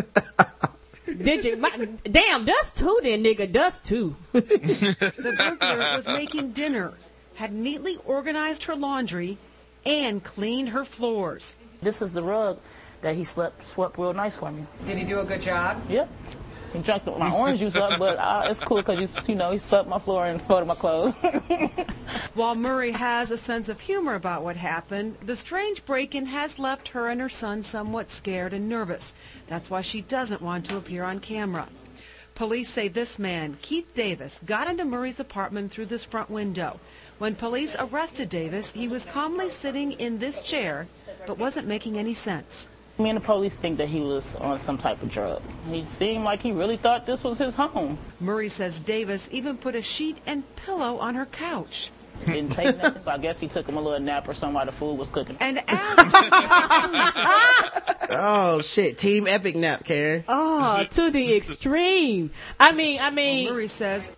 Did 1.08 1.46
you? 1.46 1.58
My, 1.58 1.88
damn, 2.04 2.46
dust 2.46 2.78
too, 2.78 3.00
then, 3.02 3.24
nigga. 3.24 3.52
Dust 3.52 3.86
too. 3.86 4.16
The 4.34 5.36
burglar 5.38 5.96
was 5.96 6.08
making 6.08 6.52
dinner, 6.52 6.94
had 7.36 7.54
neatly 7.54 7.98
organized 8.06 8.64
her 8.64 8.76
laundry, 8.76 9.38
and 9.86 10.24
cleaned 10.24 10.70
her 10.70 10.84
floors. 10.84 11.56
This 11.82 12.02
is 12.02 12.12
the 12.12 12.24
rug 12.24 12.60
that 13.02 13.16
he 13.16 13.24
slept 13.24 13.66
swept 13.66 13.98
real 13.98 14.14
nice 14.14 14.38
for 14.38 14.52
me. 14.52 14.66
Did 14.86 14.98
he 14.98 15.04
do 15.04 15.20
a 15.20 15.26
good 15.26 15.42
job? 15.42 15.82
Yep. 15.90 16.10
He 16.74 16.80
drank 16.80 17.06
my 17.18 17.32
orange 17.32 17.60
juice 17.60 17.76
up, 17.76 17.98
but 17.98 18.18
uh, 18.18 18.46
it's 18.46 18.60
cool 18.60 18.78
because 18.78 19.00
you, 19.00 19.34
you 19.34 19.36
know 19.36 19.52
he 19.52 19.58
swept 19.58 19.88
my 19.88 20.00
floor 20.00 20.26
and 20.26 20.42
folded 20.42 20.68
my 20.68 20.76
clothes. 20.76 21.14
While 22.34 22.56
Murray 22.56 22.92
has 22.92 23.32
a 23.32 23.38
sense 23.38 23.70
of 23.70 23.80
humor 23.80 24.16
about 24.16 24.44
what 24.44 24.58
happened, 24.58 25.18
the 25.26 25.36
strange 25.36 25.86
break-in 25.86 26.26
has 26.28 26.60
left 26.60 26.90
her 26.90 27.08
and 27.08 27.22
her 27.22 27.30
son 27.30 27.64
somewhat 27.64 28.12
scared 28.12 28.54
and 28.54 28.68
nervous. 28.68 29.14
That's 29.48 29.70
why 29.70 29.82
she 29.82 30.02
doesn't 30.02 30.42
want 30.42 30.66
to 30.66 30.78
appear 30.78 31.04
on 31.04 31.20
camera. 31.20 31.68
Police 32.36 32.70
say 32.70 32.88
this 32.88 33.18
man, 33.18 33.58
Keith 33.64 33.96
Davis, 33.96 34.40
got 34.46 34.68
into 34.68 34.86
Murray's 34.86 35.20
apartment 35.20 35.72
through 35.72 35.88
this 35.88 36.04
front 36.04 36.30
window. 36.30 36.80
When 37.18 37.34
police 37.34 37.76
arrested 37.80 38.30
Davis, 38.30 38.74
he 38.74 38.88
was 38.88 39.06
calmly 39.06 39.50
sitting 39.50 39.94
in 39.94 40.20
this 40.20 40.40
chair, 40.42 40.86
but 41.26 41.40
wasn't 41.40 41.68
making 41.68 41.98
any 41.98 42.14
sense. 42.14 42.70
Me 43.00 43.10
and 43.10 43.18
the 43.18 43.22
police 43.22 43.54
think 43.54 43.78
that 43.78 43.88
he 43.90 44.00
was 44.02 44.36
on 44.38 44.58
some 44.60 44.78
type 44.78 45.02
of 45.04 45.10
drug. 45.10 45.42
He 45.70 45.86
seemed 45.86 46.24
like 46.24 46.42
he 46.42 46.52
really 46.52 46.78
thought 46.78 47.06
this 47.06 47.24
was 47.24 47.38
his 47.38 47.54
home. 47.56 48.00
Murray 48.20 48.50
says 48.50 48.80
Davis 48.80 49.30
even 49.32 49.58
put 49.58 49.76
a 49.76 49.84
sheet 49.84 50.18
and 50.26 50.44
pillow 50.56 50.98
on 50.98 51.14
her 51.16 51.28
couch. 51.28 51.92
Didn't 52.26 52.54
take 52.54 52.76
nothing, 52.78 53.04
so 53.04 53.12
I 53.12 53.20
guess 53.20 53.40
he 53.40 53.48
took 53.48 53.70
him 53.70 53.78
a 53.78 53.82
little 53.82 54.00
nap 54.00 54.28
or 54.28 54.34
something 54.34 54.56
while 54.56 54.66
the 54.66 54.72
food 54.72 54.98
was 54.98 55.10
cooking. 55.10 55.38
And 55.40 55.58
Oh 58.10 58.62
shit, 58.64 58.98
Team 58.98 59.28
Epic 59.28 59.56
Nap, 59.56 59.84
Karen. 59.84 60.24
Oh, 60.28 60.84
to 60.90 61.12
the 61.12 61.36
extreme. 61.36 62.32
I 62.60 62.72
mean, 62.72 63.00
I 63.00 63.12
mean, 63.12 63.50
Murray 63.52 63.68
says, 63.68 64.10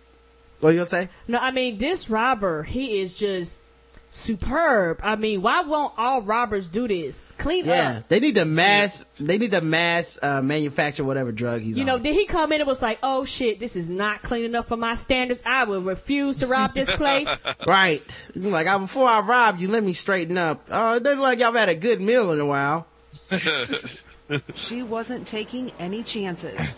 What 0.60 0.70
you 0.70 0.76
gonna 0.76 0.86
say? 0.86 1.08
no, 1.28 1.38
I 1.38 1.50
mean, 1.50 1.76
this 1.76 2.08
robber, 2.08 2.62
he 2.62 3.00
is 3.00 3.12
just 3.12 3.62
superb. 4.10 5.00
I 5.02 5.16
mean, 5.16 5.40
why 5.42 5.62
won't 5.62 5.94
all 5.96 6.22
robbers 6.22 6.68
do 6.68 6.88
this? 6.88 7.32
Clean 7.38 7.64
Yeah, 7.64 7.98
up. 7.98 8.08
they 8.08 8.18
need 8.20 8.34
to 8.34 8.44
mass. 8.44 9.04
They 9.18 9.38
need 9.38 9.52
to 9.52 9.60
mass 9.60 10.18
uh, 10.22 10.42
manufacture 10.42 11.04
whatever 11.04 11.30
drug 11.32 11.60
he's 11.60 11.76
You 11.76 11.82
on. 11.82 11.86
know, 11.86 11.98
did 11.98 12.14
he 12.14 12.26
come 12.26 12.52
in 12.52 12.60
and 12.60 12.66
was 12.68 12.82
like, 12.82 12.98
oh 13.02 13.24
shit, 13.24 13.60
this 13.60 13.76
is 13.76 13.88
not 13.90 14.22
clean 14.22 14.44
enough 14.44 14.66
for 14.68 14.76
my 14.76 14.94
standards. 14.94 15.42
I 15.46 15.64
will 15.64 15.82
refuse 15.82 16.38
to 16.38 16.46
rob 16.46 16.72
this 16.74 16.94
place. 16.94 17.28
Right. 17.66 18.02
Like 18.34 18.66
I, 18.66 18.78
before 18.78 19.06
I 19.06 19.20
rob 19.20 19.58
you, 19.60 19.68
let 19.68 19.82
me 19.84 19.92
straighten 19.92 20.36
up. 20.38 20.66
Oh, 20.70 20.94
it 20.96 21.02
doesn't 21.02 21.20
like 21.20 21.38
y'all 21.38 21.52
had 21.52 21.68
a 21.68 21.74
good 21.74 22.00
meal 22.00 22.32
in 22.32 22.40
a 22.40 22.46
while. 22.46 22.86
she 24.54 24.82
wasn't 24.82 25.26
taking 25.26 25.72
any 25.78 26.02
chances. 26.02 26.74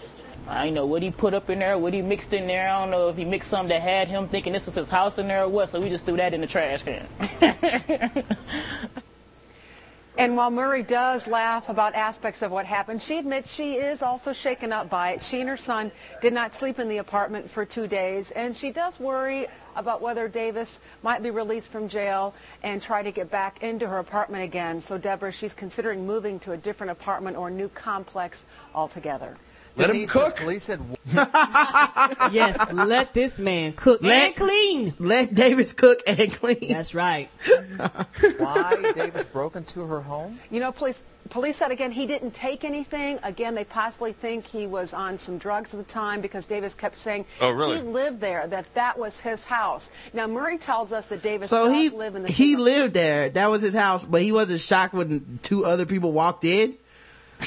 I 0.48 0.70
know 0.70 0.86
what 0.86 1.02
he 1.02 1.10
put 1.10 1.34
up 1.34 1.50
in 1.50 1.60
there, 1.60 1.78
what 1.78 1.94
he 1.94 2.02
mixed 2.02 2.32
in 2.32 2.46
there. 2.46 2.68
I 2.68 2.80
don't 2.80 2.90
know 2.90 3.08
if 3.08 3.16
he 3.16 3.24
mixed 3.24 3.50
something 3.50 3.68
that 3.68 3.82
had 3.82 4.08
him 4.08 4.28
thinking 4.28 4.52
this 4.52 4.66
was 4.66 4.74
his 4.74 4.90
house 4.90 5.18
in 5.18 5.28
there 5.28 5.44
or 5.44 5.48
what, 5.48 5.68
so 5.68 5.80
we 5.80 5.88
just 5.88 6.04
threw 6.04 6.16
that 6.16 6.34
in 6.34 6.40
the 6.40 6.46
trash 6.46 6.82
can. 6.82 7.06
And 10.18 10.36
while 10.36 10.50
Murray 10.50 10.82
does 10.82 11.26
laugh 11.26 11.70
about 11.70 11.94
aspects 11.94 12.42
of 12.42 12.52
what 12.52 12.66
happened, 12.66 13.00
she 13.02 13.16
admits 13.16 13.50
she 13.50 13.76
is 13.76 14.02
also 14.02 14.34
shaken 14.34 14.70
up 14.70 14.90
by 14.90 15.12
it. 15.12 15.22
She 15.22 15.40
and 15.40 15.48
her 15.48 15.56
son 15.56 15.90
did 16.20 16.34
not 16.34 16.54
sleep 16.54 16.78
in 16.78 16.88
the 16.88 16.98
apartment 16.98 17.48
for 17.48 17.64
two 17.64 17.86
days, 17.86 18.30
and 18.30 18.54
she 18.54 18.70
does 18.70 19.00
worry 19.00 19.46
about 19.74 20.02
whether 20.02 20.28
Davis 20.28 20.80
might 21.02 21.22
be 21.22 21.30
released 21.30 21.70
from 21.70 21.88
jail 21.88 22.34
and 22.62 22.82
try 22.82 23.02
to 23.02 23.10
get 23.10 23.30
back 23.30 23.62
into 23.62 23.88
her 23.88 23.98
apartment 23.98 24.44
again. 24.44 24.82
So, 24.82 24.98
Deborah, 24.98 25.32
she's 25.32 25.54
considering 25.54 26.06
moving 26.06 26.38
to 26.40 26.52
a 26.52 26.58
different 26.58 26.90
apartment 26.90 27.38
or 27.38 27.50
new 27.50 27.70
complex 27.70 28.44
altogether. 28.74 29.34
Let 29.76 29.90
him 29.94 30.06
cook. 30.06 30.36
said- 30.36 30.44
Police 30.44 30.64
said 30.64 30.80
yes, 32.32 32.72
let 32.72 33.14
this 33.14 33.38
man 33.38 33.72
cook 33.72 34.02
Let- 34.02 34.26
and 34.28 34.36
clean. 34.36 34.94
Let 34.98 35.34
Davis 35.34 35.72
cook 35.72 36.00
and 36.06 36.32
clean. 36.32 36.68
That's 36.68 36.94
right. 36.94 37.28
why 38.38 38.92
Davis 38.94 39.24
broke 39.24 39.56
into 39.56 39.80
her 39.86 40.00
home. 40.00 40.38
You 40.50 40.60
know, 40.60 40.72
police 40.72 41.02
police 41.30 41.56
said 41.56 41.70
again 41.70 41.92
he 41.92 42.06
didn't 42.06 42.32
take 42.32 42.64
anything. 42.64 43.18
Again, 43.22 43.54
they 43.54 43.64
possibly 43.64 44.12
think 44.12 44.46
he 44.46 44.66
was 44.66 44.92
on 44.92 45.18
some 45.18 45.38
drugs 45.38 45.72
at 45.74 45.78
the 45.78 45.84
time 45.90 46.20
because 46.20 46.44
Davis 46.46 46.74
kept 46.74 46.96
saying 46.96 47.24
Oh, 47.40 47.50
really? 47.50 47.76
he 47.78 47.82
lived 47.82 48.20
there, 48.20 48.46
that 48.48 48.72
that 48.74 48.98
was 48.98 49.20
his 49.20 49.44
house. 49.46 49.90
Now 50.12 50.26
Murray 50.26 50.58
tells 50.58 50.92
us 50.92 51.06
that 51.06 51.22
Davis 51.22 51.48
So 51.48 51.70
he 51.72 51.88
live 51.88 52.14
in 52.16 52.24
the 52.24 52.32
he 52.32 52.56
lived 52.56 52.94
there. 52.94 53.28
That 53.30 53.48
was 53.50 53.62
his 53.62 53.74
house, 53.74 54.04
but 54.04 54.22
he 54.22 54.32
wasn't 54.32 54.60
shocked 54.60 54.94
when 54.94 55.38
two 55.42 55.64
other 55.64 55.86
people 55.86 56.12
walked 56.12 56.44
in. 56.44 56.76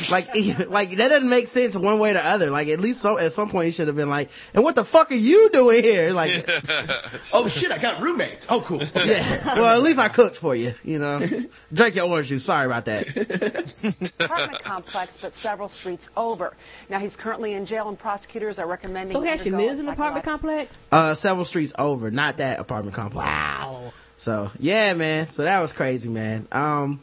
Like, 0.09 0.27
like 0.69 0.91
that 0.91 1.09
doesn't 1.09 1.30
make 1.30 1.47
sense 1.47 1.76
one 1.76 1.99
way 1.99 2.11
or 2.11 2.13
the 2.13 2.26
other. 2.26 2.49
Like, 2.49 2.67
at 2.67 2.80
least 2.80 3.01
so 3.01 3.17
at 3.17 3.31
some 3.31 3.49
point 3.49 3.65
he 3.65 3.72
should 3.72 3.88
have 3.88 3.95
been 3.95 4.09
like, 4.09 4.30
"And 4.53 4.63
what 4.63 4.76
the 4.76 4.84
fuck 4.84 5.11
are 5.11 5.15
you 5.15 5.49
doing 5.51 5.84
here?" 5.84 6.13
Like, 6.13 6.45
oh 7.34 7.47
shit, 7.47 7.72
I 7.72 7.77
got 7.77 8.01
roommates. 8.01 8.45
Oh 8.49 8.61
cool. 8.61 8.81
Okay. 8.81 9.07
yeah. 9.07 9.55
Well, 9.55 9.77
at 9.77 9.84
least 9.84 9.99
I 9.99 10.09
cooked 10.09 10.38
for 10.38 10.55
you. 10.55 10.73
You 10.84 10.99
know, 10.99 11.27
drink 11.73 11.95
your 11.95 12.07
orange 12.07 12.27
juice. 12.27 12.45
Sorry 12.45 12.65
about 12.65 12.85
that. 12.85 14.11
apartment 14.19 14.63
complex, 14.63 15.17
but 15.22 15.35
several 15.35 15.69
streets 15.69 16.09
over. 16.15 16.55
Now 16.89 16.99
he's 16.99 17.15
currently 17.15 17.53
in 17.53 17.65
jail, 17.65 17.89
and 17.89 17.97
prosecutors 17.97 18.59
are 18.59 18.67
recommending. 18.67 19.13
So 19.13 19.22
he 19.22 19.30
actually 19.30 19.51
lives 19.51 19.80
in 19.80 19.88
an 19.88 19.93
apartment 19.93 20.26
complex? 20.26 20.88
Uh, 20.91 21.13
several 21.13 21.45
streets 21.45 21.73
over, 21.77 22.11
not 22.11 22.38
that 22.38 22.59
apartment 22.59 22.95
complex. 22.95 23.26
Wow. 23.26 23.93
So 24.17 24.51
yeah, 24.59 24.93
man. 24.93 25.30
So 25.30 25.43
that 25.43 25.61
was 25.61 25.73
crazy, 25.73 26.09
man. 26.09 26.47
Um, 26.51 27.01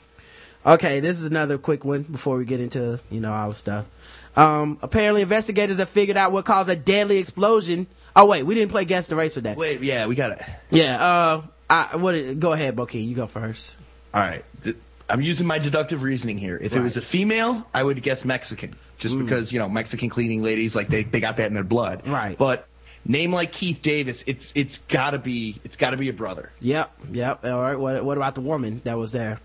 okay, 0.67 1.01
this 1.01 1.19
is 1.21 1.27
another 1.27 1.59
quick 1.59 1.85
one 1.85 2.03
before 2.03 2.37
we 2.39 2.45
get 2.45 2.61
into 2.61 3.01
you 3.11 3.21
know 3.21 3.33
all 3.33 3.51
the 3.51 3.55
stuff. 3.55 3.87
Um, 4.37 4.79
apparently 4.83 5.23
investigators 5.23 5.79
have 5.79 5.89
figured 5.89 6.17
out 6.17 6.33
what 6.33 6.45
caused 6.45 6.71
a 6.71 6.77
deadly 6.77 7.19
explosion. 7.19 7.87
Oh 8.17 8.27
wait, 8.27 8.45
we 8.45 8.55
didn't 8.55 8.71
play 8.71 8.85
guess 8.85 9.09
the 9.09 9.17
race 9.17 9.35
with 9.37 9.45
that. 9.45 9.57
Wait, 9.57 9.81
yeah, 9.83 10.07
we 10.07 10.15
got 10.15 10.33
it. 10.33 10.43
Yeah. 10.71 11.03
Uh, 11.03 11.43
I 11.69 11.97
what? 11.97 12.39
Go 12.39 12.53
ahead, 12.53 12.77
Bokeen. 12.77 13.07
You 13.09 13.15
go 13.15 13.27
first. 13.27 13.77
All 14.15 14.21
right. 14.21 14.45
I'm 15.09 15.21
using 15.21 15.47
my 15.47 15.59
deductive 15.59 16.03
reasoning 16.03 16.39
here. 16.39 16.57
If 16.57 16.73
it 16.73 16.81
was 16.81 16.97
a 16.97 17.03
female, 17.03 17.67
I 17.75 17.83
would 17.83 18.03
guess 18.03 18.25
Mexican, 18.25 18.75
just 18.99 19.15
Mm. 19.15 19.25
because 19.25 19.53
you 19.53 19.59
know 19.59 19.69
Mexican 19.69 20.09
cleaning 20.09 20.43
ladies 20.43 20.75
like 20.75 20.89
they 20.89 21.03
they 21.05 21.21
got 21.21 21.37
that 21.37 21.47
in 21.49 21.55
their 21.55 21.65
blood. 21.65 22.07
Right. 22.07 22.39
But 22.39 22.67
name 23.05 23.33
like 23.33 23.53
Keith 23.53 23.79
Davis, 23.83 24.23
it's 24.27 24.53
it's 24.55 24.79
gotta 24.91 25.19
be 25.19 25.61
it's 25.65 25.77
gotta 25.77 25.99
be 25.99 26.09
a 26.09 26.13
brother. 26.15 26.51
Yep. 26.61 26.91
Yep. 27.11 27.45
All 27.45 27.61
right. 27.61 27.79
What 27.79 28.03
What 28.05 28.17
about 28.17 28.35
the 28.35 28.41
woman 28.41 28.81
that 28.85 28.97
was 28.97 29.13
there? 29.13 29.39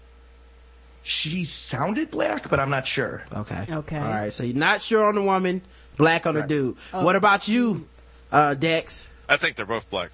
She 1.07 1.45
sounded 1.45 2.11
black, 2.11 2.49
but 2.49 2.59
I'm 2.59 2.69
not 2.69 2.85
sure. 2.85 3.23
Okay. 3.33 3.65
Okay. 3.69 3.97
All 3.97 4.03
right. 4.03 4.33
So 4.33 4.43
you're 4.43 4.57
not 4.57 4.81
sure 4.81 5.05
on 5.05 5.15
the 5.15 5.21
woman, 5.23 5.61
black 5.95 6.25
on 6.27 6.35
the 6.35 6.41
dude. 6.41 6.75
Oh. 6.93 7.05
What 7.05 7.15
about 7.15 7.47
you, 7.47 7.87
uh, 8.29 8.55
Dex? 8.55 9.07
I 9.29 9.37
think 9.37 9.55
they're 9.55 9.65
both 9.65 9.89
black. 9.89 10.11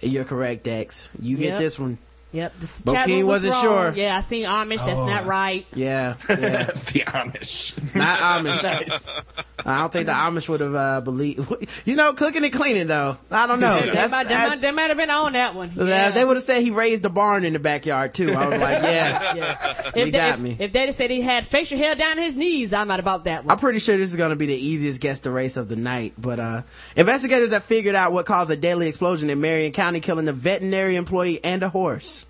You're 0.00 0.24
correct, 0.24 0.64
Dex. 0.64 1.08
You 1.20 1.36
get 1.36 1.60
this 1.60 1.78
one. 1.78 1.96
Yep. 2.32 2.54
This 2.60 2.80
Bokeen 2.82 2.92
chat 2.94 3.06
room 3.08 3.16
was 3.26 3.26
wasn't 3.44 3.52
wrong. 3.52 3.62
sure. 3.62 3.92
Yeah, 3.94 4.16
I 4.16 4.20
seen 4.20 4.46
Amish. 4.46 4.84
That's 4.86 5.00
Oh. 5.00 5.06
not 5.06 5.26
right. 5.26 5.66
Yeah. 5.74 6.14
Yeah. 6.28 6.34
the 6.92 7.02
Amish. 7.06 7.94
Not 7.94 8.18
Amish. 8.18 9.44
I 9.64 9.78
don't 9.80 9.92
think 9.92 10.06
the 10.06 10.12
Amish 10.12 10.48
would 10.48 10.60
have 10.60 10.74
uh, 10.74 11.00
believed. 11.02 11.52
You 11.86 11.94
know, 11.96 12.12
cooking 12.14 12.42
and 12.44 12.52
cleaning 12.52 12.86
though. 12.86 13.16
I 13.30 13.46
don't 13.46 13.60
know. 13.60 13.80
That 13.80 13.92
That's, 13.92 14.12
might, 14.12 14.22
that, 14.24 14.28
that's- 14.28 14.48
might, 14.48 14.60
that 14.60 14.74
might 14.74 14.88
have 14.88 14.96
been 14.96 15.10
on 15.10 15.32
that 15.34 15.54
one. 15.54 15.72
Yeah. 15.76 16.10
They 16.10 16.24
would 16.24 16.36
have 16.36 16.42
said 16.44 16.62
he 16.62 16.70
raised 16.70 17.04
a 17.04 17.10
barn 17.10 17.44
in 17.44 17.52
the 17.52 17.58
backyard 17.58 18.14
too. 18.14 18.32
I 18.32 18.48
was 18.48 18.60
like, 18.60 18.82
yeah, 18.82 19.34
Yeah. 19.34 19.34
you 19.34 19.42
If, 19.42 19.94
they, 19.94 20.10
got 20.10 20.34
if, 20.34 20.40
me. 20.40 20.56
if 20.58 20.72
they 20.72 20.90
said 20.92 21.10
he 21.10 21.20
had 21.20 21.46
facial 21.46 21.76
hair 21.78 21.94
down 21.94 22.18
his 22.18 22.34
knees, 22.36 22.72
I 22.72 22.84
might 22.84 23.00
about 23.00 23.24
that 23.24 23.44
one. 23.44 23.52
I'm 23.52 23.58
pretty 23.58 23.78
sure 23.78 23.96
this 23.96 24.10
is 24.10 24.16
going 24.16 24.30
to 24.30 24.36
be 24.36 24.46
the 24.46 24.54
easiest 24.54 25.00
guess 25.00 25.20
the 25.20 25.30
race 25.30 25.56
of 25.56 25.68
the 25.68 25.76
night. 25.76 26.14
But 26.18 26.40
uh 26.40 26.62
investigators 26.96 27.52
have 27.52 27.64
figured 27.64 27.94
out 27.94 28.12
what 28.12 28.24
caused 28.26 28.50
a 28.50 28.56
deadly 28.56 28.88
explosion 28.88 29.28
in 29.28 29.40
Marion 29.40 29.72
County, 29.72 30.00
killing 30.00 30.28
a 30.28 30.32
veterinary 30.32 30.96
employee 30.96 31.42
and 31.44 31.62
a 31.62 31.68
horse. 31.68 32.21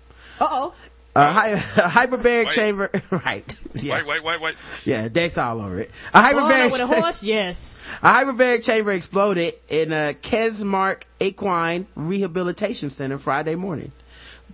Uh 0.43 0.47
oh. 0.51 0.75
A, 1.15 1.31
hy- 1.31 1.49
a 1.51 1.55
hyperbaric 1.57 2.45
Wait. 2.45 2.49
chamber, 2.53 2.89
right? 3.11 3.55
Yeah, 3.75 3.97
Wait, 3.97 4.07
wait, 4.07 4.23
wait, 4.23 4.41
wait. 4.41 4.55
yeah, 4.83 5.07
Dex 5.07 5.37
all 5.37 5.61
over 5.61 5.79
it. 5.79 5.91
A 6.13 6.21
hyperbaric 6.21 6.71
with 6.71 6.81
a 6.81 6.87
horse? 6.87 7.21
Yes. 7.23 7.87
A 8.01 8.11
hyperbaric 8.11 8.63
chamber 8.63 8.91
exploded 8.91 9.53
in 9.69 9.91
a 9.93 10.15
Kesmarc 10.21 11.03
Equine 11.19 11.85
Rehabilitation 11.95 12.89
Center 12.89 13.17
Friday 13.19 13.53
morning. 13.55 13.91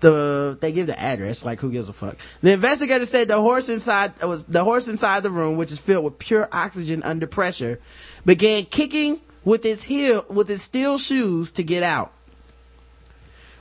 The 0.01 0.57
they 0.61 0.71
give 0.71 0.87
the 0.87 0.97
address, 0.99 1.43
like 1.43 1.59
who 1.59 1.71
gives 1.71 1.89
a 1.89 1.93
fuck. 1.93 2.17
The 2.41 2.53
investigator 2.53 3.05
said 3.05 3.27
the 3.29 3.41
horse 3.41 3.67
inside 3.69 4.21
was 4.21 4.45
the 4.45 4.63
horse 4.63 4.87
inside 4.87 5.23
the 5.23 5.29
room, 5.31 5.57
which 5.57 5.71
is 5.73 5.79
filled 5.79 6.05
with 6.05 6.19
pure 6.19 6.47
oxygen 6.53 7.03
under 7.03 7.27
pressure, 7.27 7.79
began 8.25 8.63
kicking 8.65 9.19
with 9.43 9.65
its 9.65 9.83
heel 9.83 10.25
with 10.29 10.49
its 10.49 10.63
steel 10.63 10.97
shoes 10.97 11.51
to 11.53 11.63
get 11.63 11.83
out. 11.83 12.13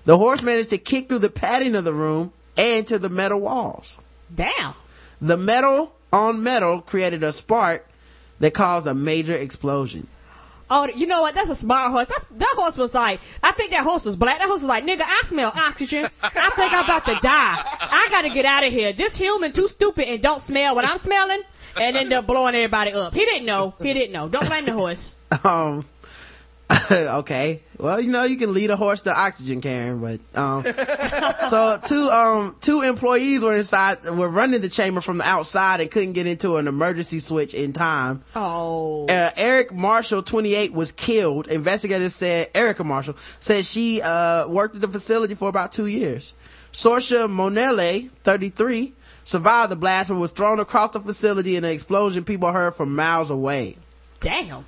The 0.08 0.16
horse 0.16 0.42
managed 0.42 0.70
to 0.70 0.78
kick 0.78 1.10
through 1.10 1.18
the 1.18 1.28
padding 1.28 1.74
of 1.74 1.84
the 1.84 1.92
room 1.92 2.32
and 2.56 2.86
to 2.86 2.98
the 2.98 3.10
metal 3.10 3.40
walls. 3.40 3.98
Damn. 4.34 4.72
The 5.20 5.36
metal 5.36 5.92
on 6.10 6.42
metal 6.42 6.80
created 6.80 7.22
a 7.22 7.30
spark 7.30 7.86
that 8.40 8.54
caused 8.54 8.86
a 8.86 8.94
major 8.94 9.34
explosion. 9.34 10.06
Oh, 10.70 10.86
you 10.86 11.06
know 11.06 11.20
what? 11.20 11.34
That's 11.34 11.50
a 11.50 11.54
smart 11.54 11.90
horse. 11.90 12.06
That's, 12.08 12.24
that 12.24 12.54
horse 12.56 12.78
was 12.78 12.94
like, 12.94 13.20
I 13.42 13.52
think 13.52 13.72
that 13.72 13.82
horse 13.82 14.06
was 14.06 14.16
black. 14.16 14.38
That 14.38 14.46
horse 14.46 14.62
was 14.62 14.68
like, 14.70 14.86
nigga, 14.86 15.02
I 15.02 15.24
smell 15.26 15.52
oxygen. 15.54 16.06
I 16.22 16.52
think 16.56 16.72
I'm 16.72 16.84
about 16.84 17.04
to 17.04 17.18
die. 17.20 17.62
I 17.62 18.08
gotta 18.10 18.30
get 18.30 18.46
out 18.46 18.64
of 18.64 18.72
here. 18.72 18.94
This 18.94 19.14
human 19.14 19.52
too 19.52 19.68
stupid 19.68 20.08
and 20.08 20.22
don't 20.22 20.40
smell 20.40 20.74
what 20.74 20.86
I'm 20.86 20.96
smelling 20.96 21.42
and 21.78 21.98
end 21.98 22.14
up 22.14 22.26
blowing 22.26 22.54
everybody 22.54 22.94
up. 22.94 23.12
He 23.12 23.26
didn't 23.26 23.44
know. 23.44 23.74
He 23.78 23.92
didn't 23.92 24.12
know. 24.12 24.30
Don't 24.30 24.46
blame 24.46 24.64
the 24.64 24.72
horse. 24.72 25.16
Um, 25.44 25.84
okay. 26.90 27.60
Well, 27.78 28.00
you 28.00 28.10
know, 28.10 28.24
you 28.24 28.36
can 28.36 28.54
lead 28.54 28.70
a 28.70 28.76
horse 28.76 29.02
to 29.02 29.16
oxygen, 29.16 29.60
Karen, 29.60 30.00
but, 30.00 30.38
um, 30.38 30.64
so 31.48 31.80
two, 31.84 32.10
um, 32.10 32.56
two 32.60 32.82
employees 32.82 33.42
were 33.42 33.56
inside, 33.56 34.04
were 34.04 34.28
running 34.28 34.60
the 34.60 34.68
chamber 34.68 35.00
from 35.00 35.18
the 35.18 35.24
outside 35.24 35.80
and 35.80 35.88
couldn't 35.88 36.14
get 36.14 36.26
into 36.26 36.56
an 36.56 36.66
emergency 36.66 37.20
switch 37.20 37.54
in 37.54 37.72
time. 37.72 38.22
Oh. 38.34 39.06
Uh, 39.06 39.30
Eric 39.36 39.72
Marshall, 39.72 40.22
28, 40.24 40.72
was 40.72 40.90
killed. 40.90 41.46
Investigators 41.46 42.16
said, 42.16 42.48
Erica 42.52 42.82
Marshall, 42.82 43.14
said 43.38 43.64
she, 43.64 44.02
uh, 44.02 44.48
worked 44.48 44.74
at 44.74 44.80
the 44.80 44.88
facility 44.88 45.36
for 45.36 45.48
about 45.48 45.70
two 45.70 45.86
years. 45.86 46.34
Sorsha 46.72 47.30
Monele, 47.30 48.10
33, 48.24 48.92
survived 49.24 49.70
the 49.70 49.76
blast 49.76 50.08
but 50.08 50.16
was 50.16 50.32
thrown 50.32 50.58
across 50.58 50.90
the 50.90 51.00
facility 51.00 51.54
in 51.54 51.64
an 51.64 51.70
explosion 51.70 52.24
people 52.24 52.50
heard 52.50 52.74
from 52.74 52.94
miles 52.94 53.30
away 53.30 53.76
Damn. 54.20 54.64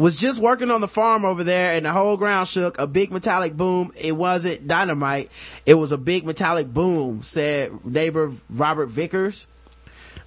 Was 0.00 0.16
just 0.16 0.40
working 0.40 0.70
on 0.70 0.80
the 0.80 0.88
farm 0.88 1.26
over 1.26 1.44
there 1.44 1.76
and 1.76 1.84
the 1.84 1.92
whole 1.92 2.16
ground 2.16 2.48
shook. 2.48 2.78
A 2.78 2.86
big 2.86 3.12
metallic 3.12 3.54
boom. 3.54 3.92
It 3.94 4.16
wasn't 4.16 4.66
dynamite. 4.66 5.30
It 5.66 5.74
was 5.74 5.92
a 5.92 5.98
big 5.98 6.24
metallic 6.24 6.72
boom, 6.72 7.22
said 7.22 7.84
neighbor 7.84 8.32
Robert 8.48 8.86
Vickers. 8.86 9.46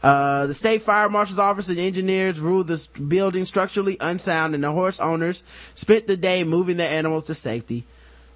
Uh, 0.04 0.46
the 0.46 0.54
state 0.54 0.84
fire 0.84 1.10
marshal's 1.10 1.40
office 1.40 1.70
and 1.70 1.80
engineers 1.80 2.40
ruled 2.40 2.68
the 2.68 2.88
building 3.08 3.46
structurally 3.46 3.98
unsound 4.00 4.54
and 4.54 4.64
the 4.64 4.72
horse 4.72 5.00
owners 5.00 5.44
spent 5.74 6.06
the 6.06 6.18
day 6.18 6.44
moving 6.44 6.78
their 6.78 6.92
animals 6.92 7.24
to 7.24 7.34
safety. 7.34 7.84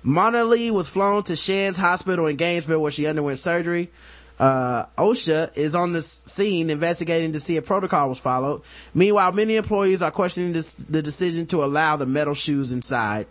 Mona 0.02 0.44
Lee 0.44 0.72
was 0.72 0.90
flown 0.90 1.22
to 1.24 1.36
Shands 1.36 1.78
Hospital 1.78 2.26
in 2.26 2.36
Gainesville 2.36 2.82
where 2.82 2.92
she 2.92 3.06
underwent 3.06 3.38
surgery. 3.38 3.92
Uh, 4.40 4.86
OSHA 4.98 5.58
is 5.58 5.74
on 5.74 5.94
the 5.94 6.02
scene 6.02 6.70
investigating 6.70 7.34
to 7.34 7.40
see 7.40 7.58
if 7.58 7.66
protocol 7.66 8.10
was 8.10 8.20
followed. 8.20 8.62
Meanwhile, 8.94 9.32
many 9.32 9.56
employees 9.56 10.02
are 10.02 10.12
questioning 10.12 10.54
this, 10.54 10.74
the 10.76 11.02
decision 11.02 11.48
to 11.48 11.64
allow 11.64 11.96
the 11.96 12.06
metal 12.06 12.36
shoes 12.36 12.72
inside. 12.72 13.26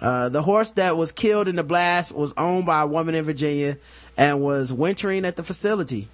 Uh, 0.00 0.30
the 0.30 0.42
horse 0.42 0.70
that 0.72 0.96
was 0.96 1.12
killed 1.12 1.46
in 1.46 1.56
the 1.56 1.62
blast 1.62 2.14
was 2.16 2.32
owned 2.38 2.64
by 2.64 2.82
a 2.82 2.86
woman 2.86 3.14
in 3.14 3.24
Virginia 3.24 3.76
and 4.16 4.40
was 4.40 4.72
wintering 4.72 5.26
at 5.26 5.36
the 5.36 5.42
facility. 5.42 6.08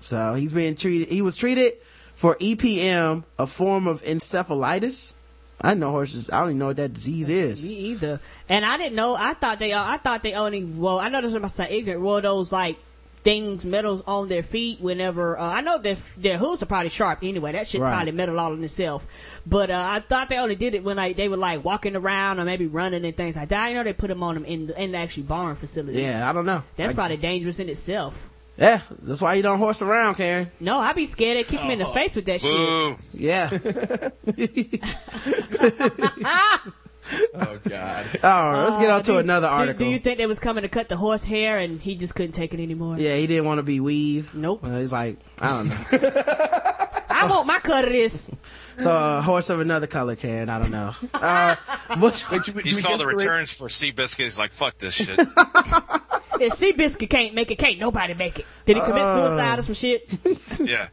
So 0.00 0.32
he's 0.32 0.52
being 0.52 0.74
treated, 0.74 1.08
he 1.08 1.20
was 1.20 1.36
treated 1.36 1.74
for 2.14 2.36
EPM, 2.36 3.24
a 3.38 3.46
form 3.46 3.86
of 3.86 4.02
encephalitis. 4.02 5.12
I 5.60 5.74
know 5.74 5.90
horses, 5.90 6.30
I 6.30 6.40
don't 6.40 6.50
even 6.50 6.58
know 6.58 6.66
what 6.66 6.76
that 6.76 6.94
disease 6.94 7.28
is. 7.28 7.68
Me 7.68 7.74
either. 7.76 8.20
And 8.48 8.64
I 8.64 8.78
didn't 8.78 8.94
know. 8.94 9.14
I 9.14 9.34
thought 9.34 9.58
they. 9.58 9.74
I 9.74 9.98
thought 9.98 10.22
they 10.22 10.34
only. 10.34 10.62
Well, 10.62 11.00
I 11.00 11.08
know 11.08 11.20
this 11.20 11.34
is 11.34 11.40
my 11.40 11.48
son 11.48 11.66
ignorant. 11.68 12.00
Well, 12.00 12.20
those 12.20 12.52
like 12.52 12.78
things, 13.24 13.64
metals 13.64 14.02
on 14.06 14.28
their 14.28 14.42
feet 14.42 14.80
whenever, 14.80 15.38
uh, 15.38 15.42
I 15.50 15.60
know 15.60 15.78
their, 15.78 15.96
their 16.16 16.38
hooves 16.38 16.62
are 16.62 16.66
probably 16.66 16.88
sharp 16.88 17.20
anyway. 17.22 17.52
That 17.52 17.66
shit 17.68 17.80
Right. 17.80 17.92
probably 17.92 18.12
metal 18.12 18.38
all 18.40 18.52
in 18.52 18.62
itself. 18.64 19.06
But, 19.46 19.70
uh, 19.70 19.86
I 19.90 20.00
thought 20.00 20.28
they 20.28 20.38
only 20.38 20.56
did 20.56 20.74
it 20.74 20.84
when 20.84 20.96
like, 20.96 21.16
they 21.16 21.28
were 21.28 21.36
like 21.36 21.64
walking 21.64 21.96
around 21.96 22.38
or 22.40 22.44
maybe 22.44 22.66
running 22.66 23.04
and 23.04 23.16
things 23.16 23.36
like 23.36 23.48
that. 23.50 23.64
I 23.64 23.72
know 23.72 23.82
they 23.82 23.92
put 23.92 24.08
them 24.08 24.22
on 24.22 24.34
them 24.34 24.44
in, 24.44 24.70
in 24.70 24.92
the 24.92 24.98
actually 24.98 25.24
barn 25.24 25.56
facilities. 25.56 26.00
Yeah, 26.00 26.28
I 26.28 26.32
don't 26.32 26.46
know. 26.46 26.62
That's 26.76 26.92
I- 26.92 26.94
probably 26.94 27.16
dangerous 27.18 27.58
in 27.60 27.68
itself. 27.68 28.24
Yeah, 28.56 28.80
that's 29.02 29.22
why 29.22 29.34
you 29.34 29.42
don't 29.44 29.58
horse 29.58 29.82
around, 29.82 30.16
Karen. 30.16 30.50
No, 30.58 30.80
I'd 30.80 30.96
be 30.96 31.06
scared 31.06 31.36
they'd 31.38 31.46
kick 31.46 31.62
me 31.62 31.74
in 31.74 31.78
the 31.78 31.86
face 31.86 32.16
with 32.16 32.24
that 32.26 32.42
Boo. 32.42 32.96
Yeah. 33.14 33.50
shit. 37.10 37.30
Oh 37.34 37.58
God. 37.68 38.06
All 38.22 38.52
right, 38.52 38.64
let's 38.64 38.76
get 38.78 38.90
on 38.90 39.00
Uh, 39.00 39.02
to 39.02 39.12
do- 39.12 39.18
another 39.18 39.46
article. 39.48 39.84
Do, 39.86 39.90
you 39.90 39.98
think 39.98 40.18
they 40.18 40.26
was 40.26 40.38
coming 40.38 40.62
to 40.62 40.68
cut 40.68 40.88
the 40.88 40.96
horse 40.96 41.24
hair 41.24 41.58
and 41.58 41.80
he 41.80 41.94
just 41.94 42.14
couldn't 42.14 42.32
take 42.32 42.52
it 42.54 42.60
anymore? 42.60 42.96
yeah, 42.98 43.16
he 43.16 43.26
didn't 43.26 43.44
want 43.46 43.58
to 43.58 43.62
be 43.62 43.80
weave. 43.80 44.34
Nope. 44.34 44.64
Uh, 44.64 44.78
he's 44.78 44.92
like, 44.92 45.18
I 45.40 45.48
don't 45.48 45.68
know. 45.68 46.22
I 47.10 47.26
want 47.28 47.46
my 47.46 47.58
cut 47.58 47.84
of 47.84 47.90
this. 47.90 48.30
So, 48.76 48.94
a 48.94 49.20
horse 49.22 49.50
of 49.50 49.58
another 49.60 49.86
color, 49.88 50.14
Karen. 50.14 50.48
I 50.48 50.60
don't 50.60 50.70
know. 50.70 50.94
Uh, 51.14 51.56
Bush, 51.98 52.24
He 52.62 52.74
saw 52.74 52.96
the 52.96 53.06
returns 53.06 53.50
for 53.52 53.66
Seabiscuit. 53.68 54.24
He's 54.24 54.38
like, 54.38 54.52
fuck 54.52 54.78
this 54.78 54.94
shit. 54.94 55.18
If 55.18 56.52
Seabiscuit 56.52 57.10
can't 57.10 57.34
make 57.34 57.50
it, 57.50 57.56
can't 57.58 57.78
nobody 57.80 58.14
make 58.14 58.38
it. 58.38 58.46
Did 58.66 58.76
he 58.76 58.82
commit 58.82 59.02
Uh. 59.02 59.14
suicide 59.28 59.58
or 59.58 59.62
some 59.62 59.74
shit? 59.74 60.60
yeah. 60.60 60.88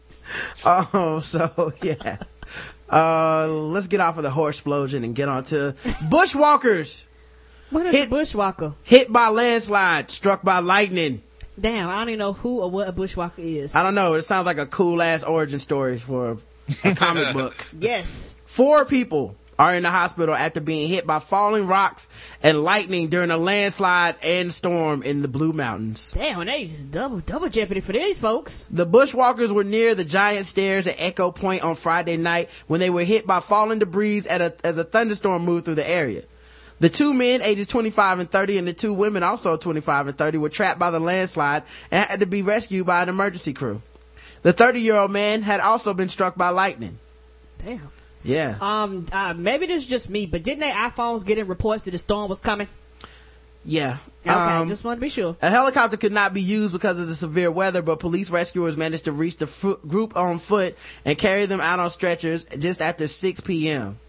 Oh, 0.66 1.20
so 1.22 1.74
yeah. 1.84 2.18
Uh, 2.92 3.48
let's 3.48 3.88
get 3.88 4.00
off 4.00 4.18
of 4.18 4.24
the 4.24 4.30
horse 4.30 4.58
explosion 4.58 5.04
and 5.04 5.16
get 5.16 5.28
on 5.28 5.44
to 5.46 5.76
bushwalkers 6.10 7.06
What 7.72 7.88
is 7.88 7.96
Hit- 7.96 8.08
a 8.12 8.12
bushwalker? 8.12 8.76
hit 8.84 9.12
by 9.12 9.30
landslide, 9.30 10.12
struck 10.12 10.44
by 10.44 10.60
lightning. 10.60 11.24
Damn, 11.60 11.90
I 11.90 12.00
don't 12.00 12.10
even 12.10 12.20
know 12.20 12.34
who 12.34 12.60
or 12.62 12.70
what 12.70 12.88
a 12.88 12.94
bushwalker 12.94 13.40
is. 13.40 13.74
I 13.76 13.82
don't 13.82 13.96
know. 13.96 14.14
It 14.14 14.22
sounds 14.24 14.46
like 14.46 14.58
a 14.60 14.66
cool 14.68 15.02
ass 15.02 15.24
origin 15.24 15.58
story 15.60 15.98
for 15.98 16.32
a, 16.32 16.38
a 16.90 16.96
comic 16.96 17.34
book. 17.34 17.56
Yes. 17.80 18.36
Four 18.46 18.86
people 18.86 19.36
are 19.58 19.74
in 19.74 19.84
the 19.84 19.90
hospital 19.90 20.36
after 20.36 20.60
being 20.60 20.90
hit 20.90 21.08
by 21.08 21.20
falling 21.20 21.68
rocks 21.68 22.10
and 22.44 22.64
lightning 22.64 23.08
during 23.08 23.32
a 23.32 23.38
landslide 23.38 24.16
and 24.22 24.54
storm 24.54 25.04
in 25.04 25.22
the 25.22 25.28
Blue 25.28 25.54
Mountains. 25.54 26.12
Damn, 26.12 26.46
they 26.46 26.66
just 26.66 26.92
double 26.92 27.20
double 27.20 27.50
jeopardy 27.50 27.82
for 27.82 27.94
these 27.94 28.20
folks. 28.20 28.66
The 28.66 28.86
bushwalkers 28.86 29.52
were 29.52 29.64
near 29.64 29.96
the 29.96 30.06
giant 30.06 30.46
stairs 30.46 30.88
at 30.88 30.96
Echo 31.00 31.32
Point 31.32 31.64
on 31.64 31.76
Friday 31.76 32.18
night 32.18 32.50
when 32.68 32.80
they 32.80 32.90
were 32.90 33.04
hit 33.04 33.26
by 33.26 33.40
falling 33.40 33.80
debris 33.80 34.24
at 34.30 34.42
a, 34.42 34.54
as 34.64 34.78
a 34.78 34.84
thunderstorm 34.84 35.44
moved 35.44 35.66
through 35.66 35.76
the 35.76 35.90
area. 35.90 36.24
The 36.80 36.90
two 36.90 37.14
men, 37.14 37.42
ages 37.42 37.68
25 37.68 38.20
and 38.20 38.30
30, 38.30 38.58
and 38.58 38.68
the 38.68 38.74
two 38.74 38.94
women, 38.94 39.24
also 39.24 39.56
25 39.56 40.08
and 40.08 40.18
30, 40.18 40.38
were 40.40 40.50
trapped 40.50 40.78
by 40.78 40.92
the 40.92 41.00
landslide 41.00 41.64
and 41.90 42.04
had 42.04 42.20
to 42.20 42.26
be 42.26 42.42
rescued 42.42 42.86
by 42.86 43.02
an 43.02 43.10
emergency 43.10 43.54
crew. 43.54 43.82
The 44.42 44.52
30 44.52 44.82
year 44.82 44.96
old 44.96 45.12
man 45.12 45.42
had 45.42 45.62
also 45.62 45.94
been 45.94 46.10
struck 46.10 46.36
by 46.36 46.50
lightning. 46.50 47.00
Damn. 47.58 47.90
Yeah. 48.26 48.56
Um, 48.60 49.06
uh, 49.12 49.34
maybe 49.38 49.68
this 49.68 49.84
is 49.84 49.88
just 49.88 50.10
me, 50.10 50.26
but 50.26 50.42
didn't 50.44 50.62
their 50.62 50.74
iPhones 50.74 51.26
get 51.26 51.38
in 51.38 51.48
reports 51.48 51.84
that 51.84 51.92
the 51.92 51.98
storm 52.00 52.28
was 52.30 52.42
coming? 52.42 52.68
Yeah. 53.64 53.98
Okay, 54.26 54.34
Um, 54.34 54.68
just 54.68 54.84
wanted 54.84 54.96
to 54.98 55.02
be 55.02 55.10
sure. 55.10 55.36
A 55.42 55.50
helicopter 55.50 55.98
could 55.98 56.12
not 56.12 56.34
be 56.34 56.42
used 56.42 56.74
because 56.74 57.00
of 57.00 57.08
the 57.08 57.16
severe 57.16 57.52
weather, 57.52 57.82
but 57.82 58.00
police 58.00 58.30
rescuers 58.32 58.76
managed 58.78 59.06
to 59.06 59.12
reach 59.12 59.38
the 59.38 59.48
fo- 59.48 59.76
group 59.88 60.16
on 60.18 60.40
foot 60.40 60.76
and 61.04 61.18
carry 61.18 61.46
them 61.46 61.62
out 61.62 61.80
on 61.80 61.90
stretchers 61.92 62.46
just 62.46 62.82
after 62.82 63.08
6 63.08 63.42
p.m. 63.42 64.00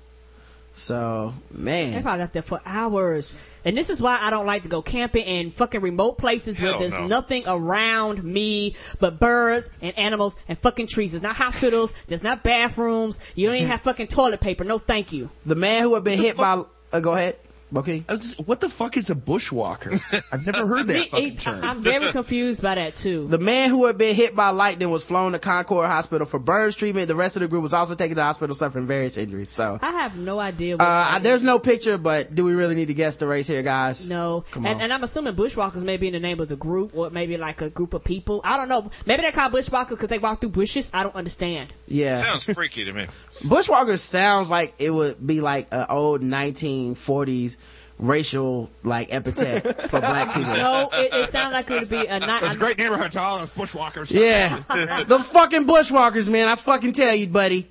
So, 0.78 1.32
man, 1.50 1.86
They 1.88 1.94
man. 1.94 2.02
probably 2.02 2.18
got 2.18 2.32
there 2.34 2.42
for 2.42 2.60
hours. 2.66 3.32
And 3.64 3.78
this 3.78 3.88
is 3.88 4.02
why 4.02 4.18
I 4.20 4.28
don't 4.28 4.44
like 4.44 4.64
to 4.64 4.68
go 4.68 4.82
camping 4.82 5.24
in 5.24 5.50
fucking 5.50 5.80
remote 5.80 6.18
places 6.18 6.60
where 6.60 6.78
there's 6.78 6.92
no. 6.92 7.06
nothing 7.06 7.44
around 7.46 8.22
me 8.22 8.74
but 9.00 9.18
birds 9.18 9.70
and 9.80 9.98
animals 9.98 10.36
and 10.48 10.58
fucking 10.58 10.88
trees. 10.88 11.12
There's 11.12 11.22
not 11.22 11.34
hospitals. 11.34 11.94
There's 12.08 12.22
not 12.22 12.42
bathrooms. 12.42 13.20
You 13.34 13.46
don't 13.46 13.56
even 13.56 13.68
have 13.70 13.80
fucking 13.80 14.08
toilet 14.08 14.40
paper. 14.40 14.64
No, 14.64 14.76
thank 14.76 15.14
you. 15.14 15.30
The 15.46 15.54
man 15.54 15.82
who 15.82 15.94
had 15.94 16.04
been 16.04 16.18
hit 16.18 16.36
by, 16.36 16.62
uh, 16.92 17.00
go 17.00 17.14
ahead. 17.14 17.36
Okay. 17.74 18.04
I 18.08 18.12
was 18.12 18.20
just, 18.22 18.46
what 18.46 18.60
the 18.60 18.68
fuck 18.68 18.96
is 18.96 19.10
a 19.10 19.14
bushwalker? 19.16 20.00
I've 20.32 20.46
never 20.46 20.66
heard 20.66 20.86
that 20.86 20.94
Me- 20.94 21.08
fucking 21.08 21.36
term. 21.38 21.64
I- 21.64 21.68
I'm 21.70 21.82
very 21.82 22.12
confused 22.12 22.62
by 22.62 22.76
that 22.76 22.94
too. 22.94 23.26
The 23.26 23.38
man 23.38 23.70
who 23.70 23.86
had 23.86 23.98
been 23.98 24.14
hit 24.14 24.36
by 24.36 24.50
lightning 24.50 24.88
was 24.90 25.04
flown 25.04 25.32
to 25.32 25.38
Concord 25.40 25.86
Hospital 25.88 26.26
for 26.26 26.38
burns 26.38 26.76
treatment. 26.76 27.08
The 27.08 27.16
rest 27.16 27.34
of 27.36 27.40
the 27.40 27.48
group 27.48 27.62
was 27.64 27.74
also 27.74 27.94
taken 27.96 28.10
to 28.10 28.20
the 28.20 28.24
hospital 28.24 28.54
suffering 28.54 28.86
various 28.86 29.16
injuries. 29.16 29.52
So, 29.52 29.78
I 29.82 29.90
have 29.90 30.16
no 30.16 30.38
idea. 30.38 30.76
What 30.76 30.82
uh, 30.84 30.84
that 31.12 31.22
there's 31.24 31.42
no 31.42 31.58
picture, 31.58 31.98
but 31.98 32.34
do 32.34 32.44
we 32.44 32.54
really 32.54 32.76
need 32.76 32.86
to 32.86 32.94
guess 32.94 33.16
the 33.16 33.26
race 33.26 33.48
here, 33.48 33.62
guys? 33.64 34.08
No, 34.08 34.44
Come 34.52 34.64
and, 34.64 34.76
on. 34.76 34.80
and 34.82 34.92
I'm 34.92 35.02
assuming 35.02 35.34
bushwalkers 35.34 35.82
may 35.82 35.96
be 35.96 36.06
in 36.06 36.12
the 36.12 36.20
name 36.20 36.38
of 36.40 36.48
the 36.48 36.56
group, 36.56 36.92
or 36.94 37.10
maybe 37.10 37.36
like 37.36 37.62
a 37.62 37.70
group 37.70 37.94
of 37.94 38.04
people. 38.04 38.40
I 38.44 38.56
don't 38.56 38.68
know. 38.68 38.90
Maybe 39.06 39.22
they're 39.22 39.32
called 39.32 39.52
bushwalkers 39.52 39.90
because 39.90 40.08
they 40.08 40.18
walk 40.18 40.40
through 40.40 40.50
bushes. 40.50 40.90
I 40.94 41.02
don't 41.02 41.16
understand. 41.16 41.72
Yeah. 41.88 42.14
Sounds 42.14 42.44
freaky 42.44 42.84
to 42.84 42.92
me. 42.92 43.06
Bushwalker 43.42 43.98
sounds 43.98 44.50
like 44.50 44.74
it 44.78 44.90
would 44.90 45.24
be 45.26 45.40
like 45.40 45.68
an 45.72 45.86
old 45.88 46.22
1940s 46.22 47.56
racial 47.98 48.70
like 48.82 49.12
epithet 49.12 49.82
for 49.88 50.00
black 50.00 50.28
people. 50.34 50.52
No, 50.54 50.88
it, 50.92 51.14
it 51.14 51.30
sounds 51.30 51.52
like 51.52 51.70
it 51.70 51.80
would 51.80 51.88
be 51.88 52.06
a 52.06 52.20
not. 52.20 52.42
Those 52.42 52.56
great 52.56 52.78
neighborhoods, 52.78 53.16
all 53.16 53.38
those 53.38 53.50
bushwalkers. 53.50 54.10
Yeah, 54.10 55.04
those 55.08 55.26
fucking 55.28 55.66
bushwalkers, 55.66 56.28
man. 56.28 56.48
I 56.48 56.56
fucking 56.56 56.92
tell 56.92 57.14
you, 57.14 57.28
buddy. 57.28 57.68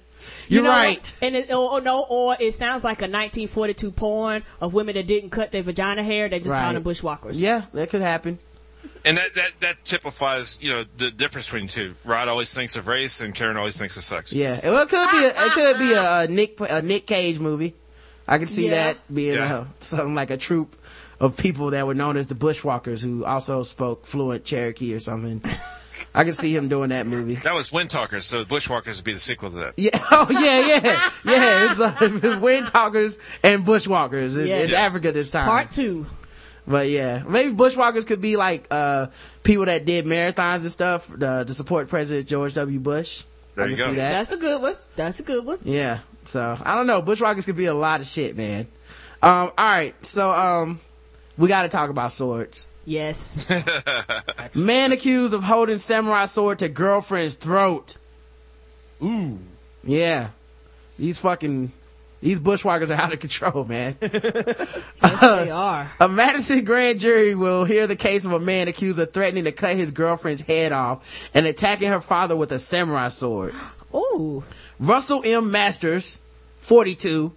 You're 0.47 0.63
know 0.63 0.69
right. 0.69 1.13
And 1.21 1.35
it, 1.35 1.51
or, 1.51 1.71
or 1.73 1.81
no, 1.81 2.05
or 2.07 2.37
it 2.39 2.53
sounds 2.53 2.83
like 2.83 2.99
a 2.99 3.09
1942 3.09 3.91
porn 3.91 4.43
of 4.61 4.73
women 4.73 4.95
that 4.95 5.07
didn't 5.07 5.31
cut 5.31 5.51
their 5.51 5.63
vagina 5.63 6.03
hair. 6.03 6.29
They 6.29 6.39
just 6.39 6.51
Right. 6.51 6.61
call 6.61 6.73
them 6.73 6.83
bushwalkers. 6.83 7.33
Yeah, 7.35 7.63
that 7.73 7.89
could 7.89 8.01
happen. 8.01 8.39
And 9.03 9.17
that, 9.17 9.33
that, 9.35 9.51
that 9.59 9.85
typifies, 9.85 10.57
you 10.61 10.71
know, 10.71 10.83
the 10.97 11.11
difference 11.11 11.47
between 11.47 11.67
two. 11.67 11.95
Rod 12.03 12.27
always 12.27 12.53
thinks 12.53 12.75
of 12.75 12.87
race 12.87 13.21
and 13.21 13.35
Karen 13.35 13.57
always 13.57 13.77
thinks 13.77 13.97
of 13.97 14.03
sex. 14.03 14.33
Yeah, 14.33 14.59
well, 14.63 14.83
it 14.83 14.89
could 14.89 15.11
be 15.11 15.17
ah, 15.17 15.43
a, 15.43 15.45
it 15.45 15.51
could 15.53 15.79
be 15.79 15.95
ah, 15.95 16.01
ah. 16.03 16.21
a, 16.21 16.23
a 16.23 16.27
Nick 16.27 16.59
a 16.59 16.81
Nick 16.81 17.05
Cage 17.05 17.39
movie. 17.39 17.75
I 18.27 18.37
could 18.39 18.49
see 18.49 18.65
Yeah. 18.65 18.71
that 18.93 18.97
being 19.13 19.35
Yeah. 19.35 19.55
uh 19.55 19.65
something 19.79 20.15
like 20.15 20.31
a 20.31 20.37
troop 20.37 20.75
of 21.19 21.37
people 21.37 21.69
that 21.71 21.85
were 21.87 21.93
known 21.95 22.17
as 22.17 22.27
the 22.27 22.35
Bushwalkers 22.35 23.03
who 23.03 23.23
also 23.25 23.63
spoke 23.63 24.05
fluent 24.05 24.43
Cherokee 24.43 24.93
or 24.93 24.99
something. 24.99 25.41
I 26.13 26.23
could 26.23 26.35
see 26.35 26.55
him 26.55 26.69
doing 26.69 26.89
that 26.89 27.05
movie. 27.07 27.35
That 27.35 27.53
was 27.53 27.71
Wind 27.73 27.89
Talkers, 27.89 28.25
so 28.25 28.45
Bushwalkers 28.45 28.95
would 28.97 29.03
be 29.05 29.13
the 29.13 29.19
sequel 29.19 29.49
to 29.51 29.55
that. 29.57 29.73
Yeah, 29.77 29.89
oh 30.11 30.27
yeah, 30.29 30.77
yeah, 30.77 31.11
yeah. 31.25 31.71
It's 31.71 31.79
uh, 31.79 32.39
Wind 32.41 32.67
Talkers 32.67 33.19
and 33.43 33.65
Bushwalkers. 33.65 34.37
It's, 34.37 34.47
Yes. 34.47 34.63
it's 34.65 34.73
Africa 34.73 35.11
this 35.11 35.31
time. 35.31 35.45
Part 35.45 35.71
two. 35.71 36.05
But 36.67 36.89
yeah, 36.89 37.21
maybe 37.27 37.53
bushwalkers 37.53 38.07
could 38.07 38.21
be 38.21 38.37
like 38.37 38.67
uh 38.71 39.07
people 39.43 39.65
that 39.65 39.85
did 39.85 40.05
marathons 40.05 40.61
and 40.61 40.71
stuff 40.71 41.11
uh, 41.21 41.43
to 41.43 41.53
support 41.53 41.89
President 41.89 42.27
George 42.27 42.55
W. 42.55 42.79
Bush. 42.79 43.23
There 43.53 43.65
I 43.65 43.67
you 43.69 43.75
can 43.75 43.85
go. 43.85 43.91
see 43.91 43.97
that. 43.97 44.11
That's 44.13 44.31
a 44.31 44.37
good 44.37 44.61
one. 44.61 44.75
That's 44.95 45.19
a 45.19 45.23
good 45.23 45.45
one. 45.45 45.59
Yeah. 45.63 45.99
So 46.27 46.57
I 46.63 46.75
don't 46.75 46.87
know. 46.87 47.01
Bushwhackers 47.01 47.45
could 47.45 47.57
be 47.57 47.65
a 47.65 47.73
lot 47.73 48.01
of 48.01 48.07
shit, 48.07 48.35
man. 48.35 48.67
Um. 49.21 49.51
All 49.57 49.65
right. 49.65 49.95
So 50.05 50.31
um, 50.31 50.79
we 51.37 51.47
got 51.47 51.63
to 51.63 51.69
talk 51.69 51.89
about 51.89 52.11
swords. 52.11 52.67
Yes. 52.85 53.51
Man 54.53 54.91
accused 54.91 55.33
of 55.33 55.43
holding 55.43 55.79
samurai 55.79 56.27
sword 56.27 56.59
to 56.59 56.69
girlfriend's 56.69 57.35
throat. 57.35 57.97
Ooh. 59.01 59.39
Yeah. 59.83 60.29
These 60.97 61.17
fucking 61.19 61.71
these 62.21 62.39
bushwhackers 62.39 62.89
are 62.89 62.99
out 62.99 63.13
of 63.13 63.19
control, 63.19 63.65
man. 63.65 63.97
yes, 64.01 64.81
they 65.01 65.51
are. 65.51 65.91
A 65.99 66.07
Madison 66.07 66.63
grand 66.63 66.99
jury 66.99 67.35
will 67.35 67.65
hear 67.65 67.85
the 67.85 67.95
case 67.95 68.25
of 68.25 68.31
a 68.31 68.39
man 68.39 68.67
accused 68.67 68.97
of 68.97 69.13
threatening 69.13 69.43
to 69.43 69.51
cut 69.51 69.75
his 69.75 69.91
girlfriend's 69.91 70.41
head 70.41 70.71
off 70.71 71.29
and 71.35 71.45
attacking 71.45 71.89
her 71.89 72.01
father 72.01 72.35
with 72.35 72.51
a 72.51 72.57
samurai 72.57 73.09
sword. 73.09 73.53
Ooh. 73.95 74.43
Russell 74.79 75.21
M. 75.25 75.51
Masters, 75.51 76.19
42, 76.57 77.31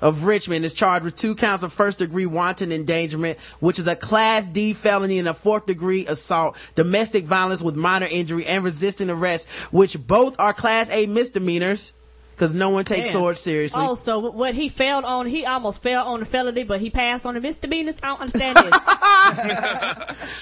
of 0.00 0.24
Richmond 0.24 0.64
is 0.64 0.74
charged 0.74 1.04
with 1.04 1.14
two 1.14 1.34
counts 1.36 1.62
of 1.62 1.72
first 1.72 2.00
degree 2.00 2.26
wanton 2.26 2.72
endangerment, 2.72 3.38
which 3.60 3.78
is 3.78 3.86
a 3.86 3.94
class 3.94 4.48
D 4.48 4.72
felony 4.74 5.18
and 5.20 5.28
a 5.28 5.34
fourth 5.34 5.66
degree 5.66 6.06
assault, 6.06 6.56
domestic 6.74 7.24
violence 7.24 7.62
with 7.62 7.76
minor 7.76 8.08
injury, 8.10 8.44
and 8.44 8.64
resisting 8.64 9.08
arrest, 9.08 9.48
which 9.72 10.04
both 10.04 10.38
are 10.40 10.52
class 10.52 10.90
A 10.90 11.06
misdemeanors, 11.06 11.92
because 12.32 12.52
no 12.52 12.70
one 12.70 12.84
takes 12.84 13.02
Damn. 13.04 13.12
swords 13.12 13.40
seriously. 13.40 13.82
Oh, 13.84 13.94
so 13.94 14.18
what 14.30 14.54
he 14.54 14.68
failed 14.68 15.04
on, 15.04 15.26
he 15.26 15.46
almost 15.46 15.82
failed 15.82 16.06
on 16.08 16.20
the 16.20 16.26
felony, 16.26 16.64
but 16.64 16.80
he 16.80 16.90
passed 16.90 17.24
on 17.24 17.34
the 17.34 17.40
misdemeanors? 17.40 17.98
I 18.02 18.08
don't 18.08 18.20
understand 18.20 18.56
this. 18.58 18.78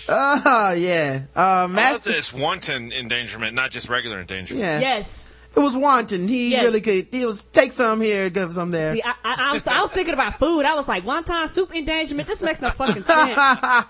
Oh, 0.13 0.73
yeah. 0.77 1.23
Uh, 1.37 1.41
I 1.41 1.61
love 1.63 1.71
Master, 1.71 2.11
that 2.11 2.19
it's 2.19 2.33
wanton 2.33 2.93
endangerment, 2.93 3.55
not 3.55 3.71
just 3.71 3.89
regular 3.89 4.21
endangerment. 4.21 4.61
yeah. 4.65 4.81
yes. 4.81 5.37
It 5.55 5.59
was 5.61 5.77
wanton. 5.77 6.29
He 6.29 6.51
Yes. 6.53 6.63
really 6.65 6.81
could, 6.81 7.09
he 7.11 7.27
was, 7.27 7.43
take 7.43 7.73
some 7.73 8.01
here, 8.01 8.31
give 8.31 8.53
some 8.55 8.71
there. 8.71 8.95
See, 8.95 9.03
I, 9.03 9.11
I, 9.25 9.37
I, 9.51 9.53
was, 9.53 9.67
I 9.67 9.81
was 9.83 9.91
thinking 9.91 10.15
about 10.15 10.39
food. 10.39 10.65
I 10.65 10.75
was 10.75 10.87
like, 10.89 11.05
wonton 11.05 11.49
soup 11.49 11.75
endangerment. 11.75 12.29
This 12.29 12.41
makes 12.43 12.61
no 12.61 12.71
fucking 12.71 13.03
sense. 13.03 13.37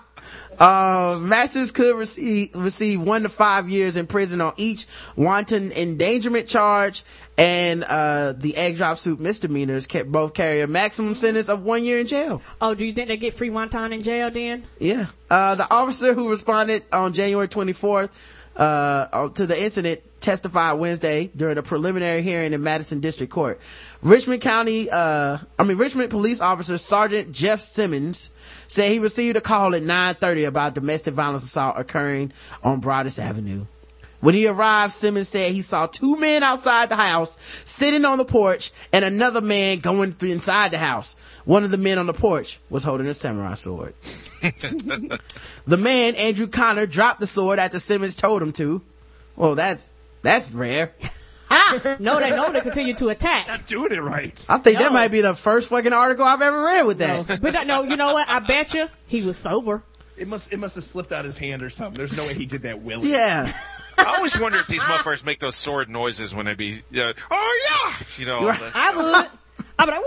Uh, 0.59 1.17
Masters 1.19 1.71
could 1.71 1.95
receive, 1.95 2.53
receive 2.53 3.01
one 3.01 3.23
to 3.23 3.29
five 3.29 3.69
years 3.69 3.97
in 3.97 4.05
prison 4.05 4.41
on 4.41 4.53
each 4.57 4.85
wanton 5.15 5.71
endangerment 5.71 6.47
charge 6.47 7.03
and, 7.37 7.83
uh, 7.83 8.33
the 8.33 8.55
egg 8.55 8.77
drop 8.77 8.97
soup 8.97 9.19
misdemeanors 9.19 9.87
kept 9.87 10.11
both 10.11 10.33
carry 10.35 10.61
a 10.61 10.67
maximum 10.67 11.15
sentence 11.15 11.49
of 11.49 11.63
one 11.63 11.83
year 11.83 11.99
in 11.99 12.05
jail. 12.05 12.41
Oh, 12.61 12.75
do 12.75 12.85
you 12.85 12.93
think 12.93 13.07
they 13.07 13.17
get 13.17 13.33
free 13.33 13.49
wonton 13.49 13.91
in 13.91 14.03
jail 14.03 14.29
then? 14.29 14.63
Yeah. 14.77 15.07
Uh, 15.31 15.55
the 15.55 15.71
officer 15.73 16.13
who 16.13 16.29
responded 16.29 16.83
on 16.93 17.13
January 17.13 17.47
24th, 17.47 18.09
uh, 18.55 19.29
to 19.29 19.45
the 19.45 19.61
incident 19.61 20.01
testified 20.21 20.79
Wednesday 20.79 21.31
during 21.35 21.57
a 21.57 21.63
preliminary 21.63 22.21
hearing 22.21 22.53
in 22.53 22.61
Madison 22.63 22.99
District 22.99 23.31
Court. 23.31 23.59
Richmond 24.01 24.41
County, 24.41 24.89
uh, 24.89 25.37
I 25.57 25.63
mean, 25.63 25.77
Richmond 25.77 26.09
police 26.11 26.41
officer 26.41 26.77
Sergeant 26.77 27.31
Jeff 27.31 27.59
Simmons 27.59 28.29
said 28.67 28.91
he 28.91 28.99
received 28.99 29.37
a 29.37 29.41
call 29.41 29.73
at 29.75 29.81
9.30 29.81 30.47
about 30.47 30.75
domestic 30.75 31.13
violence 31.13 31.43
assault 31.43 31.77
occurring 31.77 32.31
on 32.63 32.79
Broadus 32.79 33.19
Avenue. 33.19 33.65
When 34.21 34.35
he 34.35 34.47
arrived, 34.47 34.93
Simmons 34.93 35.27
said 35.27 35.51
he 35.51 35.61
saw 35.61 35.87
two 35.87 36.15
men 36.17 36.43
outside 36.43 36.89
the 36.89 36.95
house 36.95 37.37
sitting 37.65 38.05
on 38.05 38.17
the 38.17 38.25
porch 38.25 38.71
and 38.93 39.03
another 39.03 39.41
man 39.41 39.79
going 39.79 40.13
through 40.13 40.31
inside 40.31 40.71
the 40.71 40.77
house. 40.77 41.15
One 41.43 41.63
of 41.63 41.71
the 41.71 41.77
men 41.77 41.97
on 41.97 42.05
the 42.05 42.13
porch 42.13 42.59
was 42.69 42.83
holding 42.83 43.07
a 43.07 43.13
samurai 43.13 43.55
sword. 43.55 43.93
the 44.41 45.77
man, 45.77 46.15
Andrew 46.15 46.47
Connor, 46.47 46.85
dropped 46.85 47.19
the 47.19 47.27
sword 47.27 47.59
after 47.59 47.79
Simmons 47.79 48.15
told 48.15 48.41
him 48.41 48.53
to. 48.53 48.81
Well, 49.35 49.55
that's, 49.55 49.95
that's 50.21 50.51
rare. 50.51 50.93
Ah, 51.53 51.97
no, 51.99 52.17
they 52.19 52.29
know 52.29 52.49
they 52.51 52.61
continue 52.61 52.93
to 52.93 53.09
attack. 53.09 53.47
Not 53.47 53.67
doing 53.67 53.91
it 53.91 54.01
right. 54.01 54.33
I 54.47 54.57
think 54.59 54.77
that 54.79 54.93
might 54.93 55.09
be 55.11 55.19
the 55.19 55.35
first 55.35 55.69
fucking 55.69 55.91
article 55.91 56.23
I've 56.23 56.41
ever 56.41 56.61
read 56.61 56.85
with 56.85 56.99
that. 56.99 57.41
But 57.41 57.67
no, 57.67 57.83
you 57.83 57.97
know 57.97 58.13
what? 58.13 58.29
I 58.29 58.39
bet 58.39 58.73
you 58.73 58.87
he 59.07 59.21
was 59.23 59.35
sober. 59.35 59.83
It 60.15 60.27
must 60.27 60.53
it 60.53 60.59
must 60.59 60.75
have 60.75 60.83
slipped 60.83 61.11
out 61.11 61.25
his 61.25 61.37
hand 61.37 61.61
or 61.63 61.69
something. 61.69 61.97
There's 61.97 62.15
no 62.15 62.23
way 62.23 62.35
he 62.35 62.45
did 62.45 62.61
that 62.61 62.81
willingly. 62.81 63.11
Yeah. 63.11 63.51
I 64.07 64.15
always 64.17 64.39
wonder 64.39 64.59
if 64.59 64.67
these 64.67 64.83
motherfuckers 64.83 65.25
make 65.25 65.39
those 65.39 65.55
sword 65.55 65.89
noises 65.89 66.33
when 66.35 66.45
they 66.45 66.53
be, 66.55 66.81
uh, 66.97 67.13
oh 67.29 67.69
yeah, 67.69 68.05
you 68.17 68.25
know. 68.25 68.39
all 68.39 68.45
Right. 68.47 68.59
that 68.59 68.75
I 68.75 68.91
stuff. 68.91 68.95
would. 68.95 69.05
I'd 69.79 69.85
be 69.85 69.91
like, 69.91 70.01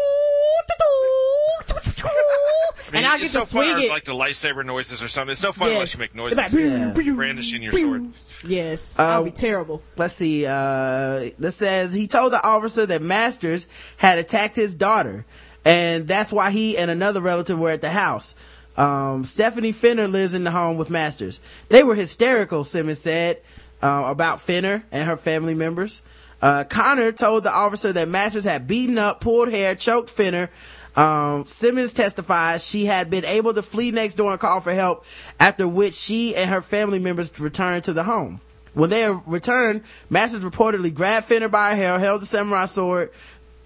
I 2.89 2.93
mean, 2.93 2.99
and 2.99 3.07
I'll 3.07 3.19
get 3.19 3.25
it's 3.25 3.33
to 3.33 3.39
no 3.39 3.45
fun, 3.45 3.49
swing 3.49 3.71
or 3.75 3.79
it. 3.79 3.91
like 3.91 4.05
the 4.05 4.13
lightsaber 4.15 4.65
noises 4.65 5.03
or 5.03 5.09
something. 5.09 5.33
It's 5.33 5.43
no 5.43 5.53
fun 5.53 5.69
Yes. 5.69 5.75
unless 5.75 5.95
you 5.95 6.01
make 6.01 6.15
noises. 6.15 6.39
It's 6.39 6.53
like, 6.53 7.05
Yeah. 7.07 7.13
brandishing 7.15 7.63
your 7.63 7.73
sword. 7.73 8.05
Yes, 8.47 8.99
Uh, 8.99 9.05
I'll 9.05 9.25
be 9.25 9.31
terrible. 9.31 9.83
let's 9.97 10.15
see 10.15 10.45
uh 10.47 11.31
that 11.39 11.53
says 11.53 11.93
he 11.95 12.07
told 12.07 12.33
the 12.33 12.43
officer 12.45 12.85
that 12.87 13.01
masters 13.03 13.67
had 13.97 14.19
attacked 14.19 14.55
his 14.55 14.75
daughter 14.75 15.25
and 15.65 16.07
that's 16.07 16.31
why 16.31 16.51
he 16.51 16.77
and 16.77 16.91
another 16.91 17.21
relative 17.23 17.59
were 17.59 17.71
at 17.71 17.81
the 17.81 17.89
house 17.89 18.35
um 18.77 19.25
stephanie 19.25 19.73
finner 19.73 20.07
lives 20.09 20.35
in 20.35 20.45
the 20.45 20.51
home 20.51 20.77
with 20.77 20.91
masters 20.91 21.41
they 21.71 21.83
were 21.83 21.95
hysterical 21.95 22.65
simmons 22.65 23.01
said 23.01 23.41
uh, 23.83 24.05
about 24.07 24.41
finner 24.41 24.85
and 24.93 25.09
her 25.09 25.17
family 25.17 25.55
members 25.55 26.03
uh, 26.45 26.63
Connor 26.65 27.11
told 27.11 27.43
the 27.43 27.51
officer 27.51 27.91
that 27.95 28.07
Masters 28.07 28.45
had 28.45 28.69
beaten 28.69 28.99
up, 28.99 29.23
pulled 29.23 29.49
hair, 29.49 29.75
choked 29.75 30.11
Finner. 30.11 30.51
Um, 30.95 31.47
Simmons 31.47 31.95
testified 31.95 32.61
she 32.61 32.85
had 32.85 33.09
been 33.09 33.25
able 33.25 33.55
to 33.55 33.63
flee 33.63 33.91
next 33.93 34.17
door 34.17 34.31
and 34.31 34.39
call 34.39 34.61
for 34.61 34.75
help, 34.75 35.07
after 35.41 35.67
which 35.67 35.95
she 35.95 36.37
and 36.37 36.51
her 36.51 36.61
family 36.61 36.99
members 36.99 37.41
returned 37.41 37.85
to 37.85 37.95
the 37.95 38.03
home. 38.03 38.41
When 38.75 38.91
they 38.91 39.09
returned, 39.25 39.85
Masters 40.11 40.45
reportedly 40.45 40.93
grabbed 40.93 41.25
Finner 41.25 41.49
by 41.49 41.71
her 41.71 41.77
hair, 41.77 41.99
held 41.99 42.21
the 42.21 42.27
samurai 42.27 42.67
sword 42.67 43.11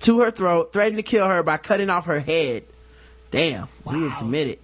to 0.01 0.21
her 0.21 0.31
throat, 0.31 0.73
threatened 0.73 0.99
to 0.99 1.03
kill 1.03 1.27
her 1.27 1.43
by 1.43 1.57
cutting 1.57 1.91
off 1.91 2.07
her 2.07 2.21
head. 2.21 2.63
Damn, 3.33 3.67
he 3.91 3.97
was 3.97 4.15
committed. 4.15 4.61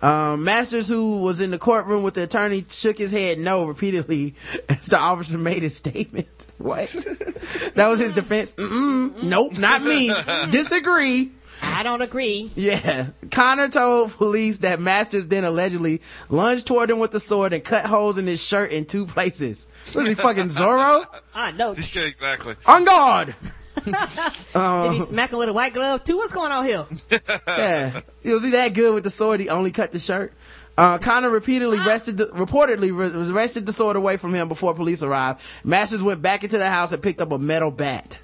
Um, 0.00 0.44
Masters, 0.44 0.88
who 0.88 1.18
was 1.18 1.40
in 1.40 1.50
the 1.50 1.58
courtroom 1.58 2.02
with 2.02 2.14
the 2.14 2.22
attorney, 2.22 2.64
shook 2.68 2.98
his 2.98 3.10
head 3.10 3.38
no 3.38 3.66
repeatedly 3.66 4.34
as 4.68 4.86
the 4.86 4.98
officer 4.98 5.38
made 5.38 5.62
his 5.62 5.76
statement. 5.76 6.28
What? 6.58 6.90
that 7.76 7.86
was 7.86 8.00
his 8.00 8.12
defense. 8.12 8.52
Mm-mm, 8.54 9.22
nope, 9.22 9.56
not 9.58 9.80
me. 9.84 10.12
Disagree. 10.50 11.30
I 11.62 11.84
don't 11.84 12.02
agree. 12.02 12.50
Yeah. 12.56 13.08
Connor 13.30 13.68
told 13.68 14.10
police 14.10 14.58
that 14.58 14.80
Masters 14.80 15.28
then 15.28 15.44
allegedly 15.44 16.02
lunged 16.28 16.66
toward 16.66 16.90
him 16.90 16.98
with 16.98 17.12
the 17.12 17.20
sword 17.20 17.52
and 17.52 17.62
cut 17.62 17.86
holes 17.86 18.18
in 18.18 18.26
his 18.26 18.42
shirt 18.42 18.72
in 18.72 18.86
two 18.86 19.06
places. 19.06 19.68
Was 19.94 20.08
he 20.08 20.14
fucking 20.14 20.48
Zorro? 20.48 21.06
I 21.32 21.52
know. 21.52 21.74
Yeah, 21.74 22.06
exactly. 22.06 22.56
On 22.66 22.84
guard! 22.84 23.36
Did 23.84 24.56
Um, 24.56 24.94
he 24.94 25.00
smack 25.00 25.32
him 25.32 25.38
with 25.38 25.48
a 25.48 25.52
white 25.52 25.74
glove 25.74 26.04
too? 26.04 26.16
What's 26.16 26.32
going 26.32 26.52
on 26.52 26.64
here? 26.64 26.86
yeah. 27.48 28.00
Was 28.24 28.42
he 28.44 28.50
that 28.50 28.74
good 28.74 28.94
with 28.94 29.04
the 29.04 29.10
sword? 29.10 29.40
He 29.40 29.48
only 29.48 29.70
cut 29.70 29.92
the 29.92 29.98
shirt. 29.98 30.32
Uh, 30.76 30.96
Connor 30.98 31.28
repeatedly 31.30 31.78
wrested, 31.80 32.18
the, 32.18 32.26
reportedly 32.26 32.96
re- 32.96 33.32
wrested 33.32 33.66
the 33.66 33.72
sword 33.72 33.96
away 33.96 34.16
from 34.16 34.32
him 34.32 34.46
before 34.48 34.74
police 34.74 35.02
arrived. 35.02 35.40
Masters 35.64 36.02
went 36.04 36.22
back 36.22 36.44
into 36.44 36.56
the 36.56 36.70
house 36.70 36.92
and 36.92 37.02
picked 37.02 37.20
up 37.20 37.32
a 37.32 37.38
metal 37.38 37.72
bat. 37.72 38.20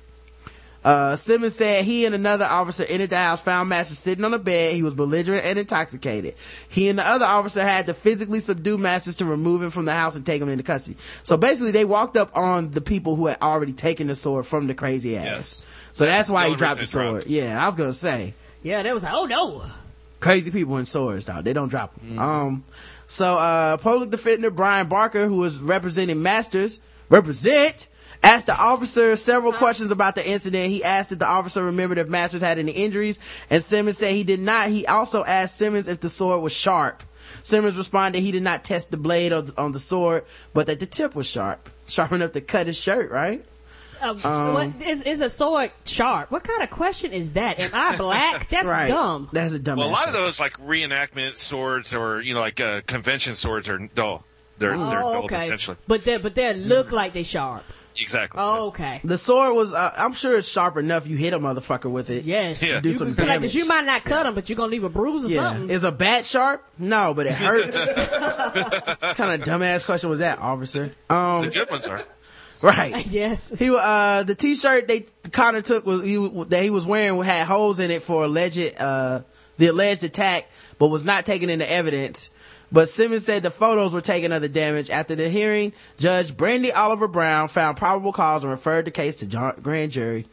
Uh, 0.84 1.16
Simmons 1.16 1.54
said 1.54 1.84
he 1.84 2.04
and 2.04 2.14
another 2.14 2.44
officer 2.44 2.84
entered 2.84 3.08
the 3.10 3.16
house, 3.16 3.40
found 3.40 3.70
Masters 3.70 3.98
sitting 3.98 4.22
on 4.24 4.34
a 4.34 4.38
bed. 4.38 4.74
He 4.74 4.82
was 4.82 4.92
belligerent 4.92 5.44
and 5.44 5.58
intoxicated. 5.58 6.34
He 6.68 6.88
and 6.90 6.98
the 6.98 7.06
other 7.06 7.24
officer 7.24 7.62
had 7.62 7.86
to 7.86 7.94
physically 7.94 8.38
subdue 8.40 8.76
Masters 8.76 9.16
to 9.16 9.24
remove 9.24 9.62
him 9.62 9.70
from 9.70 9.86
the 9.86 9.94
house 9.94 10.14
and 10.14 10.26
take 10.26 10.42
him 10.42 10.50
into 10.50 10.62
custody. 10.62 10.98
So 11.22 11.38
basically 11.38 11.70
they 11.70 11.86
walked 11.86 12.16
up 12.18 12.36
on 12.36 12.70
the 12.70 12.82
people 12.82 13.16
who 13.16 13.28
had 13.28 13.38
already 13.40 13.72
taken 13.72 14.08
the 14.08 14.14
sword 14.14 14.44
from 14.46 14.66
the 14.66 14.74
crazy 14.74 15.16
ass. 15.16 15.24
Yes. 15.24 15.64
So 15.92 16.04
that's 16.04 16.28
why 16.28 16.44
the 16.44 16.50
he 16.50 16.56
dropped 16.56 16.80
the 16.80 16.86
sword. 16.86 17.12
dropped 17.14 17.26
Yeah, 17.28 17.62
I 17.62 17.64
was 17.66 17.76
gonna 17.76 17.92
say 17.94 18.34
Yeah, 18.62 18.82
that 18.82 18.92
was 18.92 19.04
like, 19.04 19.14
oh 19.14 19.24
no. 19.24 19.62
crazy 20.20 20.50
people 20.50 20.76
in 20.76 20.84
swords 20.86 21.24
though. 21.24 21.40
they 21.40 21.52
don't 21.54 21.68
drop 21.68 21.94
Mm-hmm. 21.96 22.08
them 22.16 22.18
um 22.18 22.64
so 23.06 23.36
uh 23.38 23.76
public 23.78 24.10
defender 24.10 24.50
brian 24.50 24.86
barker 24.88 25.26
who 25.26 25.36
was 25.36 25.58
representing 25.60 26.22
masters 26.22 26.80
represent 27.10 27.88
asked 28.24 28.46
the 28.46 28.56
officer 28.56 29.14
several 29.16 29.52
questions 29.52 29.90
about 29.90 30.14
the 30.14 30.28
incident 30.28 30.70
he 30.70 30.82
asked 30.82 31.12
if 31.12 31.18
the 31.18 31.26
officer 31.26 31.62
remembered 31.64 31.98
if 31.98 32.08
masters 32.08 32.42
had 32.42 32.58
any 32.58 32.72
injuries 32.72 33.18
and 33.50 33.62
simmons 33.62 33.98
said 33.98 34.12
he 34.14 34.24
did 34.24 34.40
not 34.40 34.68
he 34.68 34.86
also 34.86 35.24
asked 35.24 35.56
simmons 35.58 35.86
if 35.88 36.00
the 36.00 36.08
sword 36.08 36.42
was 36.42 36.52
sharp 36.52 37.02
simmons 37.42 37.76
responded 37.76 38.20
he 38.20 38.32
did 38.32 38.42
not 38.42 38.64
test 38.64 38.90
the 38.90 38.96
blade 38.96 39.32
on, 39.32 39.50
on 39.56 39.72
the 39.72 39.78
sword 39.78 40.24
but 40.52 40.66
that 40.66 40.80
the 40.80 40.86
tip 40.86 41.14
was 41.14 41.26
sharp 41.26 41.68
sharp 41.86 42.12
enough 42.12 42.32
to 42.32 42.40
cut 42.40 42.66
his 42.66 42.78
shirt 42.78 43.10
right 43.10 43.44
Um, 44.02 44.20
Um, 44.24 44.54
what 44.54 44.82
is 44.86 45.02
is 45.02 45.20
a 45.22 45.28
sword 45.30 45.70
sharp? 45.84 46.30
What 46.30 46.42
kind 46.44 46.62
of 46.62 46.68
question 46.70 47.12
is 47.12 47.32
that? 47.34 47.58
Am 47.60 47.70
I 47.72 47.96
black? 47.96 48.48
That's 48.54 48.66
right 48.66 48.88
dumb. 48.88 49.28
that's 49.32 49.54
a 49.54 49.58
dumb 49.58 49.78
Well, 49.78 49.88
a 49.88 49.90
ass 49.92 49.98
lot 50.00 50.08
of 50.08 50.14
those 50.14 50.40
like 50.40 50.54
reenactment 50.58 51.36
swords 51.36 51.94
or 51.94 52.20
you 52.20 52.34
know 52.34 52.40
like 52.40 52.60
uh, 52.60 52.80
convention 52.86 53.34
swords 53.34 53.68
are 53.70 53.78
dull. 53.94 54.24
They're 54.58 54.70
they're 54.76 55.02
Oh, 55.02 55.12
dull 55.14 55.24
okay. 55.24 55.44
potentially. 55.44 55.76
But 55.86 56.04
they 56.04 56.18
but 56.18 56.34
they 56.34 56.52
look 56.54 56.92
like 56.92 57.12
they 57.14 57.22
sharp. 57.22 57.64
Exactly. 58.00 58.40
Oh, 58.42 58.68
okay. 58.68 59.00
the 59.04 59.16
sword 59.16 59.54
was 59.54 59.72
uh, 59.72 59.92
i'm 59.96 60.12
sure 60.14 60.36
it's 60.36 60.48
sharp 60.48 60.76
enough 60.76 61.06
you 61.06 61.16
hit 61.16 61.32
a 61.32 61.38
motherfucker 61.38 61.90
with 61.90 62.10
it 62.10 62.24
Yes. 62.24 62.60
Yeah. 62.62 62.80
do 62.80 62.88
You, 62.88 62.94
some 62.94 63.08
like, 63.08 63.16
'cause 63.18 63.26
damage 63.26 63.54
you 63.54 63.66
might 63.66 63.84
not 63.84 64.04
cut 64.04 64.26
him, 64.26 64.34
but 64.34 64.48
you're 64.48 64.56
gonna 64.56 64.72
leave 64.72 64.82
a 64.84 64.88
bruise 64.88 65.26
or 65.26 65.28
Yeah. 65.28 65.42
something. 65.52 65.70
Is 65.70 65.84
a 65.84 65.92
bat 65.92 66.24
sharp? 66.24 66.64
No, 66.78 67.14
but 67.14 67.26
it 67.26 67.34
hurts. 67.34 67.76
kind 69.14 69.40
of 69.42 69.48
dumbass 69.48 69.84
question 69.84 70.10
was 70.10 70.18
that, 70.18 70.38
officer? 70.38 70.92
the 71.08 71.14
Um, 71.14 71.50
good 71.50 71.70
ones 71.70 71.86
are. 71.86 72.02
right. 72.62 73.06
yes. 73.10 73.56
He, 73.58 73.70
uh, 73.70 74.22
the 74.24 74.34
t-shirt 74.34 74.88
they 74.88 75.06
Connor 75.32 75.62
took 75.62 75.86
was, 75.86 76.02
he, 76.02 76.16
that 76.48 76.62
he 76.62 76.70
was 76.70 76.84
wearing 76.86 77.22
had 77.22 77.46
holes 77.46 77.78
in 77.80 77.90
it 77.90 78.02
for 78.02 78.24
alleged, 78.24 78.74
uh, 78.80 79.20
the 79.58 79.66
alleged 79.68 80.02
attack, 80.04 80.48
but 80.78 80.88
was 80.88 81.04
not 81.04 81.26
taken 81.26 81.48
into 81.50 81.70
evidence. 81.70 82.30
But 82.74 82.88
Simmons 82.88 83.24
said 83.24 83.44
the 83.44 83.52
photos 83.52 83.94
were 83.94 84.00
taken 84.00 84.32
of 84.32 84.42
the 84.42 84.48
damage. 84.48 84.90
After 84.90 85.14
the 85.14 85.28
hearing, 85.28 85.72
Judge 85.96 86.36
Brandy 86.36 86.72
Oliver 86.72 87.06
Brown 87.06 87.46
found 87.46 87.76
probable 87.76 88.12
cause 88.12 88.42
and 88.42 88.50
referred 88.50 88.84
the 88.84 88.90
case 88.90 89.14
to 89.18 89.54
grand 89.62 89.92
jury. 89.92 90.26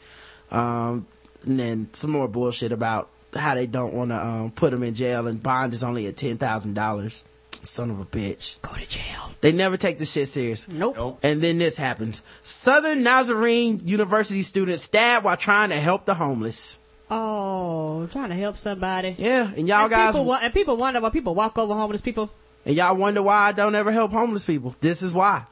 Um, 0.50 1.06
and 1.44 1.60
then 1.60 1.90
some 1.94 2.10
more 2.10 2.28
bullshit 2.28 2.72
about 2.72 3.10
how 3.36 3.54
they 3.54 3.68
don't 3.68 3.94
want 3.94 4.10
to 4.10 4.26
um, 4.26 4.52
put 4.52 4.74
him 4.74 4.82
in 4.82 4.96
jail 4.96 5.28
and 5.28 5.42
bond 5.42 5.74
is 5.74 5.84
only 5.84 6.08
at 6.08 6.18
ten 6.18 6.40
thousand 6.40 6.74
dollars. 6.74 7.24
Son 7.62 7.92
of 7.92 8.00
a 8.00 8.06
bitch. 8.06 8.60
Go 8.64 8.74
to 8.74 8.88
jail. 8.88 9.30
They 9.42 9.52
never 9.52 9.78
take 9.78 10.00
this 10.00 10.12
shit 10.12 10.28
serious. 10.28 10.68
Nope. 10.68 11.20
And 11.22 11.44
then 11.44 11.60
this 11.60 11.78
happens. 11.78 12.24
Southern 12.42 13.04
Nazarene 13.04 13.82
University 13.86 14.42
student 14.42 14.80
stabbed 14.80 15.26
while 15.26 15.38
trying 15.38 15.70
to 15.70 15.76
help 15.76 16.06
the 16.06 16.16
homeless. 16.16 16.80
Oh, 17.14 18.08
trying 18.08 18.30
to 18.30 18.36
help 18.36 18.56
somebody. 18.56 19.16
Yeah, 19.18 19.52
and 19.56 19.68
y'all 19.68 19.82
and 19.82 19.92
guys, 19.92 20.16
people, 20.16 20.34
and 20.34 20.54
people 20.54 20.78
wonder 20.78 21.02
why 21.02 21.10
people 21.10 21.36
walk 21.36 21.58
over 21.58 21.74
homeless 21.74 22.00
people. 22.02 22.32
and 22.66 22.74
y'all 22.76 22.96
wonder 22.96 23.22
why 23.22 23.50
I 23.50 23.52
don't 23.52 23.76
ever 23.76 23.92
help 23.92 24.12
homeless 24.12 24.46
people. 24.46 24.74
This 24.80 25.04
is 25.04 25.14
why. 25.14 25.44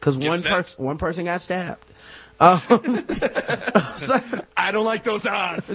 Cause 0.00 0.16
Get 0.16 0.30
one 0.30 0.38
stabbed. 0.38 0.54
person, 0.56 0.84
one 0.84 0.98
person 0.98 1.24
got 1.26 1.42
stabbed. 1.42 1.84
Um, 2.40 2.58
so, 3.96 4.18
I 4.56 4.72
don't 4.72 4.84
like 4.84 5.04
those 5.04 5.24
odds. 5.24 5.68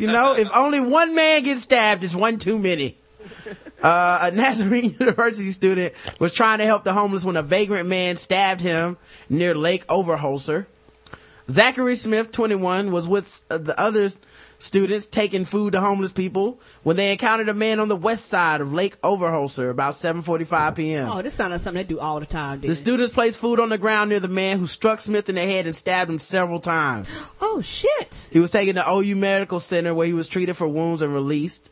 you 0.00 0.06
know, 0.06 0.36
if 0.36 0.48
only 0.54 0.78
one 0.78 1.16
man 1.16 1.42
gets 1.42 1.62
stabbed, 1.62 2.04
it's 2.04 2.14
one 2.14 2.38
too 2.38 2.60
many. 2.60 2.96
Uh, 3.82 4.28
a 4.30 4.30
Nazarene 4.30 4.94
University 5.00 5.50
student 5.50 5.94
was 6.20 6.32
trying 6.32 6.58
to 6.58 6.64
help 6.64 6.84
the 6.84 6.92
homeless 6.92 7.24
when 7.24 7.36
a 7.36 7.42
vagrant 7.42 7.88
man 7.88 8.16
stabbed 8.16 8.60
him 8.60 8.98
near 9.28 9.52
Lake 9.56 9.84
Overholser. 9.88 10.66
Zachary 11.48 11.96
Smith, 11.96 12.30
21, 12.30 12.92
was 12.92 13.08
with 13.08 13.42
uh, 13.50 13.58
the 13.58 13.74
other 13.80 14.10
students 14.60 15.06
taking 15.06 15.44
food 15.44 15.72
to 15.72 15.80
homeless 15.80 16.12
people 16.12 16.60
when 16.82 16.96
they 16.96 17.10
encountered 17.10 17.48
a 17.48 17.54
man 17.54 17.80
on 17.80 17.88
the 17.88 17.96
west 17.96 18.26
side 18.26 18.60
of 18.60 18.72
Lake 18.72 19.00
Overholser 19.00 19.70
about 19.70 19.94
7:45 19.94 20.76
p.m. 20.76 21.08
Oh, 21.10 21.22
this 21.22 21.34
sounds 21.34 21.50
like 21.50 21.60
something 21.60 21.82
they 21.82 21.88
do 21.88 21.98
all 21.98 22.20
the 22.20 22.26
time. 22.26 22.60
The 22.60 22.74
students 22.74 23.12
placed 23.12 23.40
food 23.40 23.58
on 23.58 23.70
the 23.70 23.78
ground 23.78 24.10
near 24.10 24.20
the 24.20 24.28
man 24.28 24.58
who 24.58 24.66
struck 24.66 25.00
Smith 25.00 25.28
in 25.28 25.34
the 25.34 25.40
head 25.40 25.66
and 25.66 25.74
stabbed 25.74 26.10
him 26.10 26.18
several 26.18 26.60
times. 26.60 27.16
Oh 27.52 27.60
shit! 27.62 28.28
He 28.32 28.38
was 28.38 28.52
taken 28.52 28.76
to 28.76 28.88
OU 28.88 29.16
Medical 29.16 29.58
Center 29.58 29.92
where 29.92 30.06
he 30.06 30.12
was 30.12 30.28
treated 30.28 30.56
for 30.56 30.68
wounds 30.68 31.02
and 31.02 31.12
released. 31.12 31.68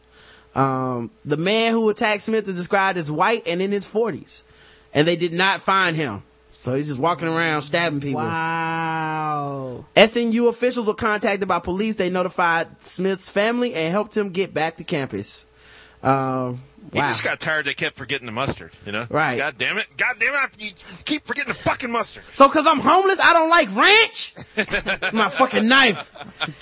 Um, 0.57 1.13
the 1.25 1.37
man 1.37 1.71
who 1.71 1.89
attacked 1.89 2.23
Smith 2.23 2.49
is 2.49 2.57
described 2.57 2.99
as 2.99 3.11
white 3.11 3.47
and 3.47 3.63
in 3.63 3.71
his 3.71 3.87
40s, 3.87 4.43
and 4.93 5.07
they 5.07 5.15
did 5.15 5.33
not 5.33 5.61
find 5.61 5.95
him. 5.95 6.25
So 6.61 6.75
he's 6.75 6.89
just 6.89 6.99
walking 6.99 7.29
around 7.29 7.63
stabbing 7.63 8.01
people. 8.01 8.21
Wow. 8.21 9.85
SNU 9.95 10.49
officials 10.49 10.87
were 10.87 10.95
contacted 10.95 11.47
by 11.47 11.61
police. 11.61 11.95
They 11.95 12.11
notified 12.11 12.83
Smith's 12.85 13.29
family 13.29 13.75
and 13.75 13.93
helped 13.93 14.17
him 14.17 14.31
get 14.31 14.53
back 14.53 14.77
to 14.79 14.85
campus. 14.85 15.47
Um, 16.03 16.61
He 16.93 16.99
just 17.01 17.23
got 17.25 17.41
tired. 17.41 17.65
They 17.67 17.75
kept 17.75 17.97
forgetting 17.97 18.27
the 18.27 18.33
mustard. 18.33 18.73
You 18.87 18.93
know. 18.93 19.07
Right. 19.11 19.37
God 19.37 19.57
damn 19.59 19.79
it! 19.79 19.87
God 19.97 20.17
damn 20.19 20.35
it! 20.35 20.51
You 20.59 20.71
keep 21.05 21.25
forgetting 21.27 21.53
the 21.53 21.59
fucking 21.59 21.91
mustard. 21.91 22.25
So, 22.25 22.49
cause 22.49 22.67
I'm 22.67 22.81
homeless, 22.81 23.21
I 23.21 23.33
don't 23.33 23.51
like 23.51 23.75
ranch? 23.75 24.35
My 25.13 25.29
fucking 25.29 25.67
knife. 25.69 26.11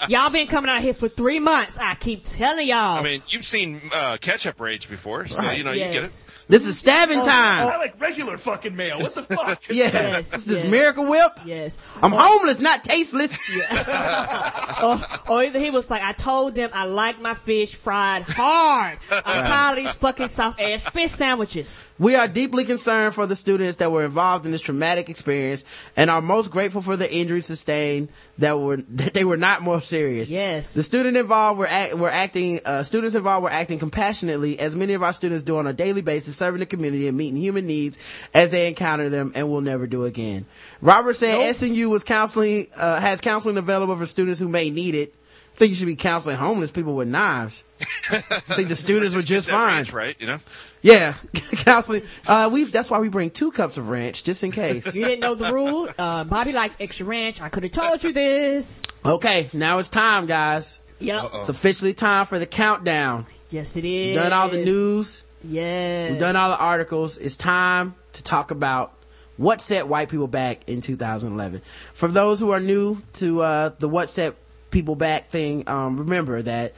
Y'all 0.08 0.30
been 0.30 0.46
coming 0.46 0.70
out 0.70 0.82
here 0.82 0.94
for 0.94 1.08
three 1.08 1.38
months. 1.40 1.78
I 1.78 1.94
keep 1.94 2.24
telling 2.24 2.66
y'all. 2.68 2.98
I 2.98 3.02
mean, 3.02 3.22
you've 3.28 3.44
seen 3.44 3.80
uh, 3.92 4.16
ketchup 4.20 4.60
rage 4.60 4.88
before, 4.88 5.26
so 5.26 5.42
Right. 5.42 5.58
you 5.58 5.64
know 5.64 5.72
you 5.72 5.80
get 5.80 6.04
it. 6.04 6.26
This 6.48 6.66
is 6.66 6.78
stabbing 6.78 7.22
time. 7.22 7.66
I 7.68 7.76
like 7.76 8.00
regular 8.00 8.38
fucking 8.38 8.74
mail. 8.76 9.00
What 9.00 9.14
the 9.14 9.22
fuck? 9.34 9.60
Yeah. 9.68 9.90
Yes, 9.92 10.30
This 10.30 10.46
is 10.46 10.62
yes. 10.62 10.70
Miracle 10.70 11.06
Whip. 11.06 11.32
Yes. 11.44 11.78
I'm 12.02 12.12
homeless, 12.12 12.60
not 12.60 12.84
tasteless. 12.84 13.50
or, 14.82 15.00
or 15.28 15.42
either 15.42 15.58
he 15.58 15.70
was 15.70 15.90
like, 15.90 16.02
I 16.02 16.12
told 16.12 16.54
them 16.54 16.70
I 16.72 16.84
like 16.84 17.20
my 17.20 17.34
fish 17.34 17.74
fried 17.74 18.22
hard. 18.22 18.98
I'm 19.10 19.44
tired 19.44 19.78
of 19.78 19.84
these 19.84 19.94
fucking 19.94 20.15
soft 20.26 20.60
ass 20.60 20.86
fish 20.86 21.10
sandwiches. 21.10 21.84
We 21.98 22.14
are 22.14 22.28
deeply 22.28 22.64
concerned 22.64 23.14
for 23.14 23.26
the 23.26 23.36
students 23.36 23.76
that 23.76 23.92
were 23.92 24.04
involved 24.04 24.46
in 24.46 24.52
this 24.52 24.60
traumatic 24.60 25.08
experience 25.08 25.64
and 25.96 26.10
are 26.10 26.22
most 26.22 26.50
grateful 26.50 26.80
for 26.80 26.96
the 26.96 27.12
injuries 27.12 27.46
sustained 27.46 28.08
that 28.38 28.58
were 28.58 28.76
that 28.88 29.14
they 29.14 29.24
were 29.24 29.36
not 29.36 29.62
more 29.62 29.80
serious. 29.80 30.30
Yes. 30.30 30.74
The 30.74 30.82
student 30.82 31.16
involved 31.16 31.58
were 31.58 31.66
act, 31.66 31.94
were 31.94 32.10
acting 32.10 32.60
uh, 32.64 32.82
students 32.82 33.14
involved 33.14 33.44
were 33.44 33.50
acting 33.50 33.78
compassionately 33.78 34.58
as 34.58 34.74
many 34.74 34.94
of 34.94 35.02
our 35.02 35.12
students 35.12 35.42
do 35.42 35.58
on 35.58 35.66
a 35.66 35.72
daily 35.72 36.02
basis, 36.02 36.36
serving 36.36 36.60
the 36.60 36.66
community 36.66 37.08
and 37.08 37.16
meeting 37.16 37.40
human 37.40 37.66
needs 37.66 37.98
as 38.32 38.52
they 38.52 38.68
encounter 38.68 39.10
them 39.10 39.32
and 39.34 39.50
will 39.50 39.60
never 39.60 39.86
do 39.86 40.04
again. 40.04 40.46
Robert 40.80 41.14
said 41.14 41.54
SNU 41.54 41.88
was 41.88 42.04
counseling 42.04 42.68
uh, 42.76 43.00
has 43.00 43.20
counseling 43.20 43.56
available 43.56 43.96
for 43.96 44.06
students 44.06 44.40
who 44.40 44.48
may 44.48 44.70
need 44.70 44.94
it. 44.94 45.14
I 45.56 45.58
think 45.58 45.70
you 45.70 45.76
should 45.76 45.86
be 45.86 45.96
counseling 45.96 46.36
homeless 46.36 46.70
people 46.70 46.94
with 46.94 47.08
knives. 47.08 47.64
I 48.10 48.18
think 48.20 48.68
the 48.68 48.76
students 48.76 49.16
were 49.16 49.22
just 49.22 49.46
That 49.48 49.54
fine. 49.54 49.76
range, 49.78 49.92
right? 49.94 50.14
You 50.20 50.26
know. 50.26 50.38
Yeah, 50.82 51.14
counseling. 51.52 52.02
Uh, 52.26 52.50
we 52.52 52.64
that's 52.64 52.90
why 52.90 52.98
we 52.98 53.08
bring 53.08 53.30
two 53.30 53.50
cups 53.52 53.78
of 53.78 53.88
ranch 53.88 54.22
just 54.22 54.44
in 54.44 54.52
case. 54.52 54.94
You 54.94 55.02
didn't 55.04 55.20
know 55.20 55.34
the 55.34 55.50
rule? 55.50 55.88
Uh, 55.96 56.24
Bobby 56.24 56.52
likes 56.52 56.76
extra 56.78 57.06
ranch. 57.06 57.40
I 57.40 57.48
could 57.48 57.62
have 57.62 57.72
told 57.72 58.04
you 58.04 58.12
this. 58.12 58.82
Okay, 59.02 59.48
now 59.54 59.78
it's 59.78 59.88
time, 59.88 60.26
guys. 60.26 60.78
Yep. 60.98 61.30
It's 61.36 61.48
officially 61.48 61.94
time 61.94 62.26
for 62.26 62.38
the 62.38 62.46
countdown. 62.46 63.24
Yes, 63.48 63.76
it 63.78 63.86
is. 63.86 64.08
We've 64.14 64.22
done 64.22 64.34
all 64.34 64.50
the 64.50 64.62
news. 64.62 65.22
Yes. 65.42 66.10
We've 66.10 66.20
done 66.20 66.36
all 66.36 66.50
the 66.50 66.58
articles. 66.58 67.16
It's 67.16 67.36
time 67.36 67.94
to 68.12 68.22
talk 68.22 68.50
about 68.50 68.92
what 69.38 69.62
set 69.62 69.88
white 69.88 70.10
people 70.10 70.26
back 70.26 70.68
in 70.68 70.82
2011. 70.82 71.60
For 71.94 72.08
those 72.08 72.40
who 72.40 72.50
are 72.50 72.60
new 72.60 73.00
to 73.14 73.40
uh, 73.40 73.68
the 73.78 73.88
what 73.88 74.10
set 74.10 74.34
people 74.76 74.94
back 74.94 75.30
thing, 75.30 75.66
um, 75.70 75.96
remember 75.96 76.42
that 76.42 76.74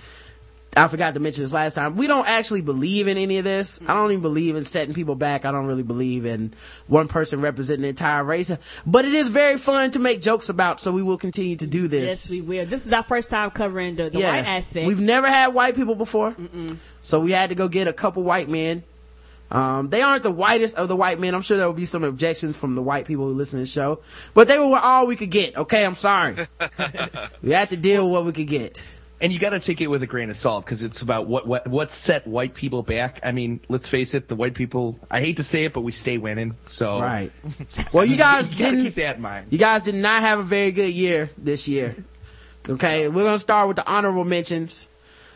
I 0.76 0.86
forgot 0.86 1.14
to 1.14 1.20
mention 1.20 1.42
this 1.42 1.52
last 1.52 1.74
time. 1.74 1.96
We 1.96 2.06
don't 2.06 2.28
actually 2.28 2.60
believe 2.60 3.08
in 3.08 3.16
any 3.16 3.38
of 3.38 3.44
this. 3.44 3.80
I 3.88 3.94
don't 3.94 4.12
even 4.12 4.22
believe 4.22 4.54
in 4.54 4.64
setting 4.64 4.94
people 4.94 5.16
back. 5.16 5.44
I 5.44 5.50
don't 5.50 5.66
really 5.66 5.82
believe 5.82 6.24
in 6.24 6.54
one 6.86 7.08
person 7.08 7.40
representing 7.40 7.82
the 7.82 7.88
entire 7.88 8.22
race. 8.22 8.56
But 8.86 9.04
it 9.04 9.14
is 9.14 9.30
very 9.30 9.58
fun 9.58 9.90
to 9.92 9.98
make 9.98 10.22
jokes 10.22 10.48
about, 10.48 10.80
so 10.80 10.92
we 10.92 11.02
will 11.02 11.18
continue 11.18 11.56
to 11.56 11.66
do 11.66 11.88
this. 11.88 12.08
Yes, 12.08 12.30
we 12.30 12.40
will. 12.40 12.66
This 12.66 12.86
is 12.86 12.92
our 12.92 13.02
first 13.02 13.30
time 13.30 13.50
covering 13.50 13.96
the, 13.96 14.10
the 14.10 14.20
white 14.20 14.46
aspect. 14.46 14.86
We've 14.86 15.00
never 15.00 15.26
had 15.26 15.48
white 15.48 15.74
people 15.74 15.96
before. 15.96 16.36
So 17.02 17.18
we 17.18 17.32
had 17.32 17.48
to 17.48 17.56
go 17.56 17.66
get 17.66 17.88
a 17.88 17.92
couple 17.92 18.22
white 18.22 18.48
men. 18.48 18.84
Um, 19.50 19.88
they 19.88 20.02
aren't 20.02 20.22
the 20.22 20.30
whitest 20.30 20.76
of 20.76 20.88
the 20.88 20.96
white 20.96 21.18
men. 21.18 21.34
I'm 21.34 21.42
sure 21.42 21.56
there 21.56 21.66
will 21.66 21.72
be 21.72 21.86
some 21.86 22.04
objections 22.04 22.56
from 22.56 22.74
the 22.74 22.82
white 22.82 23.06
people 23.06 23.26
who 23.26 23.32
listen 23.32 23.58
to 23.58 23.64
the 23.64 23.70
show, 23.70 24.00
but 24.34 24.46
they 24.48 24.58
were 24.58 24.78
all 24.78 25.06
we 25.06 25.16
could 25.16 25.30
get. 25.30 25.56
Okay, 25.56 25.84
I'm 25.86 25.94
sorry. 25.94 26.36
we 27.42 27.50
had 27.52 27.70
to 27.70 27.76
deal 27.76 28.04
with 28.06 28.12
what 28.12 28.24
we 28.26 28.32
could 28.32 28.48
get. 28.48 28.82
And 29.20 29.32
you 29.32 29.40
got 29.40 29.50
to 29.50 29.58
take 29.58 29.80
it 29.80 29.88
with 29.88 30.00
a 30.04 30.06
grain 30.06 30.30
of 30.30 30.36
salt 30.36 30.64
because 30.64 30.84
it's 30.84 31.02
about 31.02 31.26
what 31.26 31.44
what 31.46 31.66
what 31.66 31.90
set 31.90 32.24
white 32.26 32.54
people 32.54 32.84
back. 32.84 33.18
I 33.24 33.32
mean, 33.32 33.58
let's 33.68 33.88
face 33.88 34.14
it, 34.14 34.28
the 34.28 34.36
white 34.36 34.54
people. 34.54 35.00
I 35.10 35.18
hate 35.20 35.38
to 35.38 35.42
say 35.42 35.64
it, 35.64 35.72
but 35.72 35.80
we 35.80 35.90
stay 35.90 36.18
winning. 36.18 36.54
So 36.66 37.00
Right. 37.00 37.32
Well, 37.92 38.04
you 38.04 38.16
guys 38.16 38.52
you 38.52 38.58
didn't. 38.58 38.84
keep 38.84 38.94
that 38.96 39.16
in 39.16 39.22
mind. 39.22 39.46
You 39.50 39.58
guys 39.58 39.82
did 39.82 39.96
not 39.96 40.20
have 40.22 40.38
a 40.38 40.44
very 40.44 40.70
good 40.70 40.92
year 40.94 41.30
this 41.36 41.66
year. 41.66 41.96
Okay, 42.68 43.08
we're 43.08 43.24
gonna 43.24 43.38
start 43.40 43.66
with 43.66 43.76
the 43.78 43.90
honorable 43.90 44.24
mentions. 44.24 44.86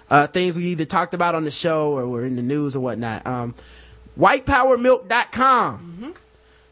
Uh, 0.08 0.26
things 0.26 0.56
we 0.56 0.64
either 0.66 0.84
talked 0.84 1.14
about 1.14 1.34
on 1.34 1.42
the 1.44 1.50
show 1.50 1.92
or 1.96 2.06
were 2.06 2.24
in 2.26 2.36
the 2.36 2.42
news 2.42 2.76
or 2.76 2.80
whatnot. 2.80 3.26
Um, 3.26 3.54
whitepowermilk.com 4.18 6.14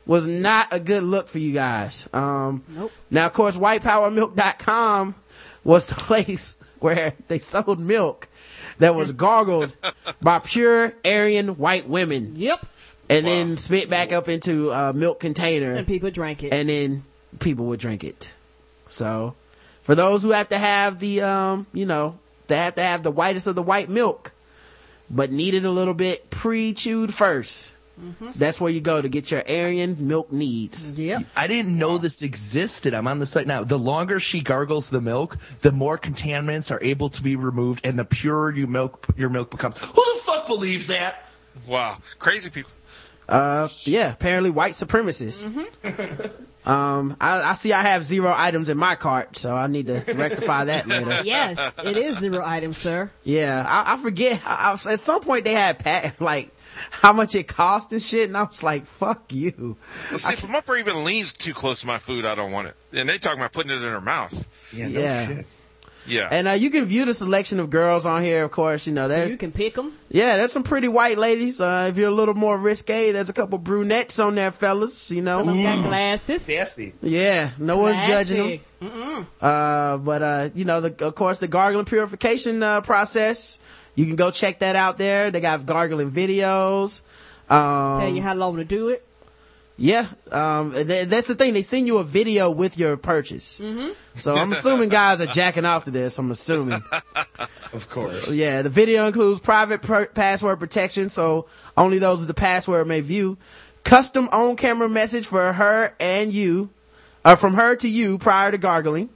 was 0.06 0.26
not 0.26 0.68
a 0.72 0.80
good 0.80 1.02
look 1.04 1.28
for 1.28 1.38
you 1.38 1.52
guys. 1.52 2.08
Um, 2.12 2.64
Nope. 2.68 2.92
now, 3.10 3.26
of 3.26 3.32
course, 3.32 3.56
whitepowermilk.com 3.56 5.14
was 5.64 5.88
the 5.88 5.94
place 5.96 6.56
where 6.80 7.14
they 7.28 7.38
sold 7.38 7.78
milk 7.78 8.28
that 8.78 8.94
was 8.94 9.12
gargled 9.12 9.74
by 10.22 10.38
pure 10.38 10.94
Aryan 11.04 11.58
white 11.58 11.86
women 11.88 12.32
Yep. 12.36 12.66
and 13.10 13.26
then 13.26 13.56
spit 13.58 13.90
back 13.90 14.12
up 14.12 14.28
into 14.28 14.70
a 14.72 14.92
milk 14.92 15.20
container 15.20 15.74
And 15.74 15.86
people 15.86 16.10
drank 16.10 16.42
it. 16.42 16.52
and 16.52 16.68
then 16.68 17.04
people 17.38 17.66
would 17.66 17.80
drink 17.80 18.02
it. 18.02 18.30
So, 18.86 19.34
for 19.82 19.94
those 19.94 20.22
who 20.22 20.30
have 20.30 20.48
to 20.48 20.58
have 20.58 20.98
the, 20.98 21.20
um, 21.22 21.66
you 21.72 21.86
know, 21.86 22.18
they 22.48 22.56
have 22.56 22.74
to 22.76 22.82
have 22.82 23.02
the 23.02 23.10
whitest 23.12 23.46
of 23.46 23.54
the 23.54 23.62
white 23.62 23.88
milk, 23.88 24.32
but 25.10 25.30
need 25.32 25.54
it 25.54 25.64
a 25.64 25.70
little 25.70 25.94
bit 25.94 26.30
pre-chewed 26.30 27.10
1st 27.10 27.72
That's 28.36 28.60
where 28.60 28.70
you 28.70 28.80
go 28.80 29.02
to 29.02 29.08
get 29.08 29.30
your 29.30 29.42
Aryan 29.46 29.96
milk 30.08 30.32
needs. 30.32 30.92
Yep. 30.92 31.24
I 31.36 31.46
didn't 31.46 31.76
know 31.76 31.98
this 31.98 32.22
existed. 32.22 32.94
I'm 32.94 33.06
on 33.06 33.18
the 33.18 33.26
site 33.26 33.46
now. 33.46 33.64
The 33.64 33.76
longer 33.76 34.20
she 34.20 34.40
gargles 34.40 34.88
the 34.88 35.00
milk, 35.00 35.36
the 35.62 35.72
more 35.72 35.98
contaminants 35.98 36.70
are 36.70 36.82
able 36.82 37.10
to 37.10 37.22
be 37.22 37.36
removed, 37.36 37.82
and 37.84 37.98
the 37.98 38.04
purer 38.06 38.52
you 38.52 38.66
milk 38.66 39.06
your 39.16 39.28
milk 39.28 39.50
becomes. 39.50 39.76
Who 39.76 39.86
the 39.92 40.20
fuck 40.24 40.46
believes 40.46 40.88
that? 40.88 41.26
Wow, 41.68 41.98
crazy 42.18 42.48
people. 42.48 42.70
Uh, 43.28 43.68
yeah, 43.84 44.12
apparently 44.12 44.50
white 44.50 44.72
supremacists. 44.72 45.46
um, 46.66 47.16
I, 47.20 47.42
I 47.42 47.52
see 47.54 47.72
I 47.72 47.82
have 47.82 48.04
zero 48.04 48.34
items 48.36 48.68
in 48.68 48.76
my 48.76 48.94
cart, 48.96 49.36
so 49.36 49.56
I 49.56 49.66
need 49.66 49.86
to 49.86 50.02
rectify 50.14 50.64
that 50.64 50.86
later. 50.86 51.20
Yes, 51.24 51.76
it 51.84 51.96
is 51.96 52.18
zero 52.18 52.42
items, 52.44 52.76
sir. 52.78 53.10
Yeah, 53.24 53.64
I, 53.66 53.94
I 53.94 53.96
forget. 53.96 54.42
I, 54.44 54.76
I, 54.86 54.92
at 54.92 55.00
some 55.00 55.20
point 55.22 55.44
they 55.44 55.54
had 55.54 55.78
pat, 55.78 56.20
like 56.20 56.50
how 56.90 57.12
much 57.12 57.34
it 57.34 57.48
cost 57.48 57.92
and 57.92 58.02
shit, 58.02 58.28
and 58.28 58.36
I 58.36 58.42
was 58.44 58.62
like, 58.62 58.86
"Fuck 58.86 59.32
you." 59.32 59.76
Well, 60.10 60.18
see, 60.18 60.32
if 60.34 60.42
Mupper 60.42 60.78
even 60.78 61.04
leans 61.04 61.32
too 61.32 61.54
close 61.54 61.80
to 61.80 61.86
my 61.86 61.98
food, 61.98 62.24
I 62.26 62.34
don't 62.34 62.52
want 62.52 62.68
it. 62.68 62.76
And 62.92 63.08
they 63.08 63.18
talking 63.18 63.38
about 63.40 63.52
putting 63.52 63.70
it 63.70 63.76
in 63.76 63.82
her 63.82 64.00
mouth. 64.00 64.46
Yeah, 64.72 64.88
no 64.88 65.00
Yeah. 65.00 65.26
shit. 65.28 65.46
Yeah. 66.06 66.28
And 66.30 66.48
uh, 66.48 66.52
you 66.52 66.70
can 66.70 66.84
view 66.84 67.04
the 67.04 67.14
selection 67.14 67.60
of 67.60 67.70
girls 67.70 68.06
on 68.06 68.22
here. 68.22 68.44
Of 68.44 68.50
course, 68.50 68.86
you 68.86 68.92
know 68.92 69.06
You 69.24 69.36
can 69.36 69.52
pick 69.52 69.74
them. 69.74 69.92
Yeah, 70.08 70.36
there's 70.36 70.52
some 70.52 70.62
pretty 70.62 70.88
white 70.88 71.18
ladies. 71.18 71.60
Uh, 71.60 71.86
if 71.90 71.96
you're 71.96 72.08
a 72.08 72.14
little 72.14 72.34
more 72.34 72.56
risque, 72.56 73.12
there's 73.12 73.30
a 73.30 73.32
couple 73.32 73.58
brunettes 73.58 74.18
on 74.18 74.34
there, 74.34 74.50
fellas. 74.50 75.10
You 75.10 75.22
know. 75.22 75.38
Some 75.38 75.48
of 75.48 75.54
them 75.54 75.62
got 75.62 75.88
glasses. 75.88 76.42
Sassy. 76.42 76.94
Yeah, 77.02 77.50
no 77.58 77.78
one's 77.78 77.98
judging 77.98 78.36
them. 78.36 78.60
Mm-mm. 78.82 79.26
Uh, 79.40 79.98
but 79.98 80.22
uh, 80.22 80.48
you 80.54 80.64
know, 80.64 80.80
the, 80.80 81.06
of 81.06 81.14
course, 81.14 81.38
the 81.38 81.48
gargling 81.48 81.84
purification 81.84 82.62
uh, 82.62 82.80
process. 82.80 83.58
You 83.94 84.06
can 84.06 84.16
go 84.16 84.30
check 84.30 84.60
that 84.60 84.76
out 84.76 84.98
there. 84.98 85.30
They 85.30 85.40
got 85.40 85.66
gargling 85.66 86.10
videos. 86.10 87.02
Um, 87.50 87.98
Tell 87.98 88.08
you 88.08 88.22
how 88.22 88.34
long 88.34 88.56
to 88.56 88.64
do 88.64 88.88
it. 88.88 89.04
Yeah, 89.82 90.06
um, 90.30 90.72
th- 90.74 91.08
that's 91.08 91.28
the 91.28 91.34
thing. 91.34 91.54
They 91.54 91.62
send 91.62 91.86
you 91.86 91.96
a 91.98 92.04
video 92.04 92.50
with 92.50 92.76
your 92.76 92.98
purchase. 92.98 93.60
Mm-hmm. 93.60 93.92
So 94.12 94.36
I'm 94.36 94.52
assuming 94.52 94.90
guys 94.90 95.22
are 95.22 95.26
jacking 95.26 95.64
off 95.64 95.84
to 95.84 95.90
this. 95.90 96.18
I'm 96.18 96.30
assuming. 96.30 96.80
Of 97.72 97.88
course. 97.88 98.24
So, 98.24 98.32
yeah, 98.32 98.62
the 98.62 98.68
video 98.68 99.06
includes 99.06 99.38
private 99.38 99.80
per- 99.80 100.06
password 100.06 100.58
protection, 100.58 101.08
so 101.08 101.46
only 101.76 101.98
those 101.98 102.18
with 102.18 102.26
the 102.26 102.34
password 102.34 102.88
may 102.88 103.00
view. 103.00 103.38
Custom 103.84 104.28
on-camera 104.32 104.88
message 104.88 105.24
for 105.24 105.52
her 105.52 105.94
and 106.00 106.32
you, 106.32 106.70
uh, 107.24 107.36
from 107.36 107.54
her 107.54 107.76
to 107.76 107.88
you 107.88 108.18
prior 108.18 108.50
to 108.50 108.58
gargling. 108.58 109.08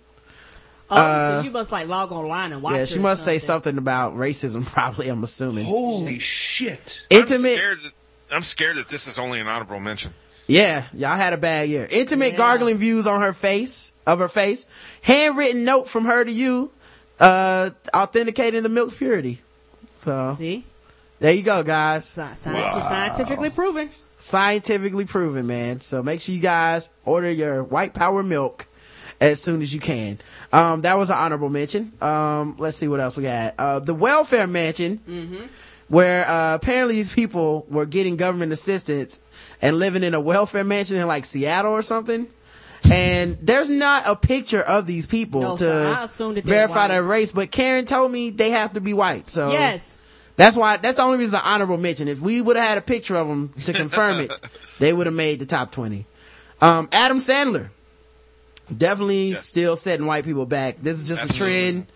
Oh, 0.88 0.94
Uh, 0.96 1.40
so 1.40 1.44
you 1.46 1.50
must 1.50 1.72
like 1.72 1.88
log 1.88 2.12
online 2.12 2.52
and 2.52 2.62
watch 2.62 2.76
yeah, 2.76 2.84
she 2.84 2.98
or 2.98 3.02
must 3.02 3.24
say 3.24 3.38
something. 3.38 3.72
something 3.74 3.78
about 3.78 4.14
racism. 4.16 4.64
Probably, 4.72 5.08
I'm 5.08 5.24
assuming. 5.24 5.64
Holy 5.66 6.20
shit. 6.20 7.02
I'm 7.10 7.18
Intimate. 7.22 7.54
scared, 7.54 7.78
that, 7.80 7.92
I'm 8.30 8.42
scared 8.44 8.76
that 8.76 8.88
this 8.88 9.08
is 9.08 9.18
only 9.18 9.40
an 9.40 9.48
honorable 9.48 9.80
mention. 9.80 10.14
Yeah, 10.46 10.84
y'all 10.92 11.16
had 11.16 11.32
a 11.32 11.38
bad 11.38 11.68
year. 11.68 11.88
Intimate 11.90 12.36
gargling 12.36 12.76
views 12.76 13.06
on 13.06 13.22
her 13.22 13.32
face, 13.32 13.92
of 14.06 14.18
her 14.18 14.28
face. 14.28 14.98
Handwritten 15.02 15.64
note 15.64 15.88
from 15.88 16.04
her 16.04 16.24
to 16.24 16.30
you, 16.30 16.70
uh, 17.18 17.70
authenticating 17.94 18.62
the 18.62 18.68
milk's 18.68 18.94
purity. 18.94 19.40
So. 19.94 20.34
See? 20.36 20.64
There 21.20 21.32
you 21.32 21.42
go, 21.42 21.62
guys. 21.62 22.04
Scienti- 22.04 22.82
Scientifically 22.82 23.48
proven. 23.50 23.88
Scientifically 24.18 25.04
proven, 25.06 25.46
man. 25.46 25.80
So 25.80 26.02
make 26.02 26.20
sure 26.20 26.34
you 26.34 26.40
guys 26.40 26.90
order 27.04 27.30
your 27.30 27.62
white 27.62 27.94
power 27.94 28.22
milk 28.22 28.66
as 29.20 29.40
soon 29.40 29.62
as 29.62 29.72
you 29.72 29.80
can. 29.80 30.18
Um, 30.52 30.82
that 30.82 30.98
was 30.98 31.08
an 31.10 31.16
honorable 31.16 31.48
mention. 31.48 31.92
Um, 32.02 32.56
let's 32.58 32.76
see 32.76 32.88
what 32.88 33.00
else 33.00 33.16
we 33.16 33.22
got. 33.22 33.54
Uh, 33.58 33.78
the 33.80 33.94
welfare 33.94 34.46
mansion, 34.46 34.98
Mm-hmm. 35.08 35.44
Where, 35.94 36.28
uh, 36.28 36.54
apparently 36.56 36.96
these 36.96 37.12
people 37.12 37.64
were 37.68 37.86
getting 37.86 38.16
government 38.16 38.52
assistance 38.52 39.20
and 39.62 39.78
living 39.78 40.02
in 40.02 40.12
a 40.14 40.20
welfare 40.20 40.64
mansion 40.64 40.96
in 40.96 41.06
like 41.06 41.24
Seattle 41.24 41.72
or 41.72 41.82
something. 41.82 42.26
And 42.90 43.38
there's 43.40 43.70
not 43.70 44.02
a 44.06 44.16
picture 44.16 44.60
of 44.60 44.86
these 44.86 45.06
people 45.06 45.40
No, 45.40 45.56
to 45.56 45.72
I 45.72 46.04
assumed 46.04 46.36
that 46.36 46.44
verify 46.44 46.74
white. 46.82 46.88
their 46.88 47.02
race, 47.02 47.32
but 47.32 47.50
Karen 47.50 47.84
told 47.84 48.10
me 48.12 48.30
they 48.30 48.50
have 48.50 48.72
to 48.74 48.80
be 48.80 48.92
white. 48.92 49.26
So 49.26 49.52
Yes. 49.52 50.02
that's 50.36 50.56
why, 50.56 50.76
that's 50.78 50.96
the 50.96 51.02
only 51.04 51.18
reason 51.18 51.38
it's 51.38 51.46
honorable 51.46 51.78
mention. 51.78 52.08
If 52.08 52.20
we 52.20 52.40
would 52.42 52.56
have 52.56 52.66
had 52.68 52.78
a 52.78 52.82
picture 52.82 53.16
of 53.16 53.28
them 53.28 53.52
to 53.64 53.72
confirm 53.72 54.20
it, 54.20 54.32
they 54.80 54.92
would 54.92 55.06
have 55.06 55.14
made 55.14 55.38
the 55.38 55.46
top 55.46 55.70
20. 55.72 56.04
Um, 56.60 56.88
Adam 56.92 57.18
Sandler. 57.18 57.68
Definitely 58.76 59.34
still 59.36 59.76
setting 59.76 60.06
white 60.06 60.24
people 60.24 60.46
back. 60.46 60.78
This 60.82 61.00
is 61.00 61.06
just 61.08 61.24
a 61.24 61.32
trend 61.32 61.86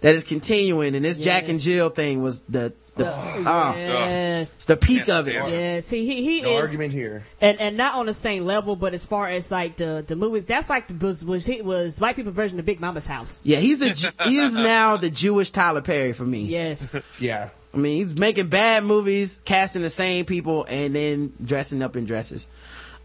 that 0.00 0.14
is 0.14 0.24
continuing 0.24 0.94
and 0.94 1.04
this 1.04 1.18
Jack 1.18 1.48
and 1.48 1.60
Jill 1.60 1.88
thing 1.90 2.22
was 2.22 2.42
the, 2.42 2.72
the, 2.98 3.10
oh, 3.14 3.74
Yes. 3.76 4.54
it's 4.56 4.64
the 4.66 4.76
peak 4.76 5.08
of 5.08 5.28
it. 5.28 5.50
Yeah, 5.50 5.80
see, 5.80 6.04
he, 6.06 6.22
he 6.22 6.42
No 6.42 6.56
is. 6.56 6.62
argument 6.62 6.92
here. 6.92 7.24
And, 7.40 7.58
and 7.60 7.76
not 7.76 7.94
on 7.94 8.06
the 8.06 8.14
same 8.14 8.44
level, 8.44 8.76
but 8.76 8.94
as 8.94 9.04
far 9.04 9.28
as 9.28 9.50
like 9.50 9.76
the, 9.76 10.04
the 10.06 10.16
movies, 10.16 10.46
that's 10.46 10.68
like 10.68 10.88
the, 10.88 10.94
was, 11.06 11.24
was, 11.24 11.46
he 11.46 11.62
was 11.62 12.00
white 12.00 12.16
people 12.16 12.32
version 12.32 12.58
of 12.58 12.66
Big 12.66 12.80
Mama's 12.80 13.06
house. 13.06 13.44
Yeah, 13.44 13.58
he's 13.58 13.80
a, 13.82 14.12
he 14.24 14.38
is 14.38 14.54
now 14.56 14.96
the 14.96 15.10
Jewish 15.10 15.50
Tyler 15.50 15.80
Perry 15.82 16.12
for 16.12 16.24
me. 16.26 16.42
Yes. 16.44 17.02
yeah. 17.20 17.50
I 17.72 17.76
mean, 17.76 17.96
he's 18.06 18.18
making 18.18 18.48
bad 18.48 18.84
movies, 18.84 19.40
casting 19.44 19.82
the 19.82 19.90
same 19.90 20.24
people, 20.24 20.64
and 20.68 20.94
then 20.94 21.32
dressing 21.44 21.82
up 21.82 21.96
in 21.96 22.06
dresses. 22.06 22.46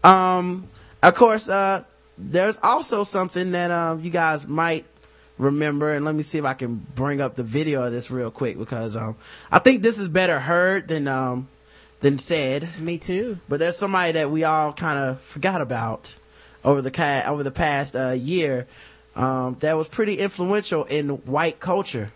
Um, 0.02 0.66
of 1.02 1.14
course, 1.14 1.48
uh, 1.48 1.84
there's 2.16 2.58
also 2.62 3.04
something 3.04 3.50
that, 3.52 3.70
um, 3.70 4.00
you 4.00 4.10
guys 4.10 4.46
might 4.46 4.86
remember, 5.38 5.92
and 5.92 6.04
let 6.04 6.14
me 6.14 6.22
see 6.22 6.38
if 6.38 6.44
I 6.44 6.54
can 6.54 6.76
bring 6.94 7.20
up 7.20 7.34
the 7.34 7.42
video 7.42 7.82
of 7.84 7.92
this 7.92 8.10
real 8.10 8.30
quick 8.30 8.58
because, 8.58 8.96
um, 8.96 9.16
I 9.50 9.58
think 9.58 9.82
this 9.82 9.98
is 9.98 10.08
better 10.08 10.38
heard 10.40 10.88
than, 10.88 11.08
um, 11.08 11.48
than 12.00 12.18
said. 12.18 12.68
Me 12.78 12.98
too. 12.98 13.38
But 13.48 13.58
there's 13.60 13.76
somebody 13.76 14.12
that 14.12 14.30
we 14.30 14.44
all 14.44 14.72
kind 14.72 14.98
of 14.98 15.20
forgot 15.20 15.60
about 15.60 16.14
over 16.64 16.80
the 16.80 16.90
ca- 16.90 17.24
over 17.26 17.42
the 17.42 17.50
past, 17.50 17.96
uh, 17.96 18.10
year, 18.10 18.66
um, 19.16 19.56
that 19.60 19.76
was 19.76 19.88
pretty 19.88 20.14
influential 20.18 20.84
in 20.84 21.08
white 21.26 21.60
culture. 21.60 22.12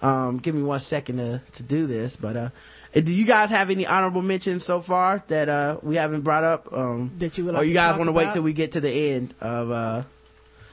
Um, 0.00 0.38
give 0.38 0.54
me 0.54 0.62
one 0.62 0.78
second 0.80 1.16
to, 1.16 1.40
to 1.54 1.62
do 1.62 1.86
this, 1.88 2.14
but, 2.16 2.36
uh, 2.36 2.48
do 2.94 3.12
you 3.12 3.24
guys 3.24 3.50
have 3.50 3.68
any 3.70 3.84
honorable 3.86 4.22
mentions 4.22 4.64
so 4.64 4.80
far 4.80 5.24
that, 5.28 5.48
uh, 5.48 5.78
we 5.82 5.96
haven't 5.96 6.20
brought 6.20 6.44
up? 6.44 6.72
Um, 6.72 7.10
that 7.18 7.36
you 7.36 7.44
would 7.46 7.56
or 7.56 7.64
you 7.64 7.74
guys 7.74 7.96
want 7.98 8.06
to 8.08 8.12
wait 8.12 8.32
till 8.32 8.42
we 8.42 8.52
get 8.52 8.72
to 8.72 8.80
the 8.80 8.90
end 8.90 9.34
of, 9.40 9.70
uh, 9.72 10.02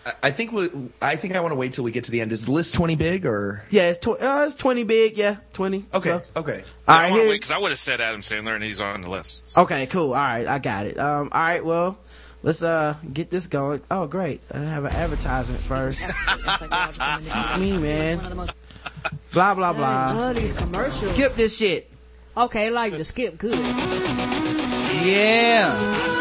I- 0.05 0.13
I 0.23 0.31
think 0.31 0.51
we, 0.51 0.69
I 1.01 1.15
think 1.15 1.35
I 1.35 1.39
want 1.39 1.51
to 1.51 1.55
wait 1.55 1.73
till 1.73 1.83
we 1.83 1.91
get 1.91 2.03
to 2.05 2.11
the 2.11 2.21
end. 2.21 2.31
Is 2.31 2.45
the 2.45 2.51
list 2.51 2.75
20 2.75 2.95
big 2.95 3.25
or? 3.25 3.63
yeah, 3.71 3.89
it's, 3.89 3.97
tw- 3.99 4.09
uh, 4.21 4.43
it's 4.45 4.55
20 4.55 4.83
big, 4.83 5.17
yeah, 5.17 5.37
20. 5.53 5.85
Okay, 5.93 6.09
So- 6.09 6.21
okay. 6.41 6.63
All 6.87 6.95
I 6.95 7.03
right, 7.03 7.09
want 7.11 7.23
to 7.23 7.29
wait 7.29 7.35
because 7.35 7.51
I 7.51 7.57
would 7.57 7.71
have 7.71 7.79
said 7.79 8.01
Adam 8.01 8.21
Sandler 8.21 8.53
and 8.55 8.63
he's 8.63 8.79
on 8.81 9.01
the 9.01 9.09
list. 9.09 9.57
Okay, 9.57 9.87
cool. 9.87 10.09
All 10.13 10.21
right, 10.21 10.45
I 10.47 10.59
got 10.59 10.85
it. 10.85 10.99
Um, 10.99 11.29
all 11.31 11.41
right, 11.41 11.65
well, 11.65 11.97
let's 12.43 12.61
uh 12.61 12.95
get 13.11 13.29
this 13.31 13.47
going. 13.47 13.81
Oh, 13.89 14.05
great! 14.05 14.41
I 14.53 14.59
have 14.59 14.85
an 14.85 14.91
advertisement 14.93 15.59
first. 15.61 15.99
Me, 17.59 17.77
man. 17.77 18.19
Blah 19.33 19.55
blah 19.55 19.73
blah. 19.73 20.33
These. 20.33 20.59
Skip 20.93 21.33
this 21.33 21.57
shit. 21.57 21.89
Okay, 22.37 22.69
like 22.69 22.93
to 22.93 23.03
skip. 23.05 23.37
Good. 23.39 23.57
Yeah. 25.03 26.11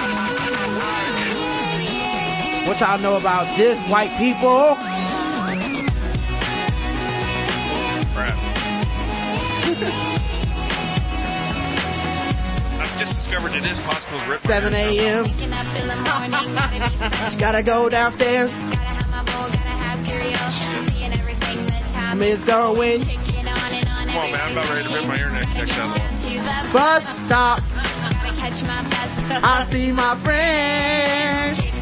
What 2.67 2.81
y'all 2.81 2.99
know 2.99 3.17
about 3.19 3.57
this, 3.59 3.83
white 3.85 4.17
people? 4.17 4.75
Crap. 8.15 8.35
I've 12.81 12.99
just 12.99 13.15
discovered 13.17 13.55
it 13.55 13.67
is 13.67 13.79
possible 13.81 14.19
to 14.19 14.31
rip 14.31 14.39
7 14.41 14.75
a.m. 14.75 15.27
She 17.31 17.37
gotta 17.37 17.63
go 17.63 17.91
downstairs. 17.91 18.59
Miss 22.17 22.41
going. 22.43 23.01
Come 23.01 24.17
on, 24.17 24.33
man. 24.33 24.41
I'm 24.41 24.53
about 24.53 24.71
ready 24.71 24.85
to 24.89 24.95
rip 24.95 25.07
my 25.07 25.19
ear 25.19 25.31
neck, 25.31 25.49
neck 25.49 25.79
out 25.79 25.99
of 25.99 26.23
the 26.23 26.37
wall. 26.39 26.73
Bus 26.73 27.07
stop. 27.07 27.61
I 29.45 29.65
see 29.69 29.93
my 29.93 30.15
friends 30.17 31.74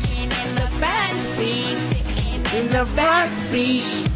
in 1.41 2.69
the 2.69 2.85
front 2.87 3.39
seat. 3.41 4.09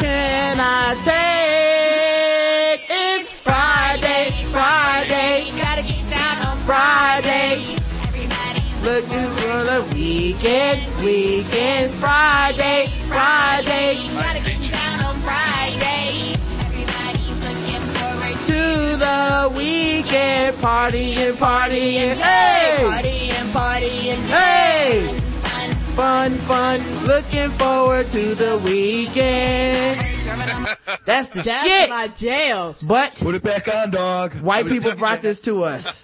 Can 0.00 0.58
I 0.60 0.94
take? 1.04 2.86
It's 2.88 3.38
Friday, 3.38 4.32
Friday. 4.50 5.52
Gotta 5.60 5.82
get 5.82 6.10
down 6.10 6.46
on 6.46 6.56
Friday. 6.58 7.76
Looking 8.82 9.30
for 9.36 9.64
the 9.64 9.84
weekend, 9.94 10.80
weekend, 11.04 11.92
Friday, 11.92 12.88
Friday. 13.08 13.94
You. 13.94 14.10
To 18.46 18.96
the 18.96 19.52
weekend, 19.56 20.56
partying, 20.56 21.32
partying, 21.34 22.16
hey! 22.16 23.11
Partying, 23.82 24.14
partying. 24.14 24.28
Hey! 24.28 25.18
Fun, 25.96 26.32
fun, 26.38 26.80
looking 27.04 27.50
forward 27.50 28.06
to 28.08 28.34
the 28.34 28.56
weekend. 28.64 30.00
That's 31.04 31.28
the 31.28 31.42
That's 31.42 31.62
shit. 31.62 31.90
my 31.90 32.08
jail. 32.08 32.74
But 32.88 33.16
Put 33.22 33.34
it 33.34 33.42
back 33.42 33.68
on, 33.68 33.90
dog. 33.90 34.32
white 34.36 34.64
people 34.66 34.94
brought 34.94 35.20
this 35.20 35.40
to 35.40 35.64
us. 35.64 36.02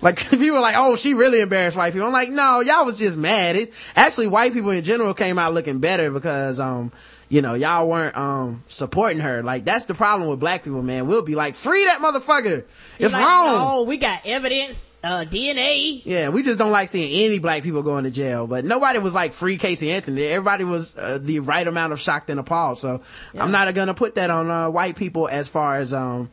Like 0.00 0.18
people 0.30 0.56
are 0.58 0.60
like, 0.60 0.76
oh, 0.76 0.96
she 0.96 1.14
really 1.14 1.40
embarrassed 1.40 1.76
white 1.76 1.92
people. 1.92 2.06
I'm 2.06 2.12
like, 2.12 2.30
no, 2.30 2.60
y'all 2.60 2.84
was 2.84 2.98
just 2.98 3.16
mad. 3.16 3.56
It's 3.56 3.92
actually 3.96 4.28
white 4.28 4.52
people 4.52 4.70
in 4.70 4.84
general 4.84 5.14
came 5.14 5.38
out 5.38 5.54
looking 5.54 5.78
better 5.78 6.10
because, 6.10 6.60
um, 6.60 6.92
you 7.28 7.42
know, 7.42 7.54
y'all 7.54 7.88
weren't, 7.88 8.16
um, 8.16 8.62
supporting 8.68 9.20
her. 9.20 9.42
Like 9.42 9.64
that's 9.64 9.86
the 9.86 9.94
problem 9.94 10.28
with 10.28 10.38
black 10.40 10.62
people, 10.62 10.82
man. 10.82 11.06
We'll 11.06 11.22
be 11.22 11.34
like, 11.34 11.54
free 11.54 11.84
that 11.86 11.98
motherfucker. 12.00 12.64
He's 12.98 13.06
It's 13.06 13.14
like, 13.14 13.24
wrong. 13.24 13.46
No, 13.46 13.84
we 13.84 13.96
got 13.96 14.20
evidence, 14.24 14.84
uh, 15.04 15.24
DNA. 15.24 16.02
Yeah, 16.04 16.30
we 16.30 16.42
just 16.42 16.58
don't 16.58 16.72
like 16.72 16.88
seeing 16.88 17.26
any 17.26 17.38
black 17.38 17.62
people 17.62 17.82
going 17.82 18.04
to 18.04 18.10
jail. 18.10 18.46
But 18.46 18.64
nobody 18.64 18.98
was 18.98 19.14
like 19.14 19.32
free 19.32 19.58
Casey 19.58 19.92
Anthony. 19.92 20.24
Everybody 20.24 20.64
was 20.64 20.96
uh, 20.96 21.18
the 21.20 21.40
right 21.40 21.66
amount 21.66 21.92
of 21.92 22.00
shocked 22.00 22.30
and 22.30 22.40
appalled. 22.40 22.78
So 22.78 23.02
I'm 23.34 23.52
not 23.52 23.72
gonna 23.74 23.94
put 23.94 24.14
that 24.16 24.30
on 24.30 24.50
uh, 24.50 24.70
white 24.70 24.96
people 24.96 25.28
as 25.28 25.48
far 25.48 25.78
as 25.78 25.92
um 25.92 26.30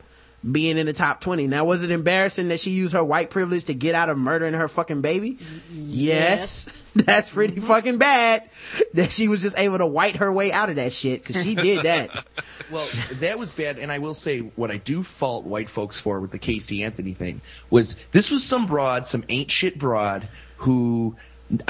being 0.48 0.76
in 0.76 0.86
the 0.86 0.92
top 0.92 1.20
20. 1.20 1.46
Now, 1.46 1.64
was 1.64 1.82
it 1.82 1.90
embarrassing 1.90 2.48
that 2.48 2.60
she 2.60 2.70
used 2.70 2.94
her 2.94 3.04
white 3.04 3.30
privilege 3.30 3.64
to 3.64 3.74
get 3.74 3.94
out 3.94 4.08
of 4.08 4.18
murdering 4.18 4.54
her 4.54 4.68
fucking 4.68 5.00
baby? 5.00 5.38
Yes. 5.72 6.84
That's 6.94 7.30
pretty 7.30 7.54
mm-hmm. 7.54 7.66
fucking 7.66 7.98
bad 7.98 8.48
that 8.94 9.12
she 9.12 9.28
was 9.28 9.40
just 9.42 9.58
able 9.58 9.78
to 9.78 9.86
white 9.86 10.16
her 10.16 10.32
way 10.32 10.52
out 10.52 10.68
of 10.68 10.76
that 10.76 10.92
shit 10.92 11.22
because 11.22 11.42
she 11.42 11.54
did 11.54 11.84
that. 11.84 12.24
Well, 12.70 12.88
that 13.20 13.38
was 13.38 13.52
bad, 13.52 13.78
and 13.78 13.92
I 13.92 13.98
will 13.98 14.14
say 14.14 14.40
what 14.56 14.70
I 14.70 14.78
do 14.78 15.04
fault 15.04 15.44
white 15.44 15.68
folks 15.68 16.00
for 16.00 16.20
with 16.20 16.30
the 16.30 16.38
Casey 16.38 16.82
Anthony 16.84 17.12
thing 17.12 17.42
was 17.68 17.96
this 18.12 18.30
was 18.30 18.48
some 18.48 18.66
broad, 18.66 19.06
some 19.06 19.24
ain't 19.28 19.50
shit 19.50 19.78
broad 19.78 20.26
who 20.56 21.14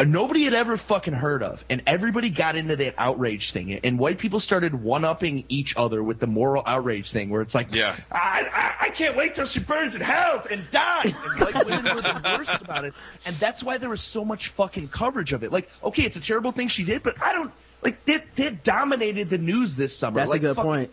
nobody 0.06 0.44
had 0.44 0.54
ever 0.54 0.76
fucking 0.76 1.12
heard 1.14 1.42
of, 1.42 1.64
and 1.68 1.82
everybody 1.86 2.30
got 2.30 2.56
into 2.56 2.76
that 2.76 2.94
outrage 2.98 3.52
thing, 3.52 3.72
and 3.72 3.98
white 3.98 4.18
people 4.18 4.38
started 4.40 4.74
one 4.80 5.04
upping 5.04 5.44
each 5.48 5.74
other 5.76 6.02
with 6.02 6.20
the 6.20 6.26
moral 6.26 6.62
outrage 6.66 7.10
thing, 7.12 7.30
where 7.30 7.42
it's 7.42 7.54
like, 7.54 7.74
Yeah. 7.74 7.96
I, 8.10 8.46
I, 8.52 8.86
I 8.86 8.90
can't 8.90 9.16
wait 9.16 9.34
till 9.34 9.46
she 9.46 9.60
burns 9.60 9.94
in 9.94 10.00
hell 10.00 10.44
and 10.50 10.62
dies. 10.70 11.06
And 11.14 11.40
white 11.54 11.66
women 11.66 11.94
were 11.96 12.02
the 12.02 12.36
worst 12.38 12.62
about 12.62 12.84
it, 12.84 12.94
and 13.26 13.34
that's 13.36 13.62
why 13.62 13.78
there 13.78 13.90
was 13.90 14.02
so 14.02 14.24
much 14.24 14.52
fucking 14.56 14.88
coverage 14.88 15.32
of 15.32 15.42
it. 15.42 15.50
Like, 15.52 15.68
okay, 15.82 16.02
it's 16.02 16.16
a 16.16 16.22
terrible 16.22 16.52
thing 16.52 16.68
she 16.68 16.84
did, 16.84 17.02
but 17.02 17.14
I 17.20 17.32
don't 17.32 17.52
like 17.82 18.04
that. 18.06 18.22
That 18.36 18.62
dominated 18.64 19.30
the 19.30 19.38
news 19.38 19.76
this 19.76 19.96
summer. 19.96 20.16
That's 20.16 20.30
like, 20.30 20.40
a 20.40 20.42
good 20.42 20.56
fuck- 20.56 20.64
point. 20.64 20.90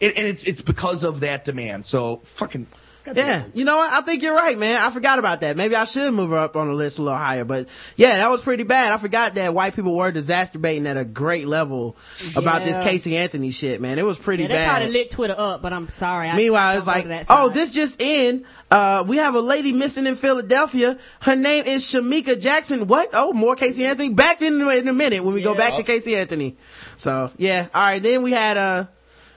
it, 0.00 0.16
and 0.16 0.26
it's 0.26 0.44
it's 0.44 0.60
because 0.62 1.04
of 1.04 1.20
that 1.20 1.44
demand. 1.44 1.86
So 1.86 2.20
fucking 2.38 2.66
Yeah, 3.14 3.44
you 3.52 3.64
know 3.64 3.76
what? 3.76 3.92
I 3.92 4.00
think 4.00 4.22
you're 4.22 4.34
right, 4.34 4.56
man. 4.58 4.80
I 4.80 4.90
forgot 4.90 5.18
about 5.18 5.42
that. 5.42 5.56
Maybe 5.56 5.76
I 5.76 5.84
should 5.84 6.14
move 6.14 6.30
her 6.30 6.36
up 6.38 6.56
on 6.56 6.68
the 6.68 6.74
list 6.74 6.98
a 6.98 7.02
little 7.02 7.18
higher. 7.18 7.44
But 7.44 7.68
yeah, 7.96 8.16
that 8.16 8.30
was 8.30 8.40
pretty 8.42 8.62
bad. 8.62 8.92
I 8.92 8.96
forgot 8.96 9.34
that 9.34 9.52
white 9.54 9.74
people 9.76 9.94
were 9.94 10.08
exacerbating 10.08 10.86
at 10.86 10.96
a 10.96 11.04
great 11.04 11.46
level 11.46 11.96
about 12.34 12.64
this 12.64 12.78
Casey 12.78 13.16
Anthony 13.16 13.50
shit, 13.50 13.80
man. 13.80 13.98
It 13.98 14.06
was 14.06 14.18
pretty 14.18 14.44
Yeah, 14.44 14.48
they 14.48 14.54
bad. 14.54 14.68
probably 14.78 14.92
lit 14.92 15.10
Twitter 15.10 15.34
up, 15.36 15.60
but 15.60 15.72
I'm 15.72 15.88
sorry. 15.90 16.28
I- 16.30 16.36
Meanwhile, 16.36 16.78
it's 16.78 16.86
like, 16.86 17.06
oh, 17.28 17.50
this 17.50 17.70
just 17.72 18.00
in. 18.00 18.44
Uh, 18.70 19.04
we 19.06 19.18
have 19.18 19.34
a 19.34 19.40
lady 19.40 19.72
missing 19.72 20.06
in 20.06 20.16
Philadelphia. 20.16 20.96
Her 21.20 21.36
name 21.36 21.64
is 21.66 21.84
Shamika 21.84 22.40
Jackson. 22.40 22.86
What? 22.86 23.10
Oh, 23.12 23.32
more 23.32 23.54
Casey 23.54 23.84
Anthony. 23.84 24.10
Back 24.10 24.40
in, 24.42 24.54
in 24.60 24.88
a 24.88 24.92
minute 24.92 25.22
when 25.22 25.34
we 25.34 25.42
go 25.42 25.54
back 25.54 25.76
to 25.76 25.82
Casey 25.82 26.16
Anthony. 26.16 26.56
So 26.96 27.30
yeah. 27.36 27.68
All 27.74 27.82
right. 27.82 28.02
Then 28.02 28.22
we 28.22 28.30
had, 28.32 28.56
uh, 28.56 28.86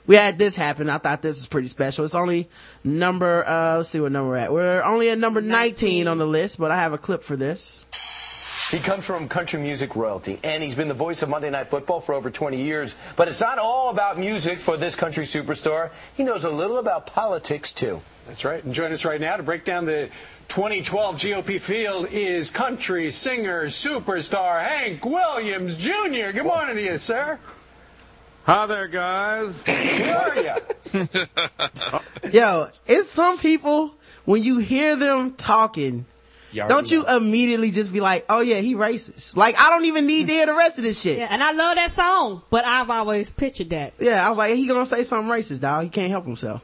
we 0.07 0.15
had 0.15 0.39
this 0.39 0.55
happen. 0.55 0.89
I 0.89 0.97
thought 0.97 1.21
this 1.21 1.37
was 1.37 1.47
pretty 1.47 1.67
special. 1.67 2.05
It's 2.05 2.15
only 2.15 2.49
number, 2.83 3.47
uh, 3.47 3.77
let's 3.77 3.89
see 3.89 3.99
what 3.99 4.11
number 4.11 4.29
we're 4.29 4.37
at. 4.37 4.51
We're 4.51 4.81
only 4.81 5.09
at 5.09 5.17
number 5.17 5.41
19 5.41 6.07
on 6.07 6.17
the 6.17 6.25
list, 6.25 6.57
but 6.57 6.71
I 6.71 6.77
have 6.77 6.93
a 6.93 6.97
clip 6.97 7.21
for 7.21 7.35
this. 7.35 7.85
He 8.71 8.79
comes 8.79 9.05
from 9.05 9.29
country 9.29 9.61
music 9.61 9.95
royalty, 9.95 10.39
and 10.43 10.61
he's 10.61 10.75
been 10.75 10.89
the 10.89 10.93
voice 10.93 11.21
of 11.21 11.29
Monday 11.29 11.49
Night 11.49 11.69
Football 11.69 12.01
for 12.01 12.13
over 12.13 12.29
20 12.29 12.61
years. 12.61 12.97
But 13.15 13.29
it's 13.29 13.39
not 13.39 13.59
all 13.59 13.91
about 13.91 14.19
music 14.19 14.57
for 14.57 14.75
this 14.75 14.93
country 14.93 15.23
superstar. 15.23 15.91
He 16.15 16.23
knows 16.23 16.43
a 16.43 16.49
little 16.49 16.77
about 16.77 17.05
politics, 17.05 17.71
too. 17.71 18.01
That's 18.27 18.43
right. 18.43 18.61
And 18.61 18.73
join 18.73 18.91
us 18.91 19.05
right 19.05 19.21
now 19.21 19.37
to 19.37 19.43
break 19.43 19.63
down 19.63 19.85
the 19.85 20.09
2012 20.49 21.15
GOP 21.15 21.61
field 21.61 22.07
is 22.11 22.51
country 22.51 23.09
singer 23.09 23.67
superstar 23.67 24.61
Hank 24.61 25.05
Williams 25.05 25.75
Jr. 25.75 26.31
Good 26.33 26.43
morning 26.43 26.75
to 26.75 26.83
you, 26.83 26.97
sir. 26.97 27.39
Hi 28.47 28.65
there, 28.65 28.87
guys. 28.87 29.61
Who 29.65 29.73
are 29.73 30.37
you? 30.37 32.31
Yo, 32.31 32.67
it's 32.85 33.09
some 33.09 33.37
people, 33.37 33.93
when 34.23 34.41
you 34.41 34.59
hear 34.59 34.95
them 34.95 35.33
talking, 35.33 36.05
don't 36.55 36.89
you 36.89 37.05
immediately 37.05 37.71
just 37.71 37.91
be 37.91 37.99
like, 37.99 38.25
oh 38.29 38.39
yeah, 38.39 38.61
he 38.61 38.73
racist. 38.73 39.35
Like, 39.35 39.59
I 39.59 39.69
don't 39.69 39.83
even 39.83 40.07
need 40.07 40.27
to 40.27 40.31
hear 40.31 40.45
the 40.45 40.53
rest 40.53 40.77
of 40.77 40.85
this 40.85 41.01
shit. 41.01 41.17
Yeah, 41.17 41.27
and 41.29 41.43
I 41.43 41.51
love 41.51 41.75
that 41.75 41.91
song, 41.91 42.41
but 42.49 42.63
I've 42.63 42.89
always 42.89 43.29
pictured 43.29 43.71
that. 43.71 43.95
Yeah, 43.99 44.25
I 44.25 44.29
was 44.29 44.37
like, 44.37 44.55
he 44.55 44.65
gonna 44.65 44.85
say 44.85 45.03
something 45.03 45.29
racist, 45.29 45.59
dog. 45.59 45.83
He 45.83 45.89
can't 45.89 46.09
help 46.09 46.25
himself. 46.25 46.63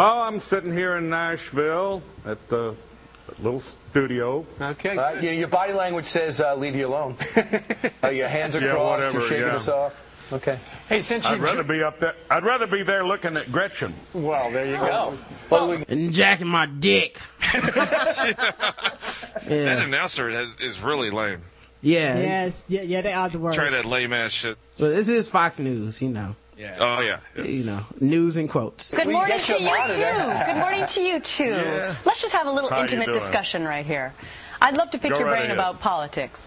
Oh, 0.00 0.22
I'm 0.22 0.40
sitting 0.40 0.72
here 0.72 0.96
in 0.96 1.10
Nashville 1.10 2.02
at 2.26 2.48
the 2.48 2.74
little 3.38 3.60
studio. 3.60 4.44
Okay. 4.60 4.96
Uh, 4.98 5.20
yeah, 5.20 5.30
your 5.30 5.46
body 5.46 5.74
language 5.74 6.06
says 6.06 6.40
uh, 6.40 6.56
leave 6.56 6.74
you 6.74 6.88
alone. 6.88 7.16
uh, 8.02 8.08
your 8.08 8.26
hands 8.26 8.56
are 8.56 8.60
Yeah, 8.60 8.72
crossed. 8.72 8.90
whatever, 8.98 9.18
you're 9.20 9.28
shaking 9.28 9.46
yeah. 9.46 9.54
us 9.54 9.68
off. 9.68 10.09
Okay. 10.32 10.58
Hey, 10.88 11.00
since 11.02 11.26
I'd 11.26 11.40
rather 11.40 11.64
be 11.64 11.82
up 11.82 11.98
there. 12.00 12.14
I'd 12.30 12.44
rather 12.44 12.66
be 12.66 12.82
there 12.82 13.04
looking 13.04 13.36
at 13.36 13.50
Gretchen. 13.50 13.92
Well, 14.12 14.50
there 14.50 14.66
you 14.66 14.76
go. 14.76 15.14
Oh. 15.50 15.84
and 15.88 16.12
jacking 16.12 16.46
my 16.48 16.66
dick. 16.66 17.18
That 19.46 19.82
announcer 19.84 20.30
has, 20.30 20.60
is 20.60 20.80
really 20.80 21.10
lame. 21.10 21.40
Yeah. 21.82 22.18
Yes, 22.18 22.66
yeah, 22.68 22.82
yeah, 22.82 23.00
they 23.00 23.12
are 23.12 23.28
the 23.28 23.38
worst. 23.38 23.56
Try 23.58 23.70
that 23.70 23.84
lame 23.84 24.12
ass 24.12 24.32
shit. 24.32 24.56
But 24.78 24.90
this 24.90 25.08
is 25.08 25.28
Fox 25.28 25.58
News, 25.58 26.00
you 26.00 26.10
know. 26.10 26.36
Yeah. 26.56 26.76
Oh 26.78 27.00
yeah. 27.00 27.20
You 27.42 27.64
know, 27.64 27.86
news 28.00 28.36
and 28.36 28.48
quotes. 28.48 28.92
Good 28.92 29.08
morning 29.08 29.38
to 29.38 29.52
you 29.54 29.58
too. 29.58 30.44
Good 30.46 30.56
morning 30.58 30.86
to 30.86 31.00
you 31.02 31.20
too. 31.20 31.44
Yeah. 31.50 31.94
Let's 32.04 32.20
just 32.20 32.34
have 32.34 32.46
a 32.46 32.52
little 32.52 32.68
How 32.70 32.82
intimate 32.82 33.12
discussion 33.14 33.64
right 33.64 33.86
here. 33.86 34.12
I'd 34.60 34.76
love 34.76 34.90
to 34.90 34.98
pick 34.98 35.12
Go 35.12 35.18
your 35.18 35.26
right 35.26 35.36
brain 35.36 35.44
ahead. 35.46 35.56
about 35.56 35.80
politics. 35.80 36.46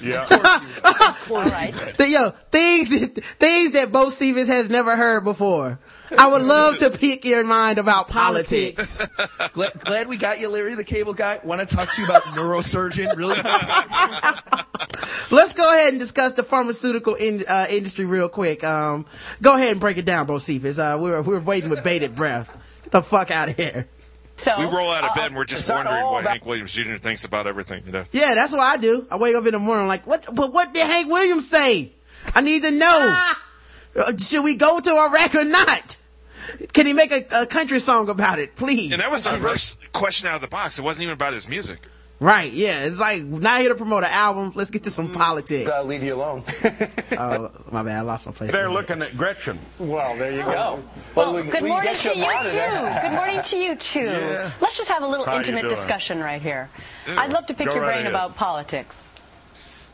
Yeah. 0.00 0.26
All 1.30 1.42
right. 1.44 1.72
Th- 1.98 2.10
Yo, 2.10 2.30
things 2.50 2.90
things 3.08 3.72
that 3.72 3.88
Bocephus 3.90 4.48
has 4.48 4.70
never 4.70 4.96
heard 4.96 5.24
before. 5.24 5.78
I 6.16 6.28
would 6.28 6.42
love 6.42 6.78
to 6.78 6.90
pick 6.90 7.24
your 7.24 7.44
mind 7.44 7.78
about 7.78 8.08
politics. 8.08 9.06
glad, 9.54 9.72
glad 9.80 10.08
we 10.08 10.16
got 10.18 10.40
you, 10.40 10.48
Larry, 10.48 10.74
the 10.74 10.84
cable 10.84 11.14
guy. 11.14 11.40
Want 11.42 11.66
to 11.68 11.76
talk 11.76 11.90
to 11.94 12.00
you 12.00 12.06
about 12.06 12.22
neurosurgeon? 12.22 13.16
Really? 13.16 13.36
Let's 15.30 15.54
go 15.54 15.72
ahead 15.72 15.90
and 15.90 15.98
discuss 16.00 16.34
the 16.34 16.42
pharmaceutical 16.42 17.14
in, 17.14 17.44
uh, 17.48 17.66
industry 17.70 18.04
real 18.04 18.28
quick. 18.28 18.62
Um, 18.62 19.06
go 19.40 19.54
ahead 19.54 19.72
and 19.72 19.80
break 19.80 19.96
it 19.96 20.04
down, 20.04 20.26
Bocephus. 20.26 20.78
Uh, 20.78 20.98
we're, 20.98 21.22
we 21.22 21.34
were 21.34 21.40
waiting 21.40 21.70
with 21.70 21.82
bated 21.82 22.14
breath. 22.14 22.80
Get 22.82 22.92
the 22.92 23.02
fuck 23.02 23.30
out 23.30 23.48
of 23.48 23.56
here. 23.56 23.88
So 24.36 24.58
we 24.58 24.64
roll 24.64 24.90
out 24.90 25.04
of 25.04 25.10
uh, 25.10 25.14
bed 25.14 25.26
and 25.26 25.36
we're 25.36 25.44
just 25.44 25.70
wondering 25.70 26.02
what 26.04 26.20
about- 26.20 26.30
Hank 26.30 26.46
Williams 26.46 26.72
Jr. 26.72 26.96
thinks 26.96 27.24
about 27.24 27.46
everything. 27.46 27.82
You 27.86 27.92
know. 27.92 28.04
Yeah, 28.12 28.34
that's 28.34 28.52
what 28.52 28.60
I 28.60 28.76
do. 28.76 29.06
I 29.10 29.16
wake 29.16 29.34
up 29.36 29.46
in 29.46 29.52
the 29.52 29.58
morning 29.58 29.86
like, 29.88 30.06
what? 30.06 30.26
But 30.34 30.52
what 30.52 30.74
did 30.74 30.86
Hank 30.86 31.08
Williams 31.08 31.48
say? 31.48 31.92
I 32.34 32.40
need 32.40 32.62
to 32.62 32.70
know. 32.70 33.16
Uh, 33.94 34.16
Should 34.16 34.42
we 34.44 34.56
go 34.56 34.80
to 34.80 34.90
Iraq 34.90 35.34
or 35.34 35.44
not? 35.44 35.96
Can 36.72 36.86
he 36.86 36.92
make 36.92 37.12
a, 37.12 37.42
a 37.42 37.46
country 37.46 37.78
song 37.78 38.08
about 38.08 38.38
it, 38.38 38.56
please? 38.56 38.92
And 38.92 39.00
that 39.00 39.10
was 39.12 39.24
the 39.24 39.30
first 39.30 39.78
question 39.92 40.28
out 40.28 40.36
of 40.36 40.40
the 40.40 40.48
box. 40.48 40.78
It 40.78 40.82
wasn't 40.82 41.04
even 41.04 41.12
about 41.14 41.34
his 41.34 41.48
music. 41.48 41.78
Right, 42.22 42.52
yeah. 42.52 42.84
It's 42.84 43.00
like, 43.00 43.24
not 43.24 43.60
here 43.60 43.70
to 43.70 43.74
promote 43.74 44.04
an 44.04 44.10
album. 44.12 44.52
Let's 44.54 44.70
get 44.70 44.84
to 44.84 44.92
some 44.92 45.10
politics. 45.10 45.68
Gotta 45.68 45.88
leave 45.88 46.04
you 46.04 46.14
alone. 46.14 46.44
Oh, 47.18 47.50
my 47.70 47.82
bad. 47.82 47.98
I 47.98 48.00
lost 48.02 48.26
my 48.26 48.32
place. 48.32 48.52
They're 48.52 48.70
looking 48.70 49.02
at 49.02 49.16
Gretchen. 49.16 49.58
Well, 49.78 50.16
there 50.16 50.30
you 50.32 50.42
go. 50.44 50.82
Well, 51.14 51.34
we, 51.34 51.42
Good 51.42 51.62
we 51.62 51.68
morning 51.68 51.92
get 51.92 52.00
to 52.02 52.16
you 52.16 52.24
out 52.24 52.46
of 52.46 52.52
there. 52.52 52.70
too. 52.70 53.08
Good 53.08 53.14
morning 53.16 53.42
to 53.42 53.56
you 53.58 53.74
too. 53.92 54.08
Let's 54.60 54.78
just 54.78 54.88
have 54.88 55.02
a 55.02 55.06
little 55.06 55.26
How 55.26 55.36
intimate 55.36 55.68
discussion 55.68 56.20
right 56.20 56.40
here. 56.40 56.70
I'd 57.08 57.32
love 57.32 57.46
to 57.46 57.54
pick 57.54 57.66
Go 57.66 57.74
your 57.74 57.82
right 57.82 57.88
brain 57.88 58.00
ahead. 58.06 58.12
about 58.12 58.36
politics. 58.36 59.06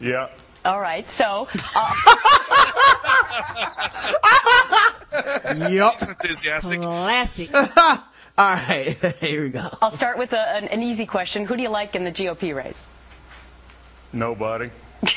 Yeah. 0.01 0.29
All 0.65 0.81
right, 0.81 1.09
so 1.09 1.49
uh, 1.75 1.95
Yup. 5.71 5.95
He's 5.99 6.09
enthusiastic. 6.09 6.81
Classic. 6.81 7.51
All 8.39 8.55
right, 8.55 8.94
here 9.20 9.43
we 9.43 9.51
go. 9.51 9.69
I'll 9.82 9.90
start 9.90 10.16
with 10.16 10.32
a, 10.32 10.39
an, 10.39 10.65
an 10.69 10.82
easy 10.82 11.06
question. 11.06 11.44
Who 11.47 11.56
do 11.56 11.62
you 11.62 11.69
like 11.70 11.97
in 11.97 12.05
the 12.05 12.12
GOP 12.12 12.55
race? 12.55 12.89
Nobody. 14.12 14.70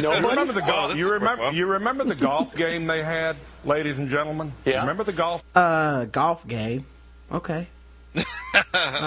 You 0.00 0.28
remember 0.30 0.52
the 0.52 0.62
Oh, 0.62 0.66
golf? 0.66 0.90
this 0.92 1.00
you 1.00 1.06
remember? 1.12 1.42
worthwhile. 1.42 1.54
You 1.54 1.66
remember 1.66 2.04
the 2.04 2.14
golf 2.14 2.54
game 2.54 2.86
they 2.86 3.02
had, 3.02 3.36
ladies 3.64 3.98
and 3.98 4.08
gentlemen? 4.08 4.52
Yeah. 4.64 4.80
Remember 4.80 5.04
the 5.04 5.12
golf 5.12 5.42
Uh, 5.54 6.04
golf 6.06 6.46
game. 6.46 6.86
Okay. 7.32 7.66
All 8.16 8.22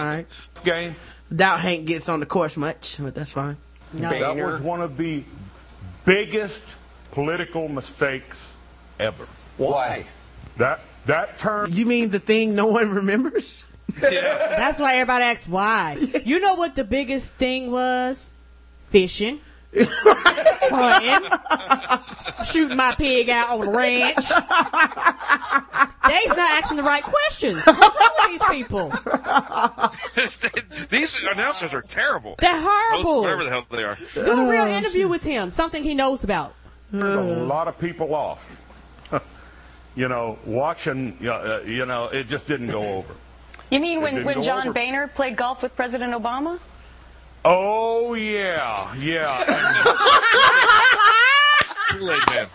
right. 0.06 0.26
game? 0.64 0.96
Doubt 1.34 1.62
Hank 1.62 1.86
gets 1.86 2.10
on 2.10 2.20
the 2.20 2.26
course 2.26 2.58
much, 2.58 2.98
but 3.00 3.16
that's 3.16 3.32
fine. 3.32 3.58
No. 3.94 4.10
That 4.10 4.36
was 4.36 4.60
one 4.62 4.82
of 4.82 4.98
the 4.98 5.24
biggest 6.06 6.62
political 7.12 7.68
mistakes 7.68 8.54
ever. 9.00 9.28
Why? 9.58 10.06
That 10.58 10.82
that 11.06 11.38
term. 11.40 11.72
You 11.72 11.86
mean 11.86 12.10
the 12.12 12.20
thing 12.20 12.56
no 12.56 12.68
one 12.68 12.94
remembers? 12.94 13.66
Yeah. 14.02 14.56
That's 14.58 14.80
why 14.80 14.96
everybody 14.96 15.24
asks 15.26 15.48
why. 15.48 15.98
You 16.24 16.40
know 16.40 16.56
what 16.56 16.76
the 16.76 16.84
biggest 16.84 17.34
thing 17.34 17.72
was? 17.72 18.34
Fishing. 18.90 19.40
Hunting. 19.76 21.30
Shooting 22.46 22.78
my 22.78 22.94
pig 22.96 23.30
out 23.30 23.50
on 23.50 23.60
the 23.62 23.70
ranch. 23.72 24.16
They's 26.08 26.28
not 26.30 26.50
asking 26.64 26.78
the 26.78 26.84
right 26.84 27.04
questions. 27.04 27.64
What's 27.66 27.80
wrong 27.80 28.10
with 28.20 28.32
these 28.32 28.44
people? 28.50 28.92
These 30.90 31.24
announcers 31.34 31.74
are 31.74 31.82
terrible. 31.82 32.36
They're 32.40 32.52
So, 32.60 32.62
horrible. 32.64 33.22
whatever 33.22 33.44
the 33.44 33.50
hell 33.50 33.66
they 33.70 33.84
are. 33.84 33.98
Do 34.14 34.32
a 34.32 34.50
real 34.50 34.66
interview 34.66 35.08
with 35.08 35.24
him. 35.24 35.52
Something 35.52 35.84
he 35.84 35.94
knows 35.94 36.24
about. 36.24 36.54
turned 36.92 37.30
a 37.30 37.44
lot 37.44 37.68
of 37.68 37.78
people 37.80 38.14
off. 38.16 38.61
You 39.96 40.08
know, 40.08 40.38
watching, 40.46 41.18
uh, 41.24 41.32
uh, 41.32 41.62
you 41.66 41.86
know, 41.86 42.06
it 42.08 42.28
just 42.28 42.48
didn't 42.48 42.70
go 42.70 42.84
over. 42.98 43.14
You 43.70 43.80
mean 43.80 44.02
when, 44.02 44.26
when 44.26 44.44
John 44.44 44.68
over. 44.68 44.74
Boehner 44.74 45.08
played 45.08 45.38
golf 45.38 45.64
with 45.64 45.76
President 45.76 46.14
Obama? 46.14 46.60
Oh 47.44 48.14
yeah, 48.14 48.94
yeah. 48.96 49.46
Kool-Aid 51.90 52.22
man. 52.30 52.48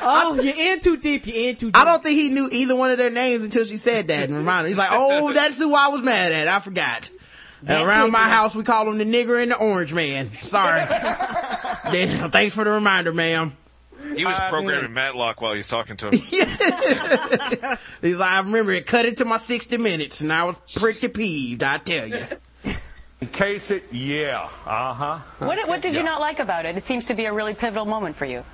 Oh, 0.00 0.38
you're 0.40 0.72
in 0.74 0.80
too 0.80 0.96
deep. 0.96 1.26
You're 1.26 1.50
in 1.50 1.56
too 1.56 1.66
deep. 1.68 1.76
I 1.76 1.84
don't 1.84 2.02
think 2.02 2.18
he 2.18 2.28
knew 2.28 2.48
either 2.52 2.76
one 2.76 2.90
of 2.90 2.98
their 2.98 3.10
names 3.10 3.44
until 3.44 3.64
she 3.64 3.76
said 3.76 4.08
that 4.08 4.28
and 4.28 4.36
reminded 4.36 4.66
him. 4.66 4.70
He's 4.70 4.78
like, 4.78 4.90
oh, 4.92 5.32
that's 5.34 5.58
who 5.58 5.74
I 5.74 5.88
was 5.88 6.02
mad 6.02 6.32
at. 6.32 6.48
I 6.48 6.60
forgot. 6.60 7.10
That 7.64 7.84
Around 7.84 8.12
my 8.12 8.28
house, 8.28 8.54
we 8.54 8.62
call 8.62 8.88
him 8.88 8.98
the 8.98 9.04
nigger 9.04 9.42
and 9.42 9.50
the 9.50 9.56
orange 9.56 9.92
man. 9.92 10.30
Sorry. 10.42 10.80
Then, 11.90 12.30
Thanks 12.30 12.54
for 12.54 12.62
the 12.62 12.70
reminder, 12.70 13.12
ma'am. 13.12 13.56
He 14.16 14.24
was 14.24 14.38
programming 14.48 14.92
Matlock 14.92 15.40
while 15.40 15.52
he 15.52 15.58
was 15.58 15.68
talking 15.68 15.96
to 15.98 16.06
him. 16.06 16.12
He's 18.00 18.16
like, 18.16 18.30
I 18.30 18.38
remember 18.38 18.72
it 18.72 18.86
cut 18.86 19.06
into 19.06 19.24
my 19.24 19.38
60 19.38 19.76
minutes 19.78 20.20
and 20.20 20.32
I 20.32 20.44
was 20.44 20.56
pretty 20.76 21.08
peeved, 21.08 21.62
I 21.62 21.78
tell 21.78 22.06
you. 22.06 22.24
Case 23.32 23.72
it, 23.72 23.84
yeah. 23.92 24.48
Uh 24.64 24.94
huh. 24.94 25.18
What, 25.38 25.66
what 25.68 25.82
did 25.82 25.96
you 25.96 26.04
not 26.04 26.20
like 26.20 26.38
about 26.38 26.66
it? 26.66 26.76
It 26.76 26.84
seems 26.84 27.06
to 27.06 27.14
be 27.14 27.24
a 27.24 27.32
really 27.32 27.54
pivotal 27.54 27.84
moment 27.84 28.14
for 28.14 28.24
you. 28.24 28.44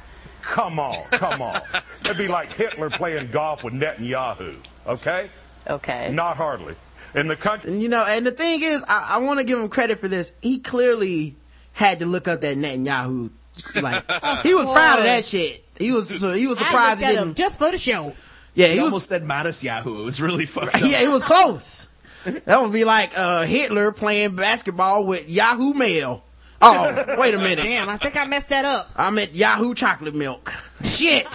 Come 0.41 0.79
on, 0.79 0.95
come 1.13 1.43
on. 1.43 1.61
It'd 2.03 2.19
be 2.19 2.29
like 2.29 2.53
Hitler 2.53 2.91
playing 2.91 3.31
golf 3.31 3.65
with 3.65 3.75
Netanyahu, 3.75 4.57
okay? 4.87 5.31
Okay. 5.69 6.11
Not 6.13 6.37
hardly. 6.37 6.77
In 7.15 7.29
the 7.29 7.37
country. 7.37 7.79
You 7.79 7.89
know, 7.89 8.05
and 8.07 8.27
the 8.27 8.33
thing 8.33 8.63
is, 8.63 8.83
I, 8.89 9.15
I 9.15 9.19
want 9.19 9.39
to 9.39 9.45
give 9.45 9.59
him 9.59 9.69
credit 9.69 9.99
for 9.99 10.09
this. 10.09 10.33
He 10.43 10.59
clearly 10.59 11.37
had 11.73 12.01
to 12.01 12.07
look 12.07 12.27
up 12.29 12.41
that 12.43 12.57
Netanyahu. 12.57 13.31
Like, 13.75 14.05
he 14.43 14.55
was 14.55 14.65
proud 14.71 14.99
of 15.01 15.05
that 15.05 15.25
shit. 15.25 15.65
He 15.79 15.93
was, 15.93 16.09
he 16.21 16.47
was 16.47 16.59
surprised 16.59 17.01
he 17.01 17.07
at 17.07 17.15
him 17.15 17.25
didn't. 17.29 17.37
just 17.37 17.59
for 17.59 17.71
the 17.71 17.79
show. 17.79 18.13
Yeah, 18.55 18.69
he, 18.69 18.75
he 18.75 18.81
was- 18.81 18.93
almost 18.93 19.09
said 19.09 19.25
modest 19.25 19.63
Yahoo. 19.63 20.03
It 20.03 20.05
was 20.05 20.21
really 20.21 20.47
fucked 20.47 20.75
up. 20.77 20.81
Yeah, 20.83 21.03
it 21.03 21.09
was 21.11 21.23
close. 21.23 21.89
That 22.25 22.63
would 22.63 22.73
be 22.73 22.85
like 22.85 23.17
uh, 23.19 23.45
Hitler 23.45 23.93
playing 23.93 24.35
basketball 24.37 25.05
with 25.05 25.29
Yahoo 25.29 25.75
Mail. 25.75 26.25
Oh, 26.63 27.05
wait 27.19 27.35
a 27.35 27.39
minute. 27.39 27.63
Damn, 27.63 27.89
I 27.89 27.99
think 27.99 28.17
I 28.17 28.25
messed 28.25 28.49
that 28.49 28.65
up. 28.65 28.91
I 28.97 29.11
meant 29.11 29.35
Yoo-hoo 29.35 29.75
chocolate 29.75 30.15
milk. 30.15 30.53
Shit. 30.83 31.27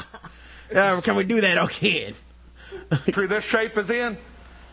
Uh, 0.73 0.99
can 1.01 1.15
we 1.15 1.23
do 1.23 1.41
that 1.41 1.63
again? 1.63 2.15
country 2.89 3.27
this 3.27 3.43
shape 3.43 3.77
is 3.77 3.89
in, 3.91 4.17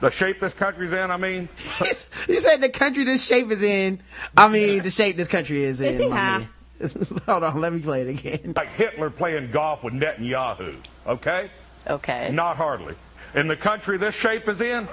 the 0.00 0.10
shape 0.10 0.40
this 0.40 0.54
country's 0.54 0.92
in, 0.92 1.10
I 1.10 1.16
mean. 1.18 1.48
He 2.26 2.38
said 2.38 2.56
the 2.62 2.70
country 2.70 3.04
this 3.04 3.26
shape 3.26 3.50
is 3.50 3.62
in. 3.62 4.00
I 4.36 4.48
mean, 4.48 4.82
the 4.82 4.90
shape 4.90 5.16
this 5.16 5.28
country 5.28 5.64
is 5.64 5.80
in. 5.80 5.88
Is 5.88 5.98
he 5.98 6.08
my 6.08 6.16
high? 6.16 6.38
man. 6.38 6.48
Hold 7.26 7.42
on, 7.44 7.60
let 7.60 7.72
me 7.72 7.80
play 7.80 8.02
it 8.02 8.08
again. 8.08 8.52
Like 8.56 8.72
Hitler 8.72 9.10
playing 9.10 9.50
golf 9.50 9.82
with 9.84 9.94
Netanyahu, 9.94 10.76
okay? 11.06 11.50
Okay. 11.86 12.30
Not 12.32 12.56
hardly. 12.56 12.94
In 13.34 13.48
the 13.48 13.56
country 13.56 13.96
this 13.98 14.14
shape 14.14 14.48
is 14.48 14.60
in, 14.60 14.88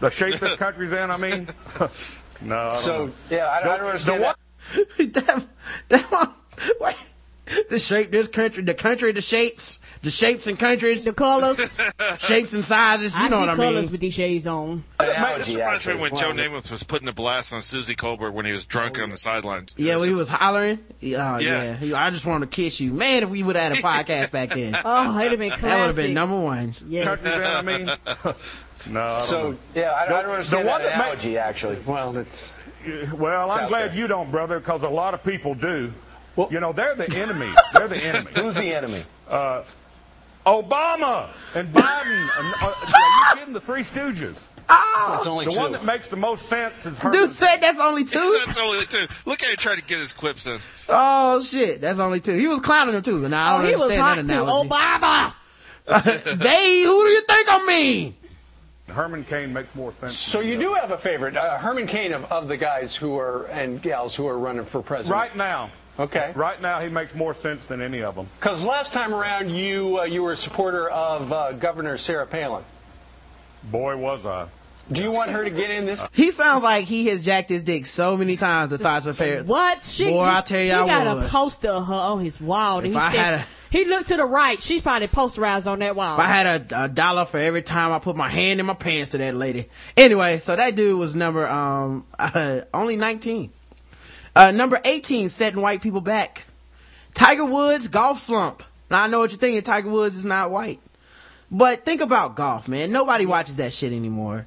the 0.00 0.10
shape 0.10 0.40
this 0.40 0.54
country's 0.58 0.92
in, 0.92 1.10
I 1.10 1.16
mean. 1.16 1.48
no, 2.40 2.56
I 2.58 2.72
don't 2.74 2.78
So, 2.78 3.06
know. 3.06 3.12
yeah, 3.30 3.44
I, 3.46 3.58
I 3.58 3.62
don't 3.78 3.86
understand 3.86 4.22
the 4.22 5.04
that. 5.06 5.46
that, 5.88 6.04
that, 6.10 6.32
wait, 6.80 6.96
the 7.70 7.78
shape, 7.78 8.10
this 8.12 8.28
country, 8.28 8.62
the 8.62 8.74
country, 8.74 9.10
the 9.12 9.20
shapes, 9.20 9.78
the 10.02 10.10
shapes 10.10 10.46
and 10.46 10.58
countries, 10.58 11.04
the 11.04 11.12
colors, 11.12 11.80
shapes 12.18 12.52
and 12.52 12.64
sizes. 12.64 13.18
You 13.18 13.24
I 13.26 13.28
know 13.28 13.36
see 13.36 13.40
what 13.40 13.48
I 13.50 13.54
colors 13.56 13.82
mean? 13.84 13.92
with 13.92 14.00
these 14.00 14.14
shades 14.14 14.46
on. 14.46 14.84
This 14.98 15.54
reminds 15.54 15.86
me 15.86 15.94
when 15.96 16.16
Joe 16.16 16.30
Namath 16.32 16.70
was 16.70 16.82
putting 16.84 17.06
the 17.06 17.12
blast 17.12 17.52
on 17.52 17.60
Suzy 17.62 17.96
Kolber 17.96 18.32
when 18.32 18.46
he 18.46 18.52
was 18.52 18.64
drunk 18.64 18.98
oh, 19.00 19.02
on 19.02 19.10
the 19.10 19.16
sidelines. 19.16 19.74
Yeah, 19.76 19.96
when 19.96 20.08
he 20.08 20.14
was 20.14 20.28
hollering. 20.28 20.78
Yeah, 21.00 21.34
oh, 21.34 21.38
Yeah. 21.40 21.78
yeah. 21.80 21.96
I 22.02 22.10
just 22.10 22.24
want 22.26 22.42
to 22.42 22.46
kiss 22.46 22.80
you, 22.80 22.92
man. 22.92 23.24
If 23.24 23.30
we 23.30 23.42
would 23.42 23.56
have 23.56 23.76
had 23.76 23.78
a 23.78 23.82
podcast 23.82 24.30
back 24.30 24.50
then, 24.50 24.76
Oh, 24.84 25.18
it'd 25.18 25.32
have 25.32 25.38
been 25.40 25.50
classic. 25.50 25.62
that 25.62 25.78
would 25.80 25.86
have 25.88 25.96
been 25.96 26.14
number 26.14 26.40
one. 26.40 26.72
Country's 26.72 27.24
in, 27.34 27.42
I 27.42 27.62
mean. 27.62 27.86
no, 27.86 27.92
I 29.02 29.18
don't 29.18 29.22
So, 29.22 29.50
know. 29.50 29.58
yeah, 29.74 29.90
I, 29.90 30.04
I 30.04 30.08
don't 30.08 30.24
The- 30.24 30.30
understand 30.30 30.66
the 30.66 30.70
one 30.70 30.82
that 30.82 30.88
that 30.90 30.98
ma- 30.98 31.04
analogy, 31.04 31.38
actually. 31.38 31.78
Well, 31.84 32.16
it's. 32.16 32.52
Well, 33.12 33.46
It's 33.52 33.60
I'm 33.62 33.68
glad 33.68 33.90
there. 33.92 33.98
you 33.98 34.06
don't, 34.08 34.30
brother, 34.30 34.58
because 34.58 34.82
a 34.82 34.88
lot 34.88 35.14
of 35.14 35.22
people 35.22 35.54
do. 35.54 35.92
You 36.50 36.60
know, 36.60 36.72
they're 36.72 36.94
the 36.94 37.10
enemy. 37.16 37.50
They're 37.72 37.88
the 37.88 38.02
enemy. 38.04 38.30
Who's 38.36 38.54
the 38.54 38.74
enemy? 38.74 39.00
Uh, 39.28 39.62
Obama 40.46 41.28
and 41.54 41.72
Biden. 41.72 42.38
and, 42.38 42.54
uh, 42.62 42.66
are 42.66 43.34
you 43.34 43.38
kidding? 43.40 43.54
The 43.54 43.60
Three 43.60 43.82
Stooges. 43.82 44.48
Oh, 44.68 45.16
It's 45.18 45.26
only 45.26 45.44
the 45.44 45.50
two. 45.52 45.58
one 45.60 45.72
that 45.72 45.84
makes 45.84 46.08
the 46.08 46.16
most 46.16 46.46
sense 46.46 46.86
is 46.86 46.98
Herman. 46.98 47.18
Dude 47.18 47.34
said 47.34 47.56
that's 47.60 47.78
only 47.78 48.04
two. 48.04 48.40
That's 48.46 48.58
only 48.58 48.84
two. 48.86 49.06
Look 49.26 49.42
at 49.42 49.50
him 49.50 49.56
trying 49.56 49.76
to 49.78 49.82
get 49.84 49.98
his 49.98 50.12
quips 50.12 50.46
in. 50.46 50.58
Oh 50.88 51.42
shit, 51.42 51.80
that's 51.80 51.98
only 51.98 52.20
two. 52.20 52.32
He 52.34 52.48
was 52.48 52.60
clowning 52.60 52.94
him 52.94 53.02
too. 53.02 53.28
Now 53.28 53.56
I 53.56 53.58
Oh, 53.58 53.58
don't 53.58 53.66
he 53.68 53.74
was 53.74 53.94
hot 53.96 54.18
understand 54.18 54.28
too. 54.28 54.34
that 54.34 54.42
analogy. 54.42 54.68
Obama. 54.68 55.34
they, 56.38 56.82
who 56.84 57.02
do 57.04 57.08
you 57.10 57.20
think 57.22 57.48
I 57.50 57.64
mean? 57.66 58.14
Herman 58.88 59.24
Cain 59.24 59.52
makes 59.52 59.74
more 59.74 59.92
sense. 59.92 60.16
So 60.16 60.40
you 60.40 60.58
do 60.58 60.74
have 60.74 60.90
a 60.92 60.98
favorite, 60.98 61.36
uh, 61.36 61.58
Herman 61.58 61.86
Cain 61.86 62.12
of, 62.12 62.24
of 62.32 62.48
the 62.48 62.56
guys 62.56 62.94
who 62.94 63.18
are 63.18 63.46
and 63.46 63.80
gals 63.82 64.14
who 64.14 64.26
are 64.26 64.38
running 64.38 64.64
for 64.64 64.80
president. 64.82 65.20
Right 65.20 65.36
now. 65.36 65.70
Okay. 65.98 66.32
Right 66.34 66.60
now, 66.60 66.80
he 66.80 66.88
makes 66.88 67.14
more 67.14 67.34
sense 67.34 67.64
than 67.66 67.82
any 67.82 68.02
of 68.02 68.14
them. 68.14 68.26
Because 68.40 68.64
last 68.64 68.92
time 68.92 69.12
around, 69.14 69.50
you 69.50 70.00
uh, 70.00 70.04
you 70.04 70.22
were 70.22 70.32
a 70.32 70.36
supporter 70.36 70.88
of 70.88 71.32
uh, 71.32 71.52
Governor 71.52 71.98
Sarah 71.98 72.26
Palin. 72.26 72.64
Boy, 73.64 73.96
was 73.96 74.24
I. 74.24 74.48
Do 74.90 75.02
you 75.02 75.12
want 75.12 75.30
her 75.30 75.44
to 75.44 75.50
get 75.50 75.70
in 75.70 75.86
this? 75.86 76.04
He 76.12 76.30
sounds 76.32 76.64
like 76.64 76.86
he 76.86 77.06
has 77.06 77.22
jacked 77.22 77.48
his 77.48 77.62
dick 77.62 77.86
so 77.86 78.16
many 78.16 78.36
times. 78.36 78.70
The 78.70 78.78
thoughts 78.78 79.06
of 79.06 79.16
parents. 79.16 79.48
What? 79.48 79.84
She, 79.84 80.06
Boy, 80.10 80.24
I 80.24 80.40
tell 80.40 80.58
you, 80.58 80.64
he 80.66 80.72
I 80.72 80.86
got 81.04 81.16
was. 81.16 81.26
a 81.26 81.30
poster 81.30 81.68
of 81.70 81.86
her 81.86 81.94
on 81.94 82.20
his 82.24 82.40
wall. 82.40 82.80
If 82.80 82.86
he, 82.86 82.94
I 82.96 83.10
stand- 83.10 83.14
had 83.14 83.34
a- 83.40 83.46
he 83.70 83.84
looked 83.86 84.08
to 84.08 84.16
the 84.16 84.24
right. 84.24 84.60
She's 84.62 84.82
probably 84.82 85.08
posterized 85.08 85.70
on 85.70 85.78
that 85.78 85.94
wall. 85.96 86.14
If 86.14 86.20
I 86.20 86.26
had 86.26 86.72
a, 86.72 86.84
a 86.84 86.88
dollar 86.88 87.24
for 87.24 87.38
every 87.38 87.62
time 87.62 87.92
I 87.92 88.00
put 88.00 88.16
my 88.16 88.28
hand 88.28 88.60
in 88.60 88.66
my 88.66 88.74
pants 88.74 89.10
to 89.12 89.18
that 89.18 89.34
lady. 89.34 89.68
Anyway, 89.96 90.40
so 90.40 90.56
that 90.56 90.74
dude 90.74 90.98
was 90.98 91.14
number 91.14 91.46
um 91.46 92.04
uh, 92.18 92.62
only 92.74 92.96
19. 92.96 93.50
Uh, 94.34 94.50
number 94.50 94.80
18, 94.84 95.28
setting 95.28 95.60
white 95.60 95.82
people 95.82 96.00
back. 96.00 96.46
Tiger 97.14 97.44
Woods 97.44 97.88
golf 97.88 98.18
slump. 98.20 98.62
Now 98.90 99.02
I 99.04 99.06
know 99.06 99.18
what 99.20 99.30
you're 99.30 99.38
thinking. 99.38 99.62
Tiger 99.62 99.88
Woods 99.88 100.16
is 100.16 100.24
not 100.24 100.50
white, 100.50 100.80
but 101.50 101.80
think 101.80 102.00
about 102.00 102.34
golf, 102.36 102.68
man. 102.68 102.92
Nobody 102.92 103.26
watches 103.26 103.56
that 103.56 103.72
shit 103.72 103.92
anymore, 103.92 104.46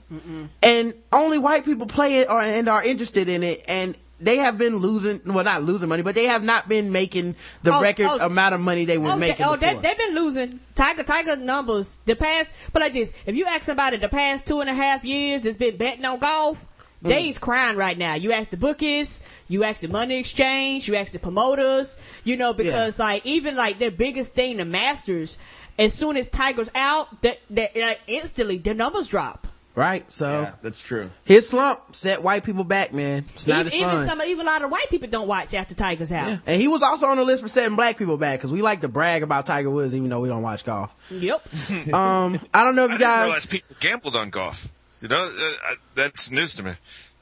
and 0.64 0.94
only 1.12 1.38
white 1.38 1.66
people 1.66 1.86
play 1.86 2.16
it 2.22 2.30
or 2.30 2.42
and 2.42 2.68
are 2.68 2.84
interested 2.84 3.28
in 3.30 3.44
it. 3.44 3.64
And 3.68 3.96
they 4.20 4.38
have 4.38 4.58
been 4.58 4.78
losing, 4.78 5.22
well, 5.26 5.44
not 5.44 5.64
losing 5.64 5.90
money, 5.90 6.02
but 6.02 6.16
they 6.16 6.26
have 6.26 6.44
not 6.44 6.68
been 6.70 6.92
making 6.92 7.36
the 7.64 7.74
Oh, 7.76 7.82
record 7.82 8.08
oh. 8.08 8.26
amount 8.26 8.56
of 8.56 8.62
money 8.62 8.86
they 8.86 8.98
were 8.98 9.12
Oh, 9.12 9.18
making 9.18 9.46
oh 9.46 9.58
before. 9.58 9.74
they, 9.76 9.80
they've 9.88 9.98
been 9.98 10.16
losing 10.16 10.60
Tiger 10.74 11.04
Tiger 11.04 11.36
numbers 11.36 12.00
the 12.06 12.16
past. 12.16 12.54
But 12.72 12.82
like 12.82 12.94
this, 12.94 13.14
if 13.26 13.36
you 13.36 13.46
ask 13.46 13.64
somebody 13.64 13.98
the 13.98 14.10
past 14.10 14.48
two 14.48 14.62
and 14.62 14.70
a 14.70 14.74
half 14.74 15.04
years 15.06 15.42
that's 15.44 15.58
been 15.58 15.78
betting 15.78 16.06
on 16.06 16.18
golf. 16.20 16.68
They's 17.06 17.40
crying 17.40 17.78
right 17.78 17.98
now. 17.98 18.16
You 18.16 18.32
ask 18.34 18.50
the 18.50 18.58
bookies, 18.58 19.22
you 19.48 19.64
ask 19.64 19.82
the 19.82 19.88
money 19.88 20.18
exchange, 20.20 20.88
you 20.88 20.96
ask 20.96 21.12
the 21.14 21.20
promoters, 21.20 21.98
you 22.24 22.38
know, 22.38 22.54
because 22.54 23.00
like 23.00 23.26
even 23.26 23.56
like 23.56 23.80
their 23.80 23.92
biggest 23.92 24.34
thing, 24.34 24.58
the 24.58 24.66
Masters, 24.66 25.38
as 25.80 25.94
soon 25.94 26.18
as 26.18 26.30
Tiger's 26.30 26.70
out, 26.76 27.22
that 27.22 27.40
that 27.52 27.76
like, 27.76 28.02
instantly 28.08 28.58
the 28.58 28.74
numbers 28.74 29.08
drop. 29.08 29.48
Right? 29.78 30.10
So 30.10 30.30
Yeah, 30.44 30.52
that's 30.62 30.80
true. 30.80 31.12
his 31.26 31.50
slump 31.50 31.94
set 31.98 32.24
white 32.24 32.46
people 32.46 32.64
back, 32.64 32.94
man. 32.94 33.26
It's 33.34 33.46
not 33.46 33.66
even, 33.66 33.68
as 33.68 33.74
even 33.74 34.08
some, 34.08 34.22
even 34.22 34.48
a 34.48 34.50
lot 34.50 34.62
of 34.62 34.72
white 34.72 34.90
people 34.90 35.10
don't 35.10 35.28
watch 35.28 35.54
after 35.54 35.76
Tiger's 35.76 36.14
out. 36.14 36.40
and 36.48 36.62
he 36.62 36.70
was 36.70 36.82
also 36.82 37.08
on 37.08 37.18
the 37.18 37.26
list 37.26 37.44
for 37.44 37.50
setting 37.50 37.76
black 37.76 37.98
people 37.98 38.16
back 38.16 38.40
because 38.40 38.54
we 38.54 38.62
like 38.62 38.80
to 38.82 38.88
brag 38.88 39.22
about 39.22 39.46
Tiger 39.46 39.70
Woods 39.70 39.94
even 39.94 40.08
though 40.10 40.22
we 40.22 40.30
don't 40.30 40.44
watch 40.44 40.64
golf. 40.64 40.94
Yep. 41.12 41.42
Um, 41.94 42.40
I 42.54 42.64
don't 42.64 42.76
know 42.78 42.86
if 42.86 42.92
I 42.92 42.94
you 42.94 43.00
didn't 43.00 43.12
guys. 43.12 43.24
realize 43.26 43.46
people 43.48 43.76
gambled 43.82 44.16
on 44.16 44.30
golf. 44.30 44.72
You 45.06 45.10
know, 45.10 45.18
uh, 45.38 45.52
uh, 45.72 45.76
that's 45.94 46.32
news 46.32 46.56
to 46.56 46.64
me. 46.64 46.72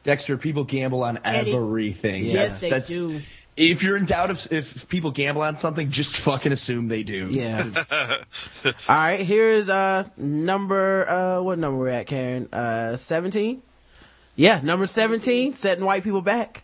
Dexter, 0.05 0.38
people 0.38 0.64
gamble 0.64 1.03
on 1.03 1.19
Eddie. 1.26 1.53
everything. 1.53 2.23
Yes, 2.23 2.61
they 2.61 2.69
that's, 2.69 2.88
do. 2.88 3.19
If 3.57 3.84
you're 3.84 3.97
in 3.97 4.05
doubt 4.05 4.31
if, 4.31 4.49
if 4.53 4.88
people 4.88 5.11
gamble 5.11 5.41
on 5.41 5.57
something, 5.57 5.91
just 5.91 6.15
fucking 6.23 6.53
assume 6.53 6.88
they 6.88 7.03
do. 7.03 7.27
Yeah. 7.30 7.61
All 8.88 8.95
right, 8.95 9.19
here's 9.19 9.68
uh 9.68 10.07
number 10.15 11.10
uh 11.10 11.41
what 11.41 11.60
number 11.60 11.77
we're 11.77 11.89
at, 11.89 12.07
Karen? 12.07 12.47
Uh, 12.53 12.95
seventeen. 12.95 13.61
Yeah, 14.38 14.61
number 14.64 14.85
seventeen, 14.85 15.51
setting 15.51 15.84
white 15.84 16.05
people 16.05 16.22
back. 16.22 16.64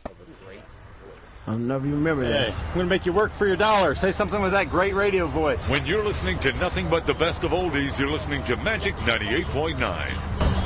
I 1.47 1.51
don't 1.51 1.67
know 1.67 1.75
if 1.75 1.83
you 1.83 1.91
remember 1.95 2.23
Hey, 2.23 2.31
this. 2.31 2.63
I'm 2.63 2.73
going 2.75 2.85
to 2.85 2.89
make 2.89 3.05
you 3.05 3.11
work 3.11 3.33
for 3.33 3.45
your 3.45 3.55
dollar. 3.57 3.93
Say 3.95 4.11
something 4.13 4.41
with 4.41 4.51
that 4.53 4.69
great 4.69 4.93
radio 4.93 5.25
voice. 5.27 5.69
When 5.69 5.85
you're 5.85 6.03
listening 6.03 6.37
to 6.39 6.53
nothing 6.53 6.87
but 6.89 7.07
the 7.07 7.15
best 7.15 7.43
of 7.43 7.51
oldies, 7.51 7.99
you're 7.99 8.09
listening 8.09 8.43
to 8.45 8.55
Magic 8.57 8.95
98.9. 8.97 10.58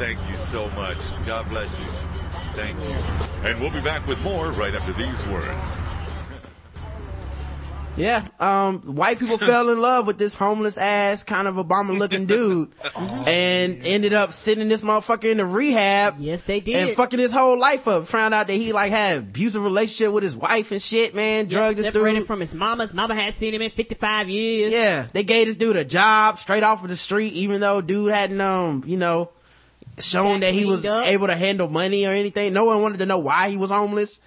Thank 0.00 0.18
you 0.30 0.36
so 0.38 0.68
much. 0.70 0.96
God 1.26 1.46
bless 1.50 1.68
you. 1.78 1.84
Thank 2.54 2.74
you. 2.80 3.46
And 3.46 3.60
we'll 3.60 3.70
be 3.70 3.82
back 3.82 4.06
with 4.06 4.18
more 4.22 4.50
right 4.52 4.74
after 4.74 4.92
these 4.94 5.26
words. 5.28 5.78
Yeah, 7.96 8.26
um, 8.38 8.78
white 8.94 9.18
people 9.18 9.36
fell 9.38 9.68
in 9.68 9.78
love 9.80 10.06
with 10.06 10.16
this 10.16 10.34
homeless 10.34 10.78
ass 10.78 11.24
kind 11.24 11.48
of 11.48 11.56
Obama 11.56 11.98
looking 11.98 12.24
dude, 12.34 12.70
and 12.96 13.84
ended 13.84 14.12
up 14.14 14.32
sending 14.32 14.68
this 14.68 14.80
motherfucker 14.80 15.24
into 15.32 15.44
rehab. 15.44 16.14
Yes, 16.18 16.44
they 16.44 16.60
did. 16.60 16.76
and 16.88 16.96
fucking 16.96 17.18
his 17.18 17.32
whole 17.32 17.58
life 17.58 17.88
up. 17.88 18.06
Found 18.06 18.32
out 18.32 18.46
that 18.46 18.54
he 18.54 18.72
like 18.72 18.90
had 18.90 19.18
abusive 19.18 19.62
relationship 19.62 20.14
with 20.14 20.22
his 20.22 20.36
wife 20.36 20.70
and 20.70 20.80
shit. 20.80 21.14
Man, 21.14 21.44
Yep, 21.44 21.50
drugged 21.50 21.78
this 21.78 21.84
separated 21.86 22.20
dude. 22.20 22.26
from 22.28 22.40
his 22.40 22.54
mama. 22.54 22.84
His 22.84 22.94
mama 22.94 23.14
had 23.14 23.34
seen 23.34 23.52
him 23.54 23.60
in 23.60 23.70
55 23.72 24.28
years. 24.30 24.72
Yeah, 24.72 25.06
they 25.12 25.24
gave 25.24 25.48
this 25.48 25.56
dude 25.56 25.76
a 25.76 25.84
job 25.84 26.38
straight 26.38 26.62
off 26.62 26.82
of 26.84 26.88
the 26.88 26.96
street, 26.96 27.32
even 27.34 27.60
though 27.60 27.80
dude 27.82 28.12
hadn't, 28.12 28.40
um, 28.40 28.84
you 28.86 28.96
know, 28.96 29.30
shown 30.02 30.40
that 30.40 30.52
he 30.52 30.64
was 30.64 30.84
up. 30.86 31.06
able 31.06 31.26
to 31.26 31.36
handle 31.36 31.68
money 31.68 32.06
or 32.06 32.10
anything. 32.10 32.52
No 32.52 32.64
one 32.64 32.82
wanted 32.82 32.98
to 32.98 33.06
know 33.06 33.18
why 33.18 33.50
he 33.50 33.56
was 33.56 33.70
homeless. 33.70 34.20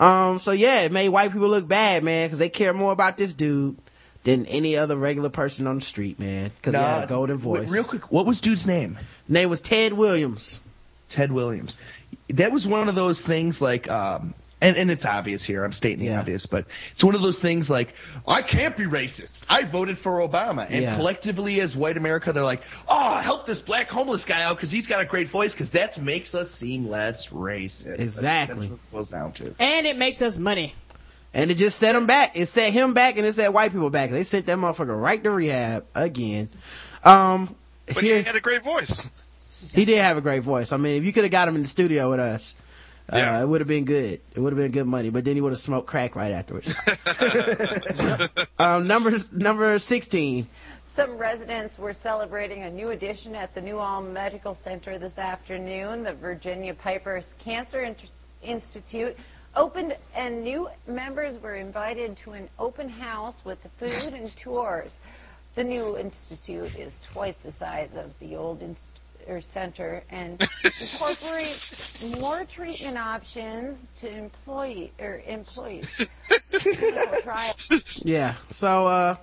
Um, 0.00 0.38
so 0.38 0.52
yeah, 0.52 0.82
it 0.82 0.92
made 0.92 1.08
white 1.10 1.32
people 1.32 1.48
look 1.48 1.68
bad, 1.68 2.02
man, 2.02 2.26
because 2.28 2.38
they 2.38 2.48
care 2.48 2.72
more 2.72 2.92
about 2.92 3.16
this 3.16 3.32
dude 3.34 3.76
than 4.24 4.46
any 4.46 4.76
other 4.76 4.96
regular 4.96 5.28
person 5.28 5.66
on 5.66 5.76
the 5.76 5.84
street, 5.84 6.18
man. 6.18 6.50
Because 6.56 6.74
he 6.74 6.80
had 6.80 7.04
a 7.04 7.06
golden 7.06 7.38
w- 7.38 7.62
voice. 7.62 7.70
Real 7.70 7.84
quick, 7.84 8.10
what 8.10 8.26
was 8.26 8.40
dude's 8.40 8.66
name? 8.66 8.98
Name 9.28 9.50
was 9.50 9.60
Ted 9.60 9.92
Williams. 9.92 10.60
Ted 11.10 11.30
Williams. 11.32 11.76
That 12.30 12.52
was 12.52 12.66
one 12.66 12.88
of 12.88 12.94
those 12.94 13.20
things 13.22 13.60
like, 13.60 13.88
um, 13.88 14.34
and, 14.62 14.76
and 14.76 14.90
it's 14.90 15.04
obvious 15.04 15.44
here. 15.44 15.64
I'm 15.64 15.72
stating 15.72 15.98
the 16.06 16.14
obvious, 16.14 16.46
but 16.46 16.64
it's 16.92 17.02
one 17.04 17.14
of 17.14 17.20
those 17.20 17.40
things 17.42 17.68
like, 17.68 17.92
I 18.26 18.40
can't 18.42 18.76
be 18.76 18.84
racist. 18.84 19.42
I 19.48 19.64
voted 19.70 19.98
for 19.98 20.20
Obama. 20.26 20.66
And 20.70 20.82
Yeah. 20.82 20.96
collectively 20.96 21.60
as 21.60 21.76
white 21.76 21.96
America, 21.96 22.32
they're 22.32 22.44
like, 22.44 22.62
oh, 22.88 23.18
help 23.18 23.46
this 23.46 23.60
black 23.60 23.88
homeless 23.88 24.24
guy 24.24 24.42
out 24.44 24.56
because 24.56 24.70
he's 24.70 24.86
got 24.86 25.00
a 25.02 25.04
great 25.04 25.28
voice 25.28 25.52
because 25.52 25.70
that 25.72 26.00
makes 26.00 26.34
us 26.34 26.50
seem 26.52 26.88
less 26.88 27.26
racist. 27.28 27.98
Exactly. 28.00 28.68
That's 28.68 28.70
what 28.70 28.78
it 28.78 28.90
boils 28.92 29.10
down 29.10 29.32
to. 29.32 29.54
And 29.58 29.86
it 29.86 29.98
makes 29.98 30.22
us 30.22 30.38
money. 30.38 30.74
And 31.34 31.50
it 31.50 31.54
just 31.56 31.78
set 31.78 31.96
him 31.96 32.06
back. 32.06 32.36
It 32.36 32.46
set 32.46 32.72
him 32.72 32.94
back 32.94 33.16
and 33.16 33.26
it 33.26 33.32
set 33.32 33.52
white 33.52 33.72
people 33.72 33.90
back. 33.90 34.10
They 34.10 34.22
sent 34.22 34.46
that 34.46 34.58
motherfucker 34.58 34.98
right 35.00 35.22
to 35.24 35.30
rehab 35.30 35.84
again. 35.94 36.48
Um, 37.04 37.54
But 37.86 38.04
he 38.04 38.10
had 38.10 38.36
a 38.36 38.40
great 38.40 38.62
voice. 38.62 39.08
He 39.74 39.84
did 39.84 39.98
have 39.98 40.16
a 40.16 40.20
great 40.20 40.42
voice. 40.42 40.72
I 40.72 40.76
mean, 40.76 40.98
if 40.98 41.04
you 41.04 41.12
could 41.12 41.24
have 41.24 41.30
got 41.32 41.48
him 41.48 41.56
in 41.56 41.62
the 41.62 41.68
studio 41.68 42.10
with 42.10 42.20
us, 42.20 42.54
uh, 43.12 43.42
it 43.42 43.48
would 43.48 43.60
have 43.60 43.68
been 43.68 43.84
good. 43.84 44.20
It 44.34 44.40
would 44.40 44.52
have 44.52 44.58
been 44.58 44.72
good 44.72 44.86
money. 44.86 45.10
But 45.10 45.24
then 45.24 45.34
he 45.34 45.40
would 45.40 45.52
have 45.52 45.58
smoked 45.58 45.86
crack 45.86 46.16
right 46.16 46.32
afterwards. 46.32 46.74
um, 48.58 48.86
number 48.86 49.16
number 49.32 49.78
sixteen. 49.78 50.48
Some 50.84 51.16
residents 51.16 51.78
were 51.78 51.92
celebrating 51.92 52.64
a 52.64 52.70
new 52.70 52.88
addition 52.88 53.34
at 53.34 53.54
the 53.54 53.60
New 53.60 53.78
Ulm 53.80 54.12
Medical 54.12 54.54
Center 54.54 54.98
this 54.98 55.18
afternoon. 55.18 56.02
The 56.02 56.12
Virginia 56.12 56.74
Piper's 56.74 57.34
Cancer 57.38 57.82
Inter- 57.82 58.08
Institute 58.42 59.16
opened, 59.54 59.96
and 60.14 60.42
new 60.42 60.68
members 60.86 61.40
were 61.40 61.54
invited 61.54 62.16
to 62.18 62.32
an 62.32 62.48
open 62.58 62.88
house 62.88 63.44
with 63.44 63.66
food 63.78 64.14
and 64.14 64.26
tours. 64.36 65.00
The 65.54 65.64
new 65.64 65.98
institute 65.98 66.74
is 66.76 66.96
twice 67.02 67.40
the 67.40 67.52
size 67.52 67.96
of 67.96 68.18
the 68.18 68.36
old 68.36 68.62
inst- 68.62 69.00
or 69.28 69.40
center 69.40 70.04
and 70.10 70.40
incorporate 70.64 72.18
more 72.20 72.44
treatment 72.44 72.98
options 72.98 73.88
to 73.96 74.08
employee 74.10 74.92
or 74.98 75.22
employees. 75.26 76.08
Yeah. 78.04 78.34
So 78.48 78.86
uh 78.86 79.16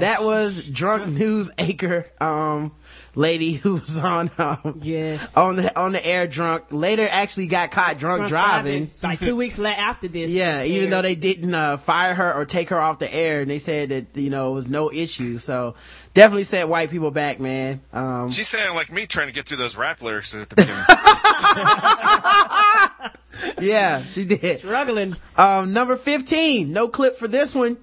that 0.00 0.22
was 0.22 0.62
drunk 0.68 1.08
news 1.08 1.50
anchor 1.58 2.06
um 2.20 2.72
lady 3.16 3.54
who 3.54 3.74
was 3.76 3.98
on 3.98 4.30
um 4.38 4.80
yes 4.82 5.36
on 5.38 5.56
the 5.56 5.76
on 5.80 5.92
the 5.92 6.06
air 6.06 6.26
drunk. 6.28 6.64
Later 6.70 7.08
actually 7.10 7.46
got 7.48 7.70
caught 7.70 7.98
drunk, 7.98 8.18
Drunk 8.18 8.28
driving. 8.28 8.90
Like 9.02 9.18
two 9.18 9.34
weeks 9.34 9.58
la- 9.58 9.70
after 9.70 10.06
this. 10.06 10.30
Yeah, 10.30 10.62
even 10.62 10.82
aired. 10.84 10.92
though 10.92 11.02
they 11.02 11.14
didn't 11.14 11.54
uh, 11.54 11.78
fire 11.78 12.14
her 12.14 12.34
or 12.34 12.44
take 12.44 12.68
her 12.68 12.78
off 12.78 12.98
the 12.98 13.12
air, 13.12 13.40
and 13.40 13.50
they 13.50 13.58
said 13.58 13.88
that 13.88 14.06
you 14.20 14.28
know 14.30 14.50
it 14.52 14.54
was 14.54 14.68
no 14.68 14.92
issue. 14.92 15.38
So 15.38 15.74
definitely 16.14 16.44
set 16.44 16.68
white 16.68 16.90
people 16.90 17.10
back, 17.10 17.40
man. 17.40 17.80
Um, 17.92 18.30
She 18.30 18.42
sounded 18.44 18.74
like 18.74 18.92
me 18.92 19.06
trying 19.06 19.26
to 19.28 19.32
get 19.32 19.46
through 19.46 19.56
those 19.58 19.76
rap 19.76 20.02
lyrics 20.02 20.34
at 20.34 20.48
the 20.50 20.56
beginning. 23.56 23.70
yeah, 23.70 24.00
she 24.02 24.24
did. 24.24 24.58
Struggling. 24.60 25.16
Um, 25.36 25.72
number 25.72 25.96
15, 25.96 26.72
no 26.72 26.88
clip 26.88 27.16
for 27.16 27.28
this 27.28 27.54
one. 27.54 27.76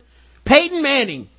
Peyton 0.46 0.82
Manning. 0.82 1.30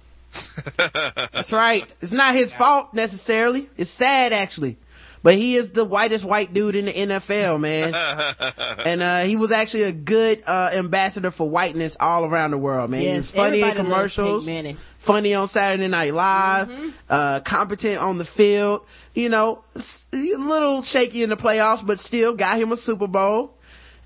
That's 0.76 1.52
right. 1.52 1.92
It's 2.00 2.12
not 2.12 2.34
his 2.34 2.54
fault 2.54 2.94
necessarily. 2.94 3.68
It's 3.76 3.90
sad 3.90 4.32
actually. 4.32 4.78
But 5.22 5.36
he 5.36 5.54
is 5.54 5.70
the 5.70 5.86
whitest 5.86 6.22
white 6.26 6.52
dude 6.52 6.76
in 6.76 6.84
the 6.84 6.92
NFL, 6.92 7.58
man. 7.58 7.94
and 8.84 9.00
uh, 9.00 9.20
he 9.20 9.36
was 9.38 9.52
actually 9.52 9.84
a 9.84 9.92
good 9.92 10.42
uh, 10.46 10.68
ambassador 10.74 11.30
for 11.30 11.48
whiteness 11.48 11.96
all 11.98 12.26
around 12.26 12.50
the 12.50 12.58
world, 12.58 12.90
man. 12.90 13.00
he 13.00 13.06
Yes, 13.06 13.16
was 13.16 13.30
funny 13.30 13.62
in 13.62 13.74
commercials, 13.74 14.46
funny 14.98 15.32
on 15.32 15.48
Saturday 15.48 15.88
Night 15.88 16.12
Live, 16.12 17.00
uh, 17.08 17.40
competent 17.40 18.02
on 18.02 18.18
the 18.18 18.26
field. 18.26 18.84
You 19.14 19.30
know, 19.30 19.62
a 20.12 20.16
little 20.36 20.82
shaky 20.82 21.22
in 21.22 21.30
the 21.30 21.38
playoffs, 21.38 21.86
but 21.86 21.98
still 22.00 22.34
got 22.34 22.58
him 22.60 22.70
a 22.70 22.76
Super 22.76 23.06
Bowl. 23.06 23.54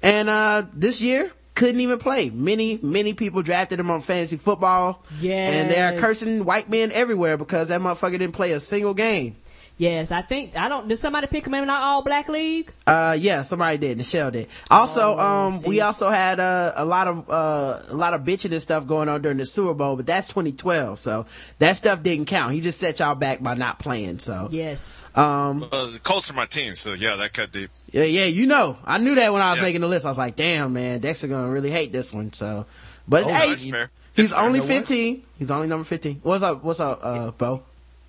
And 0.01 0.29
uh, 0.29 0.67
this 0.73 1.03
year 1.03 1.33
couldn't 1.59 1.81
even 1.81 1.99
play. 1.99 2.31
Many, 2.31 2.79
many 2.83 3.15
people 3.15 3.43
drafted 3.43 3.81
him 3.81 3.91
on 3.91 4.01
fantasy 4.01 4.37
football. 4.37 5.03
Yes. 5.21 5.53
And 5.53 5.71
they 5.71 5.81
are 5.81 6.01
cursing 6.01 6.45
white 6.45 6.71
men 6.71 6.93
everywhere 6.93 7.37
because 7.37 7.69
that 7.69 7.81
motherfucker 7.81 8.13
didn't 8.13 8.33
play 8.33 8.53
a 8.53 8.61
single 8.61 8.95
game. 8.95 9.35
Yes, 9.79 10.11
I 10.11 10.23
think 10.23 10.57
I 10.57 10.69
don't. 10.69 10.89
Did 10.89 10.99
somebody 10.99 11.29
pick 11.29 11.47
him 11.47 11.55
in 11.55 11.71
our 11.71 11.81
all 11.81 12.03
black 12.03 12.29
league? 12.29 12.73
Uh, 12.85 13.17
yeah, 13.19 13.43
somebody 13.43 13.79
did. 13.79 13.97
Michelle 13.97 14.33
did. 14.33 14.49
Also, 14.73 15.15
Oh, 15.17 15.19
um, 15.21 15.63
we 15.63 15.81
also 15.81 16.09
had 16.11 16.41
uh, 16.41 16.73
a 16.75 16.85
lot 16.85 17.07
of 17.07 17.31
uh, 17.31 17.83
a 17.89 17.95
lot 17.95 18.13
of 18.13 18.23
bitching 18.23 18.51
and 18.51 18.61
stuff 18.61 18.89
going 18.89 19.09
on 19.09 19.23
during 19.23 19.39
the 19.39 19.47
Super 19.47 19.75
Bowl, 19.75 19.95
but 19.95 20.05
that's 20.05 20.27
2012, 20.27 20.99
so 20.99 21.27
that 21.61 21.77
stuff 21.77 22.03
didn't 22.03 22.27
count. 22.27 22.53
He 22.55 22.61
just 22.61 22.81
set 22.81 22.99
y'all 22.99 23.15
back 23.15 23.41
by 23.41 23.55
not 23.55 23.79
playing. 23.79 24.19
So 24.19 24.49
Yes. 24.51 25.09
Um, 25.17 25.69
uh, 25.71 25.87
the 25.93 26.01
Colts 26.01 26.29
are 26.29 26.35
my 26.35 26.47
team, 26.47 26.75
so 26.75 26.95
yeah, 26.95 27.15
that 27.15 27.33
cut 27.33 27.53
deep. 27.53 27.71
yeah, 27.93 28.03
yeah, 28.03 28.25
you 28.25 28.47
know, 28.47 28.79
I 28.85 28.99
knew 28.99 29.15
that 29.15 29.33
when 29.33 29.43
I 29.43 29.51
was 29.51 29.59
Yeah. 29.59 29.63
making 29.63 29.83
the 29.83 29.89
list. 29.89 30.07
I 30.07 30.09
was 30.09 30.19
like, 30.19 30.35
damn, 30.35 30.73
man, 30.73 30.99
Dexter 30.99 31.29
gonna 31.29 31.51
really 31.51 31.71
hate 31.71 31.93
this 31.93 32.13
one. 32.13 32.33
So, 32.33 32.67
but 33.07 33.23
Oh, 33.23 33.29
hey, 33.29 33.51
that's 33.51 33.65
fair. 33.65 33.91
he's 34.17 34.31
That's 34.31 34.41
fair. 34.41 34.45
only 34.45 34.59
You 34.59 34.65
15. 34.65 35.23
He's 35.39 35.53
only 35.53 35.69
number 35.69 35.85
15. 35.85 36.19
What's 36.25 36.43
up? 36.43 36.65
What's 36.65 36.81
up, 36.81 36.99
uh, 37.01 37.31
Bo? 37.31 37.63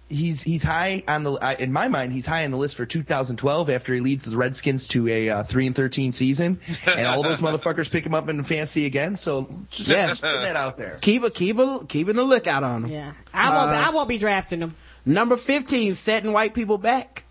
He's 0.10 0.42
he's 0.42 0.64
high 0.64 1.04
on 1.08 1.24
the 1.24 1.34
I- 1.34 1.54
in 1.54 1.72
my 1.72 1.88
mind 1.88 2.12
he's 2.14 2.26
high 2.26 2.44
on 2.44 2.50
the 2.50 2.58
list 2.58 2.76
for 2.76 2.86
2012 2.88 3.70
after 3.70 3.94
he 3.94 4.00
leads 4.00 4.26
the 4.26 4.36
Redskins 4.36 4.88
to 4.90 5.08
a 5.08 5.30
uh, 5.30 5.44
three 5.44 5.68
and 5.68 5.76
13 5.76 6.14
season 6.14 6.60
and 6.88 7.06
all 7.06 7.22
those 7.22 7.38
motherfuckers 7.42 7.92
pick 7.92 8.08
him 8.08 8.16
up 8.16 8.28
in 8.28 8.44
fantasy 8.44 8.88
again. 8.88 9.18
So 9.18 9.48
just, 9.70 9.88
Yeah. 9.88 10.08
just 10.08 10.24
put 10.24 10.32
that 10.42 10.56
out 10.56 10.78
there. 10.78 10.98
Keep 11.02 11.24
a 11.26 11.30
keep 11.30 11.60
a 11.60 11.86
keeping 11.88 12.18
a 12.18 12.24
lookout 12.24 12.64
on 12.64 12.86
him. 12.86 12.92
Yeah, 12.92 13.14
I 13.34 13.50
won't. 13.56 13.72
Uh, 13.72 13.88
I 13.88 13.90
won't 13.92 14.10
be 14.10 14.18
drafting 14.18 14.62
him. 14.62 14.76
Number 15.06 15.38
15, 15.38 15.94
setting 15.94 16.34
white 16.34 16.56
people 16.56 16.80
back. 16.80 17.24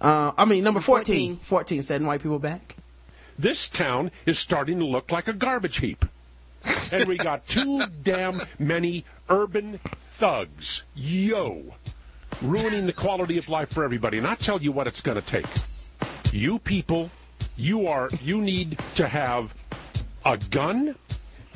Uh, 0.00 0.32
I 0.38 0.44
mean, 0.46 0.64
number 0.64 0.80
14, 0.80 1.36
14, 1.36 1.82
setting 1.82 2.06
white 2.06 2.22
people 2.22 2.38
back. 2.38 2.76
This 3.38 3.68
town 3.68 4.10
is 4.24 4.38
starting 4.38 4.78
to 4.78 4.86
look 4.86 5.12
like 5.12 5.28
a 5.28 5.32
garbage 5.34 5.78
heap. 5.78 6.04
And 6.92 7.06
we 7.06 7.16
got 7.18 7.46
too 7.46 7.82
damn 8.02 8.40
many 8.58 9.04
urban 9.28 9.80
thugs. 10.12 10.82
Yo. 10.94 11.74
Ruining 12.42 12.86
the 12.86 12.92
quality 12.92 13.38
of 13.38 13.48
life 13.48 13.70
for 13.70 13.82
everybody. 13.82 14.18
And 14.18 14.26
I 14.26 14.34
tell 14.34 14.60
you 14.60 14.70
what 14.70 14.86
it's 14.86 15.00
going 15.00 15.20
to 15.20 15.26
take. 15.26 15.46
You 16.32 16.58
people, 16.58 17.10
you 17.56 17.86
are, 17.86 18.10
you 18.22 18.40
need 18.40 18.78
to 18.96 19.08
have 19.08 19.54
a 20.24 20.36
gun. 20.36 20.96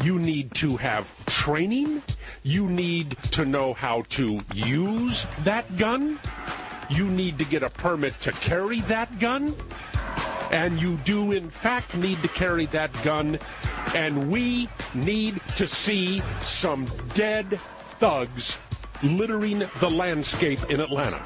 You 0.03 0.19
need 0.19 0.55
to 0.55 0.79
have 0.79 1.07
training. 1.27 2.03
You 2.43 2.67
need 2.67 3.19
to 3.33 3.45
know 3.45 3.75
how 3.75 4.03
to 4.11 4.41
use 4.55 5.27
that 5.45 5.77
gun. 5.77 6.19
You 6.89 7.05
need 7.11 7.37
to 7.39 7.45
get 7.45 7.63
a 7.63 7.69
permit 7.69 8.19
to 8.23 8.33
carry 8.33 8.81
that 8.83 9.19
gun. 9.19 9.55
And 10.51 10.81
you 10.81 10.97
do, 11.05 11.33
in 11.33 11.51
fact, 11.51 11.95
need 11.95 12.23
to 12.23 12.29
carry 12.29 12.65
that 12.67 12.91
gun. 13.03 13.39
And 13.95 14.33
we 14.33 14.69
need 14.95 15.41
to 15.57 15.67
see 15.67 16.23
some 16.43 16.87
dead 17.13 17.61
thugs 17.99 18.57
littering 19.03 19.69
the 19.81 19.91
landscape 19.91 20.71
in 20.71 20.81
Atlanta. 20.81 21.23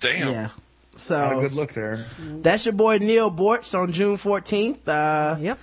Damn. 0.00 0.28
Yeah. 0.32 0.48
So 0.94 1.18
Not 1.18 1.38
a 1.38 1.40
good 1.40 1.52
look 1.52 1.72
there. 1.72 2.04
That's 2.20 2.66
your 2.66 2.74
boy 2.74 2.98
Neal 2.98 3.30
Boortz 3.30 3.78
on 3.78 3.92
June 3.92 4.16
14th. 4.16 4.86
Uh, 4.86 5.38
yep. 5.40 5.58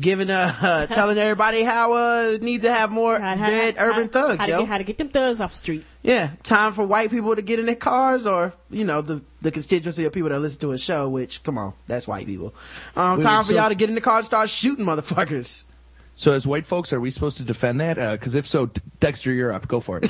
Giving 0.00 0.30
uh, 0.30 0.52
uh 0.60 0.86
telling 0.94 1.16
everybody 1.16 1.62
how 1.62 1.92
uh 1.92 2.38
need 2.40 2.62
to 2.62 2.72
have 2.72 2.90
more 2.90 3.16
dead 3.16 3.76
urban 3.78 4.08
thugs, 4.08 4.40
how 4.40 4.46
to 4.46 4.50
yo. 4.50 4.58
get- 4.58 4.68
how 4.68 4.78
to 4.78 4.84
get 4.84 4.98
them 4.98 5.08
thugs 5.10 5.40
off 5.40 5.52
the 5.52 5.56
street. 5.56 5.84
Yeah, 6.02 6.30
time 6.42 6.72
for 6.72 6.84
white 6.84 7.08
people 7.12 7.36
to 7.36 7.40
get 7.40 7.60
in 7.60 7.66
their 7.66 7.76
cars, 7.76 8.26
or 8.26 8.52
you 8.68 8.82
know 8.82 9.00
the 9.00 9.22
the 9.42 9.52
constituency 9.52 10.04
of 10.04 10.12
people 10.12 10.30
that 10.30 10.40
listen 10.40 10.58
to 10.62 10.72
a 10.72 10.78
show. 10.78 11.08
Which, 11.08 11.44
come 11.44 11.56
on, 11.56 11.72
that's 11.86 12.08
white 12.08 12.26
people. 12.26 12.52
Um, 12.96 13.18
Wait, 13.18 13.22
time 13.22 13.44
for 13.44 13.52
so- 13.52 13.58
y'all 13.60 13.68
to 13.68 13.76
get 13.76 13.88
in 13.88 13.94
the 13.94 14.00
car 14.00 14.16
and 14.16 14.26
start 14.26 14.50
shooting 14.50 14.84
motherfuckers. 14.84 15.62
So 16.16 16.32
as 16.32 16.46
white 16.46 16.66
folks, 16.66 16.92
are 16.94 17.00
we 17.00 17.10
supposed 17.10 17.36
to 17.36 17.44
defend 17.44 17.80
that? 17.80 17.96
Because 18.18 18.34
if 18.34 18.46
so, 18.46 18.70
Dexter, 19.00 19.32
you're 19.32 19.52
up. 19.52 19.68
Go 19.68 19.80
for 19.80 19.98
it. 19.98 20.02
the 20.02 20.08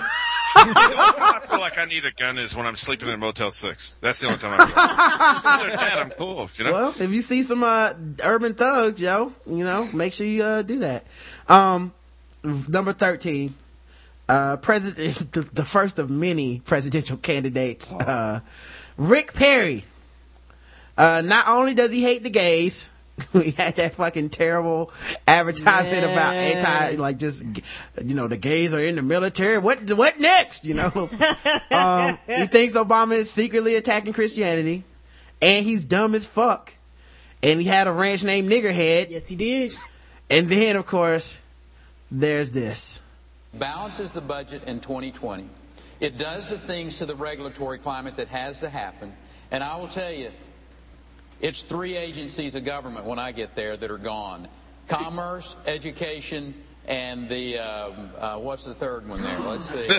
only 0.98 1.12
time 1.12 1.34
I 1.34 1.40
feel 1.42 1.58
like 1.58 1.78
I 1.78 1.84
need 1.84 2.04
a 2.04 2.12
gun 2.12 2.38
is 2.38 2.54
when 2.54 2.64
I'm 2.64 2.76
sleeping 2.76 3.08
in 3.08 3.18
Motel 3.18 3.50
6. 3.50 3.96
That's 4.00 4.20
the 4.20 4.26
only 4.28 4.38
time 4.38 4.58
I 4.58 4.66
feel 4.66 5.50
Other 5.50 5.68
than 5.68 5.76
that, 5.76 5.98
I'm 5.98 6.10
cool, 6.10 6.48
you 6.56 6.64
know? 6.64 6.72
Well, 6.72 6.94
if 7.00 7.10
you 7.10 7.20
see 7.22 7.42
some 7.42 7.64
uh, 7.64 7.92
urban 8.22 8.54
thugs, 8.54 9.00
yo, 9.00 9.32
you 9.46 9.64
know, 9.64 9.88
make 9.92 10.12
sure 10.12 10.26
you 10.26 10.44
uh, 10.44 10.62
do 10.62 10.78
that. 10.78 11.04
Um, 11.48 11.92
number 12.44 12.92
thirteen, 12.92 13.54
uh, 14.28 14.58
president, 14.58 15.32
the, 15.32 15.42
the 15.42 15.64
first 15.64 15.98
of 15.98 16.08
many 16.08 16.60
presidential 16.60 17.16
candidates, 17.16 17.92
uh, 17.92 18.40
Rick 18.96 19.34
Perry. 19.34 19.84
Uh, 20.96 21.20
not 21.22 21.46
only 21.48 21.74
does 21.74 21.90
he 21.90 22.02
hate 22.02 22.22
the 22.22 22.30
gays, 22.30 22.88
we 23.32 23.52
had 23.52 23.76
that 23.76 23.94
fucking 23.94 24.30
terrible 24.30 24.92
advertisement 25.26 26.04
about 26.04 26.34
anti, 26.34 26.96
like 26.96 27.18
just, 27.18 27.46
you 28.04 28.14
know, 28.14 28.28
the 28.28 28.36
gays 28.36 28.74
are 28.74 28.80
in 28.80 28.96
the 28.96 29.02
military. 29.02 29.58
What, 29.58 29.90
what 29.92 30.20
next? 30.20 30.64
You 30.64 30.74
know, 30.74 31.10
um, 31.70 32.18
he 32.26 32.46
thinks 32.46 32.74
Obama 32.74 33.14
is 33.14 33.30
secretly 33.30 33.76
attacking 33.76 34.12
Christianity, 34.12 34.84
and 35.40 35.64
he's 35.64 35.84
dumb 35.84 36.14
as 36.14 36.26
fuck. 36.26 36.72
And 37.42 37.60
he 37.60 37.66
had 37.66 37.86
a 37.86 37.92
ranch 37.92 38.24
named 38.24 38.50
Niggerhead. 38.50 39.10
Yes, 39.10 39.28
he 39.28 39.36
did. 39.36 39.72
And 40.28 40.48
then, 40.48 40.76
of 40.76 40.86
course, 40.86 41.36
there's 42.10 42.52
this. 42.52 43.00
balances 43.54 44.12
the 44.12 44.20
budget 44.20 44.64
in 44.64 44.80
2020. 44.80 45.48
It 46.00 46.18
does 46.18 46.48
the 46.48 46.58
things 46.58 46.96
to 46.96 47.06
the 47.06 47.14
regulatory 47.14 47.78
climate 47.78 48.16
that 48.16 48.28
has 48.28 48.60
to 48.60 48.68
happen. 48.68 49.14
And 49.50 49.62
I 49.62 49.76
will 49.76 49.88
tell 49.88 50.12
you, 50.12 50.30
it's 51.40 51.62
three 51.62 51.96
agencies 51.96 52.54
of 52.54 52.64
government 52.64 53.06
when 53.06 53.18
I 53.18 53.32
get 53.32 53.54
there 53.54 53.76
that 53.76 53.90
are 53.90 53.98
gone. 53.98 54.48
Commerce, 54.88 55.56
education, 55.66 56.54
and 56.86 57.28
the, 57.28 57.58
um, 57.58 58.10
uh, 58.18 58.36
what's 58.36 58.64
the 58.64 58.74
third 58.74 59.08
one 59.08 59.20
there? 59.20 59.38
Let's 59.40 59.66
see. 59.66 59.88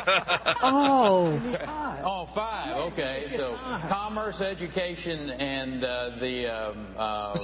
Oh. 0.63 1.39
Oh, 2.09 2.25
five. 2.25 2.75
Okay. 2.93 3.25
So 3.35 3.57
commerce, 3.89 4.39
education, 4.39 5.31
and 5.31 5.83
uh, 5.83 6.11
the 6.19 6.47
um, 6.47 6.77
um, 6.95 6.97
uh, 6.97 7.35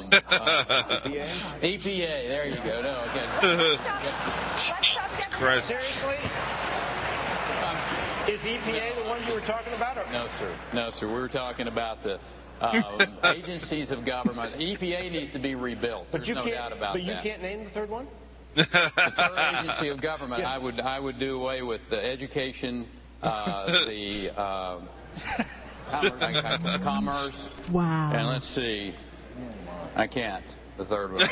EPA. 1.01 1.59
EPA. 1.61 2.27
There 2.27 2.47
you 2.47 2.55
go. 2.55 2.81
No, 2.81 3.01
okay. 3.09 3.77
Jesus 4.55 5.25
Christ. 5.31 5.65
Seriously? 5.67 6.15
Um, 7.65 7.75
is 8.29 8.45
EPA 8.45 8.95
the 8.95 9.09
one 9.09 9.19
you 9.27 9.33
were 9.33 9.41
talking 9.41 9.73
about? 9.73 9.97
Or? 9.97 10.05
No, 10.13 10.27
sir. 10.29 10.49
No, 10.71 10.89
sir. 10.89 11.07
We 11.07 11.13
were 11.13 11.27
talking 11.27 11.67
about 11.67 12.03
the 12.03 12.19
um, 12.63 13.01
agencies 13.25 13.91
of 13.91 14.05
government. 14.05 14.51
EPA 14.53 15.11
needs 15.11 15.31
to 15.31 15.39
be 15.39 15.55
rebuilt. 15.55 16.07
But 16.11 16.19
There's 16.19 16.29
you 16.29 16.35
no 16.35 16.43
can't. 16.43 16.55
doubt 16.55 16.71
about 16.71 16.93
but 16.93 17.03
you 17.03 17.13
that. 17.13 17.23
can't 17.23 17.41
name 17.41 17.63
the 17.63 17.69
third 17.69 17.89
one. 17.89 18.07
the 18.55 18.63
third 18.65 19.55
agency 19.59 19.89
of 19.89 19.99
government, 20.01 20.41
Yeah. 20.41 20.53
I 20.53 20.57
would 20.57 20.79
I 20.79 20.99
would 20.99 21.17
do 21.19 21.41
away 21.41 21.61
with 21.63 21.89
the 21.89 22.03
education, 22.03 22.85
uh, 23.23 23.65
the 23.87 24.29
um, 24.31 24.87
commerce. 26.81 27.55
Wow. 27.71 28.11
And 28.13 28.27
let's 28.27 28.45
see, 28.47 28.93
I 29.95 30.07
can't. 30.07 30.43
The 30.77 30.85
third 30.85 31.13
one, 31.13 31.23
I 31.23 31.27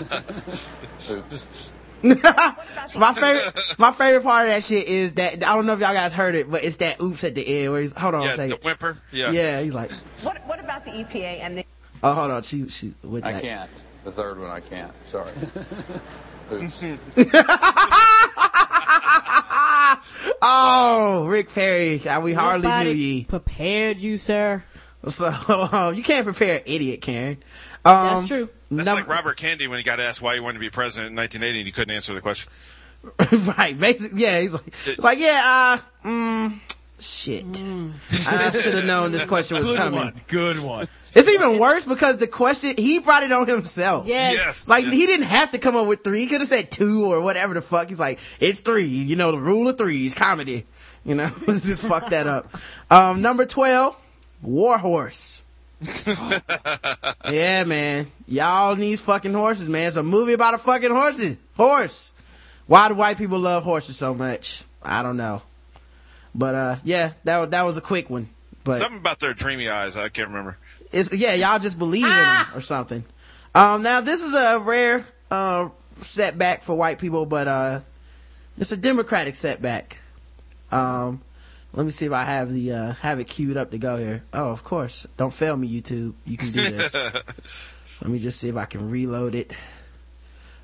can't. 0.00 1.10
Oops. 1.10 1.72
My 2.02 3.12
favorite, 3.14 3.54
my 3.78 3.90
favorite 3.92 4.22
part 4.22 4.46
of 4.46 4.52
that 4.54 4.64
shit 4.64 4.88
is 4.88 5.14
that 5.14 5.44
I 5.44 5.54
don't 5.54 5.66
know 5.66 5.74
if 5.74 5.80
y'all 5.80 5.92
guys 5.92 6.12
heard 6.12 6.34
it, 6.34 6.50
but 6.50 6.64
it's 6.64 6.78
that 6.78 7.00
oops 7.00 7.24
at 7.24 7.34
the 7.34 7.46
end 7.62 7.72
where 7.72 7.80
he's 7.80 7.96
hold 7.96 8.14
on 8.14 8.22
Yeah, 8.22 8.28
a 8.28 8.32
second. 8.34 8.58
the 8.60 8.64
whimper. 8.64 8.98
Yeah. 9.12 9.30
Yeah, 9.32 9.60
he's 9.62 9.74
like, 9.74 9.90
What, 10.22 10.44
what 10.46 10.60
about 10.60 10.84
the 10.84 10.92
EPA 10.92 11.40
and 11.40 11.58
the 11.58 11.64
oh 12.02 12.14
hold 12.14 12.30
on, 12.30 12.42
she 12.42 12.68
she 12.68 12.94
with 13.02 13.24
I 13.24 13.32
that. 13.32 13.42
can't. 13.42 13.70
The 14.04 14.12
third 14.12 14.38
one, 14.40 14.50
I 14.50 14.60
can't. 14.60 14.92
Sorry. 15.06 15.30
Oops. 16.52 16.82
oh, 20.42 21.26
Rick 21.28 21.52
Perry, 21.52 22.00
we 22.22 22.32
hardly 22.32 22.68
Nobody 22.68 22.90
knew 22.90 22.96
ye. 22.96 23.24
Prepared 23.24 24.00
you, 24.00 24.18
sir. 24.18 24.62
So 25.06 25.92
you 25.94 26.02
can't 26.02 26.24
prepare 26.24 26.56
an 26.56 26.62
idiot, 26.66 27.00
Karen. 27.00 27.38
Um, 27.84 28.14
That's 28.14 28.28
true. 28.28 28.48
That's 28.70 28.86
num- 28.86 28.96
like 28.96 29.08
Robert 29.08 29.36
Kennedy 29.36 29.66
when 29.66 29.78
he 29.78 29.84
got 29.84 30.00
asked 30.00 30.20
why 30.20 30.34
he 30.34 30.40
wanted 30.40 30.54
to 30.54 30.60
be 30.60 30.70
president 30.70 31.10
in 31.10 31.16
1980 31.16 31.60
and 31.60 31.66
he 31.66 31.72
couldn't 31.72 31.94
answer 31.94 32.14
the 32.14 32.20
question. 32.20 32.50
right, 33.56 33.78
basically, 33.78 34.22
yeah. 34.22 34.40
He's 34.40 34.52
like, 34.54 34.66
it's 34.66 35.04
like 35.04 35.18
yeah, 35.18 35.78
uh, 36.04 36.08
mm, 36.08 36.60
shit. 36.98 37.46
I 38.28 38.50
should 38.50 38.74
have 38.74 38.84
known 38.86 39.12
this 39.12 39.24
question 39.24 39.56
was 39.58 39.68
Good 39.68 39.76
coming. 39.76 40.00
one. 40.00 40.20
Good 40.26 40.60
one. 40.60 40.88
It's 41.14 41.28
even 41.28 41.58
worse 41.58 41.84
because 41.84 42.18
the 42.18 42.26
question 42.26 42.74
he 42.76 42.98
brought 42.98 43.22
it 43.22 43.32
on 43.32 43.46
himself. 43.46 44.06
Yes. 44.06 44.34
Yes. 44.34 44.68
Like 44.68 44.84
he 44.84 45.06
didn't 45.06 45.26
have 45.26 45.52
to 45.52 45.58
come 45.58 45.76
up 45.76 45.86
with 45.86 46.04
three. 46.04 46.20
He 46.20 46.26
could 46.26 46.40
have 46.40 46.48
said 46.48 46.70
two 46.70 47.10
or 47.10 47.20
whatever 47.20 47.54
the 47.54 47.62
fuck. 47.62 47.88
He's 47.88 48.00
like, 48.00 48.18
it's 48.40 48.60
three. 48.60 48.84
You 48.84 49.16
know 49.16 49.32
the 49.32 49.38
rule 49.38 49.68
of 49.68 49.78
threes, 49.78 50.14
comedy. 50.14 50.66
You 51.04 51.14
know, 51.14 51.30
let's 51.46 51.64
just 51.66 51.84
fuck 51.84 52.10
that 52.10 52.26
up. 52.26 52.48
Um, 52.90 53.22
number 53.22 53.46
twelve, 53.46 53.96
Warhorse. 54.42 55.44
yeah, 57.30 57.64
man. 57.64 58.10
Y'all 58.26 58.76
need 58.76 58.98
fucking 58.98 59.32
horses, 59.32 59.68
man. 59.68 59.88
It's 59.88 59.96
a 59.96 60.02
movie 60.02 60.32
about 60.32 60.54
a 60.54 60.58
fucking 60.58 60.90
horse. 60.90 61.22
Horse. 61.56 62.12
Why 62.66 62.88
do 62.88 62.94
white 62.94 63.16
people 63.16 63.38
love 63.38 63.62
horses 63.62 63.96
so 63.96 64.14
much? 64.14 64.64
I 64.82 65.02
don't 65.02 65.16
know. 65.16 65.42
But 66.34 66.54
uh, 66.54 66.76
yeah, 66.84 67.12
that 67.24 67.50
that 67.52 67.62
was 67.62 67.76
a 67.76 67.80
quick 67.80 68.10
one. 68.10 68.28
But 68.64 68.74
Something 68.74 68.98
about 68.98 69.20
their 69.20 69.34
dreamy 69.34 69.68
eyes. 69.68 69.96
I 69.96 70.08
can't 70.08 70.28
remember. 70.28 70.58
it's 70.92 71.12
yeah, 71.14 71.34
y'all 71.34 71.58
just 71.58 71.78
believe 71.78 72.04
in 72.04 72.10
them 72.10 72.46
or 72.54 72.60
something. 72.60 73.04
Um, 73.54 73.82
now 73.82 74.00
this 74.00 74.22
is 74.22 74.34
a 74.34 74.58
rare 74.58 75.06
uh 75.30 75.68
setback 76.02 76.62
for 76.62 76.74
white 76.74 76.98
people, 76.98 77.26
but 77.26 77.48
uh, 77.48 77.80
it's 78.58 78.72
a 78.72 78.76
democratic 78.76 79.34
setback. 79.34 79.98
Um, 80.70 81.22
let 81.72 81.84
me 81.84 81.90
see 81.92 82.06
if 82.06 82.12
I 82.12 82.24
have 82.24 82.52
the 82.52 82.72
uh 82.72 82.92
have 82.94 83.18
it 83.20 83.24
queued 83.24 83.56
up 83.56 83.70
to 83.72 83.78
go 83.78 83.96
here. 83.96 84.22
Oh, 84.32 84.50
of 84.50 84.64
course. 84.64 85.06
Don't 85.16 85.32
fail 85.32 85.56
me, 85.56 85.68
YouTube. 85.68 86.14
You 86.24 86.36
can 86.36 86.50
do 86.52 86.62
this. 86.70 86.94
let 88.02 88.10
me 88.10 88.18
just 88.18 88.40
see 88.40 88.48
if 88.48 88.56
I 88.56 88.64
can 88.64 88.90
reload 88.90 89.34
it. 89.34 89.56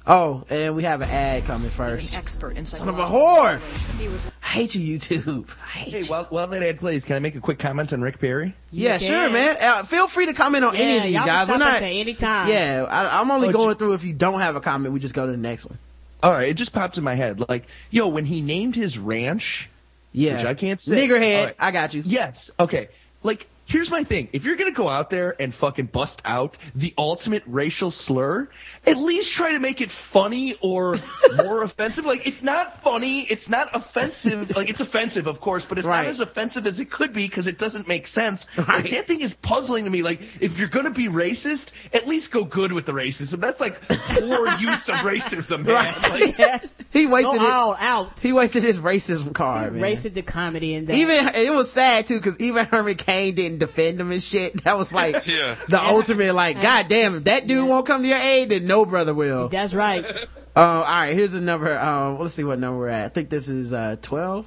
Oh, 0.06 0.44
and 0.50 0.76
we 0.76 0.82
have 0.82 1.00
an 1.00 1.08
ad 1.08 1.44
coming 1.44 1.70
first. 1.70 2.14
expert 2.14 2.58
in 2.58 2.66
Son 2.66 2.90
of 2.90 2.98
a 2.98 3.06
whore! 3.06 3.58
He 3.98 4.06
was 4.08 4.22
I 4.42 4.46
hate 4.48 4.74
you, 4.74 4.98
YouTube. 4.98 5.50
I 5.64 5.78
hate 5.78 5.92
Hey, 5.94 6.00
you. 6.00 6.04
while, 6.06 6.24
while 6.24 6.46
that 6.48 6.62
ad 6.62 6.78
plays, 6.78 7.04
can 7.06 7.16
I 7.16 7.20
make 7.20 7.36
a 7.36 7.40
quick 7.40 7.58
comment 7.58 7.90
on 7.94 8.02
Rick 8.02 8.20
Perry? 8.20 8.54
Yeah, 8.70 8.98
You 8.98 9.06
sure, 9.06 9.30
man. 9.30 9.56
Uh, 9.58 9.82
feel 9.84 10.06
free 10.06 10.26
to 10.26 10.34
comment 10.34 10.62
on 10.62 10.76
any 10.76 10.98
of 10.98 11.02
these 11.04 11.14
y'all 11.14 11.24
can 11.24 11.28
guys. 11.46 11.48
We're 11.48 11.56
not 11.56 11.68
us 11.70 11.76
at 11.76 11.82
any 11.84 12.12
time. 12.12 12.50
Yeah, 12.50 12.86
I, 12.86 13.18
I'm 13.18 13.30
only 13.30 13.48
Oh, 13.48 13.52
going 13.52 13.74
ju- 13.74 13.78
through 13.78 13.94
if 13.94 14.04
you 14.04 14.12
don't 14.12 14.40
have 14.40 14.56
a 14.56 14.60
comment, 14.60 14.92
we 14.92 15.00
just 15.00 15.14
go 15.14 15.24
to 15.24 15.32
the 15.32 15.38
next 15.38 15.64
one. 15.64 15.78
All 16.22 16.32
right, 16.32 16.50
it 16.50 16.58
just 16.58 16.74
popped 16.74 16.98
in 16.98 17.04
my 17.04 17.14
head. 17.14 17.42
Like, 17.48 17.64
yo, 17.90 18.08
when 18.08 18.26
he 18.26 18.42
named 18.42 18.76
his 18.76 18.98
ranch, 18.98 19.70
Yeah, 20.14 20.36
which 20.36 20.46
I 20.46 20.54
can't 20.54 20.80
say. 20.80 21.06
Niggerhead, 21.06 21.44
right. 21.46 21.56
I 21.58 21.70
got 21.72 21.92
you. 21.92 22.02
Yes. 22.06 22.50
Okay. 22.58 22.88
Like, 23.22 23.48
here's 23.66 23.90
my 23.90 24.04
thing. 24.04 24.28
If 24.32 24.44
you're 24.44 24.56
gonna 24.56 24.72
go 24.72 24.88
out 24.88 25.10
there 25.10 25.34
and 25.40 25.54
fucking 25.54 25.86
bust 25.86 26.20
out 26.24 26.56
the 26.74 26.92
ultimate 26.98 27.42
racial 27.46 27.90
slur, 27.90 28.48
at 28.86 28.96
least 28.96 29.32
try 29.32 29.52
to 29.52 29.58
make 29.58 29.80
it 29.80 29.90
funny 30.12 30.56
or 30.60 30.96
more 31.36 31.62
offensive. 31.62 32.04
Like, 32.04 32.26
it's 32.26 32.42
not 32.42 32.82
funny. 32.82 33.22
It's 33.30 33.48
not 33.48 33.68
offensive. 33.74 34.50
Like, 34.56 34.70
it's 34.70 34.80
offensive, 34.80 35.26
of 35.26 35.40
course, 35.40 35.64
but 35.64 35.78
it's 35.78 35.86
Right. 35.86 36.02
not 36.04 36.10
as 36.10 36.20
offensive 36.20 36.66
as 36.66 36.78
it 36.80 36.90
could 36.90 37.12
be 37.12 37.26
because 37.26 37.46
it 37.46 37.58
doesn't 37.58 37.88
make 37.88 38.06
sense. 38.06 38.46
Right. 38.56 38.68
Like, 38.84 38.90
that 38.90 39.06
thing 39.06 39.20
is 39.20 39.32
puzzling 39.42 39.84
to 39.84 39.90
me. 39.90 40.02
Like, 40.02 40.20
if 40.40 40.58
you're 40.58 40.68
gonna 40.68 40.90
be 40.90 41.08
racist, 41.08 41.68
at 41.92 42.06
least 42.06 42.30
go 42.30 42.44
good 42.44 42.72
with 42.72 42.86
the 42.86 42.92
racism. 42.92 43.40
That's 43.40 43.60
like 43.60 43.80
poor 43.88 44.46
use 44.58 44.88
of 44.88 44.96
racism, 44.96 45.64
man. 45.64 45.74
Right. 45.74 46.02
Like, 46.10 46.38
yes. 46.38 46.76
He 46.92 47.06
wasted 47.06 47.38
Go 47.40 47.44
it. 47.46 47.50
all 47.52 47.76
out. 47.78 48.20
He 48.20 48.32
wasted 48.32 48.62
his 48.62 48.78
racism 48.78 49.32
card, 49.34 49.72
man. 49.72 49.82
Racing 49.82 50.12
the 50.12 50.22
comedy 50.22 50.74
and 50.74 50.86
that. 50.86 50.94
Even 50.96 51.34
it 51.34 51.52
was 51.52 51.70
sad 51.72 52.06
too 52.06 52.18
because 52.18 52.38
even 52.40 52.66
Herman 52.66 52.94
Cain 52.96 53.34
didn't 53.34 53.53
defend 53.58 54.00
him 54.00 54.10
and 54.10 54.22
shit. 54.22 54.54
That 54.64 54.76
was 54.78 54.92
like 54.94 55.26
Yeah. 55.26 55.56
the 55.68 55.82
ultimate 55.82 56.34
like, 56.34 56.60
god 56.60 56.88
damn, 56.88 57.16
if 57.16 57.24
that 57.24 57.46
dude 57.46 57.68
won't 57.68 57.86
come 57.86 58.02
to 58.02 58.08
your 58.08 58.18
aid, 58.18 58.50
then 58.50 58.66
no 58.66 58.84
brother 58.84 59.14
will. 59.14 59.48
That's 59.48 59.74
right. 59.74 60.04
Uh, 60.04 60.16
all 60.56 60.82
right, 60.84 61.14
here's 61.14 61.34
a 61.34 61.40
number. 61.40 61.76
Um, 61.78 62.18
let's 62.18 62.34
see 62.34 62.44
what 62.44 62.58
number 62.58 62.78
we're 62.78 62.88
at. 62.88 63.06
I 63.06 63.08
think 63.08 63.28
this 63.30 63.48
is 63.48 63.72
uh, 63.72 63.96
twelve. 64.02 64.46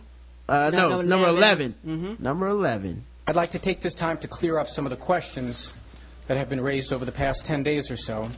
Uh, 0.50 0.70
no, 0.72 0.90
No, 0.90 0.90
no, 0.90 1.02
number 1.02 1.28
11. 1.28 1.76
11 1.84 2.18
Number 2.20 2.48
eleven. 2.48 3.04
I'd 3.28 3.36
like 3.36 3.52
to 3.52 3.60
take 3.60 3.82
this 3.82 3.94
time 3.94 4.18
to 4.20 4.28
clear 4.30 4.58
up 4.58 4.70
some 4.70 4.86
of 4.86 4.92
the 4.92 4.96
questions 4.96 5.76
that 6.28 6.38
have 6.38 6.48
been 6.50 6.62
raised 6.62 6.94
over 6.94 7.04
the 7.04 7.12
past 7.12 7.46
10 7.46 7.64
days 7.64 7.92
or 7.92 7.98
so 7.98 8.30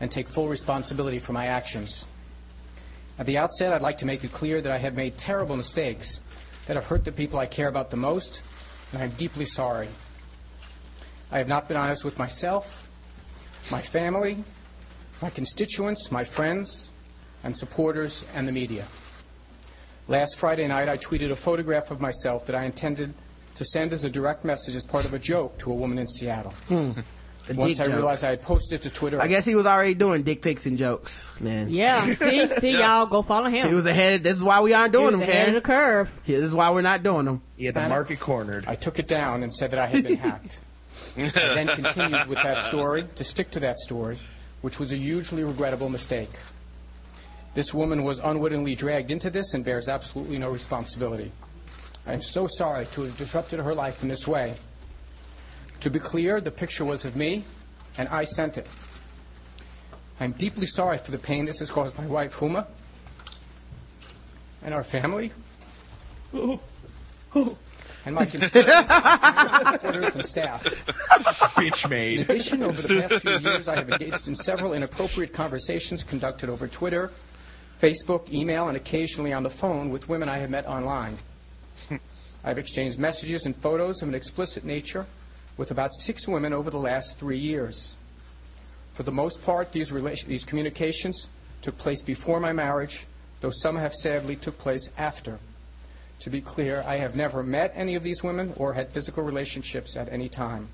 and 0.00 0.08
take 0.10 0.28
full 0.28 0.48
responsibility 0.48 1.18
for 1.18 1.32
my 1.32 1.46
actions. 1.46 2.06
At 3.18 3.26
the 3.26 3.38
outset, 3.38 3.72
I'd 3.72 3.82
like 3.82 3.98
to 3.98 4.06
make 4.06 4.22
it 4.22 4.30
clear 4.32 4.60
that 4.60 4.70
I 4.70 4.78
have 4.78 4.94
made 4.94 5.16
terrible 5.16 5.56
mistakes 5.56 6.20
that 6.66 6.76
have 6.76 6.86
hurt 6.86 7.04
the 7.04 7.10
people 7.12 7.38
I 7.40 7.46
care 7.46 7.66
about 7.68 7.90
the 7.90 7.96
most, 7.96 8.42
and 8.92 9.02
I'm 9.02 9.10
deeply 9.10 9.44
sorry. 9.44 9.88
I 11.32 11.38
have 11.38 11.48
not 11.48 11.68
been 11.68 11.76
honest 11.76 12.04
with 12.04 12.18
myself, 12.18 12.88
my 13.70 13.80
family, 13.80 14.42
my 15.22 15.30
constituents, 15.30 16.10
my 16.10 16.24
friends, 16.24 16.92
and 17.44 17.56
supporters, 17.56 18.26
and 18.34 18.46
the 18.48 18.52
media. 18.52 18.84
Last 20.08 20.38
Friday 20.38 20.66
night, 20.66 20.88
I 20.88 20.96
tweeted 20.96 21.30
a 21.30 21.36
photograph 21.36 21.90
of 21.90 22.00
myself 22.00 22.46
that 22.46 22.56
I 22.56 22.64
intended 22.64 23.14
to 23.54 23.64
send 23.64 23.92
as 23.92 24.04
a 24.04 24.10
direct 24.10 24.44
message 24.44 24.74
as 24.74 24.84
part 24.84 25.04
of 25.04 25.14
a 25.14 25.18
joke 25.18 25.58
to 25.58 25.70
a 25.70 25.74
woman 25.74 25.98
in 25.98 26.06
Seattle. 26.06 26.52
Hmm. 26.68 26.90
Once 27.56 27.80
I 27.80 27.86
joke. 27.86 27.94
realized 27.96 28.24
I 28.24 28.30
had 28.30 28.42
posted 28.42 28.80
it 28.80 28.82
to 28.82 28.90
Twitter, 28.90 29.20
I 29.20 29.26
guess 29.26 29.44
he 29.44 29.54
was 29.56 29.66
already 29.66 29.94
doing 29.94 30.22
dick 30.22 30.40
pics 30.42 30.66
and 30.66 30.78
jokes, 30.78 31.26
man. 31.40 31.68
Yeah. 31.70 32.12
See, 32.12 32.46
see, 32.48 32.78
y'all 32.78 33.06
go 33.06 33.22
follow 33.22 33.48
him. 33.48 33.66
He 33.68 33.74
was 33.74 33.86
ahead. 33.86 34.22
This 34.22 34.36
is 34.36 34.42
why 34.44 34.60
we 34.60 34.72
aren't 34.72 34.94
He 34.94 34.98
doing 35.00 35.12
was 35.12 35.20
them, 35.20 35.22
ahead 35.28 35.34
Karen. 35.46 35.56
of 35.56 35.62
the 35.62 35.66
curve. 35.66 36.20
This 36.26 36.42
is 36.44 36.54
why 36.54 36.70
we're 36.70 36.82
not 36.82 37.02
doing 37.02 37.24
them. 37.24 37.42
yeah, 37.56 37.72
the 37.72 37.88
market 37.88 38.20
cornered. 38.20 38.66
I 38.68 38.74
took 38.76 38.98
it 39.00 39.08
down 39.08 39.42
and 39.42 39.52
said 39.52 39.72
that 39.72 39.80
I 39.80 39.86
had 39.86 40.04
been 40.04 40.16
hacked. 40.18 40.60
I 41.36 41.54
then 41.54 41.66
continued 41.66 42.26
with 42.26 42.42
that 42.42 42.62
story 42.62 43.04
to 43.16 43.24
stick 43.24 43.50
to 43.52 43.60
that 43.60 43.78
story, 43.78 44.16
which 44.62 44.78
was 44.78 44.92
a 44.92 44.96
hugely 44.96 45.44
regrettable 45.44 45.90
mistake. 45.90 46.30
This 47.54 47.74
woman 47.74 48.04
was 48.04 48.20
unwittingly 48.20 48.74
dragged 48.74 49.10
into 49.10 49.28
this 49.28 49.52
and 49.54 49.64
bears 49.64 49.88
absolutely 49.88 50.38
no 50.38 50.50
responsibility. 50.50 51.30
I 52.06 52.14
am 52.14 52.22
so 52.22 52.46
sorry 52.46 52.86
to 52.86 53.02
have 53.02 53.16
disrupted 53.18 53.60
her 53.60 53.74
life 53.74 54.02
in 54.02 54.08
this 54.08 54.26
way. 54.26 54.54
To 55.80 55.90
be 55.90 55.98
clear, 55.98 56.40
the 56.40 56.50
picture 56.50 56.84
was 56.84 57.04
of 57.04 57.16
me, 57.16 57.44
and 57.98 58.08
I 58.08 58.24
sent 58.24 58.56
it. 58.56 58.68
I'm 60.20 60.32
deeply 60.32 60.66
sorry 60.66 60.98
for 60.98 61.10
the 61.10 61.18
pain 61.18 61.44
this 61.44 61.58
has 61.58 61.70
caused 61.70 61.98
my 61.98 62.06
wife, 62.06 62.36
Huma, 62.36 62.66
and 64.62 64.74
our 64.74 64.84
family, 64.84 65.32
oh, 66.34 66.60
oh, 67.34 67.58
and 68.06 68.14
my 68.14 68.24
constituents, 68.24 70.14
and 70.14 70.26
staff. 70.26 70.64
Bitch 71.56 71.88
made. 71.88 72.20
In 72.20 72.24
addition, 72.24 72.62
over 72.62 72.80
the 72.80 73.00
past 73.00 73.20
few 73.20 73.38
years, 73.38 73.68
I 73.68 73.76
have 73.76 73.90
engaged 73.90 74.28
in 74.28 74.34
several 74.34 74.72
inappropriate 74.72 75.32
conversations 75.32 76.02
conducted 76.02 76.48
over 76.48 76.66
Twitter 76.66 77.10
Facebook, 77.80 78.30
email, 78.30 78.68
and 78.68 78.76
occasionally 78.76 79.32
on 79.32 79.42
the 79.42 79.50
phone 79.50 79.88
with 79.88 80.06
women 80.08 80.28
I 80.28 80.36
have 80.38 80.50
met 80.50 80.66
online. 80.66 81.16
I've 82.44 82.58
exchanged 82.58 82.98
messages 82.98 83.46
and 83.46 83.56
photos 83.56 84.02
of 84.02 84.08
an 84.08 84.14
explicit 84.14 84.64
nature 84.64 85.06
with 85.56 85.70
about 85.70 85.94
six 85.94 86.28
women 86.28 86.52
over 86.52 86.70
the 86.70 86.78
last 86.78 87.18
three 87.18 87.38
years. 87.38 87.96
For 88.92 89.02
the 89.02 89.12
most 89.12 89.44
part, 89.44 89.72
these, 89.72 89.92
rela- 89.92 90.26
these 90.26 90.44
communications 90.44 91.30
took 91.62 91.78
place 91.78 92.02
before 92.02 92.38
my 92.38 92.52
marriage, 92.52 93.06
though 93.40 93.50
some 93.50 93.76
have 93.76 93.94
sadly 93.94 94.36
took 94.36 94.58
place 94.58 94.90
after. 94.98 95.38
To 96.20 96.30
be 96.30 96.40
clear, 96.40 96.82
I 96.86 96.96
have 96.96 97.16
never 97.16 97.42
met 97.42 97.72
any 97.74 97.94
of 97.94 98.02
these 98.02 98.22
women 98.22 98.52
or 98.56 98.74
had 98.74 98.90
physical 98.90 99.22
relationships 99.22 99.96
at 99.96 100.12
any 100.12 100.28
time. 100.28 100.68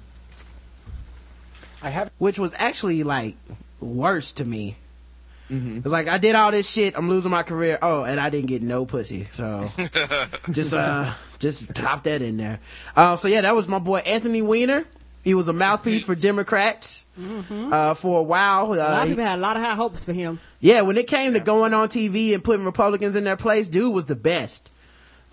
I 1.82 1.90
have 1.90 2.10
which 2.18 2.38
was 2.38 2.54
actually 2.58 3.02
like 3.04 3.36
worse 3.80 4.32
to 4.32 4.44
me. 4.44 4.76
It's 5.48 5.86
like 5.86 6.08
I 6.08 6.18
did 6.18 6.34
all 6.34 6.50
this 6.50 6.68
shit. 6.68 6.98
I'm 6.98 7.08
losing 7.08 7.30
my 7.30 7.44
career. 7.44 7.78
Oh, 7.80 8.02
and 8.02 8.18
I 8.18 8.30
didn't 8.30 8.48
get 8.48 8.62
no 8.62 8.84
pussy. 8.84 9.28
So 9.30 9.66
just 10.50 10.74
uh, 10.74 11.12
just 11.38 11.72
drop 11.72 12.02
that 12.02 12.20
in 12.20 12.36
there. 12.36 12.58
Uh, 12.96 13.14
so 13.14 13.28
yeah, 13.28 13.42
that 13.42 13.54
was 13.54 13.68
my 13.68 13.78
boy 13.78 13.98
Anthony 13.98 14.42
Weiner. 14.42 14.84
He 15.22 15.34
was 15.34 15.46
a 15.46 15.52
mouthpiece 15.52 16.04
for 16.04 16.16
Democrats 16.16 17.06
uh, 17.50 17.94
for 17.94 18.18
a 18.18 18.22
while. 18.24 18.72
Uh, 18.72 18.76
a 18.76 18.78
lot 18.78 19.02
of 19.02 19.08
people 19.10 19.24
had 19.24 19.38
a 19.38 19.42
lot 19.42 19.56
of 19.56 19.62
high 19.62 19.74
hopes 19.76 20.02
for 20.02 20.12
him. 20.12 20.40
yeah, 20.60 20.80
when 20.82 20.96
it 20.96 21.06
came 21.06 21.32
to 21.34 21.40
going 21.40 21.72
on 21.74 21.88
TV 21.88 22.34
and 22.34 22.42
putting 22.42 22.64
Republicans 22.64 23.14
in 23.14 23.22
their 23.22 23.36
place, 23.36 23.68
dude 23.68 23.94
was 23.94 24.06
the 24.06 24.16
best. 24.16 24.70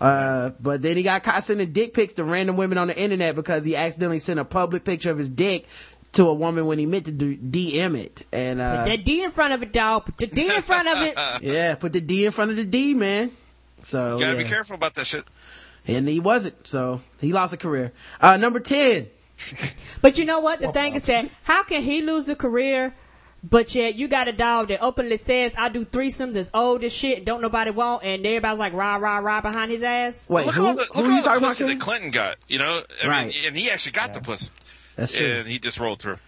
Uh, 0.00 0.50
but 0.60 0.82
then 0.82 0.96
he 0.96 1.02
got 1.02 1.22
caught 1.22 1.42
sending 1.42 1.72
dick 1.72 1.94
pics 1.94 2.14
to 2.14 2.24
random 2.24 2.56
women 2.56 2.78
on 2.78 2.88
the 2.88 2.98
internet 2.98 3.34
because 3.34 3.64
he 3.64 3.76
accidentally 3.76 4.18
sent 4.18 4.40
a 4.40 4.44
public 4.44 4.84
picture 4.84 5.10
of 5.10 5.18
his 5.18 5.28
dick 5.28 5.66
to 6.12 6.28
a 6.28 6.34
woman 6.34 6.66
when 6.66 6.78
he 6.78 6.86
meant 6.86 7.06
to 7.06 7.12
do, 7.12 7.36
DM 7.36 7.96
it. 7.98 8.24
And, 8.32 8.60
uh, 8.60 8.84
Put 8.84 8.88
that 8.90 9.04
D 9.04 9.22
in 9.22 9.30
front 9.30 9.52
of 9.52 9.62
it, 9.62 9.72
dog. 9.72 10.04
Put 10.06 10.16
the 10.18 10.26
D 10.26 10.46
in 10.54 10.62
front 10.62 10.88
of 10.88 11.02
it. 11.02 11.14
yeah, 11.42 11.74
put 11.74 11.92
the 11.92 12.00
D 12.00 12.26
in 12.26 12.32
front 12.32 12.50
of 12.50 12.56
the 12.56 12.64
D, 12.64 12.94
man. 12.94 13.30
So, 13.82 14.14
You 14.14 14.24
gotta 14.24 14.36
yeah. 14.38 14.42
be 14.44 14.48
careful 14.48 14.74
about 14.76 14.94
that 14.94 15.06
shit. 15.06 15.24
And 15.86 16.08
he 16.08 16.20
wasn't, 16.20 16.66
so 16.66 17.02
he 17.20 17.32
lost 17.32 17.52
a 17.52 17.56
career. 17.56 17.92
Uh, 18.20 18.36
number 18.36 18.58
10. 18.60 19.08
But 20.00 20.16
you 20.18 20.24
know 20.24 20.40
what? 20.40 20.60
The 20.60 20.72
thing 20.72 20.94
is 20.94 21.02
that 21.04 21.28
how 21.42 21.62
can 21.64 21.82
he 21.82 22.00
lose 22.02 22.28
a 22.28 22.36
career, 22.36 22.94
but 23.48 23.74
yet 23.74 23.94
you 23.96 24.08
got 24.08 24.26
a 24.26 24.32
dog 24.32 24.68
that 24.68 24.80
openly 24.82 25.18
says, 25.18 25.52
I 25.56 25.68
do 25.68 25.84
threesomes 25.84 26.32
that's 26.32 26.50
old 26.54 26.82
as 26.82 26.92
shit 26.92 27.24
don't 27.26 27.42
nobody 27.42 27.70
want, 27.70 28.02
and 28.02 28.24
everybody's 28.24 28.58
like 28.58 28.72
rah, 28.72 28.96
rah, 28.96 29.18
rah 29.18 29.40
behind 29.42 29.70
his 29.70 29.82
ass? 29.82 30.28
Wait, 30.30 30.46
look 30.46 30.54
who- 30.54 30.66
all 30.66 30.74
the, 30.74 30.84
who 30.94 31.00
look 31.02 31.06
are 31.08 31.12
you 31.12 31.18
at 31.18 31.18
all 31.18 31.22
talking 31.24 31.40
the 31.40 31.46
about, 31.46 31.48
pussy 31.58 31.64
that 31.64 31.80
Clinton 31.80 32.10
got. 32.10 32.36
You 32.48 32.58
know, 32.58 32.82
I 33.02 33.06
Right. 33.08 33.26
mean, 33.28 33.36
and 33.46 33.56
he 33.56 33.70
actually 33.70 33.92
got 33.92 34.14
the 34.14 34.20
pussy. 34.20 34.50
That's 34.96 35.12
true. 35.12 35.26
And 35.26 35.48
he 35.48 35.58
just 35.58 35.78
rolled 35.78 36.00
through. 36.00 36.18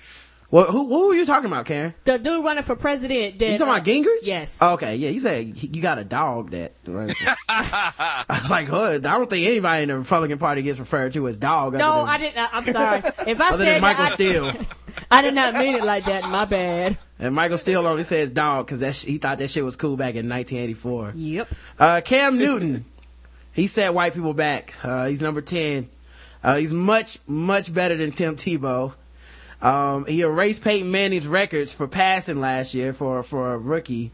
Well, 0.49 0.67
who, 0.67 0.87
who 0.87 1.09
were 1.09 1.15
you 1.15 1.27
talking 1.27 1.47
about, 1.47 1.67
Karen? 1.67 1.93
The 2.05 2.19
dude 2.21 2.45
running 2.45 2.63
for 2.63 2.77
president. 2.77 3.41
That, 3.41 3.47
You 3.53 3.59
talking 3.59 3.75
about 3.75 3.83
uh, 3.83 3.85
Gingrich? 3.85 4.19
Yes. 4.23 4.61
Oh, 4.63 4.75
okay, 4.75 4.95
yeah, 4.95 5.11
you 5.11 5.19
said 5.19 5.61
you 5.61 5.83
got 5.83 5.99
a 5.99 6.05
dog 6.05 6.51
that. 6.53 6.73
I 7.49 8.25
was 8.29 8.51
like, 8.51 8.69
huh, 8.69 8.85
I 8.95 8.99
don't 8.99 9.29
think 9.29 9.45
anybody 9.47 9.83
in 9.83 9.89
the 9.89 9.99
Republican 9.99 10.39
Party 10.39 10.63
gets 10.63 10.79
referred 10.79 11.13
to 11.15 11.27
as 11.27 11.37
dog. 11.37 11.73
No, 11.73 11.79
than- 11.97 12.09
I 12.09 12.19
didn't. 12.19 12.55
I'm 12.55 12.63
sorry. 12.63 13.03
If 13.27 13.41
I 13.41 13.49
Other 13.49 13.65
said 13.65 13.75
than 13.75 13.81
Michael 13.83 14.05
that, 14.05 14.11
I- 14.13 14.15
Steele. 14.15 14.53
I 15.11 15.23
did 15.23 15.35
not 15.35 15.55
mean 15.55 15.75
it 15.75 15.85
like 15.85 16.05
that. 16.07 16.23
My 16.31 16.45
bad. 16.45 16.97
And 17.19 17.35
Michael 17.35 17.59
Steele 17.59 17.87
only 17.87 18.03
says 18.03 18.31
dog 18.31 18.67
because 18.67 18.81
that 18.81 18.95
sh- 18.95 19.05
he 19.05 19.19
thought 19.19 19.39
that 19.39 19.49
shit 19.49 19.65
was 19.65 19.77
cool 19.77 19.97
back 19.97 20.15
in 20.15 20.29
1984. 20.29 21.13
Yep. 21.17 21.49
Uh, 21.79 22.01
Cam 22.05 22.39
Newton, 22.39 22.85
he 23.53 23.67
set 23.67 23.95
white 23.95 24.13
people 24.15 24.35
back. 24.35 24.75
Uh, 24.83 25.07
he's 25.07 25.23
number 25.23 25.41
10. 25.41 25.89
Uh, 26.45 26.57
he's 26.57 26.75
much, 26.75 27.19
much 27.27 27.73
better 27.73 27.97
than 27.97 28.13
Tim 28.13 28.37
Tebow. 28.37 28.95
Um, 29.63 30.05
he 30.05 30.21
erased 30.21 30.63
Peyton 30.63 30.91
Manning's 30.91 31.27
records 31.27 31.73
for 31.73 31.89
passing 31.89 32.41
last 32.41 32.75
year 32.75 32.93
for, 32.93 33.23
for 33.23 33.55
a 33.55 33.59
rookie. 33.59 34.13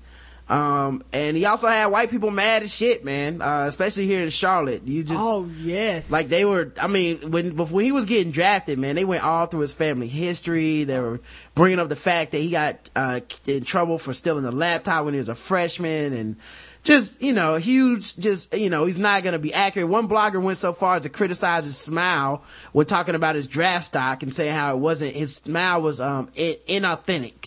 Um, 0.53 1.03
and 1.15 1.35
he 1.35 1.47
also 1.47 1.67
had 1.67 1.87
white 1.87 2.11
people 2.11 2.31
mad 2.31 2.63
as 2.63 2.75
shit, 2.75 3.07
man. 3.07 3.41
Uh, 3.41 3.65
especially 3.67 4.07
here 4.07 4.23
in 4.23 4.29
Charlotte. 4.29 4.87
You 4.87 5.03
just, 5.03 5.19
Oh 5.19 5.49
yes. 5.61 6.13
like 6.13 6.27
they 6.27 6.45
were, 6.45 6.73
I 6.79 6.89
mean, 6.89 7.31
when 7.31 7.57
before 7.57 7.81
he 7.81 7.91
was 7.91 8.05
getting 8.05 8.33
drafted, 8.33 8.79
man, 8.79 8.95
they 8.95 9.07
went 9.07 9.25
all 9.25 9.47
through 9.47 9.61
his 9.61 9.73
family 9.73 10.09
history. 10.09 10.85
They 10.85 11.01
were 11.01 11.21
bringing 11.55 11.79
up 11.79 11.89
the 11.89 11.97
fact 11.97 12.33
that 12.33 12.39
he 12.39 12.51
got 12.51 12.91
uh, 12.95 13.21
in 13.47 13.65
trouble 13.65 13.97
for 13.97 14.13
stealing 14.13 14.45
a 14.45 14.51
laptop 14.51 15.07
when 15.07 15.15
he 15.15 15.19
was 15.19 15.31
a 15.31 15.35
freshman, 15.35 16.13
and 16.13 16.37
just 16.83 17.23
you 17.23 17.33
know, 17.33 17.55
huge. 17.57 18.15
Just 18.17 18.53
you 18.55 18.69
know, 18.69 18.85
he's 18.85 18.99
not 18.99 19.23
going 19.23 19.33
to 19.33 19.39
be 19.39 19.55
accurate. 19.55 19.89
One 19.89 20.07
blogger 20.07 20.43
went 20.43 20.59
so 20.59 20.75
far 20.75 20.97
as 20.97 21.03
to 21.05 21.09
criticize 21.09 21.65
his 21.65 21.79
smile 21.79 22.43
when 22.73 22.85
talking 22.85 23.15
about 23.15 23.37
his 23.37 23.47
draft 23.47 23.87
stock 23.87 24.23
and 24.23 24.35
saying 24.35 24.53
how 24.55 24.75
it 24.75 24.79
wasn't 24.81 25.17
his 25.17 25.37
smile 25.37 25.81
was 25.81 25.99
um 25.99 26.29
inauthentic. 26.37 27.42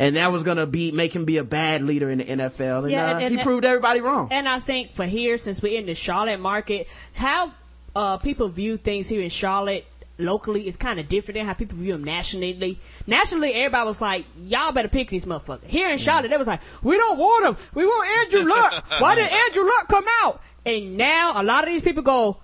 And 0.00 0.16
that 0.16 0.32
was 0.32 0.42
gonna 0.42 0.66
be 0.66 0.92
make 0.92 1.14
him 1.14 1.26
be 1.26 1.36
a 1.36 1.44
bad 1.44 1.82
leader 1.82 2.10
in 2.10 2.18
the 2.18 2.24
NFL, 2.24 2.86
and, 2.86 2.94
uh, 2.94 3.28
he 3.28 3.36
proved 3.36 3.66
everybody 3.66 4.00
wrong. 4.00 4.28
And 4.30 4.48
I 4.48 4.58
think 4.58 4.94
for 4.94 5.04
here, 5.04 5.36
since 5.36 5.62
we're 5.62 5.78
in 5.78 5.84
the 5.84 5.94
Charlotte 5.94 6.40
market, 6.40 6.88
how 7.14 7.52
uh, 7.94 8.16
people 8.16 8.48
view 8.48 8.78
things 8.78 9.08
here 9.08 9.20
in 9.20 9.28
Charlotte 9.28 9.84
locally 10.16 10.66
is 10.66 10.76
kind 10.76 10.98
of 11.00 11.08
different 11.08 11.36
than 11.36 11.46
how 11.46 11.52
people 11.52 11.76
view 11.76 11.92
them 11.92 12.04
nationally. 12.04 12.78
Nationally, 13.06 13.52
everybody 13.52 13.86
was 13.86 14.00
like, 14.00 14.24
"Y'all 14.46 14.72
better 14.72 14.88
pick 14.88 15.10
these 15.10 15.26
motherfuckers." 15.26 15.66
Here 15.66 15.90
in 15.90 15.98
Charlotte, 15.98 16.30
they 16.30 16.36
was 16.38 16.46
like, 16.46 16.62
"We 16.82 16.96
don't 16.96 17.18
want 17.18 17.46
him. 17.46 17.56
We 17.74 17.84
want 17.84 18.08
Andrew 18.24 18.48
Luck. 18.50 18.84
Why 19.00 19.14
did 19.16 19.30
Andrew 19.48 19.64
Luck 19.64 19.88
come 19.88 20.06
out?" 20.22 20.40
And 20.64 20.96
now 20.96 21.32
a 21.36 21.44
lot 21.44 21.64
of 21.64 21.70
these 21.70 21.82
people 21.82 22.02
go. 22.02 22.38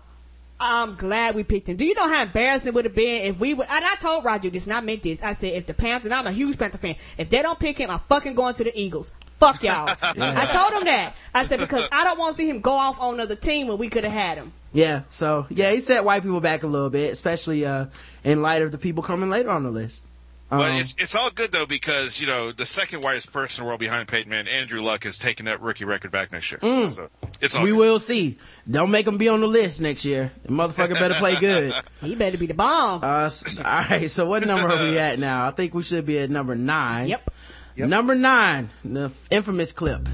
I'm 0.58 0.94
glad 0.94 1.34
we 1.34 1.44
picked 1.44 1.68
him. 1.68 1.76
Do 1.76 1.84
you 1.84 1.94
know 1.94 2.08
how 2.08 2.22
embarrassing 2.22 2.68
it 2.68 2.74
would 2.74 2.86
have 2.86 2.94
been 2.94 3.26
if 3.26 3.38
we 3.38 3.52
would? 3.54 3.66
And 3.68 3.84
I 3.84 3.94
told 3.96 4.24
Roger 4.24 4.48
this, 4.48 4.66
and 4.66 4.72
I 4.74 4.80
meant 4.80 5.02
this. 5.02 5.22
I 5.22 5.32
said, 5.34 5.52
if 5.52 5.66
the 5.66 5.74
Panthers, 5.74 6.06
and 6.06 6.14
I'm 6.14 6.26
a 6.26 6.32
huge 6.32 6.58
Panther 6.58 6.78
fan, 6.78 6.96
if 7.18 7.28
they 7.28 7.42
don't 7.42 7.58
pick 7.58 7.78
him, 7.78 7.90
I'm 7.90 8.00
fucking 8.08 8.34
going 8.34 8.54
to 8.54 8.64
the 8.64 8.78
Eagles. 8.78 9.12
Fuck 9.38 9.62
y'all. 9.62 9.86
I 10.02 10.46
told 10.50 10.72
him 10.80 10.86
that. 10.86 11.14
I 11.34 11.44
said 11.44 11.60
because 11.60 11.86
I 11.92 12.04
don't 12.04 12.18
want 12.18 12.32
to 12.34 12.38
see 12.38 12.48
him 12.48 12.60
go 12.60 12.72
off 12.72 12.98
on 12.98 13.14
another 13.14 13.36
team 13.36 13.68
when 13.68 13.76
we 13.76 13.90
could 13.90 14.04
have 14.04 14.12
had 14.12 14.38
him. 14.38 14.52
Yeah, 14.72 15.02
so 15.08 15.46
yeah, 15.50 15.72
he 15.72 15.80
set 15.80 16.04
white 16.04 16.22
people 16.22 16.40
back 16.40 16.62
a 16.62 16.66
little 16.66 16.90
bit, 16.90 17.12
especially 17.12 17.64
uh 17.64 17.86
in 18.24 18.42
light 18.42 18.62
of 18.62 18.72
the 18.72 18.78
people 18.78 19.02
coming 19.02 19.28
later 19.30 19.50
on 19.50 19.62
the 19.62 19.70
list. 19.70 20.02
But 20.48 20.70
Um, 20.70 20.76
it's 20.76 20.94
it's 20.98 21.14
all 21.14 21.30
good 21.30 21.50
though 21.52 21.66
because 21.66 22.20
you 22.20 22.26
know 22.26 22.52
the 22.52 22.66
second 22.66 23.02
whitest 23.02 23.32
person 23.32 23.62
in 23.62 23.64
the 23.64 23.68
world 23.68 23.80
behind 23.80 24.08
Peyton 24.08 24.30
Manning, 24.30 24.52
Andrew 24.52 24.80
Luck, 24.80 25.04
is 25.04 25.18
taking 25.18 25.46
that 25.46 25.60
rookie 25.60 25.84
record 25.84 26.12
back 26.12 26.30
next 26.32 26.50
year. 26.52 26.60
Mm. 26.60 26.90
So 26.90 27.08
it's 27.40 27.58
we 27.58 27.70
good. 27.70 27.76
will 27.78 27.98
see. 27.98 28.38
Don't 28.70 28.90
make 28.90 29.06
him 29.06 29.18
be 29.18 29.28
on 29.28 29.40
the 29.40 29.46
list 29.46 29.80
next 29.80 30.04
year. 30.04 30.32
The 30.42 30.50
motherfucker 30.50 30.94
better 30.94 31.14
play 31.14 31.36
good. 31.36 31.74
He 32.02 32.14
better 32.14 32.38
be 32.38 32.46
the 32.46 32.54
bomb. 32.54 33.02
Uh, 33.04 33.26
s- 33.26 33.56
all 33.58 33.64
right. 33.64 34.10
So 34.10 34.26
what 34.26 34.46
number 34.46 34.68
are 34.68 34.90
we 34.90 34.98
at 35.08 35.18
now? 35.18 35.46
I 35.46 35.50
think 35.50 35.74
we 35.74 35.82
should 35.82 36.06
be 36.06 36.18
at 36.18 36.30
number 36.30 36.54
nine. 36.54 37.08
Yep. 37.08 37.30
Number 37.78 38.14
nine, 38.14 38.70
the 38.84 39.10
infamous 39.30 39.72
clip. 39.72 40.08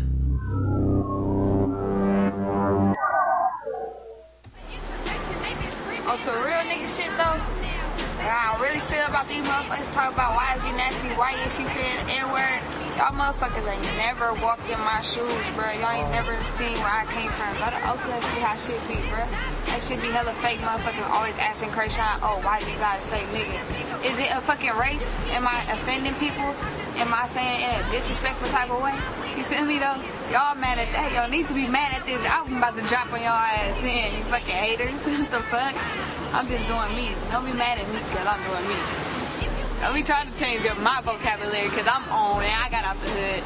On 6.04 6.18
some 6.18 6.34
real 6.44 6.58
nigga 6.68 6.88
shit 6.96 7.08
though, 7.16 7.61
how 8.24 8.56
I 8.56 8.62
really 8.62 8.80
feel 8.86 9.06
about 9.06 9.28
these 9.28 9.42
motherfuckers 9.42 9.90
talk 9.92 10.14
about 10.14 10.34
why 10.34 10.54
is 10.56 10.62
he 10.62 10.72
nasty, 10.72 11.08
why 11.18 11.34
is 11.34 11.50
she 11.56 11.66
saying 11.66 12.06
the 12.06 12.12
N-word. 12.22 12.60
Y'all 12.96 13.16
motherfuckers 13.16 13.64
ain't 13.64 13.82
never 13.96 14.34
walked 14.44 14.68
in 14.68 14.78
my 14.84 15.00
shoes, 15.00 15.32
bro. 15.56 15.72
Y'all 15.80 15.96
ain't 15.96 16.12
never 16.12 16.36
seen 16.44 16.76
where 16.84 16.92
I 16.92 17.08
came 17.08 17.32
from. 17.32 17.56
Go 17.56 17.72
to 17.72 17.80
Oakland 17.88 18.20
and 18.20 18.28
see 18.36 18.40
how 18.44 18.56
shit 18.60 18.80
be, 18.84 19.00
bro. 19.08 19.24
That 19.72 19.80
shit 19.80 19.96
be 20.04 20.12
hella 20.12 20.36
fake 20.44 20.60
motherfuckers 20.60 21.08
always 21.08 21.36
asking 21.38 21.70
Kreayshawn, 21.70 22.20
oh, 22.20 22.44
why 22.44 22.60
do 22.60 22.70
you 22.70 22.76
gotta 22.76 23.00
say 23.08 23.24
nigga? 23.32 23.58
Is 24.04 24.18
it 24.18 24.30
a 24.30 24.40
fucking 24.44 24.76
race? 24.76 25.16
Am 25.32 25.48
I 25.48 25.64
offending 25.72 26.14
people? 26.20 26.52
Am 27.00 27.14
I 27.14 27.26
saying 27.26 27.64
in 27.64 27.70
a 27.80 27.90
disrespectful 27.90 28.48
type 28.48 28.70
of 28.70 28.82
way? 28.82 28.94
You 29.36 29.44
feel 29.44 29.64
me 29.64 29.78
though? 29.78 29.96
Y'all 30.28 30.54
mad 30.54 30.76
at 30.76 30.92
that. 30.92 31.12
Y'all 31.16 31.30
need 31.30 31.48
to 31.48 31.54
be 31.54 31.66
mad 31.66 31.96
at 31.96 32.04
this 32.04 32.22
album 32.26 32.58
about 32.58 32.76
to 32.76 32.82
drop 32.82 33.10
on 33.12 33.20
y'all 33.20 33.32
ass 33.32 33.80
then. 33.80 34.12
You 34.12 34.22
fucking 34.28 34.52
haters. 34.52 35.06
what 35.06 35.30
the 35.30 35.40
fuck? 35.40 36.21
I'm 36.32 36.48
just 36.48 36.66
doing 36.66 36.96
me. 36.96 37.14
Don't 37.30 37.44
be 37.44 37.52
mad 37.52 37.78
at 37.78 37.86
me 37.92 38.00
because 38.08 38.26
I'm 38.26 38.40
doing 38.48 38.66
me. 38.66 38.76
Don't 39.80 39.94
be 39.94 40.02
trying 40.02 40.26
to 40.26 40.38
change 40.38 40.64
up 40.64 40.78
my 40.80 41.00
vocabulary 41.02 41.68
because 41.68 41.86
I'm 41.86 42.08
on 42.08 42.42
and 42.42 42.56
I 42.56 42.70
got 42.70 42.84
out 42.84 43.00
the 43.02 43.10
hood. 43.10 43.44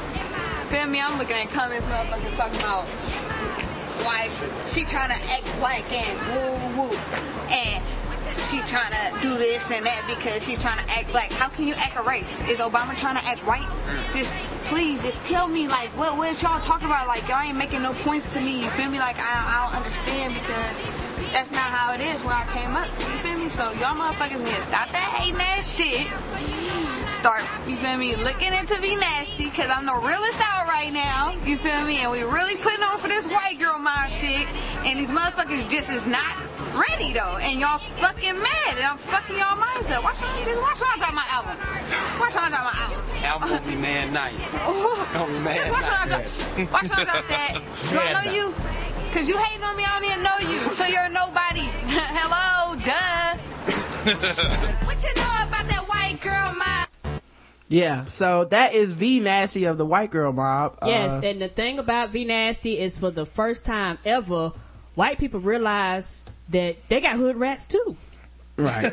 Feel 0.70 0.86
me? 0.86 1.00
I'm 1.00 1.18
looking 1.18 1.36
at 1.36 1.48
comments 1.50 1.84
motherfuckers 1.86 2.36
talking 2.36 2.60
about 2.60 2.84
why 4.06 4.28
she, 4.28 4.47
she 4.70 4.84
trying 4.86 5.08
to 5.10 5.18
act 5.32 5.50
black 5.58 5.82
and 5.90 6.15
woo 6.31 6.90
woo. 6.90 6.97
And 7.50 7.82
she 8.50 8.60
trying 8.60 8.92
to 8.92 9.23
do 9.23 9.36
this 9.39 9.70
and 9.70 9.84
that 9.84 10.05
because 10.06 10.44
she's 10.44 10.60
trying 10.60 10.84
to 10.84 10.92
act 10.92 11.10
black. 11.10 11.32
How 11.32 11.48
can 11.48 11.66
you 11.66 11.74
act 11.74 11.97
a 11.97 12.02
race? 12.02 12.40
Is 12.48 12.58
Obama 12.58 12.97
trying 12.97 13.16
to 13.16 13.24
act 13.24 13.40
white? 13.47 13.62
Mm. 13.62 14.15
Just 14.15 14.34
please, 14.66 15.02
just 15.02 15.18
tell 15.24 15.48
me 15.48 15.68
like 15.68 15.90
what 15.97 16.16
what 16.16 16.40
y'all 16.42 16.60
talking 16.60 16.86
about? 16.86 17.06
Like 17.06 17.28
y'all 17.28 17.42
ain't 17.42 17.56
making 17.56 17.82
no 17.82 17.92
points 18.05 18.32
to 18.34 18.40
me. 18.40 18.62
You 18.62 18.70
feel 18.70 18.90
me? 18.90 18.98
Like 18.98 19.16
I, 19.18 19.24
I 19.24 19.66
don't 19.66 19.76
understand 19.76 20.34
because 20.34 20.82
that's 21.32 21.50
not 21.50 21.68
how 21.68 21.94
it 21.94 22.00
is 22.00 22.23
where 22.23 22.34
I 22.34 22.47
came 22.52 22.76
up. 22.76 22.89
You 23.00 23.18
feel 23.18 23.39
me? 23.39 23.48
So 23.48 23.73
y'all 23.73 23.97
motherfuckers 23.97 24.42
need 24.42 24.55
to 24.55 24.62
stop 24.62 24.90
that 24.92 25.10
hating 25.18 25.39
that 25.39 25.65
shit. 25.65 26.06
start, 27.12 27.44
you 27.66 27.76
feel 27.76 27.97
me, 27.97 28.15
looking 28.16 28.52
into 28.52 28.81
be 28.81 28.94
nasty, 28.97 29.50
cause 29.50 29.70
I'm 29.70 29.86
the 29.86 29.94
realest 29.94 30.40
out 30.42 30.66
right 30.66 30.92
now, 30.92 31.34
you 31.44 31.56
feel 31.56 31.84
me, 31.84 31.98
and 31.98 32.10
we 32.10 32.23
really 32.23 32.56
putting 32.56 32.82
on 32.82 32.98
for 32.98 33.08
this 33.08 33.26
white 33.26 33.58
girl 33.58 33.78
mob 33.78 34.10
shit, 34.10 34.47
and 34.84 34.98
these 34.98 35.08
motherfuckers 35.08 35.68
just 35.68 35.90
is 35.90 36.06
not 36.06 36.36
ready 36.76 37.12
though, 37.12 37.39
and 37.40 37.58
y'all 37.60 37.78
fucking 37.78 38.25
mad, 38.32 38.74
and 38.76 38.84
I'm 38.86 38.96
fucking 38.98 39.36
y'all 39.36 39.56
minds 39.56 39.90
up. 39.90 40.02
Watch 40.05 40.20
how 40.20 40.44
just 40.44 40.60
watch 40.60 40.80
how 40.80 40.94
I 40.94 40.98
drop 40.98 41.14
my 41.14 41.26
album. 41.30 41.56
Watch 42.20 42.34
how 42.34 42.46
I 42.46 42.48
drop 42.48 42.64
my 42.64 42.76
album. 42.82 43.02
Album 43.24 43.50
will 43.50 43.66
be 43.70 43.76
man 43.80 44.12
nice. 44.12 44.52
It's 45.00 45.12
gonna 45.12 45.32
be 45.32 45.40
man 45.40 45.56
Just 45.56 45.70
watch 45.70 45.84
how 45.84 46.05
I 46.05 46.08
nice. 46.08 46.46
drop, 46.56 46.72
watch 46.72 46.86
how 46.88 47.00
I 47.00 47.05
drop 47.05 47.24
that. 47.28 47.60
Do 47.90 47.98
I 47.98 48.12
know 48.24 48.32
you? 48.32 48.55
Cause 49.12 49.28
you 49.28 49.38
hating 49.38 49.64
on 49.64 49.76
me, 49.76 49.84
I 49.84 49.98
don't 49.98 50.05
even 50.10 50.22
know 50.22 50.38
you, 50.40 50.58
so 50.72 50.84
you're 50.86 51.05
a 51.05 51.08
nobody. 51.08 51.64
Hello, 51.88 52.74
duh. 52.76 53.36
what 54.86 55.02
you 55.02 55.14
know 55.14 55.48
about 55.48 55.66
that 55.68 55.84
white 55.88 56.20
girl 56.20 56.55
mob? 56.55 56.88
Yeah, 57.68 58.05
so 58.05 58.44
that 58.44 58.74
is 58.74 58.92
V 58.92 59.20
Nasty 59.20 59.64
of 59.64 59.76
the 59.78 59.86
White 59.86 60.10
Girl 60.12 60.32
Mob. 60.32 60.78
Yes, 60.86 61.12
Uh, 61.12 61.26
and 61.26 61.40
the 61.42 61.48
thing 61.48 61.78
about 61.80 62.10
V 62.10 62.24
Nasty 62.24 62.78
is 62.78 62.98
for 62.98 63.10
the 63.10 63.26
first 63.26 63.64
time 63.64 63.98
ever, 64.05 64.52
white 64.94 65.18
people 65.18 65.40
realize 65.40 66.24
that 66.50 66.76
they 66.88 67.00
got 67.00 67.16
hood 67.16 67.36
rats 67.36 67.66
too. 67.66 67.96
Right. 68.57 68.91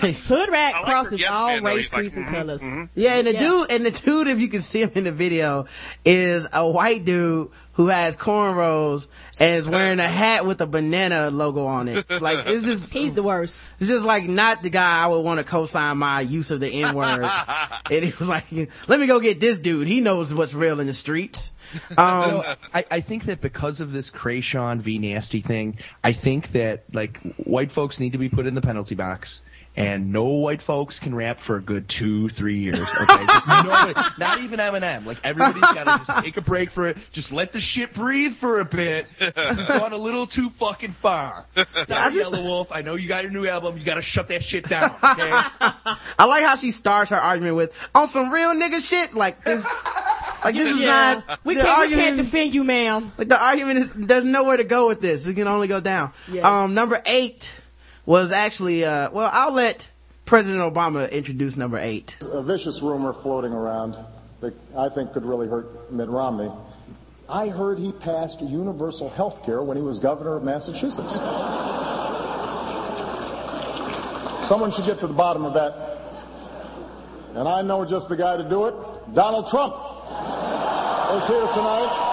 hood 0.00 0.48
rat 0.50 0.72
like 0.74 0.84
crosses 0.84 1.20
yes 1.20 1.32
all 1.32 1.48
man, 1.48 1.64
race, 1.64 1.76
He's 1.76 1.92
like, 1.92 2.00
creeds, 2.00 2.16
and 2.16 2.26
mm-hmm, 2.26 2.34
colors. 2.34 2.62
Mm-hmm. 2.62 2.84
Yeah, 2.94 3.18
and 3.18 3.26
the 3.26 3.32
Yeah. 3.34 3.40
dude, 3.40 3.70
and 3.70 3.86
the 3.86 3.90
dude, 3.90 4.28
if 4.28 4.40
you 4.40 4.48
can 4.48 4.60
see 4.62 4.80
him 4.82 4.92
in 4.94 5.04
the 5.04 5.12
video, 5.12 5.66
is 6.04 6.48
a 6.52 6.70
white 6.70 7.04
dude 7.04 7.50
who 7.74 7.88
has 7.88 8.16
cornrows 8.16 9.06
and 9.38 9.58
is 9.58 9.68
wearing 9.68 10.00
a 10.00 10.08
hat 10.08 10.44
with 10.46 10.60
a 10.60 10.66
banana 10.66 11.30
logo 11.30 11.66
on 11.66 11.88
it. 11.88 12.04
Like 12.20 12.46
it's 12.46 12.64
just 12.64 12.92
he's 12.94 13.14
the 13.14 13.22
worst. 13.22 13.62
It's 13.78 13.88
just 13.88 14.06
like 14.06 14.28
not 14.28 14.62
the 14.62 14.70
guy 14.70 15.02
I 15.04 15.06
would 15.06 15.20
want 15.20 15.38
to 15.38 15.44
co-sign 15.44 15.98
my 15.98 16.20
use 16.22 16.50
of 16.50 16.60
the 16.60 16.68
N 16.68 16.94
word. 16.94 17.28
and 17.90 18.04
he 18.04 18.12
was 18.18 18.28
like, 18.28 18.44
"Let 18.88 19.00
me 19.00 19.06
go 19.06 19.20
get 19.20 19.40
this 19.40 19.58
dude. 19.58 19.86
He 19.86 20.00
knows 20.00 20.32
what's 20.34 20.54
real 20.54 20.80
in 20.80 20.86
the 20.86 20.92
streets." 20.92 21.52
Um, 21.96 22.42
I, 22.74 22.84
I 22.90 23.00
think 23.00 23.24
that 23.24 23.40
because 23.40 23.80
of 23.80 23.90
this 23.92 24.10
Kreayshawn 24.10 24.82
v 24.82 24.98
Nasty 24.98 25.42
thing, 25.42 25.78
I 26.02 26.12
think 26.12 26.52
that 26.52 26.84
like 26.92 27.18
white 27.36 27.72
folks 27.72 28.00
need 28.00 28.12
to 28.12 28.18
be 28.18 28.28
put 28.28 28.46
in 28.46 28.54
the 28.54 28.62
penalty 28.62 28.94
box. 28.94 29.40
And 29.76 30.12
no 30.12 30.24
white 30.24 30.62
folks 30.62 30.98
can 30.98 31.14
rap 31.14 31.38
for 31.40 31.56
a 31.56 31.60
good 31.62 31.88
two, 31.88 32.28
three 32.30 32.58
years. 32.58 32.80
Okay, 32.80 33.24
just 33.26 33.46
nobody, 33.64 33.94
not 34.18 34.40
even 34.40 34.58
Eminem. 34.58 35.06
Like 35.06 35.18
everybody's 35.22 35.60
got 35.62 35.84
to 35.84 36.04
just 36.12 36.24
take 36.24 36.36
a 36.36 36.40
break 36.40 36.72
for 36.72 36.88
it. 36.88 36.98
Just 37.12 37.30
let 37.30 37.52
the 37.52 37.60
shit 37.60 37.94
breathe 37.94 38.36
for 38.38 38.58
a 38.58 38.64
bit. 38.64 39.16
You've 39.20 39.34
gone 39.34 39.92
a 39.92 39.96
little 39.96 40.26
too 40.26 40.50
fucking 40.50 40.92
far. 40.94 41.46
Sorry, 41.54 41.66
Yelawolf. 41.86 42.66
I 42.72 42.82
know 42.82 42.96
you 42.96 43.06
got 43.06 43.22
your 43.22 43.32
new 43.32 43.46
album. 43.46 43.78
You 43.78 43.84
got 43.84 43.94
to 43.94 44.02
shut 44.02 44.26
that 44.28 44.42
shit 44.42 44.68
down. 44.68 44.90
Okay. 44.90 45.30
I 46.18 46.24
like 46.26 46.42
how 46.44 46.56
she 46.56 46.72
starts 46.72 47.10
her 47.10 47.16
argument 47.16 47.54
with 47.54 47.88
on 47.94 48.08
some 48.08 48.30
real 48.30 48.54
nigga 48.54 48.86
shit. 48.86 49.14
Like 49.14 49.44
this, 49.44 49.64
like 50.44 50.56
this 50.56 50.68
is 50.74 50.80
Yeah. 50.80 51.22
not. 51.28 51.40
We 51.44 51.54
can't- 51.54 51.90
we 51.90 51.96
can't 51.96 52.16
defend 52.16 52.54
you, 52.54 52.64
ma'am. 52.64 53.12
Like 53.16 53.28
the 53.28 53.42
argument 53.42 53.78
is 53.78 53.92
there's 53.94 54.24
nowhere 54.24 54.56
to 54.56 54.64
go 54.64 54.88
with 54.88 55.00
this. 55.00 55.28
It 55.28 55.34
can 55.34 55.46
only 55.46 55.68
go 55.68 55.78
down. 55.80 56.12
Yeah. 56.30 56.64
Um, 56.64 56.74
number 56.74 57.00
eight 57.06 57.54
was 58.06 58.32
actually 58.32 58.84
uh, 58.84 59.10
well, 59.10 59.30
I'll 59.32 59.52
let 59.52 59.90
President 60.24 60.62
Obama 60.62 61.10
introduce 61.10 61.56
number 61.56 61.78
eight. 61.78 62.16
A 62.22 62.42
vicious 62.42 62.82
rumor 62.82 63.12
floating 63.12 63.52
around 63.52 63.96
that 64.40 64.54
I 64.76 64.88
think 64.88 65.12
could 65.12 65.24
really 65.24 65.48
hurt 65.48 65.92
Mitt 65.92 66.08
Romney. 66.08 66.50
I 67.28 67.48
heard 67.48 67.78
he 67.78 67.92
passed 67.92 68.40
universal 68.40 69.08
health 69.10 69.44
care 69.44 69.62
when 69.62 69.76
he 69.76 69.82
was 69.82 69.98
governor 69.98 70.36
of 70.36 70.42
Massachusetts. 70.42 71.12
Someone 74.48 74.72
should 74.72 74.84
get 74.84 74.98
to 75.00 75.06
the 75.06 75.14
bottom 75.14 75.44
of 75.44 75.54
that. 75.54 75.98
And 77.36 77.48
I 77.48 77.62
know 77.62 77.84
just 77.84 78.08
the 78.08 78.16
guy 78.16 78.36
to 78.36 78.48
do 78.48 78.66
it. 78.66 78.74
Donald 79.14 79.48
Trump 79.48 79.74
is 81.14 81.26
here 81.28 81.46
tonight. 81.52 82.09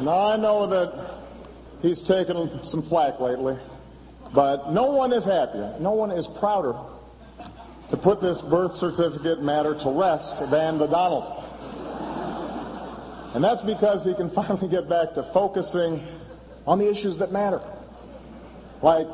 Now 0.00 0.18
I 0.18 0.36
know 0.36 0.66
that 0.68 1.24
he's 1.82 2.00
taken 2.02 2.62
some 2.62 2.82
flack 2.82 3.18
lately, 3.18 3.58
but 4.32 4.72
no 4.72 4.92
one 4.92 5.12
is 5.12 5.24
happier, 5.24 5.74
no 5.80 5.90
one 5.90 6.12
is 6.12 6.26
prouder 6.26 6.74
to 7.88 7.96
put 7.96 8.20
this 8.20 8.40
birth 8.40 8.74
certificate 8.74 9.42
matter 9.42 9.74
to 9.74 9.90
rest 9.90 10.38
than 10.50 10.78
the 10.78 10.86
Donald. 10.86 11.44
And 13.34 13.42
that's 13.42 13.62
because 13.62 14.04
he 14.04 14.14
can 14.14 14.30
finally 14.38 14.68
get 14.68 14.88
back 14.88 15.14
to 15.14 15.22
focusing 15.22 16.06
on 16.66 16.78
the 16.78 16.88
issues 16.88 17.16
that 17.18 17.32
matter. 17.32 17.60
Like, 18.82 19.08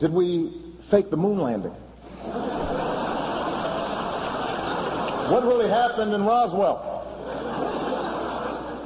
did 0.00 0.12
we 0.12 0.52
fake 0.90 1.10
the 1.10 1.16
moon 1.16 1.38
landing? 1.38 1.72
What 5.30 5.44
really 5.44 5.68
happened 5.68 6.12
in 6.12 6.24
Roswell? 6.24 6.94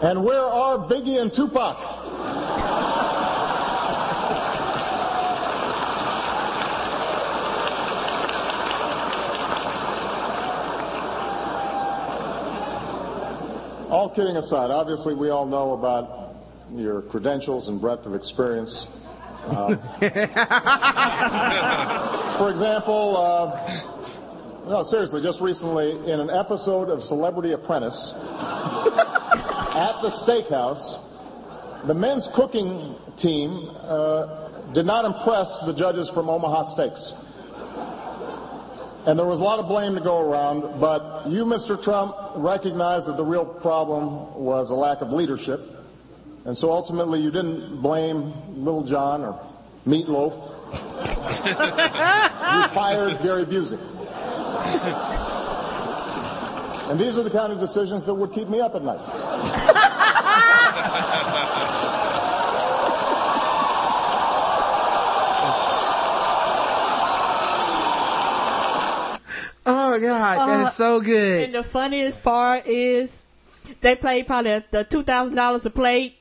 And 0.01 0.25
where 0.25 0.41
are 0.41 0.79
Biggie 0.79 1.21
and 1.21 1.35
Tupac? 1.35 1.77
All 13.91 14.09
kidding 14.15 14.37
aside, 14.37 14.71
obviously 14.71 15.15
we 15.15 15.31
all 15.31 15.47
know 15.47 15.73
about 15.73 16.37
your 16.73 17.03
credentials 17.03 17.69
and 17.69 17.81
breadth 17.81 18.07
of 18.07 18.15
experience. 18.15 18.87
Uh, 19.47 19.75
for 22.39 22.51
example, 22.51 23.17
uh, 23.17 23.69
no, 24.69 24.85
seriously, 24.85 25.23
just 25.23 25.41
recently 25.41 25.91
in 26.09 26.21
an 26.21 26.31
episode 26.31 26.89
of 26.89 27.03
Celebrity 27.03 27.51
Apprentice 27.53 28.13
at 29.79 30.03
the 30.03 30.09
steakhouse, 30.09 30.99
the 31.87 31.95
men's 31.95 32.27
cooking 32.35 32.97
team 33.17 33.71
uh, 33.83 34.49
did 34.73 34.85
not 34.85 35.05
impress 35.05 35.63
the 35.63 35.73
judges 35.73 36.11
from 36.11 36.29
Omaha 36.29 36.65
Steaks. 36.65 37.13
And 39.07 39.17
there 39.17 39.27
was 39.27 39.39
a 39.39 39.45
lot 39.45 39.61
of 39.61 39.69
blame 39.69 39.95
to 39.95 40.01
go 40.01 40.19
around, 40.21 40.81
but 40.81 41.29
you, 41.29 41.45
Mr. 41.45 41.81
Trump, 41.81 42.17
recognized 42.35 43.07
that 43.07 43.17
the 43.17 43.25
real 43.25 43.45
problem 43.45 44.35
was 44.35 44.73
a 44.73 44.75
lack 44.75 45.01
of 45.01 45.13
leadership. 45.13 45.61
And 46.45 46.57
so 46.57 46.73
ultimately 46.73 47.21
you 47.21 47.31
didn't 47.31 47.81
blame 47.81 48.33
Lil 48.65 48.83
Jon 48.83 49.23
or 49.23 49.41
Meatloaf. 49.87 50.35
you 51.47 52.75
fired 52.75 53.23
Gary 53.23 53.45
Busey. 53.45 53.79
And 56.91 56.99
these 56.99 57.19
are 57.19 57.23
the 57.23 57.31
kind 57.31 57.53
of 57.53 57.61
decisions 57.61 58.05
that 58.05 58.15
would 58.15 58.33
keep 58.33 58.49
me 58.49 58.61
up 58.61 58.75
at 58.75 58.83
night. 58.83 58.99
Oh 70.05 70.09
God, 70.09 70.49
that 70.49 70.61
Uh, 70.61 70.63
is 70.65 70.73
so 70.75 71.01
good. 71.01 71.45
And 71.45 71.55
the 71.55 71.63
funniest 71.65 72.23
part 72.23 72.67
is 72.67 73.27
they 73.81 73.95
played 73.97 74.27
probably 74.27 74.63
the 74.71 74.85
two 74.85 75.03
thousand 75.03 75.35
dollars 75.37 75.67
a 75.67 75.71
plate, 75.71 76.19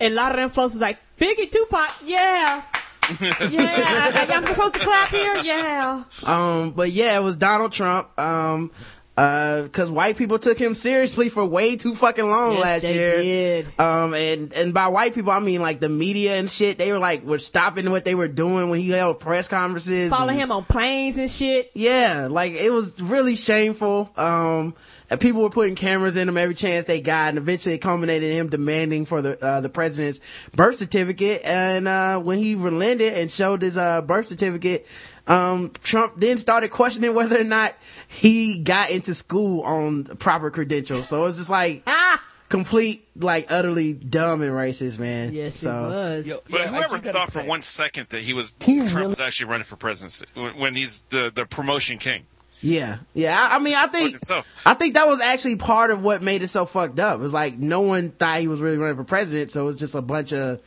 and 0.00 0.14
a 0.14 0.16
lot 0.16 0.30
of 0.32 0.36
them 0.36 0.50
folks 0.50 0.74
was 0.74 0.80
like, 0.82 0.98
"Biggie 1.18 1.50
Tupac, 1.50 1.90
yeah, 2.04 2.62
yeah, 3.20 3.30
I, 3.50 4.26
I'm 4.30 4.44
supposed 4.46 4.74
to 4.74 4.80
clap 4.80 5.08
here, 5.08 5.34
yeah." 5.42 6.04
Um, 6.26 6.70
but 6.70 6.92
yeah, 6.92 7.16
it 7.18 7.22
was 7.22 7.36
Donald 7.36 7.72
Trump. 7.72 8.16
Um, 8.18 8.70
uh, 9.16 9.68
cause 9.72 9.90
white 9.90 10.16
people 10.16 10.38
took 10.40 10.58
him 10.58 10.74
seriously 10.74 11.28
for 11.28 11.44
way 11.46 11.76
too 11.76 11.94
fucking 11.94 12.28
long 12.28 12.54
Yes, 12.54 12.62
last 12.62 12.82
they 12.82 12.94
year. 12.94 13.62
did. 13.62 13.80
Um, 13.80 14.12
and, 14.14 14.52
and 14.52 14.74
by 14.74 14.88
white 14.88 15.14
people, 15.14 15.30
I 15.30 15.38
mean 15.38 15.62
like 15.62 15.78
the 15.80 15.88
media 15.88 16.36
and 16.36 16.50
shit. 16.50 16.78
They 16.78 16.90
were 16.90 16.98
like, 16.98 17.22
were 17.22 17.38
stopping 17.38 17.90
what 17.92 18.04
they 18.04 18.14
were 18.16 18.26
doing 18.28 18.70
when 18.70 18.80
he 18.80 18.90
held 18.90 19.20
press 19.20 19.46
conferences. 19.46 20.10
Follow 20.12 20.30
and- 20.30 20.40
him 20.40 20.50
on 20.52 20.64
planes 20.64 21.16
and 21.16 21.30
shit. 21.30 21.70
Yeah, 21.74 22.26
like 22.30 22.52
it 22.54 22.72
was 22.72 23.00
really 23.00 23.36
shameful. 23.36 24.10
Um, 24.16 24.74
and 25.14 25.20
people 25.20 25.42
were 25.42 25.50
putting 25.50 25.76
cameras 25.76 26.16
in 26.16 26.28
him 26.28 26.36
every 26.36 26.56
chance 26.56 26.86
they 26.86 27.00
got, 27.00 27.28
and 27.28 27.38
eventually 27.38 27.76
it 27.76 27.78
culminated 27.78 28.32
in 28.32 28.36
him 28.36 28.48
demanding 28.48 29.06
for 29.06 29.22
the 29.22 29.40
uh, 29.40 29.60
the 29.60 29.68
president's 29.68 30.20
birth 30.56 30.74
certificate. 30.74 31.42
And 31.44 31.86
uh, 31.86 32.18
when 32.18 32.38
he 32.38 32.56
relented 32.56 33.12
and 33.12 33.30
showed 33.30 33.62
his 33.62 33.78
uh, 33.78 34.02
birth 34.02 34.26
certificate, 34.26 34.88
um, 35.28 35.70
Trump 35.84 36.14
then 36.16 36.36
started 36.36 36.72
questioning 36.72 37.14
whether 37.14 37.40
or 37.40 37.44
not 37.44 37.76
he 38.08 38.58
got 38.58 38.90
into 38.90 39.14
school 39.14 39.62
on 39.62 40.02
proper 40.02 40.50
credentials. 40.50 41.06
So 41.06 41.26
it's 41.26 41.36
just 41.36 41.48
like 41.48 41.84
ah, 41.86 42.20
complete, 42.48 43.06
like 43.14 43.46
utterly 43.52 43.92
dumb 43.94 44.42
and 44.42 44.50
racist, 44.50 44.98
man. 44.98 45.32
Yes, 45.32 45.54
so, 45.54 45.70
was. 45.70 46.42
But 46.50 46.62
whoever 46.62 46.98
thought 46.98 47.30
for 47.30 47.44
one 47.44 47.62
second 47.62 48.08
that 48.08 48.22
he 48.22 48.34
was 48.34 48.52
Trump 48.58 49.10
was 49.10 49.20
actually 49.20 49.48
running 49.48 49.64
for 49.64 49.76
presidency 49.76 50.26
when, 50.34 50.58
when 50.58 50.74
he's 50.74 51.02
the, 51.10 51.30
the 51.32 51.46
promotion 51.46 51.98
king. 51.98 52.24
Yeah, 52.64 52.96
yeah. 53.12 53.36
I, 53.38 53.56
I 53.56 53.58
mean, 53.58 53.74
I 53.74 53.88
think 53.88 54.16
I 54.64 54.72
think 54.72 54.94
that 54.94 55.06
was 55.06 55.20
actually 55.20 55.56
part 55.56 55.90
of 55.90 56.02
what 56.02 56.22
made 56.22 56.40
it 56.40 56.48
so 56.48 56.64
fucked 56.64 56.98
up. 56.98 57.18
It 57.18 57.22
was 57.22 57.34
like 57.34 57.58
no 57.58 57.82
one 57.82 58.10
thought 58.10 58.40
he 58.40 58.48
was 58.48 58.60
really 58.60 58.78
running 58.78 58.96
for 58.96 59.04
president, 59.04 59.50
so 59.50 59.62
it 59.62 59.66
was 59.66 59.76
just 59.76 59.94
a 59.94 60.00
bunch 60.00 60.32
of 60.32 60.60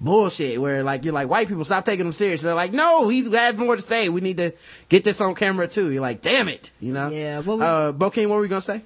bullshit 0.00 0.60
where 0.60 0.82
like 0.82 1.04
you're 1.04 1.12
like 1.12 1.28
white 1.28 1.46
people 1.46 1.64
stop 1.66 1.84
taking 1.84 2.06
him 2.06 2.12
serious. 2.12 2.40
They're 2.40 2.54
like, 2.54 2.72
no, 2.72 3.08
he 3.10 3.28
has 3.30 3.56
more 3.56 3.76
to 3.76 3.82
say. 3.82 4.08
We 4.08 4.22
need 4.22 4.38
to 4.38 4.52
get 4.88 5.04
this 5.04 5.20
on 5.20 5.34
camera 5.34 5.68
too. 5.68 5.90
You're 5.92 6.00
like, 6.00 6.22
damn 6.22 6.48
it, 6.48 6.70
you 6.80 6.94
know. 6.94 7.10
Yeah. 7.10 7.40
uh, 7.40 7.92
Bokeen, 7.92 8.28
what 8.28 8.36
were 8.36 8.40
we 8.40 8.48
gonna 8.48 8.62
say? 8.62 8.80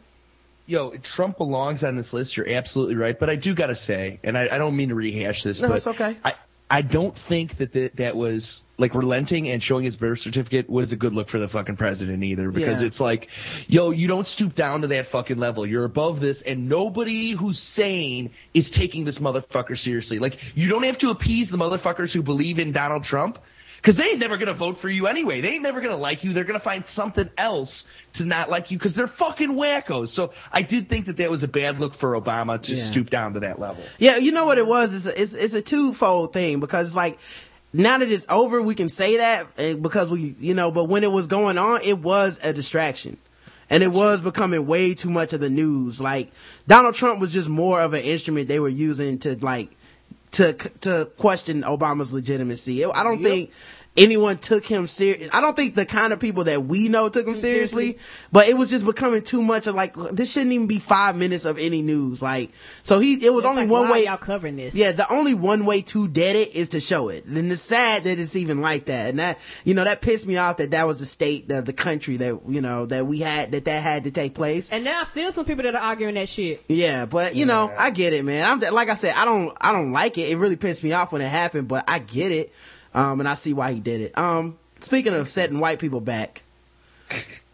Yo, 0.67 0.93
Trump 1.15 1.39
belongs 1.39 1.85
on 1.85 1.95
this 1.95 2.13
list. 2.13 2.37
You're 2.37 2.49
absolutely 2.49 2.97
right, 2.97 3.19
but 3.19 3.31
I 3.31 3.37
do 3.37 3.55
gotta 3.55 3.77
say, 3.77 4.19
and 4.25 4.37
I, 4.37 4.49
I 4.51 4.59
don't 4.59 4.77
mean 4.77 4.89
to 4.89 4.97
rehash 4.97 5.45
this, 5.45 5.63
No, 5.63 5.69
but 5.69 5.77
it's 5.77 5.87
okay. 5.87 6.17
I 6.25 6.35
I 6.71 6.83
don't 6.83 7.17
think 7.29 7.57
that 7.59 7.73
the, 7.73 7.91
that 7.97 8.15
was 8.15 8.61
like 8.77 8.95
relenting 8.95 9.49
and 9.49 9.63
showing 9.63 9.85
his 9.85 9.97
birth 9.97 10.19
certificate 10.19 10.69
was 10.69 10.93
a 10.93 10.97
good 10.97 11.15
look 11.15 11.29
for 11.29 11.39
the 11.39 11.49
fucking 11.49 11.77
president 11.77 12.23
either, 12.23 12.51
because 12.51 12.83
Yeah. 12.83 12.87
it's 12.89 13.01
like, 13.01 13.29
yo, 13.67 13.91
you 13.91 14.07
don't 14.07 14.27
stoop 14.27 14.55
down 14.55 14.83
to 14.83 14.89
that 14.89 15.07
fucking 15.07 15.39
level. 15.39 15.67
You're 15.67 15.85
above 15.85 16.21
this, 16.21 16.43
and 16.45 16.69
nobody 16.69 17.35
who's 17.35 17.59
sane 17.59 18.33
is 18.53 18.71
taking 18.71 19.05
this 19.05 19.19
motherfucker 19.19 19.77
seriously. 19.79 20.19
Like, 20.19 20.35
you 20.55 20.69
don't 20.69 20.83
have 20.85 20.99
to 20.99 21.09
appease 21.11 21.51
the 21.51 21.57
motherfuckers 21.57 22.13
who 22.13 22.23
believe 22.23 22.59
in 22.59 22.73
Donald 22.73 23.03
Trump. 23.03 23.39
Cause 23.83 23.97
they 23.97 24.05
ain't 24.05 24.19
never 24.19 24.37
gonna 24.37 24.55
vote 24.55 24.79
for 24.81 24.89
you 24.89 25.07
anyway. 25.07 25.41
They 25.41 25.51
ain't 25.51 25.63
never 25.63 25.81
gonna 25.81 25.97
like 25.97 26.25
you. 26.25 26.33
They're 26.33 26.45
gonna 26.45 26.59
find 26.59 26.85
something 26.87 27.31
else 27.39 27.85
to 28.15 28.25
not 28.25 28.51
like 28.51 28.71
you 28.71 28.79
because 28.79 28.95
they're 28.95 29.07
fucking 29.07 29.51
wackos. 29.51 30.09
So 30.09 30.33
I 30.53 30.63
did 30.63 30.89
think 30.89 31.07
that 31.07 31.17
that 31.19 31.31
was 31.31 31.43
a 31.45 31.49
bad 31.49 31.79
look 31.79 31.95
for 31.95 32.21
Obama 32.21 32.61
to 32.63 32.75
Yeah. 32.75 32.83
stoop 32.91 33.09
down 33.09 33.35
to 33.35 33.41
that 33.41 33.61
level. 33.61 33.85
Yeah, 33.99 34.17
you 34.17 34.33
know 34.33 34.47
what 34.47 34.59
it 34.59 34.67
was? 34.67 34.95
It's 34.95 35.07
a, 35.17 35.23
it's, 35.23 35.35
it's 35.35 35.55
a 35.55 35.63
twofold 35.63 36.33
thing 36.33 36.59
because 36.61 36.97
like, 36.97 37.21
now 37.73 37.99
that 37.99 38.11
it's 38.11 38.27
over, 38.29 38.61
we 38.61 38.75
can 38.75 38.89
say 38.89 39.19
that 39.19 39.47
eh, 39.59 39.75
because 39.75 40.11
we, 40.11 40.35
you 40.41 40.55
know, 40.55 40.71
but 40.73 40.85
when 40.85 41.05
it 41.05 41.13
was 41.13 41.27
going 41.29 41.57
on, 41.57 41.81
it 41.83 41.99
was 41.99 42.41
a 42.43 42.53
distraction. 42.53 43.17
And 43.71 43.83
it 43.83 43.93
was 43.93 44.23
becoming 44.23 44.67
way 44.67 44.95
too 44.95 45.11
much 45.11 45.35
of 45.35 45.41
the 45.41 45.51
news. 45.51 46.01
Like, 46.01 46.33
Donald 46.67 46.95
Trump 46.95 47.21
was 47.21 47.35
just 47.35 47.51
more 47.51 47.83
of 47.83 47.93
an 47.93 48.03
instrument 48.03 48.49
they 48.49 48.61
were 48.61 48.71
using 48.71 49.19
to 49.21 49.37
like, 49.45 49.71
to, 50.33 50.53
to 50.53 51.11
question 51.17 51.63
Obama's 51.63 52.13
legitimacy. 52.13 52.85
I 52.85 53.03
don't 53.03 53.23
think 53.23 53.53
anyone 53.99 54.39
took 54.39 54.65
him 54.65 54.87
serious. 54.87 55.31
I 55.33 55.41
don't 55.41 55.57
think 55.57 55.75
the 55.75 55.87
kind 55.87 56.13
of 56.13 56.21
people 56.21 56.45
that 56.45 56.65
we 56.65 56.89
know 56.89 57.09
took 57.09 57.27
him 57.27 57.35
mm, 57.35 57.39
seriously, 57.39 57.99
but 58.33 58.49
it 58.49 58.57
was 58.57 58.71
just 58.71 58.87
becoming 58.87 59.23
too 59.23 59.43
much 59.43 59.67
of 59.67 59.75
like, 59.75 59.95
this 60.13 60.33
shouldn't 60.33 60.53
even 60.53 60.67
be 60.67 60.79
five 60.79 61.17
minutes 61.17 61.45
of 61.45 61.59
any 61.59 61.83
news. 61.83 62.23
Like, 62.23 62.53
so 62.83 63.01
he, 63.01 63.15
it 63.15 63.33
was 63.33 63.45
only 63.45 63.63
like, 63.63 63.71
one 63.71 63.83
why 63.89 63.93
way. 63.93 64.05
y'all 64.05 64.17
covering 64.17 64.57
this? 64.57 64.75
Yeah, 64.75 64.93
the 64.93 65.11
only 65.13 65.35
one 65.35 65.65
way 65.65 65.83
to 65.83 66.09
dead 66.09 66.37
it 66.37 66.55
is 66.55 66.71
to 66.71 66.81
show 66.81 67.09
it. 67.09 67.25
And 67.25 67.51
it's 67.51 67.61
sad 67.61 68.05
that 68.05 68.19
it's 68.19 68.37
even 68.37 68.61
like 68.61 68.87
that. 68.87 69.11
And 69.11 69.19
that, 69.19 69.39
you 69.65 69.75
know, 69.75 69.85
that 69.85 70.01
pissed 70.01 70.27
me 70.27 70.37
off 70.37 70.59
that 70.59 70.71
that 70.71 70.87
was 70.87 71.01
the 71.01 71.07
state 71.07 71.51
of 71.51 71.65
the 71.65 71.73
country 71.73 72.17
that, 72.19 72.41
you 72.49 72.61
know, 72.61 72.87
that 72.87 73.07
we 73.07 73.21
had, 73.21 73.53
that 73.53 73.65
that 73.65 73.83
had 73.83 74.05
to 74.05 74.11
take 74.11 74.35
place. 74.35 74.71
And 74.71 74.85
now 74.85 75.05
still 75.05 75.33
some 75.33 75.45
people 75.45 75.65
that 75.65 75.75
are 75.75 75.83
arguing 75.83 76.15
that 76.15 76.29
shit. 76.29 76.65
Yeah, 76.69 77.07
but 77.07 77.35
you 77.35 77.47
know, 77.47 77.73
I 77.77 77.91
get 77.91 78.13
it, 78.13 78.25
man. 78.25 78.49
I'm 78.49 78.75
like 78.75 78.89
I 78.89 78.95
said, 78.95 79.15
I 79.15 79.25
don't, 79.25 79.57
I 79.61 79.73
don't 79.73 79.93
like 79.93 80.19
it. 80.19 80.31
It 80.31 80.37
really 80.37 80.57
pissed 80.57 80.85
me 80.85 80.93
off 80.93 81.13
when 81.13 81.23
it 81.23 81.29
happened, 81.29 81.69
but 81.69 81.85
I 81.89 81.99
get 81.99 82.33
it. 82.33 82.53
Um, 82.99 83.21
and 83.21 83.29
I 83.29 83.35
see 83.35 83.53
why 83.53 83.73
he 83.73 83.79
did 83.79 84.01
it. 84.01 84.19
Um, 84.19 84.59
speaking 84.81 85.15
of 85.15 85.29
setting 85.29 85.61
white 85.61 85.79
people 85.79 86.01
back, 86.01 86.43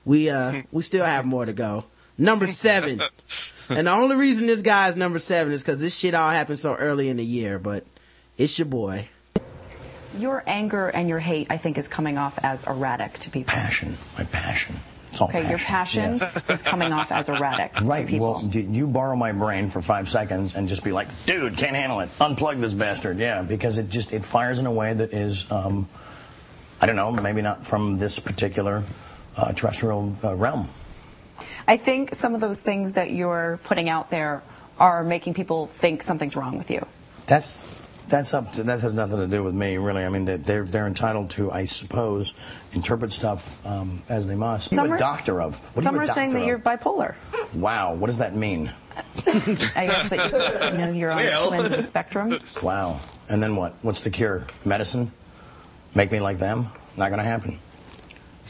we, 0.06 0.31
uh, 0.31 0.62
we 0.73 0.82
still 0.82 1.05
have 1.05 1.26
more 1.26 1.44
to 1.44 1.52
go. 1.52 1.84
Number 2.16 2.47
seven. 2.47 3.02
and 3.68 3.86
the 3.86 3.90
only 3.90 4.16
reason 4.16 4.47
this 4.47 4.62
guy 4.62 4.89
is 4.89 4.97
number 4.97 5.18
seven 5.18 5.52
is 5.52 5.62
because 5.62 5.82
this 5.82 5.94
shit 5.94 6.14
all 6.14 6.31
happened 6.31 6.58
so 6.58 6.74
early 6.74 7.10
in 7.10 7.18
the 7.18 7.24
year, 7.24 7.58
but 7.58 7.84
it's 8.39 8.58
your 8.58 8.64
boy. 8.64 9.08
Your 10.16 10.42
anger 10.47 10.89
and 10.89 11.10
your 11.10 11.18
hate, 11.18 11.48
I 11.50 11.58
think, 11.58 11.76
is 11.76 11.89
coming 11.89 12.16
off 12.16 12.39
as 12.42 12.64
erratic 12.64 13.18
to 13.18 13.31
people. 13.31 13.52
Passion, 13.52 13.98
my 14.16 14.24
passion. 14.24 14.76
It's 15.15 15.20
all 15.20 15.28
okay, 15.28 15.49
your 15.49 15.59
passion 15.59 16.20
is 16.49 16.62
coming 16.65 16.93
off 16.93 17.12
as 17.12 17.28
erratic 17.28 17.70
Right. 17.81 18.10
Well, 18.18 18.43
you 18.52 18.89
borrow 18.89 19.15
my 19.15 19.31
brain 19.31 19.70
for 19.70 19.81
five 19.81 20.09
seconds 20.09 20.57
and 20.57 20.67
just 20.67 20.83
be 20.83 20.91
like, 20.91 21.07
dude, 21.26 21.57
can't 21.57 21.76
handle 21.76 22.01
it. 22.01 22.09
Unplug 22.18 22.60
this 22.60 22.75
bastard. 22.75 23.18
Yeah, 23.18 23.43
because 23.43 23.78
it 23.78 23.89
just 23.91 24.12
it 24.12 24.25
fires 24.25 24.59
in 24.59 24.67
a 24.67 24.73
way 24.73 24.93
that 24.93 25.12
is, 25.12 25.51
um, 25.52 25.89
I 26.81 26.86
don't 26.86 26.97
know, 26.97 27.12
maybe 27.12 27.43
not 27.43 27.65
from 27.65 27.99
this 27.99 28.18
particular 28.18 28.83
uh, 29.36 29.52
terrestrial 29.52 30.17
uh, 30.25 30.34
realm. 30.34 30.67
I 31.68 31.76
think 31.76 32.17
some 32.17 32.34
of 32.34 32.41
those 32.41 32.59
things 32.59 32.93
that 32.93 33.12
you're 33.12 33.60
putting 33.62 33.89
out 33.89 34.10
there 34.10 34.43
are 34.81 35.05
making 35.05 35.34
people 35.34 35.68
think 35.68 36.02
something's 36.02 36.34
wrong 36.34 36.59
with 36.59 36.73
you. 36.73 36.84
That's 37.28 37.70
that's 38.09 38.34
up 38.34 38.52
to 38.55 38.65
that 38.65 38.81
has 38.81 38.93
nothing 38.94 39.17
to 39.18 39.26
do 39.28 39.43
with 39.44 39.55
me 39.55 39.76
really. 39.76 40.05
I 40.05 40.09
mean 40.09 40.25
they- 40.25 40.36
they're 40.39 40.65
they're 40.65 40.86
entitled 40.89 41.31
to, 41.31 41.52
I 41.52 41.65
suppose, 41.67 42.34
interpret 42.75 43.12
stuff 43.12 43.65
um, 43.67 44.03
as 44.09 44.27
they 44.27 44.35
must. 44.36 44.75
Some 44.75 44.85
I'm 44.85 44.91
a 44.93 44.94
are- 44.94 44.99
doctor 44.99 45.41
of. 45.41 45.59
What 45.75 45.83
Some 45.85 45.94
are, 45.94 46.01
are 46.01 46.05
you 46.05 46.11
a 46.11 46.15
saying 46.15 46.31
that 46.31 46.41
doctor 46.41 46.49
you're 46.49 46.59
bipolar. 46.59 47.15
Wow, 47.55 47.94
what 47.94 48.07
does 48.07 48.19
that 48.19 48.35
mean? 48.35 48.73
I 49.27 49.86
guess 49.86 50.09
that 50.11 50.73
you 50.73 50.78
know 50.78 50.91
you're 50.91 51.11
on 51.11 51.19
Well. 51.19 51.49
two 51.49 51.55
ends 51.55 51.70
of 51.70 51.77
the 51.77 51.83
spectrum. 51.83 52.39
Wow. 52.62 53.01
And 53.28 53.43
then 53.43 53.57
what? 53.57 53.75
What's 53.83 54.03
the 54.03 54.11
cure? 54.11 54.47
Medicine? 54.65 55.11
Make 55.94 56.12
me 56.12 56.20
like 56.20 56.39
them? 56.39 56.67
Not 56.97 57.09
going 57.09 57.19
to 57.19 57.25
happen. 57.25 57.59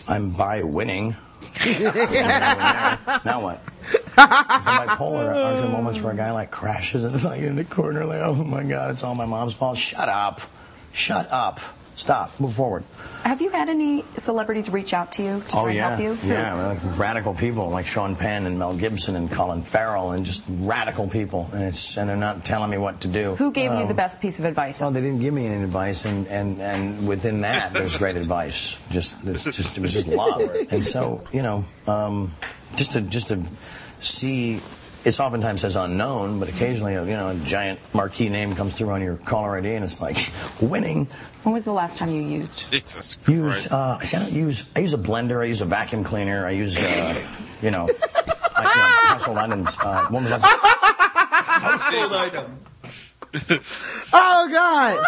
I'm 0.09 0.31
by 0.31 0.63
winning. 0.63 1.15
now 1.67 3.41
what? 3.43 3.63
If 3.87 4.19
I'm 4.19 4.89
bipolar, 4.89 5.35
aren't 5.35 5.59
there 5.61 5.69
moments 5.69 6.01
where 6.01 6.13
a 6.13 6.17
guy 6.17 6.31
like 6.33 6.51
crashes 6.51 7.05
and 7.05 7.23
like 7.23 7.41
in 7.41 7.57
the 7.57 7.65
corner, 7.65 8.05
like, 8.05 8.21
oh 8.23 8.35
my 8.35 8.63
god, 8.65 8.91
it's 8.91 9.05
all 9.05 9.15
my 9.15 9.27
mom's 9.27 9.55
fault? 9.55 9.79
Shut 9.79 10.09
up. 10.09 10.41
Shut 10.93 11.31
up. 11.31 11.61
Stop. 11.97 12.39
Move 12.41 12.55
forward. 12.55 12.83
Have 13.23 13.41
you 13.41 13.51
had 13.51 13.69
any 13.69 14.05
celebrities 14.17 14.69
reach 14.69 14.93
out 14.93 15.13
to 15.13 15.23
you 15.23 15.41
to 15.41 15.49
try 15.49 15.61
oh 15.61 15.67
and 15.67 15.75
yeah, 15.77 15.89
help 15.97 16.01
you? 16.01 16.29
Yeah, 16.29 16.55
like 16.55 16.99
radical 16.99 17.35
people 17.35 17.71
like 17.71 17.87
Sean 17.87 18.17
Penn 18.17 18.47
and 18.47 18.59
Mel 18.59 18.75
Gibson 18.75 19.15
and 19.15 19.31
Colin 19.31 19.63
Farrell 19.63 20.11
and 20.11 20.27
just 20.27 20.43
radical 20.49 21.09
people, 21.09 21.49
and 21.53 21.63
it's 21.63 21.97
and 21.97 22.09
they're 22.11 22.17
not 22.17 22.45
telling 22.45 22.71
me 22.71 22.79
what 22.79 23.03
to 23.03 23.09
do. 23.09 23.37
Who 23.37 23.53
gave 23.53 23.71
you 23.71 23.79
Um, 23.79 23.89
the 23.89 23.95
best 23.95 24.21
piece 24.21 24.41
of 24.41 24.45
advice? 24.45 24.81
Well, 24.81 24.91
they 24.91 25.01
didn't 25.01 25.21
give 25.21 25.33
me 25.33 25.47
any 25.47 25.63
advice, 25.63 26.05
and, 26.05 26.27
and, 26.27 26.61
and 26.61 27.07
within 27.07 27.43
that, 27.43 27.73
there's 27.75 27.97
great 27.97 28.17
advice. 28.17 28.77
Just, 28.91 29.25
it's 29.25 29.45
just 29.45 29.79
it 29.79 29.81
was 29.81 29.93
just 29.95 30.09
love, 30.09 30.43
and 30.73 30.85
so 30.85 31.23
you 31.33 31.43
know, 31.43 31.65
um, 31.87 32.33
just 32.77 32.93
to 32.93 33.03
just 33.03 33.29
to 33.29 33.41
see. 34.01 34.61
It's 35.05 35.21
oftentimes 35.21 35.61
says 35.61 35.77
unknown, 35.77 36.41
but 36.41 36.49
occasionally, 36.49 36.95
you 36.95 37.05
know, 37.17 37.29
a 37.29 37.35
giant 37.45 37.79
marquee 37.95 38.31
name 38.31 38.55
comes 38.55 38.75
through 38.77 38.91
on 38.91 39.03
your 39.03 39.17
caller 39.17 39.59
ID, 39.59 39.75
and 39.75 39.85
it's 39.85 40.01
like 40.01 40.17
winning. 40.63 41.07
When 41.43 41.53
was 41.53 41.65
the 41.65 41.73
last 41.75 41.99
time 41.99 42.09
you 42.09 42.23
used? 42.23 42.73
Jesus 42.73 43.19
Use 43.29 43.71
uh, 43.71 43.99
see, 44.01 44.17
I 44.17 44.21
don't 44.21 44.33
use. 44.33 44.67
I 44.75 44.81
use 44.81 44.95
a 44.95 44.99
blender. 44.99 45.43
I 45.43 45.45
use 45.45 45.61
a 45.61 45.67
vacuum 45.67 46.05
cleaner. 46.05 46.47
I 46.47 46.53
use, 46.53 46.81
uh, 46.81 47.21
you 47.61 47.71
know, 47.71 47.87
I, 48.57 48.63
you 48.63 48.65
know 48.65 49.09
household 49.09 49.39
items. 49.39 49.77
Uh, 49.79 50.07
when 50.09 50.25
was 50.25 50.33
the 50.33 50.39
last- 50.39 50.61
Household 51.45 52.13
item. 52.15 52.59
Oh 54.13 54.49
God! 54.51 55.05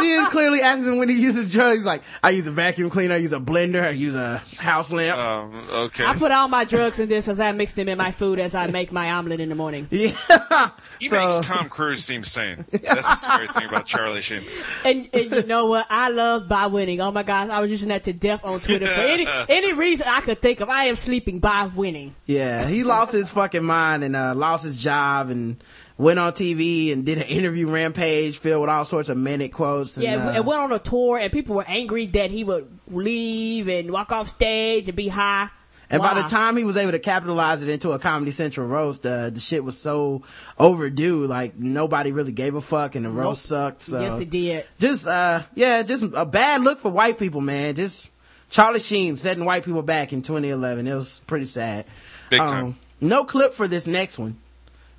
She 0.00 0.10
is 0.10 0.28
clearly 0.28 0.60
asking 0.60 0.92
him 0.92 0.98
when 0.98 1.08
he 1.08 1.20
uses 1.20 1.50
drugs. 1.50 1.84
Like, 1.84 2.02
I 2.22 2.30
use 2.30 2.46
a 2.46 2.50
vacuum 2.50 2.90
cleaner, 2.90 3.14
I 3.14 3.18
use 3.18 3.32
a 3.32 3.40
blender, 3.40 3.82
I 3.82 3.90
use 3.90 4.14
a 4.14 4.38
house 4.58 4.92
lamp. 4.92 5.18
Um, 5.18 5.68
okay. 5.70 6.04
I 6.04 6.14
put 6.14 6.32
all 6.32 6.48
my 6.48 6.64
drugs 6.64 7.00
in 7.00 7.08
this 7.08 7.28
as 7.28 7.40
I 7.40 7.52
mix 7.52 7.74
them 7.74 7.88
in 7.88 7.98
my 7.98 8.10
food 8.10 8.38
as 8.38 8.54
I 8.54 8.66
make 8.68 8.92
my 8.92 9.10
omelet 9.12 9.40
in 9.40 9.48
the 9.48 9.54
morning. 9.54 9.88
Yeah. 9.90 10.70
He 11.00 11.08
makes 11.08 11.46
Tom 11.46 11.68
Cruise 11.68 12.04
seem 12.04 12.24
sane. 12.24 12.64
That's 12.70 13.06
the 13.08 13.16
scary 13.16 13.46
thing 13.48 13.68
about 13.68 13.86
Charlie 13.86 14.20
Sheen. 14.20 14.42
And, 14.84 15.08
and 15.12 15.30
you 15.30 15.42
know 15.44 15.66
what? 15.66 15.86
I 15.90 16.10
love 16.10 16.48
by 16.48 16.66
winning. 16.66 17.00
Oh 17.00 17.12
my 17.12 17.22
gosh, 17.22 17.50
I 17.50 17.60
was 17.60 17.70
using 17.70 17.90
that 17.90 18.04
to 18.04 18.12
death 18.12 18.44
on 18.44 18.58
Twitter 18.60 18.86
for 18.86 19.00
any 19.00 19.26
any 19.48 19.72
reason 19.74 20.06
I 20.08 20.20
could 20.20 20.40
think 20.42 20.60
of. 20.60 20.68
I 20.68 20.84
am 20.84 20.96
sleeping 20.96 21.38
by 21.38 21.70
winning. 21.74 22.14
Yeah, 22.26 22.66
he 22.66 22.84
lost 22.84 23.12
his 23.12 23.30
fucking 23.30 23.64
mind 23.64 24.02
and 24.02 24.16
uh, 24.16 24.34
lost 24.34 24.64
his 24.64 24.76
job 24.76 25.30
and 25.30 25.62
went 25.98 26.18
on 26.18 26.32
TV 26.32 26.92
and 26.92 27.04
did 27.04 27.18
an 27.18 27.24
interview 27.24 27.68
rampage 27.68 28.38
filled 28.38 28.62
with 28.62 28.70
all 28.70 28.84
sorts 28.84 29.08
of 29.08 29.18
manic 29.18 29.52
quotes. 29.52 29.96
And, 29.96 30.04
Yeah, 30.04 30.26
uh, 30.28 30.30
and 30.32 30.46
went 30.46 30.60
on 30.62 30.72
a 30.72 30.78
tour, 30.78 31.18
and 31.18 31.30
people 31.32 31.56
were 31.56 31.66
angry 31.68 32.06
that 32.06 32.30
he 32.30 32.44
would 32.44 32.66
leave 32.88 33.68
and 33.68 33.90
walk 33.90 34.12
off 34.12 34.28
stage 34.28 34.88
and 34.88 34.96
be 34.96 35.08
high. 35.08 35.50
And 35.90 36.02
by 36.02 36.12
the 36.20 36.28
time 36.28 36.56
he 36.58 36.64
was 36.64 36.76
able 36.76 36.92
to 36.92 36.98
capitalize 36.98 37.62
it 37.62 37.70
into 37.70 37.92
a 37.92 37.98
Comedy 37.98 38.30
Central 38.30 38.66
roast, 38.66 39.06
uh, 39.06 39.30
the 39.30 39.40
shit 39.40 39.64
was 39.64 39.78
so 39.78 40.22
overdue. 40.58 41.26
Like 41.26 41.58
nobody 41.58 42.12
really 42.12 42.32
gave 42.32 42.54
a 42.54 42.60
fuck, 42.60 42.94
and 42.94 43.06
the 43.06 43.10
roast 43.10 43.46
sucked. 43.46 43.80
So 43.80 44.00
Yes, 44.00 44.20
it 44.20 44.28
did. 44.28 44.66
Just 44.78 45.06
uh, 45.08 45.40
yeah, 45.54 45.82
just 45.82 46.04
a 46.14 46.26
bad 46.26 46.60
look 46.60 46.78
for 46.78 46.90
white 46.90 47.18
people, 47.18 47.40
man. 47.40 47.74
Just 47.74 48.10
Charlie 48.50 48.80
Sheen 48.80 49.16
setting 49.16 49.46
white 49.46 49.64
people 49.64 49.80
back 49.80 50.12
in 50.12 50.20
2011. 50.20 50.86
It 50.86 50.94
was 50.94 51.20
pretty 51.26 51.46
sad. 51.46 51.86
Big 52.28 52.40
Um, 52.40 52.48
time. 52.50 52.76
No 53.00 53.24
clip 53.24 53.54
for 53.54 53.66
this 53.66 53.86
next 53.86 54.18
one. 54.18 54.36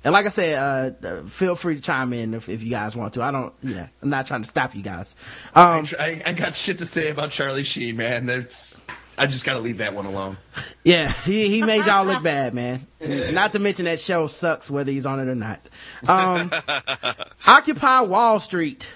And 0.02 0.12
like 0.12 0.24
I 0.24 0.30
said, 0.30 0.56
uh, 1.02 1.06
uh, 1.06 1.22
feel 1.24 1.54
free 1.56 1.74
to 1.74 1.80
chime 1.80 2.12
in 2.14 2.32
if, 2.32 2.48
if 2.48 2.62
you 2.62 2.70
guys 2.70 2.96
want 2.96 3.14
to. 3.14 3.22
I 3.22 3.30
don't, 3.30 3.52
you 3.62 3.74
know, 3.74 3.88
I'm 4.00 4.08
not 4.08 4.26
trying 4.26 4.42
to 4.42 4.48
stop 4.48 4.74
you 4.74 4.82
guys. 4.82 5.14
Um, 5.54 5.86
I, 5.98 6.22
I 6.24 6.32
got 6.32 6.54
shit 6.54 6.78
to 6.78 6.86
say 6.86 7.10
about 7.10 7.32
Charlie 7.32 7.64
Sheen, 7.64 7.96
man. 7.96 8.24
That's, 8.24 8.80
I 9.18 9.26
just 9.26 9.44
gotta 9.44 9.60
leave 9.60 9.78
that 9.78 9.94
one 9.94 10.06
alone. 10.06 10.36
Yeah, 10.82 11.12
he 11.12 11.50
he 11.50 11.62
made 11.62 11.84
y'all 11.84 12.06
look 12.06 12.22
bad, 12.22 12.54
man. 12.54 12.86
Not 13.02 13.52
to 13.52 13.58
mention 13.58 13.84
that 13.84 14.00
show 14.00 14.26
sucks 14.28 14.70
whether 14.70 14.90
he's 14.90 15.04
on 15.04 15.20
it 15.20 15.28
or 15.28 15.34
not. 15.34 15.60
Um, 16.08 16.50
Occupy 17.46 18.00
Wall 18.00 18.40
Street, 18.40 18.90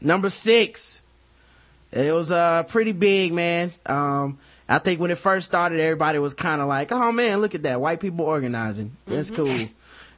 number 0.00 0.30
six. 0.30 1.02
It 1.90 2.14
was 2.14 2.30
uh 2.30 2.62
pretty 2.62 2.92
big, 2.92 3.32
man. 3.32 3.72
Um, 3.84 4.38
I 4.68 4.78
think 4.78 5.00
when 5.00 5.10
it 5.10 5.18
first 5.18 5.46
started, 5.46 5.80
everybody 5.80 6.20
was 6.20 6.34
kind 6.34 6.60
of 6.60 6.68
like, 6.68 6.92
"Oh 6.92 7.10
man, 7.10 7.40
look 7.40 7.56
at 7.56 7.64
that, 7.64 7.80
white 7.80 7.98
people 7.98 8.24
organizing. 8.24 8.96
That's 9.06 9.32
cool." 9.32 9.66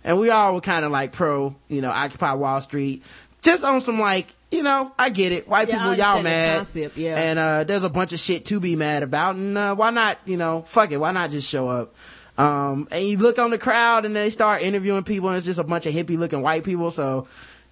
And 0.07 0.19
we 0.19 0.31
all 0.31 0.55
were 0.55 0.61
kind 0.63 0.85
of 0.87 0.91
like 0.93 1.13
pro, 1.13 1.55
you 1.69 1.83
know, 1.83 1.91
Occupy 1.91 2.33
Wall 2.35 2.61
Street. 2.63 3.03
just 3.43 3.65
on 3.65 3.81
some 3.81 4.01
like, 4.01 4.35
you 4.51 4.63
know, 4.63 4.91
I 4.99 5.11
get 5.11 5.33
it. 5.33 5.47
White 5.49 5.69
Yeah, 5.69 5.79
people, 5.79 5.95
y'all 5.95 6.23
mad. 6.23 6.57
concept, 6.59 6.97
yeah. 6.97 7.17
And, 7.19 7.39
uh, 7.39 7.65
there's 7.65 7.85
a 7.85 7.89
bunch 7.91 8.13
of 8.13 8.19
shit 8.19 8.45
to 8.47 8.59
be 8.61 8.75
mad 8.77 9.03
about. 9.03 9.35
And, 9.37 9.59
uh, 9.59 9.75
why 9.75 9.91
not, 9.91 10.19
you 10.25 10.37
know, 10.37 10.63
fuck 10.63 10.91
it. 10.93 10.97
Why 10.99 11.13
not 11.13 11.31
just 11.31 11.49
show 11.49 11.69
up? 11.69 11.95
Um, 12.39 12.87
and 12.91 13.05
you 13.07 13.19
look 13.19 13.39
on 13.39 13.51
the 13.51 13.59
crowd 13.59 14.05
and 14.05 14.15
they 14.17 14.31
start 14.31 14.63
interviewing 14.63 15.03
people 15.05 15.29
and 15.29 15.37
it's 15.37 15.47
just 15.47 15.59
a 15.61 15.65
bunch 15.65 15.87
of 15.87 15.95
hippie 15.95 16.19
looking 16.19 16.43
white 16.43 16.65
people. 16.65 16.91
So, 16.91 17.27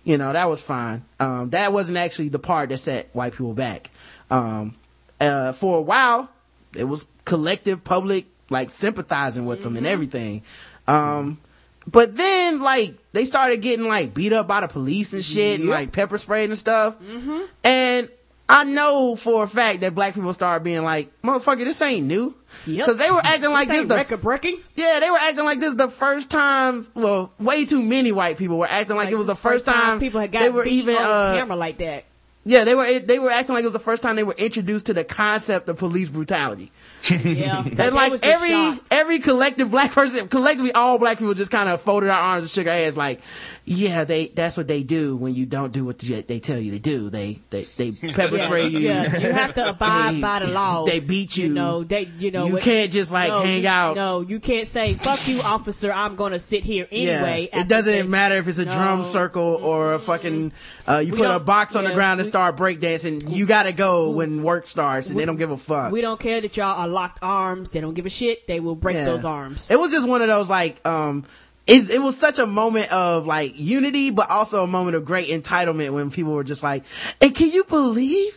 you 0.05 0.17
know, 0.19 0.33
that 0.33 0.49
was 0.49 0.63
fine. 0.63 1.05
Um, 1.21 1.51
that 1.51 1.73
wasn't 1.73 1.99
actually 1.99 2.29
the 2.31 2.39
part 2.39 2.69
that 2.71 2.79
set 2.79 3.09
white 3.15 3.33
people 3.33 3.53
back. 3.55 3.91
Um, 4.31 4.75
uh, 5.21 5.53
for 5.53 5.79
a 5.79 5.83
while, 5.83 6.29
it 6.77 6.85
was 6.85 7.07
collective 7.25 7.85
public, 7.85 8.27
like 8.51 8.71
sympathizing 8.71 9.47
with 9.47 9.63
them 9.63 9.77
and 9.77 9.87
everything. 9.87 10.43
Um, 10.89 11.39
but 11.87 12.17
then, 12.17 12.61
like, 12.61 12.95
they 13.13 13.25
started 13.25 13.61
getting, 13.63 13.87
like, 13.87 14.15
beat 14.15 14.33
up 14.33 14.47
by 14.49 14.61
the 14.61 14.69
police 14.69 15.13
and 15.13 15.25
shit 15.25 15.61
and, 15.61 15.69
Yep. 15.69 15.75
like, 15.79 15.93
pepper 15.93 16.19
sprayed 16.19 16.51
and 16.51 16.59
stuff. 16.59 16.99
Mm-hmm. 17.01 17.41
And 17.63 18.09
I 18.49 18.65
know 18.65 19.17
for 19.17 19.45
a 19.45 19.47
fact 19.47 19.81
that 19.81 19.95
black 19.95 20.15
people 20.15 20.33
started 20.33 20.65
being 20.65 20.83
like, 20.85 21.11
motherfucker, 21.23 21.65
this 21.65 21.81
ain't 21.81 22.07
new. 22.07 22.35
Yep. 22.67 22.87
Cause 22.87 22.99
they 22.99 23.11
were 23.11 23.21
acting 23.23 23.51
like 23.51 23.69
This 23.69 23.79
this 23.79 23.87
the 23.87 23.97
record 23.97 24.21
breaking. 24.23 24.59
yeah, 24.77 25.01
they 25.01 25.11
were 25.11 25.17
acting 25.19 25.45
like 25.45 25.61
this 25.61 25.75
the 25.75 25.89
first 25.89 26.31
time. 26.31 26.87
Well, 26.95 27.33
way 27.39 27.65
too 27.65 27.83
many 27.83 28.13
white 28.13 28.37
people 28.39 28.59
were 28.59 28.69
acting 28.69 28.97
like, 28.97 29.11
it 29.11 29.17
was 29.17 29.27
the 29.27 29.35
first 29.35 29.65
time, 29.67 29.99
people 29.99 30.21
had 30.21 30.31
got 30.31 30.41
they 30.41 30.51
were 30.51 30.65
beat 30.65 30.73
even 30.75 30.97
on 30.97 31.03
uh, 31.03 31.35
camera 31.39 31.57
like 31.57 31.79
that. 31.79 32.05
Yeah, 32.45 32.65
they 32.65 32.75
were 32.75 32.99
they 33.01 33.19
were 33.19 33.31
acting 33.31 33.55
like 33.55 33.63
it 33.63 33.67
was 33.67 33.73
the 33.73 33.79
first 33.79 34.03
time 34.03 34.17
they 34.17 34.23
were 34.25 34.35
introduced 34.35 34.87
to 34.87 34.95
the 34.95 35.05
concept 35.05 35.69
of 35.69 35.79
police 35.79 36.09
brutality. 36.11 36.71
Yeah, 37.11 37.63
And 37.65 37.95
like 37.95 38.25
every 38.25 38.51
shocked. 38.51 38.89
every 38.91 39.19
collective 39.19 39.71
black 39.71 39.93
person, 39.93 40.29
collectively 40.29 40.73
all 40.73 40.99
black 40.99 41.19
people 41.19 41.35
just 41.35 41.51
kind 41.51 41.69
of 41.69 41.81
folded 41.83 42.09
our 42.11 42.19
arms 42.19 42.45
and 42.45 42.51
shook 42.51 42.67
our 42.67 42.73
heads 42.73 42.97
like, 42.97 43.21
yeah, 43.65 44.05
they 44.05 44.29
that's 44.29 44.57
what 44.57 44.69
they 44.69 44.83
do 44.83 45.17
when 45.17 45.35
you 45.35 45.45
don't 45.47 45.73
do 45.73 45.85
what 45.85 45.99
they 45.99 46.23
they 46.23 46.41
tell 46.41 46.59
you 46.59 46.73
to 46.73 46.79
do. 46.79 47.11
They 47.11 47.41
they 47.51 47.63
they 47.77 47.91
pepper 48.13 48.37
Yeah, 48.37 48.45
spray 48.47 48.67
you. 48.69 48.79
Yeah, 48.79 49.19
you 49.19 49.33
have 49.33 49.55
to 49.55 49.69
abide 49.71 50.15
They- 50.17 50.21
by 50.21 50.39
the 50.41 50.49
law. 50.53 50.85
They 50.85 51.01
beat 51.01 51.37
you. 51.37 51.49
You 51.49 51.55
know, 51.55 51.83
they, 51.85 52.09
you 52.19 52.31
know, 52.31 52.47
You 52.47 52.55
what- 52.55 52.63
can't 52.63 52.91
just, 52.93 53.13
like, 53.13 53.29
no, 53.29 53.43
hang 53.43 53.63
you- 53.63 53.69
out. 53.69 53.97
No, 53.97 54.21
you 54.23 54.41
can't 54.41 54.67
say, 54.67 54.95
fuck 54.95 55.27
you, 55.29 55.41
officer, 55.41 55.93
I'm 55.93 56.17
gonna 56.17 56.39
sit 56.39 56.65
here 56.65 56.87
anyway. 56.91 57.49
Yeah. 57.53 57.61
It 57.61 57.69
doesn't 57.69 57.93
they- 57.93 58.03
matter 58.03 58.37
if 58.37 58.49
it's 58.49 58.59
a 58.59 58.65
No. 58.65 58.73
drum 58.73 59.05
circle 59.05 59.59
or 59.63 59.95
a 59.95 59.99
fucking, 59.99 60.53
uh, 60.89 60.99
you 61.05 61.13
We 61.13 61.19
put 61.19 61.31
a 61.31 61.39
box 61.41 61.77
on 61.77 61.85
the 61.85 61.93
ground 61.93 62.21
and 62.21 62.27
we- 62.27 62.31
start 62.35 62.57
breakdancing. 62.57 63.31
You 63.33 63.47
gotta 63.47 63.73
go 63.73 64.11
when 64.11 64.43
work 64.43 64.67
starts 64.67 65.09
and 65.09 65.17
they 65.17 65.25
don't 65.25 65.37
give 65.37 65.53
a 65.53 65.57
fuck. 65.57 65.93
We 65.93 66.01
don't 66.01 66.19
care 66.19 66.41
that 66.41 66.57
y'all 66.57 66.81
are 66.81 66.89
locked 66.89 67.21
arms. 67.23 67.71
They 67.71 67.81
don't 67.81 67.95
give 67.95 68.07
a 68.07 68.11
shit. 68.11 68.49
They 68.49 68.59
will 68.59 68.75
break 68.75 68.97
Yeah. 68.97 69.05
those 69.05 69.25
arms. 69.25 69.71
It 69.71 69.79
was 69.79 69.93
just 69.93 70.09
one 70.09 70.21
of 70.21 70.27
those 70.27 70.51
like, 70.51 70.85
um, 70.85 71.27
it, 71.69 71.89
it 71.91 72.03
was 72.03 72.19
such 72.19 72.41
a 72.41 72.47
moment 72.47 72.91
of 72.93 73.25
like 73.25 73.53
unity, 73.55 74.11
but 74.11 74.29
also 74.31 74.65
a 74.65 74.67
moment 74.67 74.97
of 74.97 75.05
great 75.05 75.29
entitlement 75.29 75.93
when 75.93 76.11
people 76.11 76.33
were 76.33 76.43
just 76.43 76.65
like, 76.65 76.85
and 77.21 77.33
can 77.33 77.53
you 77.53 77.63
believe 77.63 78.37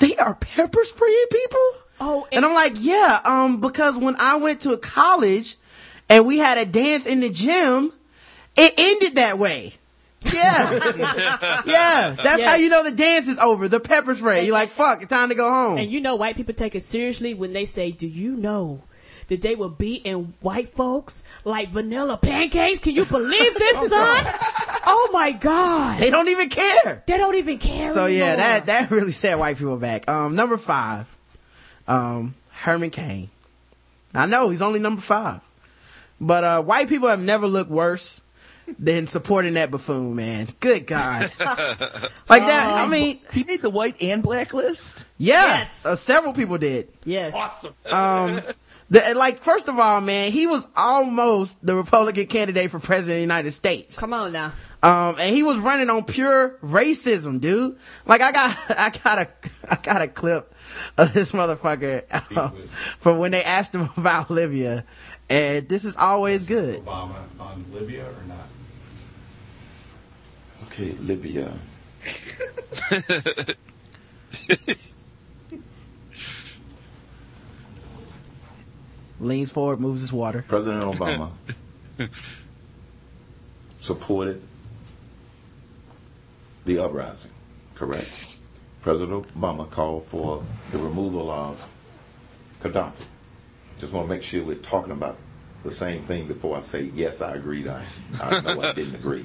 they 0.00 0.14
are 0.16 0.34
pepper 0.34 0.84
spraying 0.84 1.26
people? 1.32 1.60
Oh, 1.98 2.28
and, 2.32 2.44
I'm 2.44 2.52
like, 2.52 2.74
yeah, 2.76 3.20
um, 3.24 3.62
because 3.62 3.96
when 3.96 4.16
I 4.18 4.36
went 4.36 4.60
to 4.62 4.76
college 4.76 5.56
and 6.10 6.26
we 6.26 6.36
had 6.36 6.58
a 6.58 6.66
dance 6.66 7.06
in 7.06 7.20
the 7.20 7.30
gym, 7.30 7.90
it 8.54 8.74
ended 8.76 9.14
that 9.14 9.38
way. 9.38 9.72
Yeah. 10.24 10.70
yeah. 11.66 12.16
That's 12.22 12.40
Yeah. 12.40 12.50
how 12.50 12.54
you 12.56 12.68
know 12.68 12.84
the 12.84 12.92
dance 12.92 13.26
is 13.28 13.38
over. 13.38 13.68
The 13.68 13.80
pepper 13.80 14.14
spray. 14.14 14.44
You're 14.44 14.54
like, 14.54 14.70
fuck, 14.70 15.00
it's 15.02 15.08
time 15.10 15.30
to 15.30 15.34
go 15.34 15.48
home. 15.50 15.78
And 15.78 15.90
you 15.90 16.00
know, 16.00 16.16
white 16.16 16.36
people 16.36 16.54
take 16.54 16.74
it 16.74 16.82
seriously 16.82 17.34
when 17.34 17.52
they 17.52 17.64
say, 17.64 17.90
"Do 17.90 18.06
you 18.06 18.36
know 18.36 18.82
that 19.28 19.42
they 19.42 19.54
were 19.54 19.68
beating 19.68 20.34
white 20.40 20.68
folks 20.68 21.24
like 21.44 21.70
vanilla 21.70 22.16
pancakes?" 22.18 22.80
Can 22.80 22.94
you 22.94 23.04
believe 23.06 23.54
this, 23.54 23.88
son? 23.88 24.24
Oh 24.86 25.08
my 25.12 25.32
god! 25.32 25.98
They 26.00 26.10
don't 26.10 26.28
even 26.28 26.48
care. 26.48 27.02
They 27.06 27.16
don't 27.16 27.36
even 27.36 27.58
care. 27.58 27.88
So 27.90 28.06
yeah, 28.06 28.36
that 28.36 28.66
that 28.66 28.90
really 28.90 29.12
set 29.12 29.38
white 29.38 29.56
people 29.56 29.76
back. 29.76 30.08
Um, 30.08 30.34
number 30.34 30.56
five, 30.58 31.06
um, 31.88 32.34
Herman 32.50 32.90
Cain. 32.90 33.30
I 34.14 34.26
know 34.26 34.48
he's 34.50 34.62
only 34.62 34.80
number 34.80 35.00
five, 35.00 35.40
but 36.20 36.44
uh, 36.44 36.62
white 36.62 36.88
people 36.88 37.08
have 37.08 37.20
never 37.20 37.46
looked 37.46 37.70
worse 37.70 38.20
than 38.78 39.06
supporting 39.06 39.54
that 39.54 39.70
buffoon, 39.70 40.14
man. 40.16 40.48
Good 40.60 40.86
God, 40.86 41.30
like 42.28 42.46
that. 42.46 42.74
I 42.78 42.86
mean, 42.88 43.20
he 43.32 43.44
made 43.44 43.62
the 43.62 43.70
white 43.70 43.96
and 44.00 44.22
black 44.22 44.52
list. 44.52 45.04
yeah, 45.18 45.58
Yes. 45.58 45.86
uh, 45.86 45.96
several 45.96 46.32
people 46.32 46.58
did. 46.58 46.88
Yes. 47.04 47.34
Awesome. 47.34 47.74
Um, 47.86 48.42
the, 48.90 49.14
like 49.16 49.38
first 49.38 49.68
of 49.68 49.78
all, 49.78 50.00
man, 50.00 50.32
he 50.32 50.46
was 50.46 50.66
almost 50.76 51.64
the 51.64 51.74
Republican 51.76 52.26
candidate 52.26 52.70
for 52.70 52.80
president 52.80 53.16
of 53.16 53.18
the 53.18 53.22
United 53.22 53.52
States. 53.52 53.98
Come 53.98 54.12
on 54.12 54.32
now. 54.32 54.52
Um, 54.82 55.16
and 55.20 55.34
he 55.36 55.42
was 55.42 55.58
running 55.58 55.90
on 55.90 56.04
pure 56.04 56.56
racism, 56.62 57.40
dude. 57.40 57.76
Like 58.06 58.20
I 58.22 58.32
got, 58.32 58.56
I 58.70 58.90
got 58.90 59.18
a, 59.18 59.28
I 59.70 59.76
got 59.76 60.02
a 60.02 60.08
clip 60.08 60.52
of 60.98 61.12
this 61.12 61.32
motherfucker 61.32 62.36
um, 62.36 62.52
from 62.98 63.18
when 63.18 63.30
they 63.30 63.44
asked 63.44 63.74
him 63.74 63.90
about 63.96 64.30
Libya, 64.30 64.84
and 65.28 65.68
this 65.68 65.84
is 65.84 65.96
always 65.96 66.46
good. 66.46 66.84
Obama 66.84 67.14
on 67.38 67.64
Libya 67.72 68.04
or 68.06 68.24
not? 68.26 68.38
Okay, 70.70 70.92
Libya. 71.00 71.52
Leans 79.20 79.50
forward, 79.50 79.80
moves 79.80 80.00
his 80.02 80.12
water. 80.12 80.44
President 80.46 80.84
Obama 80.84 81.32
supported 83.78 84.40
the 86.64 86.78
uprising, 86.78 87.32
correct? 87.74 88.08
President 88.80 89.26
Obama 89.34 89.68
called 89.68 90.04
for 90.06 90.44
the 90.70 90.78
removal 90.78 91.30
of 91.32 91.68
Gaddafi. 92.62 93.02
Just 93.80 93.92
want 93.92 94.06
to 94.06 94.14
make 94.14 94.22
sure 94.22 94.44
we're 94.44 94.54
talking 94.54 94.92
about 94.92 95.16
the 95.64 95.70
same 95.70 96.02
thing 96.04 96.26
before 96.28 96.56
I 96.56 96.60
say, 96.60 96.84
yes, 96.94 97.20
I 97.20 97.34
agreed. 97.34 97.66
I, 97.66 97.82
I 98.22 98.40
know 98.40 98.62
I 98.62 98.72
didn't 98.72 98.94
agree. 98.94 99.24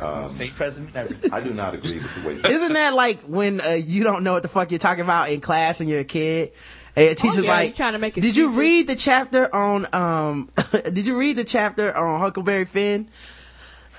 Um, 0.00 0.30
State 0.30 0.54
president, 0.54 0.96
everything. 0.96 1.32
I 1.32 1.40
do 1.40 1.52
not 1.52 1.74
agree 1.74 1.94
with 1.94 2.22
the 2.22 2.28
way. 2.28 2.34
Isn't 2.34 2.72
that 2.72 2.94
like 2.94 3.20
when 3.22 3.60
uh, 3.60 3.70
you 3.70 4.02
don't 4.02 4.24
know 4.24 4.32
what 4.32 4.42
the 4.42 4.48
fuck 4.48 4.70
you're 4.70 4.78
talking 4.78 5.04
about 5.04 5.30
in 5.30 5.40
class 5.40 5.78
when 5.78 5.88
you're 5.88 6.00
a 6.00 6.04
kid? 6.04 6.52
And 6.96 7.06
your 7.06 7.14
teacher's 7.14 7.44
yeah, 7.46 7.52
like, 7.52 7.68
you 7.70 7.74
trying 7.74 7.92
to 7.94 7.98
make 7.98 8.14
"Did 8.14 8.36
you 8.36 8.58
read 8.58 8.88
the 8.88 8.96
chapter 8.96 9.52
on 9.54 9.86
um? 9.92 10.50
did 10.72 11.06
you 11.06 11.16
read 11.16 11.36
the 11.36 11.44
chapter 11.44 11.96
on 11.96 12.20
Huckleberry 12.20 12.64
Finn?" 12.64 13.08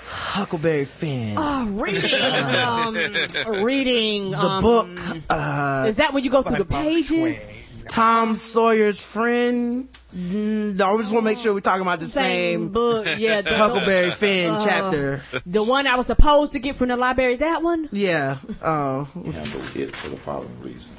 Huckleberry 0.08 0.86
Finn. 0.86 1.36
Oh, 1.38 1.66
reading, 1.68 2.14
um, 2.14 3.64
reading 3.64 4.32
the 4.32 4.40
um, 4.40 4.62
book. 4.62 4.90
Uh, 5.30 5.86
Is 5.88 5.98
that 5.98 6.14
when 6.14 6.24
you 6.24 6.30
go 6.30 6.42
through 6.42 6.58
the 6.58 6.66
pages? 6.66 7.86
Tom 7.88 8.36
Sawyer's 8.36 9.02
friend. 9.02 9.88
Mm, 10.16 10.76
No, 10.76 10.96
I 10.96 10.98
just 11.00 11.12
want 11.12 11.24
to 11.26 11.30
make 11.32 11.38
sure 11.38 11.54
we're 11.54 11.60
talking 11.60 11.82
about 11.82 12.00
the 12.00 12.08
same, 12.08 12.70
book, 12.70 13.06
yeah. 13.18 13.42
the- 13.42 13.54
Huckleberry 13.58 14.12
Finn 14.12 14.54
Uh, 14.56 14.64
chapter. 14.64 15.22
The 15.46 15.62
one 15.62 15.88
I 15.88 15.96
was 15.96 16.08
supposed 16.08 16.54
to 16.54 16.60
get 16.60 16.76
from 16.78 16.88
the 16.88 16.96
library. 16.96 17.36
That 17.36 17.62
one. 17.62 17.90
Yeah. 17.92 18.38
Oh. 18.64 19.04
handle 19.14 19.32
it 19.76 19.94
for 19.96 20.10
the 20.10 20.16
following 20.18 20.62
reason. 20.62 20.96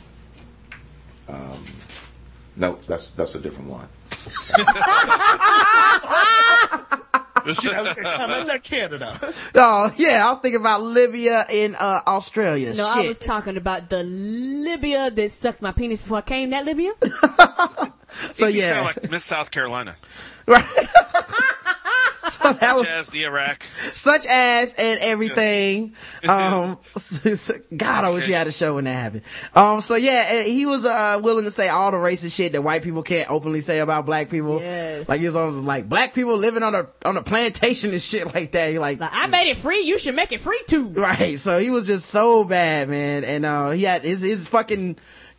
Um, 1.29 1.65
no, 2.57 2.77
that's 2.87 3.09
that's 3.11 3.35
a 3.35 3.41
different 3.41 3.71
one. 3.71 3.89
Shit, 7.55 7.73
I 7.75 7.81
was 7.83 7.95
gonna 7.95 8.59
Canada. 8.59 9.33
Oh 9.55 9.93
yeah, 9.97 10.27
I 10.27 10.31
was 10.31 10.39
thinking 10.41 10.61
about 10.61 10.83
Libya 10.83 11.45
in 11.51 11.75
uh, 11.77 12.01
Australia. 12.07 12.75
No, 12.75 12.93
Shit. 12.95 13.05
I 13.05 13.09
was 13.09 13.19
talking 13.21 13.57
about 13.57 13.89
the 13.89 14.03
Libya 14.03 15.11
that 15.13 15.31
sucked 15.31 15.63
my 15.63 15.71
penis 15.73 16.03
before 16.03 16.19
I 16.19 16.23
came. 16.23 16.51
That 16.51 16.65
Libya. 16.65 16.93
so 18.33 18.47
You 18.47 18.61
yeah, 18.61 18.69
sound 18.71 18.85
like 18.87 19.11
Miss 19.11 19.25
South 19.25 19.51
Carolina, 19.51 19.97
so 22.29 22.53
such 22.53 22.75
was 22.75 22.87
as 22.87 23.09
the 23.11 23.25
Iraq. 23.25 23.65
such 23.93 24.27
as 24.27 24.75
and 24.75 25.01
everything. 25.01 25.95
Um, 26.27 26.79
God, 27.77 28.05
I 28.05 28.11
wish 28.11 28.27
you 28.27 28.35
had 28.35 28.49
a 28.49 28.53
show 28.53 28.75
when 28.75 28.85
that 28.85 28.93
happened. 28.95 29.23
Um, 29.55 29.81
so 29.81 29.95
yeah, 29.95 30.43
he 30.43 30.67
was 30.67 30.85
uh 30.85 31.21
willing 31.23 31.45
to 31.45 31.51
say 31.53 31.69
all 31.69 31.93
the 31.93 31.99
racist 31.99 32.35
shit 32.35 32.53
that 32.53 32.63
white 32.63 32.83
people 32.83 33.03
can't 33.05 33.31
openly 33.31 33.61
say 33.61 33.79
about 33.79 34.07
black 34.07 34.29
people. 34.29 34.61
Yes. 34.61 35.09
Like 35.09 35.21
he 35.21 35.27
was 35.27 35.37
always 35.37 35.57
like 35.57 35.89
black 35.89 36.15
people 36.15 36.37
living 36.37 36.65
on 36.65 36.75
a 36.75 36.89
on 37.05 37.17
a 37.17 37.23
plantation 37.23 37.91
and 37.91 38.03
shit 38.03 38.35
like 38.35 38.53
that. 38.53 38.71
He 38.71 38.79
like 38.81 38.99
Like, 38.99 39.11
I 39.13 39.27
made 39.29 39.51
it 39.51 39.57
free. 39.57 39.83
You 39.83 39.99
should 39.99 40.17
make 40.17 40.33
it 40.33 40.41
free 40.41 40.61
too. 40.67 40.89
Right. 40.89 41.39
So 41.39 41.59
he 41.59 41.71
was 41.71 41.87
just 41.87 42.07
so 42.07 42.43
bad, 42.43 42.89
man. 42.89 43.23
And, 43.25 43.45
uh, 43.45 43.71
he 43.71 43.85
had 43.85 44.03
his, 44.03 44.23
his 44.23 44.49
fucking 44.49 44.97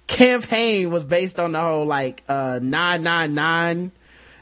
campaign 0.08 0.90
was 0.90 1.06
based 1.06 1.40
on 1.40 1.52
the 1.52 1.61
whole, 1.61 1.86
like, 1.86 2.24
uh, 2.27 2.60
999 2.61 3.92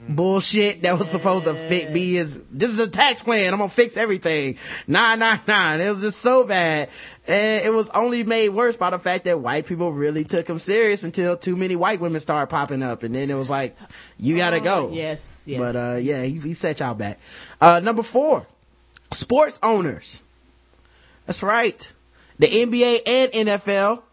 bullshit 0.08 0.84
that 0.84 1.00
was 1.00 1.10
supposed 1.10 1.46
to 1.46 1.56
fit 1.56 1.92
be 1.94 2.14
his, 2.14 2.44
this 2.52 2.70
is 2.70 2.80
a 2.80 2.88
tax 2.88 3.24
plan. 3.24 3.54
I'm 3.54 3.60
gonna 3.60 3.70
fix 3.70 3.98
everything. 3.98 4.58
999. 4.88 5.82
It 5.82 5.90
was 5.90 6.02
just 6.02 6.20
so 6.20 6.44
bad. 6.44 6.90
And 7.28 7.66
it 7.66 7.74
was 7.74 7.90
only 7.90 8.24
made 8.24 8.50
worse 8.50 8.78
by 8.78 8.92
the 8.92 9.00
fact 9.00 9.26
that 9.26 9.40
white 9.40 9.66
people 9.66 9.92
really 9.92 10.24
took 10.24 10.48
him 10.48 10.60
serious 10.60 11.04
until 11.04 11.36
too 11.38 11.56
many 11.56 11.76
white 11.76 12.00
women 12.00 12.20
started 12.20 12.48
popping 12.48 12.84
up. 12.84 13.04
And 13.04 13.16
then 13.16 13.30
it 13.30 13.36
was 13.36 13.50
like, 13.50 13.76
you 14.18 14.38
gotta 14.38 14.60
go. 14.60 14.90
Oh, 14.90 14.94
yes, 14.94 15.46
yes. 15.48 15.60
But, 15.60 15.76
uh, 15.76 15.98
yeah, 15.98 16.24
he, 16.24 16.40
he 16.40 16.54
set 16.54 16.80
y'all 16.80 16.94
back. 16.94 17.20
Uh, 17.60 17.80
number 17.80 18.04
four, 18.04 18.46
sports 19.12 19.60
owners. 19.64 20.22
That's 21.26 21.42
right. 21.42 21.92
The 22.38 22.48
NBA 22.48 23.00
and 23.08 23.32
NFL 23.32 24.04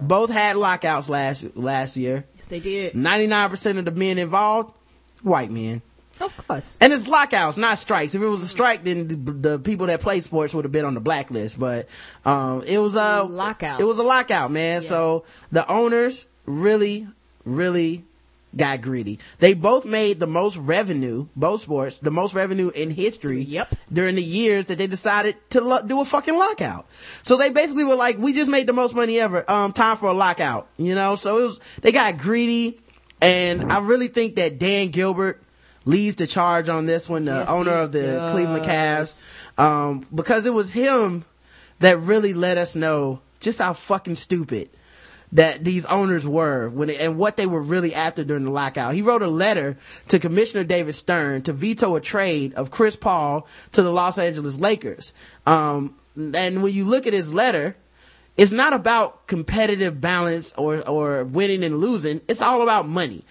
both 0.00 0.30
had 0.30 0.56
lockouts 0.56 1.08
last 1.08 1.56
last 1.56 1.96
year. 1.96 2.24
Yes, 2.36 2.46
they 2.46 2.60
did. 2.60 2.94
Ninety 2.94 3.26
nine 3.26 3.50
percent 3.50 3.78
of 3.78 3.84
the 3.84 3.90
men 3.90 4.18
involved, 4.18 4.74
white 5.22 5.50
men. 5.50 5.82
Of 6.20 6.46
course. 6.46 6.78
And 6.80 6.92
it's 6.92 7.08
lockouts, 7.08 7.56
not 7.56 7.78
strikes. 7.78 8.14
If 8.14 8.22
it 8.22 8.26
was 8.26 8.44
a 8.44 8.46
strike, 8.46 8.84
then 8.84 9.06
the, 9.06 9.16
the 9.16 9.58
people 9.58 9.86
that 9.88 10.00
play 10.00 10.20
sports 10.20 10.54
would 10.54 10.64
have 10.64 10.70
been 10.70 10.84
on 10.84 10.94
the 10.94 11.00
blacklist. 11.00 11.58
But 11.58 11.88
um, 12.24 12.62
it 12.62 12.78
was 12.78 12.94
a 12.94 13.24
lockout. 13.24 13.80
It 13.80 13.84
was 13.84 13.98
a 13.98 14.04
lockout, 14.04 14.52
man. 14.52 14.80
So 14.80 15.24
the 15.50 15.68
owners 15.68 16.28
really, 16.46 17.08
really 17.44 18.04
got 18.56 18.80
greedy. 18.80 19.18
They 19.38 19.54
both 19.54 19.84
made 19.84 20.20
the 20.20 20.26
most 20.26 20.56
revenue, 20.56 21.26
both 21.36 21.62
sports, 21.62 21.98
the 21.98 22.10
most 22.10 22.34
revenue 22.34 22.70
in 22.70 22.90
history. 22.90 23.42
Yep. 23.42 23.74
During 23.92 24.14
the 24.16 24.22
years 24.22 24.66
that 24.66 24.78
they 24.78 24.86
decided 24.86 25.36
to 25.50 25.60
lo- 25.60 25.82
do 25.82 26.00
a 26.00 26.04
fucking 26.04 26.36
lockout. 26.36 26.86
So 27.22 27.36
they 27.36 27.50
basically 27.50 27.84
were 27.84 27.96
like, 27.96 28.18
we 28.18 28.32
just 28.32 28.50
made 28.50 28.66
the 28.66 28.72
most 28.72 28.94
money 28.94 29.18
ever. 29.20 29.48
Um, 29.50 29.72
time 29.72 29.96
for 29.96 30.08
a 30.08 30.12
lockout. 30.14 30.68
You 30.76 30.94
know, 30.94 31.16
so 31.16 31.38
it 31.38 31.42
was, 31.44 31.60
they 31.82 31.92
got 31.92 32.18
greedy. 32.18 32.78
And 33.20 33.72
I 33.72 33.78
really 33.78 34.08
think 34.08 34.36
that 34.36 34.58
Dan 34.58 34.88
Gilbert 34.88 35.42
leads 35.84 36.16
the 36.16 36.26
charge 36.26 36.68
on 36.68 36.86
this 36.86 37.08
one, 37.08 37.24
the 37.26 37.32
Yes, 37.32 37.48
owner 37.48 37.72
of 37.72 37.92
the 37.92 38.02
does. 38.02 38.32
Cleveland 38.32 38.64
Cavs. 38.64 39.58
Um, 39.58 40.06
because 40.14 40.46
it 40.46 40.52
was 40.52 40.72
him 40.72 41.24
that 41.78 41.98
really 42.00 42.34
let 42.34 42.58
us 42.58 42.74
know 42.76 43.20
just 43.40 43.60
how 43.60 43.72
fucking 43.72 44.14
stupid 44.14 44.70
that 45.34 45.64
these 45.64 45.84
owners 45.86 46.26
were 46.26 46.68
when 46.68 46.88
it, 46.90 47.00
and 47.00 47.18
what 47.18 47.36
they 47.36 47.46
were 47.46 47.60
really 47.60 47.94
after 47.94 48.24
during 48.24 48.44
the 48.44 48.50
lockout. 48.50 48.94
He 48.94 49.02
wrote 49.02 49.22
a 49.22 49.28
letter 49.28 49.76
to 50.08 50.18
Commissioner 50.18 50.64
David 50.64 50.94
Stern 50.94 51.42
to 51.42 51.52
veto 51.52 51.96
a 51.96 52.00
trade 52.00 52.54
of 52.54 52.70
Chris 52.70 52.96
Paul 52.96 53.46
to 53.72 53.82
the 53.82 53.92
Los 53.92 54.16
Angeles 54.16 54.58
Lakers. 54.58 55.12
Um, 55.44 55.96
and 56.16 56.62
when 56.62 56.72
you 56.72 56.84
look 56.84 57.06
at 57.06 57.12
his 57.12 57.34
letter, 57.34 57.76
it's 58.36 58.52
not 58.52 58.72
about 58.72 59.26
competitive 59.28 60.00
balance 60.00 60.52
or, 60.54 60.86
or 60.88 61.24
winning 61.24 61.62
and 61.62 61.78
losing. 61.78 62.20
It's 62.26 62.42
all 62.42 62.62
about 62.62 62.88
money. 62.88 63.24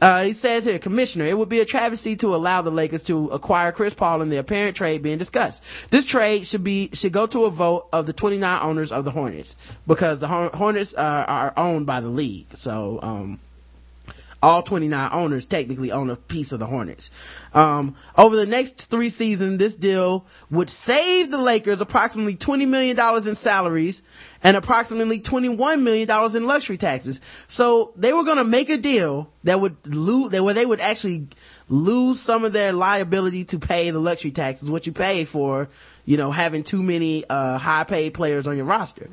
Uh, 0.00 0.24
he 0.24 0.32
says 0.32 0.64
here, 0.64 0.78
Commissioner, 0.78 1.26
it 1.26 1.38
would 1.38 1.48
be 1.48 1.60
a 1.60 1.64
travesty 1.64 2.16
to 2.16 2.34
allow 2.34 2.60
the 2.60 2.70
Lakers 2.70 3.04
to 3.04 3.28
acquire 3.28 3.70
Chris 3.70 3.94
Paul 3.94 4.22
in 4.22 4.28
the 4.28 4.38
apparent 4.38 4.76
trade 4.76 5.02
being 5.02 5.18
discussed. 5.18 5.90
This 5.90 6.04
trade 6.04 6.46
should 6.46 6.64
be, 6.64 6.90
should 6.92 7.12
go 7.12 7.26
to 7.28 7.44
a 7.44 7.50
vote 7.50 7.88
of 7.92 8.06
the 8.06 8.12
29 8.12 8.62
owners 8.62 8.90
of 8.90 9.04
the 9.04 9.12
Hornets 9.12 9.56
because 9.86 10.18
the 10.18 10.28
Hornets 10.28 10.94
uh, 10.96 11.24
are 11.28 11.52
owned 11.56 11.86
by 11.86 12.00
the 12.00 12.08
league. 12.08 12.48
So, 12.56 12.98
um, 13.02 13.38
all 14.42 14.62
29 14.62 15.10
owners 15.12 15.46
technically 15.46 15.92
own 15.92 16.10
a 16.10 16.16
piece 16.16 16.52
of 16.52 16.58
the 16.60 16.66
Hornets. 16.66 17.10
Um, 17.52 17.94
over 18.16 18.36
the 18.36 18.46
next 18.46 18.90
three 18.90 19.10
seasons, 19.10 19.58
this 19.58 19.74
deal 19.74 20.26
would 20.50 20.70
save 20.70 21.30
the 21.30 21.38
Lakers 21.38 21.80
approximately 21.80 22.36
$20 22.36 22.66
million 22.66 22.98
in 22.98 23.34
salaries 23.34 24.02
and 24.42 24.56
approximately 24.56 25.20
$21 25.20 25.82
million 25.82 26.36
in 26.36 26.46
luxury 26.46 26.78
taxes. 26.78 27.20
So 27.48 27.92
they 27.96 28.12
were 28.12 28.24
going 28.24 28.38
to 28.38 28.44
make 28.44 28.70
a 28.70 28.78
deal 28.78 29.30
that 29.44 29.60
would 29.60 29.76
lose, 29.86 30.30
that 30.32 30.42
where 30.42 30.54
they 30.54 30.66
would 30.66 30.80
actually 30.80 31.28
lose 31.68 32.20
some 32.20 32.44
of 32.44 32.52
their 32.52 32.72
liability 32.72 33.44
to 33.46 33.58
pay 33.58 33.90
the 33.90 33.98
luxury 33.98 34.30
taxes, 34.30 34.70
what 34.70 34.86
you 34.86 34.92
pay 34.92 35.24
for, 35.24 35.68
you 36.04 36.16
know, 36.16 36.30
having 36.30 36.62
too 36.62 36.82
many, 36.82 37.24
uh, 37.28 37.58
high 37.58 37.84
paid 37.84 38.14
players 38.14 38.46
on 38.46 38.56
your 38.56 38.66
roster. 38.66 39.08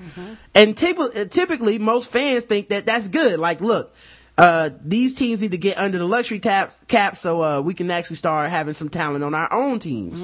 And 0.56 0.75
typically, 0.75 1.27
typically 1.27 1.80
most 1.80 2.09
fans 2.09 2.45
think 2.45 2.69
that 2.69 2.85
that's 2.85 3.09
good. 3.09 3.39
Like, 3.39 3.61
look, 3.61 3.93
uh, 4.38 4.69
these 4.83 5.16
teams 5.16 5.41
need 5.41 5.51
to 5.51 5.57
get 5.57 5.77
under 5.77 5.98
the 5.98 6.06
luxury 6.06 6.40
tap, 6.40 6.74
cap 6.88 7.16
so, 7.17 7.41
uh, 7.41 7.61
we 7.61 7.74
can 7.74 7.90
actually 7.90 8.17
start 8.17 8.49
having 8.51 8.74
some 8.74 8.90
talent 8.90 9.24
on 9.24 9.33
our 9.33 9.51
own 9.51 9.80
teams. 9.80 10.22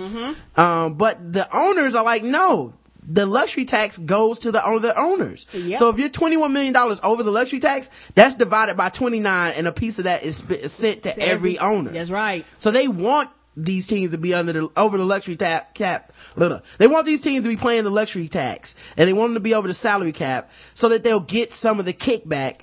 Um, 0.56 0.94
but 0.96 1.34
the 1.34 1.48
owners 1.56 1.96
are 1.96 2.04
like, 2.04 2.24
no, 2.24 2.74
the 3.06 3.26
luxury 3.26 3.66
tax 3.66 3.98
goes 3.98 4.40
to 4.40 4.52
the, 4.52 4.62
the 4.82 4.94
owners. 4.98 5.48
Yep. 5.54 5.80
So 5.80 5.90
if 5.90 6.00
you're 6.00 6.10
$21 6.10 6.52
million 6.54 6.76
over 7.04 7.24
the 7.24 7.32
luxury 7.32 7.60
tax, 7.60 7.90
that's 8.16 8.36
divided 8.36 8.78
by 8.78 8.90
29 8.90 9.54
and 9.58 9.68
a 9.68 9.72
piece 9.72 9.98
of 10.00 10.06
that 10.06 10.24
is 10.24 10.38
sp- 10.40 10.64
sent 10.68 11.04
to, 11.04 11.14
To 11.14 11.22
every, 11.22 11.58
every- 11.58 11.60
owner. 11.60 11.92
That's 11.92 12.12
right. 12.12 12.46
So 12.60 12.72
they 12.72 12.88
want 12.88 13.30
these 13.56 13.86
teams 13.88 14.12
to 14.12 14.18
be 14.18 14.34
under 14.34 14.54
the 14.54 14.70
over 14.76 14.98
the 14.98 15.06
luxury 15.06 15.36
tap 15.36 15.74
cap. 15.76 16.12
They 16.78 16.88
want 16.88 17.06
these 17.06 17.22
teams 17.22 17.44
to 17.44 17.50
be 17.50 17.56
paying 17.58 17.84
the 17.84 17.90
luxury 17.92 18.28
tax, 18.28 18.76
and 18.98 19.08
they 19.08 19.14
want 19.14 19.30
them 19.30 19.36
to 19.36 19.40
be 19.40 19.54
over 19.54 19.68
the 19.68 19.74
salary 19.74 20.12
cap, 20.12 20.52
so 20.74 20.90
that 20.90 21.04
they'll 21.04 21.20
get 21.20 21.54
some 21.54 21.80
of 21.80 21.86
the 21.86 21.94
kickback 21.94 22.60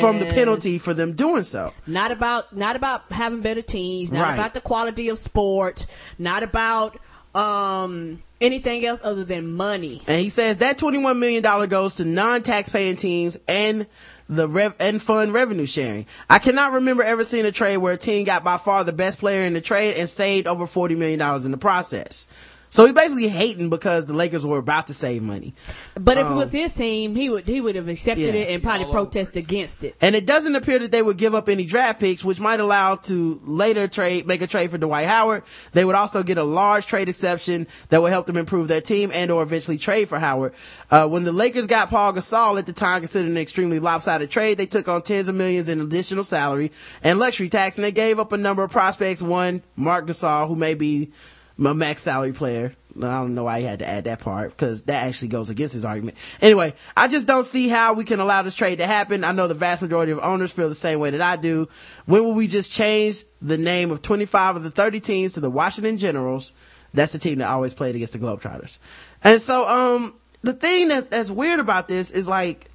from 0.00 0.18
the 0.20 0.26
penalty 0.26 0.78
for 0.78 0.92
them 0.94 1.12
doing 1.14 1.42
so. 1.44 1.72
Not 1.86 2.10
about 2.12 2.54
not 2.56 2.76
about 2.76 3.10
having 3.10 3.40
better 3.40 3.62
teams, 3.62 4.12
not 4.12 4.22
Right. 4.22 4.34
about 4.34 4.54
the 4.54 4.60
quality 4.60 5.08
of 5.08 5.18
sport, 5.18 5.86
not 6.18 6.42
about 6.42 6.98
um 7.34 8.22
anything 8.40 8.84
else 8.84 9.00
other 9.02 9.24
than 9.24 9.52
money. 9.54 10.02
And 10.06 10.20
he 10.20 10.28
says 10.28 10.58
that 10.58 10.76
$21 10.78 11.18
million 11.18 11.42
goes 11.68 11.94
to 11.96 12.04
non-tax 12.04 12.68
paying 12.68 12.96
teams 12.96 13.38
and 13.48 13.86
the 14.28 14.48
rev- 14.48 14.74
and 14.78 15.02
fund 15.02 15.32
revenue 15.32 15.66
sharing. 15.66 16.06
I 16.30 16.38
cannot 16.38 16.72
remember 16.72 17.02
ever 17.02 17.24
seeing 17.24 17.46
a 17.46 17.52
trade 17.52 17.76
where 17.78 17.94
a 17.94 17.98
team 17.98 18.24
got 18.24 18.44
by 18.44 18.56
far 18.56 18.84
the 18.84 18.92
best 18.92 19.18
player 19.18 19.42
in 19.42 19.52
the 19.52 19.60
trade 19.60 19.96
and 19.96 20.08
saved 20.08 20.46
over 20.46 20.64
$40 20.64 20.96
million 20.96 21.20
in 21.44 21.50
the 21.50 21.58
process. 21.58 22.26
So 22.74 22.84
he's 22.84 22.92
basically 22.92 23.28
hating 23.28 23.70
because 23.70 24.06
the 24.06 24.14
Lakers 24.14 24.44
were 24.44 24.58
about 24.58 24.88
to 24.88 24.94
save 24.94 25.22
money. 25.22 25.54
But 25.94 26.18
if 26.18 26.26
it 26.26 26.30
Um, 26.30 26.34
was 26.34 26.50
his 26.50 26.72
team, 26.72 27.14
he 27.14 27.30
would 27.30 27.46
he 27.46 27.60
would 27.60 27.76
have 27.76 27.86
accepted 27.86 28.34
Yeah. 28.34 28.40
it 28.40 28.48
and 28.52 28.64
probably 28.64 28.90
protested 28.90 29.44
against 29.44 29.84
it. 29.84 29.94
And 30.00 30.16
it 30.16 30.26
doesn't 30.26 30.56
appear 30.56 30.80
that 30.80 30.90
they 30.90 31.00
would 31.00 31.16
give 31.16 31.36
up 31.36 31.48
any 31.48 31.66
draft 31.66 32.00
picks, 32.00 32.24
which 32.24 32.40
might 32.40 32.58
allow 32.58 32.96
to 32.96 33.40
later 33.44 33.86
trade, 33.86 34.26
make 34.26 34.42
a 34.42 34.48
trade 34.48 34.72
for 34.72 34.78
Dwight 34.78 35.06
Howard. 35.06 35.44
They 35.70 35.84
would 35.84 35.94
also 35.94 36.24
get 36.24 36.36
a 36.36 36.42
large 36.42 36.86
trade 36.86 37.08
exception 37.08 37.68
that 37.90 38.02
would 38.02 38.10
help 38.10 38.26
them 38.26 38.36
improve 38.36 38.66
their 38.66 38.80
team 38.80 39.12
and 39.14 39.30
or 39.30 39.44
eventually 39.44 39.78
trade 39.78 40.08
for 40.08 40.18
Howard. 40.18 40.52
Uh, 40.90 41.06
when 41.06 41.22
the 41.22 41.30
Lakers 41.30 41.68
got 41.68 41.90
Pau 41.90 42.10
Gasol 42.10 42.58
at 42.58 42.66
the 42.66 42.72
time 42.72 43.02
considered 43.02 43.30
an 43.30 43.38
extremely 43.38 43.78
lopsided 43.78 44.32
trade, 44.32 44.58
they 44.58 44.66
took 44.66 44.88
on 44.88 45.02
tens 45.02 45.28
of 45.28 45.36
millions 45.36 45.68
in 45.68 45.80
additional 45.80 46.24
salary 46.24 46.72
and 47.04 47.20
luxury 47.20 47.48
tax 47.48 47.78
and 47.78 47.84
they 47.84 47.92
gave 47.92 48.18
up 48.18 48.32
a 48.32 48.36
number 48.36 48.64
of 48.64 48.72
prospects. 48.72 49.22
One, 49.22 49.62
Marc 49.76 50.08
Gasol, 50.08 50.48
who 50.48 50.56
may 50.56 50.74
be 50.74 51.12
a 51.58 51.74
max 51.74 52.02
salary 52.02 52.32
player. 52.32 52.74
I 52.96 53.00
don't 53.00 53.34
know 53.34 53.44
why 53.44 53.60
he 53.60 53.66
had 53.66 53.80
to 53.80 53.88
add 53.88 54.04
that 54.04 54.20
part 54.20 54.50
because 54.50 54.84
that 54.84 55.06
actually 55.06 55.28
goes 55.28 55.50
against 55.50 55.74
his 55.74 55.84
argument. 55.84 56.16
Anyway, 56.40 56.74
I 56.96 57.08
just 57.08 57.26
don't 57.26 57.44
see 57.44 57.68
how 57.68 57.94
we 57.94 58.04
can 58.04 58.20
allow 58.20 58.42
this 58.42 58.54
trade 58.54 58.78
to 58.78 58.86
happen. 58.86 59.24
I 59.24 59.32
know 59.32 59.48
the 59.48 59.54
vast 59.54 59.82
majority 59.82 60.12
of 60.12 60.20
owners 60.20 60.52
feel 60.52 60.68
the 60.68 60.74
same 60.74 61.00
way 61.00 61.10
that 61.10 61.20
I 61.20 61.36
do. 61.36 61.68
When 62.06 62.24
will 62.24 62.34
we 62.34 62.46
just 62.46 62.70
change 62.70 63.24
the 63.42 63.58
name 63.58 63.90
of 63.90 64.02
25 64.02 64.56
of 64.56 64.62
the 64.62 64.70
30 64.70 65.00
teams 65.00 65.32
to 65.34 65.40
the 65.40 65.50
Washington 65.50 65.98
Generals? 65.98 66.52
That's 66.92 67.12
the 67.12 67.18
team 67.18 67.38
that 67.38 67.50
always 67.50 67.74
played 67.74 67.96
against 67.96 68.12
the 68.12 68.20
Globetrotters. 68.20 68.78
And 69.24 69.40
so, 69.40 69.68
um, 69.68 70.14
the 70.42 70.52
thing 70.52 70.88
that, 70.88 71.10
that's 71.10 71.30
weird 71.30 71.58
about 71.58 71.88
this 71.88 72.12
is 72.12 72.28
like, 72.28 72.70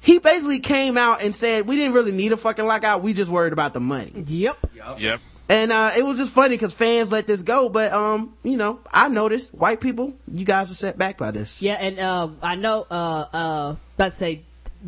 he 0.00 0.18
basically 0.18 0.60
came 0.60 0.98
out 0.98 1.22
and 1.22 1.34
said, 1.34 1.66
we 1.66 1.76
didn't 1.76 1.94
really 1.94 2.12
need 2.12 2.32
a 2.32 2.36
fucking 2.36 2.64
lockout. 2.64 3.02
We 3.02 3.12
just 3.14 3.30
worried 3.30 3.52
about 3.52 3.72
the 3.72 3.80
money. 3.80 4.12
Yep. 4.26 4.58
Yep. 4.74 5.00
Yep. 5.00 5.20
And 5.50 5.72
uh, 5.72 5.90
it 5.96 6.06
was 6.06 6.16
just 6.16 6.32
funny 6.32 6.54
because 6.54 6.72
fans 6.72 7.10
let 7.10 7.26
this 7.26 7.42
go, 7.42 7.68
but 7.68 7.92
um, 7.92 8.34
you 8.44 8.56
know, 8.56 8.78
I 8.92 9.08
noticed 9.08 9.52
white 9.52 9.80
people, 9.80 10.14
you 10.32 10.44
guys 10.44 10.70
are 10.70 10.74
set 10.74 10.96
back 10.96 11.18
by 11.18 11.32
this. 11.32 11.60
Yeah, 11.60 11.74
and 11.74 11.98
uh, 11.98 12.28
I 12.40 12.54
know 12.54 12.86
uh 12.88 13.26
uh 13.32 13.76
to 13.98 14.10
say 14.12 14.42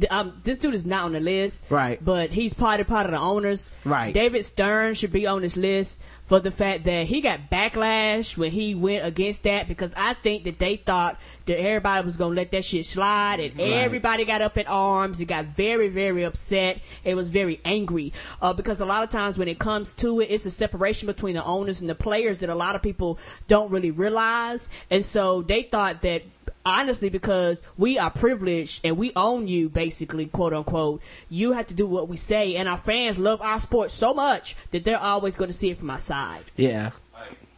um, 0.09 0.41
this 0.45 0.59
dude 0.59 0.75
is 0.75 0.87
not 0.87 1.05
on 1.05 1.13
the 1.13 1.21
list. 1.21 1.65
Right. 1.69 2.03
But 2.03 2.31
he's 2.31 2.55
part 2.55 2.79
of 2.79 2.87
part 2.87 3.07
of 3.07 3.13
the 3.13 3.19
owners. 3.19 3.73
Right. 3.85 4.15
David 4.15 4.45
Stern 4.45 4.95
should 4.95 5.13
be 5.13 5.27
on 5.27 5.43
this 5.43 5.57
list 5.57 6.01
for 6.33 6.41
the 6.41 6.51
fact 6.51 6.85
that 6.85 7.07
he 7.07 7.21
got 7.21 7.51
backlash 7.51 8.39
when 8.39 8.51
he 8.51 8.75
went 8.75 9.05
against 9.05 9.43
that 9.43 9.69
because 9.69 9.93
I 9.99 10.15
think 10.15 10.45
that 10.45 10.59
they 10.59 10.77
thought 10.77 11.21
that 11.45 11.61
everybody 11.61 12.03
was 12.07 12.17
gonna 12.17 12.35
let 12.35 12.51
that 12.53 12.65
shit 12.65 12.87
slide 12.87 13.39
and 13.39 13.55
Right. 13.59 13.71
everybody 13.71 14.25
got 14.25 14.41
up 14.41 14.57
in 14.57 14.67
arms. 14.67 15.21
It 15.21 15.27
got 15.27 15.45
very, 15.55 15.91
very 15.91 16.23
upset. 16.23 16.79
It 17.05 17.17
was 17.17 17.29
very 17.29 17.61
angry. 17.67 18.15
Uh, 18.41 18.55
because 18.55 18.81
a 18.81 18.87
lot 18.87 19.03
of 19.03 19.11
times 19.11 19.37
when 19.37 19.47
it 19.47 19.59
comes 19.59 19.93
to 19.93 20.21
it, 20.21 20.31
it's 20.31 20.47
a 20.47 20.51
separation 20.51 21.05
between 21.07 21.35
the 21.35 21.45
owners 21.45 21.83
and 21.83 21.91
the 21.91 21.95
players 21.95 22.39
that 22.41 22.49
a 22.49 22.55
lot 22.55 22.77
of 22.77 22.81
people 22.81 23.19
don't 23.47 23.71
really 23.71 23.91
realize. 23.91 24.71
And 24.91 25.05
so 25.05 25.43
they 25.43 25.65
thought 25.65 26.01
that 26.01 26.23
honestly 26.65 27.09
because 27.09 27.63
we 27.77 27.99
are 27.99 28.11
privileged 28.11 28.81
and 28.85 28.97
we 28.97 29.13
own 29.17 29.49
you 29.49 29.69
basically 29.69 30.27
quote 30.27 30.53
unquote 30.53 31.03
you 31.29 31.53
have 31.53 31.67
to 31.67 31.75
do 31.75 31.87
what 31.87 32.09
we 32.09 32.17
say 32.17 32.57
and 32.57 32.69
our 32.69 32.79
fans 32.79 33.19
love 33.19 33.41
our 33.43 33.59
sport 33.59 33.91
so 33.91 34.15
much 34.15 34.55
that 34.71 34.85
they're 34.85 34.99
always 34.99 35.35
going 35.37 35.49
to 35.49 35.55
see 35.55 35.71
it 35.71 35.79
from 35.79 35.91
our 35.91 35.99
side 35.99 36.45
Yeah. 36.57 36.91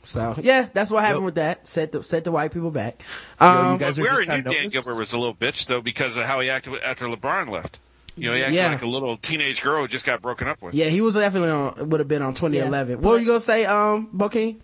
So 0.03 0.35
yeah, 0.43 0.69
that's 0.75 0.91
what 0.91 1.03
happened 1.03 1.25
with 1.25 1.37
that. 1.37 1.67
Set 1.67 1.91
the 1.93 2.03
set 2.03 2.25
the 2.25 2.31
white 2.31 2.53
people 2.53 2.71
back. 2.71 3.03
Yo, 3.41 3.47
Um, 3.47 3.79
we 3.79 4.07
already 4.07 4.31
knew 4.31 4.43
Dan 4.43 4.69
Gilbert 4.69 4.97
was 4.97 5.15
a 5.15 5.19
little 5.19 5.35
bitch 5.35 5.65
though 5.67 5.81
because 5.81 6.19
of 6.19 6.25
how 6.27 6.41
he 6.41 6.51
acted 6.51 6.75
after 6.83 7.07
LeBron 7.07 7.49
left. 7.49 7.81
You 8.15 8.29
know, 8.29 8.35
he 8.35 8.43
acted 8.43 8.55
Yeah. 8.55 8.69
like 8.73 8.83
a 8.83 8.87
little 8.87 9.17
teenage 9.17 9.63
girl 9.63 9.81
who 9.81 9.89
just 9.89 10.05
got 10.05 10.21
broken 10.21 10.47
up 10.47 10.61
with. 10.61 10.75
yeah, 10.75 10.87
he 10.87 11.01
was 11.01 11.15
definitely 11.15 11.49
on. 11.49 11.89
Would 11.89 12.01
have 12.01 12.09
been 12.09 12.21
on 12.21 12.35
2011. 12.35 13.01
What 13.01 13.13
were 13.13 13.19
you 13.19 13.27
gonna 13.27 13.41
say, 13.41 13.65
um, 13.65 14.09
Bokeen? 14.15 14.57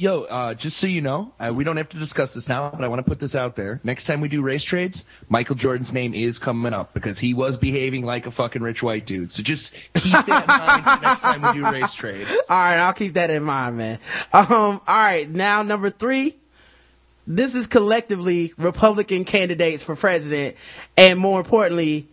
Yo, 0.00 0.22
uh, 0.22 0.54
just 0.54 0.76
so 0.76 0.86
you 0.86 1.00
know, 1.00 1.32
uh, 1.40 1.52
we 1.52 1.64
don't 1.64 1.76
have 1.76 1.88
to 1.88 1.98
discuss 1.98 2.32
this 2.32 2.48
now, 2.48 2.70
but 2.70 2.84
I 2.84 2.88
want 2.88 3.00
to 3.00 3.02
put 3.02 3.18
this 3.18 3.34
out 3.34 3.56
there. 3.56 3.80
Next 3.82 4.04
time 4.06 4.20
we 4.20 4.28
do 4.28 4.42
race 4.42 4.62
trades, 4.62 5.04
Michael 5.28 5.56
Jordan's 5.56 5.92
name 5.92 6.14
is 6.14 6.38
coming 6.38 6.72
up 6.72 6.94
because 6.94 7.18
he 7.18 7.34
was 7.34 7.56
behaving 7.56 8.04
like 8.04 8.24
a 8.26 8.30
fucking 8.30 8.62
rich 8.62 8.80
white 8.80 9.06
dude. 9.06 9.32
So 9.32 9.42
just 9.42 9.72
keep 9.94 10.12
that 10.12 10.28
in 10.28 10.46
mind 10.46 11.02
next 11.02 11.20
time 11.20 11.42
we 11.42 11.60
do 11.60 11.68
race 11.68 11.92
trades. 11.94 12.30
All 12.48 12.56
right, 12.56 12.78
I'll 12.78 12.92
keep 12.92 13.14
that 13.14 13.28
in 13.30 13.42
mind, 13.42 13.76
man. 13.76 13.98
Um, 14.32 14.46
all 14.48 14.80
right, 14.86 15.28
now 15.28 15.64
number 15.64 15.90
three, 15.90 16.36
this 17.26 17.56
is 17.56 17.66
collectively 17.66 18.52
Republican 18.56 19.24
candidates 19.24 19.82
for 19.82 19.96
president, 19.96 20.54
and 20.96 21.18
more 21.18 21.40
importantly, 21.40 22.06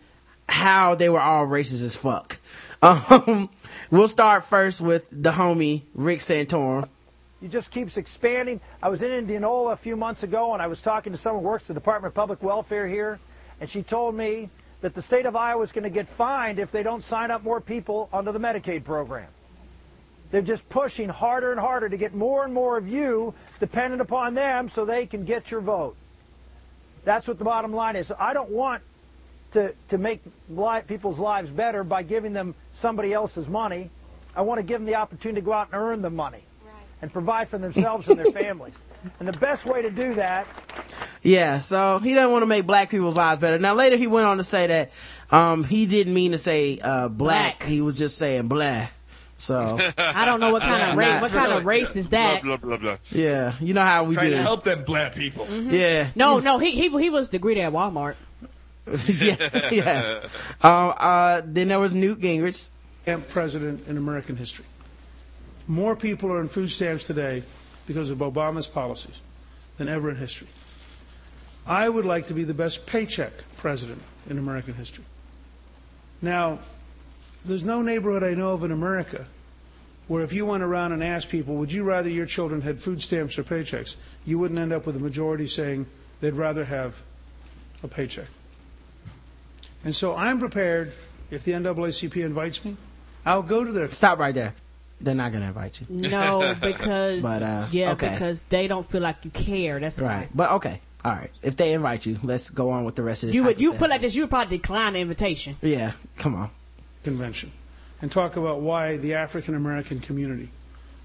how 0.48 0.96
they 0.96 1.08
were 1.08 1.20
all 1.20 1.46
racist 1.46 1.84
as 1.84 1.94
fuck. 1.94 2.38
Um, 2.82 3.48
we'll 3.90 4.06
start 4.06 4.44
first 4.44 4.82
with 4.82 5.08
the 5.10 5.30
homie 5.30 5.82
Rick 5.94 6.18
Santorum. 6.18 6.88
He 7.46 7.52
just 7.52 7.70
keeps 7.70 7.96
expanding. 7.96 8.60
I 8.82 8.88
was 8.88 9.04
in 9.04 9.12
Indianola 9.12 9.70
a 9.70 9.76
few 9.76 9.94
months 9.94 10.24
ago, 10.24 10.52
and 10.52 10.60
I 10.60 10.66
was 10.66 10.80
talking 10.80 11.12
to 11.12 11.16
someone 11.16 11.44
who 11.44 11.48
works 11.48 11.62
at 11.62 11.68
the 11.68 11.74
Department 11.74 12.10
of 12.10 12.14
Public 12.16 12.42
Welfare 12.42 12.88
here, 12.88 13.20
and 13.60 13.70
she 13.70 13.84
told 13.84 14.16
me 14.16 14.50
that 14.80 14.94
the 14.94 15.00
state 15.00 15.26
of 15.26 15.36
Iowa 15.36 15.62
is 15.62 15.70
going 15.70 15.84
to 15.84 15.90
get 15.90 16.08
fined 16.08 16.58
if 16.58 16.72
they 16.72 16.82
don't 16.82 17.04
sign 17.04 17.30
up 17.30 17.44
more 17.44 17.60
people 17.60 18.08
onto 18.12 18.32
the 18.32 18.40
Medicaid 18.40 18.82
program. 18.82 19.28
They're 20.32 20.42
just 20.42 20.68
pushing 20.68 21.08
harder 21.08 21.52
and 21.52 21.60
harder 21.60 21.88
to 21.88 21.96
get 21.96 22.16
more 22.16 22.44
and 22.44 22.52
more 22.52 22.76
of 22.76 22.88
you 22.88 23.32
dependent 23.60 24.02
upon 24.02 24.34
them 24.34 24.66
so 24.66 24.84
they 24.84 25.06
can 25.06 25.24
get 25.24 25.52
your 25.52 25.60
vote. 25.60 25.94
That's 27.04 27.28
what 27.28 27.38
the 27.38 27.44
bottom 27.44 27.72
line 27.72 27.94
is. 27.94 28.10
I 28.18 28.32
don't 28.32 28.50
want 28.50 28.82
to, 29.52 29.72
to 29.86 29.98
make 29.98 30.20
li- 30.50 30.82
people's 30.88 31.20
lives 31.20 31.50
better 31.50 31.84
by 31.84 32.02
giving 32.02 32.32
them 32.32 32.56
somebody 32.72 33.12
else's 33.12 33.48
money. 33.48 33.90
I 34.34 34.40
want 34.40 34.58
to 34.58 34.64
give 34.64 34.80
them 34.80 34.86
the 34.86 34.96
opportunity 34.96 35.40
to 35.42 35.44
go 35.44 35.52
out 35.52 35.68
and 35.70 35.80
earn 35.80 36.02
the 36.02 36.10
money 36.10 36.42
and 37.02 37.12
provide 37.12 37.48
for 37.48 37.58
themselves 37.58 38.08
and 38.08 38.18
their 38.18 38.32
families. 38.42 38.82
And 39.20 39.28
the 39.28 39.38
best 39.38 39.66
way 39.66 39.82
to 39.82 39.90
do 39.90 40.14
that 40.14 40.46
Yeah, 41.22 41.58
so 41.58 41.98
he 41.98 42.14
doesn't 42.14 42.30
want 42.32 42.42
to 42.42 42.46
make 42.46 42.66
black 42.66 42.90
people's 42.90 43.16
lives 43.16 43.40
better. 43.40 43.58
Now 43.58 43.74
later 43.74 43.96
he 43.96 44.06
went 44.06 44.26
on 44.26 44.36
to 44.38 44.44
say 44.44 44.66
that 44.66 44.92
um, 45.30 45.64
he 45.64 45.86
didn't 45.86 46.14
mean 46.14 46.32
to 46.32 46.38
say 46.38 46.78
uh, 46.82 47.08
black. 47.08 47.62
He 47.62 47.80
was 47.80 47.98
just 47.98 48.16
saying 48.18 48.48
blah. 48.48 48.88
So 49.38 49.78
I 49.98 50.24
don't 50.24 50.40
know 50.40 50.50
what 50.50 50.62
kind 50.62 50.90
of 50.92 50.96
race. 50.96 51.20
What 51.20 51.30
kind 51.30 51.52
of 51.52 51.64
race 51.66 51.94
is 51.96 52.10
that? 52.10 52.42
Blah, 52.42 52.56
blah, 52.56 52.76
blah, 52.76 52.76
blah. 52.78 52.96
Yeah, 53.10 53.52
you 53.60 53.74
know 53.74 53.82
how 53.82 54.04
we 54.04 54.14
Trying 54.14 54.30
do. 54.30 54.36
to 54.36 54.42
help 54.42 54.64
them 54.64 54.84
black 54.84 55.14
people. 55.14 55.44
Mm-hmm. 55.44 55.70
Yeah. 55.70 56.08
No, 56.14 56.38
no, 56.38 56.58
he 56.58 56.70
he 56.70 56.88
he 56.88 57.10
was 57.10 57.28
the 57.28 57.38
greeter 57.38 57.58
at 57.64 57.72
Walmart. 57.72 58.14
yeah, 58.86 59.70
yeah. 59.72 60.20
Um, 60.62 60.94
uh, 60.96 61.42
then 61.44 61.68
there 61.68 61.80
was 61.80 61.94
Newt 61.94 62.20
Gingrich. 62.20 62.70
Camp 63.04 63.28
president 63.28 63.86
in 63.88 63.96
American 63.96 64.36
history. 64.36 64.64
More 65.68 65.96
people 65.96 66.32
are 66.32 66.38
on 66.38 66.48
food 66.48 66.70
stamps 66.70 67.04
today 67.04 67.42
because 67.86 68.10
of 68.10 68.18
Obama's 68.18 68.66
policies 68.66 69.20
than 69.78 69.88
ever 69.88 70.10
in 70.10 70.16
history. 70.16 70.48
I 71.66 71.88
would 71.88 72.04
like 72.04 72.28
to 72.28 72.34
be 72.34 72.44
the 72.44 72.54
best 72.54 72.86
paycheck 72.86 73.32
president 73.56 74.00
in 74.30 74.38
American 74.38 74.74
history. 74.74 75.04
Now, 76.22 76.60
there's 77.44 77.64
no 77.64 77.82
neighborhood 77.82 78.22
I 78.22 78.34
know 78.34 78.52
of 78.52 78.62
in 78.62 78.70
America 78.70 79.26
where 80.08 80.22
if 80.22 80.32
you 80.32 80.46
went 80.46 80.62
around 80.62 80.92
and 80.92 81.02
asked 81.02 81.28
people, 81.30 81.56
would 81.56 81.72
you 81.72 81.82
rather 81.82 82.08
your 82.08 82.26
children 82.26 82.60
had 82.60 82.80
food 82.80 83.02
stamps 83.02 83.38
or 83.38 83.44
paychecks, 83.44 83.96
you 84.24 84.38
wouldn't 84.38 84.60
end 84.60 84.72
up 84.72 84.86
with 84.86 84.96
a 84.96 85.00
majority 85.00 85.48
saying 85.48 85.86
they'd 86.20 86.34
rather 86.34 86.64
have 86.64 87.02
a 87.82 87.88
paycheck. 87.88 88.28
And 89.84 89.94
so 89.94 90.14
I'm 90.14 90.38
prepared, 90.38 90.92
if 91.30 91.44
the 91.44 91.52
NAACP 91.52 92.24
invites 92.24 92.64
me, 92.64 92.76
I'll 93.24 93.42
go 93.42 93.64
to 93.64 93.72
their. 93.72 93.90
Stop 93.90 94.18
right 94.20 94.34
there. 94.34 94.54
They're 95.00 95.14
not 95.14 95.30
going 95.32 95.42
to 95.42 95.48
invite 95.48 95.80
you. 95.80 95.86
No, 95.90 96.54
because 96.60 97.22
But, 97.22 97.42
uh, 97.42 97.66
yeah, 97.70 97.92
okay. 97.92 98.12
because 98.12 98.42
they 98.44 98.66
don't 98.66 98.86
feel 98.88 99.02
like 99.02 99.16
you 99.24 99.30
care. 99.30 99.78
That's 99.78 99.98
Right. 100.00 100.16
right. 100.16 100.28
But 100.34 100.52
okay. 100.52 100.80
All 101.04 101.12
right. 101.12 101.30
If 101.42 101.56
they 101.56 101.74
invite 101.74 102.06
you, 102.06 102.18
let's 102.22 102.50
go 102.50 102.70
on 102.70 102.84
with 102.84 102.96
the 102.96 103.02
rest 103.02 103.22
of 103.22 103.28
this. 103.28 103.36
You 103.36 103.44
would 103.44 103.60
you 103.60 103.74
put 103.74 103.90
like 103.90 104.00
this? 104.00 104.14
You 104.16 104.22
would 104.22 104.30
probably 104.30 104.56
decline 104.58 104.94
the 104.94 105.00
invitation. 105.00 105.56
Yeah. 105.62 105.92
Come 106.18 106.34
on. 106.34 106.50
convention 107.04 107.52
and 108.02 108.10
talk 108.10 108.36
about 108.36 108.60
why 108.60 108.96
the 108.96 109.14
African 109.14 109.54
American 109.54 110.00
community 110.00 110.48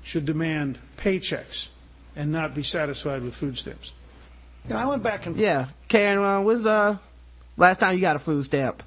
should 0.03 0.25
demand 0.25 0.79
paychecks 0.97 1.67
and 2.15 2.31
not 2.31 2.55
be 2.55 2.63
satisfied 2.63 3.21
with 3.21 3.35
food 3.35 3.57
stamps. 3.57 3.93
You 4.67 4.73
know, 4.73 4.79
I 4.79 4.85
went 4.85 5.03
back 5.03 5.25
and 5.27 5.37
Yeah. 5.37 5.67
Karen, 5.89 6.23
uh, 6.23 6.41
when's 6.41 6.65
uh 6.65 6.97
last 7.57 7.79
time 7.79 7.93
you 7.95 8.01
got 8.01 8.15
a 8.15 8.19
food 8.19 8.43
stamp? 8.45 8.81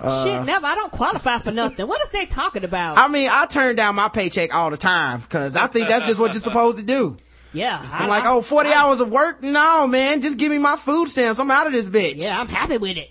Uh, 0.00 0.24
Shit, 0.24 0.44
never. 0.44 0.66
I 0.66 0.74
don't 0.74 0.92
qualify 0.92 1.38
for 1.38 1.52
nothing. 1.52 1.86
What 1.86 2.02
is 2.02 2.10
they 2.10 2.26
talking 2.26 2.64
about? 2.64 2.98
I 2.98 3.08
mean, 3.08 3.28
I 3.32 3.46
turn 3.46 3.76
down 3.76 3.94
my 3.94 4.08
paycheck 4.08 4.54
all 4.54 4.70
the 4.70 4.76
time 4.76 5.20
because 5.20 5.56
I 5.56 5.66
think 5.68 5.88
that's 5.88 6.06
just 6.06 6.20
what 6.20 6.32
you're 6.34 6.40
supposed 6.42 6.78
to 6.78 6.84
do. 6.84 7.16
yeah, 7.52 7.82
I'm 7.92 8.08
like, 8.08 8.24
oh, 8.26 8.42
40 8.42 8.70
hours 8.72 9.00
of 9.00 9.08
work? 9.10 9.42
No, 9.42 9.86
man, 9.86 10.20
just 10.20 10.38
give 10.38 10.50
me 10.52 10.58
my 10.58 10.76
food 10.76 11.08
stamps. 11.08 11.38
I'm 11.40 11.50
out 11.50 11.66
of 11.66 11.72
this 11.72 11.88
bitch. 11.88 12.16
Yeah, 12.20 12.38
I'm 12.38 12.48
happy 12.48 12.76
with 12.78 12.98
it. 12.98 13.10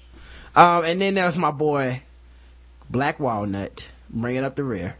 Um, 0.56 0.86
and 0.86 1.02
then 1.02 1.16
there's 1.16 1.38
my 1.38 1.52
boy, 1.52 2.04
Black 2.90 3.20
Walnut, 3.20 3.90
bringing 4.10 4.44
up 4.44 4.56
the 4.56 4.64
rear. 4.64 4.96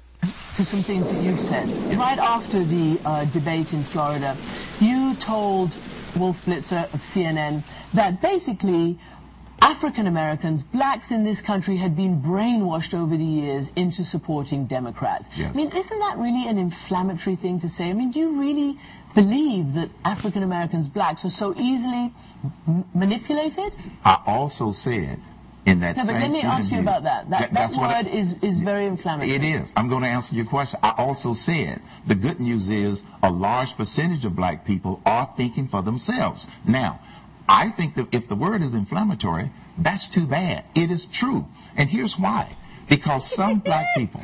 to 0.56 0.66
some 0.66 0.82
things 0.84 1.12
that 1.12 1.22
you've 1.22 1.40
said. 1.40 1.70
Right 1.96 2.18
after 2.18 2.64
the 2.64 3.00
uh, 3.06 3.26
debate 3.26 3.74
in 3.74 3.84
Florida, 3.84 4.36
you 4.80 5.16
told 5.18 5.78
Wolf 6.18 6.44
Blitzer 6.46 6.92
of 6.94 7.02
CNN 7.02 7.64
that 7.94 8.22
basically 8.22 8.98
African 9.62 10.06
Americans, 10.08 10.64
blacks 10.64 11.12
in 11.12 11.24
this 11.24 11.42
country, 11.42 11.78
had 11.78 11.96
been 11.96 12.22
brainwashed 12.22 12.94
over 12.94 13.18
the 13.18 13.24
years 13.26 13.72
into 13.76 14.04
supporting 14.04 14.66
Democrats. 14.68 15.30
Yes. 15.36 15.54
I 15.54 15.58
mean, 15.58 15.72
isn't 15.76 16.00
that 16.00 16.18
really 16.18 16.48
an 16.48 16.58
inflammatory 16.58 17.36
thing 17.36 17.60
to 17.60 17.70
say? 17.70 17.90
I 17.90 17.94
mean, 17.94 18.12
do 18.12 18.20
you 18.20 18.40
really 18.40 18.78
believe 19.16 19.74
that 19.74 19.90
African 20.04 20.44
Americans, 20.44 20.88
blacks, 20.88 21.26
are 21.26 21.30
so 21.30 21.56
easily 21.58 22.14
m- 22.68 22.86
manipulated? 22.94 23.76
I 24.04 24.20
also 24.26 24.72
said 24.72 25.20
in 25.66 25.80
that 25.80 25.98
no, 25.98 26.04
but 26.04 26.08
same 26.10 26.22
let 26.22 26.32
me 26.32 26.42
ask 26.44 26.72
you 26.72 26.80
about 26.80 27.04
that. 27.04 27.30
That, 27.32 27.40
that 27.40 27.54
that's 27.54 27.76
what 27.76 27.90
I- 27.90 28.04
word 28.04 28.08
is, 28.08 28.38
is 28.44 28.60
very 28.60 28.86
inflammatory. 28.86 29.36
It 29.36 29.44
is. 29.44 29.74
I'm 29.76 29.88
going 29.88 30.04
to 30.04 30.10
answer 30.10 30.36
your 30.36 30.46
question. 30.46 30.80
I 30.84 30.94
also 30.98 31.34
said 31.34 31.82
the 32.06 32.14
good 32.16 32.40
news 32.40 32.70
is 32.70 33.04
a 33.24 33.32
large 33.32 33.76
percentage 33.76 34.26
of 34.26 34.36
black 34.36 34.64
people 34.66 35.02
are 35.06 35.28
thinking 35.36 35.68
for 35.68 35.82
themselves. 35.82 36.48
Now, 36.68 37.00
I 37.48 37.70
think 37.70 37.96
that 37.96 38.14
if 38.14 38.28
the 38.28 38.36
word 38.36 38.62
is 38.62 38.74
inflammatory, 38.74 39.52
that's 39.78 40.08
too 40.08 40.26
bad. 40.26 40.66
It 40.74 40.90
is 40.90 41.06
true. 41.06 41.48
And 41.76 41.90
here's 41.90 42.18
why. 42.18 42.56
Because 42.90 43.30
some 43.30 43.60
black 43.60 43.94
people 43.94 44.22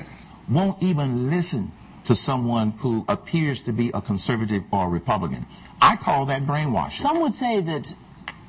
won't 0.49 0.81
even 0.81 1.29
listen 1.29 1.71
to 2.05 2.15
someone 2.15 2.71
who 2.79 3.05
appears 3.07 3.61
to 3.61 3.71
be 3.71 3.91
a 3.93 4.01
conservative 4.01 4.63
or 4.71 4.85
a 4.85 4.89
Republican. 4.89 5.45
I 5.81 5.95
call 5.95 6.25
that 6.27 6.45
brainwashing. 6.45 7.01
Some 7.01 7.21
would 7.21 7.35
say 7.35 7.61
that 7.61 7.93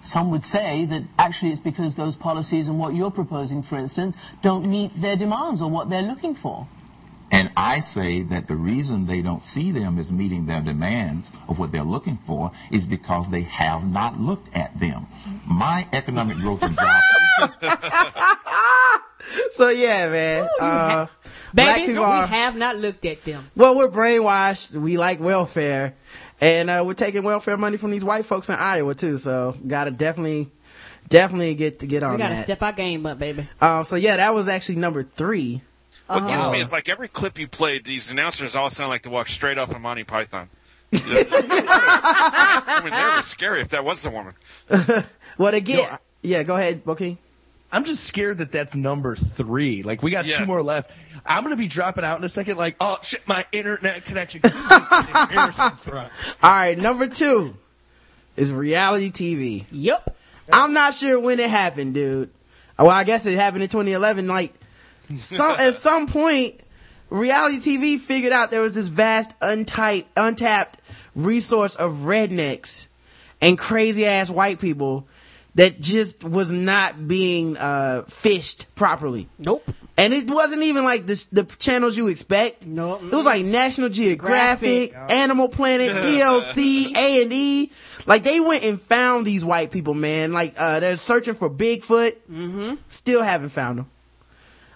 some 0.02 0.30
would 0.30 0.44
say 0.44 0.84
that 0.86 1.04
actually 1.18 1.52
it's 1.52 1.60
because 1.60 1.94
those 1.94 2.16
policies 2.16 2.68
and 2.68 2.78
what 2.78 2.94
you're 2.94 3.10
proposing, 3.10 3.62
for 3.62 3.76
instance, 3.76 4.16
don't 4.42 4.66
meet 4.66 5.00
their 5.00 5.16
demands 5.16 5.62
or 5.62 5.70
what 5.70 5.90
they're 5.90 6.02
looking 6.02 6.34
for. 6.34 6.66
And 7.32 7.50
I 7.56 7.80
say 7.80 8.22
that 8.22 8.46
the 8.46 8.56
reason 8.56 9.06
they 9.06 9.22
don't 9.22 9.42
see 9.42 9.72
them 9.72 9.98
as 9.98 10.12
meeting 10.12 10.46
their 10.46 10.60
demands 10.60 11.32
of 11.48 11.58
what 11.58 11.72
they're 11.72 11.82
looking 11.82 12.18
for 12.18 12.52
is 12.70 12.84
because 12.86 13.28
they 13.30 13.42
have 13.42 13.84
not 13.90 14.20
looked 14.20 14.54
at 14.54 14.78
them. 14.78 15.06
My 15.46 15.88
economic 15.92 16.36
growth 16.36 16.62
and 16.62 16.76
job. 16.76 17.00
So 19.50 19.68
yeah, 19.68 20.08
man. 20.08 20.48
Uh, 20.60 21.06
Baby, 21.54 21.66
black 21.66 21.76
people 21.80 21.94
we 21.94 21.98
are, 22.00 22.26
have 22.26 22.56
not 22.56 22.76
looked 22.78 23.04
at 23.04 23.22
them. 23.24 23.50
well, 23.54 23.76
we're 23.76 23.88
brainwashed. 23.88 24.72
We 24.72 24.96
like 24.98 25.20
welfare. 25.20 25.94
And, 26.40 26.68
uh, 26.68 26.82
we're 26.84 26.94
taking 26.94 27.22
welfare 27.22 27.56
money 27.56 27.76
from 27.76 27.90
these 27.92 28.04
white 28.04 28.26
folks 28.26 28.48
in 28.48 28.56
Iowa 28.56 28.94
too. 28.94 29.16
So 29.18 29.56
gotta 29.66 29.90
definitely, 29.90 30.50
definitely 31.08 31.54
get 31.54 31.80
to 31.80 31.86
get 31.86 32.02
on 32.02 32.12
We 32.12 32.18
gotta 32.18 32.34
that. 32.34 32.44
step 32.44 32.62
our 32.62 32.72
game 32.72 33.06
up, 33.06 33.18
baby. 33.18 33.46
Um, 33.60 33.84
so 33.84 33.96
yeah, 33.96 34.16
that 34.16 34.34
was 34.34 34.48
actually 34.48 34.76
number 34.76 35.02
three. 35.02 35.62
What 36.06 36.20
gets 36.20 36.42
Uh-huh. 36.42 36.50
me 36.52 36.60
is 36.60 36.72
like 36.72 36.88
every 36.88 37.08
clip 37.08 37.38
you 37.38 37.48
played, 37.48 37.84
these 37.84 38.10
announcers 38.10 38.54
all 38.56 38.70
sound 38.70 38.90
like 38.90 39.02
they 39.02 39.10
walk 39.10 39.28
straight 39.28 39.58
off 39.58 39.74
of 39.74 39.80
Monty 39.80 40.04
Python. 40.04 40.48
I 40.94 42.80
mean, 42.82 42.90
that 42.92 43.14
was 43.16 43.26
scary 43.26 43.60
if 43.62 43.70
that 43.70 43.84
was 43.84 44.02
the 44.02 44.10
woman. 44.10 44.34
Well, 45.38 45.54
again, 45.54 45.88
yeah, 46.22 46.42
go 46.42 46.56
ahead, 46.56 46.84
Bookie. 46.84 47.16
I'm 47.72 47.84
just 47.84 48.04
scared 48.04 48.36
that 48.38 48.52
that's 48.52 48.74
number 48.74 49.16
three. 49.16 49.82
Like 49.82 50.02
we 50.02 50.10
got 50.10 50.24
two 50.26 50.30
Yes. 50.32 50.46
more 50.46 50.62
left. 50.62 50.90
I'm 51.24 51.42
gonna 51.42 51.56
be 51.56 51.68
dropping 51.68 52.04
out 52.04 52.18
in 52.18 52.24
a 52.24 52.28
second. 52.28 52.58
Like, 52.58 52.76
oh 52.82 52.98
shit, 53.02 53.26
my 53.26 53.46
internet 53.50 54.04
connection. 54.04 54.42
Embarrassing 54.44 55.70
for. 55.84 55.98
All 55.98 56.08
right, 56.42 56.76
number 56.78 57.06
two 57.08 57.56
is 58.36 58.52
reality 58.52 59.10
TV. 59.10 59.64
Yep. 59.72 60.14
I'm 60.52 60.74
not 60.74 60.92
sure 60.94 61.18
when 61.18 61.40
it 61.40 61.48
happened, 61.48 61.94
dude. 61.94 62.28
Well, 62.78 62.90
I 62.90 63.04
guess 63.04 63.24
it 63.24 63.34
happened 63.36 63.62
in 63.62 63.70
2011. 63.70 64.26
Like, 64.28 64.52
some 65.16 65.56
at 65.58 65.74
some 65.74 66.06
point, 66.06 66.60
reality 67.10 67.58
TV 67.58 67.98
figured 67.98 68.32
out 68.32 68.50
there 68.50 68.60
was 68.60 68.74
this 68.74 68.88
vast, 68.88 69.38
untyped, 69.40 70.06
untapped 70.16 70.80
resource 71.14 71.74
of 71.74 71.92
rednecks 71.92 72.86
and 73.40 73.58
crazy 73.58 74.06
ass 74.06 74.30
white 74.30 74.60
people 74.60 75.06
that 75.54 75.80
just 75.80 76.24
was 76.24 76.50
not 76.50 77.06
being 77.06 77.56
uh, 77.58 78.02
fished 78.08 78.74
properly. 78.74 79.28
Nope. 79.38 79.68
And 79.98 80.14
it 80.14 80.30
wasn't 80.30 80.62
even 80.62 80.84
like 80.84 81.06
this, 81.06 81.24
the 81.26 81.44
channels 81.44 81.96
you 81.96 82.06
expect. 82.06 82.66
No. 82.66 82.94
It 82.94 83.12
was 83.12 83.26
like 83.26 83.44
National 83.44 83.90
Geographic, 83.90 84.94
Animal 84.96 85.48
Planet, 85.48 85.90
TLC, 85.90 86.96
A 86.96 87.22
and 87.22 87.32
E. 87.32 87.70
Like 88.06 88.22
they 88.22 88.40
went 88.40 88.64
and 88.64 88.80
found 88.80 89.26
these 89.26 89.44
white 89.44 89.70
people, 89.70 89.92
man. 89.92 90.32
Like 90.32 90.54
uh, 90.58 90.80
they're 90.80 90.96
searching 90.96 91.34
for 91.34 91.50
Bigfoot. 91.50 92.16
Mm-hmm. 92.30 92.74
Still 92.88 93.22
haven't 93.22 93.50
found 93.50 93.80
them. 93.80 93.90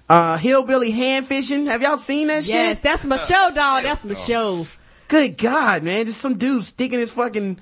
Uh, 0.09 0.37
hillbilly 0.37 0.91
hand 0.93 1.27
fishing. 1.27 1.67
Have 1.67 1.83
y'all 1.83 1.97
seen 1.97 2.29
that 2.29 2.37
Yes, 2.37 2.47
shit? 2.47 2.55
Yes, 2.55 2.81
that's 2.81 3.05
my 3.05 3.17
show, 3.17 3.51
dog. 3.55 3.83
That's 3.83 4.05
my 4.05 4.15
show. 4.15 4.67
Good 5.09 5.37
God, 5.39 5.83
man! 5.85 6.07
Just 6.07 6.21
some 6.21 6.37
dude 6.37 6.65
sticking 6.65 6.99
his 6.99 7.13
fucking 7.13 7.59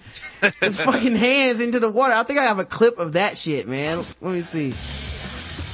his 0.60 0.80
fucking 0.84 1.14
hands 1.16 1.60
into 1.60 1.78
the 1.80 1.90
water. 1.90 2.14
I 2.14 2.22
think 2.22 2.38
I 2.38 2.44
have 2.44 2.58
a 2.58 2.64
clip 2.64 2.98
of 2.98 3.14
that 3.14 3.36
shit, 3.36 3.68
man. 3.68 3.98
Let 4.20 4.32
me 4.34 4.40
see. 4.40 4.74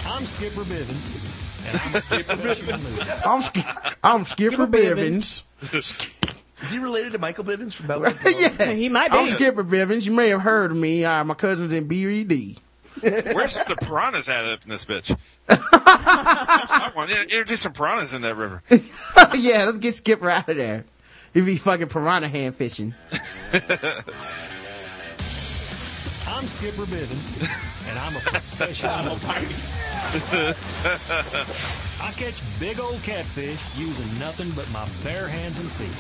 I'm 0.06 0.26
Skipper 0.26 0.62
Bivens, 0.62 1.66
and 1.66 1.80
I'm 1.80 2.20
a 2.20 2.24
professional 2.24 2.78
mover. 2.78 3.22
I'm 3.24 3.42
Sk- 3.42 3.96
I'm 4.02 4.24
Skipper 4.24 4.66
Bivens. 4.66 5.44
Is 5.72 6.70
he 6.70 6.78
related 6.78 7.12
to 7.12 7.18
Michael 7.18 7.44
Bivens 7.44 7.72
from 7.74 7.86
Belgium? 7.86 8.18
yeah, 8.38 8.72
he 8.72 8.88
might 8.88 9.10
be. 9.12 9.16
I'm 9.18 9.26
be. 9.26 9.30
Skipper 9.30 9.64
Bivens. 9.64 10.06
You 10.06 10.12
may 10.12 10.28
have 10.30 10.42
heard 10.42 10.72
of 10.72 10.76
me. 10.76 11.04
Uh, 11.04 11.22
my 11.24 11.34
cousin's 11.34 11.72
in 11.72 11.88
BBD. 11.88 12.58
Where's 13.02 13.54
the 13.54 13.76
piranhas 13.80 14.28
at 14.28 14.44
up 14.44 14.62
in 14.64 14.70
this 14.70 14.84
bitch? 14.84 15.16
That's 15.46 16.70
my 16.70 16.90
one. 16.94 17.08
Yeah, 17.08 17.22
Introduce 17.22 17.62
some 17.62 17.72
piranhas 17.72 18.14
in 18.14 18.22
that 18.22 18.36
river. 18.36 18.62
yeah, 19.34 19.64
let's 19.64 19.78
get 19.78 19.94
Skipper 19.94 20.28
out 20.30 20.48
of 20.48 20.56
there. 20.56 20.84
He'd 21.34 21.46
be 21.46 21.56
fucking 21.56 21.88
piranha 21.88 22.28
hand 22.28 22.56
fishing. 22.56 22.94
I'm 26.26 26.46
Skipper 26.46 26.84
Bivens, 26.84 27.48
and 27.88 27.98
I'm 27.98 28.16
a 28.16 28.20
professional 28.20 29.04
mover. 29.14 30.54
I 32.02 32.12
catch 32.12 32.40
big 32.58 32.80
old 32.80 33.02
catfish 33.02 33.60
using 33.76 34.18
nothing 34.18 34.50
but 34.52 34.68
my 34.70 34.88
bare 35.04 35.28
hands 35.28 35.58
and 35.58 35.70
feet. 35.72 35.92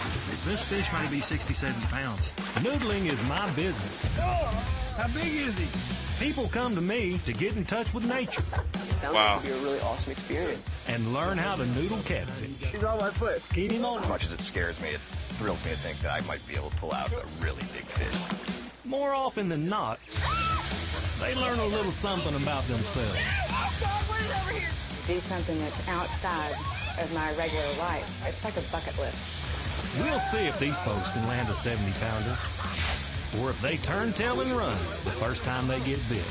This 0.50 0.62
fish 0.62 0.90
might 0.92 1.10
be 1.10 1.20
67 1.20 1.80
pounds. 1.88 2.28
Noodling 2.64 3.06
is 3.10 3.22
my 3.24 3.50
business. 3.50 4.04
how 4.16 5.06
big 5.14 5.26
is 5.26 5.56
he? 5.58 6.09
People 6.20 6.48
come 6.48 6.74
to 6.74 6.82
me 6.82 7.18
to 7.24 7.32
get 7.32 7.56
in 7.56 7.64
touch 7.64 7.94
with 7.94 8.04
nature. 8.04 8.42
Sounds 8.96 9.14
Wow. 9.14 9.36
like 9.36 9.46
it'd 9.46 9.56
be 9.56 9.58
a 9.58 9.64
really 9.64 9.80
awesome 9.80 10.12
experience. 10.12 10.68
And 10.86 11.14
learn 11.14 11.38
how 11.38 11.56
to 11.56 11.64
noodle 11.64 11.96
catfish. 12.04 12.70
He's 12.70 12.84
on 12.84 12.98
my 12.98 13.08
foot. 13.08 13.42
Keep 13.54 13.72
him 13.72 13.86
on. 13.86 14.02
As 14.02 14.08
much 14.08 14.22
as 14.24 14.32
it 14.32 14.40
scares 14.40 14.80
me, 14.82 14.90
it 14.90 15.00
thrills 15.38 15.64
me 15.64 15.70
to 15.70 15.76
think 15.78 15.98
that 16.00 16.12
I 16.12 16.20
might 16.26 16.46
be 16.46 16.54
able 16.56 16.68
to 16.68 16.76
pull 16.76 16.92
out 16.92 17.10
a 17.10 17.24
really 17.42 17.62
big 17.72 17.84
fish. 17.88 18.68
More 18.84 19.14
often 19.14 19.48
than 19.48 19.66
not, 19.66 19.98
they 21.20 21.34
learn 21.36 21.58
a 21.58 21.64
little 21.66 21.90
something 21.92 22.34
about 22.36 22.64
themselves. 22.68 23.18
do 25.06 25.18
something 25.20 25.58
that's 25.58 25.88
outside 25.88 26.52
of 27.00 27.10
my 27.14 27.32
regular 27.36 27.66
life. 27.78 28.04
It's 28.28 28.44
like 28.44 28.58
a 28.58 28.62
bucket 28.70 28.96
list. 28.98 29.24
We'll 29.98 30.20
see 30.20 30.44
if 30.44 30.58
these 30.60 30.78
folks 30.82 31.08
can 31.10 31.26
land 31.26 31.48
a 31.48 31.54
70 31.54 31.90
pounder. 31.98 32.36
Or 33.38 33.50
if 33.50 33.60
they 33.62 33.76
turn 33.78 34.12
tail 34.12 34.40
and 34.40 34.50
run 34.52 34.76
the 35.04 35.12
first 35.12 35.44
time 35.44 35.68
they 35.68 35.78
get 35.80 36.00
bit. 36.08 36.24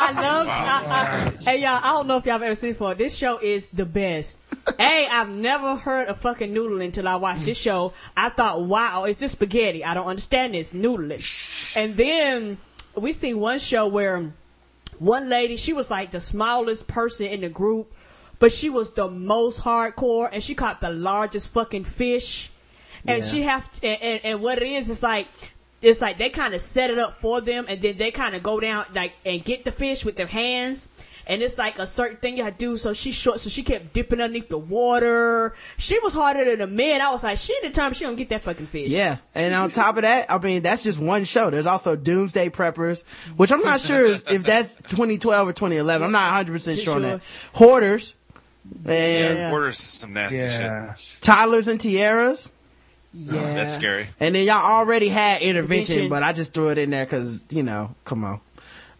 I 0.00 0.12
love. 0.12 0.48
I, 0.48 0.84
I, 0.88 1.42
hey 1.42 1.62
y'all, 1.62 1.80
I 1.82 1.92
don't 1.92 2.06
know 2.06 2.16
if 2.16 2.24
y'all 2.24 2.34
have 2.34 2.42
ever 2.42 2.54
seen 2.54 2.70
it 2.70 2.72
before. 2.74 2.94
This 2.94 3.16
show 3.16 3.38
is 3.38 3.68
the 3.68 3.84
best. 3.84 4.38
hey, 4.78 5.06
I've 5.10 5.28
never 5.28 5.76
heard 5.76 6.08
of 6.08 6.18
fucking 6.18 6.52
noodling 6.52 6.86
until 6.86 7.06
I 7.08 7.16
watched 7.16 7.44
this 7.44 7.60
show. 7.60 7.92
I 8.16 8.30
thought, 8.30 8.62
wow, 8.62 9.04
it's 9.04 9.20
just 9.20 9.34
spaghetti. 9.34 9.84
I 9.84 9.94
don't 9.94 10.06
understand 10.06 10.54
this 10.54 10.72
noodling. 10.72 11.22
And 11.76 11.96
then 11.96 12.58
we 12.96 13.12
see 13.12 13.34
one 13.34 13.58
show 13.58 13.86
where 13.88 14.32
one 14.98 15.28
lady, 15.28 15.56
she 15.56 15.72
was 15.72 15.90
like 15.90 16.10
the 16.10 16.20
smallest 16.20 16.88
person 16.88 17.26
in 17.26 17.40
the 17.40 17.48
group, 17.48 17.92
but 18.38 18.52
she 18.52 18.70
was 18.70 18.92
the 18.92 19.08
most 19.08 19.60
hardcore, 19.62 20.28
and 20.32 20.42
she 20.42 20.54
caught 20.54 20.80
the 20.80 20.90
largest 20.90 21.48
fucking 21.48 21.84
fish. 21.84 22.50
And 23.06 23.22
Yeah. 23.24 23.30
she 23.30 23.42
have 23.42 23.70
to, 23.80 23.86
and, 23.86 24.02
and, 24.02 24.20
and 24.24 24.40
what 24.42 24.58
it 24.60 24.66
is, 24.68 24.90
it's 24.90 25.02
like 25.02 25.28
it's 25.80 26.00
like 26.00 26.18
they 26.18 26.28
kind 26.28 26.54
of 26.54 26.60
set 26.60 26.90
it 26.90 26.98
up 26.98 27.14
for 27.20 27.40
them, 27.40 27.66
and 27.68 27.80
then 27.80 27.96
they 27.96 28.10
kind 28.10 28.34
of 28.34 28.42
go 28.42 28.58
down 28.60 28.84
like 28.94 29.12
and 29.24 29.44
get 29.44 29.64
the 29.64 29.72
fish 29.72 30.04
with 30.04 30.16
their 30.16 30.26
hands. 30.26 30.88
And 31.30 31.42
it's 31.42 31.58
like 31.58 31.78
a 31.78 31.86
certain 31.86 32.16
thing 32.16 32.38
you 32.38 32.44
have 32.44 32.54
to 32.54 32.58
do. 32.58 32.76
So 32.78 32.94
she 32.94 33.12
short, 33.12 33.38
so 33.40 33.50
she 33.50 33.62
kept 33.62 33.92
dipping 33.92 34.18
underneath 34.18 34.48
the 34.48 34.56
water. 34.56 35.54
She 35.76 35.98
was 35.98 36.14
harder 36.14 36.42
than 36.42 36.58
the 36.60 36.66
men. 36.66 37.02
I 37.02 37.10
was 37.10 37.22
like, 37.22 37.36
she 37.36 37.54
determined 37.62 37.96
she 37.96 38.04
don't 38.04 38.16
get 38.16 38.30
that 38.30 38.40
fucking 38.40 38.64
fish. 38.64 38.88
Yeah, 38.88 39.18
and 39.34 39.54
on 39.54 39.70
top 39.70 39.96
of 39.96 40.02
that, 40.02 40.30
I 40.30 40.38
mean 40.38 40.62
that's 40.62 40.82
just 40.82 40.98
one 40.98 41.24
show. 41.24 41.50
There's 41.50 41.66
also 41.66 41.96
Doomsday 41.96 42.48
Preppers, 42.48 43.04
which 43.36 43.52
I'm 43.52 43.60
not 43.62 43.80
sure 43.82 44.06
if 44.06 44.24
that's 44.24 44.76
2012 44.76 45.48
or 45.48 45.52
2011. 45.52 46.02
I'm 46.04 46.12
not 46.12 46.28
100 46.32 46.52
percent 46.52 46.78
sure 46.78 46.94
on 46.96 47.02
that. 47.02 47.20
Hoarders 47.52 48.14
and 48.86 49.38
Yeah. 49.38 49.50
Orders 49.52 49.78
some 49.78 50.12
nasty 50.12 50.38
shit. 50.48 51.18
Toddlers 51.20 51.68
and 51.68 51.80
Tiaras. 51.80 52.50
Yeah. 53.14 53.54
That's 53.54 53.72
scary. 53.74 54.08
And 54.20 54.34
then 54.34 54.44
y'all 54.44 54.56
already 54.64 55.08
had 55.08 55.40
intervention, 55.42 55.94
Intervention. 55.94 56.08
but 56.10 56.22
I 56.22 56.32
just 56.32 56.52
threw 56.54 56.68
it 56.68 56.78
in 56.78 56.90
there 56.90 57.04
because 57.04 57.44
you 57.50 57.62
know, 57.62 57.94
come 58.04 58.24
on. 58.24 58.40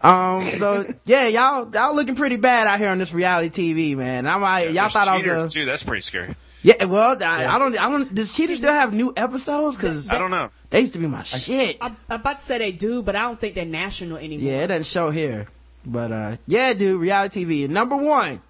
Um, 0.00 0.48
so 0.50 0.84
yeah, 1.04 1.28
y'all 1.28 1.68
y'all 1.72 1.94
looking 1.94 2.14
pretty 2.14 2.36
bad 2.36 2.66
out 2.66 2.78
here 2.78 2.88
on 2.88 2.98
this 2.98 3.12
reality 3.12 3.74
TV, 3.74 3.96
man. 3.96 4.26
I'm 4.26 4.40
like, 4.40 4.66
y'all 4.66 4.74
There's 4.74 4.92
thought 4.92 5.08
I 5.08 5.14
was 5.14 5.22
cheaters, 5.22 5.36
gonna. 5.38 5.50
too. 5.50 5.64
That's 5.66 5.82
pretty 5.82 6.02
scary. 6.02 6.36
Yeah, 6.62 6.86
well, 6.86 7.16
I, 7.22 7.46
I 7.46 7.58
don't, 7.60 7.78
I 7.80 7.88
don't. 7.88 8.12
Does 8.12 8.32
Cheater 8.32 8.56
still 8.56 8.72
have 8.72 8.92
new 8.92 9.12
episodes? 9.16 9.76
Because 9.76 10.10
I 10.10 10.18
don't 10.18 10.32
know. 10.32 10.50
They 10.70 10.80
used 10.80 10.92
to 10.94 10.98
be 10.98 11.06
my 11.06 11.22
shit. 11.22 11.78
I'm, 11.80 11.96
I'm 12.10 12.20
about 12.20 12.40
to 12.40 12.44
say 12.44 12.58
they 12.58 12.72
do, 12.72 13.00
but 13.02 13.14
I 13.14 13.20
don't 13.22 13.40
think 13.40 13.54
they're 13.54 13.64
national 13.64 14.16
anymore. 14.16 14.50
Yeah, 14.50 14.64
it 14.64 14.66
doesn't 14.66 14.86
show 14.86 15.10
here. 15.10 15.46
But 15.86 16.10
uh 16.12 16.36
yeah, 16.48 16.72
dude, 16.74 17.00
reality 17.00 17.44
TV. 17.44 17.68
Number 17.68 17.96
one. 17.96 18.40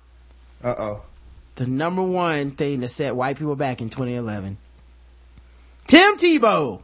Uh 0.65 0.75
oh. 0.79 1.03
The 1.59 1.67
number 1.67 2.03
one 2.03 2.53
thing 2.53 2.79
that 2.81 2.89
set 2.89 3.17
white 3.17 3.37
people 3.37 3.57
back 3.57 3.81
in 3.81 3.91
2011. 3.91 4.59
Tim 5.89 6.17
Tebow. 6.17 6.83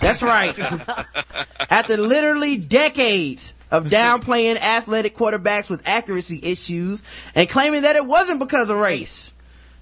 That's 0.00 0.22
right. 0.22 0.58
After 1.70 1.98
literally 1.98 2.56
decades 2.56 3.52
of 3.70 3.84
downplaying 3.84 4.56
athletic 4.56 5.14
quarterbacks 5.14 5.68
with 5.68 5.86
accuracy 5.86 6.40
issues 6.42 7.02
and 7.34 7.46
claiming 7.46 7.82
that 7.82 7.96
it 7.96 8.06
wasn't 8.06 8.40
because 8.40 8.70
of 8.70 8.78
race. 8.78 9.34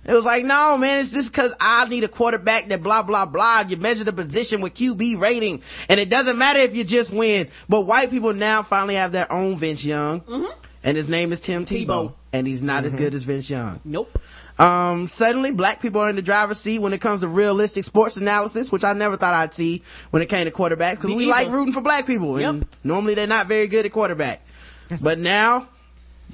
It 0.05 0.13
was 0.13 0.25
like, 0.25 0.45
no, 0.45 0.77
man, 0.79 1.01
it's 1.01 1.13
just 1.13 1.33
cause 1.33 1.55
I 1.61 1.89
need 1.89 2.03
a 2.03 2.09
quarterback 2.09 2.71
that 2.71 2.83
blah, 2.83 3.05
blah, 3.05 3.27
blah. 3.27 3.61
You 3.69 3.77
measure 3.77 4.03
the 4.03 4.13
position 4.13 4.61
with 4.61 4.75
QB 4.75 5.21
rating 5.21 5.63
and 5.89 6.01
it 6.01 6.11
doesn't 6.11 6.37
matter 6.37 6.59
if 6.59 6.75
you 6.75 6.83
just 6.83 7.13
win. 7.13 7.51
But 7.69 7.83
white 7.83 8.11
people 8.11 8.35
now 8.35 8.65
finally 8.65 8.97
have 8.97 9.13
their 9.13 9.31
own 9.31 9.59
Vince 9.59 9.85
Young. 9.85 10.23
Mm-hmm. 10.23 10.59
And 10.83 10.97
his 10.97 11.09
name 11.09 11.33
is 11.33 11.41
Tim 11.41 11.65
Tebow. 11.65 12.15
And 12.35 12.47
he's 12.49 12.63
not 12.65 12.85
as 12.85 12.95
Mhm. 12.95 12.99
good 12.99 13.15
as 13.15 13.23
Vince 13.23 13.49
Young. 13.49 13.79
Nope. 13.85 14.19
Um, 14.59 15.07
suddenly 15.09 15.53
black 15.53 15.81
people 15.81 16.01
are 16.01 16.11
in 16.11 16.17
the 16.17 16.23
driver's 16.23 16.59
seat 16.61 16.81
when 16.81 16.93
it 16.93 17.01
comes 17.01 17.21
to 17.21 17.29
realistic 17.29 17.85
sports 17.85 18.17
analysis, 18.17 18.73
which 18.73 18.83
I 18.85 18.93
never 18.93 19.17
thought 19.17 19.35
I'd 19.35 19.55
see 19.55 19.83
when 20.11 20.21
it 20.23 20.27
came 20.29 20.45
to 20.45 20.51
quarterbacks 20.51 20.97
because 20.97 21.07
we 21.17 21.23
either. 21.25 21.31
like 21.31 21.49
rooting 21.51 21.73
for 21.73 21.81
black 21.81 22.07
people. 22.07 22.37
And 22.37 22.67
normally 22.83 23.15
they're 23.15 23.27
not 23.29 23.47
very 23.47 23.69
good 23.69 23.87
at 23.87 23.93
quarterback. 23.93 24.43
but 25.01 25.19
now 25.21 25.69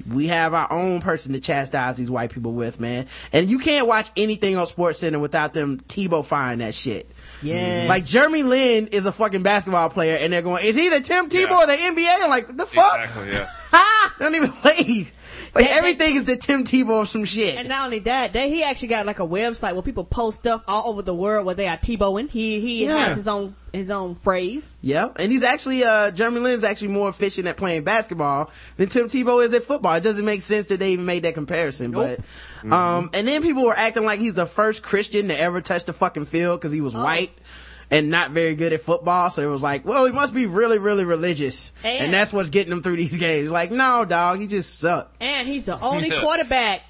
we 0.09 0.27
have 0.27 0.53
our 0.55 0.71
own 0.71 1.01
person 1.01 1.33
to 1.33 1.39
chastise 1.39 1.97
these 1.97 2.09
white 2.09 2.31
people 2.31 2.53
with, 2.53 2.79
man. 2.79 3.05
And 3.31 3.47
you 3.49 3.59
can't 3.59 3.85
watch 3.85 4.09
anything 4.17 4.57
on 4.57 4.65
Sports 4.65 4.99
Center 4.99 5.19
without 5.19 5.53
them 5.53 5.81
Tebow 5.87 6.25
firing 6.25 6.59
that 6.59 6.73
shit. 6.73 7.09
Yeah. 7.43 7.85
Like 7.89 8.05
Jeremy 8.05 8.41
Lin 8.43 8.87
is 8.87 9.05
a 9.05 9.11
fucking 9.11 9.43
basketball 9.43 9.89
player 9.89 10.15
and 10.15 10.33
they're 10.33 10.41
going, 10.41 10.65
is 10.65 10.75
he 10.75 10.89
the 10.89 11.01
Tim 11.01 11.29
Tebow 11.29 11.57
or 11.57 11.67
the 11.67 11.73
NBA? 11.73 12.23
I'm 12.23 12.29
like, 12.29 12.55
the 12.57 12.65
fuck? 12.65 12.99
Exactly, 13.01 13.31
yeah. 13.33 13.47
Ha! 13.71 14.15
Don't 14.19 14.35
even 14.35 14.53
wait. 14.63 15.11
Like 15.55 15.69
everything 15.69 16.15
is 16.15 16.23
the 16.23 16.37
Tim 16.37 16.63
Tebow 16.63 17.01
of 17.01 17.09
some 17.09 17.25
shit. 17.25 17.57
And 17.57 17.67
not 17.67 17.83
only 17.85 17.99
that, 17.99 18.31
they, 18.31 18.49
he 18.49 18.63
actually 18.63 18.87
got 18.87 19.05
like 19.05 19.19
a 19.19 19.27
website 19.27 19.73
where 19.73 19.81
people 19.81 20.05
post 20.05 20.37
stuff 20.37 20.63
all 20.65 20.89
over 20.89 21.01
the 21.01 21.13
world 21.13 21.45
where 21.45 21.55
they 21.55 21.67
are 21.67 21.75
Tebowing. 21.77 22.29
He 22.29 22.61
he 22.61 22.85
Yeah. 22.85 23.07
has 23.07 23.17
his 23.17 23.27
own 23.27 23.53
his 23.73 23.91
own 23.91 24.15
phrase. 24.15 24.77
Yeah, 24.81 25.09
and 25.17 25.29
he's 25.31 25.43
actually 25.43 25.83
uh 25.83 26.11
Jeremy 26.11 26.39
Lin's 26.39 26.63
actually 26.63 26.89
more 26.89 27.09
efficient 27.09 27.47
at 27.47 27.57
playing 27.57 27.83
basketball 27.83 28.49
than 28.77 28.87
Tim 28.87 29.07
Tebow 29.07 29.43
is 29.43 29.53
at 29.53 29.63
football. 29.63 29.93
It 29.95 30.03
doesn't 30.03 30.23
make 30.25 30.41
sense 30.41 30.67
that 30.67 30.79
they 30.79 30.93
even 30.93 31.05
made 31.05 31.23
that 31.23 31.33
comparison, 31.33 31.91
but 31.91 32.19
um 32.63 33.09
and 33.13 33.27
then 33.27 33.41
people 33.41 33.65
were 33.65 33.75
acting 33.77 34.05
like 34.05 34.19
he's 34.21 34.35
the 34.35 34.45
first 34.45 34.83
Christian 34.83 35.27
to 35.27 35.37
ever 35.37 35.59
touch 35.59 35.83
the 35.83 35.91
fucking 35.93 36.25
field 36.25 36.61
because 36.61 36.71
he 36.71 36.79
was 36.81 36.93
white 36.93 37.31
and 37.91 38.09
not 38.09 38.31
very 38.31 38.55
good 38.55 38.73
at 38.73 38.81
football. 38.81 39.29
So 39.29 39.43
it 39.43 39.51
was 39.51 39.61
like, 39.61 39.85
well, 39.85 40.05
he 40.05 40.11
must 40.11 40.33
be 40.33 40.45
really, 40.47 40.79
really 40.79 41.05
religious, 41.05 41.71
and, 41.83 42.05
And- 42.05 42.13
that's 42.13 42.33
what's 42.33 42.49
getting 42.49 42.71
him 42.71 42.81
through 42.81 42.95
these 42.95 43.17
games. 43.17 43.51
Like, 43.51 43.69
no, 43.71 44.05
dog, 44.05 44.39
he 44.39 44.47
just 44.47 44.79
sucked. 44.79 45.15
And 45.21 45.47
he's 45.47 45.65
the 45.67 45.77
only 45.81 46.09
Yeah. 46.09 46.21
quarterback 46.21 46.81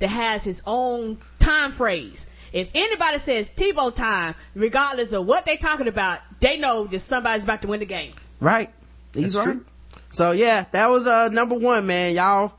that 0.00 0.08
has 0.08 0.42
his 0.42 0.62
own 0.66 1.18
time 1.38 1.70
phrase. 1.70 2.26
If 2.52 2.70
anybody 2.74 3.18
says 3.18 3.50
Tebow 3.54 3.94
time, 3.94 4.34
regardless 4.54 5.12
of 5.12 5.26
what 5.26 5.44
they're 5.44 5.56
talking 5.58 5.88
about, 5.88 6.20
they 6.40 6.56
know 6.56 6.86
that 6.86 7.00
somebody's 7.00 7.44
about 7.44 7.62
to 7.62 7.68
win 7.68 7.80
the 7.80 7.86
game. 7.86 8.12
Right. 8.40 8.72
He's 9.12 9.36
right. 9.36 9.58
So 10.10 10.30
yeah, 10.32 10.64
that 10.72 10.86
was 10.88 11.06
uh 11.06 11.28
number 11.28 11.54
one, 11.54 11.86
man. 11.86 12.14
Y'all 12.14 12.54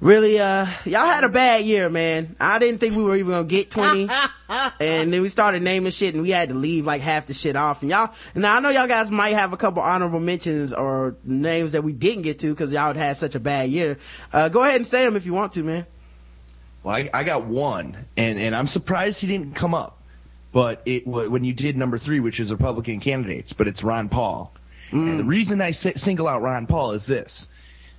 really 0.00 0.38
uh 0.38 0.66
y'all 0.84 1.06
had 1.06 1.24
a 1.24 1.28
bad 1.28 1.64
year, 1.64 1.88
man. 1.90 2.36
I 2.40 2.58
didn't 2.58 2.80
think 2.80 2.96
we 2.96 3.02
were 3.02 3.16
even 3.16 3.30
gonna 3.32 3.44
get 3.46 3.70
twenty. 3.70 4.08
and 4.48 5.12
then 5.12 5.22
we 5.22 5.28
started 5.28 5.62
naming 5.62 5.92
shit 5.92 6.14
and 6.14 6.22
we 6.22 6.30
had 6.30 6.48
to 6.48 6.54
leave 6.54 6.86
like 6.86 7.02
half 7.02 7.26
the 7.26 7.34
shit 7.34 7.56
off. 7.56 7.82
And 7.82 7.90
y'all 7.90 8.12
now 8.34 8.56
I 8.56 8.60
know 8.60 8.70
y'all 8.70 8.88
guys 8.88 9.10
might 9.10 9.34
have 9.34 9.52
a 9.52 9.56
couple 9.56 9.82
honorable 9.82 10.20
mentions 10.20 10.72
or 10.72 11.16
names 11.24 11.72
that 11.72 11.84
we 11.84 11.92
didn't 11.92 12.22
get 12.22 12.38
to 12.40 12.50
because 12.50 12.72
y'all 12.72 12.94
had 12.94 13.16
such 13.16 13.34
a 13.34 13.40
bad 13.40 13.68
year. 13.70 13.98
Uh 14.32 14.48
go 14.48 14.62
ahead 14.62 14.76
and 14.76 14.86
say 14.86 15.04
them 15.04 15.16
if 15.16 15.26
you 15.26 15.32
want 15.34 15.52
to, 15.52 15.62
man. 15.62 15.86
Well, 16.82 16.94
I, 16.96 17.10
I 17.12 17.24
got 17.24 17.44
one, 17.46 18.06
and 18.16 18.38
and 18.38 18.56
I'm 18.56 18.66
surprised 18.66 19.20
he 19.20 19.26
didn't 19.26 19.54
come 19.54 19.74
up. 19.74 19.98
But 20.52 20.82
it 20.86 21.06
wa- 21.06 21.28
when 21.28 21.44
you 21.44 21.52
did 21.52 21.76
number 21.76 21.98
three, 21.98 22.20
which 22.20 22.40
is 22.40 22.50
Republican 22.50 23.00
candidates, 23.00 23.52
but 23.52 23.68
it's 23.68 23.84
Ron 23.84 24.08
Paul. 24.08 24.52
And 24.90 25.20
the 25.20 25.24
reason 25.24 25.60
I 25.60 25.70
si- 25.70 25.92
single 25.94 26.26
out 26.26 26.42
Ron 26.42 26.66
Paul 26.66 26.92
is 26.94 27.06
this: 27.06 27.46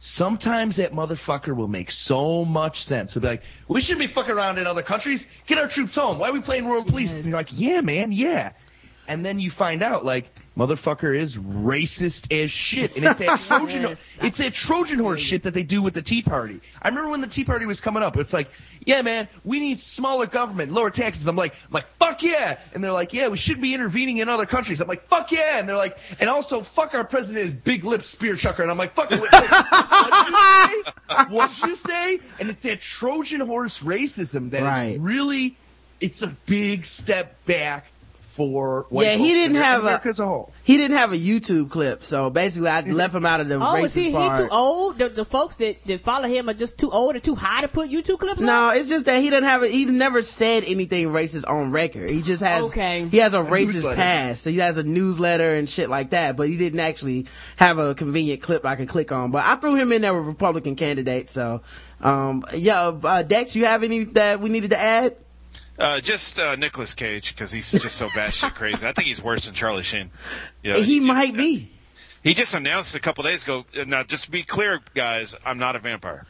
sometimes 0.01 0.77
that 0.77 0.91
motherfucker 0.91 1.55
will 1.55 1.67
make 1.67 1.91
so 1.91 2.43
much 2.43 2.80
sense. 2.80 3.13
He'll 3.13 3.21
be 3.21 3.27
like, 3.27 3.43
we 3.69 3.81
shouldn't 3.81 4.07
be 4.07 4.13
fucking 4.13 4.33
around 4.33 4.57
in 4.57 4.67
other 4.67 4.83
countries. 4.83 5.25
Get 5.47 5.59
our 5.59 5.69
troops 5.69 5.95
home. 5.95 6.19
Why 6.19 6.30
are 6.30 6.33
we 6.33 6.41
playing 6.41 6.67
world 6.67 6.88
police? 6.88 7.11
And 7.11 7.23
you're 7.23 7.38
like, 7.38 7.49
yeah, 7.51 7.81
man, 7.81 8.11
yeah. 8.11 8.53
And 9.07 9.23
then 9.23 9.39
you 9.39 9.51
find 9.51 9.83
out, 9.83 10.03
like, 10.03 10.25
motherfucker 10.57 11.17
is 11.17 11.38
racist 11.38 12.31
as 12.31 12.51
shit. 12.51 12.95
And 12.97 13.05
it's 13.05 13.19
that 13.19 13.39
Trojan, 13.47 13.81
Yes. 13.83 14.09
it's 14.21 14.38
that 14.39 14.53
Trojan 14.53 14.99
horse 14.99 15.21
shit 15.21 15.43
that 15.43 15.53
they 15.53 15.63
do 15.63 15.81
with 15.81 15.93
the 15.93 16.01
Tea 16.01 16.21
Party. 16.21 16.59
I 16.81 16.89
remember 16.89 17.09
when 17.09 17.21
the 17.21 17.27
Tea 17.27 17.45
Party 17.45 17.65
was 17.65 17.80
coming 17.80 18.03
up. 18.03 18.17
It's 18.17 18.33
like, 18.33 18.49
yeah, 18.85 19.01
man, 19.01 19.30
we 19.45 19.59
need 19.59 19.80
smaller 19.80 20.25
government, 20.27 20.71
lower 20.71 20.89
taxes. 20.89 21.25
I'm 21.27 21.35
like, 21.35 21.53
I'm 21.67 21.71
like, 21.71 21.85
fuck 21.99 22.21
yeah. 22.23 22.59
And 22.73 22.83
they're 22.83 22.91
like, 22.91 23.13
yeah, 23.13 23.30
we 23.30 23.38
should 23.38 23.61
be 23.61 23.73
intervening 23.73 24.17
in 24.17 24.27
other 24.27 24.45
countries. 24.45 24.81
I'm 24.81 24.88
like, 24.88 25.03
fuck 25.07 25.31
yeah. 25.31 25.59
And 25.59 25.69
they're 25.69 25.75
like, 25.77 25.95
and 26.19 26.30
also, 26.30 26.63
fuck 26.75 26.93
our 26.95 27.05
president 27.07 27.45
is 27.45 27.53
big 27.53 27.83
lip 27.83 28.03
spear 28.03 28.35
chucker. 28.35 28.61
And 28.63 28.71
I'm 28.71 28.77
like, 28.77 28.93
fuck, 28.93 29.09
wait, 29.09 29.21
wait, 29.21 29.31
what'd 29.31 30.27
you 30.27 30.35
say? 30.35 30.91
What'd 31.30 31.57
you 31.63 31.75
say? 31.77 32.19
And 32.39 32.49
it's 32.49 32.63
that 32.63 32.81
Trojan 32.81 33.41
horse 33.41 33.80
racism 33.80 34.51
that 34.51 34.57
is 34.57 34.63
Right. 34.63 34.97
really, 34.99 35.57
it's 35.99 36.21
a 36.21 36.35
big 36.47 36.85
step 36.85 37.35
back 37.45 37.85
for 38.35 38.85
white 38.89 39.05
yeah, 39.07 39.15
he 39.17 39.33
didn't 39.33 39.57
have 39.57 39.81
America 39.81 40.07
a 40.07 40.11
as 40.11 40.19
a 40.19 40.25
whole. 40.25 40.53
he 40.63 40.77
didn't 40.77 40.95
have 40.95 41.11
a 41.11 41.17
YouTube 41.17 41.69
clip, 41.69 42.01
so 42.01 42.29
basically 42.29 42.69
I 42.69 42.79
left 42.81 43.13
him 43.13 43.25
out 43.25 43.41
of 43.41 43.49
the 43.49 43.55
Oh, 43.55 43.59
racist 43.59 43.83
is 43.83 43.93
he, 43.95 44.05
he 44.05 44.11
too 44.11 44.47
old? 44.49 44.97
The, 44.99 45.09
the 45.09 45.25
folks 45.25 45.55
that, 45.55 45.83
that 45.85 46.01
follow 46.01 46.29
him 46.29 46.47
are 46.49 46.53
just 46.53 46.79
too 46.79 46.89
old 46.89 47.15
or 47.15 47.19
too 47.19 47.35
high 47.35 47.61
to 47.61 47.67
put 47.67 47.89
YouTube 47.89 48.19
clips 48.19 48.39
on? 48.39 48.45
No, 48.45 48.71
it's 48.73 48.87
just 48.87 49.05
that 49.07 49.21
he 49.21 49.29
doesn't 49.29 49.43
have. 49.43 49.63
A, 49.63 49.67
he 49.67 49.83
never 49.85 50.21
said 50.21 50.63
anything 50.65 51.07
racist 51.07 51.43
on 51.49 51.71
record. 51.71 52.09
He 52.09 52.21
just 52.21 52.41
has. 52.41 52.65
Okay. 52.71 53.05
He 53.09 53.17
has 53.17 53.33
a 53.33 53.41
A 53.41 53.45
racist 53.45 53.73
newsletter. 53.73 53.95
past. 53.97 54.43
So 54.43 54.49
he 54.49 54.57
has 54.59 54.77
a 54.77 54.83
newsletter 54.83 55.53
and 55.53 55.69
shit 55.69 55.89
like 55.89 56.11
that. 56.11 56.37
But 56.37 56.47
he 56.47 56.55
didn't 56.57 56.79
actually 56.79 57.25
have 57.57 57.79
a 57.79 57.93
convenient 57.95 58.41
clip 58.41 58.65
I 58.65 58.75
can 58.77 58.87
click 58.87 59.11
on. 59.11 59.31
But 59.31 59.43
I 59.43 59.55
threw 59.55 59.75
him 59.75 59.91
in 59.91 60.01
there 60.03 60.15
with 60.15 60.25
Republican 60.25 60.75
candidates. 60.77 61.33
So, 61.33 61.61
um, 61.99 62.45
yeah, 62.55 62.91
uh, 63.03 63.23
Dex, 63.23 63.55
you 63.57 63.65
have 63.65 63.83
any 63.83 64.05
that 64.05 64.39
we 64.39 64.49
needed 64.49 64.69
to 64.71 64.79
add? 64.79 65.17
Uh, 65.81 65.99
just 65.99 66.39
uh, 66.39 66.55
Nicolas 66.55 66.93
Cage 66.93 67.33
because 67.33 67.51
he's 67.51 67.71
just 67.71 67.95
so 67.95 68.07
batshit 68.09 68.53
crazy. 68.53 68.85
I 68.85 68.91
think 68.91 69.07
he's 69.07 69.21
worse 69.21 69.45
than 69.45 69.55
Charlie 69.55 69.81
Sheen. 69.81 70.11
You 70.61 70.73
know, 70.73 70.81
he 70.83 70.99
might 70.99 71.35
be. 71.35 71.71
He 72.23 72.35
just 72.35 72.53
announced 72.53 72.93
a 72.95 72.99
couple 72.99 73.23
days 73.23 73.43
ago. 73.43 73.65
uh, 73.75 73.83
Now, 73.85 74.03
just 74.03 74.25
to 74.25 74.31
be 74.31 74.43
clear, 74.43 74.79
guys, 74.93 75.33
I'm 75.43 75.57
not 75.57 75.75
a 75.75 75.79
vampire. 75.79 76.27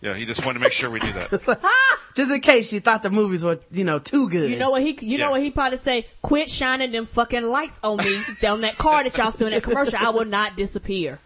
Yeah, 0.00 0.14
he 0.14 0.26
just 0.26 0.44
wanted 0.44 0.58
to 0.58 0.62
make 0.62 0.72
sure 0.72 0.90
we 0.90 1.00
do 1.00 1.10
that. 1.12 1.58
Just 2.14 2.30
in 2.30 2.40
case 2.40 2.72
you 2.72 2.80
thought 2.80 3.02
the 3.02 3.10
movies 3.10 3.44
were, 3.44 3.58
you 3.72 3.84
know, 3.84 3.98
too 3.98 4.28
good. 4.28 4.50
You 4.50 4.58
know 4.58 4.70
what 4.70 4.82
he? 4.82 4.96
You 5.00 5.18
know 5.18 5.26
Yeah. 5.26 5.30
what 5.30 5.42
he 5.42 5.50
probably 5.50 5.78
say? 5.78 6.06
Quit 6.22 6.50
shining 6.50 6.92
them 6.92 7.06
fucking 7.06 7.42
lights 7.42 7.80
on 7.82 7.96
me 7.98 8.18
on 8.46 8.60
that 8.62 8.76
car 8.78 9.04
that 9.04 9.16
y'all 9.18 9.30
saw 9.30 9.46
in 9.46 9.52
that 9.52 9.62
commercial. 9.62 9.98
I 9.98 10.10
will 10.10 10.24
not 10.26 10.56
disappear. 10.56 11.18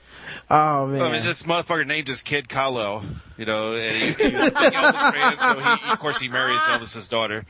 Oh 0.48 0.86
man. 0.86 1.00
I 1.02 1.12
mean, 1.12 1.24
this 1.24 1.44
motherfucker 1.44 1.86
named 1.86 2.08
his 2.08 2.22
kid 2.22 2.48
Kal-El, 2.48 3.02
you 3.36 3.44
know, 3.44 3.74
and 3.76 3.96
he, 3.96 4.30
he 4.30 4.36
was 4.36 4.48
a 4.48 4.50
big 4.50 4.72
Elvis 4.72 5.12
fan, 5.12 5.38
so 5.38 5.60
he, 5.60 5.90
of 5.92 5.98
course 6.00 6.18
he 6.18 6.28
marries 6.28 6.60
Elvis's 6.62 7.08
daughter. 7.08 7.44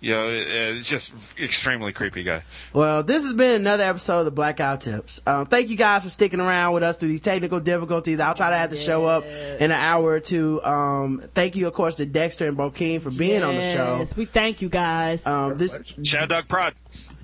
You 0.00 0.12
know, 0.12 0.28
it's 0.30 0.88
just 0.88 1.36
extremely 1.40 1.92
creepy 1.92 2.22
guy. 2.22 2.44
Well, 2.72 3.02
this 3.02 3.24
has 3.24 3.32
been 3.32 3.56
another 3.56 3.82
episode 3.82 4.20
of 4.20 4.24
the 4.26 4.30
Black 4.30 4.58
Guy 4.58 4.72
Who 4.74 4.78
Tips. 4.78 5.20
Um, 5.26 5.46
thank 5.46 5.70
you 5.70 5.76
guys 5.76 6.04
for 6.04 6.10
sticking 6.10 6.38
around 6.38 6.74
with 6.74 6.84
us 6.84 6.96
through 6.98 7.08
these 7.08 7.20
technical 7.20 7.58
difficulties. 7.58 8.20
I'll 8.20 8.36
try 8.36 8.50
to 8.50 8.56
have 8.56 8.70
the 8.70 8.76
show 8.76 9.06
up 9.06 9.24
in 9.24 9.72
an 9.72 9.72
hour 9.72 10.04
or 10.04 10.20
two. 10.20 10.62
Um, 10.62 11.20
thank 11.34 11.56
you, 11.56 11.66
of 11.66 11.72
course, 11.72 11.96
to 11.96 12.06
Dexter 12.06 12.46
and 12.46 12.56
Bokeen 12.56 13.00
for 13.00 13.10
being 13.10 13.42
on 13.42 13.56
the 13.56 13.72
show. 13.72 13.96
Yes, 13.98 14.16
we 14.16 14.24
thank 14.24 14.62
you 14.62 14.68
guys. 14.68 15.26
Um, 15.26 15.56
this 15.56 15.80
Shadow 16.04 16.26
Dog 16.26 16.46
Prod. 16.48 16.74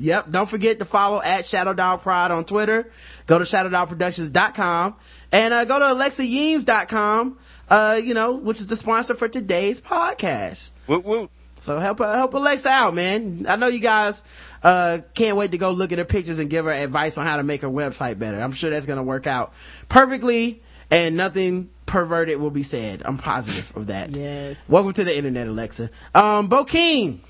Yep. 0.00 0.32
Don't 0.32 0.48
forget 0.48 0.80
to 0.80 0.84
follow 0.84 1.22
at 1.22 1.46
Shadow 1.46 1.74
Dog 1.74 2.02
Prod 2.02 2.32
on 2.32 2.44
Twitter. 2.44 2.90
Go 3.28 3.38
to 3.38 3.44
shadowdogproductions.com 3.44 4.96
and 5.30 5.54
uh, 5.54 5.64
go 5.64 5.78
to 5.78 5.84
alexayeames.com, 5.84 7.38
uh, 7.68 8.00
you 8.02 8.14
know, 8.14 8.32
which 8.32 8.58
is 8.58 8.66
the 8.66 8.76
sponsor 8.76 9.14
for 9.14 9.28
today's 9.28 9.80
podcast. 9.80 10.72
Woot 10.88 11.04
woot. 11.04 11.30
So 11.64 11.80
help 11.80 12.00
uh, 12.02 12.14
help 12.14 12.34
Alexa 12.34 12.68
out, 12.68 12.94
man. 12.94 13.46
I 13.48 13.56
know 13.56 13.68
you 13.68 13.80
guys 13.80 14.22
uh, 14.62 14.98
can't 15.14 15.38
wait 15.38 15.52
to 15.52 15.58
go 15.58 15.70
look 15.70 15.92
at 15.92 15.98
her 15.98 16.04
pictures 16.04 16.38
and 16.38 16.50
give 16.50 16.66
her 16.66 16.70
advice 16.70 17.16
on 17.16 17.24
how 17.24 17.38
to 17.38 17.42
make 17.42 17.62
her 17.62 17.70
website 17.70 18.18
better. 18.18 18.38
I'm 18.38 18.52
sure 18.52 18.68
that's 18.68 18.84
going 18.84 18.98
to 18.98 19.02
work 19.02 19.26
out 19.26 19.54
perfectly, 19.88 20.62
and 20.90 21.16
nothing 21.16 21.70
perverted 21.86 22.38
will 22.38 22.50
be 22.50 22.62
said. 22.62 23.00
I'm 23.06 23.16
positive 23.16 23.74
of 23.76 23.86
that. 23.86 24.10
Yes. 24.10 24.68
Welcome 24.68 24.92
to 24.92 25.04
the 25.04 25.16
internet, 25.16 25.48
Alexa. 25.48 25.88
Um, 26.14 26.50
Bokeen. 26.50 27.20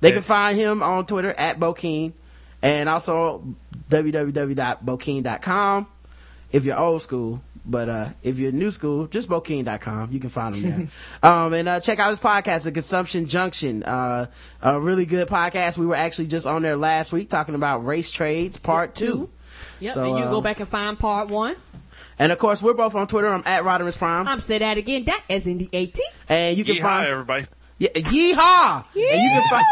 They 0.00 0.12
can 0.12 0.20
find 0.22 0.58
him 0.58 0.82
on 0.82 1.06
Twitter 1.06 1.32
at 1.32 1.58
Bokeen, 1.58 2.12
and 2.62 2.86
also 2.88 3.42
www.bokeen.com 3.90 5.86
if 6.52 6.64
you're 6.64 6.78
old 6.78 7.02
school. 7.02 7.42
But 7.68 7.88
uh, 7.88 8.08
if 8.22 8.38
you're 8.38 8.50
new 8.50 8.70
school, 8.70 9.06
just 9.06 9.28
Bokeen.com. 9.28 10.10
You 10.10 10.20
can 10.20 10.30
find 10.30 10.54
him 10.54 10.62
there. 10.62 10.88
um, 11.30 11.52
and 11.52 11.68
uh, 11.68 11.80
check 11.80 11.98
out 11.98 12.08
his 12.08 12.18
podcast, 12.18 12.64
The 12.64 12.72
Consumption 12.72 13.26
Junction. 13.26 13.82
Uh, 13.82 14.26
a 14.62 14.80
really 14.80 15.04
good 15.04 15.28
podcast. 15.28 15.76
We 15.76 15.86
were 15.86 15.94
actually 15.94 16.28
just 16.28 16.46
on 16.46 16.62
there 16.62 16.76
last 16.76 17.12
week 17.12 17.28
talking 17.28 17.54
about 17.54 17.84
race 17.84 18.10
trades, 18.10 18.58
part 18.58 18.94
two. 18.94 19.28
Yep, 19.80 19.94
So, 19.94 20.08
and 20.08 20.18
you 20.18 20.24
uh, 20.24 20.30
go 20.30 20.40
back 20.40 20.60
and 20.60 20.68
find 20.68 20.98
part 20.98 21.28
one. 21.28 21.56
And 22.18 22.32
of 22.32 22.38
course, 22.38 22.62
we're 22.62 22.74
both 22.74 22.94
on 22.94 23.06
Twitter. 23.06 23.28
I'm 23.28 23.42
at 23.44 23.62
Rodimus 23.62 23.96
Prime. 23.96 24.26
I'm 24.26 24.40
say 24.40 24.58
that 24.58 24.78
again. 24.78 25.04
That 25.04 25.22
as 25.28 25.46
in 25.46 25.58
the 25.58 25.68
18. 25.72 26.04
And 26.28 26.56
you 26.56 26.64
can 26.64 26.76
Yeehaw, 26.76 26.80
find 26.80 27.06
everybody. 27.08 27.46
Yeah, 27.78 27.90
yeehaw! 27.90 28.84
And 28.94 29.22
you 29.22 29.30
can 29.30 29.48
find 29.48 29.64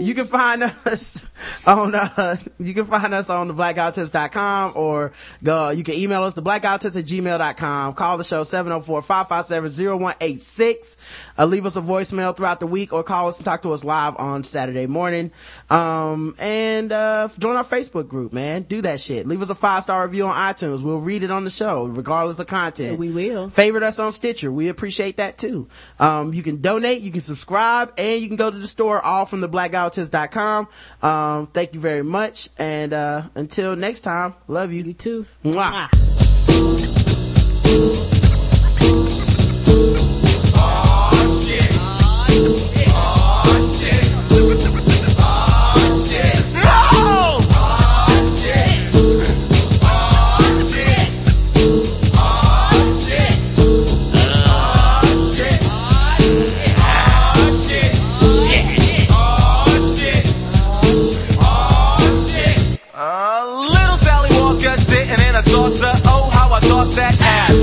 you 0.00 0.14
can 0.14 0.24
find 0.24 0.62
us 0.62 1.30
on 1.66 1.94
uh 1.94 2.36
you 2.58 2.72
can 2.74 2.86
find 2.86 3.12
us 3.12 3.28
on 3.28 3.48
the 3.48 3.54
blackguywhotips.com 3.54 4.72
or 4.74 5.12
go 5.42 5.68
you 5.70 5.82
can 5.82 5.94
email 5.94 6.22
us 6.22 6.34
the 6.34 6.42
blackguywhotips 6.42 6.96
at 6.96 7.04
gmail.com. 7.04 7.94
Call 7.94 8.18
the 8.18 8.24
show 8.24 8.42
704-557-0186. 8.42 10.96
Uh, 11.38 11.46
leave 11.46 11.66
us 11.66 11.76
a 11.76 11.82
voicemail 11.82 12.36
throughout 12.36 12.60
the 12.60 12.66
week 12.66 12.92
or 12.92 13.02
call 13.02 13.28
us 13.28 13.38
and 13.38 13.44
talk 13.44 13.62
to 13.62 13.72
us 13.72 13.84
live 13.84 14.16
on 14.16 14.44
Saturday 14.44 14.86
morning. 14.86 15.32
Um 15.68 16.36
and 16.38 16.92
uh 16.92 17.28
join 17.38 17.56
our 17.56 17.64
Facebook 17.64 18.08
group, 18.08 18.32
man. 18.32 18.62
Do 18.62 18.80
that 18.82 19.00
shit. 19.00 19.26
Leave 19.26 19.42
us 19.42 19.50
a 19.50 19.54
five 19.54 19.82
star 19.82 20.06
review 20.06 20.26
on 20.26 20.36
iTunes. 20.36 20.82
We'll 20.82 21.00
read 21.00 21.24
it 21.24 21.30
on 21.30 21.44
the 21.44 21.50
show, 21.50 21.84
regardless 21.84 22.38
of 22.38 22.46
content. 22.46 22.98
We 22.98 23.10
will. 23.10 23.50
Favorite 23.50 23.82
us 23.82 23.98
on 23.98 24.12
Stitcher. 24.12 24.52
We 24.52 24.68
appreciate 24.68 25.18
that 25.18 25.36
too. 25.36 25.68
Um, 25.98 26.32
you 26.32 26.42
can 26.42 26.60
donate, 26.60 27.02
you 27.02 27.10
can 27.10 27.20
subscribe, 27.20 27.39
and 27.96 28.20
you 28.20 28.28
can 28.28 28.36
go 28.36 28.50
to 28.50 28.58
the 28.58 28.66
store 28.66 29.00
all 29.00 29.26
from 29.26 29.40
the 29.40 29.48
blackguywhotips.com. 29.48 30.68
Um, 31.02 31.46
thank 31.48 31.74
you 31.74 31.80
very 31.80 32.02
much. 32.02 32.48
And, 32.58 32.92
uh, 32.92 33.22
until 33.34 33.76
next 33.76 34.00
time, 34.00 34.34
love 34.48 34.72
you. 34.72 34.84
You 34.84 34.94
too. 34.94 35.26
Mwah. 35.44 35.88
Uh, 35.92 36.19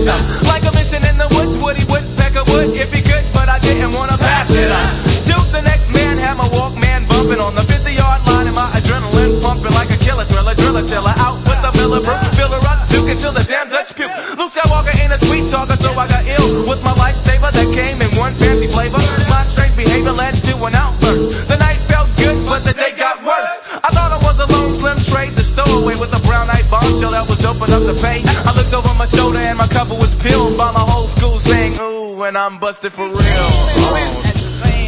Uh, 0.07 0.15
like 0.47 0.63
a 0.63 0.71
mission 0.71 1.03
in 1.03 1.19
the 1.19 1.27
woods, 1.35 1.59
Woody 1.59 1.83
Woodpecker 1.91 2.47
would 2.55 2.71
if 2.79 2.95
he 2.95 3.03
could, 3.03 3.27
but 3.35 3.51
I 3.51 3.59
didn't 3.59 3.91
want 3.91 4.07
to 4.07 4.17
pass 4.17 4.47
it 4.55 4.71
up. 4.71 4.87
To 5.27 5.35
the 5.51 5.59
next 5.59 5.91
man, 5.91 6.15
had 6.15 6.39
my 6.39 6.47
Walkman 6.47 7.03
bumping 7.11 7.43
on 7.43 7.59
the 7.59 7.63
50 7.67 7.91
yard 7.91 8.23
line, 8.23 8.47
and 8.47 8.55
my 8.55 8.71
adrenaline 8.71 9.43
pumping 9.43 9.75
like 9.75 9.91
a 9.91 9.99
killer 9.99 10.23
thriller, 10.23 10.55
driller 10.55 10.87
chiller. 10.87 11.11
Out 11.19 11.35
with 11.43 11.59
the 11.59 11.75
Miller 11.75 11.99
Brew, 11.99 12.15
fill 12.39 12.55
her 12.55 12.63
up, 12.71 12.87
juke 12.87 13.11
it 13.11 13.19
till 13.19 13.35
the 13.35 13.43
damn 13.43 13.67
Dutch 13.67 13.99
puke. 13.99 14.15
Luke 14.39 14.47
Skywalker 14.47 14.95
ain't 14.95 15.11
a 15.11 15.19
sweet 15.27 15.51
talker, 15.51 15.75
so 15.75 15.91
I 15.91 16.07
got 16.07 16.23
ill 16.23 16.63
with 16.63 16.79
my 16.87 16.95
lifesaver 16.95 17.51
that 17.51 17.67
came 17.75 17.99
in 17.99 18.07
one 18.15 18.31
fancy 18.39 18.71
flavor. 18.71 19.03
My 19.27 19.43
strange 19.43 19.75
behavior 19.75 20.15
led 20.15 20.39
to 20.39 20.53
an 20.63 20.75
outburst. 20.75 21.51
The 21.51 21.59
night 21.59 21.83
felt 21.91 22.07
good, 22.15 22.39
but 22.47 22.63
the 22.63 22.71
day 22.71 22.95
got 22.95 23.19
worse. 23.27 23.59
I 23.83 23.91
thought 23.91 24.15
I 24.15 24.19
was 24.23 24.39
a 24.39 24.47
lone 24.55 24.71
slim 24.71 25.03
trade, 25.03 25.35
the 25.35 25.43
stowaway 25.43 25.99
with 25.99 26.15
a 26.15 26.21
brown 26.23 26.47
eyed 26.47 26.66
bombshell 26.97 27.11
that 27.11 27.29
was 27.29 27.45
open 27.45 27.71
up 27.73 27.83
to 27.85 27.93
pay. 28.01 28.21
I 28.25 28.53
looked 28.55 28.73
over 28.73 28.93
my 28.95 29.05
shoulder 29.05 29.39
and 29.39 29.57
my 29.57 29.67
cover 29.67 29.93
was 29.93 30.13
peeled 30.15 30.57
by 30.57 30.71
my 30.71 30.81
whole 30.81 31.07
school 31.07 31.39
saying, 31.39 31.79
Ooh, 31.79 32.23
and 32.23 32.37
I'm 32.37 32.59
busted 32.59 32.93
for 32.93 33.05
real. 33.05 33.13
Oh, 33.13 33.69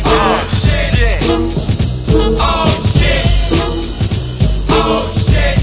oh 0.05 0.47
shit. 0.49 1.21
Oh 2.41 2.69
shit. 2.97 3.25
Oh 4.69 5.05
shit. 5.13 5.57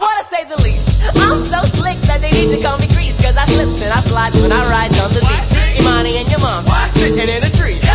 Wanna 0.00 0.24
say 0.28 0.44
the 0.44 0.60
least. 0.62 1.00
I'm 1.16 1.40
so 1.40 1.64
slick 1.78 1.98
that 2.04 2.20
they 2.20 2.30
need 2.30 2.54
to 2.56 2.62
call 2.62 2.78
me 2.78 2.86
Grease. 2.88 3.16
Cause 3.20 3.36
I 3.36 3.46
slips 3.46 3.82
and 3.82 3.92
I 3.92 4.00
slides 4.00 4.40
when 4.40 4.52
I 4.52 4.60
ride 4.68 4.92
on 5.00 5.12
the 5.12 5.20
beach. 5.20 5.80
Imani 5.80 6.16
and 6.18 6.28
your 6.30 6.40
mom 6.40 6.64
sitting 6.92 7.28
in 7.28 7.42
a 7.42 7.50
tree. 7.56 7.87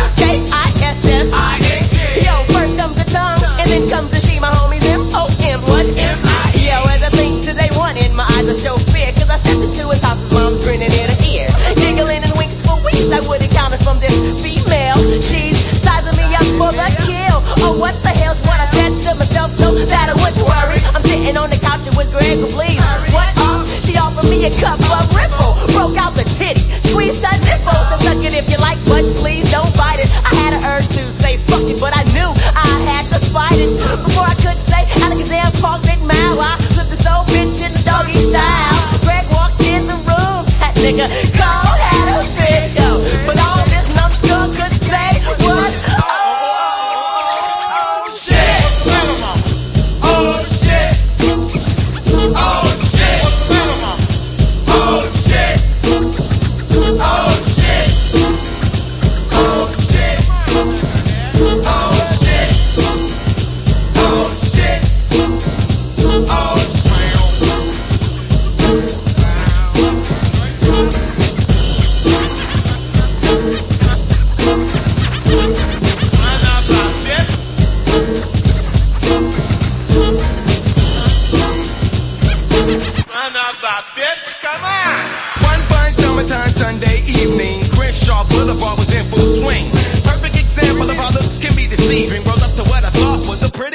What 17.78 17.94
the 18.02 18.08
hell's 18.08 18.40
what 18.46 18.60
I 18.60 18.66
said 18.70 18.92
to 19.02 19.18
myself 19.18 19.50
so 19.52 19.74
that 19.74 20.08
I 20.10 20.14
wouldn't 20.14 20.46
worry. 20.46 20.78
I'm 20.94 21.02
sitting 21.02 21.36
on 21.36 21.50
the 21.50 21.58
couch 21.58 21.86
and 21.86 21.96
whispering, 21.96 22.46
please. 22.54 22.80
What 23.10 23.30
up? 23.38 23.66
She 23.82 23.96
offered 23.98 24.30
me 24.30 24.46
a 24.46 24.52
cup 24.60 24.78
of 24.78 25.10
ripple. 25.14 25.58
Broke 25.74 25.98
out 25.98 26.14
the 26.14 26.24
titty, 26.38 26.62
squeezed 26.86 27.24
her 27.24 27.36
nipples. 27.42 27.86
And 27.90 28.00
suck 28.00 28.20
it 28.22 28.34
if 28.34 28.46
you 28.50 28.58
like, 28.58 28.78
but 28.86 29.02
please 29.18 29.50
don't 29.50 29.70
bite 29.76 30.00
it. 30.00 30.10
I 30.24 30.34
had 30.34 30.52
an 30.54 30.62
urge 30.64 30.88
to 30.94 31.02
say 31.10 31.38
fuck 31.50 31.66
it, 31.66 31.80
but 31.80 31.92
I 31.96 32.04
knew 32.14 32.30
I 32.54 32.70
had 32.86 33.04
to 33.12 33.18
fight 33.30 33.58
it. 33.58 34.13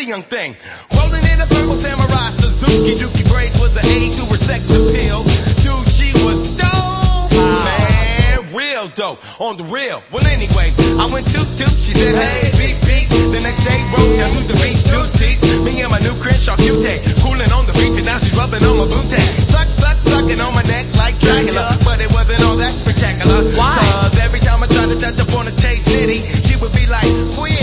young 0.10 0.26
thing. 0.26 0.58
Rolling 0.98 1.22
in 1.22 1.38
a 1.38 1.46
purple 1.46 1.78
samurai 1.78 2.34
Suzuki. 2.42 2.98
Dookie 2.98 3.30
braids 3.30 3.54
was 3.62 3.78
the 3.78 3.86
age 3.94 4.18
to 4.18 4.26
her 4.26 4.42
sex 4.42 4.74
appeal. 4.74 5.22
Dude, 5.62 5.86
she 5.86 6.10
was 6.26 6.58
dope, 6.58 7.30
man. 7.38 8.50
Real 8.50 8.90
dope. 8.98 9.22
On 9.40 9.54
the 9.56 9.64
real. 9.70 10.02
Well, 10.10 10.26
anyway, 10.26 10.74
I 10.98 11.06
went 11.14 11.30
toot 11.30 11.46
toot. 11.62 11.78
She 11.78 11.94
said, 11.94 12.18
hey, 12.18 12.50
beep 12.58 12.82
beep. 12.90 13.06
The 13.30 13.38
next 13.38 13.62
day, 13.62 13.78
broke 13.94 14.10
down 14.18 14.34
to 14.34 14.42
the 14.50 14.58
beach, 14.58 14.82
too 14.82 15.06
steep. 15.14 15.38
Me 15.62 15.78
and 15.86 15.94
my 15.94 16.02
new 16.02 16.18
Crenshaw 16.18 16.58
Q-Tech. 16.58 17.06
Cooling 17.22 17.54
on 17.54 17.70
the 17.70 17.76
beach 17.78 17.94
and 17.94 18.10
now 18.10 18.18
she's 18.18 18.34
rubbing 18.34 18.66
on 18.66 18.82
my 18.82 18.90
bootay. 18.90 19.22
Suck, 19.46 19.70
suck, 19.70 19.98
sucking 20.02 20.42
on 20.42 20.58
my 20.58 20.66
neck 20.66 20.90
like 20.98 21.22
Dracula. 21.22 21.78
But 21.86 22.02
it 22.02 22.10
wasn't 22.10 22.42
all 22.50 22.58
that 22.58 22.74
spectacular. 22.74 23.46
Why? 23.54 23.78
Cause 23.78 24.18
every 24.26 24.42
time 24.42 24.66
I 24.66 24.68
tried 24.74 24.90
to 24.90 24.98
touch 24.98 25.22
up 25.22 25.30
on 25.38 25.46
a 25.46 25.54
taste 25.54 25.86
nitty, 25.86 26.50
she 26.50 26.58
would 26.58 26.74
be 26.74 26.90
like, 26.90 27.06
queer. 27.38 27.59